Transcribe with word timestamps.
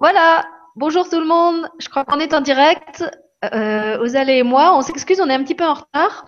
Voilà, 0.00 0.44
bonjour 0.76 1.08
tout 1.08 1.18
le 1.18 1.26
monde. 1.26 1.68
Je 1.80 1.88
crois 1.88 2.04
qu'on 2.04 2.20
est 2.20 2.32
en 2.32 2.40
direct. 2.40 3.02
Euh, 3.52 4.06
et 4.28 4.42
moi, 4.44 4.78
on 4.78 4.80
s'excuse, 4.80 5.20
on 5.20 5.28
est 5.28 5.34
un 5.34 5.42
petit 5.42 5.56
peu 5.56 5.64
en 5.64 5.74
retard. 5.74 6.24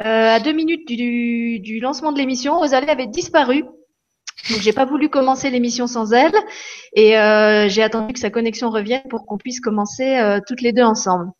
Euh, 0.00 0.34
à 0.34 0.40
deux 0.40 0.50
minutes 0.50 0.88
du, 0.88 1.78
lancement 1.80 2.10
de 2.10 2.18
l'émission, 2.18 2.58
Ozalé 2.58 2.88
avait 2.88 3.06
disparu. 3.06 3.62
Donc 4.50 4.60
j'ai 4.60 4.72
pas 4.72 4.84
voulu 4.84 5.08
commencer 5.10 5.48
l'émission 5.48 5.86
sans 5.86 6.12
elle 6.12 6.34
et 6.92 7.16
euh, 7.16 7.68
j'ai 7.68 7.82
attendu 7.82 8.12
que 8.12 8.18
sa 8.18 8.30
connexion 8.30 8.68
revienne 8.68 9.04
pour 9.08 9.24
qu'on 9.24 9.38
puisse 9.38 9.60
commencer 9.60 10.18
euh, 10.18 10.40
toutes 10.46 10.60
les 10.60 10.72
deux 10.72 10.82
ensemble. 10.82 11.30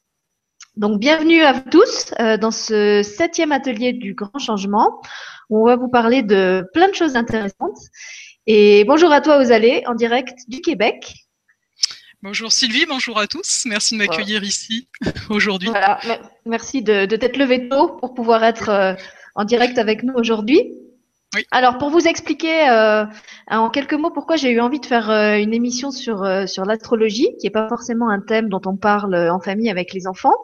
Donc 0.76 1.00
bienvenue 1.00 1.42
à 1.42 1.52
vous 1.52 1.68
tous 1.70 2.14
dans 2.40 2.50
ce 2.50 3.02
septième 3.02 3.52
atelier 3.52 3.92
du 3.92 4.14
grand 4.14 4.38
changement 4.38 5.02
où 5.50 5.60
on 5.60 5.66
va 5.66 5.76
vous 5.76 5.88
parler 5.88 6.22
de 6.22 6.64
plein 6.72 6.88
de 6.88 6.94
choses 6.94 7.16
intéressantes. 7.16 7.78
Et 8.46 8.84
bonjour 8.84 9.10
à 9.12 9.20
toi 9.20 9.38
Ozalé 9.38 9.82
en 9.86 9.94
direct 9.94 10.38
du 10.48 10.60
Québec. 10.60 11.23
Bonjour 12.24 12.52
Sylvie, 12.52 12.86
bonjour 12.86 13.18
à 13.18 13.26
tous. 13.26 13.66
Merci 13.66 13.92
de 13.92 13.98
m'accueillir 13.98 14.42
ici 14.44 14.88
aujourd'hui. 15.28 15.68
Voilà, 15.68 16.00
merci 16.46 16.80
de, 16.80 17.04
de 17.04 17.16
t'être 17.16 17.36
levé 17.36 17.68
tôt 17.68 17.98
pour 18.00 18.14
pouvoir 18.14 18.42
être 18.44 18.70
euh, 18.70 18.94
en 19.34 19.44
direct 19.44 19.76
avec 19.76 20.02
nous 20.02 20.14
aujourd'hui. 20.14 20.72
Oui. 21.34 21.44
Alors, 21.50 21.76
pour 21.76 21.90
vous 21.90 22.08
expliquer 22.08 22.66
euh, 22.70 23.04
en 23.50 23.68
quelques 23.68 23.92
mots 23.92 24.10
pourquoi 24.10 24.36
j'ai 24.36 24.52
eu 24.52 24.60
envie 24.60 24.80
de 24.80 24.86
faire 24.86 25.10
euh, 25.10 25.36
une 25.36 25.52
émission 25.52 25.90
sur, 25.90 26.26
sur 26.48 26.64
l'astrologie, 26.64 27.28
qui 27.38 27.44
n'est 27.44 27.50
pas 27.50 27.68
forcément 27.68 28.08
un 28.08 28.22
thème 28.22 28.48
dont 28.48 28.62
on 28.64 28.78
parle 28.78 29.14
en 29.14 29.38
famille 29.38 29.68
avec 29.68 29.92
les 29.92 30.06
enfants, 30.06 30.34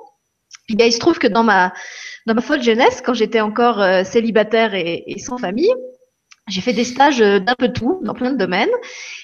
eh 0.69 0.75
bien, 0.75 0.85
il 0.85 0.93
se 0.93 0.99
trouve 0.99 1.19
que 1.19 1.29
dans 1.29 1.45
ma, 1.45 1.73
dans 2.27 2.35
ma 2.35 2.43
folle 2.43 2.63
jeunesse, 2.63 3.01
quand 3.03 3.15
j'étais 3.15 3.41
encore 3.41 3.83
célibataire 4.05 4.75
et, 4.75 5.03
et 5.07 5.19
sans 5.19 5.39
famille, 5.39 5.73
j'ai 6.51 6.61
fait 6.61 6.73
des 6.73 6.85
stages 6.85 7.21
euh, 7.21 7.39
d'un 7.39 7.55
peu 7.55 7.73
tout, 7.73 8.01
dans 8.03 8.15
plein 8.15 8.33
de 8.33 8.39
domaines. 8.39 8.71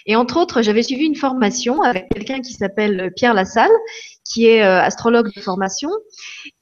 Et 0.07 0.17
entre 0.17 0.39
autres, 0.39 0.63
j'avais 0.63 0.83
suivi 0.83 1.05
une 1.05 1.17
formation 1.17 1.83
avec 1.83 2.09
quelqu'un 2.09 2.41
qui 2.41 2.53
s'appelle 2.53 3.13
Pierre 3.17 3.35
Lassalle, 3.35 3.71
qui 4.25 4.47
est 4.47 4.63
euh, 4.63 4.81
astrologue 4.81 5.33
de 5.35 5.41
formation, 5.41 5.91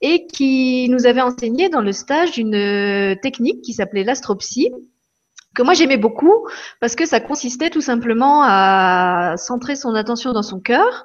et 0.00 0.26
qui 0.26 0.88
nous 0.90 1.06
avait 1.06 1.20
enseigné 1.20 1.68
dans 1.68 1.80
le 1.80 1.92
stage 1.92 2.38
une 2.38 2.54
euh, 2.54 3.14
technique 3.22 3.62
qui 3.62 3.72
s'appelait 3.72 4.04
l'astropsie, 4.04 4.70
que 5.54 5.62
moi 5.62 5.74
j'aimais 5.74 5.96
beaucoup 5.96 6.48
parce 6.80 6.96
que 6.96 7.06
ça 7.06 7.20
consistait 7.20 7.70
tout 7.70 7.80
simplement 7.80 8.42
à 8.44 9.34
centrer 9.36 9.76
son 9.76 9.94
attention 9.94 10.32
dans 10.32 10.42
son 10.42 10.60
cœur 10.60 11.04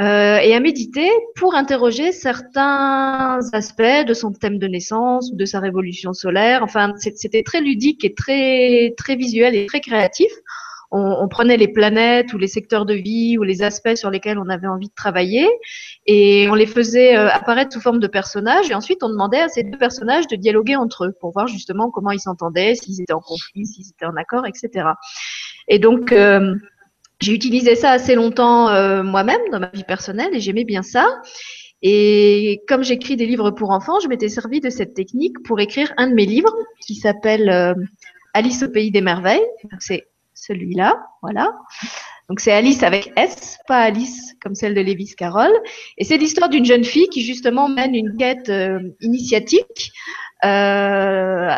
euh, 0.00 0.38
et 0.38 0.54
à 0.54 0.60
méditer 0.60 1.10
pour 1.36 1.54
interroger 1.54 2.12
certains 2.12 3.40
aspects 3.52 4.06
de 4.06 4.14
son 4.14 4.32
thème 4.32 4.58
de 4.58 4.66
naissance 4.66 5.30
ou 5.32 5.36
de 5.36 5.44
sa 5.44 5.60
révolution 5.60 6.12
solaire. 6.12 6.62
Enfin, 6.62 6.94
c'était 6.96 7.42
très 7.42 7.60
ludique 7.60 8.04
et 8.04 8.14
très 8.14 8.94
très 8.96 9.16
visuel 9.16 9.54
et 9.54 9.66
très 9.66 9.80
créatif. 9.80 10.32
On, 10.94 11.26
prenait 11.26 11.56
les 11.56 11.68
planètes 11.68 12.34
ou 12.34 12.38
les 12.38 12.46
secteurs 12.46 12.84
de 12.84 12.92
vie 12.92 13.38
ou 13.38 13.44
les 13.44 13.62
aspects 13.62 13.94
sur 13.94 14.10
lesquels 14.10 14.38
on 14.38 14.50
avait 14.50 14.66
envie 14.66 14.88
de 14.88 14.94
travailler 14.94 15.48
et 16.04 16.48
on 16.50 16.54
les 16.54 16.66
faisait 16.66 17.16
euh, 17.16 17.30
apparaître 17.30 17.72
sous 17.72 17.80
forme 17.80 17.98
de 17.98 18.06
personnages 18.06 18.70
et 18.70 18.74
ensuite 18.74 19.02
on 19.02 19.08
demandait 19.08 19.40
à 19.40 19.48
ces 19.48 19.62
deux 19.62 19.78
personnages 19.78 20.26
de 20.26 20.36
dialoguer 20.36 20.76
entre 20.76 21.06
eux 21.06 21.14
pour 21.18 21.32
voir 21.32 21.48
justement 21.48 21.90
comment 21.90 22.10
ils 22.10 22.20
s'entendaient, 22.20 22.74
s'ils 22.74 23.00
étaient 23.00 23.14
en 23.14 23.22
conflit, 23.22 23.64
s'ils 23.64 23.88
étaient 23.88 24.04
en 24.04 24.16
accord, 24.16 24.46
etc. 24.46 24.86
Et 25.66 25.78
donc 25.78 26.12
euh, 26.12 26.56
j'ai 27.20 27.32
utilisé 27.32 27.74
ça 27.74 27.92
assez 27.92 28.14
longtemps 28.14 28.68
euh, 28.68 29.02
moi-même 29.02 29.40
dans 29.50 29.60
ma 29.60 29.70
vie 29.70 29.84
personnelle 29.84 30.34
et 30.34 30.40
j'aimais 30.40 30.64
bien 30.64 30.82
ça. 30.82 31.06
Et 31.80 32.60
comme 32.68 32.84
j'écris 32.84 33.16
des 33.16 33.24
livres 33.24 33.50
pour 33.50 33.70
enfants, 33.70 33.98
je 34.00 34.08
m'étais 34.08 34.28
servi 34.28 34.60
de 34.60 34.68
cette 34.68 34.92
technique 34.92 35.42
pour 35.42 35.58
écrire 35.58 35.90
un 35.96 36.08
de 36.08 36.14
mes 36.14 36.26
livres 36.26 36.54
qui 36.86 36.96
s'appelle 36.96 37.76
Alice 38.34 38.62
au 38.62 38.68
pays 38.68 38.90
des 38.90 39.00
merveilles. 39.00 39.44
C'est 39.80 40.06
celui-là, 40.46 40.94
voilà. 41.22 41.52
Donc 42.28 42.40
c'est 42.40 42.52
Alice 42.52 42.82
avec 42.82 43.12
S, 43.16 43.58
pas 43.66 43.78
Alice 43.78 44.34
comme 44.42 44.54
celle 44.54 44.74
de 44.74 44.80
Lewis 44.80 45.14
Carroll. 45.16 45.52
Et 45.98 46.04
c'est 46.04 46.16
l'histoire 46.16 46.48
d'une 46.48 46.64
jeune 46.64 46.84
fille 46.84 47.08
qui 47.08 47.22
justement 47.22 47.68
mène 47.68 47.94
une 47.94 48.16
quête 48.16 48.48
euh, 48.48 48.80
initiatique. 49.00 49.92
Euh, 50.44 51.50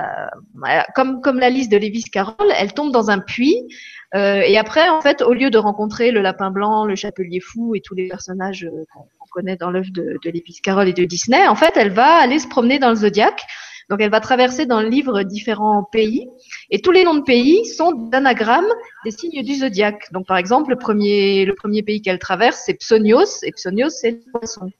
comme, 0.94 1.22
comme 1.22 1.38
la 1.38 1.50
de 1.50 1.76
Lewis 1.76 2.04
Carroll, 2.12 2.52
elle 2.58 2.74
tombe 2.74 2.92
dans 2.92 3.10
un 3.10 3.18
puits. 3.18 3.66
Euh, 4.14 4.42
et 4.46 4.58
après, 4.58 4.88
en 4.88 5.00
fait, 5.00 5.22
au 5.22 5.32
lieu 5.32 5.50
de 5.50 5.58
rencontrer 5.58 6.10
le 6.10 6.20
lapin 6.20 6.50
blanc, 6.50 6.84
le 6.84 6.94
chapelier 6.94 7.40
fou 7.40 7.74
et 7.74 7.80
tous 7.80 7.94
les 7.94 8.08
personnages 8.08 8.64
euh, 8.64 8.84
qu'on 8.92 9.26
connaît 9.32 9.56
dans 9.56 9.70
l'œuvre 9.70 9.90
de, 9.90 10.18
de 10.22 10.30
Lewis 10.30 10.60
Carroll 10.62 10.88
et 10.88 10.92
de 10.92 11.04
Disney, 11.04 11.48
en 11.48 11.56
fait, 11.56 11.76
elle 11.76 11.90
va 11.90 12.16
aller 12.16 12.38
se 12.38 12.46
promener 12.46 12.78
dans 12.78 12.90
le 12.90 12.96
zodiaque 12.96 13.42
donc, 13.90 14.00
elle 14.00 14.10
va 14.10 14.20
traverser 14.20 14.66
dans 14.66 14.80
le 14.80 14.88
livre 14.88 15.22
différents 15.22 15.84
pays. 15.84 16.28
Et 16.70 16.80
tous 16.80 16.90
les 16.90 17.04
noms 17.04 17.14
de 17.14 17.22
pays 17.22 17.66
sont 17.66 17.92
d'anagrammes 17.92 18.72
des 19.04 19.10
signes 19.10 19.42
du 19.42 19.54
zodiaque. 19.54 20.10
Donc, 20.12 20.26
par 20.26 20.36
exemple, 20.36 20.70
le 20.70 20.76
premier, 20.76 21.44
le 21.44 21.54
premier 21.54 21.82
pays 21.82 22.00
qu'elle 22.00 22.18
traverse, 22.18 22.62
c'est 22.64 22.74
Psonios. 22.74 23.42
Et 23.42 23.52
Psonios, 23.52 23.90
c'est 23.90 24.12
le 24.12 24.32
poisson. 24.32 24.70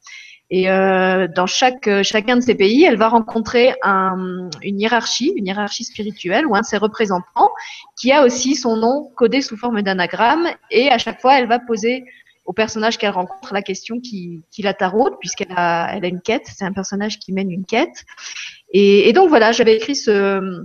Et 0.50 0.70
euh, 0.70 1.26
dans 1.34 1.46
chaque, 1.46 1.88
chacun 2.02 2.36
de 2.36 2.42
ces 2.42 2.54
pays, 2.54 2.84
elle 2.84 2.96
va 2.96 3.08
rencontrer 3.08 3.74
un, 3.82 4.50
une 4.62 4.80
hiérarchie, 4.80 5.32
une 5.36 5.46
hiérarchie 5.46 5.84
spirituelle 5.84 6.46
ou 6.46 6.54
un 6.54 6.60
de 6.60 6.66
ses 6.66 6.76
représentants 6.76 7.50
qui 7.98 8.12
a 8.12 8.24
aussi 8.24 8.54
son 8.54 8.76
nom 8.76 9.10
codé 9.16 9.40
sous 9.40 9.56
forme 9.56 9.82
d'anagramme. 9.82 10.48
Et 10.70 10.90
à 10.90 10.98
chaque 10.98 11.20
fois, 11.20 11.38
elle 11.38 11.48
va 11.48 11.58
poser 11.58 12.04
au 12.44 12.52
personnage 12.52 12.98
qu'elle 12.98 13.10
rencontre 13.10 13.54
la 13.54 13.62
question 13.62 14.00
qui, 14.00 14.42
qui 14.50 14.62
la 14.62 14.74
taraude, 14.74 15.14
puisqu'elle 15.20 15.52
a, 15.56 15.94
elle 15.94 16.04
a 16.04 16.08
une 16.08 16.20
quête. 16.20 16.46
C'est 16.46 16.64
un 16.64 16.72
personnage 16.72 17.18
qui 17.18 17.32
mène 17.32 17.50
une 17.50 17.64
quête. 17.64 18.04
Et, 18.72 19.12
donc 19.12 19.28
voilà, 19.28 19.52
j'avais 19.52 19.76
écrit 19.76 19.96
ce, 19.96 20.64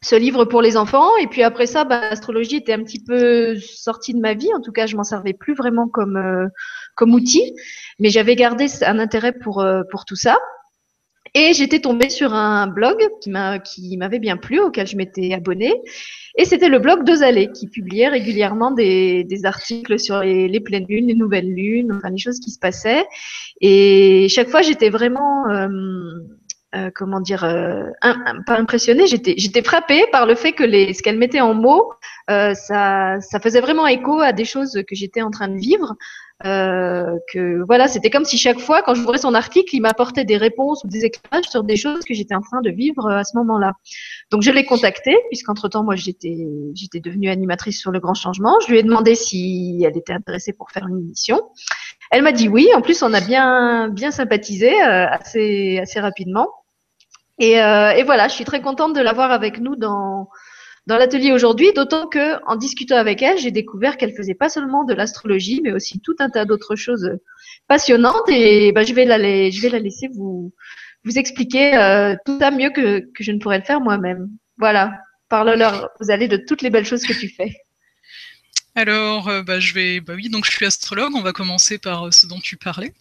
ce 0.00 0.16
livre 0.16 0.44
pour 0.44 0.62
les 0.62 0.76
enfants. 0.76 1.16
Et 1.20 1.26
puis 1.26 1.42
après 1.42 1.66
ça, 1.66 1.84
bah, 1.84 2.00
l'astrologie 2.00 2.56
était 2.56 2.72
un 2.72 2.82
petit 2.82 3.02
peu 3.02 3.56
sortie 3.56 4.14
de 4.14 4.20
ma 4.20 4.34
vie. 4.34 4.52
En 4.54 4.60
tout 4.60 4.72
cas, 4.72 4.86
je 4.86 4.96
m'en 4.96 5.04
servais 5.04 5.32
plus 5.32 5.54
vraiment 5.54 5.88
comme, 5.88 6.16
euh, 6.16 6.48
comme 6.94 7.14
outil. 7.14 7.54
Mais 7.98 8.08
j'avais 8.08 8.36
gardé 8.36 8.66
un 8.82 8.98
intérêt 8.98 9.32
pour, 9.32 9.60
euh, 9.60 9.82
pour 9.90 10.04
tout 10.04 10.16
ça. 10.16 10.38
Et 11.34 11.54
j'étais 11.54 11.80
tombée 11.80 12.10
sur 12.10 12.34
un 12.34 12.66
blog 12.66 12.98
qui 13.22 13.30
m'a 13.30 13.58
qui 13.58 13.96
m'avait 13.96 14.18
bien 14.18 14.36
plu, 14.36 14.60
auquel 14.60 14.86
je 14.86 14.96
m'étais 14.96 15.32
abonnée. 15.32 15.72
Et 16.36 16.44
c'était 16.44 16.68
le 16.68 16.78
blog 16.78 17.04
d'Ozalé 17.04 17.50
qui 17.52 17.68
publiait 17.68 18.08
régulièrement 18.08 18.70
des, 18.70 19.24
des 19.24 19.46
articles 19.46 19.98
sur 19.98 20.20
les, 20.20 20.60
pleines 20.60 20.86
lunes, 20.86 21.06
les 21.06 21.14
nouvelles 21.14 21.52
lunes, 21.52 21.92
enfin 21.92 22.10
les 22.10 22.18
choses 22.18 22.38
qui 22.38 22.50
se 22.50 22.58
passaient. 22.58 23.06
Et 23.62 24.28
chaque 24.28 24.48
fois, 24.48 24.60
j'étais 24.60 24.90
vraiment 24.90 25.48
euh, 25.48 25.68
euh, 26.74 26.90
comment 26.94 27.20
dire, 27.20 27.44
euh, 27.44 27.84
pas 28.46 28.56
impressionnée, 28.56 29.06
j'étais, 29.06 29.34
j'étais 29.36 29.62
frappée 29.62 30.06
par 30.10 30.24
le 30.24 30.34
fait 30.34 30.52
que 30.52 30.64
les, 30.64 30.94
ce 30.94 31.02
qu'elle 31.02 31.18
mettait 31.18 31.42
en 31.42 31.52
mots, 31.52 31.92
euh, 32.30 32.54
ça, 32.54 33.20
ça 33.20 33.40
faisait 33.40 33.60
vraiment 33.60 33.86
écho 33.86 34.20
à 34.20 34.32
des 34.32 34.46
choses 34.46 34.82
que 34.88 34.94
j'étais 34.94 35.20
en 35.20 35.30
train 35.30 35.48
de 35.48 35.58
vivre. 35.58 35.94
Euh, 36.44 37.18
que 37.32 37.62
voilà, 37.66 37.86
c'était 37.86 38.10
comme 38.10 38.24
si 38.24 38.36
chaque 38.36 38.58
fois, 38.58 38.82
quand 38.82 38.94
j'ouvrais 38.94 39.18
son 39.18 39.34
article, 39.34 39.74
il 39.74 39.80
m'apportait 39.80 40.24
des 40.24 40.36
réponses 40.36 40.82
ou 40.84 40.88
des 40.88 41.04
éclairages 41.04 41.48
sur 41.48 41.62
des 41.62 41.76
choses 41.76 42.04
que 42.04 42.14
j'étais 42.14 42.34
en 42.34 42.40
train 42.40 42.60
de 42.60 42.70
vivre 42.70 43.08
à 43.08 43.22
ce 43.24 43.36
moment-là. 43.36 43.74
Donc 44.30 44.42
je 44.42 44.50
l'ai 44.50 44.64
contactée, 44.64 45.16
puisqu'entre 45.28 45.68
temps, 45.68 45.84
moi, 45.84 45.94
j'étais, 45.94 46.46
j'étais 46.74 47.00
devenue 47.00 47.30
animatrice 47.30 47.78
sur 47.78 47.92
le 47.92 48.00
grand 48.00 48.14
changement. 48.14 48.58
Je 48.66 48.72
lui 48.72 48.78
ai 48.78 48.82
demandé 48.82 49.14
si 49.14 49.84
elle 49.86 49.96
était 49.96 50.12
intéressée 50.12 50.52
pour 50.52 50.70
faire 50.70 50.86
une 50.88 50.98
émission. 50.98 51.40
Elle 52.10 52.22
m'a 52.22 52.32
dit 52.32 52.48
oui. 52.48 52.68
En 52.74 52.82
plus, 52.82 53.02
on 53.02 53.12
a 53.14 53.20
bien, 53.20 53.88
bien 53.88 54.10
sympathisé 54.10 54.82
euh, 54.82 55.06
assez, 55.08 55.78
assez 55.80 56.00
rapidement. 56.00 56.48
Et, 57.38 57.60
euh, 57.62 57.90
et, 57.92 58.02
voilà, 58.02 58.28
je 58.28 58.34
suis 58.34 58.44
très 58.44 58.60
contente 58.60 58.94
de 58.94 59.00
l'avoir 59.00 59.32
avec 59.32 59.58
nous 59.60 59.76
dans, 59.76 60.28
dans 60.86 60.96
l'atelier 60.96 61.32
aujourd'hui, 61.32 61.72
d'autant 61.72 62.08
que 62.08 62.42
en 62.44 62.56
discutant 62.56 62.96
avec 62.96 63.22
elle, 63.22 63.38
j'ai 63.38 63.52
découvert 63.52 63.96
qu'elle 63.96 64.14
faisait 64.14 64.34
pas 64.34 64.48
seulement 64.48 64.84
de 64.84 64.94
l'astrologie, 64.94 65.60
mais 65.62 65.72
aussi 65.72 66.00
tout 66.00 66.16
un 66.18 66.28
tas 66.28 66.44
d'autres 66.44 66.74
choses 66.74 67.18
passionnantes. 67.68 68.28
Et 68.28 68.72
ben, 68.72 68.84
je 68.84 68.92
vais 68.92 69.04
la, 69.04 69.18
laisser 69.18 70.08
vous, 70.12 70.52
expliquer 71.14 71.76
euh, 71.76 72.16
tout 72.26 72.38
ça 72.38 72.50
mieux 72.50 72.70
que, 72.70 73.08
je 73.18 73.32
ne 73.32 73.38
pourrais 73.38 73.58
le 73.58 73.64
faire 73.64 73.80
moi-même. 73.80 74.28
Voilà, 74.58 74.98
parle-leur, 75.28 75.90
vous 76.00 76.10
allez 76.10 76.26
de 76.26 76.36
toutes 76.36 76.62
les 76.62 76.70
belles 76.70 76.86
choses 76.86 77.04
que 77.04 77.12
tu 77.12 77.28
fais. 77.28 77.54
Alors, 78.74 79.28
euh, 79.28 79.42
bah, 79.42 79.60
je 79.60 79.74
vais, 79.74 80.00
bah 80.00 80.14
oui, 80.16 80.30
donc 80.30 80.46
je 80.46 80.50
suis 80.50 80.66
astrologue. 80.66 81.12
On 81.14 81.22
va 81.22 81.32
commencer 81.32 81.78
par 81.78 82.06
euh, 82.06 82.10
ce 82.10 82.26
dont 82.26 82.40
tu 82.40 82.56
parlais. 82.56 82.92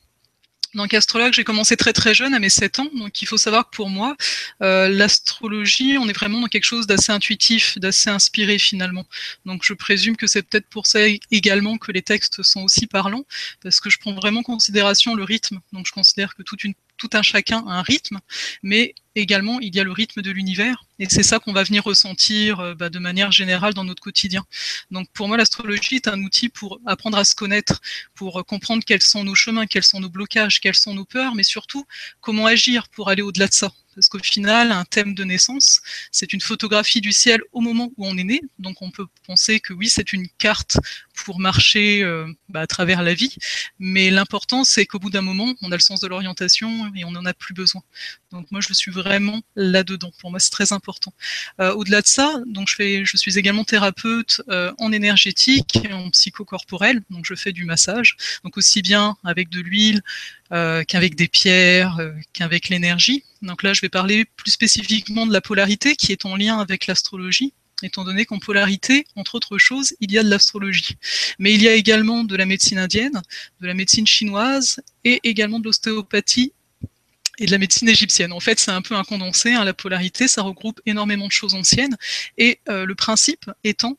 Donc 0.74 0.94
astrologue, 0.94 1.34
j'ai 1.34 1.44
commencé 1.44 1.76
très 1.76 1.94
très 1.94 2.14
jeune, 2.14 2.34
à 2.34 2.40
mes 2.40 2.50
7 2.50 2.80
ans. 2.80 2.90
Donc 2.96 3.22
il 3.22 3.28
faut 3.28 3.38
savoir 3.38 3.70
que 3.70 3.76
pour 3.76 3.90
moi, 3.90 4.16
euh, 4.62 4.88
l'astrologie, 4.88 5.98
on 5.98 6.08
est 6.08 6.14
vraiment 6.14 6.40
dans 6.40 6.48
quelque 6.48 6.64
chose 6.64 6.88
d'assez 6.88 7.12
intuitif, 7.12 7.78
d'assez 7.78 8.10
inspiré 8.10 8.58
finalement. 8.58 9.06
Donc 9.46 9.64
je 9.64 9.74
présume 9.74 10.16
que 10.16 10.28
c'est 10.28 10.44
peut-être 10.44 10.68
pour 10.68 10.88
ça 10.88 11.00
également 11.32 11.78
que 11.78 11.92
les 11.92 12.02
textes 12.02 12.42
sont 12.44 12.64
aussi 12.64 12.88
parlants, 12.88 13.26
parce 13.62 13.80
que 13.80 13.90
je 13.90 13.98
prends 14.00 14.14
vraiment 14.14 14.40
en 14.40 14.44
considération 14.44 15.16
le 15.16 15.24
rythme. 15.24 15.60
Donc 15.74 15.86
je 15.88 15.92
considère 15.92 16.36
que 16.36 16.44
une, 16.64 16.74
tout 16.98 17.10
un 17.14 17.24
chacun 17.24 17.66
a 17.68 17.72
un 17.72 17.82
rythme, 17.82 18.20
mais 18.64 18.94
également, 19.16 19.60
il 19.60 19.76
y 19.76 19.80
a 19.80 19.84
le 19.84 19.92
rythme 19.92 20.22
de 20.22 20.32
l'univers, 20.32 20.86
et 21.02 21.08
c'est 21.10 21.24
ça 21.24 21.40
qu'on 21.40 21.52
va 21.52 21.64
venir 21.64 21.84
ressentir 21.84 22.60
euh, 22.60 22.76
bah, 22.76 22.90
de 22.90 23.00
manière 23.00 23.32
générale 23.32 23.74
dans 23.74 23.84
notre 23.84 24.04
quotidien. 24.04 24.46
Donc 24.92 25.10
pour 25.14 25.28
moi, 25.28 25.36
l'astrologie 25.36 25.96
est 25.96 26.08
un 26.08 26.22
outil 26.22 26.48
pour 26.48 26.80
apprendre 26.86 27.18
à 27.18 27.24
se 27.24 27.34
connaître, 27.34 27.82
pour 28.14 28.40
euh, 28.40 28.44
comprendre 28.44 28.84
quels 28.86 29.02
sont 29.02 29.24
nos 29.24 29.34
chemins, 29.34 29.66
quels 29.66 29.84
sont 29.84 30.00
nos 30.00 30.12
blocages, 30.12 30.62
quelles 30.62 30.76
sont 30.76 30.94
nos 30.94 31.06
peurs, 31.06 31.34
mais 31.34 31.42
surtout 31.42 31.86
comment 32.22 32.46
agir 32.46 32.88
pour 32.90 33.10
aller 33.10 33.24
au-delà 33.24 33.48
de 33.48 33.54
ça. 33.54 33.72
Parce 33.96 34.08
qu'au 34.08 34.20
final, 34.20 34.72
un 34.72 34.86
thème 34.86 35.14
de 35.14 35.24
naissance, 35.24 35.82
c'est 36.12 36.32
une 36.32 36.40
photographie 36.40 37.02
du 37.02 37.12
ciel 37.12 37.42
au 37.52 37.60
moment 37.60 37.92
où 37.98 38.08
on 38.08 38.18
est 38.18 38.24
né. 38.24 38.42
Donc 38.58 38.82
on 38.82 38.90
peut 38.90 39.08
penser 39.26 39.60
que 39.60 39.74
oui, 39.74 39.90
c'est 39.90 40.14
une 40.14 40.28
carte 40.38 40.78
pour 41.26 41.40
marcher 41.40 42.04
euh, 42.04 42.32
bah, 42.48 42.62
à 42.62 42.68
travers 42.68 43.04
la 43.04 43.14
vie. 43.14 43.36
Mais 43.80 44.10
l'important, 44.10 44.64
c'est 44.64 44.86
qu'au 44.86 45.00
bout 45.00 45.10
d'un 45.10 45.22
moment, 45.22 45.54
on 45.62 45.72
a 45.72 45.76
le 45.76 45.82
sens 45.82 46.00
de 46.00 46.08
l'orientation 46.08 46.92
et 46.96 47.04
on 47.04 47.12
n'en 47.12 47.26
a 47.26 47.34
plus 47.34 47.54
besoin. 47.54 47.82
Donc 48.32 48.50
moi, 48.52 48.62
je 48.62 48.74
suis 48.74 48.92
vraiment 48.92 49.42
là-dedans. 49.56 50.12
Pour 50.20 50.32
moi, 50.32 50.40
c'est 50.40 50.52
très 50.52 50.72
important. 50.72 50.91
Euh, 51.60 51.74
au-delà 51.74 52.02
de 52.02 52.08
ça, 52.08 52.40
donc 52.46 52.68
je, 52.70 53.18
suis 53.18 53.38
également 53.38 53.64
thérapeute 53.64 54.42
euh, 54.50 54.72
en 54.80 54.92
énergétique 54.92 55.80
et 55.84 55.94
en 55.94 56.10
psychocorporel. 56.10 57.02
Donc 57.10 57.26
je 57.26 57.36
fais 57.36 57.52
du 57.52 57.66
massage. 57.66 58.16
Donc 58.44 58.58
aussi 58.58 58.82
bien 58.82 59.18
avec 59.24 59.50
de 59.50 59.62
l'huile, 59.62 60.02
euh, 60.52 60.84
qu'avec 60.84 61.16
des 61.16 61.28
pierres, 61.28 62.00
qu'avec 62.34 62.70
l'énergie. 62.70 63.24
Donc 63.42 63.64
là, 63.64 63.74
je 63.74 63.82
vais 63.82 63.90
parler 63.90 64.26
plus 64.26 64.52
spécifiquement 64.52 65.26
de 65.26 65.34
la 65.34 65.42
polarité 65.42 65.96
qui 65.96 66.12
est 66.12 66.26
en 66.26 66.36
lien 66.36 66.60
avec 66.60 66.88
l'astrologie, 66.88 67.54
étant 67.84 68.04
donné 68.04 68.26
qu'en 68.26 68.40
polarité, 68.40 69.06
entre 69.16 69.36
autres 69.36 69.58
choses, 69.58 69.96
il 70.00 70.12
y 70.12 70.18
a 70.18 70.24
de 70.24 70.30
l'astrologie. 70.30 70.96
Mais 71.40 71.54
il 71.54 71.62
y 71.62 71.68
a 71.68 71.74
également 71.74 72.24
de 72.24 72.36
la 72.36 72.46
médecine 72.46 72.78
indienne, 72.78 73.22
de 73.62 73.68
la 73.68 73.74
médecine 73.74 74.08
chinoise 74.08 74.82
et 75.04 75.20
également 75.24 75.60
de 75.60 75.66
l'ostéopathie 75.66 76.54
et 77.40 77.46
de 77.46 77.52
la 77.52 77.58
médecine 77.58 77.90
égyptienne. 77.90 78.32
En 78.34 78.40
fait, 78.40 78.60
c'est 78.60 78.72
un 78.72 78.82
peu 78.82 78.96
un 78.96 79.04
condensé. 79.04 79.54
Hein, 79.54 79.64
la 79.64 79.74
polarité, 79.74 80.28
ça 80.28 80.42
regroupe 80.42 80.80
énormément 80.86 81.28
de 81.28 81.32
choses 81.32 81.54
anciennes. 81.54 81.98
Et 82.38 82.60
euh, 82.70 82.86
le 82.86 82.96
principe 82.96 83.50
étant 83.64 83.98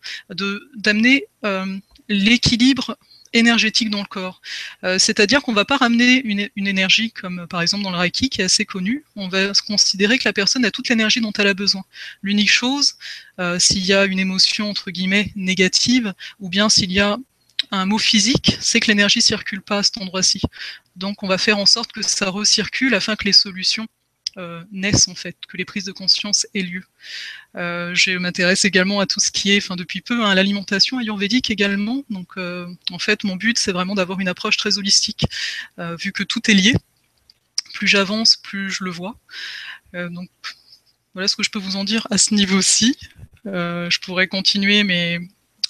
d'amener 0.77 1.27
euh, 1.45 1.77
l'équilibre 2.09 2.97
énergétique 3.33 3.89
dans 3.89 4.01
le 4.01 4.07
corps. 4.07 4.43
Euh, 4.85 4.99
c'est-à-dire 4.99 5.41
qu'on 5.41 5.53
ne 5.53 5.57
va 5.57 5.65
pas 5.65 5.79
ramener 5.79 6.23
une, 6.25 6.51
énergie 6.69 7.13
comme 7.13 7.47
par 7.49 7.63
exemple 7.63 7.83
dans 7.83 7.91
le 7.91 7.97
Reiki 7.97 8.29
qui 8.29 8.43
est 8.43 8.45
assez 8.45 8.67
connu. 8.67 9.05
On 9.17 9.29
va 9.29 9.53
considérer 9.67 10.19
que 10.19 10.29
la 10.29 10.35
personne 10.35 10.67
a 10.67 10.71
toute 10.71 10.91
l'énergie 10.91 11.23
dont 11.23 11.33
elle 11.39 11.47
a 11.47 11.55
besoin. 11.55 11.83
L'unique 12.23 12.51
chose, 12.51 12.97
s'il 13.59 13.87
y 13.87 13.95
a 13.95 14.05
une 14.05 14.19
émotion 14.19 14.69
entre 14.69 14.91
guillemets 14.91 15.33
négative 15.35 16.13
ou 16.41 16.51
bien 16.51 16.69
s'il 16.69 16.93
y 16.93 17.01
a 17.01 17.17
un 17.71 17.87
mot 17.87 17.99
physique, 17.99 18.57
c'est 18.61 18.81
que 18.81 18.89
l'énergie 18.89 19.23
circule 19.23 19.63
pas 19.63 19.79
à 19.79 19.83
cet 19.83 19.99
endroit-ci. 19.99 20.43
Donc 20.97 21.23
on 21.23 21.29
va 21.29 21.39
faire 21.39 21.59
en 21.59 21.67
sorte 21.67 21.93
que 21.93 22.03
ça 22.03 22.31
recircule 22.31 22.95
afin 22.95 23.17
que 23.17 23.25
les 23.25 23.33
solutions 23.33 23.87
euh, 24.39 24.65
naissent 24.73 25.09
en 25.09 25.15
fait, 25.15 25.37
que 25.47 25.59
les 25.59 25.67
prises 25.67 25.85
de 25.85 25.93
conscience 25.93 26.47
aient 26.55 26.63
lieu. 26.63 26.83
Euh, 27.57 27.95
je 27.95 28.13
m'intéresse 28.13 28.65
également 28.65 29.01
à 29.01 29.07
tout 29.07 29.21
ce 29.21 29.31
qui 29.31 29.53
est, 29.53 29.59
enfin 29.59 29.77
depuis 29.77 30.01
peu, 30.01 30.25
hein, 30.25 30.35
l'alimentation 30.35 30.99
ayurvédique 30.99 31.51
également. 31.51 32.03
Donc 32.09 32.39
euh, 32.39 32.67
en 32.91 32.99
fait, 32.99 33.25
mon 33.25 33.37
but 33.37 33.59
c'est 33.59 33.73
vraiment 33.73 33.95
d'avoir 33.95 34.21
une 34.21 34.29
approche 34.29 34.57
très 34.57 34.79
holistique, 34.79 35.27
vu 35.79 36.13
que 36.13 36.23
tout 36.23 36.51
est 36.51 36.55
lié. 36.55 36.75
Plus 37.75 37.89
j'avance, 37.89 38.37
plus 38.37 38.71
je 38.71 38.85
le 38.85 38.91
vois. 38.91 39.19
donc 39.93 40.31
voilà 41.15 41.29
ce 41.29 41.37
que 41.37 41.43
je 41.43 41.51
peux 41.51 41.59
vous 41.59 41.77
en 41.77 41.85
dire 41.85 42.07
à 42.11 42.17
ce 42.17 42.35
niveau-ci. 42.35 42.97
je 43.45 44.01
pourrais 44.01 44.29
continuer, 44.29 44.83
mais 44.83 45.21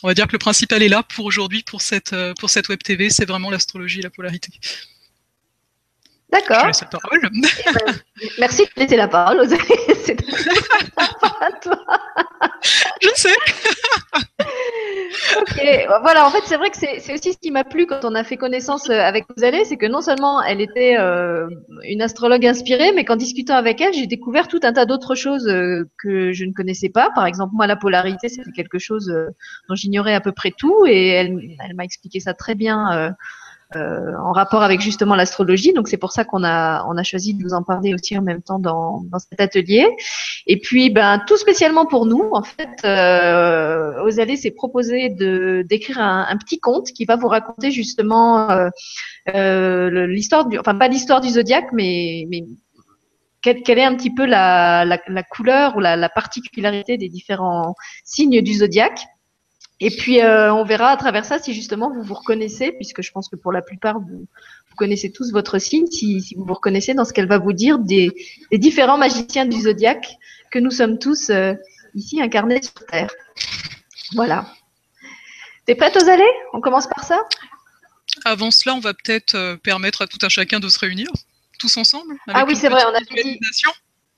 on 0.04 0.08
va 0.08 0.14
dire 0.14 0.28
que 0.28 0.32
le 0.32 0.38
principal 0.38 0.82
est 0.82 0.88
là 0.88 1.02
pour 1.02 1.24
aujourd'hui, 1.24 1.64
pour 1.64 1.82
cette, 1.82 2.14
pour 2.38 2.50
cette 2.50 2.68
web 2.68 2.80
TV, 2.82 3.10
c'est 3.10 3.26
vraiment 3.26 3.50
l'astrologie 3.50 4.00
et 4.00 4.02
la 4.02 4.10
polarité. 4.10 4.50
D'accord. 6.32 6.64
Ben, 6.64 6.72
merci 8.38 8.62
de 8.64 8.80
laisser 8.80 8.96
la 8.96 9.06
parole 9.06 9.38
aux 9.40 9.44
C'est 10.02 10.18
à 11.40 11.52
toi. 11.60 11.78
Je 13.02 13.08
sais. 13.14 13.34
ok, 15.40 15.86
voilà, 16.00 16.26
en 16.26 16.30
fait, 16.30 16.40
c'est 16.46 16.56
vrai 16.56 16.70
que 16.70 16.76
c'est 16.78 17.12
aussi 17.12 17.34
ce 17.34 17.38
qui 17.38 17.50
m'a 17.50 17.64
plu 17.64 17.86
quand 17.86 18.04
on 18.04 18.14
a 18.14 18.24
fait 18.24 18.38
connaissance 18.38 18.88
euh, 18.88 18.98
avec 18.98 19.26
Rosalie, 19.28 19.66
c'est 19.66 19.76
que 19.76 19.84
non 19.84 20.00
seulement 20.00 20.42
elle 20.42 20.62
était 20.62 20.96
euh, 20.98 21.48
une 21.84 22.00
astrologue 22.00 22.46
inspirée, 22.46 22.92
mais 22.92 23.04
qu'en 23.04 23.16
discutant 23.16 23.56
avec 23.56 23.82
elle, 23.82 23.92
j'ai 23.92 24.06
découvert 24.06 24.48
tout 24.48 24.60
un 24.62 24.72
tas 24.72 24.86
d'autres 24.86 25.14
choses 25.14 25.46
euh, 25.48 25.84
que 25.98 26.32
je 26.32 26.46
ne 26.46 26.52
connaissais 26.52 26.88
pas. 26.88 27.10
Par 27.14 27.26
exemple, 27.26 27.52
moi, 27.54 27.66
la 27.66 27.76
polarité, 27.76 28.30
c'était 28.30 28.52
quelque 28.52 28.78
chose 28.78 29.12
dont 29.68 29.74
j'ignorais 29.74 30.14
à 30.14 30.20
peu 30.20 30.32
près 30.32 30.52
tout, 30.56 30.86
et 30.86 31.08
elle, 31.08 31.38
elle 31.62 31.74
m'a 31.74 31.84
expliqué 31.84 32.20
ça 32.20 32.32
très 32.32 32.54
bien 32.54 33.14
euh, 33.76 34.16
en 34.18 34.32
rapport 34.32 34.62
avec 34.62 34.80
justement 34.80 35.14
l'astrologie. 35.14 35.72
Donc 35.72 35.88
c'est 35.88 35.96
pour 35.96 36.12
ça 36.12 36.24
qu'on 36.24 36.44
a 36.44 36.84
on 36.88 36.96
a 36.96 37.02
choisi 37.02 37.34
de 37.34 37.42
vous 37.42 37.54
en 37.54 37.62
parler 37.62 37.94
aussi 37.94 38.16
en 38.16 38.22
même 38.22 38.42
temps 38.42 38.58
dans, 38.58 39.02
dans 39.10 39.18
cet 39.18 39.40
atelier. 39.40 39.86
Et 40.46 40.58
puis 40.58 40.90
ben 40.90 41.22
tout 41.26 41.36
spécialement 41.36 41.86
pour 41.86 42.06
nous 42.06 42.30
en 42.32 42.42
fait, 42.42 42.68
euh, 42.84 44.02
Osalé 44.02 44.36
s'est 44.36 44.50
proposé 44.50 45.08
de 45.10 45.64
d'écrire 45.68 45.98
un, 46.00 46.36
petit 46.36 46.58
conte 46.58 46.88
qui 46.88 47.04
va 47.04 47.16
vous 47.16 47.28
raconter 47.28 47.70
justement 47.70 48.50
euh, 48.50 48.68
euh 49.34 50.06
l'histoire 50.06 50.46
du 50.46 50.58
enfin 50.58 50.74
pas 50.74 50.88
l'histoire 50.88 51.20
du 51.20 51.28
zodiaque 51.28 51.68
mais 51.72 52.26
mais 52.28 52.44
quelle, 53.42 53.62
quelle, 53.62 53.78
est 53.78 53.84
un 53.84 53.96
petit 53.96 54.14
peu 54.14 54.24
la, 54.24 54.84
la, 54.84 55.00
la 55.08 55.22
couleur 55.22 55.76
ou 55.76 55.80
la, 55.80 55.96
la, 55.96 56.08
particularité 56.08 56.96
des 56.96 57.08
différents 57.08 57.74
signes 58.04 58.40
du 58.40 58.54
zodiaque. 58.54 59.04
Et 59.84 59.90
puis, 59.90 60.20
euh, 60.20 60.54
on 60.54 60.62
verra 60.62 60.90
à 60.90 60.96
travers 60.96 61.24
ça 61.24 61.40
si 61.40 61.52
justement 61.52 61.92
vous 61.92 62.04
vous 62.04 62.14
reconnaissez, 62.14 62.70
puisque 62.70 63.02
je 63.02 63.10
pense 63.10 63.28
que 63.28 63.34
pour 63.34 63.50
la 63.50 63.62
plupart, 63.62 63.98
vous, 63.98 64.28
vous 64.70 64.76
connaissez 64.76 65.10
tous 65.10 65.32
votre 65.32 65.58
signe, 65.58 65.88
si, 65.88 66.20
si, 66.20 66.36
vous 66.36 66.44
vous 66.44 66.54
reconnaissez 66.54 66.94
dans 66.94 67.04
ce 67.04 67.12
qu'elle 67.12 67.26
va 67.26 67.38
vous 67.38 67.52
dire 67.52 67.80
des, 67.80 68.12
des, 68.52 68.58
différents 68.58 68.96
magiciens 68.96 69.44
du 69.44 69.60
zodiaque 69.60 70.06
que 70.52 70.60
nous 70.60 70.70
sommes 70.70 71.00
tous 71.00 71.30
euh, 71.30 71.54
ici 71.96 72.22
incarnés 72.22 72.62
sur 72.62 72.86
Terre. 72.86 73.10
Voilà. 74.14 74.46
T'es 75.66 75.74
prête, 75.74 75.96
aux 76.00 76.08
allées 76.08 76.22
On 76.52 76.60
commence 76.60 76.86
par 76.86 77.02
ça? 77.02 77.18
Avant 78.24 78.52
cela, 78.52 78.76
on 78.76 78.80
va 78.80 78.94
peut-être 78.94 79.34
euh, 79.34 79.56
permettre 79.56 80.02
à 80.02 80.06
tout 80.06 80.18
un 80.22 80.28
chacun 80.28 80.60
de 80.60 80.68
se 80.68 80.78
réunir, 80.78 81.08
tous 81.58 81.76
ensemble. 81.76 82.14
ah 82.28 82.44
oui, 82.46 82.54
c'est 82.54 82.68
vrai, 82.68 82.84
on 82.86 82.94
a 82.94 83.00
dit... 83.00 83.40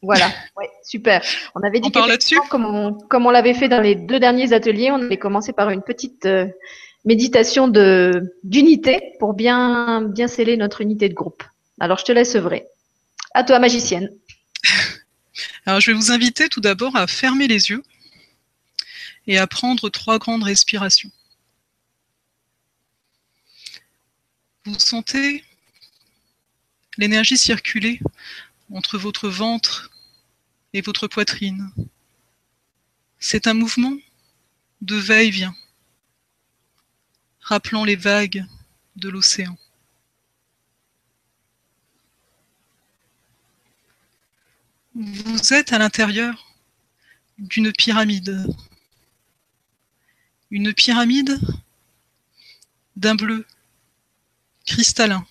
Voilà, 0.05 0.31
ouais, 0.57 0.69
super. 0.85 1.23
On 1.55 1.63
avait 1.63 1.81
dit 1.81 1.91
que 1.91 2.49
comme 2.49 2.67
on, 2.67 2.93
comme 2.93 3.27
on 3.27 3.31
l'avait 3.31 3.55
fait 3.55 3.69
dans 3.69 3.81
les 3.81 3.95
deux 3.95 4.21
derniers 4.21 4.53
ateliers, 4.53 4.91
on 4.91 4.97
allait 4.97 5.17
commencer 5.17 5.53
par 5.53 5.71
une 5.71 5.83
petite 5.83 6.27
euh, 6.27 6.47
méditation 7.05 7.69
de 7.69 8.35
d'unité 8.43 9.15
pour 9.19 9.33
bien 9.33 10.03
bien 10.03 10.29
sceller 10.29 10.57
notre 10.57 10.83
unité 10.83 11.09
de 11.09 11.15
groupe. 11.15 11.43
Alors 11.81 11.99
je 11.99 12.05
te 12.05 12.13
laisse 12.13 12.35
œuvrer. 12.35 12.67
À 13.33 13.45
toi, 13.45 13.59
magicienne. 13.59 14.11
Alors 15.67 15.81
je 15.81 15.91
vais 15.91 15.97
vous 15.97 16.13
inviter 16.13 16.49
tout 16.49 16.61
d'abord 16.61 16.95
à 16.97 17.07
fermer 17.07 17.49
les 17.49 17.71
yeux 17.71 17.83
et 19.27 19.39
à 19.39 19.47
prendre 19.47 19.89
trois 19.89 20.19
grandes 20.19 20.45
respirations. 20.45 21.11
Vous 24.67 24.79
sentez 24.79 25.45
l'énergie 26.99 27.39
circuler 27.39 28.01
entre 28.73 28.99
votre 28.99 29.29
ventre 29.29 29.91
et 30.75 30.83
votre 30.83 31.07
poitrine. 31.07 31.73
C'est 33.19 33.47
un 33.47 33.55
mouvement 33.55 33.97
de 34.83 34.97
va-et-vient, 34.97 35.55
rappelant 37.41 37.85
les 37.85 37.97
vagues 37.97 38.45
de 38.97 39.09
l'océan. 39.09 39.57
Vous 44.95 45.55
êtes 45.55 45.73
à 45.73 45.79
l'intérieur 45.79 46.53
d'une 47.39 47.73
pyramide. 47.73 48.47
Une 50.51 50.75
pyramide 50.75 51.41
d'un 52.97 53.15
bleu 53.15 53.47
cristallin, 54.67 55.27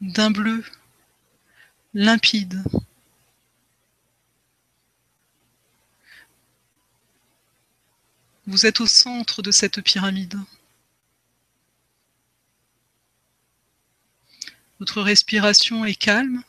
d'un 0.00 0.30
bleu 0.30 0.64
limpide. 1.98 2.62
Vous 8.46 8.66
êtes 8.66 8.80
au 8.80 8.86
centre 8.86 9.42
de 9.42 9.50
cette 9.50 9.80
pyramide. 9.80 10.38
Votre 14.78 15.02
respiration 15.02 15.84
est 15.84 15.96
calme, 15.96 16.44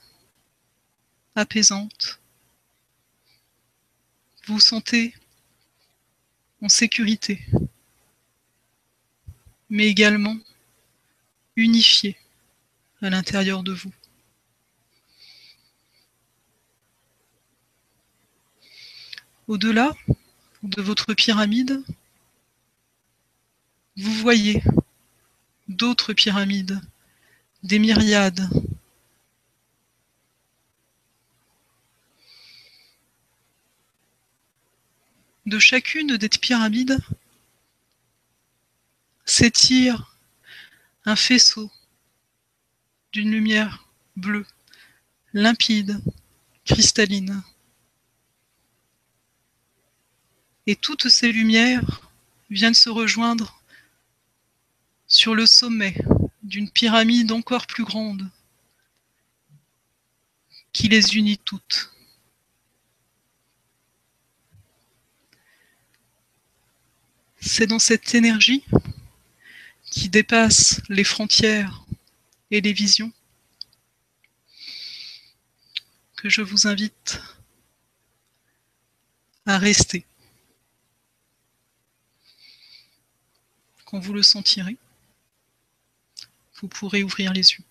apaisante. 1.35 2.19
Vous 4.45 4.53
vous 4.53 4.59
sentez 4.59 5.15
en 6.61 6.69
sécurité, 6.69 7.43
mais 9.71 9.87
également 9.87 10.37
unifié 11.55 12.17
à 13.01 13.09
l'intérieur 13.09 13.63
de 13.63 13.73
vous. 13.73 13.91
au-delà 19.49 19.95
de 20.61 20.79
votre 20.79 21.15
pyramide, 21.15 21.83
vous 23.97 24.13
voyez 24.13 24.61
d'autres 25.67 26.13
pyramides, 26.13 26.79
des 27.63 27.79
myriades. 27.79 28.47
De 35.47 35.57
chacune 35.57 36.15
des 36.15 36.29
pyramides 36.29 36.99
s'étire 39.25 40.15
un 41.05 41.15
faisceau 41.15 41.71
d'une 43.13 43.31
lumière 43.31 43.87
bleue, 44.15 44.45
limpide, 45.33 45.99
cristalline. 46.65 47.41
Et 50.69 50.75
toutes 50.75 51.09
ces 51.09 51.31
lumières 51.31 52.11
viennent 52.51 52.75
se 52.75 52.91
rejoindre 52.91 53.59
sur 55.07 55.33
le 55.33 55.47
sommet 55.47 55.95
d'une 56.43 56.69
pyramide 56.69 57.31
encore 57.31 57.65
plus 57.65 57.83
grande 57.83 58.29
qui 60.71 60.87
les 60.87 61.15
unit 61.15 61.39
toutes. 61.39 61.91
C'est 67.41 67.65
dans 67.65 67.79
cette 67.79 68.13
énergie 68.13 68.63
qui 69.89 70.07
dépasse 70.07 70.81
les 70.87 71.03
frontières 71.03 71.83
et 72.51 72.61
les 72.61 72.73
visions 72.73 73.11
que 76.15 76.29
je 76.29 76.43
vous 76.43 76.67
invite 76.67 77.19
à 79.47 79.57
rester. 79.57 80.05
Quand 83.89 83.99
vous 83.99 84.13
le 84.13 84.21
sentirez, 84.21 84.77
vous 86.61 86.67
pourrez 86.67 87.01
ouvrir 87.01 87.33
les 87.33 87.53
yeux. 87.53 87.63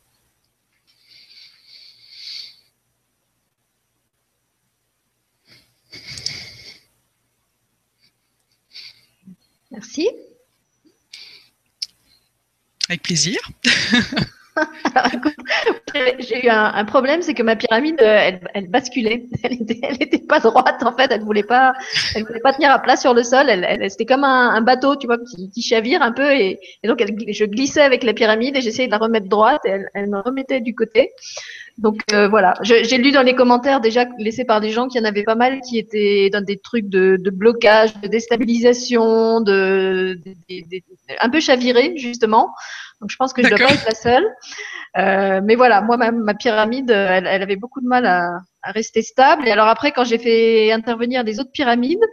Merci. 9.70 10.10
Avec 12.88 13.02
plaisir. 13.02 13.38
J'ai 16.18 16.47
eu 16.47 16.49
un, 16.49 16.85
problème, 16.85 17.23
c'est 17.23 17.35
que 17.35 17.42
ma 17.42 17.57
pyramide, 17.57 18.00
euh, 18.00 18.33
elle, 18.54 18.68
basculait. 18.68 19.25
Elle 19.42 19.54
était, 20.00 20.18
pas 20.18 20.40
droite 20.40 20.83
en 20.83 20.92
fait. 20.97 21.11
Elle 21.11 21.23
voulait 21.23 21.42
pas, 21.42 21.73
elle 22.14 22.25
voulait 22.25 22.40
pas 22.40 22.52
tenir 22.52 22.71
à 22.71 22.78
plat 22.78 22.97
sur 22.97 23.14
le 23.14 23.23
sol. 23.23 23.49
Elle, 23.49 23.90
c'était 23.90 24.07
comme 24.07 24.25
un, 24.25 24.61
bateau, 24.61 24.97
tu 24.97 25.07
vois, 25.07 25.18
qui, 25.52 25.62
chavire 25.62 26.02
un 26.02 26.12
peu. 26.12 26.30
Et, 26.33 26.59
donc, 26.85 27.00
je 27.00 27.45
glissais 27.45 27.83
avec 27.83 28.02
la 28.02 28.12
pyramide 28.12 28.57
et 28.57 28.61
j'essayais 28.61 28.88
de 28.88 28.92
la 28.92 28.99
remettre 28.99 29.28
droite. 29.28 29.61
Et 29.64 29.76
elle, 29.95 30.09
me 30.09 30.21
remettait 30.21 30.61
du 30.61 30.75
côté. 30.75 31.11
Donc 31.78 32.00
euh, 32.12 32.26
voilà, 32.26 32.54
j'ai 32.62 32.99
lu 32.99 33.12
dans 33.12 33.23
les 33.23 33.37
commentaires 33.37 33.80
déjà 33.80 34.04
laissés 34.18 34.44
par 34.44 34.61
des 34.61 34.70
gens 34.70 34.88
qu'il 34.88 35.00
y 35.00 35.04
en 35.04 35.08
avait 35.08 35.23
pas 35.23 35.37
mal 35.37 35.61
qui 35.61 35.78
étaient 35.78 36.28
dans 36.28 36.44
des 36.44 36.58
trucs 36.58 36.88
de, 36.88 37.16
blocage, 37.30 37.94
de 38.00 38.08
déstabilisation, 38.08 39.40
de, 39.40 40.18
un 41.20 41.30
peu 41.30 41.38
chaviré 41.38 41.94
justement. 41.97 42.52
Donc 43.00 43.11
je 43.11 43.16
pense 43.16 43.32
que 43.32 43.44
je 43.44 43.49
dois 43.49 43.58
pas 43.58 43.73
être 43.73 43.87
la 43.87 43.94
seule. 43.94 44.26
Euh, 44.97 45.40
mais 45.44 45.54
voilà, 45.54 45.80
moi 45.80 45.97
ma, 45.97 46.11
ma 46.11 46.35
pyramide, 46.35 46.90
elle, 46.90 47.28
elle, 47.28 47.42
avait 47.42 47.54
beaucoup 47.54 47.80
de 47.80 47.87
mal 47.87 48.06
à, 48.06 48.40
à, 48.62 48.73
rester 48.73 49.02
stable. 49.02 49.47
Et 49.47 49.52
alors 49.52 49.68
après, 49.68 49.92
quand 49.92 50.02
j'ai 50.02 50.18
fait 50.18 50.73
intervenir 50.73 51.23
des 51.23 51.38
autres 51.38 51.52
pyramides, 51.52 52.04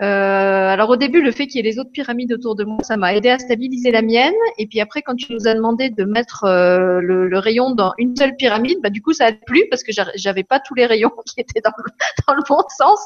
alors 0.00 0.90
au 0.90 0.96
début, 0.96 1.22
le 1.22 1.30
fait 1.32 1.46
qu'il 1.46 1.56
y 1.56 1.68
ait 1.68 1.70
les 1.70 1.78
autres 1.78 1.90
pyramides 1.92 2.32
autour 2.32 2.54
de 2.54 2.64
moi, 2.64 2.78
ça 2.82 2.96
m'a 2.96 3.14
aidé 3.14 3.28
à 3.28 3.38
stabiliser 3.38 3.90
la 3.90 4.02
mienne. 4.02 4.34
Et 4.58 4.66
puis 4.66 4.80
après, 4.80 5.02
quand 5.02 5.14
tu 5.14 5.32
nous 5.32 5.46
as 5.46 5.54
demandé 5.54 5.90
de 5.90 6.04
mettre 6.04 6.44
euh, 6.44 7.00
le, 7.00 7.28
le, 7.28 7.38
rayon 7.38 7.74
dans 7.74 7.92
une 7.98 8.16
seule 8.16 8.34
pyramide, 8.36 8.78
bah 8.82 8.90
du 8.90 9.02
coup 9.02 9.12
ça 9.12 9.26
a 9.26 9.32
plu 9.32 9.64
parce 9.70 9.82
que 9.82 9.92
j'avais 10.14 10.44
pas 10.44 10.60
tous 10.60 10.74
les 10.74 10.86
rayons 10.86 11.12
qui 11.26 11.40
étaient 11.40 11.60
dans 11.60 11.72
le, 11.76 11.90
dans 12.26 12.34
le 12.34 12.42
bon 12.48 12.62
sens. 12.76 13.00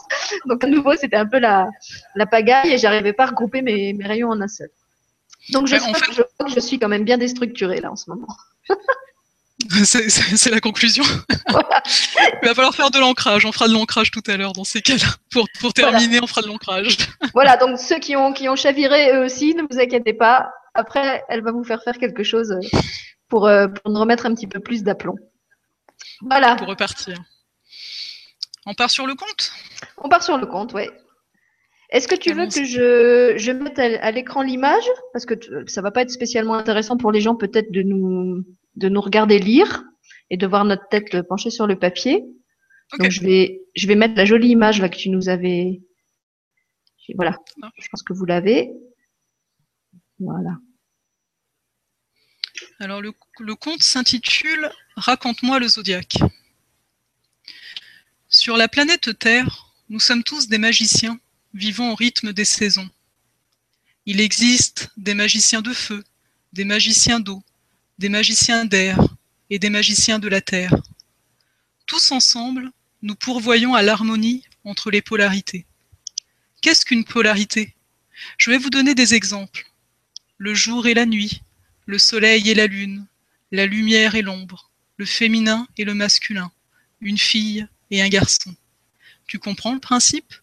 Donc 0.47 0.65
à 0.65 0.69
nouveau, 0.69 0.95
c'était 0.95 1.17
un 1.17 1.27
peu 1.27 1.39
la, 1.39 1.69
la 2.15 2.27
pagaille 2.27 2.73
et 2.73 2.79
j'arrivais 2.79 3.13
pas 3.13 3.25
à 3.25 3.27
regrouper 3.27 3.63
mes, 3.63 3.93
mes 3.93 4.05
rayons 4.07 4.31
en 4.31 4.41
un 4.41 4.49
seul. 4.49 4.69
Donc 5.53 5.67
je, 5.67 5.77
je 5.77 6.23
crois 6.23 6.47
que 6.47 6.53
je 6.53 6.61
suis 6.61 6.79
quand 6.79 6.89
même 6.89 7.05
bien 7.05 7.19
déstructurée 7.19 7.81
là 7.81 7.93
en 7.93 7.97
ce 7.97 8.11
moment. 8.11 8.29
C'est 9.85 10.51
la 10.51 10.61
conclusion. 10.61 11.05
Il 12.43 12.49
va 12.49 12.55
falloir 12.55 12.75
faire 12.75 12.91
de 12.91 12.99
l'ancrage. 12.99 13.45
On 13.45 13.53
fera 13.53 13.69
de 13.69 13.73
l'ancrage 13.73 14.11
tout 14.11 14.23
à 14.27 14.37
l'heure 14.37 14.53
dans 14.53 14.65
ces 14.65 14.83
cas-là. 14.83 15.07
Pour, 15.31 15.47
pour 15.61 15.73
terminer, 15.73 16.21
on 16.23 16.27
fera 16.27 16.43
de 16.43 16.49
l'ancrage. 16.49 16.97
voilà, 17.35 17.57
donc 17.57 17.79
ceux 17.79 17.99
qui 17.99 18.17
ont, 18.17 18.33
qui 18.33 18.49
ont 18.49 18.57
chaviré 18.57 19.13
eux 19.15 19.25
aussi, 19.25 19.55
ne 19.55 19.63
vous 19.63 19.79
inquiétez 19.79 20.13
pas. 20.13 20.51
Après, 20.75 21.25
elle 21.29 21.43
va 21.43 21.53
vous 21.53 21.65
faire 21.65 21.83
faire 21.83 21.99
quelque 21.99 22.23
chose 22.23 22.59
pour, 23.29 23.47
euh, 23.47 23.69
pour 23.69 23.91
nous 23.91 24.01
remettre 24.01 24.27
un 24.27 24.35
petit 24.35 24.47
peu 24.47 24.61
plus 24.61 24.83
d'aplomb. 24.83 25.17
Voilà. 26.23 26.57
Pour 26.57 26.69
repartir. 26.69 27.17
On 28.67 28.75
part 28.75 28.91
sur 28.91 29.07
le 29.07 29.15
compte? 29.15 29.53
On 29.99 30.09
part 30.09 30.23
sur 30.23 30.37
le 30.39 30.47
compte, 30.47 30.75
oui. 30.75 30.89
Est-ce 31.91 32.09
que 32.09 32.17
tu 32.17 32.33
veux 32.33 32.47
que 32.47 32.65
je, 32.65 33.35
je 33.37 33.53
mette 33.53 33.79
à, 33.79 34.11
l'écran 34.11 34.43
l'image? 34.43 34.85
Parce 35.13 35.25
que 35.25 35.35
ça 35.69 35.83
va 35.83 35.93
pas 35.93 36.03
être 36.03 36.11
spécialement 36.11 36.55
intéressant 36.55 36.97
pour 36.97 37.13
les 37.13 37.21
gens 37.21 37.37
peut-être 37.37 37.71
de 37.71 37.83
nous, 37.83 38.45
de 38.77 38.89
nous 38.89 39.01
regarder 39.01 39.39
lire 39.39 39.85
et 40.31 40.37
de 40.37 40.47
voir 40.47 40.65
notre 40.65 40.89
tête 40.89 41.23
penchée 41.29 41.51
sur 41.51 41.67
le 41.67 41.79
papier. 41.79 42.25
Donc 42.99 43.11
je 43.11 43.21
vais, 43.21 43.63
je 43.75 43.87
vais 43.87 43.97
mettre 43.97 44.15
la 44.15 44.25
jolie 44.25 44.51
image 44.51 44.81
là 44.81 44.89
que 44.89 44.97
tu 44.97 45.11
nous 45.11 45.29
avais. 45.29 45.83
Voilà. 47.15 47.39
Je 47.79 47.89
pense 47.89 48.03
que 48.03 48.13
vous 48.13 48.25
l'avez. 48.25 48.73
Voilà. 50.19 50.59
Alors 52.79 53.01
le, 53.01 53.13
le 53.41 53.55
conte 53.55 53.83
s'intitule 53.83 54.71
Raconte-moi 54.97 55.59
le 55.59 55.69
zodiaque. 55.69 56.19
Sur 58.29 58.57
la 58.57 58.69
planète 58.69 59.19
Terre, 59.19 59.75
nous 59.89 60.01
sommes 60.01 60.23
tous 60.23 60.49
des 60.49 60.59
magiciens 60.59 61.19
vivant 61.55 61.93
au 61.93 61.95
rythme 61.95 62.33
des 62.33 62.45
saisons. 62.45 62.89
Il 64.05 64.21
existe 64.21 64.91
des 64.97 65.15
magiciens 65.15 65.63
de 65.63 65.73
feu, 65.73 66.05
des 66.53 66.65
magiciens 66.65 67.21
d'eau, 67.21 67.43
des 67.99 68.09
magiciens 68.09 68.65
d'air 68.65 68.99
et 69.51 69.59
des 69.59 69.71
magiciens 69.71 70.19
de 70.19 70.29
la 70.29 70.41
terre. 70.41 70.75
Tous 71.87 72.13
ensemble, 72.13 72.71
nous 73.03 73.15
pourvoyons 73.15 73.75
à 73.75 73.83
l'harmonie 73.83 74.45
entre 74.65 74.91
les 74.91 75.03
polarités. 75.03 75.67
Qu'est-ce 76.61 76.85
qu'une 76.85 77.05
polarité? 77.05 77.75
Je 78.39 78.51
vais 78.51 78.59
vous 78.59 78.71
donner 78.71 78.95
des 78.95 79.15
exemples. 79.15 79.71
Le 80.37 80.53
jour 80.55 80.87
et 80.87 80.95
la 80.95 81.07
nuit, 81.07 81.43
le 81.87 81.99
soleil 81.99 82.51
et 82.51 82.55
la 82.55 82.67
lune, 82.67 83.07
la 83.53 83.67
lumière 83.67 84.15
et 84.15 84.23
l'ombre, 84.23 84.71
le 84.97 85.07
féminin 85.07 85.67
et 85.79 85.85
le 85.85 85.95
masculin, 85.95 86.51
une 87.01 87.19
fille 87.19 87.67
et 87.91 88.03
un 88.03 88.09
garçon. 88.09 88.55
Tu 89.27 89.39
comprends 89.39 89.73
le 89.73 89.81
principe? 89.81 90.35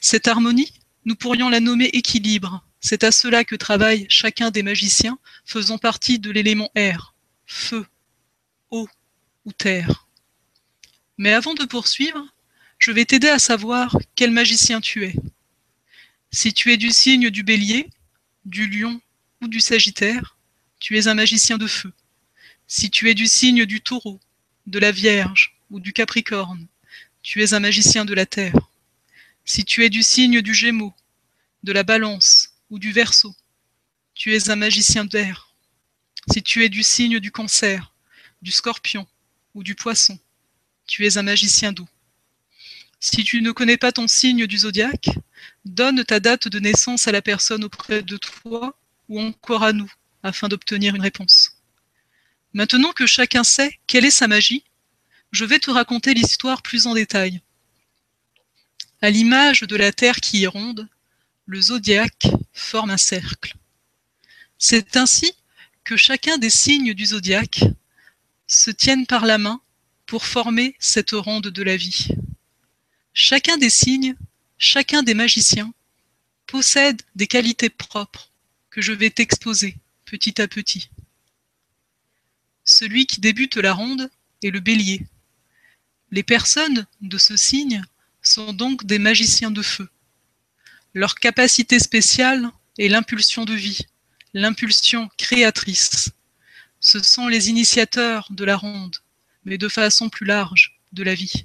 Cette 0.00 0.26
harmonie, 0.26 0.72
nous 1.04 1.14
pourrions 1.14 1.48
la 1.48 1.60
nommer 1.60 1.86
équilibre. 1.86 2.65
C'est 2.88 3.02
à 3.02 3.10
cela 3.10 3.42
que 3.42 3.56
travaille 3.56 4.06
chacun 4.08 4.52
des 4.52 4.62
magiciens 4.62 5.18
faisant 5.44 5.76
partie 5.76 6.20
de 6.20 6.30
l'élément 6.30 6.70
air, 6.76 7.16
feu, 7.44 7.84
eau 8.70 8.88
ou 9.44 9.52
terre. 9.52 10.06
Mais 11.18 11.32
avant 11.32 11.54
de 11.54 11.64
poursuivre, 11.64 12.24
je 12.78 12.92
vais 12.92 13.04
t'aider 13.04 13.28
à 13.28 13.40
savoir 13.40 13.98
quel 14.14 14.30
magicien 14.30 14.80
tu 14.80 15.04
es. 15.04 15.16
Si 16.30 16.54
tu 16.54 16.72
es 16.72 16.76
du 16.76 16.92
signe 16.92 17.28
du 17.28 17.42
bélier, 17.42 17.90
du 18.44 18.68
lion 18.68 19.00
ou 19.42 19.48
du 19.48 19.58
sagittaire, 19.58 20.36
tu 20.78 20.96
es 20.96 21.08
un 21.08 21.14
magicien 21.14 21.58
de 21.58 21.66
feu. 21.66 21.92
Si 22.68 22.88
tu 22.88 23.10
es 23.10 23.14
du 23.14 23.26
signe 23.26 23.66
du 23.66 23.80
taureau, 23.80 24.20
de 24.68 24.78
la 24.78 24.92
vierge 24.92 25.58
ou 25.70 25.80
du 25.80 25.92
capricorne, 25.92 26.68
tu 27.20 27.42
es 27.42 27.52
un 27.52 27.58
magicien 27.58 28.04
de 28.04 28.14
la 28.14 28.26
terre. 28.26 28.70
Si 29.44 29.64
tu 29.64 29.84
es 29.84 29.90
du 29.90 30.04
signe 30.04 30.40
du 30.40 30.54
Gémeaux, 30.54 30.94
de 31.64 31.72
la 31.72 31.82
Balance 31.82 32.45
ou 32.70 32.78
du 32.78 32.92
Verseau, 32.92 33.34
tu 34.14 34.34
es 34.34 34.50
un 34.50 34.56
magicien 34.56 35.04
d'air. 35.04 35.54
Si 36.32 36.42
tu 36.42 36.64
es 36.64 36.68
du 36.68 36.82
signe 36.82 37.20
du 37.20 37.30
Cancer, 37.30 37.92
du 38.42 38.50
Scorpion 38.50 39.06
ou 39.54 39.62
du 39.62 39.74
Poisson, 39.74 40.18
tu 40.86 41.06
es 41.06 41.18
un 41.18 41.22
magicien 41.22 41.72
d'eau. 41.72 41.88
Si 42.98 43.22
tu 43.24 43.42
ne 43.42 43.52
connais 43.52 43.76
pas 43.76 43.92
ton 43.92 44.08
signe 44.08 44.46
du 44.46 44.58
zodiaque, 44.58 45.10
donne 45.64 46.04
ta 46.04 46.18
date 46.18 46.48
de 46.48 46.58
naissance 46.58 47.06
à 47.06 47.12
la 47.12 47.22
personne 47.22 47.64
auprès 47.64 48.02
de 48.02 48.16
toi 48.16 48.78
ou 49.08 49.20
encore 49.20 49.62
à 49.62 49.72
nous 49.72 49.92
afin 50.22 50.48
d'obtenir 50.48 50.94
une 50.94 51.02
réponse. 51.02 51.52
Maintenant 52.52 52.92
que 52.92 53.06
chacun 53.06 53.44
sait 53.44 53.78
quelle 53.86 54.06
est 54.06 54.10
sa 54.10 54.28
magie, 54.28 54.64
je 55.30 55.44
vais 55.44 55.58
te 55.58 55.70
raconter 55.70 56.14
l'histoire 56.14 56.62
plus 56.62 56.86
en 56.86 56.94
détail. 56.94 57.42
À 59.02 59.10
l'image 59.10 59.60
de 59.60 59.76
la 59.76 59.92
Terre 59.92 60.16
qui 60.16 60.44
est 60.44 60.48
ronde, 60.48 60.88
le 61.46 61.60
zodiaque 61.60 62.26
forme 62.52 62.90
un 62.90 62.96
cercle. 62.96 63.54
C'est 64.58 64.96
ainsi 64.96 65.32
que 65.84 65.96
chacun 65.96 66.38
des 66.38 66.50
signes 66.50 66.92
du 66.92 67.06
zodiaque 67.06 67.62
se 68.48 68.72
tiennent 68.72 69.06
par 69.06 69.24
la 69.24 69.38
main 69.38 69.60
pour 70.06 70.26
former 70.26 70.74
cette 70.80 71.12
ronde 71.12 71.46
de 71.46 71.62
la 71.62 71.76
vie. 71.76 72.08
Chacun 73.12 73.58
des 73.58 73.70
signes, 73.70 74.16
chacun 74.58 75.04
des 75.04 75.14
magiciens 75.14 75.72
possède 76.46 77.02
des 77.14 77.28
qualités 77.28 77.70
propres 77.70 78.32
que 78.70 78.82
je 78.82 78.92
vais 78.92 79.10
t'exposer 79.10 79.76
petit 80.04 80.40
à 80.40 80.48
petit. 80.48 80.90
Celui 82.64 83.06
qui 83.06 83.20
débute 83.20 83.56
la 83.56 83.72
ronde 83.72 84.10
est 84.42 84.50
le 84.50 84.60
bélier. 84.60 85.06
Les 86.10 86.24
personnes 86.24 86.86
de 87.00 87.18
ce 87.18 87.36
signe 87.36 87.84
sont 88.22 88.52
donc 88.52 88.84
des 88.84 88.98
magiciens 88.98 89.52
de 89.52 89.62
feu. 89.62 89.88
Leur 90.96 91.16
capacité 91.16 91.78
spéciale 91.78 92.50
est 92.78 92.88
l'impulsion 92.88 93.44
de 93.44 93.52
vie, 93.52 93.80
l'impulsion 94.32 95.10
créatrice. 95.18 96.08
Ce 96.80 97.02
sont 97.02 97.28
les 97.28 97.50
initiateurs 97.50 98.28
de 98.30 98.46
la 98.46 98.56
ronde, 98.56 98.96
mais 99.44 99.58
de 99.58 99.68
façon 99.68 100.08
plus 100.08 100.24
large, 100.24 100.80
de 100.94 101.02
la 101.02 101.14
vie. 101.14 101.44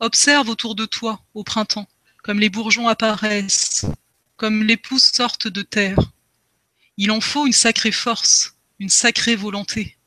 Observe 0.00 0.48
autour 0.48 0.74
de 0.74 0.86
toi, 0.86 1.22
au 1.34 1.44
printemps, 1.44 1.86
comme 2.22 2.40
les 2.40 2.48
bourgeons 2.48 2.88
apparaissent, 2.88 3.84
comme 4.36 4.62
les 4.62 4.78
pousses 4.78 5.12
sortent 5.12 5.48
de 5.48 5.60
terre. 5.60 5.98
Il 6.96 7.10
en 7.10 7.20
faut 7.20 7.46
une 7.46 7.52
sacrée 7.52 7.92
force, 7.92 8.56
une 8.78 8.88
sacrée 8.88 9.36
volonté. 9.36 9.98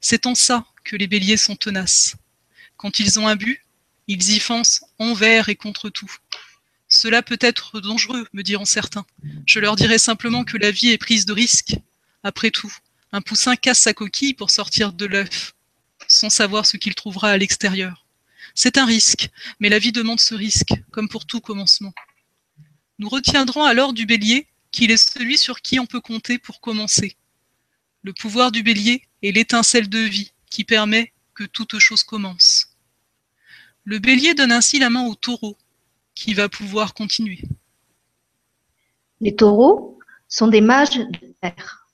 C'est 0.00 0.26
en 0.26 0.34
ça 0.34 0.66
que 0.82 0.96
les 0.96 1.06
béliers 1.06 1.36
sont 1.36 1.54
tenaces. 1.54 2.16
Quand 2.76 2.98
ils 2.98 3.20
ont 3.20 3.28
un 3.28 3.36
but, 3.36 3.64
ils 4.08 4.32
y 4.32 4.40
foncent 4.40 4.84
envers 4.98 5.48
et 5.48 5.54
contre 5.54 5.90
tout. 5.90 6.12
Cela 7.02 7.22
peut 7.22 7.38
être 7.40 7.80
dangereux, 7.80 8.26
me 8.34 8.42
diront 8.42 8.66
certains. 8.66 9.06
Je 9.46 9.58
leur 9.58 9.74
dirai 9.74 9.96
simplement 9.98 10.44
que 10.44 10.58
la 10.58 10.70
vie 10.70 10.90
est 10.90 10.98
prise 10.98 11.24
de 11.24 11.32
risques. 11.32 11.76
Après 12.22 12.50
tout, 12.50 12.76
un 13.10 13.22
poussin 13.22 13.56
casse 13.56 13.78
sa 13.78 13.94
coquille 13.94 14.34
pour 14.34 14.50
sortir 14.50 14.92
de 14.92 15.06
l'œuf, 15.06 15.54
sans 16.08 16.28
savoir 16.28 16.66
ce 16.66 16.76
qu'il 16.76 16.94
trouvera 16.94 17.30
à 17.30 17.38
l'extérieur. 17.38 18.04
C'est 18.54 18.76
un 18.76 18.84
risque, 18.84 19.30
mais 19.60 19.70
la 19.70 19.78
vie 19.78 19.92
demande 19.92 20.20
ce 20.20 20.34
risque, 20.34 20.74
comme 20.90 21.08
pour 21.08 21.24
tout 21.24 21.40
commencement. 21.40 21.94
Nous 22.98 23.08
retiendrons 23.08 23.64
alors 23.64 23.94
du 23.94 24.04
bélier 24.04 24.46
qu'il 24.70 24.90
est 24.90 24.98
celui 24.98 25.38
sur 25.38 25.62
qui 25.62 25.80
on 25.80 25.86
peut 25.86 26.02
compter 26.02 26.38
pour 26.38 26.60
commencer. 26.60 27.16
Le 28.02 28.12
pouvoir 28.12 28.52
du 28.52 28.62
bélier 28.62 29.08
est 29.22 29.32
l'étincelle 29.32 29.88
de 29.88 30.00
vie 30.00 30.32
qui 30.50 30.64
permet 30.64 31.14
que 31.32 31.44
toute 31.44 31.78
chose 31.78 32.02
commence. 32.02 32.76
Le 33.84 33.98
bélier 34.00 34.34
donne 34.34 34.52
ainsi 34.52 34.78
la 34.78 34.90
main 34.90 35.06
au 35.06 35.14
taureau, 35.14 35.56
qui 36.14 36.34
va 36.34 36.48
pouvoir 36.48 36.94
continuer. 36.94 37.42
Les 39.20 39.34
taureaux 39.36 39.98
sont 40.28 40.48
des 40.48 40.60
mages 40.60 40.98
de 40.98 41.34
terre. 41.40 41.86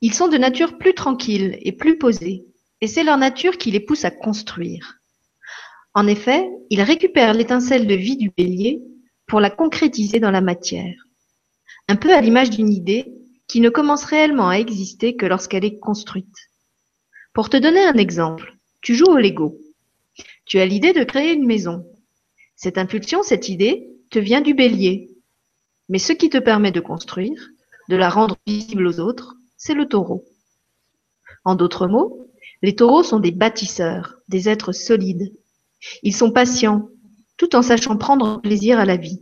Ils 0.00 0.14
sont 0.14 0.28
de 0.28 0.38
nature 0.38 0.78
plus 0.78 0.94
tranquille 0.94 1.58
et 1.60 1.72
plus 1.72 1.98
posée, 1.98 2.46
et 2.80 2.86
c'est 2.86 3.04
leur 3.04 3.18
nature 3.18 3.58
qui 3.58 3.70
les 3.70 3.80
pousse 3.80 4.04
à 4.04 4.10
construire. 4.10 4.98
En 5.94 6.06
effet, 6.06 6.48
ils 6.70 6.82
récupèrent 6.82 7.34
l'étincelle 7.34 7.86
de 7.86 7.94
vie 7.94 8.16
du 8.16 8.30
bélier 8.30 8.82
pour 9.26 9.40
la 9.40 9.50
concrétiser 9.50 10.20
dans 10.20 10.30
la 10.30 10.42
matière. 10.42 10.94
Un 11.88 11.96
peu 11.96 12.12
à 12.12 12.20
l'image 12.20 12.50
d'une 12.50 12.72
idée 12.72 13.12
qui 13.48 13.60
ne 13.60 13.70
commence 13.70 14.04
réellement 14.04 14.48
à 14.48 14.58
exister 14.58 15.16
que 15.16 15.26
lorsqu'elle 15.26 15.64
est 15.64 15.78
construite. 15.78 16.36
Pour 17.32 17.48
te 17.48 17.56
donner 17.56 17.84
un 17.84 17.94
exemple, 17.94 18.56
tu 18.82 18.94
joues 18.94 19.06
au 19.06 19.18
Lego. 19.18 19.58
Tu 20.44 20.58
as 20.58 20.66
l'idée 20.66 20.92
de 20.92 21.04
créer 21.04 21.32
une 21.32 21.46
maison. 21.46 21.86
Cette 22.56 22.78
impulsion, 22.78 23.22
cette 23.22 23.48
idée, 23.48 23.88
te 24.10 24.18
vient 24.18 24.40
du 24.40 24.54
bélier. 24.54 25.10
Mais 25.88 25.98
ce 25.98 26.12
qui 26.12 26.30
te 26.30 26.38
permet 26.38 26.72
de 26.72 26.80
construire, 26.80 27.50
de 27.88 27.96
la 27.96 28.08
rendre 28.08 28.36
visible 28.46 28.86
aux 28.86 28.98
autres, 28.98 29.36
c'est 29.56 29.74
le 29.74 29.86
taureau. 29.86 30.24
En 31.44 31.54
d'autres 31.54 31.86
mots, 31.86 32.28
les 32.62 32.74
taureaux 32.74 33.04
sont 33.04 33.20
des 33.20 33.30
bâtisseurs, 33.30 34.16
des 34.28 34.48
êtres 34.48 34.72
solides, 34.72 35.32
ils 36.02 36.14
sont 36.14 36.30
patients, 36.30 36.88
tout 37.36 37.54
en 37.54 37.62
sachant 37.62 37.96
prendre 37.96 38.40
plaisir 38.40 38.78
à 38.78 38.84
la 38.84 38.96
vie. 38.96 39.20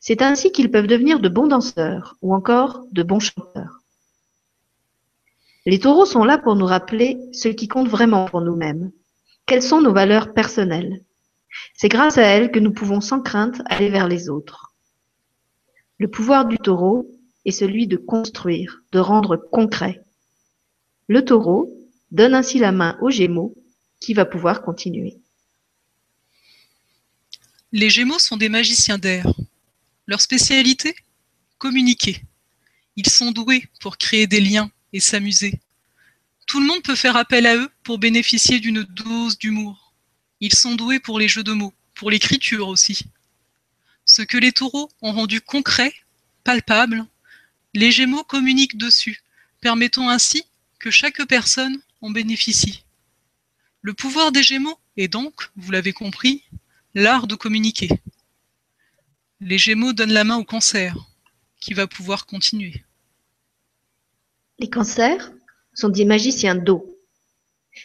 C'est 0.00 0.22
ainsi 0.22 0.52
qu'ils 0.52 0.70
peuvent 0.70 0.86
devenir 0.86 1.20
de 1.20 1.28
bons 1.28 1.48
danseurs 1.48 2.16
ou 2.22 2.34
encore 2.34 2.84
de 2.92 3.02
bons 3.02 3.20
chanteurs. 3.20 3.80
Les 5.64 5.80
taureaux 5.80 6.06
sont 6.06 6.24
là 6.24 6.38
pour 6.38 6.54
nous 6.54 6.66
rappeler 6.66 7.18
ce 7.32 7.48
qui 7.48 7.66
compte 7.66 7.88
vraiment 7.88 8.26
pour 8.26 8.40
nous-mêmes. 8.40 8.92
Quelles 9.46 9.62
sont 9.62 9.80
nos 9.80 9.92
valeurs 9.92 10.32
personnelles? 10.32 11.02
C'est 11.74 11.88
grâce 11.88 12.18
à 12.18 12.22
elles 12.22 12.50
que 12.50 12.58
nous 12.58 12.72
pouvons 12.72 13.00
sans 13.00 13.20
crainte 13.20 13.62
aller 13.66 13.88
vers 13.88 14.08
les 14.08 14.28
autres. 14.28 14.74
Le 15.98 16.08
pouvoir 16.08 16.46
du 16.46 16.58
taureau 16.58 17.10
est 17.44 17.52
celui 17.52 17.86
de 17.86 17.96
construire, 17.96 18.82
de 18.92 18.98
rendre 18.98 19.36
concret. 19.36 20.02
Le 21.08 21.24
taureau 21.24 21.70
donne 22.10 22.34
ainsi 22.34 22.58
la 22.58 22.72
main 22.72 22.98
au 23.00 23.10
gémeaux 23.10 23.54
qui 24.00 24.14
va 24.14 24.24
pouvoir 24.24 24.62
continuer. 24.62 25.18
Les 27.72 27.90
Gémeaux 27.90 28.18
sont 28.18 28.36
des 28.36 28.48
magiciens 28.48 28.98
d'air. 28.98 29.26
Leur 30.06 30.20
spécialité 30.20 30.94
Communiquer. 31.58 32.22
Ils 32.96 33.08
sont 33.08 33.32
doués 33.32 33.68
pour 33.80 33.98
créer 33.98 34.26
des 34.26 34.40
liens 34.40 34.70
et 34.92 35.00
s'amuser. 35.00 35.60
Tout 36.46 36.60
le 36.60 36.66
monde 36.66 36.82
peut 36.82 36.94
faire 36.94 37.16
appel 37.16 37.46
à 37.46 37.56
eux 37.56 37.68
pour 37.82 37.98
bénéficier 37.98 38.60
d'une 38.60 38.82
dose 38.82 39.38
d'humour. 39.38 39.85
Ils 40.40 40.54
sont 40.54 40.74
doués 40.74 41.00
pour 41.00 41.18
les 41.18 41.28
jeux 41.28 41.44
de 41.44 41.52
mots, 41.52 41.74
pour 41.94 42.10
l'écriture 42.10 42.68
aussi. 42.68 43.06
Ce 44.04 44.22
que 44.22 44.38
les 44.38 44.52
taureaux 44.52 44.90
ont 45.02 45.12
rendu 45.12 45.40
concret, 45.40 45.92
palpable, 46.44 47.04
les 47.74 47.90
Gémeaux 47.90 48.24
communiquent 48.24 48.78
dessus, 48.78 49.22
permettant 49.60 50.08
ainsi 50.08 50.44
que 50.78 50.90
chaque 50.90 51.24
personne 51.26 51.80
en 52.00 52.10
bénéficie. 52.10 52.84
Le 53.82 53.94
pouvoir 53.94 54.32
des 54.32 54.42
Gémeaux 54.42 54.78
est 54.96 55.08
donc, 55.08 55.50
vous 55.56 55.72
l'avez 55.72 55.92
compris, 55.92 56.42
L'art 56.98 57.26
de 57.26 57.34
communiquer. 57.34 57.90
Les 59.40 59.58
Gémeaux 59.58 59.92
donnent 59.92 60.14
la 60.14 60.24
main 60.24 60.38
au 60.38 60.44
cancer, 60.44 60.96
qui 61.60 61.74
va 61.74 61.86
pouvoir 61.86 62.24
continuer. 62.24 62.82
Les 64.58 64.70
cancers 64.70 65.30
sont 65.74 65.90
des 65.90 66.06
magiciens 66.06 66.54
d'eau. 66.54 66.95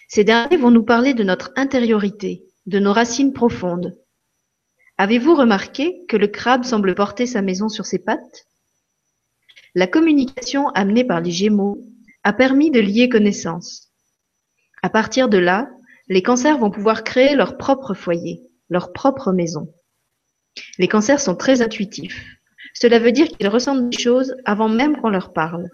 Ces 0.07 0.23
derniers 0.23 0.57
vont 0.57 0.71
nous 0.71 0.83
parler 0.83 1.13
de 1.13 1.23
notre 1.23 1.51
intériorité, 1.55 2.43
de 2.65 2.79
nos 2.79 2.93
racines 2.93 3.33
profondes. 3.33 3.97
Avez-vous 4.97 5.35
remarqué 5.35 6.05
que 6.07 6.17
le 6.17 6.27
crabe 6.27 6.63
semble 6.63 6.95
porter 6.95 7.25
sa 7.25 7.41
maison 7.41 7.69
sur 7.69 7.85
ses 7.85 7.99
pattes? 7.99 8.47
La 9.73 9.87
communication 9.87 10.69
amenée 10.69 11.03
par 11.03 11.21
les 11.21 11.31
Gémeaux 11.31 11.81
a 12.23 12.33
permis 12.33 12.71
de 12.71 12.79
lier 12.79 13.09
connaissances. 13.09 13.89
À 14.83 14.89
partir 14.89 15.29
de 15.29 15.37
là, 15.37 15.69
les 16.07 16.21
cancers 16.21 16.57
vont 16.57 16.71
pouvoir 16.71 17.03
créer 17.03 17.35
leur 17.35 17.57
propre 17.57 17.93
foyer 17.93 18.41
leur 18.71 18.93
propre 18.93 19.33
maison. 19.33 19.71
Les 20.79 20.87
cancers 20.87 21.19
sont 21.19 21.35
très 21.35 21.61
intuitifs. 21.61 22.25
Cela 22.73 22.97
veut 22.99 23.11
dire 23.11 23.27
qu'ils 23.27 23.49
ressentent 23.49 23.89
des 23.89 23.99
choses 23.99 24.33
avant 24.45 24.69
même 24.69 24.97
qu'on 24.97 25.09
leur 25.09 25.33
parle. 25.33 25.69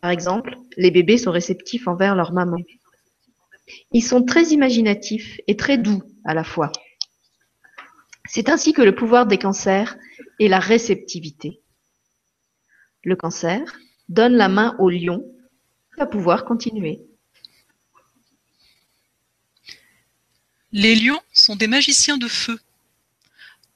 Par 0.00 0.10
exemple, 0.10 0.56
les 0.76 0.92
bébés 0.92 1.18
sont 1.18 1.32
réceptifs 1.32 1.88
envers 1.88 2.14
leur 2.14 2.32
maman. 2.32 2.58
Ils 3.92 4.02
sont 4.02 4.24
très 4.24 4.46
imaginatifs 4.46 5.40
et 5.46 5.56
très 5.56 5.78
doux 5.78 6.02
à 6.24 6.34
la 6.34 6.44
fois. 6.44 6.72
C'est 8.26 8.48
ainsi 8.48 8.72
que 8.72 8.82
le 8.82 8.94
pouvoir 8.94 9.26
des 9.26 9.38
cancers 9.38 9.96
est 10.40 10.48
la 10.48 10.58
réceptivité. 10.58 11.60
Le 13.04 13.16
cancer 13.16 13.60
donne 14.08 14.34
la 14.34 14.48
main 14.48 14.76
au 14.78 14.88
lion 14.90 15.24
va 15.98 16.06
pouvoir 16.06 16.44
continuer. 16.44 17.02
Les 20.72 20.94
lions 20.94 21.20
sont 21.32 21.56
des 21.56 21.66
magiciens 21.66 22.16
de 22.16 22.28
feu. 22.28 22.58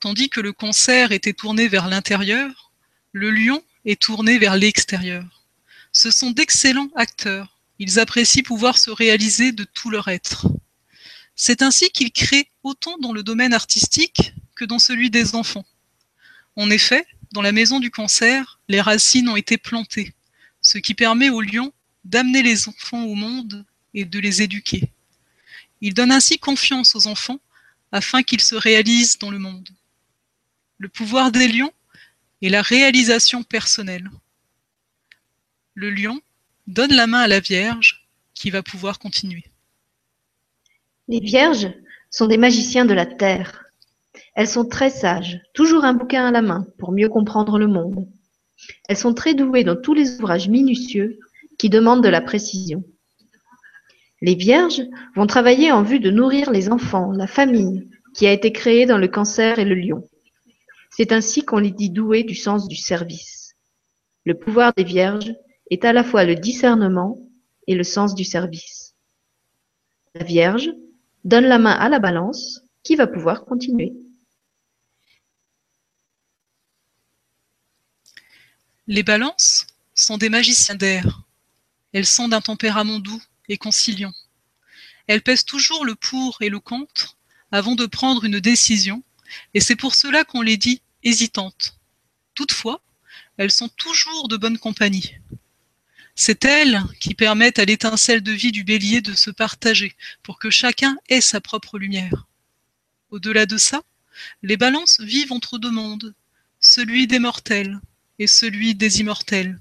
Tandis 0.00 0.30
que 0.30 0.40
le 0.40 0.52
concert 0.52 1.12
était 1.12 1.34
tourné 1.34 1.68
vers 1.68 1.88
l'intérieur, 1.88 2.72
le 3.12 3.30
lion 3.30 3.62
est 3.84 4.00
tourné 4.00 4.38
vers 4.38 4.56
l'extérieur. 4.56 5.44
Ce 5.92 6.10
sont 6.10 6.30
d'excellents 6.30 6.90
acteurs. 6.94 7.55
Ils 7.78 7.98
apprécient 7.98 8.42
pouvoir 8.42 8.78
se 8.78 8.90
réaliser 8.90 9.52
de 9.52 9.64
tout 9.64 9.90
leur 9.90 10.08
être. 10.08 10.48
C'est 11.34 11.62
ainsi 11.62 11.90
qu'ils 11.90 12.12
créent 12.12 12.50
autant 12.62 12.96
dans 12.98 13.12
le 13.12 13.22
domaine 13.22 13.52
artistique 13.52 14.32
que 14.54 14.64
dans 14.64 14.78
celui 14.78 15.10
des 15.10 15.34
enfants. 15.34 15.66
En 16.56 16.70
effet, 16.70 17.06
dans 17.32 17.42
la 17.42 17.52
maison 17.52 17.80
du 17.80 17.90
cancer, 17.90 18.60
les 18.68 18.80
racines 18.80 19.28
ont 19.28 19.36
été 19.36 19.58
plantées, 19.58 20.14
ce 20.62 20.78
qui 20.78 20.94
permet 20.94 21.28
aux 21.28 21.42
lions 21.42 21.72
d'amener 22.04 22.42
les 22.42 22.68
enfants 22.68 23.04
au 23.04 23.14
monde 23.14 23.66
et 23.92 24.04
de 24.04 24.18
les 24.18 24.40
éduquer. 24.42 24.90
Il 25.82 25.92
donne 25.92 26.12
ainsi 26.12 26.38
confiance 26.38 26.96
aux 26.96 27.06
enfants 27.06 27.40
afin 27.92 28.22
qu'ils 28.22 28.40
se 28.40 28.54
réalisent 28.54 29.18
dans 29.18 29.30
le 29.30 29.38
monde. 29.38 29.68
Le 30.78 30.88
pouvoir 30.88 31.30
des 31.30 31.48
lions 31.48 31.72
est 32.42 32.48
la 32.48 32.62
réalisation 32.62 33.42
personnelle. 33.42 34.10
Le 35.74 35.90
lion 35.90 36.20
donne 36.66 36.92
la 36.92 37.06
main 37.06 37.20
à 37.20 37.28
la 37.28 37.40
Vierge 37.40 38.06
qui 38.34 38.50
va 38.50 38.62
pouvoir 38.62 38.98
continuer. 38.98 39.44
Les 41.08 41.20
Vierges 41.20 41.72
sont 42.10 42.26
des 42.26 42.38
magiciens 42.38 42.84
de 42.84 42.94
la 42.94 43.06
Terre. 43.06 43.64
Elles 44.34 44.48
sont 44.48 44.66
très 44.66 44.90
sages, 44.90 45.40
toujours 45.54 45.84
un 45.84 45.94
bouquin 45.94 46.26
à 46.26 46.30
la 46.30 46.42
main 46.42 46.66
pour 46.78 46.92
mieux 46.92 47.08
comprendre 47.08 47.58
le 47.58 47.68
monde. 47.68 48.08
Elles 48.88 48.96
sont 48.96 49.14
très 49.14 49.34
douées 49.34 49.64
dans 49.64 49.76
tous 49.76 49.94
les 49.94 50.18
ouvrages 50.18 50.48
minutieux 50.48 51.18
qui 51.58 51.70
demandent 51.70 52.02
de 52.02 52.08
la 52.08 52.20
précision. 52.20 52.84
Les 54.20 54.34
vierges 54.34 54.82
vont 55.14 55.26
travailler 55.26 55.72
en 55.72 55.82
vue 55.82 56.00
de 56.00 56.10
nourrir 56.10 56.50
les 56.50 56.70
enfants, 56.70 57.12
la 57.12 57.26
famille, 57.26 57.88
qui 58.14 58.26
a 58.26 58.32
été 58.32 58.50
créée 58.50 58.86
dans 58.86 58.98
le 58.98 59.08
cancer 59.08 59.58
et 59.58 59.64
le 59.64 59.74
lion. 59.74 60.02
C'est 60.90 61.12
ainsi 61.12 61.44
qu'on 61.44 61.58
les 61.58 61.70
dit 61.70 61.90
douées 61.90 62.24
du 62.24 62.34
sens 62.34 62.66
du 62.66 62.76
service. 62.76 63.54
Le 64.24 64.34
pouvoir 64.34 64.72
des 64.74 64.84
vierges 64.84 65.34
est 65.70 65.84
à 65.84 65.92
la 65.92 66.04
fois 66.04 66.24
le 66.24 66.34
discernement 66.34 67.18
et 67.66 67.74
le 67.74 67.84
sens 67.84 68.14
du 68.14 68.24
service. 68.24 68.94
La 70.14 70.24
vierge 70.24 70.70
donne 71.24 71.44
la 71.44 71.58
main 71.58 71.72
à 71.72 71.88
la 71.88 71.98
balance 71.98 72.60
qui 72.82 72.96
va 72.96 73.06
pouvoir 73.06 73.44
continuer. 73.44 73.92
Les 78.86 79.02
balances 79.02 79.66
sont 79.94 80.16
des 80.16 80.28
magiciens 80.28 80.76
d'air. 80.76 81.22
Elles 81.92 82.06
sont 82.06 82.28
d'un 82.28 82.40
tempérament 82.40 83.00
doux 83.00 83.22
et 83.48 83.58
conciliant. 83.58 84.12
Elles 85.08 85.22
pèsent 85.22 85.44
toujours 85.44 85.84
le 85.84 85.96
pour 85.96 86.36
et 86.40 86.48
le 86.48 86.60
contre 86.60 87.16
avant 87.50 87.74
de 87.74 87.86
prendre 87.86 88.24
une 88.24 88.38
décision, 88.38 89.02
et 89.54 89.60
c'est 89.60 89.76
pour 89.76 89.94
cela 89.94 90.24
qu'on 90.24 90.42
les 90.42 90.56
dit 90.56 90.82
hésitantes. 91.02 91.78
Toutefois, 92.34 92.80
elles 93.36 93.50
sont 93.50 93.68
toujours 93.68 94.28
de 94.28 94.36
bonne 94.36 94.58
compagnie. 94.58 95.14
C'est 96.18 96.46
elles 96.46 96.82
qui 96.98 97.14
permettent 97.14 97.58
à 97.58 97.66
l'étincelle 97.66 98.22
de 98.22 98.32
vie 98.32 98.50
du 98.50 98.64
bélier 98.64 99.02
de 99.02 99.12
se 99.12 99.30
partager 99.30 99.94
pour 100.22 100.38
que 100.38 100.48
chacun 100.48 100.96
ait 101.10 101.20
sa 101.20 101.42
propre 101.42 101.78
lumière. 101.78 102.26
Au-delà 103.10 103.44
de 103.44 103.58
ça, 103.58 103.82
les 104.42 104.56
balances 104.56 104.98
vivent 105.00 105.32
entre 105.32 105.58
deux 105.58 105.70
mondes, 105.70 106.14
celui 106.58 107.06
des 107.06 107.18
mortels 107.18 107.78
et 108.18 108.26
celui 108.26 108.74
des 108.74 109.00
immortels. 109.00 109.60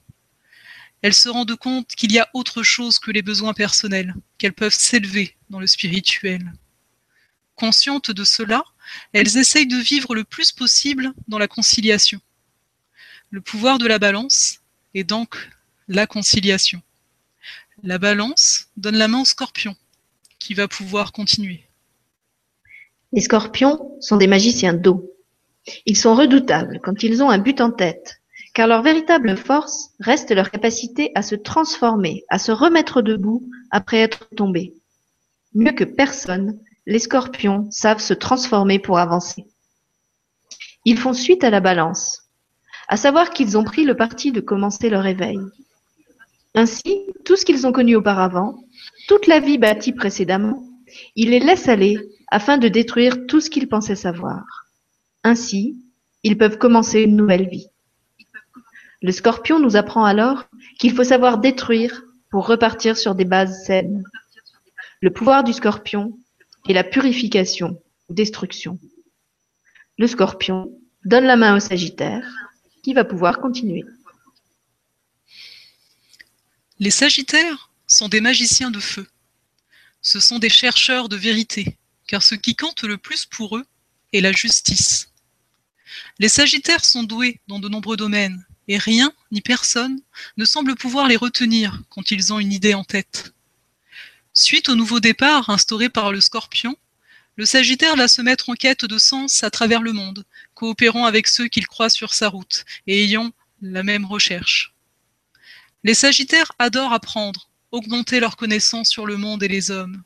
Elles 1.02 1.14
se 1.14 1.28
rendent 1.28 1.58
compte 1.58 1.90
qu'il 1.90 2.14
y 2.14 2.20
a 2.20 2.30
autre 2.34 2.64
chose 2.64 3.00
que 3.00 3.12
les 3.12 3.22
besoins 3.22 3.54
personnels, 3.54 4.16
qu'elles 4.38 4.54
peuvent 4.54 4.74
s'élever 4.74 5.36
dans 5.50 5.60
le 5.60 5.68
spirituel. 5.68 6.54
Conscientes 7.56 8.12
de 8.12 8.24
cela, 8.24 8.64
elles 9.12 9.38
essayent 9.38 9.68
de 9.68 9.76
vivre 9.76 10.16
le 10.16 10.24
plus 10.24 10.54
possible 10.54 11.14
dans 11.28 11.38
la 11.38 11.50
conciliation. 11.50 12.22
Le 13.30 13.42
pouvoir 13.42 13.78
de 13.78 13.88
la 13.88 14.00
balance 14.00 14.62
est 14.94 15.04
donc 15.04 15.50
la 15.88 16.08
conciliation. 16.08 16.82
La 17.84 17.98
balance 17.98 18.70
donne 18.78 18.96
la 18.96 19.08
main 19.08 19.22
au 19.22 19.26
scorpion, 19.26 19.76
qui 20.40 20.54
va 20.54 20.68
pouvoir 20.68 21.12
continuer. 21.12 21.64
Les 23.12 23.22
scorpions 23.22 23.96
sont 24.02 24.18
des 24.18 24.28
magiciens 24.28 24.74
d'eau. 24.74 25.14
Ils 25.86 25.98
sont 25.98 26.16
redoutables 26.16 26.80
quand 26.84 27.04
ils 27.04 27.22
ont 27.22 27.30
un 27.30 27.38
but 27.38 27.62
en 27.62 27.72
tête, 27.72 28.22
car 28.54 28.68
leur 28.68 28.82
véritable 28.82 29.38
force 29.38 29.92
reste 30.00 30.32
leur 30.32 30.50
capacité 30.50 31.12
à 31.14 31.22
se 31.22 31.36
transformer, 31.36 32.24
à 32.30 32.40
se 32.40 32.52
remettre 32.52 33.02
debout 33.02 33.48
après 33.70 33.98
être 33.98 34.28
tombés. 34.36 34.74
Mieux 35.54 35.74
que 35.74 35.84
personne, 35.84 36.60
les 36.88 37.00
scorpions 37.00 37.70
savent 37.72 38.02
se 38.02 38.14
transformer 38.14 38.80
pour 38.80 38.98
avancer. 38.98 39.46
Ils 40.84 40.98
font 40.98 41.14
suite 41.14 41.44
à 41.44 41.50
la 41.50 41.60
balance, 41.60 42.24
à 42.88 42.98
savoir 42.98 43.32
qu'ils 43.32 43.58
ont 43.58 43.64
pris 43.64 43.86
le 43.86 43.96
parti 43.96 44.32
de 44.32 44.42
commencer 44.42 44.90
leur 44.90 45.06
éveil. 45.06 45.40
Ainsi, 46.56 47.06
tout 47.26 47.36
ce 47.36 47.44
qu'ils 47.44 47.68
ont 47.68 47.74
connu 47.74 47.96
auparavant, 47.96 48.56
toute 49.08 49.28
la 49.28 49.42
vie 49.42 49.58
bâtie 49.58 49.92
précédemment, 49.92 50.64
ils 51.16 51.30
les 51.30 51.40
laissent 51.40 51.68
aller 51.68 52.00
afin 52.30 52.58
de 52.58 52.70
détruire 52.70 53.28
tout 53.28 53.42
ce 53.42 53.50
qu'ils 53.50 53.68
pensaient 53.68 53.96
savoir. 53.96 54.44
Ainsi, 55.24 55.76
ils 56.24 56.38
peuvent 56.38 56.58
commencer 56.58 57.02
une 57.02 57.18
nouvelle 57.18 57.50
vie. 57.50 57.68
Le 59.02 59.12
scorpion 59.12 59.60
nous 59.60 59.76
apprend 59.76 60.06
alors 60.06 60.46
qu'il 60.80 60.94
faut 60.94 61.04
savoir 61.04 61.40
détruire 61.40 62.04
pour 62.32 62.48
repartir 62.48 62.98
sur 62.98 63.16
des 63.16 63.26
bases 63.26 63.66
saines. 63.66 64.04
Le 65.02 65.12
pouvoir 65.12 65.44
du 65.44 65.54
scorpion 65.54 66.18
est 66.70 66.74
la 66.74 66.84
purification 66.84 67.82
ou 68.10 68.14
destruction. 68.14 68.80
Le 69.98 70.08
scorpion 70.08 70.72
donne 71.04 71.26
la 71.26 71.36
main 71.36 71.56
au 71.56 71.60
sagittaire 71.60 72.28
qui 72.84 72.94
va 72.94 73.04
pouvoir 73.04 73.40
continuer. 73.40 73.84
Les 76.78 76.92
sagittaires 76.92 77.70
sont 77.88 78.10
des 78.10 78.20
magiciens 78.20 78.70
de 78.70 78.82
feu. 78.82 79.08
Ce 80.02 80.20
sont 80.20 80.40
des 80.40 80.50
chercheurs 80.50 81.08
de 81.08 81.16
vérité, 81.16 81.78
car 82.06 82.22
ce 82.22 82.36
qui 82.36 82.58
compte 82.58 82.84
le 82.84 82.98
plus 82.98 83.26
pour 83.26 83.56
eux 83.56 83.66
est 84.12 84.20
la 84.20 84.34
justice. 84.34 85.10
Les 86.20 86.28
sagittaires 86.28 86.84
sont 86.84 87.04
doués 87.04 87.40
dans 87.48 87.60
de 87.60 87.70
nombreux 87.70 87.96
domaines, 87.96 88.46
et 88.68 88.78
rien 88.78 89.14
ni 89.32 89.40
personne 89.40 90.02
ne 90.36 90.44
semble 90.44 90.76
pouvoir 90.76 91.08
les 91.08 91.16
retenir 91.16 91.82
quand 91.88 92.12
ils 92.12 92.34
ont 92.34 92.40
une 92.40 92.52
idée 92.52 92.74
en 92.74 92.84
tête. 92.84 93.34
Suite 94.34 94.68
au 94.68 94.76
nouveau 94.76 95.00
départ 95.00 95.50
instauré 95.50 95.88
par 95.88 96.12
le 96.12 96.20
scorpion, 96.20 96.76
le 97.38 97.46
Sagittaire 97.46 97.96
va 97.96 98.10
se 98.10 98.22
mettre 98.22 98.50
en 98.50 98.56
quête 98.56 98.84
de 98.84 98.98
sens 98.98 99.46
à 99.46 99.50
travers 99.50 99.82
le 99.82 99.94
monde, 99.94 100.26
coopérant 100.54 101.06
avec 101.06 101.28
ceux 101.28 101.48
qu'il 101.48 101.68
croit 101.68 101.90
sur 101.90 102.14
sa 102.14 102.28
route 102.28 102.66
et 102.86 103.06
ayant 103.06 103.32
la 103.62 103.84
même 103.84 104.04
recherche. 104.04 104.75
Les 105.86 105.94
Sagittaires 105.94 106.52
adorent 106.58 106.94
apprendre, 106.94 107.48
augmenter 107.72 108.20
leurs 108.20 108.38
connaissances 108.38 108.90
sur 108.90 109.06
le 109.06 109.18
monde 109.18 109.44
et 109.44 109.48
les 109.48 109.70
hommes. 109.70 110.02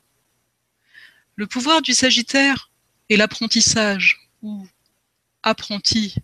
Le 1.36 1.46
pouvoir 1.46 1.80
du 1.80 1.94
Sagittaire 1.94 2.70
est 3.08 3.16
l'apprentissage 3.16 4.28
ou 4.42 4.66
apprenti 5.42 6.16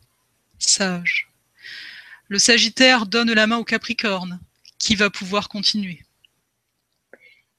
sage. 0.58 1.30
Le 2.28 2.38
Sagittaire 2.38 3.06
donne 3.06 3.32
la 3.32 3.46
main 3.46 3.56
au 3.56 3.64
Capricorne, 3.64 4.40
qui 4.78 4.94
va 4.94 5.08
pouvoir 5.08 5.48
continuer. 5.48 6.02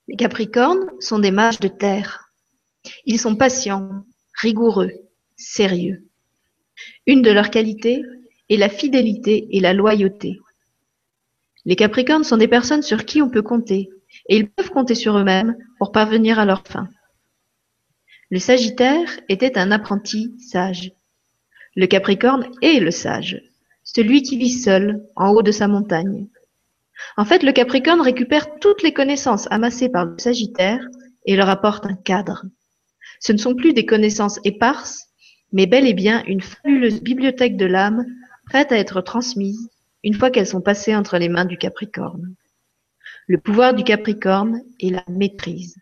Les 0.08 0.18
Capricornes 0.18 0.92
sont 1.00 1.18
des 1.18 1.32
mages 1.32 1.60
de 1.60 1.68
terre. 1.68 2.30
Ils 3.08 3.20
sont 3.20 3.36
patients, 3.36 4.06
rigoureux, 4.36 4.92
sérieux. 5.36 6.08
Une 7.08 7.24
de 7.24 7.32
leurs 7.32 7.50
qualités 7.50 8.04
est 8.50 8.58
la 8.58 8.70
fidélité 8.70 9.48
et 9.50 9.60
la 9.60 9.74
loyauté. 9.74 10.38
Les 11.68 11.76
Capricornes 11.76 12.24
sont 12.24 12.38
des 12.38 12.48
personnes 12.48 12.82
sur 12.82 13.04
qui 13.04 13.22
on 13.22 13.30
peut 13.30 13.42
compter, 13.42 13.90
et 14.30 14.38
ils 14.38 14.50
peuvent 14.50 14.70
compter 14.70 14.96
sur 14.96 15.18
eux-mêmes 15.18 15.58
pour 15.80 15.92
parvenir 15.92 16.40
à 16.40 16.46
leur 16.46 16.66
fin. 16.66 16.88
Le 18.30 18.40
Sagittaire 18.40 19.10
était 19.28 19.58
un 19.58 19.72
apprenti 19.72 20.34
sage. 20.40 20.94
Le 21.76 21.86
Capricorne 21.86 22.50
est 22.62 22.80
le 22.80 22.92
sage, 22.92 23.42
celui 23.84 24.22
qui 24.22 24.38
vit 24.38 24.50
seul 24.50 25.04
en 25.18 25.32
haut 25.32 25.42
de 25.42 25.52
sa 25.52 25.68
montagne. 25.68 26.28
En 27.18 27.26
fait, 27.26 27.44
le 27.44 27.52
Capricorne 27.52 28.00
récupère 28.00 28.60
toutes 28.60 28.82
les 28.82 28.94
connaissances 28.94 29.52
amassées 29.52 29.90
par 29.90 30.06
le 30.06 30.18
Sagittaire 30.18 30.80
et 31.26 31.36
leur 31.36 31.50
apporte 31.50 31.86
un 31.86 31.96
cadre. 31.96 32.46
Ce 33.20 33.34
ne 33.34 33.38
sont 33.38 33.56
plus 33.56 33.74
des 33.74 33.86
connaissances 33.86 34.40
éparses, 34.46 35.10
mais 35.52 35.66
bel 35.66 35.86
et 35.86 35.94
bien 35.94 36.24
une 36.28 36.42
fabuleuse 36.42 37.02
bibliothèque 37.02 37.58
de 37.58 37.66
l'âme 37.66 38.06
prête 38.46 38.72
à 38.72 38.78
être 38.78 39.02
transmise 39.02 39.70
une 40.04 40.14
fois 40.14 40.32
qu'elles 40.32 40.48
sont 40.48 40.62
passées 40.62 40.96
entre 40.96 41.18
les 41.18 41.30
mains 41.30 41.46
du 41.46 41.58
Capricorne. 41.58 42.36
Le 43.28 43.40
pouvoir 43.40 43.74
du 43.74 43.84
Capricorne 43.84 44.62
est 44.80 44.90
la 44.90 45.04
maîtrise. 45.08 45.76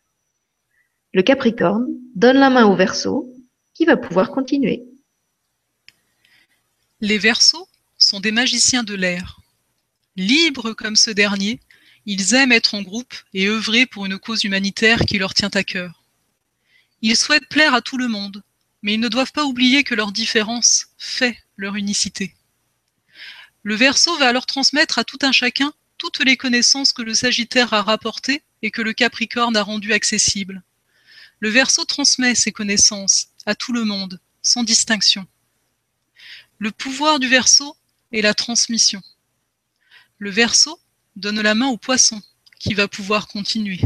Le 1.13 1.21
Capricorne 1.21 1.87
donne 2.15 2.37
la 2.37 2.49
main 2.49 2.65
au 2.65 2.75
Verseau 2.75 3.31
qui 3.73 3.85
va 3.85 3.97
pouvoir 3.97 4.31
continuer. 4.31 4.83
Les 7.01 7.17
Verseaux 7.17 7.67
sont 7.97 8.19
des 8.19 8.31
magiciens 8.31 8.83
de 8.83 8.95
l'air. 8.95 9.39
Libres 10.15 10.73
comme 10.73 10.95
ce 10.95 11.11
dernier, 11.11 11.59
ils 12.05 12.33
aiment 12.33 12.51
être 12.51 12.73
en 12.73 12.81
groupe 12.81 13.13
et 13.33 13.47
œuvrer 13.47 13.85
pour 13.85 14.05
une 14.05 14.17
cause 14.17 14.43
humanitaire 14.43 14.99
qui 14.99 15.17
leur 15.17 15.33
tient 15.33 15.49
à 15.53 15.63
cœur. 15.63 16.03
Ils 17.01 17.17
souhaitent 17.17 17.49
plaire 17.49 17.73
à 17.73 17.81
tout 17.81 17.97
le 17.97 18.07
monde, 18.07 18.43
mais 18.81 18.93
ils 18.93 18.99
ne 18.99 19.07
doivent 19.07 19.31
pas 19.31 19.45
oublier 19.45 19.83
que 19.83 19.95
leur 19.95 20.11
différence 20.11 20.87
fait 20.97 21.37
leur 21.57 21.75
unicité. 21.75 22.33
Le 23.65 23.73
Verseau 23.73 24.15
va 24.19 24.27
alors 24.27 24.45
transmettre 24.45 24.99
à 24.99 25.03
tout 25.03 25.17
un 25.23 25.31
chacun 25.31 25.73
toutes 25.97 26.23
les 26.23 26.37
connaissances 26.37 26.93
que 26.93 27.01
le 27.01 27.15
Sagittaire 27.15 27.73
a 27.73 27.81
rapportées 27.81 28.43
et 28.61 28.69
que 28.69 28.83
le 28.83 28.93
Capricorne 28.93 29.57
a 29.57 29.63
rendues 29.63 29.91
accessibles. 29.91 30.61
Le 31.39 31.49
Verseau 31.49 31.83
transmet 31.83 32.35
ses 32.35 32.51
connaissances 32.51 33.29
à 33.47 33.55
tout 33.55 33.73
le 33.73 33.83
monde, 33.83 34.19
sans 34.43 34.61
distinction. 34.61 35.25
Le 36.59 36.69
pouvoir 36.69 37.17
du 37.17 37.27
Verseau 37.27 37.75
est 38.11 38.21
la 38.21 38.35
transmission. 38.35 39.01
Le 40.19 40.29
Verseau 40.29 40.79
donne 41.15 41.41
la 41.41 41.55
main 41.55 41.69
au 41.69 41.77
Poisson, 41.77 42.21
qui 42.59 42.75
va 42.75 42.87
pouvoir 42.87 43.27
continuer. 43.27 43.79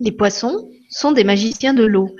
Les 0.00 0.10
poissons 0.10 0.68
sont 0.90 1.12
des 1.12 1.22
magiciens 1.22 1.74
de 1.74 1.84
l'eau. 1.84 2.16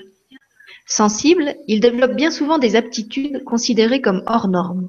Sensibles, 0.87 1.57
ils 1.67 1.81
développent 1.81 2.15
bien 2.15 2.31
souvent 2.31 2.59
des 2.59 2.77
aptitudes 2.77 3.43
considérées 3.43 4.01
comme 4.01 4.23
hors 4.29 4.47
normes. 4.47 4.89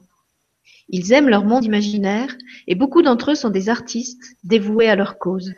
Ils 0.90 1.12
aiment 1.14 1.30
leur 1.30 1.44
monde 1.44 1.66
imaginaire 1.66 2.36
et 2.68 2.76
beaucoup 2.76 3.02
d'entre 3.02 3.32
eux 3.32 3.36
sont 3.36 3.50
des 3.50 3.70
artistes 3.70 4.24
dévoués 4.44 4.90
à 4.90 4.96
leur 4.96 5.18
cause. 5.18 5.54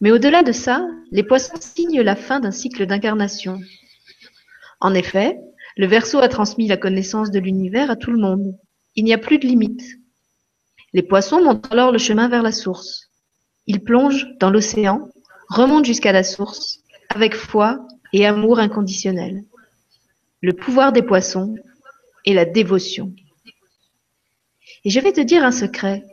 Mais 0.00 0.10
au-delà 0.10 0.42
de 0.42 0.52
ça, 0.52 0.86
les 1.12 1.22
poissons 1.22 1.60
signent 1.60 2.02
la 2.02 2.16
fin 2.16 2.40
d'un 2.40 2.50
cycle 2.50 2.86
d'incarnation. 2.86 3.60
En 4.80 4.94
effet, 4.94 5.38
le 5.76 5.86
Verseau 5.86 6.18
a 6.18 6.28
transmis 6.28 6.66
la 6.66 6.76
connaissance 6.76 7.30
de 7.30 7.38
l'univers 7.38 7.90
à 7.90 7.96
tout 7.96 8.10
le 8.10 8.18
monde. 8.18 8.56
Il 8.96 9.04
n'y 9.04 9.12
a 9.12 9.18
plus 9.18 9.38
de 9.38 9.46
limites. 9.46 9.98
Les 10.92 11.02
poissons 11.02 11.42
montrent 11.42 11.72
alors 11.72 11.92
le 11.92 11.98
chemin 11.98 12.28
vers 12.28 12.42
la 12.42 12.52
source. 12.52 13.10
Ils 13.66 13.82
plongent 13.82 14.26
dans 14.40 14.50
l'océan 14.50 15.08
remonte 15.48 15.84
jusqu'à 15.84 16.12
la 16.12 16.22
source 16.22 16.80
avec 17.08 17.34
foi 17.34 17.86
et 18.12 18.26
amour 18.26 18.58
inconditionnel. 18.58 19.44
Le 20.40 20.52
pouvoir 20.52 20.92
des 20.92 21.02
poissons 21.02 21.54
est 22.24 22.34
la 22.34 22.44
dévotion. 22.44 23.12
Et 24.84 24.90
je 24.90 25.00
vais 25.00 25.12
te 25.12 25.20
dire 25.20 25.44
un 25.44 25.52
secret, 25.52 26.04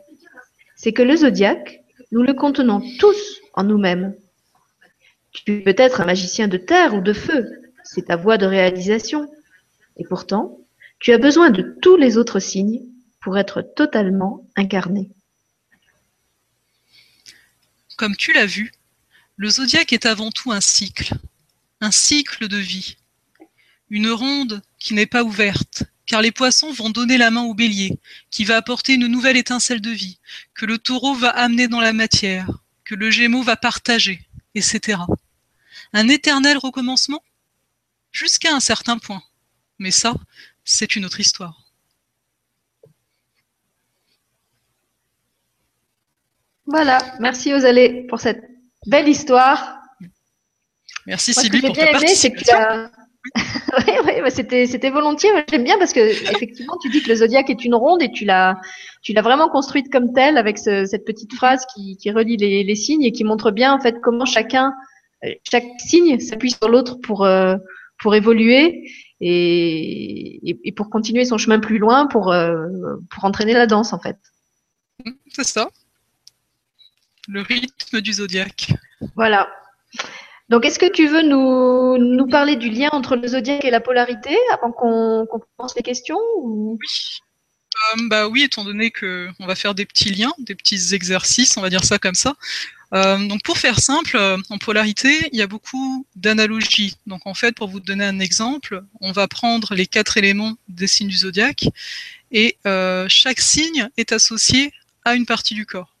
c'est 0.76 0.92
que 0.92 1.02
le 1.02 1.16
zodiaque, 1.16 1.82
nous 2.12 2.22
le 2.22 2.34
contenons 2.34 2.82
tous 2.98 3.40
en 3.54 3.64
nous-mêmes. 3.64 4.14
Tu 5.32 5.62
peux 5.62 5.74
être 5.76 6.00
un 6.00 6.06
magicien 6.06 6.48
de 6.48 6.56
terre 6.56 6.94
ou 6.94 7.00
de 7.00 7.12
feu, 7.12 7.46
c'est 7.84 8.06
ta 8.06 8.16
voie 8.16 8.38
de 8.38 8.46
réalisation. 8.46 9.30
Et 9.96 10.04
pourtant, 10.04 10.58
tu 11.00 11.12
as 11.12 11.18
besoin 11.18 11.50
de 11.50 11.76
tous 11.80 11.96
les 11.96 12.16
autres 12.16 12.40
signes 12.40 12.82
pour 13.20 13.38
être 13.38 13.62
totalement 13.62 14.46
incarné. 14.56 15.10
Comme 17.96 18.16
tu 18.16 18.32
l'as 18.32 18.46
vu, 18.46 18.72
le 19.36 19.48
zodiaque 19.48 19.92
est 19.92 20.06
avant 20.06 20.30
tout 20.30 20.52
un 20.52 20.60
cycle, 20.60 21.14
un 21.80 21.90
cycle 21.90 22.48
de 22.48 22.56
vie, 22.56 22.96
une 23.90 24.10
ronde 24.10 24.62
qui 24.78 24.94
n'est 24.94 25.06
pas 25.06 25.24
ouverte, 25.24 25.84
car 26.08 26.22
les 26.22 26.32
poissons 26.32 26.72
vont 26.72 26.90
donner 26.90 27.18
la 27.18 27.30
main 27.30 27.42
au 27.42 27.54
bélier, 27.54 28.00
qui 28.30 28.44
va 28.44 28.56
apporter 28.56 28.94
une 28.94 29.06
nouvelle 29.06 29.36
étincelle 29.36 29.82
de 29.82 29.90
vie, 29.90 30.18
que 30.54 30.66
le 30.66 30.78
taureau 30.78 31.14
va 31.14 31.28
amener 31.28 31.68
dans 31.68 31.80
la 31.80 31.92
matière, 31.92 32.50
que 32.84 32.94
le 32.94 33.10
gémeau 33.10 33.42
va 33.42 33.56
partager, 33.56 34.26
etc. 34.54 35.02
Un 35.92 36.08
éternel 36.08 36.56
recommencement? 36.56 37.22
Jusqu'à 38.10 38.54
un 38.54 38.60
certain 38.60 38.98
point. 38.98 39.22
Mais 39.78 39.90
ça, 39.90 40.14
c'est 40.64 40.96
une 40.96 41.04
autre 41.04 41.20
histoire. 41.20 41.62
Voilà, 46.64 46.98
merci 47.20 47.52
aux 47.52 47.64
allées 47.64 48.06
pour 48.08 48.18
cette 48.18 48.42
belle 48.86 49.08
histoire. 49.08 49.82
Merci 51.06 51.34
Sylvie 51.34 51.60
pour 51.60 51.76
ta 51.76 51.92
participation. 51.92 52.90
oui, 54.06 54.20
bah, 54.22 54.30
c'était, 54.30 54.66
c'était 54.66 54.90
volontiers. 54.90 55.30
J'aime 55.50 55.64
bien 55.64 55.78
parce 55.78 55.92
que 55.92 56.00
effectivement, 56.00 56.76
tu 56.80 56.88
dis 56.90 57.02
que 57.02 57.08
le 57.08 57.16
zodiaque 57.16 57.50
est 57.50 57.64
une 57.64 57.74
ronde 57.74 58.02
et 58.02 58.10
tu 58.10 58.24
l'as, 58.24 58.60
tu 59.02 59.12
l'as 59.12 59.22
vraiment 59.22 59.48
construite 59.48 59.90
comme 59.90 60.12
telle 60.12 60.36
avec 60.36 60.58
cette 60.58 61.04
petite 61.04 61.34
phrase 61.34 61.66
qui, 61.74 61.96
qui 61.96 62.10
relie 62.10 62.36
les, 62.36 62.64
les, 62.64 62.74
signes 62.74 63.02
et 63.02 63.12
qui 63.12 63.24
montre 63.24 63.50
bien 63.50 63.72
en 63.72 63.80
fait 63.80 64.00
comment 64.00 64.24
chacun, 64.24 64.72
euh, 65.24 65.30
chaque 65.50 65.66
signe 65.78 66.18
s'appuie 66.20 66.50
sur 66.50 66.68
l'autre 66.68 66.96
pour 67.02 67.24
euh, 67.24 67.56
pour 67.98 68.14
évoluer 68.14 68.88
et, 69.20 70.56
et, 70.64 70.72
pour 70.72 70.88
continuer 70.90 71.24
son 71.24 71.38
chemin 71.38 71.58
plus 71.58 71.78
loin 71.78 72.06
pour 72.06 72.32
euh, 72.32 72.68
pour 73.10 73.24
entraîner 73.24 73.54
la 73.54 73.66
danse 73.66 73.92
en 73.92 73.98
fait. 73.98 74.16
C'est 75.30 75.44
ça. 75.44 75.68
Le 77.28 77.42
rythme 77.42 78.00
du 78.00 78.12
zodiaque. 78.12 78.72
Voilà. 79.14 79.48
Donc, 80.48 80.64
est-ce 80.64 80.78
que 80.78 80.90
tu 80.90 81.06
veux 81.06 81.22
nous, 81.22 82.26
parler 82.26 82.56
du 82.56 82.70
lien 82.70 82.88
entre 82.92 83.16
le 83.16 83.28
zodiaque 83.28 83.64
et 83.64 83.70
la 83.70 83.80
polarité 83.80 84.36
avant 84.52 84.72
qu'on 84.72 85.26
commence 85.26 85.74
les 85.76 85.82
questions 85.82 86.18
Oui. 86.42 86.86
Euh, 87.94 88.08
bah 88.08 88.28
oui, 88.28 88.42
étant 88.42 88.64
donné 88.64 88.90
que 88.90 89.28
on 89.38 89.46
va 89.46 89.54
faire 89.54 89.74
des 89.74 89.84
petits 89.84 90.10
liens, 90.10 90.32
des 90.38 90.54
petits 90.54 90.94
exercices, 90.94 91.56
on 91.56 91.60
va 91.60 91.70
dire 91.70 91.84
ça 91.84 91.98
comme 91.98 92.14
ça. 92.14 92.34
Euh, 92.94 93.18
donc 93.26 93.42
pour 93.42 93.58
faire 93.58 93.78
simple, 93.78 94.16
euh, 94.16 94.38
en 94.48 94.56
polarité, 94.56 95.28
il 95.32 95.38
y 95.38 95.42
a 95.42 95.46
beaucoup 95.46 96.06
d'analogies. 96.16 96.96
Donc 97.06 97.26
en 97.26 97.34
fait, 97.34 97.54
pour 97.54 97.68
vous 97.68 97.80
donner 97.80 98.04
un 98.04 98.18
exemple, 98.18 98.82
on 99.00 99.12
va 99.12 99.28
prendre 99.28 99.74
les 99.74 99.86
quatre 99.86 100.16
éléments 100.16 100.56
des 100.68 100.86
signes 100.86 101.08
du 101.08 101.18
zodiaque 101.18 101.66
et 102.32 102.56
chaque 103.08 103.40
signe 103.40 103.88
est 103.96 104.12
associé 104.12 104.72
à 105.04 105.14
une 105.14 105.26
partie 105.26 105.54
du 105.54 105.66
corps. 105.66 105.94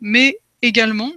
Mais 0.00 0.38
également, 0.62 1.12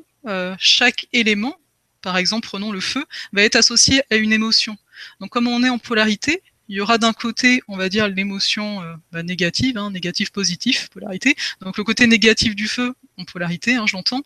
chaque 0.58 1.08
élément 1.14 1.56
par 2.02 2.18
exemple, 2.18 2.48
prenons 2.48 2.72
le 2.72 2.82
feu, 2.82 3.06
va 3.34 3.44
être 3.44 3.56
associé 3.56 4.02
à 4.10 4.16
une 4.16 4.34
émotion. 4.34 4.78
Donc 5.20 5.30
comme 5.30 5.48
on 5.48 5.64
est 5.64 5.70
en 5.70 5.80
polarité, 5.80 6.42
il 6.72 6.76
y 6.76 6.80
aura 6.80 6.98
d'un 6.98 7.12
côté, 7.12 7.62
on 7.68 7.76
va 7.76 7.90
dire, 7.90 8.08
l'émotion 8.08 8.82
euh, 8.82 8.96
bah, 9.12 9.24
négative, 9.24 9.78
hein, 9.78 9.92
négatif, 9.92 10.32
positif, 10.32 10.90
polarité. 10.90 11.36
Donc 11.60 11.78
le 11.78 11.84
côté 11.84 12.08
négatif 12.08 12.56
du 12.56 12.68
feu, 12.68 12.96
en 13.18 13.26
polarité, 13.26 13.76
hein, 13.76 13.86
j'entends, 13.88 14.22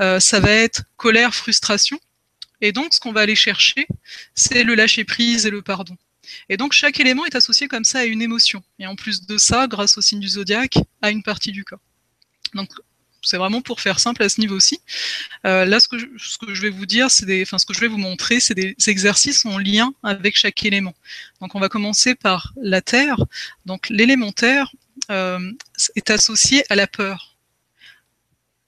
euh, 0.00 0.20
ça 0.20 0.38
va 0.40 0.50
être 0.50 0.82
colère, 0.96 1.34
frustration. 1.34 1.98
Et 2.60 2.72
donc 2.72 2.92
ce 2.92 3.00
qu'on 3.00 3.12
va 3.12 3.22
aller 3.22 3.34
chercher, 3.34 3.86
c'est 4.34 4.62
le 4.62 4.74
lâcher 4.74 5.04
prise 5.04 5.46
et 5.46 5.50
le 5.50 5.62
pardon. 5.62 5.96
Et 6.48 6.56
donc 6.56 6.72
chaque 6.72 7.00
élément 7.00 7.24
est 7.24 7.34
associé 7.34 7.68
comme 7.68 7.84
ça 7.84 8.00
à 8.00 8.04
une 8.04 8.20
émotion. 8.20 8.62
Et 8.78 8.86
en 8.86 8.96
plus 8.96 9.26
de 9.26 9.38
ça, 9.38 9.66
grâce 9.66 9.96
au 9.96 10.02
signe 10.02 10.20
du 10.20 10.28
zodiaque, 10.28 10.78
à 11.00 11.10
une 11.10 11.22
partie 11.22 11.52
du 11.52 11.64
corps. 11.64 11.80
Donc 12.54 12.70
c'est 13.22 13.36
vraiment 13.36 13.60
pour 13.60 13.80
faire 13.80 13.98
simple 13.98 14.22
à 14.22 14.28
ce 14.28 14.40
niveau-ci. 14.40 14.80
Euh, 15.44 15.64
là, 15.64 15.80
ce 15.80 15.88
que, 15.88 15.98
je, 15.98 16.62
vais 16.62 16.70
vous 16.70 16.86
dire, 16.86 17.10
c'est 17.10 17.26
des, 17.26 17.42
enfin, 17.42 17.58
ce 17.58 17.66
que 17.66 17.74
je 17.74 17.80
vais 17.80 17.88
vous 17.88 17.98
montrer, 17.98 18.40
c'est 18.40 18.54
des 18.54 18.76
exercices 18.86 19.44
en 19.44 19.58
lien 19.58 19.92
avec 20.02 20.36
chaque 20.36 20.64
élément. 20.64 20.94
Donc, 21.40 21.54
on 21.54 21.60
va 21.60 21.68
commencer 21.68 22.14
par 22.14 22.52
la 22.60 22.80
Terre. 22.80 23.16
Donc, 23.64 23.88
l'élémentaire 23.88 24.72
euh, 25.10 25.52
est 25.94 26.10
associé 26.10 26.64
à 26.70 26.76
la 26.76 26.86
peur. 26.86 27.36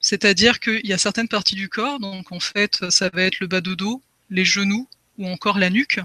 C'est-à-dire 0.00 0.60
qu'il 0.60 0.86
y 0.86 0.92
a 0.92 0.98
certaines 0.98 1.28
parties 1.28 1.56
du 1.56 1.68
corps, 1.68 1.98
donc 1.98 2.30
en 2.32 2.40
fait, 2.40 2.88
ça 2.90 3.10
va 3.12 3.22
être 3.22 3.40
le 3.40 3.46
bas 3.46 3.60
de 3.60 3.74
dos, 3.74 4.02
les 4.30 4.44
genoux 4.44 4.88
ou 5.18 5.26
encore 5.26 5.58
la 5.58 5.68
nuque, 5.68 6.00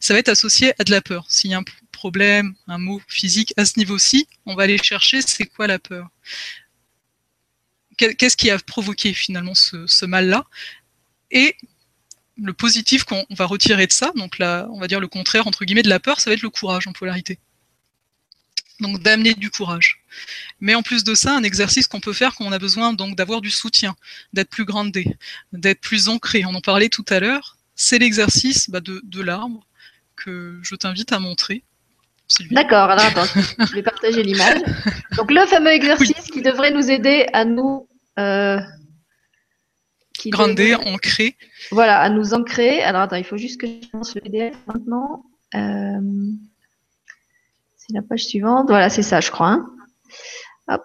ça 0.00 0.12
va 0.12 0.18
être 0.18 0.28
associé 0.28 0.72
à 0.80 0.84
de 0.84 0.90
la 0.90 1.00
peur. 1.00 1.26
S'il 1.28 1.52
y 1.52 1.54
a 1.54 1.58
un 1.58 1.64
problème, 1.92 2.54
un 2.66 2.78
mot 2.78 3.00
physique 3.06 3.54
à 3.56 3.64
ce 3.64 3.78
niveau-ci, 3.78 4.26
on 4.44 4.56
va 4.56 4.64
aller 4.64 4.78
chercher 4.78 5.22
c'est 5.22 5.46
quoi 5.46 5.68
la 5.68 5.78
peur 5.78 6.08
qu'est-ce 7.96 8.36
qui 8.36 8.50
a 8.50 8.58
provoqué 8.58 9.12
finalement 9.12 9.54
ce, 9.54 10.04
mal-là? 10.04 10.44
Et 11.30 11.56
le 12.36 12.52
positif 12.52 13.04
qu'on 13.04 13.24
va 13.30 13.46
retirer 13.46 13.86
de 13.86 13.92
ça, 13.92 14.12
donc 14.14 14.36
on 14.40 14.78
va 14.78 14.88
dire 14.88 15.00
le 15.00 15.08
contraire 15.08 15.46
entre 15.46 15.64
guillemets 15.64 15.82
de 15.82 15.88
la 15.88 16.00
peur, 16.00 16.20
ça 16.20 16.30
va 16.30 16.34
être 16.34 16.42
le 16.42 16.50
courage 16.50 16.86
en 16.86 16.92
polarité. 16.92 17.38
Donc 18.80 19.02
d'amener 19.02 19.32
du 19.32 19.50
courage. 19.50 20.02
Mais 20.60 20.74
en 20.74 20.82
plus 20.82 21.02
de 21.02 21.14
ça, 21.14 21.34
un 21.34 21.42
exercice 21.42 21.86
qu'on 21.86 22.00
peut 22.00 22.12
faire 22.12 22.34
quand 22.34 22.44
on 22.44 22.52
a 22.52 22.58
besoin 22.58 22.92
donc 22.92 23.16
d'avoir 23.16 23.40
du 23.40 23.50
soutien, 23.50 23.96
d'être 24.34 24.50
plus 24.50 24.66
grandé, 24.66 25.16
d'être 25.52 25.80
plus 25.80 26.08
ancré. 26.08 26.44
On 26.44 26.54
en 26.54 26.60
parlait 26.60 26.90
tout 26.90 27.04
à 27.08 27.18
l'heure. 27.18 27.56
C'est 27.74 27.98
l'exercice 27.98 28.68
bah, 28.68 28.80
de 28.80 29.20
l'arbre 29.22 29.66
que 30.14 30.58
je 30.62 30.74
t'invite 30.74 31.12
à 31.12 31.20
montrer. 31.20 31.62
D'accord, 32.50 32.90
alors 32.90 33.04
attends, 33.04 33.40
je 33.58 33.74
vais 33.74 33.82
partager 33.82 34.22
l'image. 34.22 34.60
Donc 35.16 35.30
le 35.30 35.46
fameux 35.46 35.70
exercice 35.70 36.30
qui 36.30 36.42
devrait 36.42 36.72
nous 36.72 36.90
aider 36.90 37.26
à 37.32 37.44
nous 37.44 37.88
euh, 38.18 38.58
grander, 40.26 40.74
ancrer. 40.74 41.36
Voilà, 41.70 42.00
à 42.00 42.10
nous 42.10 42.34
ancrer. 42.34 42.82
Alors 42.82 43.02
attends, 43.02 43.16
il 43.16 43.24
faut 43.24 43.36
juste 43.36 43.60
que 43.60 43.66
je 43.66 43.88
lance 43.92 44.14
le 44.14 44.22
PDF 44.22 44.56
maintenant. 44.66 45.24
Euh, 45.54 46.30
c'est 47.76 47.92
la 47.92 48.02
page 48.02 48.24
suivante. 48.24 48.66
Voilà, 48.68 48.90
c'est 48.90 49.02
ça, 49.02 49.20
je 49.20 49.30
crois. 49.30 49.50
Hein. 49.50 49.70
Hop. 50.68 50.82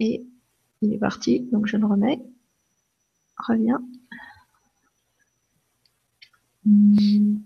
Et 0.00 0.26
il 0.82 0.92
est 0.92 0.98
parti, 0.98 1.48
donc 1.52 1.66
je 1.66 1.76
le 1.76 1.86
remets. 1.86 2.20
Reviens. 3.36 3.80
Hmm. 6.64 7.36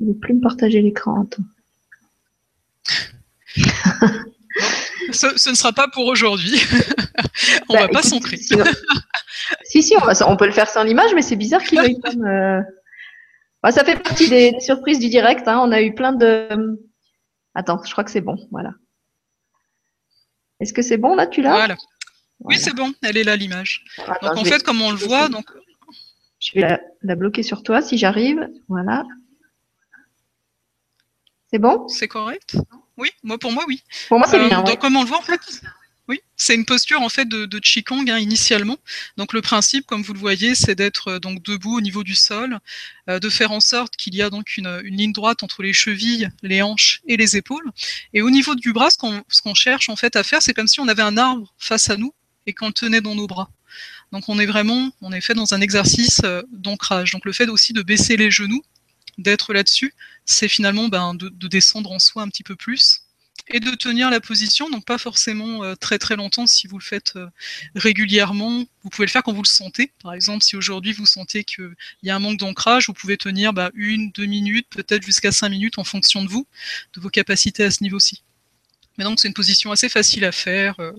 Il 0.00 0.08
ne 0.08 0.12
plus 0.14 0.34
me 0.34 0.40
partager 0.40 0.82
l'écran. 0.82 1.26
ce, 5.12 5.50
ne 5.50 5.54
sera 5.54 5.72
pas 5.72 5.88
pour 5.88 6.06
aujourd'hui. 6.06 6.60
on 7.68 7.74
ne 7.74 7.78
bah, 7.78 7.86
va 7.86 7.88
pas 7.88 8.02
s'ancrer. 8.02 8.36
si, 9.64 9.82
si, 9.82 9.94
on, 10.26 10.36
peut 10.36 10.46
le 10.46 10.52
faire 10.52 10.68
sans 10.68 10.82
l'image, 10.82 11.14
mais 11.14 11.22
c'est 11.22 11.36
bizarre 11.36 11.62
qu'il 11.62 11.80
me. 11.80 12.60
Bah, 13.62 13.70
ça 13.70 13.84
fait 13.84 14.02
partie 14.02 14.28
des, 14.28 14.60
surprises 14.60 14.98
du 14.98 15.08
direct. 15.08 15.46
Hein. 15.48 15.60
On 15.62 15.72
a 15.72 15.80
eu 15.80 15.94
plein 15.94 16.12
de. 16.12 16.78
Attends, 17.54 17.80
je 17.84 17.92
crois 17.92 18.04
que 18.04 18.10
c'est 18.10 18.20
bon. 18.20 18.36
Voilà. 18.50 18.72
Est-ce 20.60 20.72
que 20.72 20.82
c'est 20.82 20.96
bon 20.96 21.14
là 21.14 21.26
Tu 21.26 21.42
l'as? 21.42 21.52
Voilà. 21.54 21.76
Oui, 22.40 22.58
c'est 22.58 22.74
bon. 22.74 22.92
Elle 23.02 23.16
est 23.16 23.24
là 23.24 23.36
l'image. 23.36 23.84
Donc 24.22 24.36
en 24.36 24.44
fait, 24.44 24.62
comme 24.62 24.82
on 24.82 24.90
le 24.90 24.96
voit, 24.96 25.28
donc. 25.28 25.46
Je 26.40 26.60
vais 26.60 26.78
la 27.02 27.14
bloquer 27.14 27.42
sur 27.42 27.62
toi 27.62 27.80
si 27.80 27.96
j'arrive. 27.96 28.46
Voilà. 28.68 29.04
C'est 31.54 31.60
bon? 31.60 31.86
C'est 31.86 32.08
correct? 32.08 32.56
Oui, 32.96 33.10
moi 33.22 33.38
pour 33.38 33.52
moi 33.52 33.62
oui. 33.68 33.80
Pour 34.08 34.18
moi 34.18 34.26
c'est 34.28 34.40
euh, 34.40 34.48
bien. 34.48 34.64
Donc 34.64 34.80
comme 34.80 34.96
on 34.96 35.02
le 35.02 35.06
voit 35.08 35.18
en 35.18 35.22
fait, 35.22 35.40
oui, 36.08 36.20
c'est 36.34 36.56
une 36.56 36.64
posture 36.64 37.00
en 37.00 37.08
fait 37.08 37.28
de, 37.28 37.46
de 37.46 37.58
qigong 37.60 38.10
hein, 38.10 38.18
initialement. 38.18 38.76
Donc 39.18 39.32
le 39.32 39.40
principe, 39.40 39.86
comme 39.86 40.02
vous 40.02 40.14
le 40.14 40.18
voyez, 40.18 40.56
c'est 40.56 40.74
d'être 40.74 41.12
euh, 41.12 41.18
donc 41.20 41.44
debout 41.44 41.76
au 41.76 41.80
niveau 41.80 42.02
du 42.02 42.16
sol, 42.16 42.58
euh, 43.08 43.20
de 43.20 43.28
faire 43.28 43.52
en 43.52 43.60
sorte 43.60 43.94
qu'il 43.94 44.16
y 44.16 44.22
a 44.22 44.30
donc 44.30 44.56
une, 44.56 44.80
ligne 44.80 45.12
droite 45.12 45.44
entre 45.44 45.62
les 45.62 45.72
chevilles, 45.72 46.28
les 46.42 46.60
hanches 46.60 47.02
et 47.06 47.16
les 47.16 47.36
épaules. 47.36 47.70
Et 48.14 48.20
au 48.20 48.30
niveau 48.30 48.56
du 48.56 48.72
bras, 48.72 48.90
ce 48.90 48.98
qu'on 48.98 49.54
cherche 49.54 49.88
en 49.88 49.94
fait 49.94 50.16
à 50.16 50.24
faire, 50.24 50.42
c'est 50.42 50.54
comme 50.54 50.66
si 50.66 50.80
on 50.80 50.88
avait 50.88 51.02
un 51.02 51.16
arbre 51.16 51.54
face 51.56 51.88
à 51.88 51.96
nous 51.96 52.12
et 52.46 52.52
qu'on 52.52 52.66
le 52.66 52.72
tenait 52.72 53.00
dans 53.00 53.14
nos 53.14 53.28
bras. 53.28 53.48
Donc 54.10 54.28
on 54.28 54.40
est 54.40 54.46
vraiment, 54.46 54.90
on 55.02 55.12
est 55.12 55.20
fait 55.20 55.34
dans 55.34 55.54
un 55.54 55.60
exercice 55.60 56.20
d'ancrage. 56.50 57.12
Donc 57.12 57.24
le 57.24 57.32
fait 57.32 57.48
aussi 57.48 57.72
de 57.72 57.82
baisser 57.82 58.16
les 58.16 58.32
genoux 58.32 58.64
d'être 59.18 59.52
là-dessus, 59.52 59.94
c'est 60.24 60.48
finalement 60.48 60.88
ben, 60.88 61.14
de, 61.14 61.48
descendre 61.48 61.92
en 61.92 61.98
soi 61.98 62.22
un 62.22 62.28
petit 62.28 62.42
peu 62.42 62.56
plus 62.56 63.00
et 63.48 63.60
de 63.60 63.70
tenir 63.72 64.10
la 64.10 64.20
position, 64.20 64.70
donc 64.70 64.86
pas 64.86 64.96
forcément 64.96 65.64
euh, 65.64 65.74
très 65.74 65.98
très 65.98 66.16
longtemps 66.16 66.46
si 66.46 66.66
vous 66.66 66.78
le 66.78 66.84
faites 66.84 67.12
euh, 67.16 67.28
régulièrement. 67.74 68.64
Vous 68.82 68.90
pouvez 68.90 69.06
le 69.06 69.10
faire 69.10 69.22
quand 69.22 69.34
vous 69.34 69.42
le 69.42 69.48
sentez. 69.48 69.92
Par 70.02 70.14
exemple, 70.14 70.42
si 70.42 70.56
aujourd'hui 70.56 70.92
vous 70.92 71.04
sentez 71.04 71.44
qu'il 71.44 71.74
y 72.02 72.10
a 72.10 72.16
un 72.16 72.18
manque 72.18 72.38
d'ancrage, 72.38 72.86
vous 72.86 72.94
pouvez 72.94 73.18
tenir 73.18 73.52
ben, 73.52 73.70
une, 73.74 74.10
deux 74.12 74.24
minutes, 74.24 74.66
peut-être 74.70 75.04
jusqu'à 75.04 75.30
cinq 75.30 75.50
minutes 75.50 75.78
en 75.78 75.84
fonction 75.84 76.22
de 76.22 76.28
vous, 76.28 76.46
de 76.94 77.00
vos 77.00 77.10
capacités 77.10 77.64
à 77.64 77.70
ce 77.70 77.82
niveau-ci. 77.82 78.22
Mais 78.96 79.04
donc 79.04 79.20
c'est 79.20 79.28
une 79.28 79.34
position 79.34 79.72
assez 79.72 79.90
facile 79.90 80.24
à 80.24 80.32
faire. 80.32 80.80
Euh, 80.80 80.92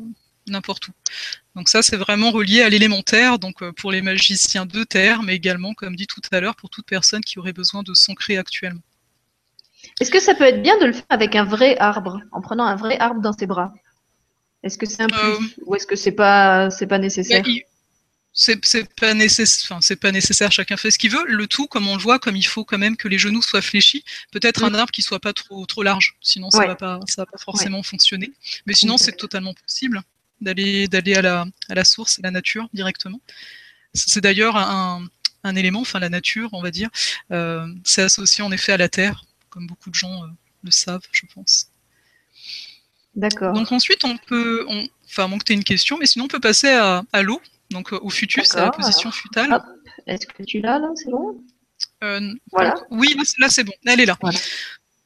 n'importe 0.47 0.89
où. 0.89 0.91
Donc 1.55 1.69
ça, 1.69 1.81
c'est 1.81 1.97
vraiment 1.97 2.29
relié 2.29 2.61
à 2.61 2.69
l'élémentaire, 2.69 3.39
donc 3.39 3.67
pour 3.71 3.91
les 3.91 4.03
magiciens 4.03 4.67
de 4.67 4.83
terre, 4.83 5.23
mais 5.23 5.35
également, 5.35 5.73
comme 5.73 5.95
dit 5.95 6.05
tout 6.05 6.21
à 6.31 6.39
l'heure, 6.39 6.55
pour 6.55 6.69
toute 6.69 6.85
personne 6.85 7.21
qui 7.21 7.39
aurait 7.39 7.51
besoin 7.51 7.81
de 7.81 7.95
s'ancrer 7.95 8.38
actuellement. 8.38 8.83
Est-ce 10.01 10.12
que 10.12 10.19
ça 10.19 10.36
peut 10.36 10.43
être 10.43 10.62
bien 10.62 10.77
de 10.79 10.86
le 10.86 10.93
faire 10.93 11.05
avec 11.10 11.36
un 11.36 11.45
vrai 11.45 11.77
arbre, 11.77 12.19
en 12.31 12.41
prenant 12.41 12.65
un 12.65 12.75
vrai 12.75 12.97
arbre 12.99 13.21
dans 13.21 13.34
ses 13.34 13.45
bras? 13.47 13.73
Est-ce 14.63 14.77
que 14.77 14.86
c'est 14.86 15.03
un 15.03 15.08
plus 15.08 15.17
Euh, 15.19 15.38
ou 15.65 15.75
est-ce 15.75 15.88
que 15.88 15.95
c'est 15.95 16.12
pas 16.12 16.69
c'est 16.71 16.88
pas 16.88 16.97
nécessaire? 16.97 17.43
C'est 18.38 18.60
pas 18.99 19.13
nécessaire. 19.13 19.65
Enfin, 19.71 19.79
c'est 19.81 19.95
pas 19.95 20.12
nécessaire. 20.12 20.51
Chacun 20.51 20.75
fait 20.75 20.91
ce 20.91 20.97
qu'il 20.97 21.10
veut. 21.12 21.23
Le 21.27 21.47
tout, 21.47 21.67
comme 21.67 21.88
on 21.88 21.95
le 21.95 22.01
voit, 22.01 22.19
comme 22.19 22.36
il 22.36 22.45
faut 22.45 22.65
quand 22.65 22.77
même 22.77 22.97
que 22.97 23.08
les 23.08 23.17
genoux 23.17 23.41
soient 23.41 23.62
fléchis. 23.62 24.03
Peut-être 24.31 24.63
un 24.65 24.73
arbre 24.73 24.91
qui 24.91 25.01
soit 25.01 25.21
pas 25.21 25.31
trop 25.31 25.65
trop 25.65 25.84
large. 25.84 26.17
Sinon, 26.21 26.51
ça 26.51 26.60
Ouais. 26.60 26.67
va 26.67 26.75
pas 26.75 26.99
ça 27.08 27.21
va 27.21 27.25
pas 27.27 27.38
forcément 27.38 27.81
fonctionner. 27.81 28.34
Mais 28.65 28.73
sinon, 28.73 28.97
c'est 28.97 29.13
totalement 29.13 29.53
possible 29.53 30.01
d'aller 30.41 30.88
d'aller 30.89 31.15
à 31.15 31.21
la 31.21 31.45
à 31.69 31.75
la 31.75 31.86
source, 31.86 32.19
à 32.19 32.23
la 32.23 32.31
nature 32.31 32.67
directement. 32.73 33.21
C'est 33.93 34.19
d'ailleurs 34.21 34.58
un, 34.58 35.08
un 35.43 35.55
élément. 35.55 35.79
Enfin, 35.81 35.99
la 35.99 36.10
nature, 36.10 36.49
on 36.51 36.62
va 36.62 36.71
dire, 36.71 36.89
euh, 37.31 37.65
c'est 37.86 38.01
associé 38.01 38.43
en 38.43 38.51
effet 38.51 38.73
à 38.73 38.77
la 38.77 38.89
terre, 38.89 39.23
comme 39.55 39.67
beaucoup 39.67 39.89
de 39.89 39.95
gens 39.95 40.23
euh, 40.23 40.27
le 40.63 40.69
savent, 40.71 41.07
je 41.13 41.23
pense. 41.33 41.71
D'accord. 43.15 43.53
Donc 43.53 43.71
ensuite, 43.71 44.03
on 44.03 44.17
peut, 44.17 44.65
on, 44.67 44.85
enfin, 45.07 45.27
manque 45.29 45.49
une 45.49 45.63
question, 45.63 45.97
mais 45.97 46.05
sinon 46.05 46.25
on 46.25 46.27
peut 46.27 46.41
passer 46.41 46.67
à, 46.69 47.03
à 47.13 47.21
l'eau, 47.23 47.41
donc 47.71 47.93
euh, 47.93 47.99
au 48.01 48.09
futus, 48.09 48.53
à 48.55 48.65
la 48.65 48.71
position 48.71 49.09
alors, 49.09 49.15
futale. 49.21 49.63
Est-ce 50.05 50.27
que 50.27 50.43
tu 50.43 50.59
l'as 50.59 50.79
là? 50.79 50.89
C'est 50.95 51.09
bon? 51.09 51.41
Euh, 52.03 52.33
Voilà. 52.51 52.71
donc, 52.71 52.83
oui, 52.91 53.13
là, 53.17 53.23
c'est- 53.25 53.39
là, 53.39 53.49
c'est 53.49 53.63
bon, 53.63 53.71
elle 53.85 54.01
est 54.01 54.05
là. 54.05 54.17
Voilà. 54.21 54.37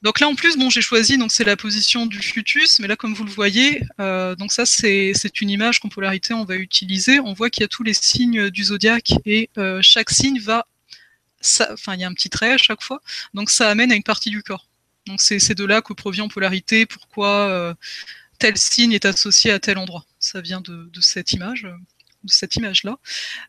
Donc 0.01 0.19
là 0.21 0.27
en 0.29 0.33
plus, 0.33 0.57
bon, 0.57 0.69
j'ai 0.71 0.81
choisi 0.81 1.17
donc 1.17 1.29
c'est 1.31 1.43
la 1.43 1.57
position 1.57 2.05
du 2.07 2.19
futus, 2.19 2.79
mais 2.79 2.88
là 2.88 2.95
comme 2.95 3.13
vous 3.13 3.25
le 3.25 3.31
voyez, 3.31 3.83
euh, 3.99 4.33
donc 4.35 4.53
ça 4.53 4.65
c'est 4.65 5.12
c'est 5.13 5.41
une 5.41 5.49
image 5.49 5.79
qu'en 5.81 5.89
polarité 5.89 6.33
on 6.33 6.45
va 6.45 6.55
utiliser. 6.55 7.19
On 7.19 7.33
voit 7.33 7.49
qu'il 7.49 7.62
y 7.62 7.65
a 7.65 7.67
tous 7.67 7.83
les 7.83 7.93
signes 7.93 8.49
du 8.49 8.63
zodiaque 8.63 9.12
et 9.25 9.49
euh, 9.57 9.81
chaque 9.83 10.09
signe 10.09 10.39
va, 10.39 10.65
il 11.41 11.99
y 11.99 12.04
a 12.04 12.08
un 12.08 12.13
petit 12.13 12.30
trait 12.30 12.54
à 12.54 12.58
chaque 12.58 12.82
fois, 12.82 13.02
donc 13.34 13.49
ça 13.49 13.69
amène 13.69 13.91
à 13.91 13.95
une 13.95 14.04
partie 14.04 14.30
du 14.30 14.43
corps. 14.43 14.69
Donc 15.10 15.21
c'est 15.21 15.56
de 15.56 15.65
là 15.65 15.82
que 15.82 15.93
provient 15.93 16.25
en 16.25 16.28
polarité 16.28 16.86
pourquoi 16.86 17.49
euh, 17.49 17.73
tel 18.38 18.58
signe 18.58 18.91
est 18.91 19.06
associé 19.06 19.52
à 19.52 19.60
tel 19.60 19.80
endroit. 19.80 20.06
Ça 20.19 20.39
vient 20.39 20.62
de, 20.62 20.89
cette 21.02 21.32
image, 21.32 21.65
euh, 21.65 21.75
de 22.23 22.32
cette 22.32 22.56
image-là. 22.56 22.97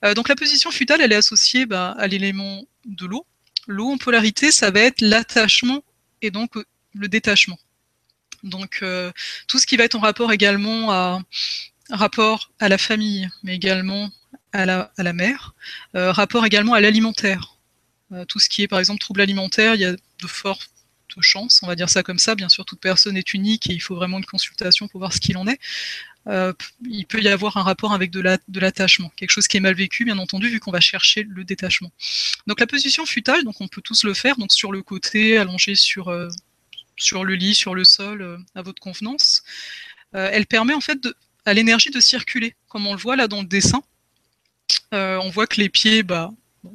Euh, 0.05 0.14
donc 0.14 0.31
la 0.31 0.37
position 0.37 0.70
futale, 0.70 1.03
elle 1.03 1.12
est 1.12 1.16
associée 1.16 1.66
bah, 1.66 1.94
à 1.98 2.07
l'élément 2.07 2.64
de 2.87 3.05
l'eau. 3.05 3.26
L'eau 3.66 3.90
en 3.90 3.98
polarité, 3.98 4.53
ça 4.53 4.70
va 4.70 4.81
être 4.81 5.03
l'attachement 5.03 5.85
et 6.22 6.31
donc 6.31 6.55
le 6.94 7.09
détachement. 7.09 7.59
Donc 8.42 8.83
tout 9.46 9.59
ce 9.59 9.66
qui 9.66 9.76
va 9.76 9.85
être 9.85 9.96
en 9.96 10.00
rapport 10.00 10.33
également 10.33 10.90
à 10.90 11.20
rapport 11.90 12.53
à 12.59 12.70
la 12.70 12.79
famille, 12.79 13.29
mais 13.42 13.55
également 13.55 14.11
à 14.53 14.64
la, 14.64 14.92
à 14.96 15.03
la 15.03 15.12
mère, 15.12 15.55
rapport 15.92 16.46
également 16.46 16.72
à 16.72 16.81
l'alimentaire. 16.81 17.60
Euh, 18.12 18.25
tout 18.25 18.38
ce 18.38 18.49
qui 18.49 18.62
est 18.62 18.68
par 18.68 18.79
exemple 18.79 19.01
trouble 19.01 19.20
alimentaire, 19.20 19.75
il 19.75 19.81
y 19.81 19.85
a 19.85 19.92
de 19.92 20.27
fortes 20.27 20.70
chances, 21.20 21.61
on 21.62 21.66
va 21.66 21.75
dire 21.75 21.88
ça 21.90 22.03
comme 22.03 22.18
ça. 22.18 22.35
Bien 22.37 22.49
sûr, 22.49 22.64
toute 22.64 22.81
personne 22.81 23.16
est 23.16 23.35
unique 23.35 23.68
et 23.68 23.73
il 23.73 23.81
faut 23.81 23.96
vraiment 23.96 24.18
une 24.18 24.25
consultation 24.25 24.87
pour 24.88 25.01
voir 25.01 25.12
ce 25.12 25.20
qu'il 25.20 25.37
en 25.37 25.46
est. 25.49 25.59
Euh, 26.29 26.53
il 26.88 27.05
peut 27.07 27.20
y 27.20 27.29
avoir 27.29 27.57
un 27.57 27.62
rapport 27.62 27.92
avec 27.92 28.11
de 28.11 28.20
la- 28.20 28.38
de 28.46 28.61
l'attachement, 28.61 29.11
quelque 29.16 29.31
chose 29.31 29.49
qui 29.49 29.57
est 29.57 29.61
mal 29.61 29.75
vécu, 29.75 30.05
bien 30.05 30.18
entendu, 30.18 30.49
vu 30.49 30.61
qu'on 30.61 30.70
va 30.70 30.81
chercher 30.81 31.25
le 31.25 31.44
détachement. 31.44 31.90
Donc 32.46 32.61
la 32.61 32.66
position 32.66 33.07
futale, 33.07 33.42
donc 33.42 33.61
on 33.61 33.68
peut 33.68 33.81
tous 33.83 34.05
le 34.05 34.14
faire, 34.14 34.37
donc 34.37 34.53
sur 34.53 34.70
le 34.70 34.83
côté, 34.83 35.38
allongé 35.38 35.75
sur, 35.75 36.09
euh, 36.09 36.29
le 37.12 37.35
lit, 37.35 37.55
sur 37.55 37.75
le 37.75 37.85
sol, 37.85 38.44
à 38.55 38.62
votre 38.62 38.81
convenance. 38.81 39.42
Elle 40.12 40.46
permet 40.46 40.75
en 40.75 40.81
fait 40.81 40.99
à 41.46 41.55
l'énergie 41.55 41.90
de 41.90 42.01
circuler, 42.01 42.55
comme 42.68 42.87
on 42.87 42.92
le 42.92 43.01
voit 43.01 43.16
là 43.16 43.27
dans 43.27 43.40
le 43.40 43.46
dessin. 43.49 43.83
On 44.92 45.31
voit 45.31 45.46
que 45.46 45.61
les 45.61 45.70
pieds, 45.70 46.03
bah, 46.03 46.31
bon, 46.62 46.75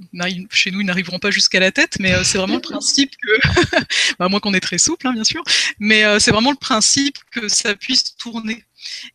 chez 0.51 0.71
nous, 0.71 0.81
ils 0.81 0.85
n'arriveront 0.85 1.19
pas 1.19 1.31
jusqu'à 1.31 1.59
la 1.59 1.71
tête, 1.71 1.97
mais 1.99 2.13
euh, 2.13 2.23
c'est 2.23 2.37
vraiment 2.37 2.55
le 2.55 2.61
principe 2.73 3.11
que, 3.17 3.77
bah, 4.19 4.25
à 4.25 4.29
moins 4.29 4.39
qu'on 4.39 4.53
est 4.53 4.59
très 4.59 4.77
souple, 4.77 5.07
hein, 5.07 5.13
bien 5.13 5.23
sûr, 5.23 5.43
mais 5.79 6.03
euh, 6.03 6.19
c'est 6.19 6.31
vraiment 6.31 6.51
le 6.51 6.57
principe 6.57 7.17
que 7.31 7.47
ça 7.47 7.75
puisse 7.75 8.15
tourner. 8.15 8.63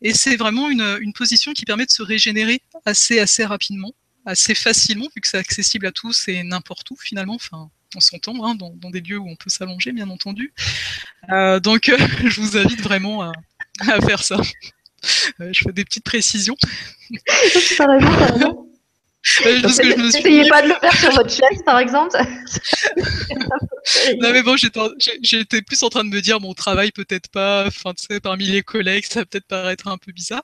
Et 0.01 0.13
c'est 0.13 0.35
vraiment 0.35 0.69
une, 0.69 0.97
une 1.01 1.13
position 1.13 1.53
qui 1.53 1.65
permet 1.65 1.85
de 1.85 1.91
se 1.91 2.03
régénérer 2.03 2.61
assez, 2.85 3.19
assez 3.19 3.45
rapidement, 3.45 3.93
assez 4.25 4.55
facilement, 4.55 5.07
vu 5.15 5.21
que 5.21 5.27
c'est 5.27 5.37
accessible 5.37 5.85
à 5.85 5.91
tous 5.91 6.27
et 6.27 6.43
n'importe 6.43 6.89
où 6.91 6.97
finalement. 6.97 7.35
Enfin, 7.35 7.69
on 7.95 7.99
s'entend, 7.99 8.45
hein, 8.45 8.55
dans, 8.55 8.71
dans 8.75 8.89
des 8.89 9.01
lieux 9.01 9.17
où 9.17 9.29
on 9.29 9.35
peut 9.35 9.49
s'allonger, 9.49 9.91
bien 9.91 10.09
entendu. 10.09 10.53
Euh, 11.29 11.59
donc, 11.59 11.91
je 12.25 12.41
vous 12.41 12.57
invite 12.57 12.81
vraiment 12.81 13.21
à, 13.23 13.31
à 13.79 14.01
faire 14.01 14.23
ça. 14.23 14.37
Je 15.39 15.59
fais 15.63 15.71
des 15.73 15.83
petites 15.83 16.03
précisions. 16.03 16.57
N'essayez 19.45 20.49
pas 20.49 20.61
de 20.63 20.69
le 20.69 20.75
faire 20.75 20.93
sur 20.93 21.11
votre 21.11 21.29
chaise, 21.29 21.61
par 21.65 21.79
exemple. 21.79 22.17
Non 24.19 24.31
mais 24.31 24.43
bon, 24.43 24.55
j'étais 24.57 25.61
plus 25.61 25.83
en 25.83 25.89
train 25.89 26.03
de 26.03 26.09
me 26.09 26.21
dire 26.21 26.39
mon 26.39 26.53
travail 26.53 26.91
peut-être 26.91 27.29
pas, 27.29 27.65
enfin 27.67 27.93
tu 27.93 28.05
sais, 28.05 28.19
parmi 28.19 28.45
les 28.45 28.61
collègues, 28.61 29.05
ça 29.05 29.21
va 29.21 29.25
peut-être 29.25 29.47
paraître 29.47 29.87
un 29.87 29.97
peu 29.97 30.11
bizarre, 30.11 30.43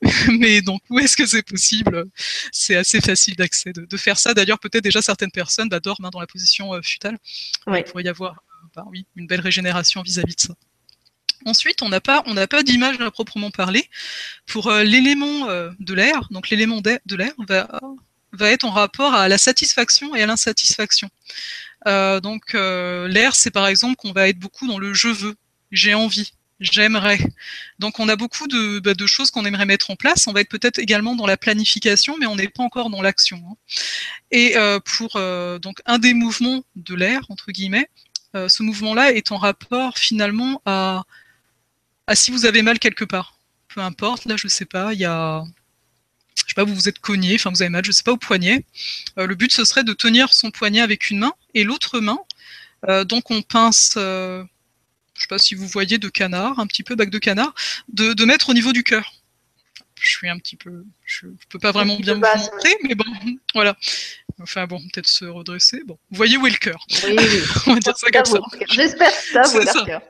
mais 0.38 0.62
donc 0.62 0.80
où 0.88 0.98
est-ce 0.98 1.16
que 1.16 1.26
c'est 1.26 1.42
possible? 1.42 2.04
C'est 2.50 2.76
assez 2.76 3.00
facile 3.00 3.36
d'accès 3.36 3.72
de, 3.72 3.84
de 3.84 3.96
faire 3.96 4.18
ça. 4.18 4.34
D'ailleurs, 4.34 4.58
peut-être 4.58 4.84
déjà 4.84 5.02
certaines 5.02 5.30
personnes 5.30 5.68
bah, 5.68 5.80
dorment 5.80 6.06
hein, 6.06 6.10
dans 6.10 6.20
la 6.20 6.26
position 6.26 6.74
euh, 6.74 6.80
futale. 6.82 7.18
Ouais. 7.66 7.80
Il 7.86 7.90
pourrait 7.90 8.04
y 8.04 8.08
avoir, 8.08 8.32
euh, 8.32 8.66
bah, 8.74 8.84
oui, 8.90 9.06
une 9.16 9.26
belle 9.26 9.40
régénération 9.40 10.02
vis-à-vis 10.02 10.36
de 10.36 10.40
ça. 10.40 10.54
Ensuite, 11.44 11.82
on 11.82 11.88
n'a 11.88 12.00
pas, 12.00 12.22
on 12.26 12.34
n'a 12.34 12.46
pas 12.46 12.62
d'image 12.62 13.00
à 13.00 13.10
proprement 13.10 13.50
parler. 13.50 13.88
Pour 14.46 14.68
euh, 14.68 14.82
l'élément 14.82 15.48
euh, 15.48 15.70
de 15.78 15.94
l'air, 15.94 16.28
donc 16.30 16.50
l'élément 16.50 16.80
de 16.80 17.16
l'air 17.16 17.32
va, 17.46 17.80
va 18.32 18.50
être 18.50 18.64
en 18.64 18.70
rapport 18.70 19.14
à 19.14 19.28
la 19.28 19.38
satisfaction 19.38 20.14
et 20.14 20.22
à 20.22 20.26
l'insatisfaction. 20.26 21.08
Euh, 21.86 22.20
donc 22.20 22.54
euh, 22.54 23.08
l'air, 23.08 23.34
c'est 23.34 23.50
par 23.50 23.66
exemple 23.66 23.96
qu'on 23.96 24.12
va 24.12 24.28
être 24.28 24.38
beaucoup 24.38 24.66
dans 24.66 24.78
le 24.78 24.92
je 24.94 25.08
veux, 25.08 25.36
j'ai 25.70 25.94
envie, 25.94 26.32
j'aimerais. 26.60 27.18
Donc 27.78 28.00
on 28.00 28.08
a 28.08 28.16
beaucoup 28.16 28.48
de, 28.48 28.80
bah, 28.80 28.94
de 28.94 29.06
choses 29.06 29.30
qu'on 29.30 29.44
aimerait 29.44 29.66
mettre 29.66 29.90
en 29.90 29.96
place. 29.96 30.26
On 30.26 30.32
va 30.32 30.40
être 30.40 30.48
peut-être 30.50 30.78
également 30.78 31.14
dans 31.14 31.26
la 31.26 31.36
planification, 31.36 32.16
mais 32.18 32.26
on 32.26 32.36
n'est 32.36 32.48
pas 32.48 32.62
encore 32.62 32.90
dans 32.90 33.02
l'action. 33.02 33.42
hein. 33.50 33.56
Et 34.30 34.56
euh, 34.56 34.80
pour 34.80 35.20
donc 35.60 35.80
un 35.86 35.98
des 35.98 36.14
mouvements 36.14 36.62
de 36.76 36.94
l'air 36.94 37.20
entre 37.28 37.52
guillemets, 37.52 37.88
ce 38.34 38.62
mouvement-là 38.62 39.12
est 39.12 39.32
en 39.32 39.38
rapport 39.38 39.98
finalement 39.98 40.60
à, 40.66 41.04
à 42.06 42.14
si 42.14 42.30
vous 42.30 42.44
avez 42.46 42.62
mal 42.62 42.78
quelque 42.78 43.04
part. 43.04 43.38
Peu 43.68 43.80
importe, 43.80 44.24
là 44.26 44.36
je 44.36 44.48
sais 44.48 44.64
pas, 44.64 44.92
il 44.92 45.00
y 45.00 45.04
a 45.04 45.42
je 46.46 46.52
sais 46.52 46.54
pas, 46.54 46.64
vous 46.64 46.74
vous 46.74 46.88
êtes 46.88 46.98
cogné, 46.98 47.34
enfin 47.34 47.50
vous 47.50 47.62
avez 47.62 47.68
mal, 47.68 47.84
je 47.84 47.92
sais 47.92 48.02
pas, 48.02 48.12
au 48.12 48.16
poignet. 48.16 48.64
Euh, 49.18 49.26
le 49.26 49.34
but 49.34 49.52
ce 49.52 49.64
serait 49.64 49.84
de 49.84 49.92
tenir 49.92 50.32
son 50.32 50.50
poignet 50.50 50.80
avec 50.80 51.10
une 51.10 51.18
main 51.18 51.32
et 51.54 51.64
l'autre 51.64 52.00
main, 52.00 52.18
euh, 52.88 53.04
donc 53.04 53.30
on 53.30 53.42
pince, 53.42 53.94
euh, 53.96 54.42
je 55.14 55.22
sais 55.22 55.28
pas 55.28 55.38
si 55.38 55.54
vous 55.54 55.66
voyez 55.66 55.98
de 55.98 56.08
canard, 56.08 56.58
un 56.58 56.66
petit 56.66 56.82
peu 56.82 56.94
bac 56.94 57.10
de 57.10 57.18
canard, 57.18 57.54
de, 57.92 58.12
de 58.12 58.24
mettre 58.24 58.50
au 58.50 58.54
niveau 58.54 58.72
du 58.72 58.84
cœur. 58.84 59.12
Je 60.00 60.10
suis 60.10 60.28
un 60.28 60.38
petit 60.38 60.54
peu, 60.56 60.84
je 61.04 61.26
peux 61.48 61.58
pas 61.58 61.72
vraiment 61.72 61.96
bien 61.98 62.14
vous 62.14 62.20
montrer, 62.20 62.76
mais 62.84 62.94
bon, 62.94 63.04
voilà. 63.54 63.76
Enfin 64.40 64.66
bon, 64.68 64.80
peut-être 64.80 65.08
se 65.08 65.24
redresser. 65.24 65.82
Bon, 65.84 65.98
vous 66.10 66.16
voyez 66.16 66.36
où 66.36 66.46
est 66.46 66.50
le 66.50 66.56
cœur 66.58 66.86
Oui, 67.04 67.16
oui. 67.18 67.40
On 67.66 67.74
va 67.74 67.80
dire 67.80 67.98
ça 67.98 68.08
comme 68.10 68.24
ça. 68.24 68.38
J'espère 68.70 69.10
que 69.10 69.32
ça 69.32 69.42
vaut 69.42 69.60
C'est 69.60 69.66
ça. 69.66 69.74
leur 69.74 69.86
cœur. 69.86 70.02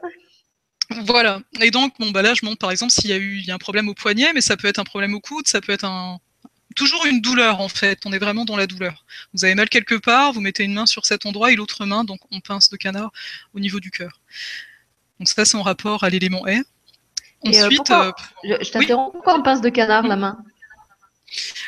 Voilà. 1.05 1.41
Et 1.61 1.71
donc, 1.71 1.95
bon, 1.99 2.11
bah 2.11 2.23
là, 2.23 2.35
je 2.35 2.45
montre 2.45 2.59
par 2.59 2.71
exemple 2.71 2.93
s'il 2.93 3.11
y 3.11 3.13
a 3.13 3.17
eu 3.19 3.39
il 3.39 3.45
y 3.45 3.51
a 3.51 3.55
un 3.55 3.59
problème 3.59 3.89
au 3.89 3.95
poignet, 3.95 4.33
mais 4.33 4.41
ça 4.41 4.57
peut 4.57 4.69
être 4.69 4.79
un 4.79 4.85
problème 4.85 5.15
au 5.15 5.21
coude, 5.21 5.47
ça 5.47 5.61
peut 5.61 5.73
être 5.73 5.85
un 5.85 6.19
toujours 6.77 7.07
une 7.07 7.21
douleur 7.21 7.61
en 7.61 7.69
fait. 7.69 8.01
On 8.05 8.13
est 8.13 8.19
vraiment 8.19 8.45
dans 8.45 8.57
la 8.57 8.67
douleur. 8.67 9.05
Vous 9.35 9.45
avez 9.45 9.55
mal 9.55 9.69
quelque 9.69 9.97
part, 9.97 10.33
vous 10.33 10.41
mettez 10.41 10.63
une 10.65 10.75
main 10.75 10.87
sur 10.87 11.05
cet 11.07 11.27
endroit 11.27 11.51
et 11.53 11.57
l'autre 11.57 11.85
main, 11.87 12.05
donc 12.05 12.21
on 12.31 12.41
pince 12.41 12.71
de 12.71 12.77
canard 12.77 13.11
au 13.55 13.61
niveau 13.61 13.81
du 13.81 13.91
cœur. 13.91 14.21
Donc 15.19 15.29
ça, 15.29 15.45
c'est 15.45 15.57
en 15.57 15.63
rapport 15.63 16.05
à 16.05 16.11
l'élément. 16.11 16.47
Et, 16.47 16.59
euh, 16.59 16.63
Ensuite, 17.65 17.79
pourquoi- 17.79 18.07
euh, 18.09 18.13
Je, 18.61 18.65
je 18.65 18.71
t'interromps. 18.71 19.13
Pourquoi 19.13 19.39
on 19.39 19.43
pince 19.43 19.61
de 19.61 19.69
canard 19.69 20.07
la 20.07 20.17
main? 20.17 20.39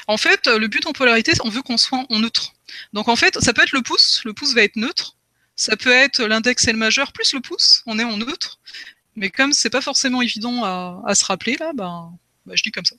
En 0.07 0.17
fait, 0.17 0.47
euh, 0.47 0.59
le 0.59 0.69
but 0.69 0.87
en 0.87 0.93
polarité, 0.93 1.33
on 1.45 1.51
veut 1.51 1.63
qu'on 1.63 1.77
soit 1.77 2.05
en 2.09 2.19
neutre. 2.21 2.53
Donc 2.93 3.09
en 3.09 3.17
fait, 3.17 3.39
ça 3.41 3.53
peut 3.53 3.63
être 3.63 3.73
le 3.73 3.83
pouce, 3.83 4.23
le 4.25 4.33
pouce 4.33 4.55
va 4.55 4.63
être 4.63 4.77
neutre. 4.77 5.17
Ça 5.57 5.77
peut 5.77 5.93
être 5.93 6.23
l'index 6.25 6.67
et 6.69 6.73
le 6.73 6.79
majeur 6.79 7.13
plus 7.13 7.35
le 7.35 7.41
pouce, 7.41 7.83
on 7.87 7.99
est 7.99 8.05
en 8.05 8.17
neutre. 8.17 8.59
Mais 9.17 9.31
comme 9.31 9.53
c'est 9.53 9.71
pas 9.71 9.81
forcément 9.81 10.23
évident 10.23 10.65
à, 10.65 11.03
à 11.07 11.15
se 11.15 11.25
rappeler 11.25 11.57
là, 11.59 11.73
ben, 11.75 12.13
bah, 12.47 12.55
je 12.57 12.63
dis 12.63 12.71
comme 12.71 12.85
ça. 12.85 12.97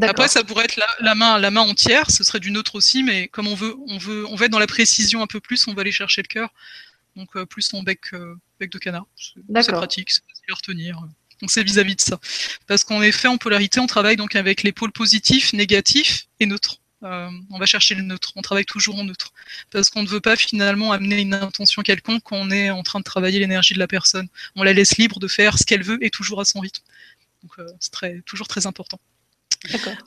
Après, 0.00 0.28
ça 0.28 0.42
pourrait 0.42 0.64
être 0.64 0.76
la, 0.76 0.86
la 1.00 1.14
main, 1.14 1.38
la 1.38 1.50
main 1.50 1.60
entière, 1.60 2.10
ce 2.10 2.24
serait 2.24 2.40
du 2.40 2.50
neutre 2.50 2.76
aussi, 2.76 3.02
mais 3.02 3.28
comme 3.28 3.46
on 3.46 3.54
veut, 3.54 3.76
on 3.88 3.98
veut, 3.98 4.26
on 4.26 4.36
va 4.36 4.46
être 4.46 4.50
dans 4.50 4.58
la 4.58 4.66
précision 4.66 5.22
un 5.22 5.26
peu 5.26 5.38
plus, 5.38 5.68
on 5.68 5.74
va 5.74 5.82
aller 5.82 5.92
chercher 5.92 6.22
le 6.22 6.28
cœur. 6.28 6.48
Donc 7.14 7.36
euh, 7.36 7.44
plus 7.44 7.72
en 7.74 7.82
bec, 7.82 8.00
euh, 8.14 8.34
bec 8.58 8.70
de 8.72 8.78
canard. 8.78 9.06
C'est 9.16 9.42
pratique, 9.72 10.10
c'est 10.10 10.22
facile 10.22 10.44
à 10.50 10.54
retenir. 10.54 10.98
Donc 11.42 11.50
c'est 11.50 11.62
vis-à-vis 11.62 11.96
de 11.96 12.00
ça. 12.00 12.18
Parce 12.66 12.84
qu'en 12.84 13.02
effet, 13.02 13.28
en 13.28 13.36
polarité, 13.36 13.80
on 13.80 13.86
travaille 13.86 14.16
donc 14.16 14.34
avec 14.34 14.62
les 14.62 14.72
pôles 14.72 14.92
positifs, 14.92 15.52
négatifs 15.52 16.26
et 16.40 16.46
neutres. 16.46 16.78
Euh, 17.02 17.30
on 17.50 17.58
va 17.58 17.66
chercher 17.66 17.94
le 17.94 18.02
neutre. 18.02 18.32
On 18.36 18.42
travaille 18.42 18.64
toujours 18.64 18.98
en 18.98 19.04
neutre. 19.04 19.32
Parce 19.70 19.90
qu'on 19.90 20.02
ne 20.02 20.08
veut 20.08 20.20
pas 20.20 20.36
finalement 20.36 20.92
amener 20.92 21.20
une 21.20 21.34
intention 21.34 21.82
quelconque 21.82 22.22
quand 22.24 22.36
on 22.36 22.50
est 22.50 22.70
en 22.70 22.82
train 22.82 23.00
de 23.00 23.04
travailler 23.04 23.38
l'énergie 23.38 23.74
de 23.74 23.78
la 23.78 23.88
personne. 23.88 24.28
On 24.56 24.62
la 24.62 24.72
laisse 24.72 24.96
libre 24.98 25.18
de 25.18 25.28
faire 25.28 25.58
ce 25.58 25.64
qu'elle 25.64 25.82
veut 25.82 25.98
et 26.04 26.10
toujours 26.10 26.40
à 26.40 26.44
son 26.44 26.60
rythme. 26.60 26.82
Donc 27.42 27.52
euh, 27.58 27.66
c'est 27.80 27.92
très, 27.92 28.20
toujours 28.22 28.48
très 28.48 28.66
important. 28.66 29.00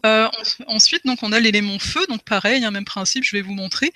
Euh, 0.06 0.28
ensuite, 0.68 1.06
donc, 1.06 1.20
on 1.22 1.32
a 1.32 1.40
l'élément 1.40 1.80
feu, 1.80 2.06
donc 2.08 2.24
pareil, 2.24 2.64
un 2.64 2.68
hein, 2.68 2.72
même 2.72 2.86
principe, 2.86 3.24
je 3.24 3.36
vais 3.36 3.42
vous 3.42 3.54
montrer. 3.54 3.92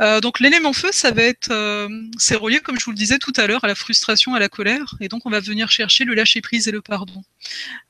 Euh, 0.00 0.20
donc 0.20 0.40
l'élément 0.40 0.72
feu, 0.72 0.90
ça 0.92 1.10
va 1.10 1.22
être, 1.22 1.50
euh, 1.50 1.88
c'est 2.18 2.36
relié, 2.36 2.60
comme 2.60 2.78
je 2.78 2.84
vous 2.84 2.90
le 2.90 2.96
disais 2.96 3.18
tout 3.18 3.32
à 3.36 3.46
l'heure, 3.46 3.64
à 3.64 3.66
la 3.66 3.74
frustration, 3.74 4.34
à 4.34 4.40
la 4.40 4.48
colère, 4.48 4.94
et 5.00 5.08
donc 5.08 5.26
on 5.26 5.30
va 5.30 5.40
venir 5.40 5.70
chercher 5.70 6.04
le 6.04 6.14
lâcher 6.14 6.40
prise 6.40 6.68
et 6.68 6.72
le 6.72 6.82
pardon. 6.82 7.22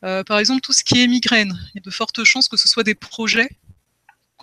par 0.00 0.38
exemple, 0.38 0.60
tout 0.60 0.72
ce 0.72 0.84
qui 0.84 1.02
est 1.02 1.06
migraine, 1.06 1.58
il 1.74 1.78
y 1.78 1.78
a 1.78 1.82
de 1.82 1.90
fortes 1.90 2.22
chances 2.24 2.48
que 2.48 2.56
ce 2.56 2.68
soit 2.68 2.84
des 2.84 2.94
projets 2.94 3.50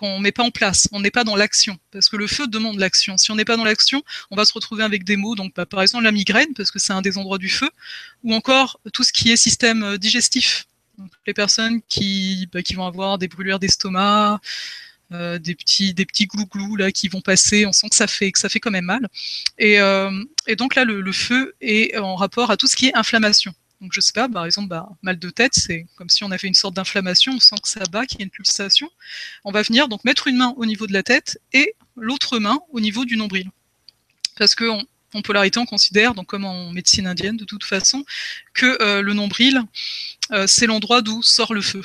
qu'on 0.00 0.18
met 0.18 0.32
pas 0.32 0.42
en 0.42 0.50
place, 0.50 0.88
on 0.92 1.00
n'est 1.00 1.10
pas 1.10 1.24
dans 1.24 1.36
l'action, 1.36 1.78
parce 1.90 2.08
que 2.08 2.16
le 2.16 2.26
feu 2.26 2.46
demande 2.46 2.78
l'action. 2.78 3.18
Si 3.18 3.30
on 3.30 3.36
n'est 3.36 3.44
pas 3.44 3.56
dans 3.56 3.64
l'action, 3.64 4.02
on 4.30 4.36
va 4.36 4.44
se 4.46 4.52
retrouver 4.52 4.82
avec 4.82 5.04
des 5.04 5.16
mots, 5.16 5.34
donc 5.34 5.54
bah, 5.54 5.66
par 5.66 5.82
exemple 5.82 6.04
la 6.04 6.12
migraine, 6.12 6.52
parce 6.56 6.70
que 6.70 6.78
c'est 6.78 6.92
un 6.92 7.02
des 7.02 7.18
endroits 7.18 7.38
du 7.38 7.50
feu, 7.50 7.70
ou 8.24 8.34
encore 8.34 8.80
tout 8.92 9.04
ce 9.04 9.12
qui 9.12 9.30
est 9.30 9.36
système 9.36 9.98
digestif, 9.98 10.66
les 11.26 11.34
personnes 11.34 11.80
qui, 11.88 12.48
bah, 12.52 12.62
qui 12.62 12.74
vont 12.74 12.86
avoir 12.86 13.18
des 13.18 13.28
brûlures 13.28 13.58
d'estomac, 13.58 14.40
euh, 15.12 15.38
des 15.38 15.56
petits 15.56 15.92
des 15.92 16.06
petits 16.06 16.26
glouglous 16.26 16.76
là 16.76 16.92
qui 16.92 17.08
vont 17.08 17.20
passer, 17.20 17.66
on 17.66 17.72
sent 17.72 17.88
que 17.88 17.96
ça 17.96 18.06
fait 18.06 18.30
que 18.32 18.38
ça 18.38 18.48
fait 18.48 18.60
quand 18.60 18.70
même 18.70 18.84
mal. 18.84 19.08
Et, 19.58 19.80
euh, 19.80 20.10
et 20.46 20.56
donc 20.56 20.76
là 20.76 20.84
le, 20.84 21.12
feu 21.12 21.54
est 21.60 21.98
en 21.98 22.14
rapport 22.14 22.50
à 22.50 22.56
tout 22.56 22.68
ce 22.68 22.76
qui 22.76 22.86
est 22.88 22.96
inflammation. 22.96 23.52
Donc 23.80 23.92
je 23.94 24.00
sais 24.00 24.12
pas, 24.12 24.28
par 24.28 24.44
exemple, 24.44 24.68
bah, 24.68 24.88
mal 25.02 25.18
de 25.18 25.30
tête, 25.30 25.54
c'est 25.54 25.86
comme 25.96 26.10
si 26.10 26.22
on 26.22 26.30
avait 26.30 26.48
une 26.48 26.54
sorte 26.54 26.74
d'inflammation, 26.74 27.32
on 27.32 27.40
sent 27.40 27.56
que 27.62 27.68
ça 27.68 27.80
bat, 27.90 28.04
qu'il 28.04 28.18
y 28.18 28.22
a 28.22 28.24
une 28.24 28.30
pulsation. 28.30 28.90
On 29.44 29.52
va 29.52 29.62
venir 29.62 29.88
donc 29.88 30.04
mettre 30.04 30.26
une 30.26 30.36
main 30.36 30.52
au 30.56 30.66
niveau 30.66 30.86
de 30.86 30.92
la 30.92 31.02
tête 31.02 31.40
et 31.52 31.74
l'autre 31.96 32.38
main 32.38 32.60
au 32.70 32.80
niveau 32.80 33.04
du 33.04 33.16
nombril. 33.16 33.50
Parce 34.36 34.54
que 34.54 34.64
en 35.12 35.22
polarité, 35.22 35.58
on 35.58 35.66
considère, 35.66 36.14
donc 36.14 36.26
comme 36.26 36.44
en 36.44 36.70
médecine 36.70 37.06
indienne 37.06 37.36
de 37.36 37.44
toute 37.44 37.64
façon, 37.64 38.04
que 38.54 38.80
euh, 38.82 39.02
le 39.02 39.14
nombril, 39.14 39.62
euh, 40.30 40.46
c'est 40.46 40.66
l'endroit 40.66 41.02
d'où 41.02 41.22
sort 41.22 41.54
le 41.54 41.62
feu. 41.62 41.82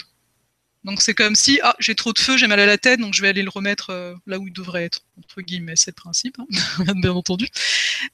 Donc 0.86 1.02
c'est 1.02 1.14
comme 1.14 1.36
si, 1.36 1.60
ah, 1.64 1.76
j'ai 1.80 1.96
trop 1.96 2.14
de 2.14 2.20
feu, 2.20 2.38
j'ai 2.38 2.48
mal 2.48 2.60
à 2.60 2.66
la 2.66 2.78
tête, 2.78 3.00
donc 3.00 3.14
je 3.14 3.22
vais 3.22 3.28
aller 3.28 3.42
le 3.42 3.50
remettre 3.50 3.90
euh, 3.90 4.14
là 4.28 4.38
où 4.40 4.48
il 4.48 4.54
devrait 4.54 4.86
être, 4.86 5.02
entre 5.18 5.42
guillemets, 5.42 5.76
c'est 5.76 5.92
le 5.92 5.96
principe, 6.02 6.38
hein, 6.40 6.46
bien 6.96 7.12
entendu. 7.12 7.48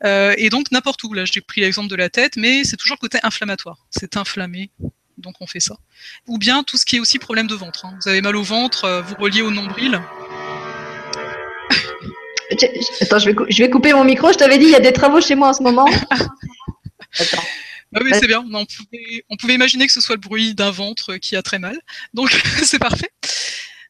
et 0.03 0.49
donc 0.49 0.71
n'importe 0.71 1.03
où, 1.03 1.13
là 1.13 1.25
j'ai 1.25 1.41
pris 1.41 1.61
l'exemple 1.61 1.89
de 1.89 1.95
la 1.95 2.09
tête, 2.09 2.37
mais 2.37 2.63
c'est 2.63 2.77
toujours 2.77 2.97
le 2.99 3.07
côté 3.07 3.19
inflammatoire, 3.23 3.77
c'est 3.89 4.15
inflammé, 4.17 4.71
donc 5.17 5.35
on 5.41 5.47
fait 5.47 5.59
ça. 5.59 5.75
Ou 6.27 6.37
bien 6.37 6.63
tout 6.63 6.77
ce 6.77 6.85
qui 6.85 6.95
est 6.95 6.99
aussi 6.99 7.19
problème 7.19 7.47
de 7.47 7.55
ventre. 7.55 7.85
Hein. 7.85 7.93
Vous 8.01 8.09
avez 8.09 8.21
mal 8.21 8.35
au 8.35 8.43
ventre, 8.43 9.03
vous 9.05 9.15
reliez 9.19 9.41
au 9.41 9.51
nombril, 9.51 10.01
Attends, 13.01 13.19
je 13.19 13.29
vais, 13.29 13.35
je 13.49 13.63
vais 13.63 13.69
couper 13.69 13.93
mon 13.93 14.03
micro. 14.03 14.31
Je 14.31 14.37
t'avais 14.37 14.57
dit, 14.57 14.65
il 14.65 14.71
y 14.71 14.75
a 14.75 14.79
des 14.79 14.93
travaux 14.93 15.21
chez 15.21 15.35
moi 15.35 15.49
en 15.49 15.53
ce 15.53 15.63
moment. 15.63 15.85
Attends. 17.19 17.43
Ah 17.93 17.99
oui, 18.03 18.11
c'est 18.13 18.27
bien. 18.27 18.45
On 18.53 18.65
pouvait, 18.65 19.25
on 19.29 19.37
pouvait, 19.37 19.55
imaginer 19.55 19.85
que 19.85 19.93
ce 19.93 20.01
soit 20.01 20.15
le 20.15 20.21
bruit 20.21 20.55
d'un 20.55 20.71
ventre 20.71 21.17
qui 21.17 21.35
a 21.35 21.43
très 21.43 21.59
mal. 21.59 21.79
Donc, 22.13 22.31
c'est 22.63 22.79
parfait. 22.79 23.11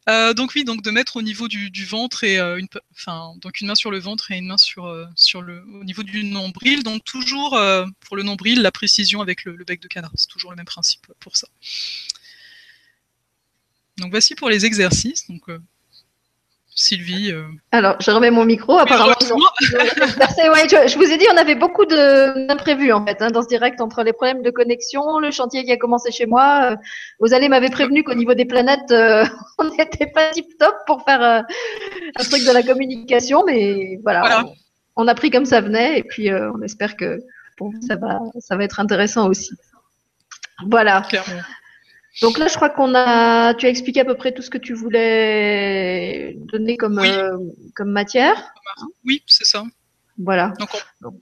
Euh, 0.10 0.34
donc 0.34 0.54
oui, 0.56 0.64
donc 0.64 0.82
de 0.82 0.90
mettre 0.90 1.18
au 1.18 1.22
niveau 1.22 1.48
du, 1.48 1.86
ventre 1.86 2.24
et 2.24 2.40
euh, 2.40 2.58
une, 2.58 2.68
enfin, 2.94 3.36
donc 3.40 3.62
une 3.62 3.68
main 3.68 3.76
sur 3.76 3.92
le 3.92 4.00
ventre 4.00 4.32
et 4.32 4.38
une 4.38 4.48
main 4.48 4.58
sur, 4.58 4.86
euh, 4.86 5.06
sur 5.16 5.44
le, 5.44 5.64
au 5.80 5.84
niveau 5.84 6.02
du 6.02 6.24
nombril. 6.24 6.84
Donc 6.84 7.04
toujours 7.04 7.60
pour 8.00 8.16
le 8.16 8.24
nombril, 8.24 8.62
la 8.62 8.72
précision 8.72 9.22
avec 9.22 9.44
le, 9.46 9.56
le 9.56 9.64
bec 9.64 9.80
de 9.80 9.88
canard. 9.88 10.12
C'est 10.16 10.28
toujours 10.28 10.52
le 10.52 10.58
même 10.58 10.66
principe 10.66 11.06
pour 11.20 11.38
ça. 11.38 11.48
Donc 13.98 14.10
voici 14.10 14.34
pour 14.34 14.50
les 14.50 14.66
exercices. 14.66 15.28
Donc 15.28 15.44
Sylvie. 16.82 17.32
Euh. 17.32 17.44
Alors, 17.72 17.96
je 18.00 18.10
remets 18.12 18.32
mon 18.32 18.46
micro. 18.46 18.78
Apparemment, 18.78 19.14
je, 19.20 20.98
vous 20.98 21.12
ai 21.12 21.18
dit, 21.18 21.26
on 21.32 21.38
avait 21.38 21.56
beaucoup 21.56 21.86
d'imprévus 21.86 22.92
en 22.92 23.06
fait 23.06 23.22
hein, 23.22 23.30
dans 23.30 23.44
ce 23.44 23.48
direct 23.48 23.80
entre 23.82 24.04
les 24.04 24.14
problèmes 24.14 24.42
de 24.42 24.50
connexion, 24.50 25.20
le 25.20 25.32
chantier 25.32 25.64
qui 25.64 25.72
a 25.72 25.78
commencé 25.78 26.12
chez 26.12 26.26
moi. 26.26 26.76
Vous 27.20 27.34
allez 27.34 27.50
m'avez 27.50 27.70
prévenu 27.70 28.04
qu'au 28.04 28.16
niveau 28.16 28.34
des 28.34 28.46
planètes, 28.46 28.92
euh, 28.92 29.26
on 29.60 29.66
n'était 29.66 30.08
pas 30.08 30.32
tip 30.32 30.58
top 30.58 30.76
pour 30.88 31.04
faire 31.04 31.22
euh, 31.22 31.42
un 32.16 32.24
truc 32.24 32.44
de 32.46 32.52
la 32.52 32.64
communication, 32.64 33.44
mais 33.46 34.00
voilà, 34.04 34.44
On, 34.96 35.08
a 35.08 35.16
pris 35.16 35.30
comme 35.30 35.46
ça 35.46 35.62
venait 35.62 36.00
et 36.00 36.04
puis 36.04 36.32
on 36.34 36.62
espère 36.62 36.96
que 36.96 37.20
ça 37.88 37.96
va, 37.96 38.20
ça 38.40 38.58
va 38.58 38.64
être 38.64 38.80
intéressant 38.80 39.30
aussi. 39.30 39.52
Voilà. 40.68 41.04
Clairement. 41.08 41.42
Donc 42.22 42.38
là, 42.38 42.48
je 42.48 42.56
crois 42.56 42.70
qu'on 42.70 42.94
a, 42.94 43.54
tu 43.54 43.66
as 43.66 43.70
expliqué 43.70 44.02
à 44.02 44.06
peu 44.06 44.16
près 44.16 44.34
tout 44.34 44.42
ce 44.42 44.50
que 44.50 44.58
tu 44.58 44.74
voulais 44.74 46.36
donner 46.52 46.76
comme, 46.76 47.00
euh, 47.00 47.38
comme 47.76 47.90
matière. 47.90 48.54
Oui, 49.06 49.24
c'est 49.28 49.46
ça. 49.46 49.64
Voilà. 50.18 50.54
Donc 51.02 51.16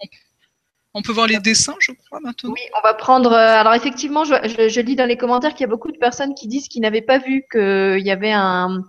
on, 0.93 1.01
peut 1.03 1.11
voir 1.11 1.27
les 1.27 1.39
dessins, 1.39 1.75
je 1.79 1.91
crois, 1.91 2.19
maintenant. 2.21 2.51
Oui, 2.51 2.59
on 2.75 2.81
va 2.81 2.95
prendre. 2.95 3.31
Euh, 3.31 3.59
alors 3.59 3.75
effectivement, 3.75 4.23
je, 4.23 4.79
lis 4.81 4.95
dans 4.95 5.05
les 5.05 5.15
commentaires 5.15 5.51
qu'il 5.51 5.61
y 5.61 5.65
a 5.65 5.67
beaucoup 5.67 5.91
de 5.91 5.97
personnes 5.97 6.33
qui 6.33 6.47
disent 6.47 6.67
qu'ils 6.67 6.81
n'avaient 6.81 7.03
pas 7.03 7.19
vu 7.19 7.45
qu'il 7.51 8.01
y 8.05 8.11
avait 8.11 8.31
un, 8.31 8.81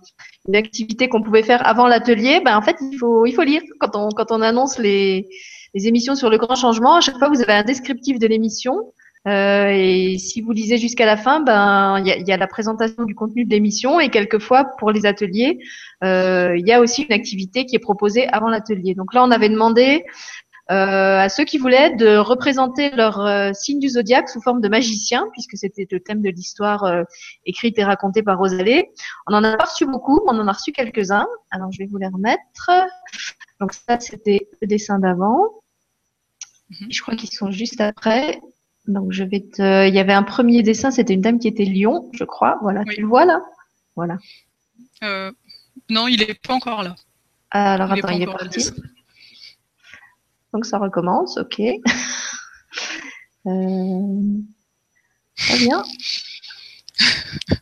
une 0.48 0.56
activité 0.56 1.08
qu'on 1.08 1.22
pouvait 1.22 1.42
faire 1.42 1.64
avant 1.66 1.86
l'atelier. 1.86 2.40
Ben 2.42 2.56
en 2.56 2.62
fait, 2.62 2.76
il 2.80 2.96
faut, 2.98 3.26
il 3.26 3.34
faut 3.34 3.42
lire 3.42 3.62
quand 3.78 3.94
on, 3.94 4.08
quand 4.08 4.32
on 4.32 4.40
annonce 4.40 4.78
les, 4.78 5.28
les 5.74 5.86
émissions 5.86 6.14
sur 6.14 6.30
le 6.30 6.38
grand 6.38 6.56
changement. 6.56 6.96
À 6.96 7.00
chaque 7.02 7.18
fois, 7.18 7.28
vous 7.28 7.42
avez 7.42 7.52
un 7.52 7.62
descriptif 7.62 8.18
de 8.18 8.26
l'émission. 8.26 8.92
Euh, 9.28 9.68
et 9.68 10.18
si 10.18 10.40
vous 10.40 10.52
lisez 10.52 10.78
jusqu'à 10.78 11.04
la 11.04 11.16
fin, 11.16 11.40
ben 11.40 11.98
il 11.98 12.26
y 12.26 12.32
a, 12.32 12.36
la 12.36 12.46
présentation 12.46 13.04
du 13.04 13.14
contenu 13.14 13.44
de 13.44 13.50
l'émission 13.50 14.00
et 14.00 14.08
quelquefois 14.08 14.64
pour 14.78 14.92
les 14.92 15.04
ateliers, 15.04 15.58
euh, 16.02 16.56
il 16.56 16.66
y 16.66 16.72
a 16.72 16.80
aussi 16.80 17.02
une 17.02 17.12
activité 17.12 17.66
qui 17.66 17.76
est 17.76 17.80
proposée 17.80 18.26
avant 18.28 18.48
l'atelier. 18.48 18.94
Donc 18.94 19.12
là, 19.12 19.22
on 19.22 19.30
avait 19.30 19.50
demandé 19.50 20.04
euh, 20.70 21.18
à 21.18 21.28
ceux 21.28 21.44
qui 21.44 21.58
voulaient 21.58 21.94
de 21.96 22.16
représenter 22.16 22.90
leur 22.92 23.54
signe 23.54 23.78
du 23.78 23.90
zodiaque 23.90 24.30
sous 24.30 24.40
forme 24.40 24.62
de 24.62 24.68
magicien, 24.68 25.26
puisque 25.32 25.56
c'était 25.56 25.86
le 25.90 26.00
thème 26.00 26.22
de 26.22 26.30
l'histoire 26.30 27.04
écrite 27.44 27.78
et 27.78 27.84
racontée 27.84 28.22
par 28.22 28.38
Rosalie. 28.38 28.84
On 29.26 29.34
en 29.34 29.44
a 29.44 29.56
pas 29.56 29.64
reçu 29.64 29.84
beaucoup, 29.84 30.20
on 30.26 30.38
en 30.38 30.48
a 30.48 30.52
reçu 30.52 30.72
quelques-uns. 30.72 31.26
Alors 31.50 31.70
je 31.72 31.78
vais 31.78 31.86
vous 31.86 31.98
les 31.98 32.08
remettre. 32.08 32.70
Donc 33.60 33.74
ça, 33.74 34.00
c'était 34.00 34.48
le 34.62 34.66
dessin 34.66 34.98
d'avant. 34.98 35.42
Mhm. 36.70 36.90
Je 36.90 37.02
crois 37.02 37.16
qu'ils 37.16 37.32
sont 37.32 37.50
juste 37.50 37.80
après. 37.82 38.40
Donc 38.90 39.12
je 39.12 39.24
vais 39.24 39.40
te. 39.40 39.88
Il 39.88 39.94
y 39.94 39.98
avait 39.98 40.12
un 40.12 40.22
premier 40.22 40.62
dessin, 40.62 40.90
c'était 40.90 41.14
une 41.14 41.20
dame 41.20 41.38
qui 41.38 41.48
était 41.48 41.64
lion, 41.64 42.10
je 42.12 42.24
crois. 42.24 42.58
Voilà, 42.62 42.84
tu 42.84 43.00
le 43.00 43.06
vois 43.06 43.24
là? 43.24 43.40
Voilà. 43.96 44.18
Euh, 45.02 45.30
non, 45.88 46.08
il 46.08 46.20
n'est 46.20 46.34
pas 46.34 46.54
encore 46.54 46.82
là. 46.82 46.94
Alors 47.50 47.92
attends, 47.92 48.08
il 48.08 48.22
est 48.22 48.26
parti. 48.26 48.70
Donc 50.52 50.66
ça 50.66 50.78
recommence, 50.78 51.38
ok. 51.38 51.60
euh... 53.46 54.40
Très 55.36 55.58
bien. 55.58 55.82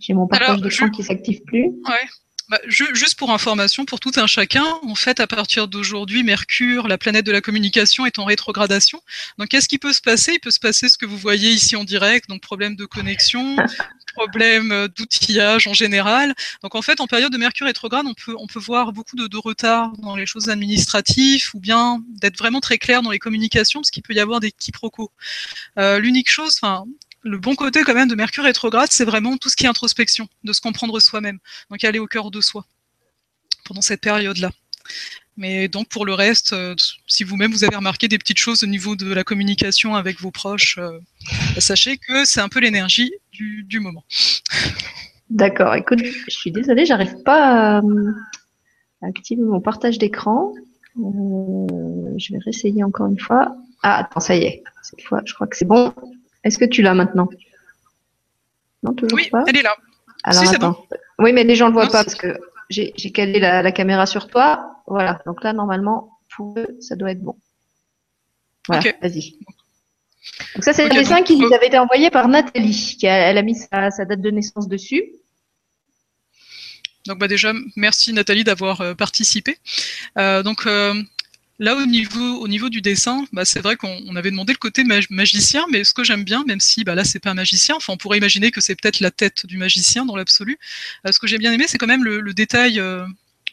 J'ai 0.00 0.14
mon 0.14 0.26
partage 0.26 0.60
d'écran 0.60 0.90
qui 0.90 1.02
s'active 1.02 1.42
plus. 1.44 1.66
Ouais. 1.66 2.08
Bah, 2.52 2.60
juste 2.66 3.14
pour 3.14 3.30
information, 3.32 3.86
pour 3.86 3.98
tout 3.98 4.12
un 4.16 4.26
chacun, 4.26 4.66
en 4.82 4.94
fait, 4.94 5.20
à 5.20 5.26
partir 5.26 5.68
d'aujourd'hui, 5.68 6.22
Mercure, 6.22 6.86
la 6.86 6.98
planète 6.98 7.24
de 7.24 7.32
la 7.32 7.40
communication, 7.40 8.04
est 8.04 8.18
en 8.18 8.26
rétrogradation. 8.26 9.00
Donc, 9.38 9.48
qu'est-ce 9.48 9.68
qui 9.68 9.78
peut 9.78 9.94
se 9.94 10.02
passer? 10.02 10.34
Il 10.34 10.38
peut 10.38 10.50
se 10.50 10.60
passer 10.60 10.90
ce 10.90 10.98
que 10.98 11.06
vous 11.06 11.16
voyez 11.16 11.50
ici 11.50 11.76
en 11.76 11.84
direct, 11.84 12.28
donc 12.28 12.42
problème 12.42 12.76
de 12.76 12.84
connexion, 12.84 13.56
problème 14.14 14.86
d'outillage 14.94 15.66
en 15.66 15.72
général. 15.72 16.34
Donc, 16.62 16.74
en 16.74 16.82
fait, 16.82 17.00
en 17.00 17.06
période 17.06 17.32
de 17.32 17.38
Mercure 17.38 17.68
rétrograde, 17.68 18.04
on 18.06 18.12
peut, 18.12 18.34
on 18.38 18.46
peut 18.46 18.60
voir 18.60 18.92
beaucoup 18.92 19.16
de, 19.16 19.28
de 19.28 19.36
retard 19.38 19.90
dans 19.96 20.14
les 20.14 20.26
choses 20.26 20.50
administratives 20.50 21.48
ou 21.54 21.58
bien 21.58 22.02
d'être 22.20 22.36
vraiment 22.36 22.60
très 22.60 22.76
clair 22.76 23.00
dans 23.00 23.12
les 23.12 23.18
communications, 23.18 23.80
parce 23.80 23.90
qu'il 23.90 24.02
peut 24.02 24.12
y 24.12 24.20
avoir 24.20 24.40
des 24.40 24.52
quiproquos. 24.52 25.10
Euh, 25.78 25.98
L'unique 26.00 26.28
chose, 26.28 26.58
enfin, 26.60 26.84
le 27.22 27.38
bon 27.38 27.54
côté 27.54 27.82
quand 27.82 27.94
même 27.94 28.08
de 28.08 28.14
Mercure 28.14 28.44
rétrograde, 28.44 28.88
c'est 28.90 29.04
vraiment 29.04 29.36
tout 29.36 29.48
ce 29.48 29.56
qui 29.56 29.64
est 29.64 29.68
introspection, 29.68 30.28
de 30.44 30.52
se 30.52 30.60
comprendre 30.60 30.98
soi-même. 31.00 31.38
Donc 31.70 31.82
aller 31.84 31.98
au 31.98 32.06
cœur 32.06 32.30
de 32.30 32.40
soi 32.40 32.66
pendant 33.64 33.82
cette 33.82 34.00
période-là. 34.00 34.50
Mais 35.36 35.68
donc 35.68 35.88
pour 35.88 36.04
le 36.04 36.12
reste, 36.12 36.52
euh, 36.52 36.74
si 37.06 37.24
vous-même 37.24 37.52
vous 37.52 37.64
avez 37.64 37.76
remarqué 37.76 38.06
des 38.06 38.18
petites 38.18 38.38
choses 38.38 38.62
au 38.64 38.66
niveau 38.66 38.96
de 38.96 39.12
la 39.12 39.24
communication 39.24 39.94
avec 39.94 40.20
vos 40.20 40.30
proches, 40.30 40.76
euh, 40.78 40.98
bah, 41.54 41.60
sachez 41.60 41.96
que 41.96 42.24
c'est 42.24 42.40
un 42.40 42.48
peu 42.48 42.60
l'énergie 42.60 43.12
du, 43.32 43.80
moment. 43.80 44.04
D'accord. 45.30 45.74
Écoute, 45.74 46.00
je 46.04 46.30
suis 46.30 46.52
désolée, 46.52 46.84
j'arrive 46.84 47.22
pas 47.22 47.78
à, 47.78 47.82
activer 49.00 49.42
mon 49.42 49.60
partage 49.60 49.98
d'écran. 49.98 50.52
Euh, 50.98 52.12
je 52.18 52.32
vais 52.34 52.38
réessayer 52.44 52.84
encore 52.84 53.06
une 53.06 53.18
fois. 53.18 53.56
Ah, 53.82 54.00
attends, 54.00 54.20
ça 54.20 54.36
y 54.36 54.42
est. 54.42 54.62
Cette 54.82 55.00
fois, 55.00 55.22
je 55.24 55.32
crois 55.32 55.46
que 55.46 55.56
c'est 55.56 55.64
bon. 55.64 55.94
Est-ce 56.44 56.58
que 56.58 56.64
tu 56.64 56.82
l'as 56.82 56.94
maintenant 56.94 57.28
Non, 58.82 58.94
toujours 58.94 59.16
oui, 59.16 59.30
elle 59.46 59.56
est 59.56 59.62
là. 59.62 59.76
Alors, 60.24 60.42
attends. 60.42 60.86
Oui, 61.18 61.32
mais 61.32 61.44
les 61.44 61.56
gens 61.56 61.66
ne 61.66 61.74
le 61.74 61.80
voient 61.80 61.90
pas 61.90 62.04
parce 62.04 62.14
que 62.14 62.38
j'ai 62.70 62.92
calé 63.12 63.38
la, 63.38 63.72
caméra 63.72 64.06
sur 64.06 64.28
toi. 64.28 64.76
Voilà. 64.86 65.20
Donc 65.26 65.42
là, 65.42 65.52
normalement, 65.52 66.18
pour 66.34 66.58
eux, 66.58 66.78
ça 66.80 66.96
doit 66.96 67.10
être 67.10 67.22
bon. 67.22 67.36
Voilà, 68.68 68.92
vas-y. 69.00 69.38
Donc 70.54 70.64
ça, 70.64 70.72
c'est 70.72 70.88
le 70.88 70.94
dessin 70.94 71.22
qui 71.22 71.36
nous 71.36 71.52
avait 71.52 71.66
été 71.66 71.78
envoyé 71.78 72.10
par 72.10 72.28
Nathalie. 72.28 72.96
Qui 72.98 73.08
a, 73.08 73.16
elle 73.30 73.38
a 73.38 73.42
mis 73.42 73.56
sa, 73.56 73.90
date 73.90 74.20
de 74.20 74.30
naissance 74.30 74.68
dessus. 74.68 75.04
Donc 77.06 77.18
bah 77.18 77.26
déjà, 77.26 77.52
merci 77.74 78.12
Nathalie 78.12 78.44
d'avoir 78.44 78.80
euh, 78.80 78.94
participé. 78.94 79.58
Euh, 80.18 80.44
donc 80.44 80.66
euh, 80.66 80.94
Là, 81.62 81.76
au 81.76 81.86
niveau, 81.86 82.40
au 82.40 82.48
niveau 82.48 82.70
du 82.70 82.82
dessin, 82.82 83.24
bah, 83.32 83.44
c'est 83.44 83.60
vrai 83.60 83.76
qu'on 83.76 84.16
avait 84.16 84.32
demandé 84.32 84.52
le 84.52 84.58
côté 84.58 84.82
magicien, 84.82 85.64
mais 85.70 85.84
ce 85.84 85.94
que 85.94 86.02
j'aime 86.02 86.24
bien, 86.24 86.42
même 86.44 86.58
si 86.58 86.82
bah, 86.82 86.96
là, 86.96 87.04
c'est 87.04 87.20
pas 87.20 87.30
un 87.30 87.34
magicien, 87.34 87.76
enfin, 87.76 87.92
on 87.92 87.96
pourrait 87.96 88.18
imaginer 88.18 88.50
que 88.50 88.60
c'est 88.60 88.74
peut-être 88.74 88.98
la 88.98 89.12
tête 89.12 89.46
du 89.46 89.58
magicien 89.58 90.04
dans 90.04 90.16
l'absolu. 90.16 90.58
Euh, 91.06 91.12
ce 91.12 91.20
que 91.20 91.28
j'ai 91.28 91.38
bien 91.38 91.52
aimé, 91.52 91.66
c'est 91.68 91.78
quand 91.78 91.86
même 91.86 92.02
le, 92.02 92.34
détail, 92.34 92.80
euh, 92.80 93.06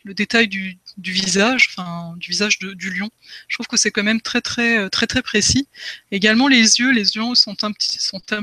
le 0.05 0.16
détail 0.16 0.47
du, 0.47 0.80
visage, 0.97 1.76
du 2.18 2.32
visage 2.32 2.57
du 2.57 2.89
lion. 2.89 3.12
Je 3.47 3.57
trouve 3.57 3.68
que 3.68 3.78
c'est 3.78 3.91
quand 3.91 4.01
même 4.01 4.22
très, 4.22 4.41
très, 4.41 4.89
très, 4.89 5.05
très 5.05 5.22
précis. 5.22 5.68
Également, 6.10 6.47
les 6.47 6.80
yeux, 6.80 6.91
les 6.91 7.16
yeux 7.16 7.36
sont 7.36 7.64
un, 7.64 7.74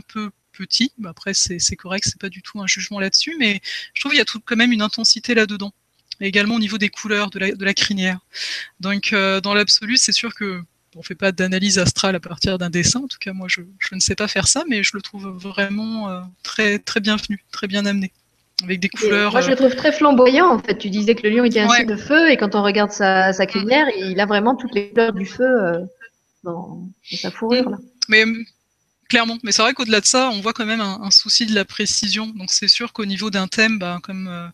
peu 0.00 0.30
petits. 0.52 0.92
Après, 1.04 1.34
c'est 1.34 1.58
correct, 1.74 2.04
c'est 2.06 2.20
pas 2.20 2.28
du 2.28 2.40
tout 2.40 2.60
un 2.60 2.68
jugement 2.68 3.00
là-dessus, 3.00 3.34
mais 3.36 3.60
je 3.94 4.00
trouve 4.00 4.12
qu'il 4.12 4.20
y 4.20 4.22
a 4.22 4.26
tout, 4.26 4.38
quand 4.38 4.54
même 4.54 4.70
une 4.70 4.82
intensité 4.82 5.34
là-dedans 5.34 5.72
et 6.20 6.26
également 6.26 6.56
au 6.56 6.58
niveau 6.58 6.78
des 6.78 6.88
couleurs 6.88 7.30
de 7.30 7.38
la, 7.38 7.52
de 7.52 7.64
la 7.64 7.74
crinière. 7.74 8.18
Donc, 8.80 9.12
euh, 9.12 9.40
dans 9.40 9.54
l'absolu, 9.54 9.96
c'est 9.96 10.12
sûr 10.12 10.34
que 10.34 10.62
on 10.98 11.02
fait 11.02 11.14
pas 11.14 11.30
d'analyse 11.30 11.78
astrale 11.78 12.16
à 12.16 12.20
partir 12.20 12.56
d'un 12.56 12.70
dessin. 12.70 13.00
En 13.00 13.06
tout 13.06 13.18
cas, 13.20 13.34
moi, 13.34 13.48
je, 13.50 13.60
je, 13.78 13.94
ne 13.94 14.00
sais 14.00 14.14
pas 14.14 14.28
faire 14.28 14.48
ça, 14.48 14.64
mais 14.66 14.82
je 14.82 14.92
le 14.94 15.02
trouve 15.02 15.28
vraiment 15.28 16.08
euh, 16.08 16.20
très, 16.42 16.78
très 16.78 17.00
bienvenu, 17.00 17.44
très 17.52 17.66
bien 17.66 17.84
amené. 17.84 18.12
Avec 18.62 18.80
des 18.80 18.88
couleurs. 18.88 19.32
moi, 19.32 19.42
je 19.42 19.48
le 19.48 19.52
euh, 19.52 19.56
trouve 19.56 19.76
très 19.76 19.92
flamboyant. 19.92 20.50
En 20.50 20.58
fait, 20.58 20.78
tu 20.78 20.88
disais 20.88 21.14
que 21.14 21.24
le 21.24 21.36
lion 21.36 21.44
était 21.44 21.60
un 21.60 21.68
signe 21.68 21.86
de 21.86 21.96
feu, 21.96 22.30
et 22.30 22.38
quand 22.38 22.54
on 22.54 22.62
regarde 22.62 22.90
sa, 22.90 23.34
sa, 23.34 23.44
crinière, 23.44 23.86
il 23.98 24.18
a 24.18 24.24
vraiment 24.24 24.56
toutes 24.56 24.74
les 24.74 24.88
couleurs 24.88 25.12
du 25.12 25.26
feu 25.26 25.46
dans, 26.42 26.88
sa 27.04 27.30
fourrure. 27.30 27.68
Là. 27.68 27.76
Mais 28.08 28.24
clairement, 29.10 29.36
mais 29.42 29.52
c'est 29.52 29.60
vrai 29.60 29.74
qu'au-delà 29.74 30.00
de 30.00 30.06
ça, 30.06 30.30
on 30.30 30.40
voit 30.40 30.54
quand 30.54 30.64
même 30.64 30.80
un, 30.80 31.02
un, 31.02 31.10
souci 31.10 31.44
de 31.44 31.54
la 31.54 31.66
précision. 31.66 32.28
Donc, 32.28 32.50
c'est 32.50 32.68
sûr 32.68 32.94
qu'au 32.94 33.04
niveau 33.04 33.28
d'un 33.28 33.46
thème, 33.46 33.78
bah, 33.78 33.98
comme 34.02 34.50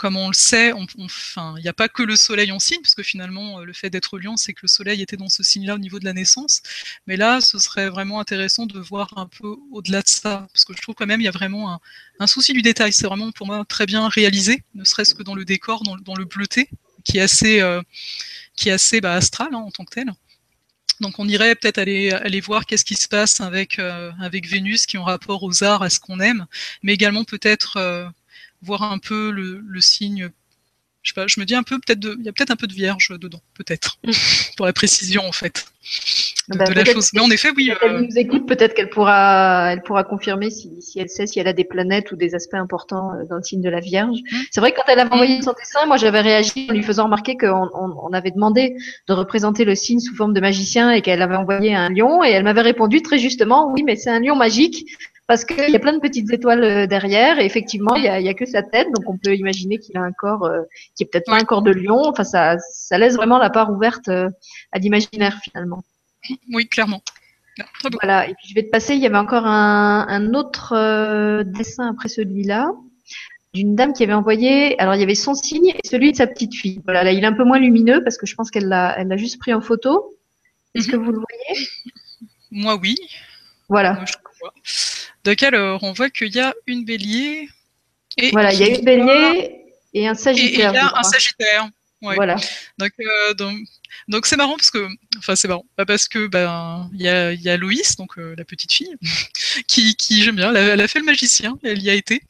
comme 0.00 0.16
on 0.16 0.28
le 0.28 0.34
sait, 0.34 0.72
enfin, 0.72 1.54
il 1.58 1.62
n'y 1.62 1.68
a 1.68 1.74
pas 1.74 1.90
que 1.90 2.02
le 2.02 2.16
soleil 2.16 2.52
en 2.52 2.58
signe, 2.58 2.80
parce 2.80 2.94
que 2.94 3.02
finalement, 3.02 3.60
euh, 3.60 3.64
le 3.64 3.74
fait 3.74 3.90
d'être 3.90 4.18
lion, 4.18 4.38
c'est 4.38 4.54
que 4.54 4.60
le 4.62 4.68
soleil 4.68 5.02
était 5.02 5.18
dans 5.18 5.28
ce 5.28 5.42
signe-là 5.42 5.74
au 5.74 5.78
niveau 5.78 5.98
de 5.98 6.06
la 6.06 6.14
naissance. 6.14 6.62
Mais 7.06 7.18
là, 7.18 7.42
ce 7.42 7.58
serait 7.58 7.90
vraiment 7.90 8.18
intéressant 8.18 8.64
de 8.64 8.78
voir 8.78 9.12
un 9.18 9.26
peu 9.26 9.56
au-delà 9.70 10.00
de 10.00 10.08
ça, 10.08 10.48
parce 10.54 10.64
que 10.64 10.72
je 10.74 10.80
trouve 10.80 10.94
quand 10.94 11.04
même 11.04 11.20
il 11.20 11.24
y 11.24 11.28
a 11.28 11.32
vraiment 11.32 11.78
un, 12.18 12.26
souci 12.26 12.54
du 12.54 12.62
détail. 12.62 12.94
C'est 12.94 13.06
vraiment 13.06 13.30
pour 13.30 13.46
moi 13.46 13.62
très 13.68 13.84
bien 13.84 14.08
réalisé, 14.08 14.62
ne 14.74 14.84
serait-ce 14.84 15.14
que 15.14 15.22
dans 15.22 15.34
le 15.34 15.44
décor, 15.44 15.82
dans, 15.82 16.14
le 16.14 16.24
bleuté, 16.24 16.70
qui 17.04 17.18
est 17.18 17.20
assez, 17.20 17.60
euh, 17.60 17.82
qui 18.56 18.70
est 18.70 18.72
assez 18.72 19.02
bah, 19.02 19.12
astral 19.12 19.48
hein, 19.52 19.58
en 19.58 19.70
tant 19.70 19.84
que 19.84 19.94
tel. 19.94 20.10
Donc 21.00 21.18
on 21.18 21.28
irait 21.28 21.54
peut-être 21.56 21.76
aller, 21.76 22.10
aller 22.10 22.40
voir 22.40 22.64
qu'est-ce 22.64 22.86
qui 22.86 22.94
se 22.94 23.08
passe 23.08 23.42
avec, 23.42 23.78
euh, 23.78 24.12
avec 24.18 24.48
Vénus 24.48 24.86
qui 24.86 24.96
ont 24.96 25.04
rapport 25.04 25.42
aux 25.42 25.62
arts, 25.62 25.82
à 25.82 25.90
ce 25.90 26.00
qu'on 26.00 26.20
aime, 26.20 26.46
mais 26.82 26.94
également 26.94 27.24
peut-être 27.24 28.12
voir 28.62 28.82
un 28.82 28.98
peu 28.98 29.30
le, 29.30 29.62
le 29.66 29.80
signe 29.80 30.30
je 31.02 31.10
sais 31.10 31.14
pas, 31.14 31.26
je 31.26 31.40
me 31.40 31.46
dis 31.46 31.54
un 31.54 31.62
peu 31.62 31.78
peut-être 31.78 32.16
il 32.18 32.24
y 32.24 32.28
a 32.28 32.32
peut-être 32.32 32.50
un 32.50 32.56
peu 32.56 32.66
de 32.66 32.74
vierge 32.74 33.08
dedans, 33.18 33.40
peut-être, 33.54 33.98
pour 34.56 34.66
la 34.66 34.72
précision 34.72 35.22
en 35.26 35.32
fait 35.32 35.64
de, 36.48 36.58
bah, 36.58 36.64
la 36.74 36.84
chose. 36.84 37.10
Mais 37.14 37.20
en 37.20 37.30
effet, 37.30 37.48
oui. 37.56 37.72
Elle 37.82 37.90
euh, 37.90 38.00
nous 38.02 38.18
écoute, 38.18 38.46
peut-être 38.46 38.74
qu'elle 38.74 38.90
pourra, 38.90 39.72
elle 39.72 39.82
pourra 39.82 40.04
confirmer 40.04 40.50
si, 40.50 40.82
si, 40.82 41.00
elle 41.00 41.08
sait 41.08 41.26
si 41.26 41.40
elle 41.40 41.48
a 41.48 41.52
des 41.52 41.64
planètes 41.64 42.12
ou 42.12 42.16
des 42.16 42.34
aspects 42.34 42.54
importants 42.54 43.12
euh, 43.14 43.24
dans 43.28 43.36
le 43.36 43.42
signe 43.42 43.62
de 43.62 43.70
la 43.70 43.80
Vierge. 43.80 44.18
Mm. 44.18 44.36
C'est 44.50 44.60
vrai 44.60 44.72
que 44.72 44.76
quand 44.76 44.88
elle 44.88 44.98
avait 44.98 45.12
envoyé 45.12 45.40
son 45.40 45.52
dessin, 45.52 45.86
moi 45.86 45.96
j'avais 45.96 46.20
réagi 46.20 46.66
en 46.68 46.74
lui 46.74 46.82
faisant 46.82 47.04
remarquer 47.04 47.36
qu'on 47.36 47.70
on, 47.72 47.94
on 48.02 48.12
avait 48.12 48.30
demandé 48.30 48.76
de 49.08 49.12
représenter 49.14 49.64
le 49.64 49.74
signe 49.74 50.00
sous 50.00 50.14
forme 50.14 50.34
de 50.34 50.40
magicien 50.40 50.90
et 50.90 51.00
qu'elle 51.00 51.22
avait 51.22 51.36
envoyé 51.36 51.74
un 51.74 51.88
lion 51.88 52.22
et 52.24 52.30
elle 52.30 52.44
m'avait 52.44 52.60
répondu 52.60 53.00
très 53.00 53.18
justement, 53.18 53.72
oui, 53.72 53.82
mais 53.84 53.96
c'est 53.96 54.10
un 54.10 54.20
lion 54.20 54.36
magique 54.36 54.84
parce 55.30 55.44
qu'il 55.44 55.70
y 55.70 55.76
a 55.76 55.78
plein 55.78 55.92
de 55.92 56.00
petites 56.00 56.32
étoiles 56.32 56.64
euh, 56.64 56.86
derrière 56.88 57.38
et 57.38 57.44
effectivement 57.44 57.94
il 57.94 58.02
y 58.02 58.08
a, 58.08 58.18
y 58.18 58.28
a, 58.28 58.34
que 58.34 58.46
sa 58.46 58.64
tête 58.64 58.88
donc 58.92 59.08
on 59.08 59.16
peut 59.16 59.36
imaginer 59.36 59.78
qu'il 59.78 59.96
a 59.96 60.00
un 60.00 60.10
corps 60.10 60.44
euh, 60.44 60.62
qui 60.96 61.04
est 61.04 61.06
peut-être 61.06 61.26
pas 61.26 61.36
un 61.36 61.44
corps 61.44 61.62
de 61.62 61.70
lion. 61.70 62.02
Enfin 62.04 62.24
ça, 62.24 62.56
ça 62.58 62.98
laisse 62.98 63.14
vraiment 63.14 63.38
la 63.38 63.48
part 63.48 63.70
ouverte 63.70 64.08
euh, 64.08 64.28
à 64.72 64.80
l'imaginaire 64.80 65.38
finalement. 65.44 65.84
Oui 66.52 66.66
clairement. 66.66 67.00
Voilà 68.02 68.28
et 68.28 68.34
puis 68.34 68.48
je 68.48 68.54
vais 68.56 68.64
te 68.64 68.70
passer 68.70 68.96
il 68.96 69.00
y 69.00 69.06
avait 69.06 69.18
encore 69.18 69.46
un, 69.46 70.04
un 70.08 70.34
autre 70.34 71.44
dessin 71.44 71.90
après 71.92 72.08
celui-là 72.08 72.72
d'une 73.54 73.76
dame 73.76 73.92
qui 73.92 74.02
avait 74.02 74.14
envoyé 74.14 74.76
alors 74.80 74.96
il 74.96 75.00
y 75.00 75.04
avait 75.04 75.14
son 75.14 75.34
signe 75.34 75.68
et 75.68 75.86
celui 75.88 76.10
de 76.10 76.16
sa 76.16 76.26
petite 76.26 76.56
fille. 76.56 76.80
Voilà 76.82 77.04
là 77.04 77.12
il 77.12 77.22
est 77.22 77.26
un 77.28 77.34
peu 77.34 77.44
moins 77.44 77.60
lumineux 77.60 78.02
parce 78.02 78.18
que 78.18 78.26
je 78.26 78.34
pense 78.34 78.50
qu'elle 78.50 78.66
l'a 78.66 78.98
elle 78.98 79.06
l'a 79.06 79.16
juste 79.16 79.38
pris 79.38 79.54
en 79.54 79.60
photo. 79.60 80.12
Est-ce 80.74 80.88
que 80.88 80.96
mhm. 80.96 81.04
vous 81.04 81.12
le 81.12 81.18
voyez? 81.18 81.68
Moi 82.50 82.76
oui. 82.82 82.96
Voilà 83.68 84.04
donc 85.24 85.42
alors, 85.42 85.82
on 85.82 85.92
voit 85.92 86.10
qu'il 86.10 86.34
y 86.34 86.40
a 86.40 86.54
une 86.66 86.84
bélier. 86.84 87.48
Et 88.16 88.30
voilà, 88.30 88.52
il 88.52 88.60
y 88.60 88.64
a 88.64 88.68
une 88.68 88.84
bélier 88.84 89.60
et 89.94 90.08
un 90.08 90.14
sagittaire. 90.14 90.70
Et 90.70 90.72
il 90.72 90.76
y 90.76 90.78
a 90.78 90.92
un 90.96 91.02
sagittaire. 91.02 91.68
Voilà. 92.02 92.36
Euh, 92.80 93.34
donc, 93.34 93.56
donc, 94.08 94.26
c'est 94.26 94.36
marrant 94.36 94.56
parce 94.56 94.70
que, 94.70 94.88
enfin 95.18 95.36
c'est 95.36 95.48
marrant, 95.48 95.66
parce 95.86 96.08
que 96.08 96.26
ben 96.26 96.88
il 96.94 97.02
y 97.02 97.08
a, 97.08 97.32
y 97.32 97.48
a 97.48 97.56
Loïs, 97.56 97.96
donc 97.96 98.18
euh, 98.18 98.34
la 98.38 98.44
petite 98.44 98.72
fille, 98.72 98.96
qui, 99.68 99.94
qui 99.96 100.22
j'aime 100.22 100.36
bien, 100.36 100.54
elle 100.54 100.80
a, 100.80 100.88
fait 100.88 100.98
le 100.98 101.04
magicien, 101.04 101.58
elle 101.62 101.82
y 101.82 101.90
a 101.90 101.94
été. 101.94 102.22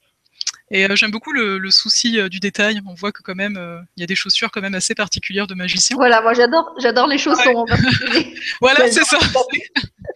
Et 0.71 0.85
euh, 0.85 0.97
j'aime 0.97 1.11
beaucoup 1.11 1.33
le, 1.33 1.59
le 1.59 1.71
souci 1.71 2.19
du 2.29 2.41
détail. 2.41 2.81
On 2.87 2.95
voit 2.95 3.13
que 3.13 3.23
quand 3.23 3.35
même, 3.35 3.59
il 3.97 4.01
y 4.01 4.05
a 4.05 4.07
des 4.07 4.15
chaussures 4.15 4.51
quand 4.51 4.61
même 4.61 4.75
assez 4.75 4.95
particulières 4.95 5.47
de 5.47 5.55
magicien. 5.55 5.97
Voilà, 5.97 6.23
moi 6.23 6.35
j'adore, 6.35 6.75
j'adore 6.79 7.07
les 7.07 7.19
chaussons. 7.19 7.67
voilà, 8.61 8.91
c'est 8.91 9.05
ça. 9.05 9.19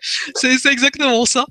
c'est 0.34 0.66
exactement 0.66 1.24
ça. 1.24 1.46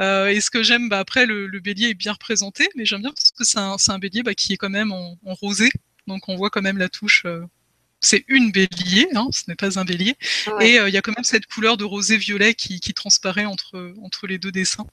Euh, 0.00 0.28
et 0.28 0.40
ce 0.40 0.50
que 0.50 0.62
j'aime, 0.62 0.88
bah, 0.88 0.98
après, 0.98 1.26
le, 1.26 1.48
bélier 1.60 1.90
est 1.90 1.94
bien 1.94 2.12
représenté, 2.12 2.68
mais 2.76 2.84
j'aime 2.84 3.02
bien 3.02 3.10
parce 3.10 3.30
que 3.30 3.44
c'est 3.44 3.58
un, 3.58 3.76
un, 3.88 3.98
bélier 3.98 4.22
bah, 4.22 4.34
qui 4.34 4.52
est 4.52 4.56
quand 4.56 4.70
même 4.70 4.92
en, 4.92 5.16
rosé. 5.24 5.70
Donc 6.06 6.28
on 6.28 6.36
voit 6.36 6.50
quand 6.50 6.62
même 6.62 6.78
la 6.78 6.88
touche. 6.88 7.24
Euh, 7.26 7.44
c'est 8.00 8.24
une 8.28 8.52
bélier, 8.52 9.08
hein, 9.14 9.26
ce 9.32 9.42
n'est 9.48 9.56
pas 9.56 9.78
un 9.78 9.84
bélier. 9.84 10.16
Et 10.60 10.78
euh, 10.78 10.88
il 10.88 10.94
y 10.94 10.96
a 10.96 11.02
quand 11.02 11.14
même 11.14 11.24
cette 11.24 11.46
couleur 11.46 11.76
de 11.76 11.84
rosé-violet 11.84 12.54
qui, 12.54 12.80
qui, 12.80 12.94
transparaît 12.94 13.44
entre, 13.44 13.92
entre 14.02 14.26
les 14.26 14.38
deux 14.38 14.52
dessins. 14.52 14.86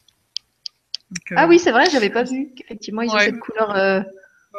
Ah 1.36 1.48
oui, 1.48 1.60
c'est 1.60 1.72
vrai, 1.72 1.86
j'avais 1.92 2.10
pas 2.10 2.24
vu 2.24 2.50
qu'effectivement 2.56 3.02
ils 3.02 3.10
ont 3.10 3.20
cette 3.20 3.40
couleur 3.40 4.04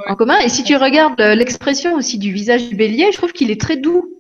en 0.06 0.14
commun. 0.14 0.38
Et 0.38 0.48
si 0.48 0.64
tu 0.64 0.76
regardes 0.76 1.20
l'expression 1.20 1.94
aussi 1.94 2.18
du 2.18 2.32
visage 2.32 2.68
du 2.68 2.76
bélier, 2.76 3.10
je 3.12 3.16
trouve 3.16 3.32
qu'il 3.32 3.50
est 3.50 3.60
très 3.60 3.76
doux. 3.76 4.16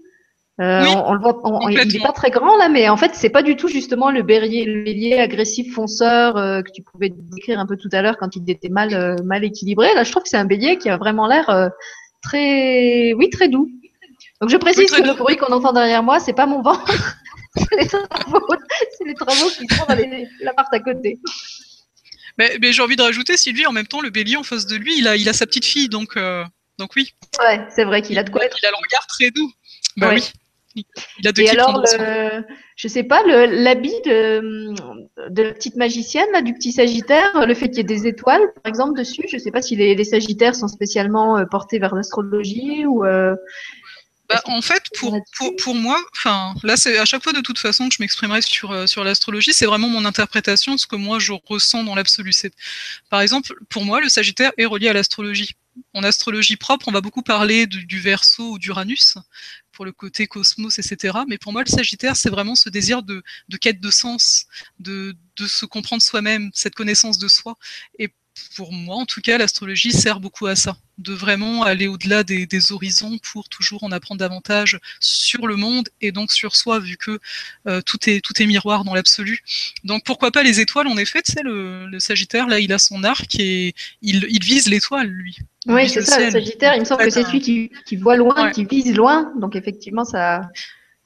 Euh, 0.58 0.86
on, 0.86 1.12
le 1.12 1.20
voit, 1.20 1.38
il 1.68 1.92
n'est 1.92 2.00
pas 2.00 2.12
très 2.12 2.30
grand 2.30 2.56
là, 2.56 2.70
mais 2.70 2.88
en 2.88 2.96
fait, 2.96 3.10
c'est 3.14 3.28
pas 3.28 3.42
du 3.42 3.56
tout 3.56 3.68
justement 3.68 4.10
le 4.10 4.22
bélier, 4.22 4.64
le 4.64 4.84
bélier 4.84 5.18
agressif 5.18 5.74
fonceur 5.74 6.38
euh, 6.38 6.62
que 6.62 6.70
tu 6.70 6.82
pouvais 6.82 7.10
décrire 7.10 7.60
un 7.60 7.66
peu 7.66 7.76
tout 7.76 7.90
à 7.92 8.00
l'heure 8.00 8.16
quand 8.16 8.36
il 8.36 8.50
était 8.50 8.70
mal, 8.70 8.94
euh, 8.94 9.16
mal 9.22 9.44
équilibré. 9.44 9.92
Là, 9.94 10.02
je 10.02 10.10
trouve 10.10 10.22
que 10.22 10.30
c'est 10.30 10.38
un 10.38 10.46
bélier 10.46 10.78
qui 10.78 10.88
a 10.88 10.96
vraiment 10.96 11.26
l'air 11.26 11.70
très, 12.22 13.12
oui, 13.12 13.28
très 13.28 13.48
doux. 13.48 13.68
Donc, 14.40 14.48
je 14.48 14.56
précise 14.56 14.90
que 14.90 15.02
le 15.02 15.12
bruit 15.12 15.36
qu'on 15.36 15.52
entend 15.52 15.74
derrière 15.74 16.02
moi, 16.02 16.20
c'est 16.20 16.32
pas 16.32 16.46
mon 16.46 16.62
ventre, 16.62 17.18
c'est 17.56 17.76
les 17.76 17.86
travaux, 17.86 18.40
c'est 18.96 19.04
les 19.04 19.14
travaux 19.14 19.48
qui 19.50 19.66
sont 19.74 19.84
dans 19.86 19.98
l'appart 20.40 20.72
à 20.72 20.80
côté. 20.80 21.18
Mais, 22.38 22.58
mais 22.60 22.72
j'ai 22.72 22.82
envie 22.82 22.96
de 22.96 23.02
rajouter, 23.02 23.36
Sylvie, 23.36 23.66
en 23.66 23.72
même 23.72 23.86
temps, 23.86 24.00
le 24.00 24.10
bélier 24.10 24.36
en 24.36 24.42
face 24.42 24.66
de 24.66 24.76
lui, 24.76 24.98
il 24.98 25.08
a, 25.08 25.16
il 25.16 25.28
a 25.28 25.32
sa 25.32 25.46
petite 25.46 25.64
fille, 25.64 25.88
donc, 25.88 26.18
donc 26.78 26.90
oui. 26.96 27.14
Ouais, 27.40 27.66
c'est 27.74 27.84
vrai 27.84 28.02
qu'il 28.02 28.18
a 28.18 28.22
de 28.22 28.30
quoi 28.30 28.44
être. 28.44 28.56
Il 28.62 28.66
a 28.66 28.70
le 28.70 28.76
regard 28.76 29.06
très 29.06 29.30
doux. 29.30 29.50
Bah 29.96 30.10
oui. 30.12 30.30
Il 31.18 31.26
a 31.26 31.32
Et 31.38 31.48
alors, 31.48 31.82
le, 31.98 32.44
je 32.76 32.88
sais 32.88 33.02
pas, 33.02 33.22
l'habit 33.24 33.94
de, 34.04 34.74
de, 35.30 35.42
la 35.42 35.52
petite 35.52 35.76
magicienne, 35.76 36.26
là, 36.32 36.42
du 36.42 36.52
petit 36.52 36.72
Sagittaire, 36.72 37.46
le 37.46 37.54
fait 37.54 37.68
qu'il 37.68 37.78
y 37.78 37.80
ait 37.80 37.84
des 37.84 38.06
étoiles, 38.06 38.52
par 38.62 38.68
exemple, 38.68 38.98
dessus, 38.98 39.24
je 39.28 39.38
sais 39.38 39.50
pas 39.50 39.62
si 39.62 39.74
les, 39.76 39.94
les 39.94 40.04
Sagittaires 40.04 40.54
sont 40.54 40.68
spécialement 40.68 41.38
euh, 41.38 41.44
portés 41.46 41.78
vers 41.78 41.94
l'astrologie 41.94 42.84
ou. 42.84 43.04
Euh, 43.04 43.34
bah, 44.28 44.42
en 44.46 44.60
fait, 44.60 44.82
pour, 44.98 45.16
pour, 45.36 45.54
pour 45.56 45.74
moi, 45.74 46.02
enfin, 46.16 46.54
là, 46.62 46.76
c'est 46.76 46.98
à 46.98 47.04
chaque 47.04 47.22
fois 47.22 47.32
de 47.32 47.40
toute 47.40 47.58
façon 47.58 47.88
que 47.88 47.94
je 47.94 48.02
m'exprimerai 48.02 48.42
sur, 48.42 48.72
euh, 48.72 48.86
sur 48.86 49.04
l'astrologie, 49.04 49.52
c'est 49.52 49.66
vraiment 49.66 49.88
mon 49.88 50.04
interprétation, 50.04 50.76
ce 50.76 50.86
que 50.86 50.96
moi 50.96 51.18
je 51.18 51.32
ressens 51.32 51.84
dans 51.84 51.94
l'absolu. 51.94 52.32
Par 53.08 53.20
exemple, 53.20 53.54
pour 53.68 53.84
moi, 53.84 54.00
le 54.00 54.08
Sagittaire 54.08 54.52
est 54.58 54.64
relié 54.64 54.88
à 54.88 54.92
l'astrologie. 54.92 55.54
En 55.92 56.02
astrologie 56.02 56.56
propre, 56.56 56.88
on 56.88 56.92
va 56.92 57.02
beaucoup 57.02 57.22
parler 57.22 57.66
du, 57.66 57.84
du 57.84 58.00
Verseau 58.00 58.52
ou 58.52 58.58
d'Uranus, 58.58 59.18
pour 59.72 59.84
le 59.84 59.92
côté 59.92 60.26
cosmos, 60.26 60.78
etc. 60.78 61.18
Mais 61.28 61.38
pour 61.38 61.52
moi, 61.52 61.62
le 61.62 61.70
Sagittaire, 61.70 62.16
c'est 62.16 62.30
vraiment 62.30 62.54
ce 62.54 62.68
désir 62.70 63.02
de, 63.02 63.22
de 63.48 63.56
quête 63.56 63.80
de 63.80 63.90
sens, 63.90 64.46
de, 64.80 65.14
de 65.36 65.46
se 65.46 65.66
comprendre 65.66 66.02
soi-même, 66.02 66.50
cette 66.54 66.74
connaissance 66.74 67.18
de 67.18 67.28
soi. 67.28 67.56
Et 67.98 68.10
pour 68.54 68.72
moi, 68.72 68.96
en 68.96 69.06
tout 69.06 69.20
cas, 69.20 69.38
l'astrologie 69.38 69.92
sert 69.92 70.20
beaucoup 70.20 70.46
à 70.46 70.56
ça, 70.56 70.76
de 70.98 71.12
vraiment 71.12 71.62
aller 71.62 71.86
au-delà 71.86 72.24
des, 72.24 72.72
horizons 72.72 73.18
pour 73.32 73.48
toujours 73.48 73.84
en 73.84 73.92
apprendre 73.92 74.18
davantage 74.18 74.78
sur 74.98 75.46
le 75.46 75.56
monde 75.56 75.88
et 76.00 76.10
donc 76.10 76.32
sur 76.32 76.56
soi, 76.56 76.78
vu 76.78 76.96
que 76.96 77.18
euh, 77.68 77.80
tout, 77.82 77.98
est, 78.08 78.24
tout 78.24 78.40
est 78.42 78.46
miroir 78.46 78.84
dans 78.84 78.94
l'absolu. 78.94 79.40
Donc 79.84 80.04
pourquoi 80.04 80.30
pas 80.30 80.42
les 80.42 80.60
étoiles, 80.60 80.88
en 80.88 80.96
effet, 80.96 81.22
tu 81.22 81.32
sais, 81.32 81.42
le, 81.42 81.86
le, 81.86 82.00
Sagittaire, 82.00 82.46
là, 82.46 82.60
il 82.60 82.72
a 82.72 82.78
son 82.78 83.04
arc 83.04 83.38
et 83.38 83.74
il, 84.02 84.26
il 84.28 84.42
vise 84.42 84.68
l'étoile, 84.68 85.08
lui. 85.08 85.36
Oui, 85.66 85.88
c'est 85.88 86.02
ça, 86.02 86.18
le 86.20 86.30
Sagittaire, 86.30 86.74
il 86.74 86.80
me 86.80 86.84
semble 86.84 87.04
que 87.04 87.10
c'est 87.10 87.24
celui 87.24 87.40
qui, 87.40 87.70
qui, 87.86 87.96
voit 87.96 88.16
loin, 88.16 88.50
qui 88.50 88.64
vise 88.64 88.94
loin, 88.94 89.32
donc 89.38 89.56
effectivement, 89.56 90.04
ça, 90.04 90.42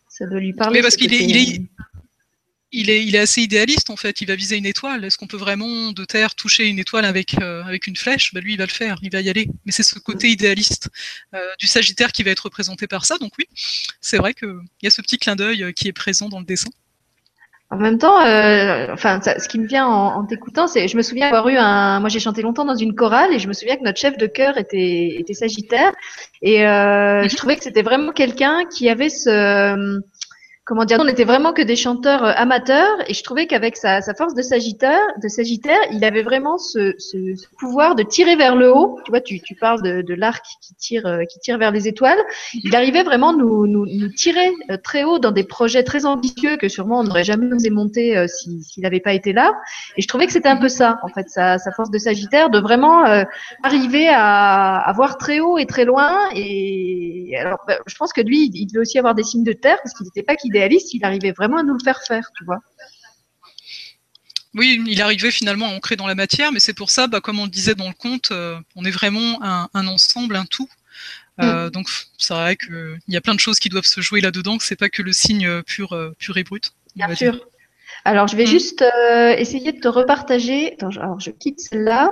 ça 0.08 0.26
doit 0.26 0.40
lui 0.40 0.52
parler. 0.52 0.78
Mais 0.78 0.82
parce 0.82 0.96
qu'il 0.96 1.12
est, 1.12 1.24
il 1.24 1.36
est 1.36 1.62
il 2.72 2.90
est, 2.90 3.04
il 3.04 3.16
est 3.16 3.20
assez 3.20 3.42
idéaliste 3.42 3.90
en 3.90 3.96
fait. 3.96 4.20
Il 4.20 4.28
va 4.28 4.34
viser 4.34 4.56
une 4.56 4.66
étoile. 4.66 5.04
Est-ce 5.04 5.18
qu'on 5.18 5.26
peut 5.26 5.36
vraiment 5.36 5.92
de 5.92 6.04
terre 6.04 6.34
toucher 6.34 6.66
une 6.66 6.78
étoile 6.78 7.04
avec 7.04 7.40
euh, 7.40 7.62
avec 7.64 7.86
une 7.86 7.96
flèche? 7.96 8.32
Bah, 8.32 8.40
Lui, 8.40 8.52
il 8.52 8.58
va 8.58 8.66
le 8.66 8.70
faire. 8.70 8.98
Il 9.02 9.10
va 9.10 9.20
y 9.20 9.28
aller. 9.28 9.48
Mais 9.66 9.72
c'est 9.72 9.82
ce 9.82 9.98
côté 9.98 10.28
idéaliste 10.28 10.88
euh, 11.34 11.38
du 11.58 11.66
Sagittaire 11.66 12.12
qui 12.12 12.22
va 12.22 12.30
être 12.30 12.40
représenté 12.40 12.86
par 12.86 13.04
ça. 13.04 13.18
Donc 13.18 13.32
oui, 13.38 13.46
c'est 14.00 14.18
vrai 14.18 14.34
qu'il 14.34 14.60
y 14.82 14.86
a 14.86 14.90
ce 14.90 15.02
petit 15.02 15.18
clin 15.18 15.36
d'œil 15.36 15.64
euh, 15.64 15.72
qui 15.72 15.88
est 15.88 15.92
présent 15.92 16.28
dans 16.28 16.38
le 16.38 16.46
dessin. 16.46 16.70
En 17.72 17.76
même 17.76 17.98
temps, 17.98 18.16
enfin, 18.92 19.20
ce 19.22 19.46
qui 19.46 19.60
me 19.60 19.66
vient 19.68 19.86
en, 19.86 20.26
t'écoutant, 20.26 20.66
c'est, 20.66 20.88
je 20.88 20.96
me 20.96 21.02
souviens 21.02 21.28
avoir 21.28 21.48
eu 21.48 21.56
un, 21.56 22.00
moi 22.00 22.08
j'ai 22.08 22.18
chanté 22.18 22.42
longtemps 22.42 22.64
dans 22.64 22.74
une 22.74 22.96
chorale 22.96 23.32
et 23.32 23.38
je 23.38 23.46
me 23.46 23.52
souviens 23.52 23.76
que 23.76 23.84
notre 23.84 24.00
chef 24.00 24.18
de 24.18 24.26
chœur 24.26 24.58
était, 24.58 25.14
était 25.20 25.34
Sagittaire 25.34 25.92
et 26.42 26.62
je 26.62 27.22
mhm. 27.22 27.36
trouvais 27.36 27.54
que 27.54 27.62
c'était 27.62 27.82
vraiment 27.82 28.10
quelqu'un 28.10 28.64
qui 28.64 28.88
avait 28.88 29.08
ce, 29.08 30.00
comment 30.70 30.84
dire, 30.84 30.98
on 31.00 31.04
n'était 31.04 31.24
vraiment 31.24 31.52
que 31.52 31.62
des 31.62 31.74
chanteurs 31.74 32.22
euh, 32.22 32.32
amateurs 32.36 32.98
et 33.08 33.12
je 33.12 33.24
trouvais 33.24 33.48
qu'avec 33.48 33.76
sa, 33.76 34.00
force 34.14 34.34
de 34.34 34.42
Sagittaire, 34.42 35.00
de 35.20 35.26
Sagittaire, 35.26 35.80
il 35.90 36.04
avait 36.04 36.22
vraiment 36.22 36.58
ce, 36.58 36.94
pouvoir 37.58 37.96
de 37.96 38.04
tirer 38.04 38.36
vers 38.36 38.54
le 38.54 38.72
haut. 38.72 38.96
Tu 39.04 39.10
vois, 39.10 39.20
tu, 39.20 39.40
parles 39.60 39.82
de, 39.82 40.14
l'arc 40.14 40.44
qui 40.62 40.76
tire, 40.76 41.06
euh, 41.06 41.24
qui 41.24 41.40
tire 41.40 41.58
vers 41.58 41.72
les 41.72 41.88
étoiles. 41.88 42.20
Il 42.54 42.76
arrivait 42.76 43.02
vraiment 43.02 43.32
nous, 43.32 43.66
nous, 43.66 43.84
nous 43.84 44.08
tirer 44.10 44.52
euh, 44.70 44.76
très 44.76 45.02
haut 45.02 45.18
dans 45.18 45.32
des 45.32 45.42
projets 45.42 45.82
très 45.82 46.06
ambitieux 46.06 46.56
que 46.56 46.68
sûrement 46.68 47.00
on 47.00 47.02
n'aurait 47.02 47.24
jamais 47.24 47.52
osé 47.52 47.68
monter 47.70 48.28
s'il 48.28 48.62
n'avait 48.84 49.00
pas 49.00 49.12
été 49.12 49.32
là. 49.32 49.52
Et 49.96 50.02
je 50.02 50.06
trouvais 50.06 50.26
que 50.26 50.32
c'était 50.32 50.48
un 50.48 50.56
peu 50.56 50.68
ça, 50.68 51.00
en 51.02 51.08
fait, 51.08 51.28
sa, 51.28 51.58
force 51.74 51.90
de 51.90 51.98
Sagittaire, 51.98 52.48
de 52.48 52.60
vraiment 52.60 53.02
arriver 53.64 54.08
à, 54.08 54.78
à, 54.78 54.92
voir 54.92 55.18
très 55.18 55.40
haut 55.40 55.58
et 55.58 55.66
très 55.66 55.84
loin. 55.84 56.28
Et 56.36 57.34
alors, 57.40 57.58
ben, 57.66 57.78
je 57.88 57.96
pense 57.96 58.12
que 58.12 58.20
lui, 58.20 58.52
il 58.54 58.66
devait 58.66 58.82
aussi 58.82 59.00
avoir 59.00 59.16
des 59.16 59.24
signes 59.24 59.42
de 59.42 59.52
terre 59.52 59.78
parce 59.82 59.94
qu'il 59.94 60.04
n'était 60.04 60.22
pas 60.22 60.36
il 60.68 61.04
arrivait 61.04 61.32
vraiment 61.32 61.58
à 61.58 61.62
nous 61.62 61.74
le 61.74 61.82
faire 61.82 62.00
faire, 62.06 62.30
tu 62.36 62.44
vois. 62.44 62.60
Oui, 64.54 64.82
il 64.86 65.00
arrivait 65.00 65.30
finalement 65.30 65.66
à 65.66 65.70
ancrer 65.70 65.96
dans 65.96 66.06
la 66.06 66.14
matière, 66.14 66.50
mais 66.50 66.58
c'est 66.58 66.74
pour 66.74 66.90
ça, 66.90 67.06
bah, 67.06 67.20
comme 67.20 67.38
on 67.38 67.44
le 67.44 67.50
disait 67.50 67.74
dans 67.74 67.88
le 67.88 67.94
conte, 67.94 68.30
euh, 68.32 68.58
on 68.74 68.84
est 68.84 68.90
vraiment 68.90 69.40
un, 69.42 69.86
ensemble, 69.86 70.34
un 70.36 70.44
tout. 70.44 70.68
Euh, 71.40 71.68
mm. 71.68 71.70
Donc 71.70 71.88
c'est 72.18 72.34
vrai 72.34 72.56
qu'il 72.56 72.98
y 73.08 73.16
a 73.16 73.20
plein 73.20 73.34
de 73.34 73.40
choses 73.40 73.58
qui 73.60 73.68
doivent 73.68 73.84
se 73.84 74.00
jouer 74.00 74.20
là-dedans, 74.20 74.58
que 74.58 74.64
c'est 74.64 74.76
pas 74.76 74.88
que 74.88 75.02
le 75.02 75.12
signe 75.12 75.62
pur, 75.62 75.92
euh, 75.92 76.10
pur 76.18 76.36
et 76.36 76.42
brut. 76.42 76.72
Bien 76.96 77.14
sûr. 77.14 77.46
Alors 78.04 78.26
je 78.26 78.36
vais 78.36 78.44
mm. 78.44 78.48
juste 78.48 78.84
essayer 79.38 79.70
de 79.70 79.78
te 79.78 79.88
repartager. 79.88 80.72
Attends, 80.72 80.90
alors 81.00 81.20
je 81.20 81.30
quitte 81.30 81.60
celle-là. 81.60 82.10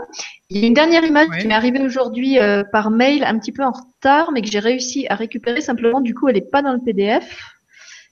Il 0.49 0.61
y 0.61 0.65
a 0.65 0.67
une 0.69 0.75
dernière 0.75 1.05
image 1.05 1.29
qui 1.41 1.49
m'est 1.49 1.55
arrivée 1.55 1.81
aujourd'hui 1.81 2.39
par 2.71 2.91
mail, 2.91 3.25
un 3.25 3.39
petit 3.39 3.53
peu 3.53 3.65
en 3.65 3.73
retard, 3.73 4.31
mais 4.31 4.43
que 4.43 4.49
j'ai 4.49 4.61
réussi 4.61 5.09
à 5.09 5.17
récupérer. 5.17 5.61
Simplement, 5.61 6.01
du 6.01 6.15
coup, 6.15 6.29
elle 6.29 6.37
n'est 6.37 6.41
pas 6.41 6.63
dans 6.63 6.73
le 6.73 6.81
PDF. 6.85 7.58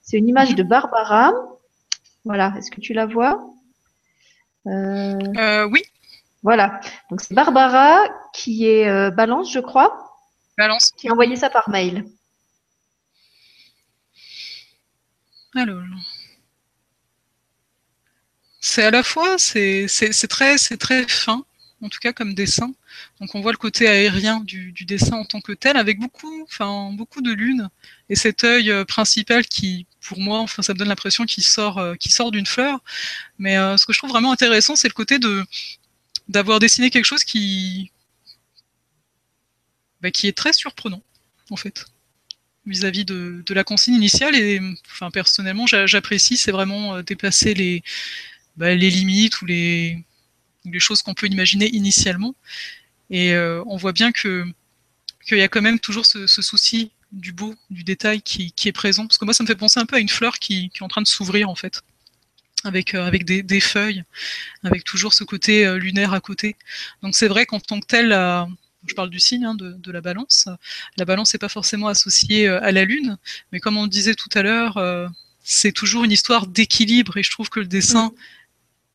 C'est 0.09 0.17
une 0.17 0.29
image 0.29 0.55
de 0.55 0.63
Barbara. 0.63 1.33
Voilà, 2.23 2.53
est-ce 2.57 2.71
que 2.71 2.79
tu 2.79 2.93
la 2.93 3.05
vois? 3.05 3.43
Euh, 4.65 5.19
euh, 5.37 5.67
Oui. 5.69 5.81
Voilà, 6.43 6.79
donc 7.09 7.19
c'est 7.19 7.33
Barbara 7.33 7.99
qui 8.33 8.67
est 8.67 8.87
euh, 8.87 9.11
Balance, 9.11 9.51
je 9.51 9.59
crois. 9.59 10.17
Balance. 10.57 10.91
Qui 10.95 11.09
a 11.09 11.11
envoyé 11.11 11.35
ça 11.35 11.49
par 11.49 11.69
mail. 11.69 12.05
Alors. 15.55 15.83
C'est 18.61 18.83
à 18.83 18.91
la 18.91 19.03
fois, 19.03 19.37
c'est 19.37 19.87
très, 20.29 20.55
très 20.57 21.05
fin, 21.05 21.43
en 21.81 21.89
tout 21.89 21.99
cas 21.99 22.13
comme 22.13 22.33
dessin. 22.33 22.71
Donc 23.19 23.35
on 23.35 23.41
voit 23.41 23.51
le 23.51 23.57
côté 23.57 23.89
aérien 23.89 24.39
du, 24.39 24.71
dessin 24.85 25.17
en 25.17 25.25
tant 25.25 25.41
que 25.41 25.51
tel, 25.51 25.75
avec 25.75 25.99
beaucoup, 25.99 26.43
enfin 26.43 26.93
beaucoup 26.93 27.21
de 27.21 27.33
lune 27.33 27.69
et 28.07 28.15
cet 28.15 28.45
œil 28.45 28.85
principal 28.85 29.45
qui 29.45 29.86
pour 30.07 30.19
moi, 30.19 30.39
enfin, 30.39 30.61
ça 30.61 30.73
me 30.73 30.79
donne 30.79 30.87
l'impression 30.87 31.25
qu'il 31.25 31.43
sort, 31.43 31.79
euh, 31.79 31.95
sort 32.07 32.31
d'une 32.31 32.45
fleur. 32.45 32.79
Mais 33.39 33.57
euh, 33.57 33.75
ce 33.77 33.85
que 33.85 33.93
je 33.93 33.99
trouve 33.99 34.11
vraiment 34.11 34.31
intéressant, 34.31 34.75
c'est 34.75 34.87
le 34.87 34.93
côté 34.93 35.19
de 35.19 35.43
d'avoir 36.29 36.59
dessiné 36.59 36.89
quelque 36.89 37.05
chose 37.05 37.23
qui, 37.23 37.91
bah, 40.01 40.11
qui 40.11 40.27
est 40.27 40.37
très 40.37 40.51
surprenant, 40.51 41.01
en 41.49 41.55
fait, 41.55 41.85
vis-à-vis 42.65 43.05
de, 43.05 43.43
la 43.49 43.63
consigne 43.63 43.95
initiale. 43.95 44.35
Et 44.35 44.59
enfin, 44.91 45.09
personnellement, 45.11 45.65
j'apprécie, 45.67 46.37
c'est 46.37 46.51
vraiment 46.51 46.95
euh, 46.95 47.01
dépasser 47.01 47.53
les, 47.53 47.83
bah, 48.57 48.75
les 48.75 48.89
limites 48.89 49.41
ou 49.41 49.45
les, 49.45 50.03
les 50.65 50.79
choses 50.79 51.01
qu'on 51.01 51.13
peut 51.13 51.27
imaginer 51.27 51.69
initialement. 51.73 52.35
Et 53.09 53.37
on 53.37 53.77
voit 53.77 53.93
bien 53.93 54.11
que 54.11 54.45
qu'il 55.25 55.37
y 55.37 55.41
a 55.41 55.47
quand 55.47 55.61
même 55.61 55.79
toujours 55.79 56.05
ce 56.05 56.27
souci 56.27 56.91
du 57.11 57.31
beau, 57.31 57.55
du 57.69 57.83
détail 57.83 58.21
qui, 58.21 58.53
est 58.65 58.71
présent. 58.71 59.07
Parce 59.07 59.17
que 59.17 59.25
moi, 59.25 59.33
ça 59.33 59.43
me 59.43 59.47
fait 59.47 59.55
penser 59.55 59.79
un 59.79 59.85
peu 59.85 59.95
à 59.95 59.99
une 59.99 60.09
fleur 60.09 60.39
qui, 60.39 60.71
est 60.73 60.81
en 60.81 60.87
train 60.87 61.01
de 61.01 61.07
s'ouvrir, 61.07 61.49
en 61.49 61.55
fait, 61.55 61.81
avec, 62.63 62.93
euh, 62.93 63.05
avec 63.05 63.25
des, 63.25 63.59
feuilles, 63.59 64.03
avec 64.63 64.83
toujours 64.83 65.13
ce 65.13 65.23
côté 65.23 65.65
euh, 65.65 65.77
lunaire 65.77 66.13
à 66.13 66.19
côté. 66.19 66.55
Donc 67.01 67.15
c'est 67.15 67.27
vrai 67.27 67.45
qu'en 67.45 67.59
tant 67.59 67.79
que 67.79 67.85
tel, 67.85 68.09
je 68.85 68.93
parle 68.93 69.09
du 69.09 69.19
signe 69.19 69.45
hein, 69.45 69.55
de, 69.55 69.91
la 69.91 70.01
balance, 70.01 70.47
la 70.97 71.05
balance 71.05 71.33
n'est 71.33 71.39
pas 71.39 71.49
forcément 71.49 71.87
associée 71.87 72.47
euh, 72.47 72.63
à 72.63 72.71
la 72.71 72.85
lune, 72.85 73.17
mais 73.51 73.59
comme 73.59 73.77
on 73.77 73.83
le 73.83 73.89
disait 73.89 74.15
tout 74.15 74.29
à 74.33 74.43
l'heure, 74.43 74.79
c'est 75.43 75.71
toujours 75.71 76.03
une 76.03 76.11
histoire 76.11 76.47
d'équilibre, 76.47 77.17
et 77.17 77.23
je 77.23 77.31
trouve 77.31 77.49
que 77.49 77.59
le 77.59 77.67
dessin... 77.67 78.07
Mm. 78.07 78.15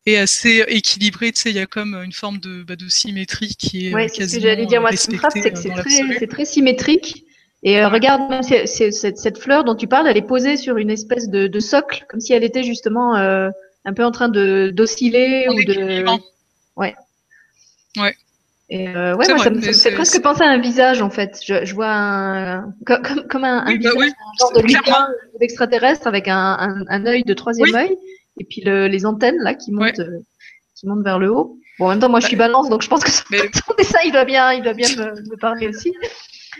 est 0.04 0.16
assez 0.16 0.64
équilibré. 0.66 1.30
Tu 1.30 1.42
sais, 1.42 1.50
il 1.50 1.54
y 1.54 1.60
a 1.60 1.66
comme 1.66 1.94
une 1.94 2.12
forme 2.12 2.38
de, 2.38 2.64
bah, 2.64 2.74
de 2.74 2.88
symétrie 2.88 3.54
qui 3.54 3.86
est 3.86 3.94
ouais, 3.94 4.08
c'est 4.08 4.26
ce 4.26 4.34
que 4.34 4.42
j'allais 4.42 4.66
dire. 4.66 4.80
Moi, 4.80 4.90
c'est 4.96 5.16
que 5.16 5.30
c'est 5.30 6.26
très, 6.26 6.44
symétrique. 6.44 7.24
Et 7.64 7.80
euh, 7.80 7.88
regarde, 7.88 8.28
même 8.28 8.42
cette, 8.42 9.38
fleur 9.38 9.62
dont 9.64 9.76
tu 9.76 9.86
parles, 9.86 10.08
elle 10.08 10.16
est 10.16 10.26
posée 10.26 10.56
sur 10.56 10.78
une 10.78 10.90
espèce 10.90 11.28
de, 11.28 11.60
socle, 11.60 12.04
comme 12.08 12.20
si 12.20 12.32
elle 12.32 12.42
était 12.42 12.64
justement 12.64 13.16
euh, 13.16 13.50
un 13.84 13.92
peu 13.92 14.04
en 14.04 14.10
train 14.10 14.28
de 14.28 14.70
d'osciller 14.74 15.48
ou 15.48 15.62
de. 15.64 16.04
Ouais. 16.76 16.94
Ouais. 17.96 18.14
Et 18.68 18.88
euh, 18.88 19.14
ouais, 19.14 19.28
moi, 19.28 19.38
ça 19.38 19.50
me, 19.50 19.60
fait 19.60 19.92
presque 19.92 20.20
penser 20.22 20.42
à 20.42 20.48
un 20.48 20.58
visage 20.58 21.02
en 21.02 21.10
fait. 21.10 21.40
Je, 21.44 21.64
je 21.64 21.74
vois 21.74 21.90
un 21.90 22.72
comme, 22.86 23.02
comme 23.28 23.44
un, 23.44 23.58
un, 23.66 23.76
bah 23.76 23.76
visage, 23.76 23.94
un 23.96 24.38
genre 24.40 24.52
de 24.54 25.38
d'extraterrestre 25.38 26.06
avec 26.06 26.26
un, 26.26 26.84
un, 26.88 27.06
œil 27.06 27.22
de 27.22 27.34
troisième 27.34 27.74
œil 27.74 27.96
et 28.40 28.44
puis 28.44 28.62
le, 28.62 28.88
les 28.88 29.04
antennes 29.04 29.38
là 29.40 29.54
qui 29.54 29.72
montent 29.72 30.00
qui 30.74 30.86
montent 30.86 31.04
vers 31.04 31.18
le 31.18 31.30
haut. 31.30 31.58
Bon, 31.78 31.86
en 31.86 31.88
même 31.90 32.00
temps, 32.00 32.08
moi, 32.08 32.20
je 32.20 32.26
suis 32.26 32.36
bah, 32.36 32.46
balance, 32.46 32.68
donc 32.68 32.82
je 32.82 32.88
pense 32.88 33.02
que 33.02 33.10
son 33.10 33.24
dessin, 33.78 33.98
il 34.04 34.12
doit 34.12 34.24
bien, 34.24 34.52
il 34.52 34.62
doit 34.62 34.74
bien 34.74 34.88
me, 34.90 35.30
me 35.30 35.36
parler 35.36 35.68
aussi 35.68 35.92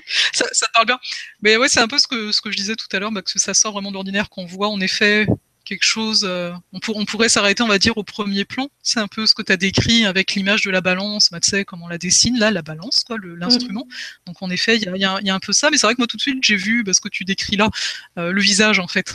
ça, 0.33 0.47
ça, 0.53 0.67
parle 0.73 0.87
bien. 0.87 0.99
Mais 1.41 1.57
ouais, 1.57 1.69
c'est 1.69 1.81
un 1.81 1.89
peu 1.89 1.99
ce 1.99 2.07
que, 2.07 2.33
ce 2.33 2.41
que 2.41 2.51
je 2.51 2.57
disais 2.57 2.77
tout 2.77 2.87
à 2.93 2.99
l'heure, 2.99 3.13
bah, 3.13 3.23
que 3.23 3.39
ça 3.39 3.55
sort 3.55 3.73
vraiment 3.73 3.93
d'ordinaire, 3.93 4.29
qu'on 4.29 4.47
voit 4.47 4.69
en 4.69 4.81
effet 4.81 5.27
quelque 5.65 5.85
chose. 5.85 6.25
Euh, 6.29 6.53
on, 6.73 6.81
on, 6.95 7.05
pourrait 7.05 7.29
s'arrêter, 7.29 7.63
on 7.63 7.69
va 7.69 7.79
dire, 7.79 7.97
au 7.97 8.05
premier 8.05 8.45
plan. 8.45 8.69
C'est 8.83 9.01
un 9.01 9.09
peu 9.09 9.27
ce 9.27 9.35
que 9.35 9.43
tu 9.43 9.53
as 9.53 9.57
décrit 9.57 10.05
avec 10.05 10.35
l'image 10.35 10.63
de 10.63 10.71
la 10.71 10.81
balance, 10.81 11.31
bah, 11.31 11.41
tu 11.41 11.51
sais, 11.51 11.65
comment 11.65 11.87
on 11.87 11.89
la 11.89 11.99
dessine, 11.99 12.39
là, 12.39 12.51
la 12.51 12.63
balance, 12.63 13.05
quoi, 13.07 13.17
l'instrument. 13.37 13.87
Mm. 13.87 14.27
Donc 14.27 14.43
en 14.43 14.51
effet, 14.51 14.77
il 14.77 14.83
y 14.83 14.89
a, 14.89 14.97
y, 14.97 15.05
a, 15.05 15.21
y 15.23 15.31
a, 15.31 15.35
un 15.35 15.41
peu 15.41 15.53
ça, 15.53 15.71
mais 15.71 15.77
c'est 15.77 15.87
vrai 15.87 15.95
que 15.95 16.01
moi 16.01 16.07
tout 16.07 16.17
de 16.17 16.23
suite, 16.23 16.39
j'ai 16.43 16.57
vu 16.57 16.83
bah, 16.83 16.93
ce 16.93 17.01
que 17.01 17.09
tu 17.09 17.25
décris 17.25 17.57
là, 17.57 17.71
euh, 18.19 18.33
le 18.33 18.41
visage, 18.41 18.79
en 18.79 18.89
fait. 18.89 19.15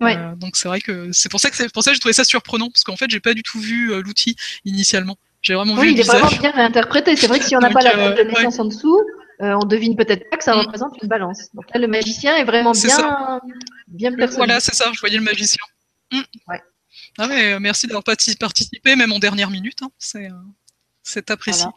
Ouais. 0.00 0.16
Euh, 0.16 0.36
donc 0.36 0.56
c'est 0.56 0.68
vrai 0.68 0.80
que 0.80 1.10
c'est 1.12 1.28
pour 1.28 1.40
ça 1.40 1.50
que 1.50 1.68
pour 1.70 1.82
ça 1.82 1.90
que 1.90 1.96
j'ai 1.96 2.00
trouvé 2.00 2.12
ça 2.12 2.22
surprenant 2.22 2.70
parce 2.70 2.84
qu'en 2.84 2.96
fait 2.96 3.10
j'ai 3.10 3.18
pas 3.18 3.34
du 3.34 3.42
tout 3.42 3.58
vu 3.58 3.92
euh, 3.92 4.00
l'outil 4.00 4.36
initialement. 4.64 5.18
J'ai 5.42 5.54
vraiment 5.54 5.74
oui, 5.74 5.80
vu. 5.80 5.86
Oui, 5.88 5.94
il 5.94 6.00
est 6.00 6.04
vraiment 6.04 6.28
bien 6.28 6.50
réinterprété. 6.50 7.16
C'est 7.16 7.26
vrai 7.26 7.38
que 7.38 7.44
si 7.44 7.56
on 7.56 7.60
n'a 7.60 7.70
pas 7.70 7.80
la 7.80 7.96
date 7.96 8.18
de 8.18 8.22
naissance 8.24 8.58
en 8.58 8.64
dessous, 8.66 9.00
euh, 9.40 9.56
on 9.60 9.64
devine 9.64 9.94
peut-être 9.94 10.28
pas 10.30 10.36
que 10.36 10.44
ça 10.44 10.54
mm. 10.54 10.60
représente 10.60 11.02
une 11.02 11.08
balance. 11.08 11.54
Donc 11.54 11.64
là, 11.72 11.80
le 11.80 11.86
magicien 11.86 12.36
est 12.36 12.44
vraiment 12.44 12.72
bien, 12.72 14.10
bien 14.10 14.26
Voilà, 14.36 14.58
c'est 14.58 14.74
ça, 14.74 14.90
je 14.92 15.00
voyais 15.00 15.16
le 15.16 15.22
magicien. 15.22 15.62
Mm. 16.12 16.20
Ouais. 16.48 16.62
Ah, 17.18 17.28
euh, 17.30 17.58
merci 17.60 17.86
d'avoir 17.86 18.04
participé, 18.04 18.96
même 18.96 19.12
en 19.12 19.18
dernière 19.18 19.50
minute. 19.50 19.82
Hein. 19.82 19.90
C'est 19.98 20.26
euh, 20.26 21.20
apprécié. 21.28 21.68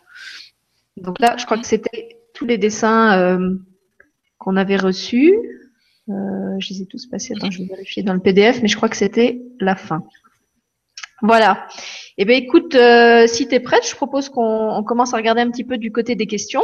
Donc 0.97 1.19
là, 1.19 1.35
je 1.37 1.45
crois 1.45 1.57
que 1.57 1.65
c'était 1.65 2.17
tous 2.33 2.45
les 2.45 2.57
dessins 2.57 3.39
qu'on 4.37 4.55
avait 4.55 4.77
reçus. 4.77 5.33
je 6.07 6.73
les 6.73 6.81
ai 6.81 6.85
tous 6.87 7.05
passés. 7.07 7.33
Attends, 7.35 7.51
je 7.51 7.59
vais 7.59 7.69
vérifier 7.69 8.03
dans 8.03 8.13
le 8.13 8.19
PDF, 8.19 8.61
mais 8.61 8.67
je 8.67 8.75
crois 8.75 8.89
que 8.89 8.97
c'était 8.97 9.41
la 9.59 9.75
fin. 9.75 10.03
Voilà. 11.21 11.67
Eh 12.17 12.25
bien, 12.25 12.35
écoute, 12.35 12.75
si 13.27 13.47
tu 13.47 13.55
es 13.55 13.59
prête, 13.59 13.87
je 13.87 13.95
propose 13.95 14.29
qu'on 14.29 14.83
commence 14.83 15.13
à 15.13 15.17
regarder 15.17 15.41
un 15.41 15.51
petit 15.51 15.63
peu 15.63 15.77
du 15.77 15.91
côté 15.91 16.15
des 16.15 16.27
questions. 16.27 16.63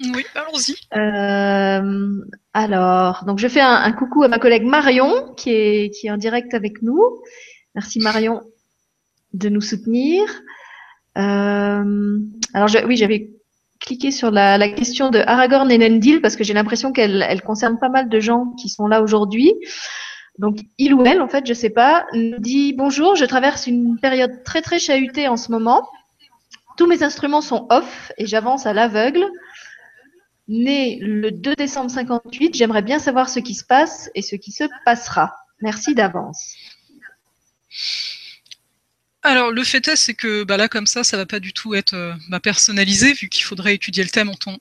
Oui, 0.00 0.24
allons-y. 0.34 0.74
Euh, 0.96 2.24
alors, 2.52 3.24
donc 3.24 3.38
je 3.38 3.48
fais 3.48 3.60
un, 3.60 3.92
coucou 3.92 4.22
à 4.24 4.28
ma 4.28 4.38
collègue 4.38 4.64
Marion 4.64 5.32
qui 5.36 5.50
est, 5.50 6.10
en 6.10 6.16
direct 6.16 6.54
avec 6.54 6.82
nous. 6.82 7.00
Merci 7.74 8.00
Marion 8.00 8.42
de 9.32 9.48
nous 9.48 9.60
soutenir. 9.60 10.24
Euh, 11.18 12.18
alors 12.54 12.68
oui, 12.86 12.96
j'avais 12.96 13.30
cliqué 13.80 14.10
sur 14.10 14.30
la, 14.30 14.68
question 14.70 15.10
de 15.10 15.18
Aragorn 15.18 15.70
et 15.70 15.78
Nendil 15.78 16.20
parce 16.20 16.36
que 16.36 16.44
j'ai 16.44 16.54
l'impression 16.54 16.92
qu'elle 16.92 17.24
elle 17.28 17.42
concerne 17.42 17.78
pas 17.78 17.88
mal 17.88 18.08
de 18.08 18.20
gens 18.20 18.52
qui 18.60 18.68
sont 18.68 18.86
là 18.86 19.02
aujourd'hui. 19.02 19.54
Donc 20.38 20.58
il 20.78 20.94
ou 20.94 21.04
elle, 21.04 21.20
en 21.20 21.28
fait, 21.28 21.46
je 21.46 21.52
sais 21.52 21.70
pas, 21.70 22.06
nous 22.14 22.38
dit 22.38 22.72
bonjour, 22.72 23.16
je 23.16 23.24
traverse 23.24 23.66
une 23.66 23.98
période 23.98 24.42
très 24.44 24.62
très 24.62 24.78
chahutée 24.78 25.28
en 25.28 25.36
ce 25.36 25.52
moment. 25.52 25.86
Tous 26.76 26.86
mes 26.86 27.02
instruments 27.02 27.42
sont 27.42 27.66
off 27.70 28.12
et 28.16 28.26
j'avance 28.26 28.66
à 28.66 28.72
l'aveugle 28.72 29.24
né 30.48 30.98
le 31.00 31.30
2 31.30 31.54
décembre 31.54 31.90
58. 31.90 32.54
J'aimerais 32.54 32.82
bien 32.82 32.98
savoir 32.98 33.28
ce 33.28 33.40
qui 33.40 33.54
se 33.54 33.64
passe 33.64 34.10
et 34.14 34.22
ce 34.22 34.36
qui 34.36 34.52
se 34.52 34.64
passera. 34.84 35.34
Merci 35.60 35.94
d'avance. 35.94 36.56
alors, 39.22 39.52
le 39.52 39.62
fait 39.62 39.86
est, 39.86 39.94
c'est 39.94 40.14
que 40.14 40.42
bah, 40.42 40.56
là, 40.56 40.66
comme 40.68 40.86
ça, 40.88 41.04
ça 41.04 41.16
va 41.16 41.26
pas 41.26 41.38
du 41.38 41.52
tout 41.52 41.74
être 41.74 41.94
euh, 41.94 42.38
personnalisé, 42.42 43.12
vu 43.12 43.28
qu'il 43.28 43.44
faudrait 43.44 43.76
étudier 43.76 44.02
le 44.02 44.10
thème 44.10 44.28
en, 44.28 44.34
tant, 44.34 44.56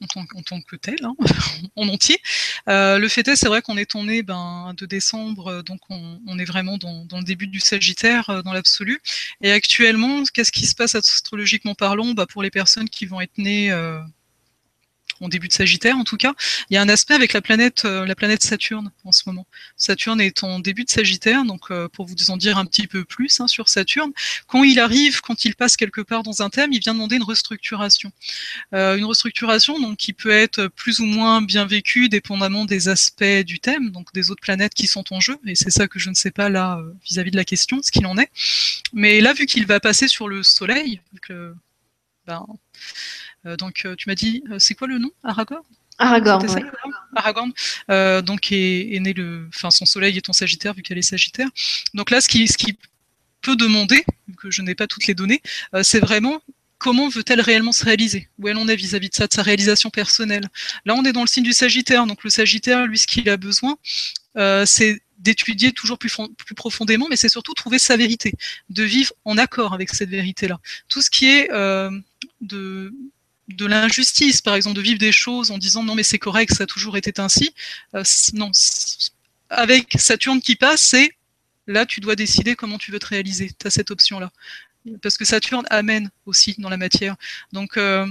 que 0.62 0.76
tel, 0.76 1.04
hein, 1.04 1.16
en 1.76 1.88
entier. 1.88 2.20
Euh, 2.70 3.00
le 3.00 3.08
fait 3.08 3.28
est, 3.28 3.36
c'est 3.36 3.48
vrai 3.48 3.64
qu'on 3.64 3.78
est 3.78 3.90
tourné 3.90 4.22
ben, 4.22 4.76
décembre, 4.82 5.48
euh, 5.48 5.62
donc 5.64 5.80
on, 5.90 6.38
est 6.38 6.46
vraiment 6.46 6.78
dans, 6.78 7.08
le 7.12 7.24
début 7.24 7.48
du 7.48 7.60
Sagittaire, 7.60 8.44
dans 8.44 8.54
l'absolu. 8.54 9.02
Et 9.42 9.52
actuellement, 9.52 10.24
qu'est-ce 10.32 10.52
qui 10.52 10.68
se 10.68 10.76
passe 10.76 10.94
astrologiquement 10.94 11.74
parlant? 11.74 12.14
Bah, 12.14 12.28
Pour 12.28 12.44
les 12.44 12.52
personnes 12.52 12.88
qui 12.88 13.08
vont 13.08 13.20
être 13.20 13.40
nées 13.40 13.72
début 15.28 15.48
de 15.48 15.54
Sagittaire 15.54 15.82
en 15.90 16.04
tout 16.04 16.18
cas, 16.18 16.34
il 16.70 16.76
y 16.76 16.78
a 16.78 16.82
un 16.82 16.90
aspect 16.90 17.14
avec 17.14 17.34
la 17.34 17.42
planète, 17.42 17.86
euh, 17.86 18.06
Saturne 18.40 18.92
en 19.04 19.12
ce 19.12 19.24
moment. 19.26 19.46
Saturne 19.78 20.22
est 20.22 20.44
en 20.44 20.60
début 20.60 20.84
de 20.84 20.90
Sagittaire, 20.90 21.46
donc 21.46 21.72
euh, 21.72 21.88
pour 21.88 22.06
vous 22.06 22.16
en 22.30 22.38
dire 22.38 22.58
un 22.58 22.66
petit 22.66 22.88
peu 22.88 23.04
plus 23.04 23.40
hein, 23.40 23.48
sur 23.48 23.70
Saturne, 23.70 24.12
quand 24.48 24.64
il 24.64 24.80
arrive, 24.80 25.22
quand 25.22 25.46
il 25.46 25.56
passe 25.56 25.78
quelque 25.78 26.02
part 26.02 26.24
dans 26.24 26.42
un 26.42 26.50
thème, 26.50 26.74
il 26.74 26.80
vient 26.80 26.94
demander 26.94 27.18
une 27.18 27.24
restructuration. 27.24 28.12
Euh, 28.74 28.98
une 28.98 29.06
restructuration 29.06 29.96
qui 29.96 30.14
peut 30.14 30.32
être 30.32 30.68
plus 30.68 31.00
ou 31.00 31.06
moins 31.06 31.42
bien 31.42 31.66
vécue 31.66 32.10
dépendamment 32.10 32.66
des 32.66 32.88
aspects 32.90 33.44
du 33.46 33.60
thème, 33.60 33.92
donc 33.92 34.14
des 34.14 34.32
autres 34.32 34.42
planètes 34.42 34.74
qui 34.74 34.88
sont 34.88 35.04
en 35.12 35.20
jeu, 35.20 35.38
et 35.46 35.56
c'est 35.56 35.72
ça 35.72 35.88
que 35.88 36.00
je 36.00 36.10
ne 36.10 36.16
sais 36.16 36.32
pas 36.32 36.50
là 36.50 36.82
vis-à-vis 37.06 37.32
de 37.32 37.38
la 37.38 37.46
question, 37.46 37.82
ce 37.82 37.92
qu'il 37.92 38.06
en 38.06 38.18
est. 38.18 38.30
Mais 38.94 39.22
là, 39.22 39.34
vu 39.34 39.46
qu'il 39.46 39.66
va 39.66 39.80
passer 39.80 40.08
sur 40.08 40.28
le 40.28 40.44
Soleil, 40.44 41.02
ben, 42.28 42.46
donc, 43.58 43.84
euh, 43.86 43.96
tu 43.96 44.10
m'as 44.10 44.16
dit, 44.16 44.44
euh, 44.52 44.60
c'est 44.60 44.76
quoi 44.76 44.88
le 44.88 44.98
nom? 44.98 45.12
Aragorn? 45.24 45.64
Aragorn. 45.98 46.46
Aragorn, 47.16 47.52
donc 48.24 48.52
est, 48.52 49.00
né 49.02 49.14
le, 49.14 49.48
enfin 49.50 49.70
son 49.70 49.86
soleil 49.86 50.18
est 50.18 50.30
en 50.30 50.34
Sagittaire 50.34 50.74
vu 50.74 50.82
qu'elle 50.82 50.98
est 50.98 51.04
Sagittaire. 51.04 51.48
Donc 51.94 52.10
là, 52.10 52.22
ce 52.22 52.30
qui, 52.30 52.48
ce 52.48 52.58
qui 52.58 52.78
peut 53.42 53.56
demander, 53.56 54.04
que 54.38 54.50
je 54.50 54.64
n'ai 54.64 54.74
pas 54.74 54.88
toutes 54.88 55.06
les 55.06 55.14
données, 55.14 55.42
c'est 55.84 56.00
vraiment 56.00 56.42
comment 56.80 57.08
veut-elle 57.08 57.42
réellement 57.42 57.72
se 57.72 57.86
réaliser? 57.86 58.30
Où 58.40 58.48
elle 58.48 58.58
en 58.58 58.68
est 58.68 58.76
vis-à-vis 58.76 59.10
de 59.10 59.16
ça, 59.16 59.28
de 59.28 59.34
sa 59.34 59.44
réalisation 59.44 59.92
personnelle? 59.92 60.48
Là, 60.86 60.96
on 60.96 61.06
est 61.06 61.14
dans 61.14 61.22
le 61.22 61.28
signe 61.28 61.44
du 61.44 61.54
Sagittaire, 61.54 62.08
donc 62.08 62.24
le 62.24 62.32
Sagittaire, 62.32 62.88
lui, 62.88 62.98
ce 62.98 63.06
qu'il 63.06 63.30
a 63.30 63.38
besoin, 63.38 63.78
c'est 64.66 65.04
d'étudier 65.20 65.72
toujours 65.72 66.00
plus, 66.00 66.18
plus, 66.36 66.56
profondément, 66.56 67.06
mais 67.12 67.16
c'est 67.16 67.30
surtout 67.30 67.54
trouver 67.54 67.78
sa 67.78 67.96
vérité, 67.96 68.34
de 68.72 68.82
vivre 68.82 69.14
en 69.24 69.38
accord 69.38 69.74
avec 69.74 69.94
cette 69.94 70.10
vérité-là. 70.10 70.60
Tout 70.88 71.04
ce 71.04 71.12
qui 71.12 71.28
est 71.28 71.50
de 72.42 72.92
de 73.54 73.66
l'injustice, 73.66 74.42
par 74.42 74.56
exemple, 74.56 74.76
de 74.76 74.82
vivre 74.82 75.00
des 75.00 75.12
choses 75.12 75.52
en 75.52 75.58
disant 75.58 75.84
non 75.84 75.96
mais 75.96 76.04
c'est 76.04 76.20
correct, 76.20 76.54
ça 76.54 76.64
a 76.64 76.68
toujours 76.68 76.98
été 76.98 77.14
ainsi. 77.20 77.54
Euh, 77.96 78.04
non, 78.34 78.52
avec 79.50 79.96
Saturne 79.98 80.42
qui 80.42 80.56
passe, 80.56 80.82
c'est 80.82 81.12
là 81.68 81.86
tu 81.86 82.00
dois 82.00 82.16
décider 82.16 82.56
comment 82.56 82.78
tu 82.78 82.92
veux 82.92 83.00
te 83.00 83.08
réaliser. 83.08 83.52
Tu 83.60 83.68
as 83.68 83.70
cette 83.70 83.92
option-là. 83.92 84.32
Parce 85.02 85.18
que 85.18 85.26
Saturne 85.26 85.66
amène 85.70 86.10
aussi 86.26 86.56
dans 86.58 86.70
la 86.70 86.78
matière. 86.78 87.16
Donc 87.52 87.78
euh, 87.78 88.08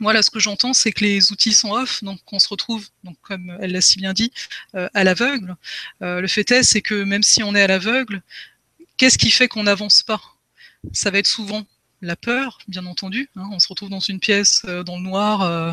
moi 0.00 0.20
ce 0.22 0.30
que 0.30 0.40
j'entends 0.40 0.74
c'est 0.74 0.92
que 0.92 1.04
les 1.04 1.32
outils 1.32 1.54
sont 1.54 1.72
off, 1.72 2.02
donc 2.04 2.20
on 2.32 2.38
se 2.38 2.48
retrouve, 2.48 2.86
donc 3.04 3.16
comme 3.22 3.56
elle 3.60 3.72
l'a 3.72 3.80
si 3.80 3.98
bien 3.98 4.12
dit, 4.12 4.32
euh, 4.74 4.88
à 4.94 5.04
l'aveugle. 5.04 5.56
le 6.00 6.26
fait 6.26 6.50
est 6.50 6.62
c'est 6.62 6.82
que 6.82 6.94
même 7.04 7.22
si 7.22 7.42
on 7.42 7.54
est 7.54 7.62
à 7.62 7.66
l'aveugle, 7.66 8.22
qu'est-ce 8.96 9.18
qui 9.18 9.30
fait 9.30 9.48
qu'on 9.48 9.64
n'avance 9.64 10.02
pas? 10.02 10.20
Ça 10.92 11.10
va 11.10 11.18
être 11.18 11.26
souvent 11.26 11.66
la 12.02 12.16
peur, 12.16 12.58
bien 12.68 12.86
entendu. 12.86 13.30
Hein. 13.36 13.48
on 13.52 13.58
se 13.58 13.68
retrouve 13.68 13.90
dans 13.90 14.00
une 14.00 14.20
pièce 14.20 14.62
euh, 14.66 14.82
dans 14.82 14.96
le 14.96 15.02
noir. 15.02 15.42
Euh, 15.42 15.72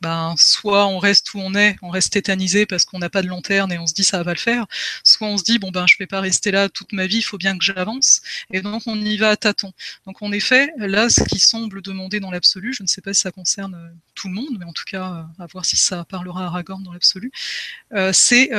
ben, 0.00 0.34
soit 0.38 0.86
on 0.86 0.98
reste 0.98 1.34
où 1.34 1.40
on 1.40 1.54
est, 1.54 1.76
on 1.82 1.90
reste 1.90 2.14
tétanisé 2.14 2.64
parce 2.64 2.86
qu'on 2.86 2.98
n'a 2.98 3.10
pas 3.10 3.20
de 3.20 3.28
lanterne 3.28 3.70
et 3.70 3.78
on 3.78 3.86
se 3.86 3.92
dit 3.92 4.02
ça 4.04 4.22
va 4.22 4.32
le 4.32 4.38
faire, 4.38 4.64
soit 5.04 5.28
on 5.28 5.36
se 5.36 5.44
dit 5.44 5.58
bon 5.58 5.70
ben 5.70 5.86
je 5.86 5.96
vais 5.98 6.06
pas 6.06 6.20
rester 6.20 6.50
là 6.50 6.70
toute 6.70 6.92
ma 6.94 7.06
vie, 7.06 7.18
il 7.18 7.22
faut 7.22 7.36
bien 7.36 7.58
que 7.58 7.62
j'avance, 7.62 8.22
et 8.50 8.62
donc 8.62 8.82
on 8.86 8.98
y 8.98 9.18
va 9.18 9.28
à 9.28 9.36
tâtons. 9.36 9.74
Donc 10.06 10.22
en 10.22 10.32
effet, 10.32 10.72
là 10.78 11.10
ce 11.10 11.22
qui 11.24 11.38
semble 11.38 11.82
demander 11.82 12.18
dans 12.18 12.30
l'absolu, 12.30 12.72
je 12.72 12.82
ne 12.82 12.88
sais 12.88 13.02
pas 13.02 13.12
si 13.12 13.20
ça 13.20 13.30
concerne 13.30 13.74
euh, 13.74 13.88
tout 14.14 14.28
le 14.28 14.34
monde, 14.34 14.56
mais 14.58 14.64
en 14.64 14.72
tout 14.72 14.84
cas 14.86 15.26
à 15.38 15.46
voir 15.48 15.66
si 15.66 15.76
ça 15.76 16.06
parlera 16.06 16.44
à 16.44 16.46
Aragorn 16.46 16.82
dans 16.82 16.94
l'absolu, 16.94 17.30
c'est 18.12 18.50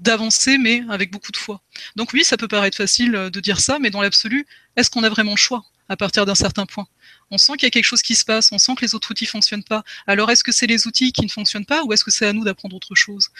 d'avancer 0.00 0.58
mais 0.58 0.82
avec 0.90 1.12
beaucoup 1.12 1.30
de 1.30 1.36
foi. 1.36 1.62
Donc 1.94 2.12
oui, 2.12 2.24
ça 2.24 2.36
peut 2.36 2.48
paraître 2.48 2.76
facile 2.76 3.12
de 3.12 3.40
dire 3.40 3.60
ça, 3.60 3.78
mais 3.78 3.90
dans 3.90 4.02
l'absolu, 4.02 4.46
est-ce 4.74 4.90
qu'on 4.90 5.04
a 5.04 5.08
vraiment 5.08 5.32
le 5.32 5.36
choix? 5.36 5.64
À 5.88 5.96
partir 5.96 6.26
d'un 6.26 6.34
certain 6.34 6.66
point. 6.66 6.86
On 7.30 7.38
sent 7.38 7.54
qu'il 7.54 7.64
y 7.64 7.66
a 7.66 7.70
quelque 7.70 7.84
chose 7.84 8.02
qui 8.02 8.14
se 8.14 8.24
passe, 8.24 8.50
on 8.52 8.58
sent 8.58 8.74
que 8.76 8.84
les 8.84 8.94
autres 8.94 9.10
outils 9.10 9.26
fonctionnent 9.26 9.64
pas. 9.64 9.84
Alors 10.06 10.30
est-ce 10.30 10.44
que 10.44 10.52
c'est 10.52 10.66
les 10.66 10.86
outils 10.86 11.12
qui 11.12 11.22
ne 11.22 11.30
fonctionnent 11.30 11.66
pas 11.66 11.82
ou 11.84 11.92
est-ce 11.92 12.04
que 12.04 12.10
c'est 12.10 12.26
à 12.26 12.32
nous 12.32 12.44
d'apprendre 12.44 12.76
autre 12.76 12.94
chose? 12.94 13.30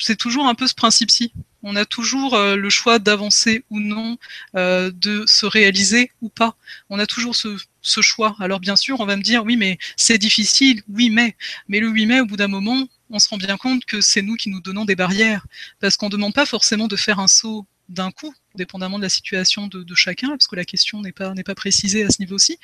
C'est 0.00 0.16
toujours 0.16 0.46
un 0.46 0.54
peu 0.54 0.66
ce 0.68 0.74
principe-ci. 0.74 1.32
On 1.64 1.74
a 1.74 1.84
toujours 1.84 2.34
euh, 2.34 2.54
le 2.54 2.70
choix 2.70 3.00
d'avancer 3.00 3.64
ou 3.68 3.80
non, 3.80 4.16
euh, 4.56 4.92
de 4.94 5.24
se 5.26 5.44
réaliser 5.44 6.12
ou 6.20 6.28
pas. 6.28 6.54
On 6.88 7.00
a 7.00 7.06
toujours 7.06 7.34
ce, 7.34 7.56
ce 7.82 8.00
choix. 8.00 8.36
Alors 8.38 8.60
bien 8.60 8.76
sûr, 8.76 9.00
on 9.00 9.06
va 9.06 9.16
me 9.16 9.22
dire 9.22 9.44
oui, 9.44 9.56
mais 9.56 9.78
c'est 9.96 10.18
difficile, 10.18 10.82
oui, 10.88 11.10
mais. 11.10 11.36
Mais 11.66 11.80
le 11.80 11.88
oui, 11.88 12.06
mais, 12.06 12.20
au 12.20 12.26
bout 12.26 12.36
d'un 12.36 12.48
moment, 12.48 12.86
on 13.10 13.18
se 13.18 13.28
rend 13.28 13.38
bien 13.38 13.56
compte 13.56 13.84
que 13.86 14.00
c'est 14.00 14.22
nous 14.22 14.36
qui 14.36 14.50
nous 14.50 14.60
donnons 14.60 14.84
des 14.84 14.94
barrières. 14.94 15.46
Parce 15.80 15.96
qu'on 15.96 16.06
ne 16.06 16.12
demande 16.12 16.34
pas 16.34 16.46
forcément 16.46 16.86
de 16.86 16.96
faire 16.96 17.18
un 17.18 17.28
saut 17.28 17.66
d'un 17.88 18.10
coup, 18.10 18.34
dépendamment 18.54 18.98
de 18.98 19.02
la 19.02 19.08
situation 19.08 19.66
de, 19.66 19.94
chacun, 19.94 20.28
parce 20.28 20.46
que 20.46 20.56
la 20.56 20.64
question 20.64 21.00
n'est 21.00 21.12
pas, 21.12 21.32
pas 21.34 21.54
précisée 21.54 22.04
à 22.04 22.10
ce 22.10 22.20
niveau-ci. 22.20 22.58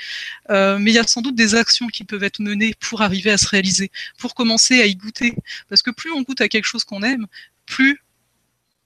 Euh, 0.50 0.78
mais 0.78 0.90
il 0.90 0.94
y 0.94 0.98
a 0.98 1.06
sans 1.06 1.22
doute 1.22 1.34
des 1.34 1.54
actions 1.54 1.86
qui 1.86 2.04
peuvent 2.04 2.24
être 2.24 2.40
menées 2.40 2.74
pour 2.80 3.02
arriver 3.02 3.30
à 3.30 3.38
se 3.38 3.48
réaliser, 3.48 3.90
pour 4.18 4.34
commencer 4.34 4.80
à 4.80 4.86
y 4.86 4.96
goûter. 4.96 5.34
Parce 5.68 5.82
que 5.82 5.90
plus 5.90 6.12
on 6.12 6.22
goûte 6.22 6.40
à 6.40 6.48
quelque 6.48 6.66
chose 6.66 6.84
qu'on 6.84 7.02
aime, 7.02 7.26
plus 7.66 8.00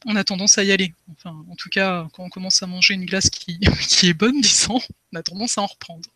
on 0.07 0.15
a 0.15 0.23
tendance 0.23 0.59
à 0.59 0.65
y 0.65 0.71
aller. 0.71 0.95
Enfin, 1.13 1.45
en 1.51 1.57
tout 1.57 1.69
cas, 1.69 2.07
quand 2.13 2.23
on 2.23 2.29
commence 2.29 2.63
à 2.63 2.67
manger 2.67 2.95
une 2.95 3.05
glace 3.05 3.31
qui, 3.31 3.59
qui 3.89 4.09
est 4.09 4.15
bonne, 4.15 4.41
disons, 4.41 4.81
on 5.13 5.17
a 5.17 5.23
tendance 5.23 5.59
à 5.59 5.63
en 5.63 5.67
reprendre. 5.67 6.09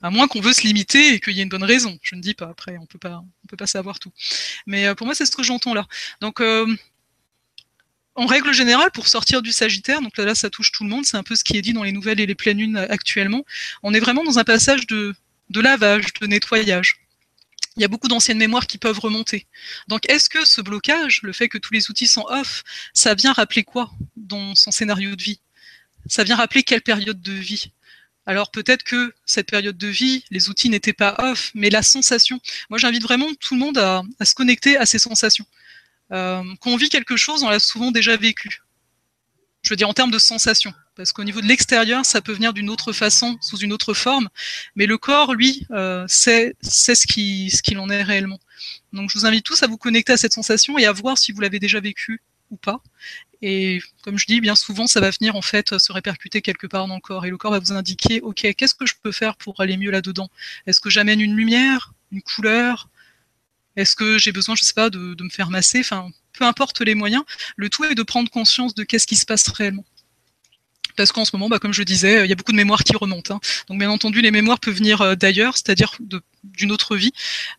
À 0.00 0.10
moins 0.10 0.28
qu'on 0.28 0.40
veut 0.40 0.52
se 0.52 0.62
limiter 0.62 1.14
et 1.14 1.20
qu'il 1.20 1.34
y 1.34 1.40
ait 1.40 1.42
une 1.42 1.48
bonne 1.48 1.64
raison. 1.64 1.98
Je 2.02 2.14
ne 2.14 2.20
dis 2.20 2.34
pas, 2.34 2.48
après, 2.48 2.78
on 2.78 2.82
on 2.82 3.46
peut 3.48 3.56
pas 3.56 3.66
savoir 3.66 3.98
tout. 3.98 4.12
Mais 4.66 4.86
euh, 4.86 4.94
pour 4.94 5.06
moi, 5.06 5.14
c'est 5.14 5.26
ce 5.26 5.36
que 5.36 5.42
j'entends 5.42 5.74
là. 5.74 5.86
Donc, 6.20 6.40
euh, 6.40 6.66
en 8.18 8.26
règle 8.26 8.52
générale, 8.52 8.90
pour 8.90 9.06
sortir 9.06 9.42
du 9.42 9.52
Sagittaire, 9.52 10.02
donc 10.02 10.18
là, 10.18 10.34
ça 10.34 10.50
touche 10.50 10.72
tout 10.72 10.82
le 10.82 10.90
monde, 10.90 11.06
c'est 11.06 11.16
un 11.16 11.22
peu 11.22 11.36
ce 11.36 11.44
qui 11.44 11.56
est 11.56 11.62
dit 11.62 11.72
dans 11.72 11.84
les 11.84 11.92
nouvelles 11.92 12.18
et 12.18 12.26
les 12.26 12.34
pleines 12.34 12.58
lunes 12.58 12.76
actuellement, 12.76 13.44
on 13.84 13.94
est 13.94 14.00
vraiment 14.00 14.24
dans 14.24 14.40
un 14.40 14.44
passage 14.44 14.88
de, 14.88 15.14
lavage, 15.54 16.12
de 16.20 16.26
nettoyage. 16.26 16.98
Il 17.76 17.82
y 17.82 17.84
a 17.84 17.88
beaucoup 17.88 18.08
d'anciennes 18.08 18.38
mémoires 18.38 18.66
qui 18.66 18.76
peuvent 18.76 18.98
remonter. 18.98 19.46
Donc, 19.86 20.10
est-ce 20.10 20.28
que 20.28 20.44
ce 20.44 20.60
blocage, 20.60 21.22
le 21.22 21.32
fait 21.32 21.48
que 21.48 21.58
tous 21.58 21.72
les 21.72 21.90
outils 21.90 22.08
sont 22.08 22.26
off, 22.28 22.64
ça 22.92 23.14
vient 23.14 23.32
rappeler 23.32 23.62
quoi 23.62 23.92
dans 24.16 24.56
son 24.56 24.72
scénario 24.72 25.14
de 25.14 25.22
vie? 25.22 25.38
Ça 26.08 26.24
vient 26.24 26.34
rappeler 26.34 26.64
quelle 26.64 26.82
période 26.82 27.22
de 27.22 27.32
vie? 27.32 27.70
Alors 28.26 28.50
peut-être 28.50 28.82
que 28.82 29.14
cette 29.24 29.48
période 29.48 29.78
de 29.78 29.86
vie, 29.86 30.24
les 30.30 30.50
outils 30.50 30.68
n'étaient 30.68 30.92
pas 30.92 31.14
off, 31.18 31.50
mais 31.54 31.70
la 31.70 31.82
sensation. 31.82 32.40
Moi, 32.68 32.78
j'invite 32.78 33.02
vraiment 33.02 33.32
tout 33.40 33.54
le 33.54 33.60
monde 33.60 33.78
à, 33.78 34.02
se 34.22 34.34
connecter 34.34 34.76
à 34.76 34.84
ces 34.86 34.98
sensations. 34.98 35.46
Euh, 36.12 36.42
quand 36.60 36.70
on 36.70 36.76
vit 36.76 36.88
quelque 36.88 37.16
chose, 37.16 37.42
on 37.42 37.48
l'a 37.48 37.60
souvent 37.60 37.90
déjà 37.90 38.16
vécu. 38.16 38.62
Je 39.62 39.70
veux 39.70 39.76
dire 39.76 39.88
en 39.88 39.94
termes 39.94 40.10
de 40.10 40.18
sensation, 40.18 40.72
parce 40.94 41.12
qu'au 41.12 41.24
niveau 41.24 41.40
de 41.40 41.46
l'extérieur, 41.46 42.06
ça 42.06 42.20
peut 42.20 42.32
venir 42.32 42.52
d'une 42.52 42.70
autre 42.70 42.92
façon, 42.92 43.36
sous 43.40 43.58
une 43.58 43.72
autre 43.72 43.92
forme, 43.92 44.28
mais 44.76 44.86
le 44.86 44.96
corps, 44.98 45.34
lui, 45.34 45.66
euh, 45.72 46.04
sait, 46.08 46.54
ce 46.62 47.06
qu'il 47.06 47.50
ce 47.50 47.62
qu'il 47.62 47.78
en 47.78 47.90
est 47.90 48.02
réellement. 48.02 48.38
Donc 48.92 49.10
je 49.10 49.18
vous 49.18 49.26
invite 49.26 49.44
tous 49.44 49.62
à 49.62 49.66
vous 49.66 49.76
connecter 49.76 50.12
à 50.12 50.16
cette 50.16 50.32
sensation 50.32 50.78
et 50.78 50.86
à 50.86 50.92
voir 50.92 51.18
si 51.18 51.32
vous 51.32 51.40
l'avez 51.40 51.58
déjà 51.58 51.80
vécu 51.80 52.22
ou 52.50 52.56
pas. 52.56 52.80
Et 53.42 53.80
comme 54.02 54.18
je 54.18 54.26
dis, 54.26 54.40
bien 54.40 54.54
souvent, 54.54 54.86
ça 54.86 55.00
va 55.00 55.10
venir 55.10 55.36
en 55.36 55.42
fait 55.42 55.78
se 55.78 55.92
répercuter 55.92 56.42
quelque 56.42 56.66
part 56.66 56.88
dans 56.88 56.96
le 56.96 57.00
corps. 57.00 57.24
Et 57.26 57.30
le 57.30 57.36
corps 57.36 57.52
va 57.52 57.58
vous 57.58 57.72
indiquer, 57.72 58.20
OK, 58.20 58.46
qu'est-ce 58.56 58.74
que 58.74 58.86
je 58.86 58.94
peux 59.00 59.12
faire 59.12 59.36
pour 59.36 59.60
aller 59.60 59.76
mieux 59.76 59.90
là-dedans? 59.90 60.28
Est-ce 60.66 60.80
que 60.80 60.90
j'amène 60.90 61.20
une 61.20 61.36
lumière, 61.36 61.92
une 62.10 62.22
couleur? 62.22 62.88
Est-ce 63.78 63.94
que 63.94 64.18
j'ai 64.18 64.32
besoin, 64.32 64.56
je 64.56 64.62
sais 64.62 64.74
pas, 64.74 64.90
de, 64.90 65.22
me 65.22 65.30
faire 65.30 65.50
masser? 65.50 65.78
Enfin, 65.78 66.10
peu 66.32 66.44
importe 66.44 66.80
les 66.80 66.96
moyens. 66.96 67.22
Le 67.56 67.70
tout 67.70 67.84
est 67.84 67.94
de 67.94 68.02
prendre 68.02 68.28
conscience 68.28 68.74
de 68.74 68.82
qu'est-ce 68.82 69.06
qui 69.06 69.16
se 69.16 69.24
passe 69.24 69.48
réellement 69.48 69.84
parce 70.96 71.12
qu'en 71.12 71.24
ce 71.24 71.30
moment, 71.36 71.48
bah, 71.48 71.60
comme 71.60 71.72
je 71.72 71.84
disais, 71.84 72.24
il 72.24 72.28
y 72.28 72.32
a 72.32 72.34
beaucoup 72.34 72.50
de 72.50 72.56
mémoires 72.56 72.82
qui 72.82 72.96
remontent. 72.96 73.36
Hein. 73.36 73.40
Donc 73.68 73.78
bien 73.78 73.88
entendu, 73.88 74.20
les 74.20 74.32
mémoires 74.32 74.58
peuvent 74.58 74.74
venir 74.74 75.00
euh, 75.00 75.14
d'ailleurs, 75.14 75.56
c'est-à-dire 75.56 75.96
d'une 76.42 76.72
autre 76.72 76.96
vie, 76.96 77.12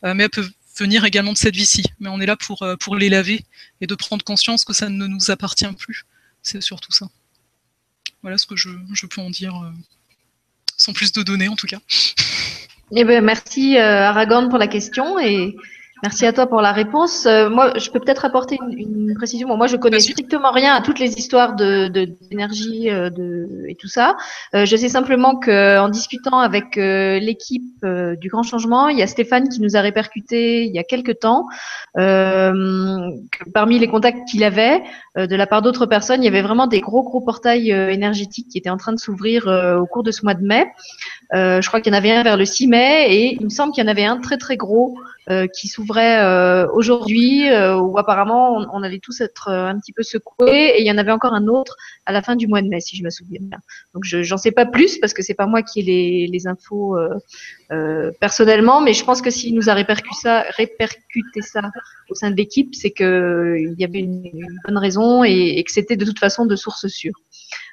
euh, 0.03 0.13
mais 0.13 0.25
elles 0.25 0.29
peuvent 0.29 0.51
venir 0.75 1.05
également 1.05 1.31
de 1.31 1.37
cette 1.37 1.55
vie-ci. 1.55 1.85
Mais 2.01 2.09
on 2.09 2.19
est 2.19 2.25
là 2.25 2.35
pour, 2.35 2.63
euh, 2.63 2.75
pour 2.75 2.97
les 2.97 3.07
laver 3.07 3.45
et 3.79 3.87
de 3.87 3.95
prendre 3.95 4.25
conscience 4.25 4.65
que 4.65 4.73
ça 4.73 4.89
ne 4.89 5.07
nous 5.07 5.31
appartient 5.31 5.71
plus. 5.77 6.03
C'est 6.43 6.59
surtout 6.59 6.91
ça. 6.91 7.07
Voilà 8.23 8.37
ce 8.37 8.45
que 8.45 8.57
je, 8.57 8.69
peux 9.09 9.21
en 9.21 9.29
dire, 9.29 9.71
sans 10.75 10.91
plus 10.91 11.13
de 11.13 11.23
données 11.23 11.47
en 11.47 11.55
tout 11.55 11.67
cas. 11.67 11.79
Eh 12.93 13.05
ben, 13.05 13.23
merci 13.23 13.77
Aragorn 13.77 14.49
pour 14.49 14.57
la 14.57 14.67
question 14.67 15.17
Merci 16.01 16.25
à 16.25 16.31
toi 16.31 16.47
pour 16.47 16.61
la 16.61 16.71
réponse. 16.71 17.25
Euh, 17.25 17.49
moi, 17.49 17.73
je 17.77 17.89
peux 17.89 17.99
peut-être 17.99 18.23
apporter 18.23 18.57
une, 18.77 19.13
précision. 19.15 19.55
moi, 19.57 19.67
je 19.67 19.75
connais 19.75 19.99
strictement 19.99 20.51
rien 20.51 20.73
à 20.73 20.81
toutes 20.81 20.99
les 20.99 21.17
histoires 21.17 21.55
de 21.55 21.87
d'énergie 21.87 22.89
euh, 22.89 23.09
de, 23.09 23.65
et 23.67 23.75
tout 23.75 23.89
ça. 23.89 24.15
Euh, 24.55 24.65
je 24.65 24.75
sais 24.77 24.87
simplement 24.87 25.35
que 25.35 25.77
en 25.77 25.89
discutant 25.89 26.39
avec 26.39 26.75
l'équipe 26.75 27.85
du 28.19 28.29
Grand 28.29 28.43
Changement, 28.43 28.87
il 28.87 28.97
y 28.97 29.01
a 29.01 29.07
Stéphane 29.07 29.49
qui 29.49 29.61
nous 29.61 29.75
a 29.75 29.81
répercuté 29.81 30.65
il 30.65 30.73
y 30.73 30.79
a 30.79 30.83
quelques 30.83 31.19
temps 31.19 31.45
que 31.95 33.49
parmi 33.53 33.79
les 33.79 33.87
contacts 33.87 34.27
qu'il 34.29 34.43
avait, 34.43 34.81
de 35.27 35.35
la 35.35 35.47
part 35.47 35.61
d'autres 35.61 35.85
personnes. 35.85 36.21
Il 36.21 36.25
y 36.25 36.29
avait 36.29 36.41
vraiment 36.41 36.67
des 36.67 36.81
gros 36.81 37.03
gros 37.03 37.21
portails 37.21 37.71
énergétiques 37.71 38.49
qui 38.49 38.57
étaient 38.57 38.69
en 38.69 38.77
train 38.77 38.93
de 38.93 38.99
s'ouvrir 38.99 39.47
au 39.81 39.85
cours 39.85 40.03
de 40.03 40.11
ce 40.11 40.23
mois 40.23 40.33
de 40.33 40.45
mai. 40.45 40.67
je 41.33 41.67
crois 41.67 41.81
qu'il 41.81 41.91
y 41.93 41.95
en 41.95 41.97
avait 41.97 42.11
un 42.11 42.23
vers 42.23 42.37
le 42.37 42.45
6 42.45 42.67
mai 42.67 43.07
et 43.09 43.35
il 43.35 43.43
me 43.43 43.49
semble 43.49 43.73
qu'il 43.73 43.83
y 43.83 43.87
en 43.87 43.89
avait 43.89 44.05
un 44.05 44.17
très 44.17 44.37
très 44.37 44.57
gros 44.57 44.95
euh, 45.29 45.45
qui 45.45 45.67
s'ouvrait 45.67 46.23
euh, 46.23 46.65
aujourd'hui, 46.73 47.51
euh, 47.51 47.77
où 47.77 47.99
apparemment 47.99 48.65
on, 48.73 48.81
allait 48.81 48.97
tous 48.97 49.21
être 49.21 49.49
un 49.49 49.77
petit 49.79 49.93
peu 49.93 50.01
secoués, 50.01 50.71
et 50.75 50.81
il 50.81 50.87
y 50.87 50.91
en 50.91 50.97
avait 50.97 51.11
encore 51.11 51.35
un 51.35 51.45
autre 51.45 51.75
à 52.07 52.11
la 52.11 52.23
fin 52.23 52.35
du 52.35 52.47
mois 52.47 52.63
de 52.63 52.67
mai, 52.67 52.79
si 52.79 52.97
je 52.97 53.03
me 53.03 53.11
souviens 53.11 53.37
bien. 53.39 53.59
Donc 53.93 54.05
je 54.05 54.23
j'en 54.23 54.37
sais 54.37 54.51
pas 54.51 54.65
plus 54.65 54.97
parce 54.97 55.13
que 55.13 55.21
c'est 55.21 55.35
pas 55.35 55.45
moi 55.45 55.61
qui 55.61 55.81
ai 55.81 56.25
les, 56.25 56.47
infos 56.47 56.97
personnellement, 58.19 58.81
mais 58.81 58.93
je 58.93 59.05
pense 59.05 59.21
que 59.21 59.29
s'il 59.29 59.53
nous 59.53 59.69
a 59.69 59.75
ça, 60.19 60.45
répercuté 60.57 61.41
ça 61.41 61.61
au 62.09 62.15
sein 62.15 62.31
de 62.31 62.35
l'équipe, 62.35 62.73
c'est 62.75 62.91
que 62.91 63.55
il 63.57 63.79
y 63.79 63.83
avait 63.83 63.99
une, 63.99 64.31
bonne 64.65 64.77
raison 64.77 65.23
et, 65.23 65.63
que 65.63 65.71
c'était 65.71 65.97
de 65.97 66.05
toute 66.05 66.19
façon 66.19 66.45
de 66.45 66.55
source 66.55 66.87
sûre. 66.87 67.13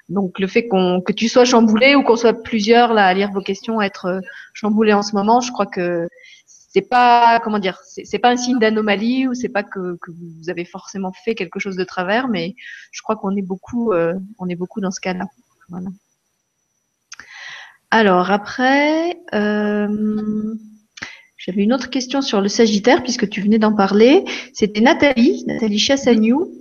Donc 0.08 0.38
le 0.38 0.46
fait 0.46 0.68
qu'on 0.68 1.00
que 1.00 1.12
tu 1.12 1.28
sois 1.28 1.44
chamboulé 1.44 1.94
ou 1.96 2.02
qu'on 2.02 2.16
soit 2.16 2.42
plusieurs 2.42 2.94
là 2.94 3.06
à 3.06 3.14
lire 3.14 3.32
vos 3.32 3.40
questions, 3.40 3.80
à 3.80 3.86
être 3.86 4.20
chamboulé 4.54 4.92
en 4.92 5.02
ce 5.02 5.14
moment, 5.14 5.40
je 5.40 5.50
crois 5.50 5.66
que 5.66 6.08
c'est 6.76 6.88
pas 6.88 7.40
comment 7.40 7.58
dire, 7.58 7.78
c'est 7.86 8.18
pas 8.18 8.30
un 8.30 8.36
signe 8.36 8.58
d'anomalie 8.58 9.26
ou 9.26 9.32
c'est 9.32 9.48
pas 9.48 9.62
que, 9.62 9.96
vous 10.08 10.50
avez 10.50 10.66
forcément 10.66 11.10
fait 11.24 11.34
quelque 11.34 11.58
chose 11.58 11.74
de 11.74 11.84
travers, 11.84 12.28
mais 12.28 12.54
je 12.92 13.00
crois 13.00 13.16
qu'on 13.16 13.34
est 13.34 13.40
beaucoup, 13.40 13.92
euh, 13.92 14.12
on 14.38 14.46
est 14.50 14.56
beaucoup 14.56 14.82
dans 14.82 14.90
ce 14.90 15.00
cas-là. 15.00 15.24
Alors 17.90 18.30
après, 18.30 19.18
euh, 19.32 20.54
j'avais 21.46 21.62
une 21.62 21.72
autre 21.72 21.90
question 21.90 22.22
sur 22.22 22.40
le 22.40 22.48
Sagittaire 22.48 23.04
puisque 23.04 23.28
tu 23.28 23.40
venais 23.40 23.58
d'en 23.58 23.72
parler. 23.72 24.24
C'était 24.52 24.80
Nathalie, 24.80 25.44
Nathalie 25.46 25.78
Chassagnou, 25.78 26.52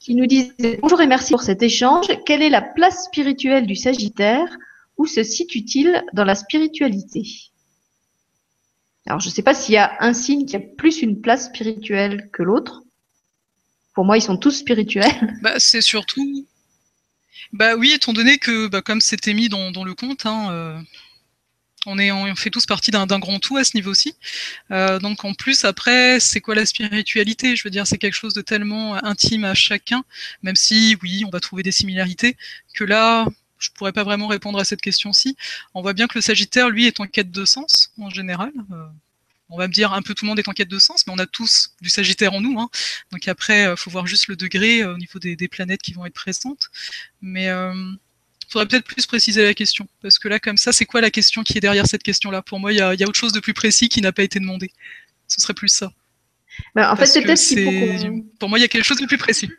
qui 0.00 0.16
nous 0.16 0.26
disait 0.26 0.80
bonjour 0.82 1.00
et 1.00 1.06
merci 1.06 1.30
pour 1.30 1.42
cet 1.42 1.62
échange. 1.62 2.06
Quelle 2.26 2.42
est 2.42 2.50
la 2.50 2.60
place 2.60 3.04
spirituelle 3.04 3.66
du 3.66 3.76
Sagittaire? 3.76 4.48
Où 4.98 5.06
se 5.06 5.22
situe-t-il 5.22 6.04
dans 6.12 6.24
la 6.24 6.34
spiritualité? 6.34 7.24
Alors, 9.06 9.20
je 9.20 9.28
ne 9.28 9.32
sais 9.32 9.42
pas 9.42 9.54
s'il 9.54 9.74
y 9.74 9.78
a 9.78 9.96
un 10.00 10.12
signe 10.12 10.44
qui 10.44 10.56
a 10.56 10.60
plus 10.60 11.02
une 11.02 11.20
place 11.20 11.46
spirituelle 11.46 12.28
que 12.32 12.42
l'autre. 12.42 12.82
Pour 13.94 14.04
moi, 14.04 14.16
ils 14.16 14.22
sont 14.22 14.36
tous 14.36 14.50
spirituels. 14.50 15.38
Bah, 15.42 15.54
c'est 15.58 15.80
surtout. 15.80 16.46
Bah 17.52 17.76
oui, 17.76 17.92
étant 17.92 18.12
donné 18.12 18.38
que, 18.38 18.66
bah, 18.66 18.80
comme 18.80 19.00
c'était 19.00 19.34
mis 19.34 19.48
dans, 19.48 19.84
le 19.84 19.94
compte, 19.94 20.26
hein, 20.26 20.50
euh, 20.50 20.80
on, 21.86 21.98
est, 21.98 22.12
on 22.12 22.34
fait 22.36 22.50
tous 22.50 22.66
partie 22.66 22.90
d'un 22.90 23.06
grand 23.06 23.38
tout 23.38 23.56
à 23.56 23.64
ce 23.64 23.76
niveau-ci. 23.76 24.14
Euh, 24.70 24.98
donc 24.98 25.24
en 25.24 25.34
plus, 25.34 25.64
après, 25.64 26.20
c'est 26.20 26.40
quoi 26.40 26.54
la 26.54 26.66
spiritualité? 26.66 27.56
Je 27.56 27.64
veux 27.64 27.70
dire, 27.70 27.86
c'est 27.86 27.98
quelque 27.98 28.14
chose 28.14 28.34
de 28.34 28.42
tellement 28.42 29.02
intime 29.04 29.44
à 29.44 29.54
chacun, 29.54 30.04
même 30.42 30.56
si, 30.56 30.96
oui, 31.02 31.24
on 31.26 31.30
va 31.30 31.40
trouver 31.40 31.62
des 31.62 31.72
similarités, 31.72 32.36
que 32.74 32.84
là, 32.84 33.26
je 33.58 33.70
pourrais 33.70 33.92
pas 33.92 34.04
vraiment 34.04 34.26
répondre 34.26 34.58
à 34.58 34.64
cette 34.64 34.80
question-ci. 34.80 35.36
On 35.74 35.82
voit 35.82 35.92
bien 35.92 36.08
que 36.08 36.16
le 36.16 36.20
Sagittaire, 36.20 36.68
lui, 36.68 36.86
est 36.86 37.00
en 37.00 37.06
quête 37.06 37.30
de 37.30 37.44
sens, 37.44 37.92
en 37.98 38.10
général. 38.10 38.52
Euh, 38.72 38.86
on 39.48 39.58
va 39.58 39.68
me 39.68 39.72
dire 39.72 39.92
un 39.92 40.02
peu 40.02 40.14
tout 40.14 40.24
le 40.24 40.30
monde 40.30 40.38
est 40.38 40.48
en 40.48 40.52
quête 40.52 40.68
de 40.68 40.78
sens, 40.78 41.06
mais 41.06 41.12
on 41.12 41.18
a 41.18 41.26
tous 41.26 41.74
du 41.80 41.90
Sagittaire 41.90 42.32
en 42.32 42.40
nous. 42.40 42.58
Hein. 42.58 42.70
Donc 43.12 43.28
après, 43.28 43.62
il 43.62 43.66
euh, 43.66 43.76
faut 43.76 43.90
voir 43.90 44.06
juste 44.06 44.28
le 44.28 44.36
degré 44.36 44.82
euh, 44.82 44.94
au 44.94 44.98
niveau 44.98 45.18
des, 45.18 45.36
planètes 45.48 45.82
qui 45.82 45.92
vont 45.92 46.06
être 46.06 46.14
présentes. 46.14 46.70
Mais 47.20 47.48
faudrait 48.52 48.68
peut-être 48.68 48.84
plus 48.84 49.06
préciser 49.06 49.42
la 49.42 49.54
question, 49.54 49.88
parce 50.02 50.18
que 50.18 50.28
là, 50.28 50.38
comme 50.38 50.56
ça, 50.56 50.72
c'est 50.72 50.84
quoi 50.84 51.00
la 51.00 51.10
question 51.10 51.42
qui 51.42 51.56
est 51.56 51.60
derrière 51.60 51.86
cette 51.86 52.02
question-là? 52.02 52.42
Pour 52.42 52.60
moi, 52.60 52.72
il 52.72 52.76
y, 52.76 52.80
a, 52.80 52.92
autre 52.92 53.18
chose 53.18 53.32
de 53.32 53.40
plus 53.40 53.54
précis 53.54 53.88
qui 53.88 54.00
n'a 54.00 54.12
pas 54.12 54.22
été 54.22 54.38
demandé. 54.38 54.70
Ce 55.26 55.40
serait 55.40 55.54
plus 55.54 55.68
ça. 55.68 55.90
Bah, 56.74 56.92
en 56.92 56.96
fait, 56.96 57.06
c'est 57.06 57.22
peut-être 57.22 58.38
Pour 58.38 58.48
moi, 58.48 58.58
il 58.58 58.62
y 58.62 58.64
a 58.64 58.68
quelque 58.68 58.84
chose 58.84 58.98
de 58.98 59.06
plus 59.06 59.18
précis. 59.18 59.50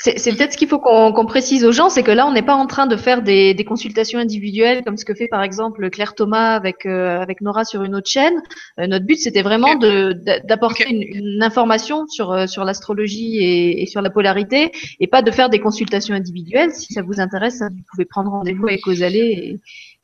C'est 0.00 0.36
peut-être 0.36 0.52
ce 0.52 0.56
qu'il 0.56 0.68
faut 0.68 0.78
qu'on 0.78 1.26
précise 1.26 1.64
aux 1.64 1.72
gens, 1.72 1.88
c'est 1.88 2.04
que 2.04 2.12
là, 2.12 2.26
on 2.26 2.32
n'est 2.32 2.42
pas 2.42 2.54
en 2.54 2.66
train 2.66 2.86
de 2.86 2.96
faire 2.96 3.20
des, 3.20 3.52
des, 3.52 3.64
consultations 3.64 4.20
individuelles 4.20 4.84
comme 4.84 4.96
ce 4.96 5.04
que 5.04 5.12
fait 5.12 5.26
par 5.26 5.42
exemple 5.42 5.90
Claire 5.90 6.14
Thomas 6.14 6.54
avec 6.54 6.86
euh, 6.86 7.20
avec 7.20 7.40
Nora 7.40 7.64
sur 7.64 7.82
une 7.82 7.96
autre 7.96 8.08
chaîne. 8.08 8.40
Euh, 8.78 8.86
notre 8.86 9.04
but, 9.04 9.16
c'était 9.16 9.42
vraiment 9.42 9.74
d'apporter 9.74 10.88
une, 10.88 11.02
une, 11.02 11.42
information 11.42 12.06
sur 12.06 12.30
euh, 12.32 12.46
sur 12.46 12.64
l'astrologie 12.64 13.38
et, 13.38 13.82
et, 13.82 13.86
sur 13.86 14.00
la 14.00 14.10
polarité, 14.10 14.70
et 15.00 15.06
pas 15.08 15.22
de 15.22 15.32
faire 15.32 15.50
des 15.50 15.58
consultations 15.58 16.14
individuelles. 16.14 16.70
Si 16.72 16.92
ça 16.92 17.02
vous 17.02 17.20
intéresse, 17.20 17.60
vous 17.60 17.82
pouvez 17.90 18.04
prendre 18.04 18.30
rendez-vous 18.30 18.68
avec 18.68 18.86
Osalé 18.86 19.58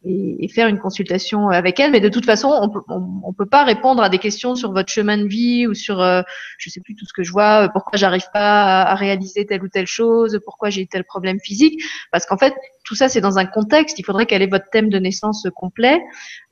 et, 0.05 0.45
et, 0.45 0.49
faire 0.49 0.69
une 0.69 0.79
consultation 0.79 1.49
avec 1.49 1.81
elle. 1.81 1.91
Mais 1.91 2.01
de 2.01 2.09
toute 2.09 2.27
façon, 2.27 2.49
on 2.49 2.69
peut, 2.69 2.81
on, 2.89 3.33
peut 3.33 3.47
pas 3.47 3.65
répondre 3.65 4.03
à 4.03 4.09
des 4.09 4.19
questions 4.19 4.55
sur 4.55 4.73
votre 4.73 4.91
chemin 4.91 5.19
de 5.19 5.27
vie 5.27 5.67
ou 5.67 5.75
sur, 5.75 6.01
euh, 6.01 6.23
je 6.59 6.71
sais 6.71 6.81
plus 6.81 6.95
tout 6.95 7.07
ce 7.07 7.13
que 7.13 7.23
je 7.23 7.33
vois, 7.33 7.65
euh, 7.65 7.69
pourquoi 7.73 7.99
j'arrive 7.99 8.27
pas 8.33 8.83
à, 8.83 8.95
réaliser 8.95 9.47
telle 9.47 9.63
ou 9.63 9.69
telle 9.69 9.87
chose, 9.87 10.39
pourquoi 10.45 10.71
j'ai 10.71 10.87
tel 10.87 11.05
problème 11.05 11.39
physique, 11.41 11.83
parce 12.13 12.27
qu'en 12.27 12.37
fait, 12.37 12.55
tout 12.85 12.95
ça 12.95 13.09
c'est 13.09 13.21
dans 13.21 13.39
un 13.39 13.47
contexte. 13.47 13.99
Il 13.99 14.05
faudrait 14.05 14.27
qu'elle 14.27 14.43
ait 14.43 14.47
votre 14.47 14.69
thème 14.71 14.91
de 14.91 14.99
naissance 14.99 15.47
complet. 15.57 16.03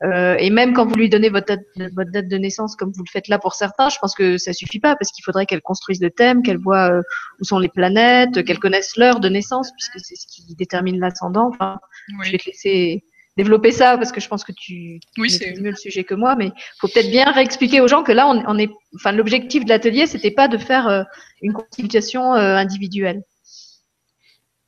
Euh, 0.03 0.35
et 0.39 0.49
même 0.49 0.73
quand 0.73 0.85
vous 0.85 0.95
lui 0.95 1.09
donnez 1.09 1.29
votre 1.29 1.45
date, 1.45 1.61
votre 1.95 2.11
date 2.11 2.27
de 2.27 2.37
naissance, 2.37 2.75
comme 2.75 2.91
vous 2.91 3.03
le 3.03 3.11
faites 3.11 3.27
là 3.27 3.37
pour 3.37 3.53
certains, 3.53 3.89
je 3.89 3.97
pense 3.99 4.15
que 4.15 4.37
ça 4.37 4.51
suffit 4.51 4.79
pas 4.79 4.95
parce 4.95 5.11
qu'il 5.11 5.23
faudrait 5.23 5.45
qu'elle 5.45 5.61
construise 5.61 6.01
le 6.01 6.09
thème, 6.09 6.41
qu'elle 6.41 6.57
voit 6.57 6.91
euh, 6.91 7.01
où 7.39 7.43
sont 7.43 7.59
les 7.59 7.69
planètes, 7.69 8.43
qu'elle 8.43 8.59
connaisse 8.59 8.97
l'heure 8.97 9.19
de 9.19 9.29
naissance 9.29 9.71
puisque 9.71 9.99
c'est 10.03 10.15
ce 10.15 10.25
qui 10.27 10.55
détermine 10.55 10.99
l'ascendant. 10.99 11.49
Enfin, 11.53 11.77
je 12.23 12.31
vais 12.31 12.37
te 12.37 12.47
laisser 12.47 13.03
développer 13.37 13.71
ça 13.71 13.97
parce 13.97 14.11
que 14.11 14.21
je 14.21 14.27
pense 14.27 14.43
que 14.43 14.51
tu 14.51 14.99
oui, 15.17 15.29
c'est 15.29 15.59
mieux 15.59 15.71
le 15.71 15.75
sujet 15.75 16.03
que 16.03 16.13
moi, 16.13 16.35
mais 16.35 16.51
faut 16.79 16.87
peut-être 16.87 17.09
bien 17.09 17.31
réexpliquer 17.31 17.81
aux 17.81 17.87
gens 17.87 18.03
que 18.03 18.11
là, 18.11 18.27
on, 18.27 18.57
est, 18.57 18.69
enfin, 18.95 19.11
l'objectif 19.11 19.65
de 19.65 19.69
l'atelier, 19.69 20.07
c'était 20.07 20.31
pas 20.31 20.47
de 20.47 20.57
faire 20.57 20.87
euh, 20.87 21.03
une 21.41 21.53
consultation 21.53 22.35
euh, 22.35 22.55
individuelle. 22.55 23.21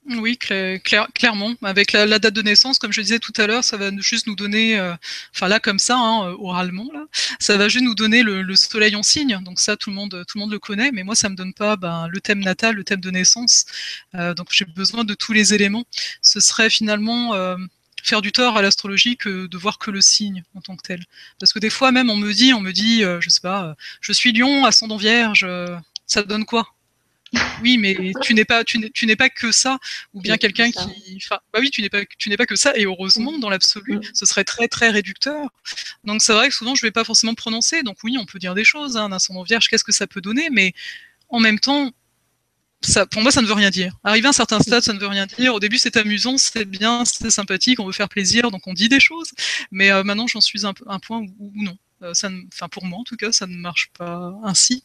Oui, 0.08 0.38
clairement. 0.38 1.56
Avec 1.64 1.92
la, 1.92 2.20
date 2.20 2.32
de 2.32 2.44
naissance, 2.44 2.78
comme 2.78 2.94
je 2.94 3.02
disais 3.02 3.18
tout 3.18 3.34
à 3.38 3.48
l'heure, 3.48 3.64
ça 3.64 3.76
va 3.76 3.90
juste 3.98 4.28
nous 4.28 4.36
donner, 4.36 4.78
euh, 4.78 4.94
enfin 5.34 5.48
là 5.48 5.60
comme 5.60 5.80
ça, 5.80 5.98
hein, 5.98 6.36
oralement, 6.38 6.88
là, 6.94 7.06
ça 7.40 7.58
va 7.58 7.70
juste 7.70 7.84
nous 7.84 7.96
donner 7.96 8.22
le, 8.22 8.56
soleil 8.56 8.96
en 8.96 9.02
signe. 9.02 9.40
Donc 9.44 9.60
ça, 9.60 9.76
tout 9.78 9.90
le 9.90 9.96
monde, 9.96 10.24
tout 10.28 10.38
le 10.38 10.42
monde 10.42 10.52
le 10.52 10.60
connaît, 10.60 10.92
mais 10.92 11.02
moi, 11.02 11.16
ça 11.16 11.28
me 11.28 11.36
donne 11.36 11.56
pas 11.56 11.76
ben, 11.76 12.08
le 12.08 12.22
thème 12.22 12.42
natal, 12.42 12.76
le 12.76 12.84
thème 12.84 13.02
de 13.02 13.10
naissance. 13.10 13.66
donc 14.14 14.50
j'ai 14.52 14.66
besoin 14.66 15.06
de 15.06 15.16
tous 15.16 15.34
les 15.34 15.56
éléments. 15.56 15.86
Ce 16.22 16.40
serait 16.40 16.70
finalement 16.70 17.34
faire 18.06 18.22
du 18.22 18.32
tort 18.32 18.58
à 18.58 18.62
l'astrologie 18.62 19.18
que 19.18 19.48
de 19.48 19.58
voir 19.58 19.80
que 19.80 19.92
le 19.92 20.02
signe 20.02 20.44
en 20.54 20.62
tant 20.62 20.76
que 20.76 20.84
tel. 20.84 21.04
Parce 21.40 21.54
que 21.54 21.60
des 21.60 21.70
fois 21.70 21.92
même 21.92 22.10
on 22.10 22.16
me 22.16 22.32
dit, 22.34 22.54
on 22.54 22.62
me 22.62 22.72
dit, 22.72 23.04
euh, 23.04 23.20
je 23.22 23.30
sais 23.30 23.42
pas, 23.42 23.66
euh, 23.66 23.74
je 24.02 24.12
suis 24.14 24.32
Lion, 24.32 24.66
ascendant 24.66 24.98
Vierge, 24.98 25.44
euh, 25.44 25.76
ça 26.06 26.24
donne 26.24 26.46
quoi? 26.46 26.68
Oui, 27.62 27.78
mais 27.78 28.14
tu 28.22 28.34
n'es 28.34 28.46
pas, 28.46 28.64
tu 28.64 28.80
n'es 28.80 29.16
pas 29.16 29.30
que 29.30 29.52
ça, 29.52 29.80
ou 30.14 30.22
bien 30.22 30.38
quelqu'un 30.38 30.72
qui, 30.72 31.18
enfin, 31.18 31.40
bah 31.52 31.60
oui, 31.60 31.70
tu 31.70 31.82
n'es 31.82 31.90
pas, 31.90 32.06
tu 32.18 32.30
n'es 32.30 32.38
pas 32.38 32.46
que 32.46 32.56
ça, 32.56 32.78
et 32.78 32.86
heureusement, 32.86 33.38
dans 33.40 33.50
l'absolu, 33.50 33.98
mm. 33.98 34.02
ce 34.14 34.26
serait 34.26 34.46
très 34.46 34.68
très 34.70 34.90
réducteur. 34.90 35.50
Donc 36.06 36.22
c'est 36.22 36.32
vrai 36.32 36.48
que 36.48 36.54
souvent 36.54 36.76
je 36.76 36.86
vais 36.86 36.92
pas 36.92 37.04
forcément 37.04 37.34
prononcer. 37.34 37.84
Donc 37.84 37.98
oui, 38.04 38.18
on 38.18 38.26
peut 38.26 38.40
dire 38.40 38.54
des 38.54 38.64
choses, 38.64 38.96
hein, 38.96 39.06
un 39.06 39.12
ascendant 39.12 39.44
vierge, 39.44 39.68
qu'est-ce 39.68 39.84
que 39.84 39.92
ça 39.92 40.08
peut 40.08 40.22
donner, 40.22 40.50
mais 40.52 40.74
en 41.30 41.40
même 41.40 41.60
temps, 41.60 41.92
pour 43.12 43.22
moi, 43.22 43.32
ça 43.32 43.42
ne 43.42 43.48
veut 43.48 43.54
rien 43.54 43.70
dire. 43.70 43.94
Arriver 44.04 44.28
à 44.28 44.30
un 44.30 44.34
certain 44.34 44.60
stade, 44.60 44.84
ça 44.84 44.94
ne 44.94 45.00
veut 45.00 45.08
rien 45.08 45.26
dire. 45.26 45.54
Au 45.54 45.60
début, 45.60 45.78
c'est 45.78 45.98
amusant, 45.98 46.38
c'est 46.38 46.66
bien, 46.66 47.04
c'est 47.06 47.30
sympathique, 47.30 47.80
on 47.80 47.86
veut 47.86 47.92
faire 47.92 48.10
plaisir, 48.10 48.52
donc 48.52 48.68
on 48.68 48.74
dit 48.74 48.90
des 48.90 49.00
choses. 49.00 49.32
Mais 49.72 49.92
euh, 49.92 50.04
maintenant, 50.04 50.28
j'en 50.28 50.42
suis 50.42 50.66
un, 50.66 50.74
un 50.88 51.00
point 51.00 51.22
où, 51.40 51.52
non. 51.56 51.78
Euh, 52.04 52.14
pour 52.72 52.86
moi, 52.86 53.00
en 53.00 53.04
tout 53.04 53.16
cas, 53.16 53.32
ça 53.32 53.48
ne 53.48 53.56
marche 53.56 53.90
pas 53.98 54.34
ainsi. 54.44 54.84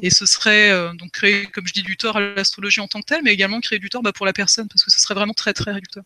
Et 0.00 0.10
ce 0.10 0.26
serait 0.26 0.70
euh, 0.70 0.92
donc 0.94 1.10
créer, 1.10 1.46
comme 1.46 1.66
je 1.66 1.72
dis, 1.72 1.82
du 1.82 1.96
tort 1.96 2.16
à 2.16 2.20
l'astrologie 2.20 2.80
en 2.80 2.88
tant 2.88 3.00
que 3.00 3.06
telle, 3.06 3.22
mais 3.22 3.32
également 3.32 3.60
créer 3.60 3.78
du 3.78 3.88
tort 3.88 4.02
bah, 4.02 4.12
pour 4.12 4.26
la 4.26 4.32
personne, 4.32 4.68
parce 4.68 4.84
que 4.84 4.90
ce 4.90 5.00
serait 5.00 5.14
vraiment 5.14 5.34
très, 5.34 5.52
très 5.52 5.72
réducteur 5.72 6.04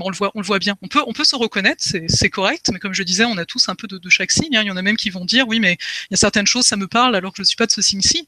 on 0.00 0.10
le 0.10 0.16
voit, 0.16 0.30
on 0.34 0.40
le 0.40 0.46
voit 0.46 0.58
bien. 0.58 0.76
On 0.82 0.88
peut, 0.88 1.02
on 1.06 1.12
peut 1.12 1.24
se 1.24 1.36
reconnaître, 1.36 1.82
c'est 2.08 2.30
correct, 2.30 2.70
mais 2.72 2.78
comme 2.78 2.94
je 2.94 3.02
disais, 3.02 3.24
on 3.24 3.36
a 3.36 3.44
tous 3.44 3.68
un 3.68 3.74
peu 3.74 3.86
de, 3.86 4.00
chaque 4.08 4.32
signe. 4.32 4.56
Hein. 4.56 4.62
Il 4.62 4.68
y 4.68 4.70
en 4.70 4.76
a 4.76 4.82
même 4.82 4.96
qui 4.96 5.10
vont 5.10 5.24
dire, 5.24 5.46
oui, 5.48 5.60
mais 5.60 5.74
il 6.10 6.12
y 6.12 6.14
a 6.14 6.16
certaines 6.16 6.46
choses, 6.46 6.66
ça 6.66 6.76
me 6.76 6.86
parle 6.86 7.14
alors 7.14 7.32
que 7.32 7.36
je 7.38 7.42
ne 7.42 7.46
suis 7.46 7.56
pas 7.56 7.66
de 7.66 7.72
ce 7.72 7.82
signe-ci. 7.82 8.26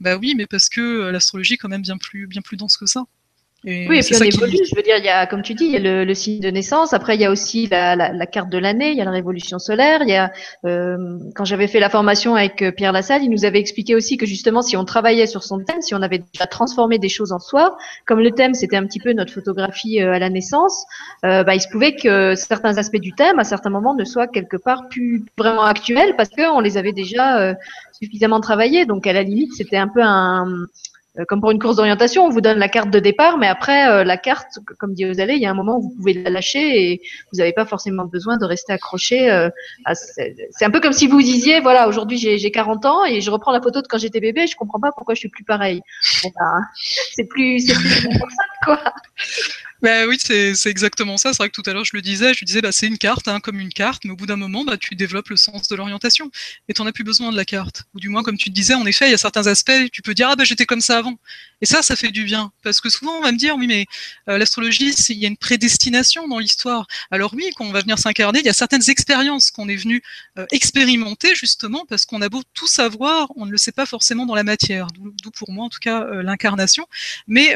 Bah 0.00 0.16
oui, 0.16 0.34
mais 0.36 0.46
parce 0.46 0.68
que 0.68 0.80
euh, 0.80 1.12
l'astrologie 1.12 1.54
est 1.54 1.58
quand 1.58 1.68
même 1.68 1.82
bien 1.82 1.98
plus, 1.98 2.26
bien 2.26 2.42
plus 2.42 2.56
dense 2.56 2.76
que 2.76 2.86
ça 2.86 3.04
oui, 3.64 3.98
et 3.98 4.00
puis 4.00 4.16
on 4.20 4.24
évolue. 4.24 4.58
Je 4.68 4.74
veux 4.74 4.82
dire, 4.82 4.96
il 4.98 5.04
y 5.04 5.08
a, 5.08 5.26
comme 5.26 5.42
tu 5.42 5.54
dis, 5.54 5.66
il 5.66 5.70
y 5.70 5.76
a 5.76 6.04
le, 6.04 6.14
signe 6.14 6.40
de 6.40 6.50
naissance. 6.50 6.92
Après, 6.92 7.14
il 7.14 7.20
y 7.20 7.24
a 7.24 7.30
aussi 7.30 7.68
la, 7.68 8.26
carte 8.26 8.50
de 8.50 8.58
l'année. 8.58 8.90
Il 8.90 8.96
y 8.96 9.00
a 9.00 9.04
la 9.04 9.12
révolution 9.12 9.58
solaire. 9.58 10.00
Il 10.02 10.08
y 10.08 10.16
a, 10.16 10.32
euh, 10.64 11.18
quand 11.36 11.44
j'avais 11.44 11.68
fait 11.68 11.78
la 11.78 11.88
formation 11.88 12.34
avec 12.34 12.60
euh, 12.62 12.72
Pierre 12.72 12.92
Lassalle, 12.92 13.22
il 13.22 13.30
nous 13.30 13.44
avait 13.44 13.60
expliqué 13.60 13.94
aussi 13.94 14.16
que 14.16 14.26
justement, 14.26 14.62
si 14.62 14.76
on 14.76 14.84
travaillait 14.84 15.26
sur 15.26 15.44
son 15.44 15.60
thème, 15.60 15.80
si 15.80 15.94
on 15.94 16.02
avait 16.02 16.18
déjà 16.18 16.46
transformé 16.46 16.98
des 16.98 17.08
choses 17.08 17.30
en 17.30 17.38
soi, 17.38 17.76
comme 18.06 18.20
le 18.20 18.32
thème 18.32 18.54
c'était 18.54 18.76
un 18.76 18.86
petit 18.86 18.98
peu 18.98 19.12
notre 19.12 19.32
photographie 19.32 20.02
euh, 20.02 20.14
à 20.14 20.18
la 20.18 20.28
naissance, 20.28 20.84
bah, 21.22 21.54
il 21.54 21.60
se 21.60 21.68
pouvait 21.68 21.94
que 21.94 22.34
certains 22.34 22.78
aspects 22.78 22.96
du 22.96 23.12
thème, 23.12 23.38
à 23.38 23.44
certains 23.44 23.70
moments, 23.70 23.94
ne 23.94 24.04
soient 24.04 24.26
quelque 24.26 24.56
part 24.56 24.88
plus 24.88 25.24
vraiment 25.38 25.64
actuels 25.64 26.14
parce 26.16 26.30
qu'on 26.30 26.60
les 26.60 26.76
avait 26.76 26.92
déjà 26.92 27.54
suffisamment 28.02 28.40
travaillés. 28.40 28.84
Donc, 28.86 29.06
à 29.06 29.12
la 29.12 29.22
limite, 29.22 29.52
c'était 29.54 29.76
un 29.76 29.88
peu 29.88 30.02
un 30.02 30.48
euh, 30.50 30.66
comme 31.28 31.40
pour 31.40 31.50
une 31.50 31.58
course 31.58 31.76
d'orientation, 31.76 32.24
on 32.24 32.30
vous 32.30 32.40
donne 32.40 32.58
la 32.58 32.68
carte 32.68 32.90
de 32.90 32.98
départ, 32.98 33.36
mais 33.36 33.46
après, 33.46 33.88
euh, 33.88 34.04
la 34.04 34.16
carte, 34.16 34.58
comme 34.78 34.94
dit 34.94 35.04
Osalé, 35.04 35.34
il 35.34 35.42
y 35.42 35.46
a 35.46 35.50
un 35.50 35.54
moment 35.54 35.76
où 35.76 35.82
vous 35.82 35.94
pouvez 35.96 36.14
la 36.14 36.30
lâcher 36.30 36.92
et 36.92 37.02
vous 37.32 37.38
n'avez 37.38 37.52
pas 37.52 37.66
forcément 37.66 38.06
besoin 38.06 38.38
de 38.38 38.46
rester 38.46 38.72
accroché. 38.72 39.30
Euh, 39.30 39.50
c'est 39.94 40.64
un 40.64 40.70
peu 40.70 40.80
comme 40.80 40.94
si 40.94 41.06
vous 41.06 41.20
disiez, 41.20 41.60
voilà, 41.60 41.86
aujourd'hui 41.86 42.16
j'ai 42.16 42.50
40 42.50 42.86
ans 42.86 43.04
et 43.04 43.20
je 43.20 43.30
reprends 43.30 43.52
la 43.52 43.60
photo 43.60 43.82
de 43.82 43.86
quand 43.86 43.98
j'étais 43.98 44.20
bébé, 44.20 44.46
je 44.46 44.56
comprends 44.56 44.80
pas 44.80 44.90
pourquoi 44.96 45.14
je 45.14 45.20
suis 45.20 45.28
plus 45.28 45.44
pareil. 45.44 45.82
Ben, 46.24 46.62
c'est 47.14 47.24
plus, 47.24 47.66
plus 47.66 48.08
quoi. 48.64 48.78
Bah 49.82 50.06
oui, 50.06 50.16
c'est 50.20 50.54
exactement 50.66 51.16
ça. 51.16 51.32
C'est 51.32 51.38
vrai 51.38 51.48
que 51.50 51.60
tout 51.60 51.68
à 51.68 51.72
l'heure, 51.72 51.84
je 51.84 51.90
le 51.96 52.02
disais, 52.02 52.34
je 52.34 52.44
disais, 52.44 52.60
bah, 52.60 52.70
c'est 52.70 52.86
une 52.86 52.98
carte, 52.98 53.26
hein, 53.26 53.40
comme 53.40 53.58
une 53.58 53.72
carte, 53.72 54.04
mais 54.04 54.12
au 54.12 54.16
bout 54.16 54.26
d'un 54.26 54.36
moment, 54.36 54.62
bah, 54.64 54.76
tu 54.78 54.94
développes 54.94 55.28
le 55.30 55.36
sens 55.36 55.66
de 55.66 55.74
l'orientation 55.74 56.30
et 56.68 56.72
tu 56.72 56.82
as 56.86 56.92
plus 56.92 57.02
besoin 57.02 57.32
de 57.32 57.36
la 57.36 57.44
carte. 57.44 57.82
Ou 57.92 57.98
du 57.98 58.08
moins, 58.08 58.22
comme 58.22 58.36
tu 58.38 58.48
te 58.50 58.54
disais, 58.54 58.74
en 58.74 58.86
effet, 58.86 59.08
il 59.08 59.10
y 59.10 59.14
a 59.14 59.18
certains 59.18 59.48
aspects, 59.48 59.72
tu 59.90 60.00
peux 60.00 60.14
dire, 60.14 60.28
ah 60.30 60.36
bah 60.36 60.44
j'étais 60.44 60.66
comme 60.66 60.80
ça 60.80 60.98
avant. 60.98 61.18
Et 61.62 61.66
ça, 61.66 61.82
ça 61.82 61.96
fait 61.96 62.12
du 62.12 62.22
bien. 62.22 62.52
Parce 62.62 62.80
que 62.80 62.90
souvent, 62.90 63.12
on 63.18 63.22
va 63.22 63.32
me 63.32 63.36
dire, 63.38 63.56
oui, 63.56 63.66
mais 63.66 63.86
euh, 64.28 64.38
l'astrologie, 64.38 64.94
il 65.08 65.18
y 65.18 65.24
a 65.24 65.28
une 65.28 65.36
prédestination 65.36 66.28
dans 66.28 66.38
l'histoire. 66.38 66.86
Alors 67.10 67.34
oui, 67.34 67.50
quand 67.56 67.64
on 67.64 67.72
va 67.72 67.80
venir 67.80 67.98
s'incarner, 67.98 68.38
il 68.38 68.46
y 68.46 68.48
a 68.48 68.52
certaines 68.52 68.88
expériences 68.88 69.50
qu'on 69.50 69.68
est 69.68 69.76
venu 69.76 70.00
euh, 70.38 70.46
expérimenter, 70.52 71.34
justement, 71.34 71.84
parce 71.88 72.06
qu'on 72.06 72.22
a 72.22 72.28
beau 72.28 72.42
tout 72.54 72.68
savoir, 72.68 73.32
on 73.34 73.46
ne 73.46 73.50
le 73.50 73.58
sait 73.58 73.72
pas 73.72 73.86
forcément 73.86 74.26
dans 74.26 74.36
la 74.36 74.44
matière. 74.44 74.86
D'où 74.92 75.30
pour 75.32 75.50
moi, 75.50 75.64
en 75.64 75.68
tout 75.70 75.80
cas, 75.80 76.04
euh, 76.04 76.22
l'incarnation. 76.22 76.86
Mais 77.26 77.54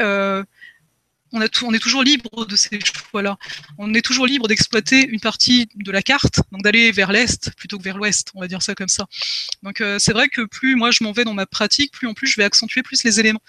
on, 1.33 1.41
est 1.41 1.79
toujours 1.79 2.03
libre 2.03 2.45
de 2.45 2.55
ces 2.55 2.79
choix-là. 2.79 3.37
On 3.77 3.93
est 3.93 4.01
toujours 4.01 4.25
libre 4.25 4.47
d'exploiter 4.47 5.07
une 5.07 5.19
partie 5.19 5.67
de 5.75 5.91
la 5.91 6.01
carte, 6.01 6.41
donc 6.51 6.63
d'aller 6.63 6.91
vers 6.91 7.11
l'est 7.11 7.51
plutôt 7.55 7.77
que 7.77 7.83
vers 7.83 7.97
l'ouest, 7.97 8.31
on 8.33 8.41
va 8.41 8.47
dire 8.47 8.61
ça 8.61 8.75
comme 8.75 8.87
ça. 8.87 9.05
Donc 9.63 9.81
euh, 9.81 9.99
c'est 9.99 10.13
vrai 10.13 10.29
que 10.29 10.41
plus 10.41 10.75
moi 10.75 10.91
je 10.91 11.03
m'en 11.03 11.11
vais 11.11 11.23
dans 11.23 11.33
ma 11.33 11.45
pratique, 11.45 11.91
plus 11.91 12.07
en 12.07 12.13
plus 12.13 12.27
je 12.27 12.35
vais 12.37 12.43
accentuer 12.43 12.83
plus 12.83 13.03
les 13.03 13.19
éléments, 13.19 13.41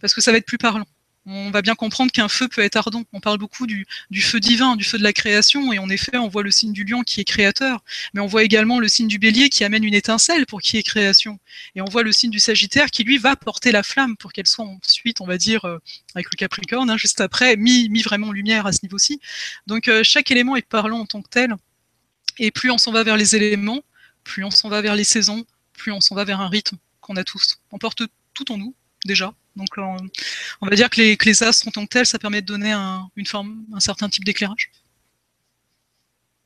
parce 0.00 0.14
que 0.14 0.20
ça 0.20 0.32
va 0.32 0.38
être 0.38 0.46
plus 0.46 0.58
parlant 0.58 0.86
on 1.26 1.50
va 1.50 1.62
bien 1.62 1.74
comprendre 1.74 2.12
qu'un 2.12 2.28
feu 2.28 2.48
peut 2.48 2.60
être 2.60 2.76
ardent. 2.76 3.04
On 3.12 3.20
parle 3.20 3.38
beaucoup 3.38 3.66
du, 3.66 3.86
feu 4.20 4.40
divin, 4.40 4.76
du 4.76 4.84
feu 4.84 4.98
de 4.98 5.02
la 5.02 5.12
création, 5.12 5.72
et 5.72 5.78
en 5.78 5.88
effet, 5.88 6.18
on 6.18 6.28
voit 6.28 6.42
le 6.42 6.50
signe 6.50 6.72
du 6.72 6.84
lion 6.84 7.02
qui 7.02 7.20
est 7.20 7.24
créateur, 7.24 7.82
mais 8.12 8.20
on 8.20 8.26
voit 8.26 8.42
également 8.42 8.78
le 8.78 8.88
signe 8.88 9.08
du 9.08 9.18
bélier 9.18 9.48
qui 9.48 9.64
amène 9.64 9.84
une 9.84 9.94
étincelle 9.94 10.44
pour 10.46 10.60
qui 10.60 10.76
est 10.76 10.82
création, 10.82 11.38
et 11.74 11.80
on 11.80 11.86
voit 11.86 12.02
le 12.02 12.12
signe 12.12 12.30
du 12.30 12.40
sagittaire 12.40 12.90
qui, 12.90 13.04
lui, 13.04 13.18
va 13.18 13.36
porter 13.36 13.72
la 13.72 13.82
flamme 13.82 14.16
pour 14.16 14.32
qu'elle 14.32 14.46
soit 14.46 14.66
ensuite, 14.66 15.20
on 15.20 15.26
va 15.26 15.38
dire, 15.38 15.64
euh, 15.64 15.78
avec 16.14 16.26
le 16.30 16.36
capricorne, 16.36 16.90
hein, 16.90 16.96
juste 16.98 17.20
après, 17.20 17.56
mis, 17.56 18.02
vraiment 18.02 18.28
en 18.28 18.32
lumière 18.32 18.66
à 18.66 18.72
ce 18.72 18.80
niveau-ci. 18.82 19.20
Donc 19.66 19.88
euh, 19.88 20.02
chaque 20.02 20.30
élément 20.30 20.56
est 20.56 20.66
parlant 20.66 21.00
en 21.00 21.06
tant 21.06 21.22
que 21.22 21.28
tel, 21.30 21.54
et 22.38 22.50
plus 22.50 22.70
on 22.70 22.78
s'en 22.78 22.92
va 22.92 23.02
vers 23.02 23.16
les 23.16 23.34
éléments, 23.34 23.80
plus 24.24 24.44
on 24.44 24.50
s'en 24.50 24.68
va 24.68 24.82
vers 24.82 24.94
les 24.94 25.04
saisons, 25.04 25.44
plus 25.72 25.92
on 25.92 26.00
s'en 26.00 26.14
va 26.14 26.24
vers 26.24 26.40
un 26.40 26.48
rythme 26.48 26.76
qu'on 27.00 27.16
a 27.16 27.24
tous. 27.24 27.60
On 27.72 27.78
porte 27.78 28.02
tout 28.34 28.52
en 28.52 28.58
nous, 28.58 28.74
déjà, 29.06 29.32
donc 29.56 29.68
on, 29.76 30.66
va 30.66 30.74
dire 30.74 30.90
que 30.90 31.00
les, 31.00 31.42
astres 31.42 31.68
en 31.68 31.70
tant 31.70 31.84
que 31.84 31.90
tels, 31.90 32.06
ça 32.06 32.18
permet 32.18 32.40
de 32.40 32.46
donner 32.46 32.72
un, 32.72 33.08
une 33.16 33.26
forme, 33.26 33.64
un 33.74 33.80
certain 33.80 34.08
type 34.08 34.24
d'éclairage. 34.24 34.70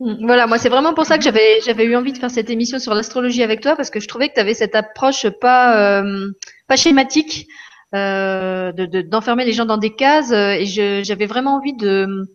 Mm, 0.00 0.26
voilà, 0.26 0.46
moi 0.46 0.58
c'est 0.58 0.68
vraiment 0.68 0.94
pour 0.94 1.06
ça 1.06 1.18
que 1.18 1.24
j'avais 1.24 1.60
j'avais 1.64 1.84
eu 1.84 1.96
envie 1.96 2.12
de 2.12 2.18
faire 2.18 2.30
cette 2.30 2.50
émission 2.50 2.78
sur 2.78 2.94
l'astrologie 2.94 3.42
avec 3.42 3.60
toi 3.60 3.76
parce 3.76 3.90
que 3.90 4.00
je 4.00 4.08
trouvais 4.08 4.28
que 4.28 4.34
tu 4.34 4.40
avais 4.40 4.54
cette 4.54 4.74
approche 4.74 5.28
pas 5.28 6.02
euh, 6.02 6.30
pas 6.66 6.76
schématique 6.76 7.48
euh, 7.94 8.72
d'enfermer 8.72 9.44
les 9.44 9.52
gens 9.52 9.64
dans 9.64 9.78
des 9.78 9.94
cases 9.94 10.30
et 10.32 10.66
j'avais 11.02 11.26
vraiment 11.26 11.56
envie 11.56 11.74
de 11.74 12.28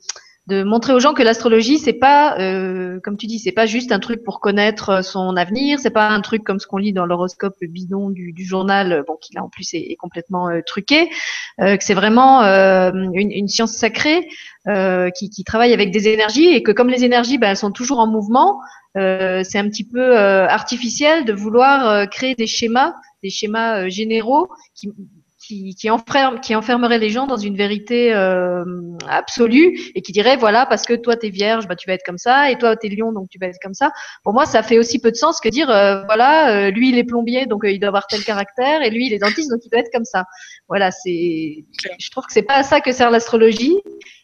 de 0.48 0.64
montrer 0.64 0.92
aux 0.92 1.00
gens 1.00 1.14
que 1.14 1.24
l'astrologie 1.24 1.78
c'est 1.78 1.94
pas 1.94 2.38
euh, 2.38 3.00
comme 3.02 3.16
tu 3.16 3.28
dis 3.28 3.40
c'est 3.40 3.54
pas 3.54 3.66
juste 3.66 3.94
un 3.94 4.00
truc 4.00 4.24
pour 4.24 4.42
connaître 4.42 4.90
euh, 4.90 5.02
son 5.02 5.38
avenir 5.38 5.80
c'est 5.80 5.90
pas 5.90 6.10
un 6.10 6.20
truc 6.20 6.44
comme 6.44 6.60
ce 6.60 6.68
qu'on 6.68 6.78
lit 6.78 6.92
dans 6.92 7.06
l'horoscope 7.06 7.56
bidon 7.62 8.10
du, 8.10 8.34
du, 8.34 8.44
journal 8.44 8.92
euh, 8.92 9.04
bon 9.08 9.16
qui 9.22 9.34
là 9.34 9.44
en 9.44 9.48
plus 9.48 9.74
est, 9.74 9.96
complètement 9.96 10.50
euh, 10.50 10.60
truqué 10.66 11.10
euh, 11.62 11.78
que 11.78 11.84
c'est 11.84 11.94
vraiment 11.94 12.42
une, 12.42 13.32
une, 13.32 13.48
science 13.48 13.72
sacrée 13.72 14.28
qui, 15.16 15.30
qui, 15.30 15.44
travaille 15.44 15.74
avec 15.74 15.92
des 15.92 16.08
énergies 16.10 16.48
et 16.48 16.64
que 16.64 16.72
comme 16.72 16.90
les 16.90 17.06
énergies 17.06 17.38
ben, 17.38 17.52
elles 17.52 17.58
sont 17.58 17.72
toujours 17.72 18.00
en 18.00 18.08
mouvement 18.08 18.60
c'est 18.96 19.58
un 19.58 19.70
petit 19.70 19.86
peu 19.86 20.18
artificiel 20.18 21.26
de 21.26 21.34
vouloir 21.34 22.10
créer 22.10 22.36
des 22.36 22.48
schémas 22.48 22.94
des 23.22 23.30
schémas 23.30 23.88
généraux 23.90 24.50
qui 24.76 24.92
qui, 25.46 25.76
qui, 25.76 25.90
enferme, 25.90 26.40
qui 26.40 26.56
enfermerait 26.56 27.00
les 27.00 27.10
gens 27.10 27.28
dans 27.28 27.38
une 27.38 27.58
vérité 27.58 28.14
euh, 28.14 28.64
absolue 29.08 29.78
et 29.94 30.02
qui 30.02 30.12
dirait 30.12 30.38
voilà 30.38 30.66
parce 30.66 30.86
que 30.86 30.94
toi 30.94 31.18
t'es 31.18 31.30
vierge 31.30 31.68
bah 31.68 31.76
tu 31.76 31.88
vas 31.88 31.94
être 31.94 32.06
comme 32.06 32.18
ça 32.18 32.50
et 32.50 32.58
toi 32.58 32.78
t'es 32.78 32.88
lion 32.88 33.12
donc 33.12 33.28
tu 33.30 33.38
vas 33.40 33.48
être 33.48 33.60
comme 33.62 33.74
ça. 33.74 33.92
Pour 34.24 34.34
moi 34.34 34.46
ça 34.46 34.64
fait 34.64 34.80
aussi 34.80 35.00
peu 35.00 35.12
de 35.12 35.18
sens 35.18 35.42
que 35.42 35.50
dire 35.50 35.70
euh, 35.70 36.04
voilà 36.06 36.56
euh, 36.56 36.72
lui 36.72 36.90
il 36.90 36.98
est 36.98 37.04
plombier 37.04 37.46
donc 37.46 37.64
il 37.66 37.80
doit 37.80 37.90
avoir 37.90 38.08
tel 38.08 38.24
caractère 38.24 38.82
et 38.82 38.90
lui 38.90 39.08
il 39.08 39.14
est 39.14 39.20
dentiste 39.20 39.50
donc 39.52 39.60
il 39.66 39.70
doit 39.70 39.82
être 39.82 39.92
comme 39.92 40.06
ça. 40.06 40.26
Voilà 40.70 40.92
c'est 40.92 41.66
je 42.00 42.10
trouve 42.10 42.26
que 42.26 42.34
c'est 42.34 42.44
pas 42.44 42.56
à 42.56 42.64
ça 42.64 42.80
que 42.80 42.92
sert 42.94 43.12
l'astrologie 43.12 43.76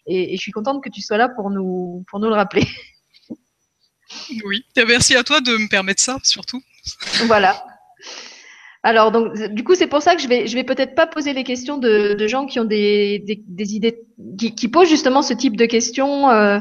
et, 0.05 0.34
et, 0.34 0.38
je 0.38 0.41
suis 0.41 0.51
contente 0.51 0.84
que 0.84 0.89
tu 0.89 1.01
sois 1.01 1.17
là 1.17 1.30
pour 1.30 1.49
nous 1.49 2.03
pour 2.09 2.20
nous 2.20 2.30
le 2.30 2.36
rappeler. 2.36 2.65
Oui. 4.43 4.65
Merci 4.76 5.15
à 5.15 5.24
toi 5.24 5.39
de 5.39 5.51
me 5.51 5.70
permettre 5.70 6.01
ça 6.01 6.17
surtout. 6.24 6.59
Voilà 7.28 7.63
alors, 8.82 9.12
donc, 9.12 9.34
du 9.52 9.64
coup, 9.64 9.76
c'est 9.76 9.88
pour 9.88 10.02
ça 10.02 10.16
que 10.16 10.22
je 10.22 10.28
vais, 10.28 10.48
je 10.48 10.56
vais 10.56 10.64
peut-être 10.64 10.96
pas 10.96 11.06
poser 11.06 11.34
les 11.34 11.44
questions 11.44 11.78
de, 11.78 12.14
de 12.14 12.28
gens 12.28 12.46
qui 12.46 12.60
ont 12.60 12.66
des, 12.66 13.20
des, 13.20 13.44
des 13.46 13.76
idées, 13.76 14.02
qui, 14.38 14.56
qui, 14.56 14.70
posent 14.70 14.88
justement 14.88 15.22
ce 15.22 15.34
type 15.34 15.58
de 15.58 15.66
questions 15.66 16.30
euh, 16.30 16.60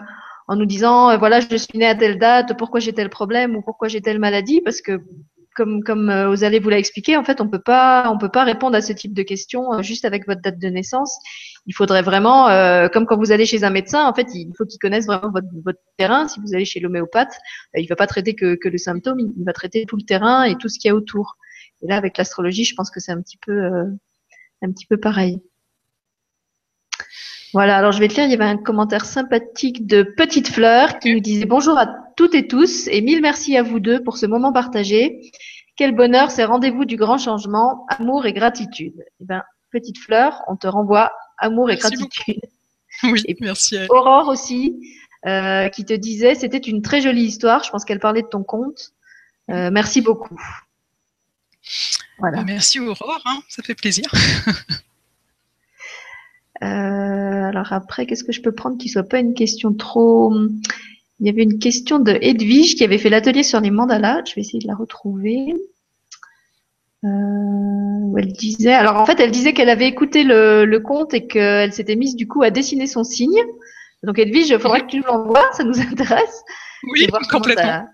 en 0.49 0.57
nous 0.57 0.66
disant, 0.66 1.11
euh, 1.11 1.16
voilà, 1.16 1.39
je 1.41 1.57
suis 1.57 1.79
né 1.79 1.87
à 1.87 1.95
telle 1.95 2.19
date, 2.19 2.59
pourquoi 2.59 2.81
j'ai 2.81 2.93
tel 2.93 3.09
problème 3.09 3.55
ou 3.55 3.62
pourquoi 3.62 3.87
j'ai 3.87 4.01
telle 4.01 4.19
maladie, 4.19 4.61
parce 4.61 4.81
que 4.81 5.01
comme, 5.59 5.83
comme 5.83 6.09
euh, 6.09 6.31
Osalé 6.31 6.61
vous 6.61 6.71
l'a 6.71 6.79
expliqué, 6.79 7.16
en 7.16 7.25
fait, 7.25 7.41
on 7.41 7.49
peut 7.49 7.61
pas, 7.61 8.11
on 8.11 8.16
peut 8.16 8.29
pas 8.29 8.45
répondre 8.45 8.77
à 8.77 8.81
ce 8.81 8.93
type 8.93 9.12
de 9.12 9.23
questions 9.23 9.75
euh, 9.75 9.83
juste 9.83 10.05
avec 10.05 10.27
votre 10.27 10.41
date 10.41 10.59
de 10.59 10.69
naissance. 10.69 11.19
Il 11.66 11.75
faudrait 11.75 12.03
vraiment, 12.03 12.49
euh, 12.49 12.89
comme 12.89 13.07
quand 13.07 13.19
vous 13.19 13.33
allez 13.33 13.45
chez 13.45 13.64
un 13.64 13.71
médecin, 13.71 14.07
en 14.07 14.14
fait, 14.14 14.29
il 14.35 14.53
faut 14.57 14.64
qu'il 14.64 14.79
connaisse 14.79 15.07
vraiment 15.07 15.31
votre, 15.33 15.49
votre, 15.64 15.81
terrain. 15.97 16.29
Si 16.29 16.39
vous 16.41 16.55
allez 16.55 16.64
chez 16.64 16.79
l'homéopathe, 16.79 17.37
il 17.75 17.89
va 17.89 17.97
pas 17.97 18.07
traiter 18.07 18.35
que, 18.35 18.55
que 18.55 18.69
le 18.69 18.79
symptôme, 18.79 19.19
il 19.19 19.45
va 19.45 19.53
traiter 19.53 19.85
tout 19.85 19.97
le 19.97 20.05
terrain 20.05 20.45
et 20.45 20.55
tout 20.55 20.69
ce 20.69 20.79
qu'il 20.79 20.89
y 20.89 20.93
a 20.93 20.95
autour. 20.95 21.37
Et 21.83 21.87
là, 21.87 21.97
avec 21.97 22.18
l'astrologie, 22.18 22.64
je 22.64 22.74
pense 22.74 22.91
que 22.91 23.01
c'est 23.01 23.12
un 23.12 23.20
petit 23.20 23.39
peu, 23.39 23.53
euh, 23.53 23.85
un 24.62 24.72
petit 24.72 24.87
peu 24.87 24.97
pareil. 24.97 25.41
Voilà, 27.55 27.79
alors 27.79 27.93
je 27.93 27.99
vais 27.99 28.09
te 28.09 28.14
lire, 28.14 28.24
il 28.24 28.31
y 28.31 28.35
avait 28.35 28.45
un 28.45 28.59
commentaire 28.59 29.07
sympathique 29.07 29.87
de 29.87 30.03
Petite 30.03 30.49
Fleur 30.49 30.99
qui 30.99 31.14
nous 31.14 31.20
disait 31.20 31.47
bonjour 31.47 31.79
à 31.79 31.87
toutes 32.16 32.35
et 32.35 32.47
tous 32.47 32.89
et 32.89 33.01
mille 33.01 33.22
merci 33.22 33.57
à 33.57 33.62
vous 33.62 33.81
deux 33.81 34.03
pour 34.03 34.18
ce 34.18 34.26
moment 34.26 34.53
partagé. 34.53 35.20
Quel 35.74 35.95
bonheur, 35.95 36.31
ces 36.31 36.45
rendez-vous 36.45 36.85
du 36.85 36.97
grand 36.97 37.16
changement, 37.16 37.87
amour 37.89 38.26
et 38.26 38.33
gratitude. 38.33 39.03
Eh 39.20 39.24
ben, 39.24 39.43
Petite 39.70 39.99
Fleur, 39.99 40.43
on 40.49 40.57
te 40.57 40.66
renvoie 40.66 41.12
amour 41.39 41.70
et 41.70 41.76
gratitude. 41.76 42.41
Oui, 43.05 43.22
merci. 43.41 43.76
Aurore 43.91 44.26
aussi, 44.26 44.76
euh, 45.24 45.68
qui 45.68 45.85
te 45.85 45.93
disait, 45.93 46.35
c'était 46.35 46.59
une 46.59 46.83
très 46.83 47.01
jolie 47.01 47.22
histoire. 47.22 47.62
Je 47.62 47.70
pense 47.70 47.85
qu'elle 47.85 48.01
parlait 48.01 48.22
de 48.22 48.26
ton 48.26 48.43
compte. 48.43 48.91
Euh, 49.51 49.70
merci 49.70 50.01
beaucoup. 50.01 50.37
Voilà. 52.19 52.43
Merci 52.45 52.81
Aurore, 52.81 53.23
hein, 53.27 53.41
ça 53.49 53.62
fait 53.62 53.75
plaisir. 53.75 54.07
euh, 56.62 56.64
alors 56.64 57.73
après, 57.73 58.07
qu'est-ce 58.07 58.25
que 58.25 58.33
je 58.33 58.41
peux 58.41 58.53
prendre 58.53 58.79
qui 58.79 58.89
soit 58.89 59.05
pas 59.05 59.19
une 59.19 59.35
question 59.35 59.73
trop. 59.73 60.35
Il 61.21 61.27
y 61.27 61.31
avait 61.31 61.43
une 61.43 61.59
question 61.59 61.99
de 61.99 62.16
Edwige 62.21 62.77
qui 62.77 62.85
avait 62.85 62.99
fait 62.99 63.11
l'atelier 63.11 63.43
sur 63.43 63.61
les 63.61 63.71
mandalas. 63.71 64.23
Je 64.25 64.35
vais 64.35 64.41
essayer 64.41 64.61
de 64.61 64.69
la 64.69 64.75
retrouver. 64.75 65.55
Euh, 67.05 68.16
elle 68.16 68.33
disait, 68.33 68.73
alors 68.73 68.97
en 68.97 69.07
fait, 69.07 69.21
elle 69.21 69.31
disait 69.31 69.53
qu'elle 69.53 69.69
avait 69.69 69.87
écouté 69.87 70.25
le, 70.25 70.64
le 70.64 70.81
conte 70.81 71.14
et 71.14 71.27
qu'elle 71.27 71.73
s'était 71.73 71.97
mise 71.97 72.16
du 72.16 72.27
coup 72.27 72.43
à 72.43 72.51
dessiner 72.51 72.87
son 72.87 73.05
signe. 73.05 73.43
Donc 74.03 74.19
Edwige, 74.19 74.49
il 74.49 74.59
faudrait 74.59 74.83
que 74.83 74.87
tu 74.87 74.99
nous 74.99 75.07
l'envoies, 75.07 75.45
ça 75.53 75.64
nous 75.64 75.79
intéresse. 75.81 76.43
Oui, 76.93 77.09
complètement 77.31 77.89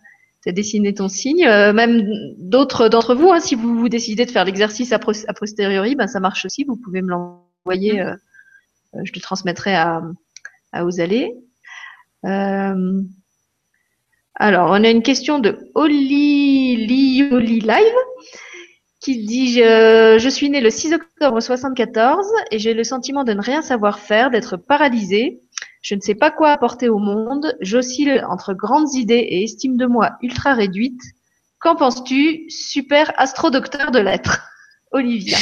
dessiner 0.52 0.94
ton 0.94 1.08
signe. 1.08 1.46
Euh, 1.46 1.72
même 1.72 2.06
d'autres 2.38 2.88
d'entre 2.88 3.14
vous, 3.14 3.30
hein, 3.30 3.40
si 3.40 3.54
vous, 3.54 3.78
vous, 3.78 3.88
décidez 3.88 4.26
de 4.26 4.30
faire 4.30 4.44
l'exercice 4.44 4.92
a, 4.92 4.98
posteriori, 4.98 5.94
ben, 5.94 6.06
ça 6.06 6.20
marche 6.20 6.44
aussi. 6.44 6.64
Vous 6.64 6.76
pouvez 6.76 7.02
me 7.02 7.10
l'envoyer. 7.10 8.00
Euh, 8.00 8.14
euh, 8.94 9.00
je 9.04 9.12
le 9.14 9.20
transmettrai 9.20 9.74
à, 9.74 10.02
à 10.72 10.84
Osalé. 10.84 11.34
Euh, 12.24 13.02
alors, 14.36 14.70
on 14.70 14.84
a 14.84 14.90
une 14.90 15.02
question 15.02 15.38
de 15.38 15.58
Oli 15.74 17.28
Oli 17.30 17.60
Live 17.60 17.94
qui 19.00 19.24
dit 19.24 19.52
je, 19.52 20.16
je 20.18 20.28
suis 20.28 20.48
né 20.48 20.60
le 20.60 20.70
6 20.70 20.94
octobre 20.94 21.40
74 21.40 22.26
et 22.50 22.58
j'ai 22.58 22.74
le 22.74 22.84
sentiment 22.84 23.22
de 23.22 23.34
ne 23.34 23.42
rien 23.42 23.62
savoir 23.62 23.98
faire, 23.98 24.30
d'être 24.30 24.56
paralysé. 24.56 25.40
Je 25.84 25.94
ne 25.94 26.00
sais 26.00 26.14
pas 26.14 26.30
quoi 26.30 26.50
apporter 26.50 26.88
au 26.88 26.98
monde. 26.98 27.54
J'oscille 27.60 28.24
entre 28.26 28.54
grandes 28.54 28.94
idées 28.94 29.26
et 29.28 29.44
estime 29.44 29.76
de 29.76 29.84
moi 29.84 30.16
ultra 30.22 30.54
réduite. 30.54 31.00
Qu'en 31.58 31.76
penses-tu, 31.76 32.46
super 32.48 33.12
astrodocteur 33.20 33.90
de 33.90 33.98
lettres 33.98 34.40
Olivia? 34.92 35.36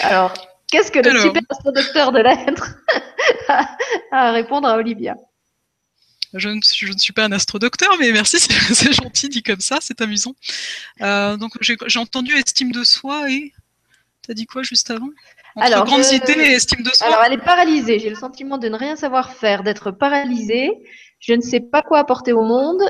Alors, 0.00 0.32
qu'est-ce 0.70 0.92
que 0.92 1.00
le 1.00 1.18
super 1.18 1.42
astrodocteur 1.50 2.12
de 2.12 2.20
lettres 2.20 2.76
à 4.12 4.30
répondre 4.30 4.68
à 4.68 4.76
Olivia? 4.76 5.16
Je 6.32 6.48
ne, 6.48 6.60
suis, 6.62 6.86
je 6.86 6.92
ne, 6.92 6.98
suis, 6.98 7.12
pas 7.12 7.24
un 7.24 7.32
astrodocteur, 7.32 7.96
mais 7.98 8.12
merci, 8.12 8.38
c'est 8.72 8.92
gentil 8.92 9.28
dit 9.28 9.42
comme 9.42 9.60
ça, 9.60 9.78
c'est 9.80 10.00
amusant. 10.00 10.36
Euh, 11.00 11.36
donc 11.36 11.54
j'ai 11.60 11.98
entendu 11.98 12.36
estime 12.36 12.70
de 12.70 12.84
soi 12.84 13.28
et 13.32 13.52
T'as 14.26 14.34
dit 14.34 14.46
quoi 14.46 14.64
juste 14.64 14.90
avant? 14.90 15.10
Entre 15.56 15.66
alors, 15.66 15.86
grandes 15.86 16.12
idées 16.12 16.32
et 16.38 16.52
estime 16.52 16.82
de 16.82 16.90
soi. 16.90 17.06
Alors, 17.06 17.22
elle 17.24 17.32
est 17.32 17.44
paralysée. 17.44 17.98
J'ai 17.98 18.10
le 18.10 18.16
sentiment 18.16 18.58
de 18.58 18.68
ne 18.68 18.76
rien 18.76 18.94
savoir 18.94 19.32
faire, 19.32 19.62
d'être 19.62 19.90
paralysée. 19.90 20.70
Je 21.18 21.32
ne 21.32 21.40
sais 21.40 21.60
pas 21.60 21.80
quoi 21.80 21.98
apporter 21.98 22.32
au 22.32 22.42
monde. 22.42 22.82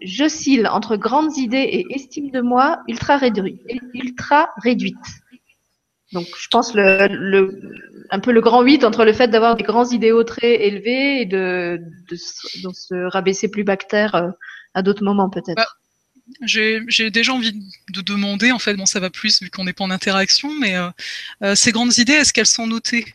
J'oscille 0.00 0.66
entre 0.66 0.96
grandes 0.96 1.36
idées 1.36 1.58
et 1.58 1.86
estime 1.94 2.30
de 2.30 2.40
moi 2.40 2.80
ultra, 2.88 3.18
réduite. 3.18 3.60
ultra 3.92 4.48
réduite. 4.56 4.96
Donc, 6.12 6.26
je 6.38 6.48
pense 6.50 6.74
le, 6.74 7.08
le, 7.08 7.60
un 8.10 8.20
peu 8.20 8.32
le 8.32 8.40
grand 8.40 8.62
8 8.62 8.84
entre 8.84 9.04
le 9.04 9.12
fait 9.12 9.28
d'avoir 9.28 9.56
des 9.56 9.64
grands 9.64 9.90
idéaux 9.90 10.24
très 10.24 10.66
élevés 10.66 11.20
et 11.20 11.26
de, 11.26 11.78
de, 12.08 12.16
se 12.16 13.10
rabaisser 13.10 13.50
plus 13.50 13.64
bactère 13.64 14.14
euh, 14.14 14.28
à 14.72 14.82
d'autres 14.82 15.04
moments, 15.04 15.28
peut-être. 15.28 15.56
Bah, 15.56 15.66
j'ai 16.42 17.10
déjà 17.10 17.34
envie 17.34 17.52
de 17.52 18.00
demander, 18.00 18.52
en 18.52 18.58
fait, 18.58 18.74
bon, 18.74 18.86
ça 18.86 19.00
va 19.00 19.10
plus 19.10 19.42
vu 19.42 19.50
qu'on 19.50 19.64
n'est 19.64 19.72
pas 19.72 19.84
en 19.84 19.90
interaction, 19.90 20.52
mais 20.58 20.76
euh, 20.76 20.90
euh, 21.42 21.54
ces 21.54 21.72
grandes 21.72 21.98
idées, 21.98 22.14
est-ce 22.14 22.32
qu'elles 22.32 22.46
sont 22.46 22.66
notées? 22.66 23.06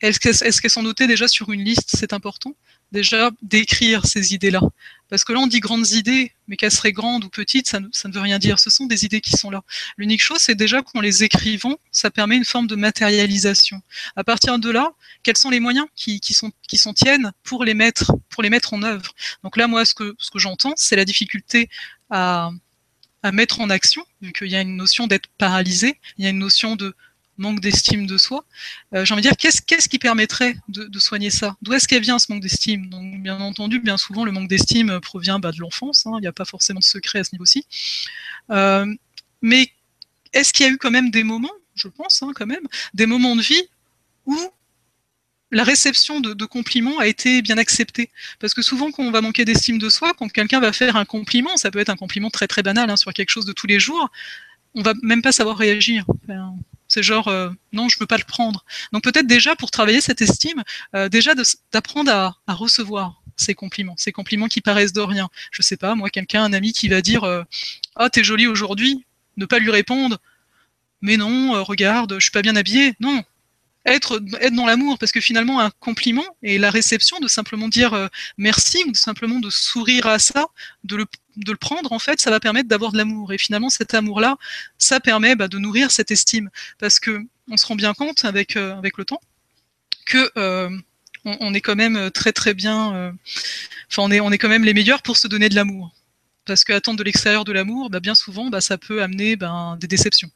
Est-ce 0.00 0.20
qu'elles 0.60 0.70
sont 0.70 0.82
notées 0.82 1.08
déjà 1.08 1.26
sur 1.26 1.50
une 1.50 1.64
liste? 1.64 1.90
C'est 1.96 2.12
important 2.12 2.54
déjà 2.92 3.30
d'écrire 3.42 4.06
ces 4.06 4.34
idées-là. 4.34 4.60
Parce 5.08 5.24
que 5.24 5.32
là, 5.32 5.40
on 5.40 5.46
dit 5.46 5.60
grandes 5.60 5.90
idées, 5.92 6.32
mais 6.48 6.56
qu'elles 6.56 6.70
seraient 6.70 6.92
grandes 6.92 7.24
ou 7.24 7.30
petites, 7.30 7.66
ça, 7.68 7.80
ne 7.80 8.12
veut 8.12 8.20
rien 8.20 8.38
dire. 8.38 8.58
Ce 8.58 8.68
sont 8.68 8.84
des 8.84 9.06
idées 9.06 9.22
qui 9.22 9.30
sont 9.30 9.50
là. 9.50 9.62
L'unique 9.96 10.22
chose, 10.22 10.38
c'est 10.40 10.54
déjà 10.54 10.82
qu'en 10.82 11.00
les 11.00 11.24
écrivant, 11.24 11.78
ça 11.92 12.10
permet 12.10 12.36
une 12.36 12.44
forme 12.44 12.66
de 12.66 12.76
matérialisation. 12.76 13.80
À 14.16 14.24
partir 14.24 14.58
de 14.58 14.70
là, 14.70 14.92
quels 15.22 15.36
sont 15.36 15.48
les 15.48 15.60
moyens 15.60 15.86
qui, 15.96 16.20
sont, 16.34 16.52
qui 16.66 16.76
sont 16.76 16.92
tiennent 16.92 17.32
pour 17.42 17.64
les 17.64 17.74
mettre, 17.74 18.12
pour 18.28 18.42
les 18.42 18.50
mettre 18.50 18.74
en 18.74 18.82
œuvre? 18.82 19.14
Donc 19.44 19.56
là, 19.56 19.66
moi, 19.66 19.86
ce 19.86 19.94
que, 19.94 20.14
ce 20.18 20.30
que 20.30 20.38
j'entends, 20.38 20.74
c'est 20.76 20.96
la 20.96 21.06
difficulté 21.06 21.70
à, 22.10 22.50
mettre 23.32 23.60
en 23.60 23.68
action, 23.68 24.04
vu 24.22 24.32
qu'il 24.32 24.48
y 24.48 24.56
a 24.56 24.60
une 24.60 24.76
notion 24.76 25.06
d'être 25.06 25.28
paralysé, 25.38 25.98
il 26.16 26.24
y 26.24 26.26
a 26.26 26.30
une 26.30 26.38
notion 26.38 26.76
de 26.76 26.94
manque 27.36 27.60
d'estime 27.60 28.06
de 28.06 28.16
soi. 28.16 28.44
Euh, 28.94 29.04
J'ai 29.04 29.12
envie 29.12 29.22
de 29.22 29.28
dire, 29.28 29.36
qu'est-ce 29.36 29.62
qu'est-ce 29.62 29.88
qui 29.88 29.98
permettrait 29.98 30.56
de, 30.68 30.98
soigner 30.98 31.30
ça? 31.30 31.56
D'où 31.62 31.72
est-ce 31.72 31.86
qu'elle 31.86 32.02
vient 32.02 32.18
ce 32.18 32.32
manque 32.32 32.42
d'estime? 32.42 32.90
Bien 33.22 33.38
entendu, 33.40 33.80
bien 33.80 33.96
souvent, 33.96 34.24
le 34.24 34.32
manque 34.32 34.48
d'estime 34.48 34.98
provient 35.00 35.38
bah, 35.38 35.52
de 35.52 35.58
l'enfance. 35.60 36.06
Hein, 36.06 36.12
il 36.18 36.22
n'y 36.22 36.26
a 36.26 36.32
pas 36.32 36.44
forcément 36.44 36.80
de 36.80 36.84
secret 36.84 37.20
à 37.20 37.24
ce 37.24 37.34
niveau-ci. 37.34 37.66
Euh, 38.50 38.86
mais 39.42 39.72
est-ce 40.32 40.52
qu'il 40.52 40.66
y 40.66 40.68
a 40.68 40.72
eu 40.72 40.78
quand 40.78 40.90
même 40.90 41.10
des 41.10 41.22
moments, 41.22 41.52
je 41.74 41.88
pense, 41.88 42.22
hein, 42.22 42.32
quand 42.34 42.46
même, 42.46 42.66
des 42.94 43.06
moments 43.06 43.36
de 43.36 43.42
vie 43.42 43.62
où 44.26 44.36
la 45.50 45.64
réception 45.64 46.20
de, 46.20 46.44
compliments 46.44 46.98
a 46.98 47.06
été 47.06 47.42
bien 47.42 47.58
acceptée. 47.58 48.10
Parce 48.38 48.54
que 48.54 48.62
souvent, 48.62 48.90
quand 48.90 49.02
on 49.02 49.10
va 49.10 49.20
manquer 49.20 49.44
d'estime 49.44 49.78
de 49.78 49.88
soi, 49.88 50.12
quand 50.14 50.28
quelqu'un 50.28 50.60
va 50.60 50.72
faire 50.72 50.96
un 50.96 51.04
compliment, 51.04 51.56
ça 51.56 51.70
peut 51.70 51.78
être 51.78 51.88
un 51.88 51.96
compliment 51.96 52.30
très 52.30 52.46
très 52.46 52.62
banal 52.62 52.90
hein, 52.90 52.96
sur 52.96 53.12
quelque 53.12 53.30
chose 53.30 53.46
de 53.46 53.52
tous 53.52 53.66
les 53.66 53.80
jours, 53.80 54.10
on 54.74 54.82
va 54.82 54.92
même 55.02 55.22
pas 55.22 55.32
savoir 55.32 55.56
réagir. 55.56 56.04
C'est 56.86 57.02
genre 57.02 57.28
euh, 57.28 57.50
non, 57.72 57.88
je 57.88 57.98
peux 57.98 58.06
pas 58.06 58.18
le 58.18 58.24
prendre. 58.24 58.64
Donc 58.92 59.02
peut-être 59.02 59.26
déjà 59.26 59.56
pour 59.56 59.70
travailler 59.70 60.00
cette 60.00 60.20
estime, 60.20 60.62
euh, 60.94 61.08
déjà 61.08 61.34
d'apprendre 61.72 62.10
à, 62.10 62.36
à, 62.46 62.54
recevoir 62.54 63.22
ces 63.36 63.54
compliments, 63.54 63.94
ces 63.96 64.12
compliments 64.12 64.48
qui 64.48 64.60
paraissent 64.60 64.92
de 64.92 65.00
rien. 65.00 65.28
Je 65.50 65.62
sais 65.62 65.76
pas, 65.76 65.94
moi 65.94 66.10
quelqu'un, 66.10 66.44
un 66.44 66.52
ami 66.52 66.72
qui 66.72 66.88
va 66.88 67.02
dire 67.02 67.24
euh, 67.24 67.42
ah 67.96 68.04
oh, 68.06 68.08
t'es 68.08 68.24
jolie 68.24 68.46
aujourd'hui, 68.46 69.04
ne 69.36 69.46
pas 69.46 69.58
lui 69.58 69.70
répondre. 69.70 70.18
Mais 71.00 71.16
non, 71.16 71.62
regarde, 71.62 72.14
je 72.14 72.24
suis 72.24 72.32
pas 72.32 72.42
bien 72.42 72.56
habillée. 72.56 72.94
Non, 73.00 73.22
être, 73.86 74.18
dans 74.18 74.66
l'amour, 74.66 74.98
parce 74.98 75.12
que 75.12 75.20
finalement, 75.20 75.60
un 75.60 75.70
compliment 75.80 76.24
et 76.42 76.58
la 76.58 76.70
réception 76.70 77.18
de 77.20 77.28
simplement 77.28 77.68
dire 77.68 77.94
euh, 77.94 78.08
merci 78.36 78.84
ou 78.88 78.94
simplement 78.94 79.40
de 79.40 79.50
sourire 79.50 80.06
à 80.06 80.18
ça, 80.18 80.46
de 80.84 80.96
le, 80.96 81.56
prendre, 81.56 81.92
en 81.92 81.98
fait, 81.98 82.20
ça 82.20 82.30
va 82.30 82.40
permettre 82.40 82.68
d'avoir 82.68 82.92
de 82.92 82.98
l'amour. 82.98 83.32
Et 83.32 83.38
finalement, 83.38 83.70
cet 83.70 83.94
amour-là, 83.94 84.36
ça 84.76 85.00
permet 85.00 85.36
bah, 85.36 85.48
de 85.48 85.58
nourrir 85.58 85.90
cette 85.90 86.10
estime, 86.10 86.50
parce 86.78 87.00
que 87.00 87.20
on 87.50 87.56
se 87.56 87.66
rend 87.66 87.76
bien 87.76 87.94
compte 87.94 88.24
avec, 88.24 88.56
euh, 88.56 88.76
avec 88.76 88.98
le 88.98 89.04
temps 89.04 89.20
que 90.06 90.30
euh, 90.36 90.70
on, 91.24 91.52
est 91.52 91.60
quand 91.60 91.76
même 91.76 92.10
très 92.10 92.32
très 92.32 92.54
bien, 92.54 93.12
enfin 93.90 94.02
on 94.02 94.10
est, 94.10 94.20
on 94.20 94.30
est 94.32 94.38
quand 94.38 94.48
même 94.48 94.64
les 94.64 94.72
meilleurs 94.72 95.02
pour 95.02 95.18
se 95.18 95.28
donner 95.28 95.50
de 95.50 95.54
l'amour 95.54 95.92
parce 96.46 96.64
qu'attendre 96.64 96.98
de 96.98 97.04
l'extérieur 97.04 97.44
de 97.44 97.52
l'amour, 97.52 97.90
bah, 97.90 98.00
bien 98.00 98.14
souvent, 98.14 98.48
bah, 98.48 98.62
ça 98.62 98.78
peut 98.78 99.02
amener 99.02 99.36
ben, 99.36 99.76
des 99.78 99.86
déceptions. 99.86 100.30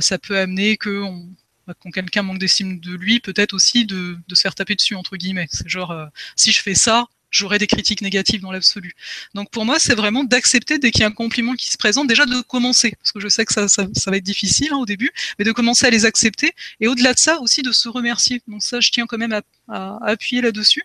ça 0.00 0.18
peut 0.18 0.36
amener 0.36 0.76
que 0.76 1.02
on, 1.02 1.26
bah, 1.26 1.47
quand 1.80 1.90
quelqu'un 1.90 2.22
manque 2.22 2.38
d'estime 2.38 2.80
de 2.80 2.94
lui, 2.94 3.20
peut-être 3.20 3.54
aussi 3.54 3.86
de, 3.86 4.18
de, 4.26 4.34
se 4.34 4.42
faire 4.42 4.54
taper 4.54 4.74
dessus, 4.74 4.94
entre 4.94 5.16
guillemets. 5.16 5.48
C'est 5.50 5.68
genre, 5.68 5.90
euh, 5.90 6.06
si 6.36 6.52
je 6.52 6.62
fais 6.62 6.74
ça, 6.74 7.06
j'aurai 7.30 7.58
des 7.58 7.66
critiques 7.66 8.02
négatives 8.02 8.40
dans 8.40 8.52
l'absolu. 8.52 8.92
Donc 9.34 9.50
pour 9.50 9.64
moi, 9.64 9.78
c'est 9.78 9.94
vraiment 9.94 10.24
d'accepter 10.24 10.78
dès 10.78 10.90
qu'il 10.90 11.02
y 11.02 11.04
a 11.04 11.08
un 11.08 11.12
compliment 11.12 11.54
qui 11.54 11.70
se 11.70 11.76
présente, 11.76 12.08
déjà 12.08 12.26
de 12.26 12.40
commencer, 12.42 12.94
parce 12.98 13.12
que 13.12 13.20
je 13.20 13.28
sais 13.28 13.44
que 13.44 13.52
ça, 13.52 13.68
ça, 13.68 13.86
ça 13.94 14.10
va 14.10 14.16
être 14.16 14.24
difficile 14.24 14.68
hein, 14.72 14.78
au 14.78 14.86
début, 14.86 15.10
mais 15.38 15.44
de 15.44 15.52
commencer 15.52 15.86
à 15.86 15.90
les 15.90 16.04
accepter, 16.04 16.52
et 16.80 16.88
au-delà 16.88 17.14
de 17.14 17.18
ça 17.18 17.40
aussi 17.40 17.62
de 17.62 17.72
se 17.72 17.88
remercier. 17.88 18.42
Donc 18.48 18.62
ça, 18.62 18.80
je 18.80 18.90
tiens 18.90 19.06
quand 19.06 19.18
même 19.18 19.32
à, 19.32 19.42
à, 19.68 19.98
appuyer 20.02 20.42
là-dessus. 20.42 20.82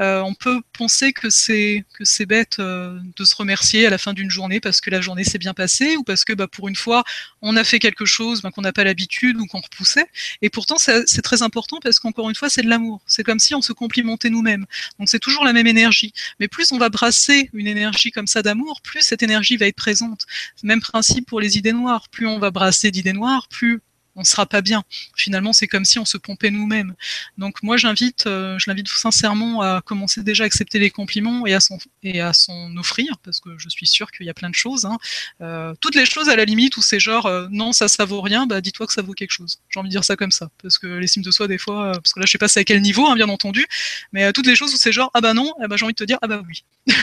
Euh, 0.00 0.20
on 0.20 0.34
peut 0.34 0.60
penser 0.72 1.12
que 1.12 1.30
c'est 1.30 1.84
que 1.94 2.04
c'est 2.04 2.26
bête 2.26 2.58
euh, 2.58 2.98
de 3.16 3.24
se 3.24 3.34
remercier 3.34 3.86
à 3.86 3.90
la 3.90 3.98
fin 3.98 4.12
d'une 4.12 4.30
journée 4.30 4.60
parce 4.60 4.80
que 4.80 4.90
la 4.90 5.00
journée 5.00 5.24
s'est 5.24 5.38
bien 5.38 5.54
passée 5.54 5.96
ou 5.96 6.02
parce 6.02 6.24
que 6.24 6.32
bah, 6.32 6.46
pour 6.48 6.68
une 6.68 6.76
fois 6.76 7.04
on 7.42 7.56
a 7.56 7.64
fait 7.64 7.78
quelque 7.78 8.04
chose 8.04 8.42
bah, 8.42 8.50
qu'on 8.50 8.62
n'a 8.62 8.72
pas 8.72 8.84
l'habitude 8.84 9.36
ou 9.38 9.46
qu'on 9.46 9.60
repoussait. 9.60 10.06
Et 10.42 10.50
pourtant 10.50 10.76
c'est 10.78 11.22
très 11.22 11.42
important 11.42 11.78
parce 11.82 11.98
qu'encore 11.98 12.28
une 12.28 12.36
fois 12.36 12.48
c'est 12.48 12.62
de 12.62 12.68
l'amour. 12.68 13.02
C'est 13.06 13.24
comme 13.24 13.38
si 13.38 13.54
on 13.54 13.62
se 13.62 13.72
complimentait 13.72 14.30
nous-mêmes. 14.30 14.66
Donc 14.98 15.08
c'est 15.08 15.18
toujours 15.18 15.44
la 15.44 15.52
même 15.52 15.66
énergie. 15.66 16.12
Mais 16.40 16.48
plus 16.48 16.72
on 16.72 16.78
va 16.78 16.88
brasser 16.88 17.50
une 17.52 17.66
énergie 17.66 18.10
comme 18.10 18.26
ça 18.26 18.42
d'amour, 18.42 18.80
plus 18.82 19.02
cette 19.02 19.22
énergie 19.22 19.56
va 19.56 19.66
être 19.66 19.76
présente. 19.76 20.26
Même 20.62 20.80
principe 20.80 21.26
pour 21.26 21.40
les 21.40 21.58
idées 21.58 21.72
noires. 21.72 22.08
Plus 22.08 22.26
on 22.26 22.38
va 22.38 22.50
brasser 22.50 22.90
d'idées 22.90 23.12
noires, 23.12 23.48
plus 23.48 23.80
on 24.16 24.24
sera 24.24 24.46
pas 24.46 24.62
bien. 24.62 24.82
Finalement, 25.14 25.52
c'est 25.52 25.66
comme 25.66 25.84
si 25.84 25.98
on 25.98 26.04
se 26.04 26.16
pompait 26.16 26.50
nous-mêmes. 26.50 26.94
Donc 27.38 27.62
moi, 27.62 27.76
j'invite, 27.76 28.26
euh, 28.26 28.58
je 28.58 28.68
l'invite 28.68 28.88
sincèrement 28.88 29.60
à 29.62 29.82
commencer 29.84 30.22
déjà 30.22 30.44
à 30.44 30.46
accepter 30.46 30.78
les 30.78 30.90
compliments 30.90 31.46
et 31.46 31.54
à 31.54 32.32
s'en 32.32 32.76
offrir, 32.76 33.18
parce 33.22 33.40
que 33.40 33.50
je 33.58 33.68
suis 33.68 33.86
sûre 33.86 34.10
qu'il 34.10 34.26
y 34.26 34.30
a 34.30 34.34
plein 34.34 34.50
de 34.50 34.54
choses. 34.54 34.86
Hein. 34.86 34.96
Euh, 35.42 35.74
toutes 35.80 35.94
les 35.94 36.06
choses 36.06 36.28
à 36.28 36.36
la 36.36 36.44
limite 36.44 36.76
où 36.76 36.82
c'est 36.82 37.00
genre 37.00 37.26
euh, 37.26 37.46
non, 37.50 37.72
ça 37.72 37.88
ça 37.88 38.04
vaut 38.04 38.20
rien, 38.20 38.46
bah 38.46 38.60
dis-toi 38.60 38.86
que 38.86 38.92
ça 38.92 39.02
vaut 39.02 39.12
quelque 39.12 39.32
chose. 39.32 39.58
J'ai 39.68 39.80
envie 39.80 39.88
de 39.88 39.92
dire 39.92 40.04
ça 40.04 40.16
comme 40.16 40.30
ça, 40.30 40.50
parce 40.62 40.78
que 40.78 40.86
l'estime 40.86 41.22
de 41.22 41.30
soi 41.30 41.46
des 41.46 41.58
fois, 41.58 41.92
parce 41.92 42.12
que 42.12 42.20
là 42.20 42.26
je 42.26 42.32
sais 42.32 42.38
pas 42.38 42.48
c'est 42.48 42.60
à 42.60 42.64
quel 42.64 42.80
niveau, 42.80 43.06
hein, 43.06 43.14
bien 43.14 43.28
entendu, 43.28 43.66
mais 44.12 44.32
toutes 44.32 44.46
les 44.46 44.56
choses 44.56 44.72
où 44.72 44.76
c'est 44.76 44.92
genre 44.92 45.10
ah 45.14 45.20
bah 45.20 45.34
non, 45.34 45.52
eh 45.62 45.68
bah, 45.68 45.76
j'ai 45.76 45.84
envie 45.84 45.94
de 45.94 45.98
te 45.98 46.04
dire 46.04 46.18
ah 46.22 46.26
bah 46.26 46.42
oui, 46.46 46.64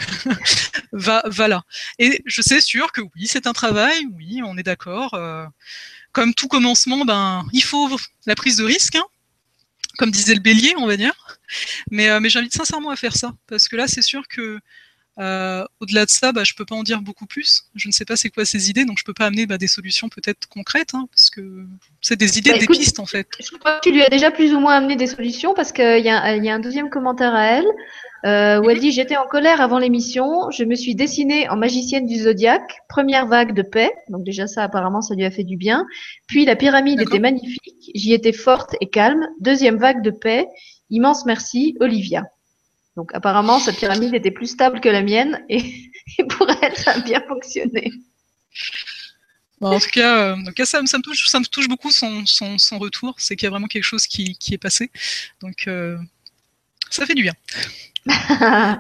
va 0.92 1.22
va 1.26 1.48
là. 1.48 1.64
Et 2.00 2.22
je 2.26 2.42
sais 2.42 2.62
sûr 2.62 2.92
que 2.92 3.02
oui, 3.02 3.28
c'est 3.28 3.48
un 3.48 3.54
travail, 3.54 4.08
oui, 4.16 4.42
on 4.44 4.58
est 4.58 4.64
d'accord 4.64 5.16
comme 6.14 6.34
tout 6.34 6.48
commencement, 6.48 7.04
ben, 7.06 7.46
il 7.52 7.64
faut 7.64 7.90
la 8.26 8.36
prise 8.36 8.58
de 8.58 8.64
risque, 8.64 8.96
hein, 8.96 9.04
comme 9.98 10.12
disait 10.12 10.36
le 10.36 10.40
bélier, 10.40 10.74
on 10.78 10.88
va 10.88 10.96
dire. 10.96 11.14
Mais, 11.92 12.10
euh, 12.10 12.20
mais 12.20 12.30
j'invite 12.30 12.54
sincèrement 12.54 12.92
à 12.92 12.96
faire 12.96 13.16
ça, 13.16 13.34
parce 13.48 13.68
que 13.68 13.76
là, 13.76 13.88
c'est 13.88 14.02
sûr 14.02 14.28
que 14.28 14.60
euh, 15.20 15.64
au-delà 15.80 16.06
de 16.06 16.10
ça, 16.10 16.32
bah, 16.32 16.44
je 16.44 16.54
peux 16.54 16.66
pas 16.66 16.76
en 16.76 16.84
dire 16.84 17.02
beaucoup 17.02 17.26
plus. 17.26 17.66
Je 17.76 17.88
ne 17.88 17.94
sais 17.94 18.06
pas 18.06 18.16
c'est 18.16 18.30
quoi 18.30 18.46
ces 18.46 18.70
idées, 18.70 18.86
donc 18.86 18.98
je 18.98 19.04
peux 19.04 19.14
pas 19.14 19.26
amener 19.26 19.46
bah, 19.46 19.58
des 19.58 19.68
solutions 19.68 20.10
peut-être 20.10 20.48
concrètes, 20.48 20.94
hein, 20.94 21.08
parce 21.12 21.30
que 21.30 21.66
c'est 22.02 22.16
des 22.16 22.38
idées, 22.38 22.52
bah, 22.52 22.60
des 22.60 22.68
pistes 22.68 23.00
en 23.00 23.06
fait. 23.06 23.28
Je 23.40 23.56
crois 23.58 23.80
que 23.80 23.90
tu 23.90 23.92
lui 23.92 24.04
as 24.04 24.10
déjà 24.10 24.32
plus 24.32 24.54
ou 24.54 24.60
moins 24.60 24.76
amené 24.76 24.96
des 24.96 25.08
solutions, 25.08 25.54
parce 25.54 25.72
qu'il 25.72 26.00
y, 26.00 26.04
y, 26.04 26.10
a 26.10 26.54
un 26.54 26.60
deuxième 26.60 26.90
commentaire 26.90 27.36
à 27.36 27.46
elle. 27.46 27.68
Euh, 28.26 28.62
où 28.62 28.70
elle 28.70 28.80
dit 28.80 28.92
J'étais 28.92 29.18
en 29.18 29.28
colère 29.28 29.60
avant 29.60 29.80
l'émission, 29.80 30.50
je 30.50 30.64
me 30.64 30.76
suis 30.76 30.96
dessinée 30.96 31.50
en 31.50 31.58
magicienne 31.58 32.08
du 32.08 32.20
zodiaque, 32.20 32.80
première 32.88 33.28
vague 33.28 33.54
de 33.54 33.64
paix, 33.64 33.92
donc 34.08 34.24
déjà 34.24 34.48
ça 34.48 34.64
apparemment 34.64 35.02
ça 35.02 35.14
lui 35.14 35.26
a 35.26 35.32
fait 35.32 35.44
du 35.44 35.58
bien. 35.58 35.86
Puis 36.28 36.46
la 36.46 36.56
pyramide 36.56 37.02
était 37.02 37.20
magnifique, 37.20 37.92
j'y 37.94 38.14
étais 38.14 38.32
forte 38.32 38.76
et 38.80 38.90
calme, 38.90 39.28
deuxième 39.42 39.78
vague 39.78 40.02
de 40.02 40.10
paix, 40.10 40.48
immense 40.90 41.26
merci, 41.26 41.76
Olivia. 41.82 42.24
Donc 42.96 43.14
apparemment 43.14 43.60
sa 43.60 43.74
pyramide 43.74 44.14
était 44.14 44.32
plus 44.32 44.48
stable 44.48 44.80
que 44.80 44.90
la 44.90 45.02
mienne 45.02 45.44
et, 45.50 45.62
pour 46.30 46.48
elle 46.62 46.78
ça 46.78 46.92
a 46.92 47.00
bien 47.02 47.22
fonctionné. 47.28 47.92
en 49.60 49.80
tout 49.80 49.90
cas, 49.92 50.34
euh, 50.34 50.36
ça, 50.60 50.80
ça, 50.86 50.98
me 50.98 51.04
touche, 51.04 51.28
ça 51.28 51.42
me 51.42 51.46
touche 51.46 51.68
beaucoup 51.68 51.92
son, 51.92 52.26
son, 52.26 52.58
son 52.58 52.80
retour, 52.80 53.16
c'est 53.18 53.36
qu'il 53.36 53.48
y 53.48 53.48
a 53.48 53.50
vraiment 53.50 53.68
quelque 53.68 53.84
chose 53.84 54.08
qui, 54.08 54.38
qui 54.38 54.54
est 54.54 54.58
passé. 54.58 54.92
Donc 55.42 55.68
euh, 55.68 55.98
ça 56.90 57.06
fait 57.06 57.16
du 57.16 57.24
bien 57.24 57.34
ça, 58.08 58.80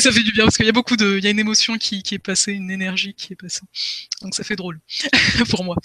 ça, 0.00 0.12
fait 0.12 0.22
du 0.22 0.32
bien 0.32 0.44
parce 0.44 0.56
qu'il 0.56 0.66
y 0.66 0.70
a 0.70 0.72
beaucoup 0.72 0.96
de, 0.96 1.18
il 1.18 1.24
y 1.24 1.26
a 1.26 1.30
une 1.30 1.38
émotion 1.38 1.76
qui, 1.76 2.02
qui, 2.02 2.14
est 2.14 2.18
passée, 2.18 2.52
une 2.52 2.70
énergie 2.70 3.14
qui 3.14 3.32
est 3.32 3.36
passée. 3.36 3.62
Donc 4.22 4.34
ça 4.34 4.44
fait 4.44 4.56
drôle 4.56 4.80
pour 5.50 5.64
moi. 5.64 5.76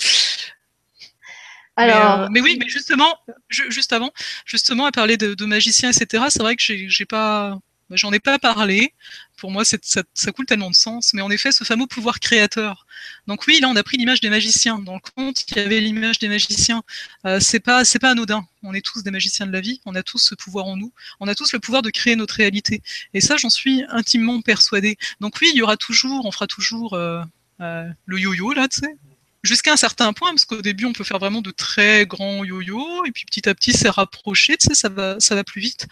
Alors, 1.75 2.17
mais, 2.17 2.25
euh, 2.25 2.27
mais, 2.31 2.41
oui, 2.41 2.57
mais 2.59 2.67
justement, 2.67 3.17
juste 3.49 3.93
avant, 3.93 4.11
justement 4.45 4.85
à 4.85 4.91
parler 4.91 5.17
de, 5.17 5.33
de 5.33 5.45
magicien, 5.45 5.91
etc. 5.91 6.25
C'est 6.29 6.41
vrai 6.41 6.55
que 6.55 6.61
j'ai 6.63 7.05
pas, 7.05 7.57
j'en 7.91 8.11
ai 8.11 8.19
pas 8.19 8.39
parlé 8.39 8.93
pour 9.37 9.51
moi, 9.51 9.63
ça, 9.65 10.31
coule 10.31 10.45
tellement 10.45 10.69
de 10.69 10.75
sens. 10.75 11.13
Mais 11.13 11.21
en 11.21 11.29
effet, 11.29 11.51
ce 11.51 11.63
fameux 11.63 11.85
pouvoir 11.85 12.19
créateur. 12.19 12.85
Donc 13.27 13.45
oui, 13.45 13.59
là, 13.59 13.67
on 13.67 13.75
a 13.75 13.83
pris 13.83 13.97
l'image 13.97 14.21
des 14.21 14.29
magiciens. 14.29 14.79
Dans 14.79 14.93
le 14.95 15.01
conte, 15.15 15.43
il 15.49 15.57
y 15.57 15.59
avait 15.59 15.81
l'image 15.81 16.19
des 16.19 16.29
magiciens. 16.29 16.81
Euh, 17.25 17.39
c'est 17.41 17.59
pas, 17.59 17.83
c'est 17.83 17.99
pas 17.99 18.11
anodin. 18.11 18.45
On 18.63 18.73
est 18.73 18.85
tous 18.85 19.03
des 19.03 19.11
magiciens 19.11 19.45
de 19.45 19.51
la 19.51 19.59
vie. 19.59 19.81
On 19.85 19.95
a 19.95 20.03
tous 20.03 20.19
ce 20.19 20.35
pouvoir 20.35 20.65
en 20.67 20.77
nous. 20.77 20.93
On 21.19 21.27
a 21.27 21.35
tous 21.35 21.51
le 21.51 21.59
pouvoir 21.59 21.81
de 21.81 21.89
créer 21.89 22.15
notre 22.15 22.35
réalité. 22.35 22.81
Et 23.13 23.21
ça, 23.21 23.35
j'en 23.35 23.49
suis 23.49 23.83
intimement 23.89 24.41
persuadée. 24.41 24.97
Donc 25.19 25.35
oui, 25.41 25.49
il 25.53 25.57
y 25.57 25.61
aura 25.61 25.77
toujours, 25.77 26.25
on 26.25 26.31
fera 26.31 26.47
toujours 26.47 26.93
euh, 26.93 27.21
euh, 27.59 27.89
le 28.05 28.19
yo-yo 28.19 28.53
là, 28.53 28.67
tu 28.67 28.79
sais. 28.79 28.95
Jusqu'à 29.43 29.73
un 29.73 29.77
certain 29.77 30.13
point, 30.13 30.29
parce 30.29 30.45
qu'au 30.45 30.61
début, 30.61 30.85
on 30.85 30.93
peut 30.93 31.03
faire 31.03 31.19
vraiment 31.19 31.41
de 31.41 31.51
très 31.51 32.05
grands 32.05 32.43
yo-yo, 32.43 33.05
et 33.05 33.11
puis 33.11 33.25
petit 33.25 33.47
à 33.47 33.53
petit, 33.53 33.73
c'est 33.73 33.89
rapproché, 33.89 34.57
tu 34.57 34.67
sais, 34.67 34.73
ça 34.73 34.89
va, 34.89 35.19
ça 35.19 35.35
va 35.35 35.43
plus 35.43 35.61
vite. 35.61 35.87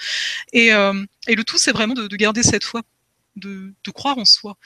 Et, 0.53 0.73
euh, 0.73 0.93
le 1.27 1.43
tout, 1.43 1.57
c'est 1.57 1.71
vraiment 1.71 1.93
de, 1.93 2.07
de, 2.07 2.15
garder 2.15 2.43
cette 2.43 2.63
foi, 2.63 2.81
de, 3.35 3.73
croire 3.93 4.17
en 4.17 4.25
soi. 4.25 4.57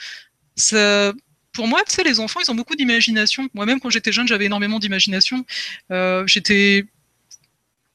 Pour 1.51 1.67
moi, 1.67 1.81
tu 1.87 1.95
sais, 1.95 2.03
les 2.03 2.19
enfants, 2.19 2.41
ils 2.45 2.51
ont 2.51 2.55
beaucoup 2.55 2.75
d'imagination. 2.75 3.47
Moi-même, 3.53 3.79
quand 3.79 3.89
j'étais 3.89 4.11
jeune, 4.11 4.27
j'avais 4.27 4.45
énormément 4.45 4.77
d'imagination. 4.77 5.45
Euh, 5.89 6.27
j'étais 6.27 6.85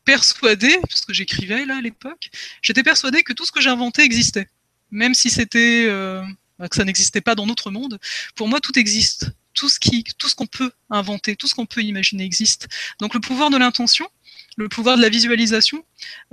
persuadée, 0.07 0.79
parce 0.89 1.03
que 1.03 1.13
j'écrivais 1.13 1.67
là 1.67 1.77
à 1.77 1.81
l'époque, 1.83 2.31
j'étais 2.63 2.83
persuadée 2.83 3.23
que 3.23 3.35
tout 3.35 3.45
ce 3.45 3.53
que 3.53 3.61
j'inventais 3.61 4.03
existait. 4.03 4.49
Même 4.91 5.15
si 5.15 5.29
c'était 5.29 5.85
euh, 5.87 6.23
bah, 6.59 6.69
que 6.69 6.75
ça 6.75 6.85
n'existait 6.85 7.21
pas 7.21 7.35
dans 7.35 7.47
notre 7.47 7.71
monde, 7.71 8.01
pour 8.35 8.49
moi, 8.49 8.61
tout 8.61 8.77
existe 8.79 9.31
tout 10.19 10.29
ce 10.29 10.35
qu'on 10.35 10.47
peut 10.47 10.73
inventer, 10.91 11.37
tout 11.37 11.47
ce 11.47 11.55
qu'on 11.55 11.67
peut 11.67 11.83
imaginer 11.83 12.25
existe. 12.25 12.69
Donc 13.01 13.15
le 13.15 13.21
pouvoir 13.21 13.51
de 13.51 13.57
l'intention, 13.57 14.09
le 14.57 14.69
pouvoir 14.69 14.97
de 14.97 15.03
la 15.03 15.09
visualisation, 15.09 15.85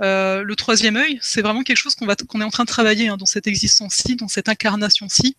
euh, 0.02 0.42
le 0.42 0.56
troisième 0.56 0.96
œil, 0.96 1.18
c'est 1.22 1.42
vraiment 1.42 1.62
quelque 1.62 1.76
chose 1.76 1.94
qu'on 1.94 2.06
va, 2.06 2.14
est 2.14 2.42
en 2.42 2.50
train 2.50 2.64
de 2.64 2.68
travailler 2.68 3.08
hein, 3.08 3.16
dans 3.16 3.26
cette 3.26 3.46
existence-ci, 3.46 4.16
dans 4.16 4.28
cette 4.28 4.48
incarnation-ci, 4.48 5.36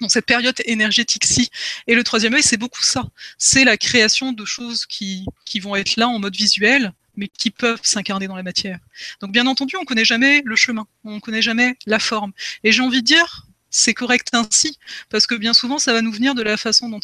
dans 0.00 0.08
cette 0.08 0.26
période 0.26 0.56
énergétique-ci. 0.64 1.50
Et 1.86 1.94
le 1.94 2.04
troisième 2.04 2.34
œil, 2.34 2.42
c'est 2.42 2.56
beaucoup 2.56 2.82
ça. 2.82 3.04
C'est 3.38 3.64
la 3.64 3.76
création 3.76 4.32
de 4.32 4.44
choses 4.44 4.86
qui, 4.86 5.26
qui 5.44 5.60
vont 5.60 5.76
être 5.76 5.96
là 5.96 6.08
en 6.08 6.18
mode 6.18 6.36
visuel, 6.36 6.92
mais 7.16 7.28
qui 7.28 7.50
peuvent 7.50 7.80
s'incarner 7.82 8.28
dans 8.28 8.36
la 8.36 8.42
matière. 8.42 8.78
Donc 9.20 9.32
bien 9.32 9.46
entendu, 9.46 9.76
on 9.76 9.80
ne 9.80 9.86
connaît 9.86 10.04
jamais 10.04 10.42
le 10.44 10.56
chemin, 10.56 10.86
on 11.04 11.16
ne 11.16 11.20
connaît 11.20 11.42
jamais 11.42 11.76
la 11.86 11.98
forme. 11.98 12.32
Et 12.62 12.72
j'ai 12.72 12.82
envie 12.82 13.00
de 13.00 13.06
dire, 13.06 13.45
c'est 13.70 13.94
correct 13.94 14.28
ainsi, 14.32 14.78
parce 15.10 15.26
que 15.26 15.34
bien 15.34 15.52
souvent, 15.52 15.78
ça 15.78 15.92
va 15.92 16.02
nous 16.02 16.12
venir 16.12 16.34
de 16.34 16.42
la 16.42 16.56
façon 16.56 16.88
dont, 16.88 17.00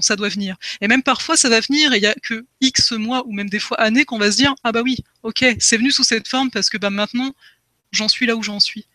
ça 0.00 0.16
doit 0.16 0.28
venir. 0.28 0.56
Et 0.80 0.88
même 0.88 1.02
parfois, 1.02 1.36
ça 1.36 1.48
va 1.48 1.60
venir, 1.60 1.92
et 1.92 1.96
il 1.96 2.00
n'y 2.00 2.06
a 2.06 2.14
que 2.14 2.44
X 2.60 2.92
mois, 2.92 3.26
ou 3.26 3.32
même 3.32 3.48
des 3.48 3.58
fois 3.58 3.80
années, 3.80 4.04
qu'on 4.04 4.18
va 4.18 4.30
se 4.30 4.36
dire, 4.36 4.54
ah 4.64 4.72
bah 4.72 4.82
oui, 4.82 4.98
ok, 5.22 5.44
c'est 5.58 5.76
venu 5.76 5.90
sous 5.90 6.04
cette 6.04 6.28
forme, 6.28 6.50
parce 6.50 6.68
que 6.68 6.76
bah, 6.76 6.90
maintenant, 6.90 7.32
j'en 7.92 8.08
suis 8.08 8.26
là 8.26 8.36
où 8.36 8.42
j'en 8.42 8.60
suis. 8.60 8.86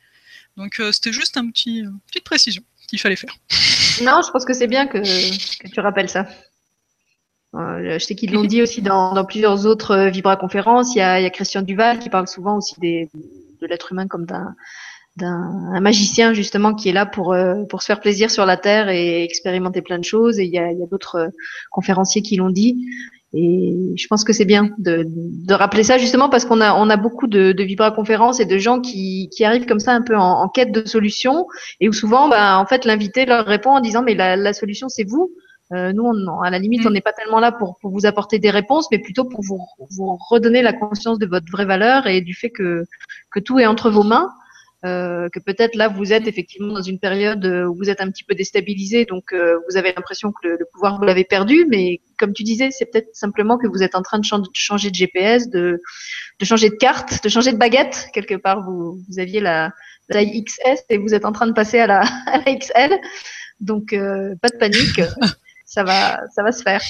Donc 0.57 0.79
euh, 0.79 0.91
c'était 0.91 1.11
juste 1.11 1.37
une 1.37 1.51
petit, 1.51 1.83
petite 2.07 2.23
précision 2.23 2.63
qu'il 2.87 2.99
fallait 2.99 3.15
faire. 3.15 3.35
Non, 4.01 4.19
je 4.25 4.29
pense 4.29 4.43
que 4.43 4.51
c'est 4.51 4.67
bien 4.67 4.87
que, 4.87 4.99
tu 5.69 5.79
rappelles 5.79 6.09
ça. 6.09 6.27
Euh, 7.53 7.97
je 7.97 8.03
sais 8.03 8.13
qu'ils 8.13 8.33
l'ont 8.33 8.43
dit 8.43 8.61
aussi 8.61 8.81
dans, 8.81 9.23
plusieurs 9.23 9.65
autres 9.65 9.91
euh, 9.91 10.09
Vibra-conférences. 10.09 10.93
Il, 10.95 10.97
y 10.97 11.01
a 11.01 11.29
Christian 11.29 11.61
Duval 11.61 11.99
qui 11.99 12.09
parle 12.09 12.27
souvent 12.27 12.57
aussi 12.57 12.75
de 12.81 13.07
l'être 13.65 13.93
humain 13.93 14.09
comme 14.09 14.25
d'un 14.25 14.53
d'un 15.17 15.79
magicien 15.79 16.33
justement 16.33 16.73
qui 16.73 16.89
est 16.89 16.93
là 16.93 17.05
pour 17.05 17.33
euh, 17.33 17.63
pour 17.69 17.81
se 17.81 17.87
faire 17.87 18.01
plaisir 18.01 18.29
sur 18.29 18.45
la 18.45 18.57
terre 18.57 18.89
et 18.89 19.23
expérimenter 19.23 19.81
plein 19.81 19.99
de 19.99 20.03
choses. 20.03 20.39
Et 20.39 20.45
il 20.45 20.51
y 20.51 20.57
a, 20.57 20.71
y 20.71 20.83
a 20.83 20.87
d'autres 20.87 21.15
euh, 21.15 21.29
conférenciers 21.71 22.21
qui 22.21 22.35
l'ont 22.35 22.49
dit. 22.49 22.85
Et 23.33 23.93
je 23.97 24.07
pense 24.07 24.23
que 24.23 24.31
c'est 24.31 24.45
bien 24.45 24.69
de, 24.77 25.05
de, 25.07 25.53
rappeler 25.53 25.83
ça 25.83 25.97
justement 25.97 26.29
parce 26.29 26.45
qu'on 26.45 26.61
a 26.61 26.73
on 26.73 26.89
a 26.89 26.95
beaucoup 26.95 27.27
de, 27.27 27.51
de 27.51 27.63
vibra-conférences 27.63 28.39
et 28.39 28.45
de 28.45 28.57
gens 28.57 28.79
qui, 28.79 29.29
qui 29.35 29.43
arrivent 29.43 29.65
comme 29.65 29.79
ça 29.79 29.93
un 29.93 30.01
peu 30.01 30.15
en, 30.15 30.41
en 30.43 30.47
quête 30.47 30.71
de 30.71 30.85
solutions 30.85 31.45
et 31.81 31.89
où 31.89 31.93
souvent 31.93 32.29
bah, 32.29 32.57
en 32.57 32.65
fait 32.65 32.85
l'invité 32.85 33.25
leur 33.25 33.45
répond 33.45 33.71
en 33.71 33.81
disant 33.81 34.03
mais 34.03 34.15
la, 34.15 34.35
la 34.37 34.53
solution 34.53 34.87
c'est 34.89 35.03
vous. 35.03 35.31
Euh, 35.73 35.93
nous, 35.93 36.03
on, 36.03 36.41
à 36.41 36.49
la 36.51 36.59
limite, 36.59 36.83
mm. 36.83 36.87
on 36.87 36.91
n'est 36.91 37.01
pas 37.01 37.13
tellement 37.13 37.39
là 37.39 37.51
pour, 37.51 37.77
pour, 37.81 37.91
vous 37.91 38.05
apporter 38.05 38.37
des 38.37 38.51
réponses, 38.51 38.87
mais 38.91 38.99
plutôt 38.99 39.25
pour 39.25 39.41
vous, 39.41 39.59
vous 39.97 40.17
redonner 40.29 40.61
la 40.61 40.73
conscience 40.73 41.17
de 41.17 41.25
votre 41.25 41.47
vraie 41.51 41.65
valeur 41.65 42.05
et 42.05 42.21
du 42.21 42.35
fait 42.35 42.51
que, 42.51 42.85
que 43.31 43.39
tout 43.39 43.59
est 43.59 43.65
entre 43.65 43.89
vos 43.89 44.03
mains. 44.03 44.29
Euh, 44.83 45.29
que 45.29 45.39
peut-être 45.39 45.75
là 45.75 45.87
vous 45.87 46.13
êtes 46.13 46.27
effectivement 46.27 46.73
dans 46.73 46.81
une 46.81 46.99
période 46.99 47.43
euh, 47.45 47.65
où 47.65 47.75
vous 47.75 47.89
êtes 47.89 48.01
un 48.01 48.11
petit 48.11 48.23
peu 48.23 48.35
déstabilisé, 48.35 49.05
donc 49.05 49.31
euh, 49.33 49.57
vous 49.67 49.77
avez 49.77 49.93
l'impression 49.93 50.31
que 50.31 50.47
le, 50.47 50.59
pouvoir 50.71 50.99
vous 50.99 51.05
l'avez 51.05 51.23
perdu, 51.23 51.65
mais 51.67 52.01
comme 52.19 52.33
tu 52.33 52.43
disais, 52.43 52.69
c'est 52.69 52.85
peut-être 52.85 53.07
simplement 53.13 53.57
que 53.57 53.67
vous 53.67 53.81
êtes 53.81 53.95
en 53.95 54.03
train 54.03 54.19
de 54.19 54.25
changer 54.53 54.91
de 54.91 54.95
GPS, 54.95 55.49
de, 55.49 55.81
de 56.39 56.45
changer 56.45 56.69
de 56.69 56.75
carte, 56.75 57.23
de 57.23 57.29
changer 57.29 57.51
de 57.51 57.57
baguette 57.57 58.09
quelque 58.13 58.35
part. 58.35 58.61
Vous, 58.63 58.99
vous 59.09 59.19
aviez 59.19 59.39
la, 59.39 59.71
taille 60.07 60.43
XS 60.43 60.83
et 60.89 60.99
vous 60.99 61.15
êtes 61.15 61.25
en 61.25 61.31
train 61.31 61.47
de 61.47 61.53
passer 61.53 61.79
à 61.79 61.87
la, 61.87 62.01
à 62.27 62.37
la 62.37 62.55
XL, 62.55 62.99
donc 63.61 63.89
pas 63.89 64.49
de 64.49 64.57
panique, 64.59 65.01
ça 65.65 65.83
va, 65.83 66.19
ça 66.35 66.43
va 66.43 66.51
se 66.51 66.61
faire. 66.61 66.81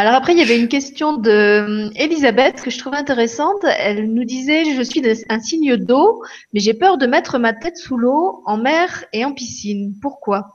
Alors 0.00 0.14
après, 0.14 0.32
il 0.32 0.38
y 0.38 0.42
avait 0.42 0.58
une 0.58 0.68
question 0.68 1.18
de 1.18 1.30
euh, 1.30 1.90
Elisabeth 1.94 2.62
que 2.62 2.70
je 2.70 2.78
trouve 2.78 2.94
intéressante. 2.94 3.62
Elle 3.64 4.10
nous 4.14 4.24
disait, 4.24 4.74
je 4.74 4.80
suis 4.80 5.02
un 5.28 5.40
signe 5.40 5.76
d'eau, 5.76 6.24
mais 6.54 6.60
j'ai 6.60 6.72
peur 6.72 6.96
de 6.96 7.04
mettre 7.04 7.38
ma 7.38 7.52
tête 7.52 7.76
sous 7.76 7.98
l'eau, 7.98 8.42
en 8.46 8.56
mer 8.56 9.04
et 9.12 9.26
en 9.26 9.34
piscine. 9.34 9.94
Pourquoi? 10.00 10.52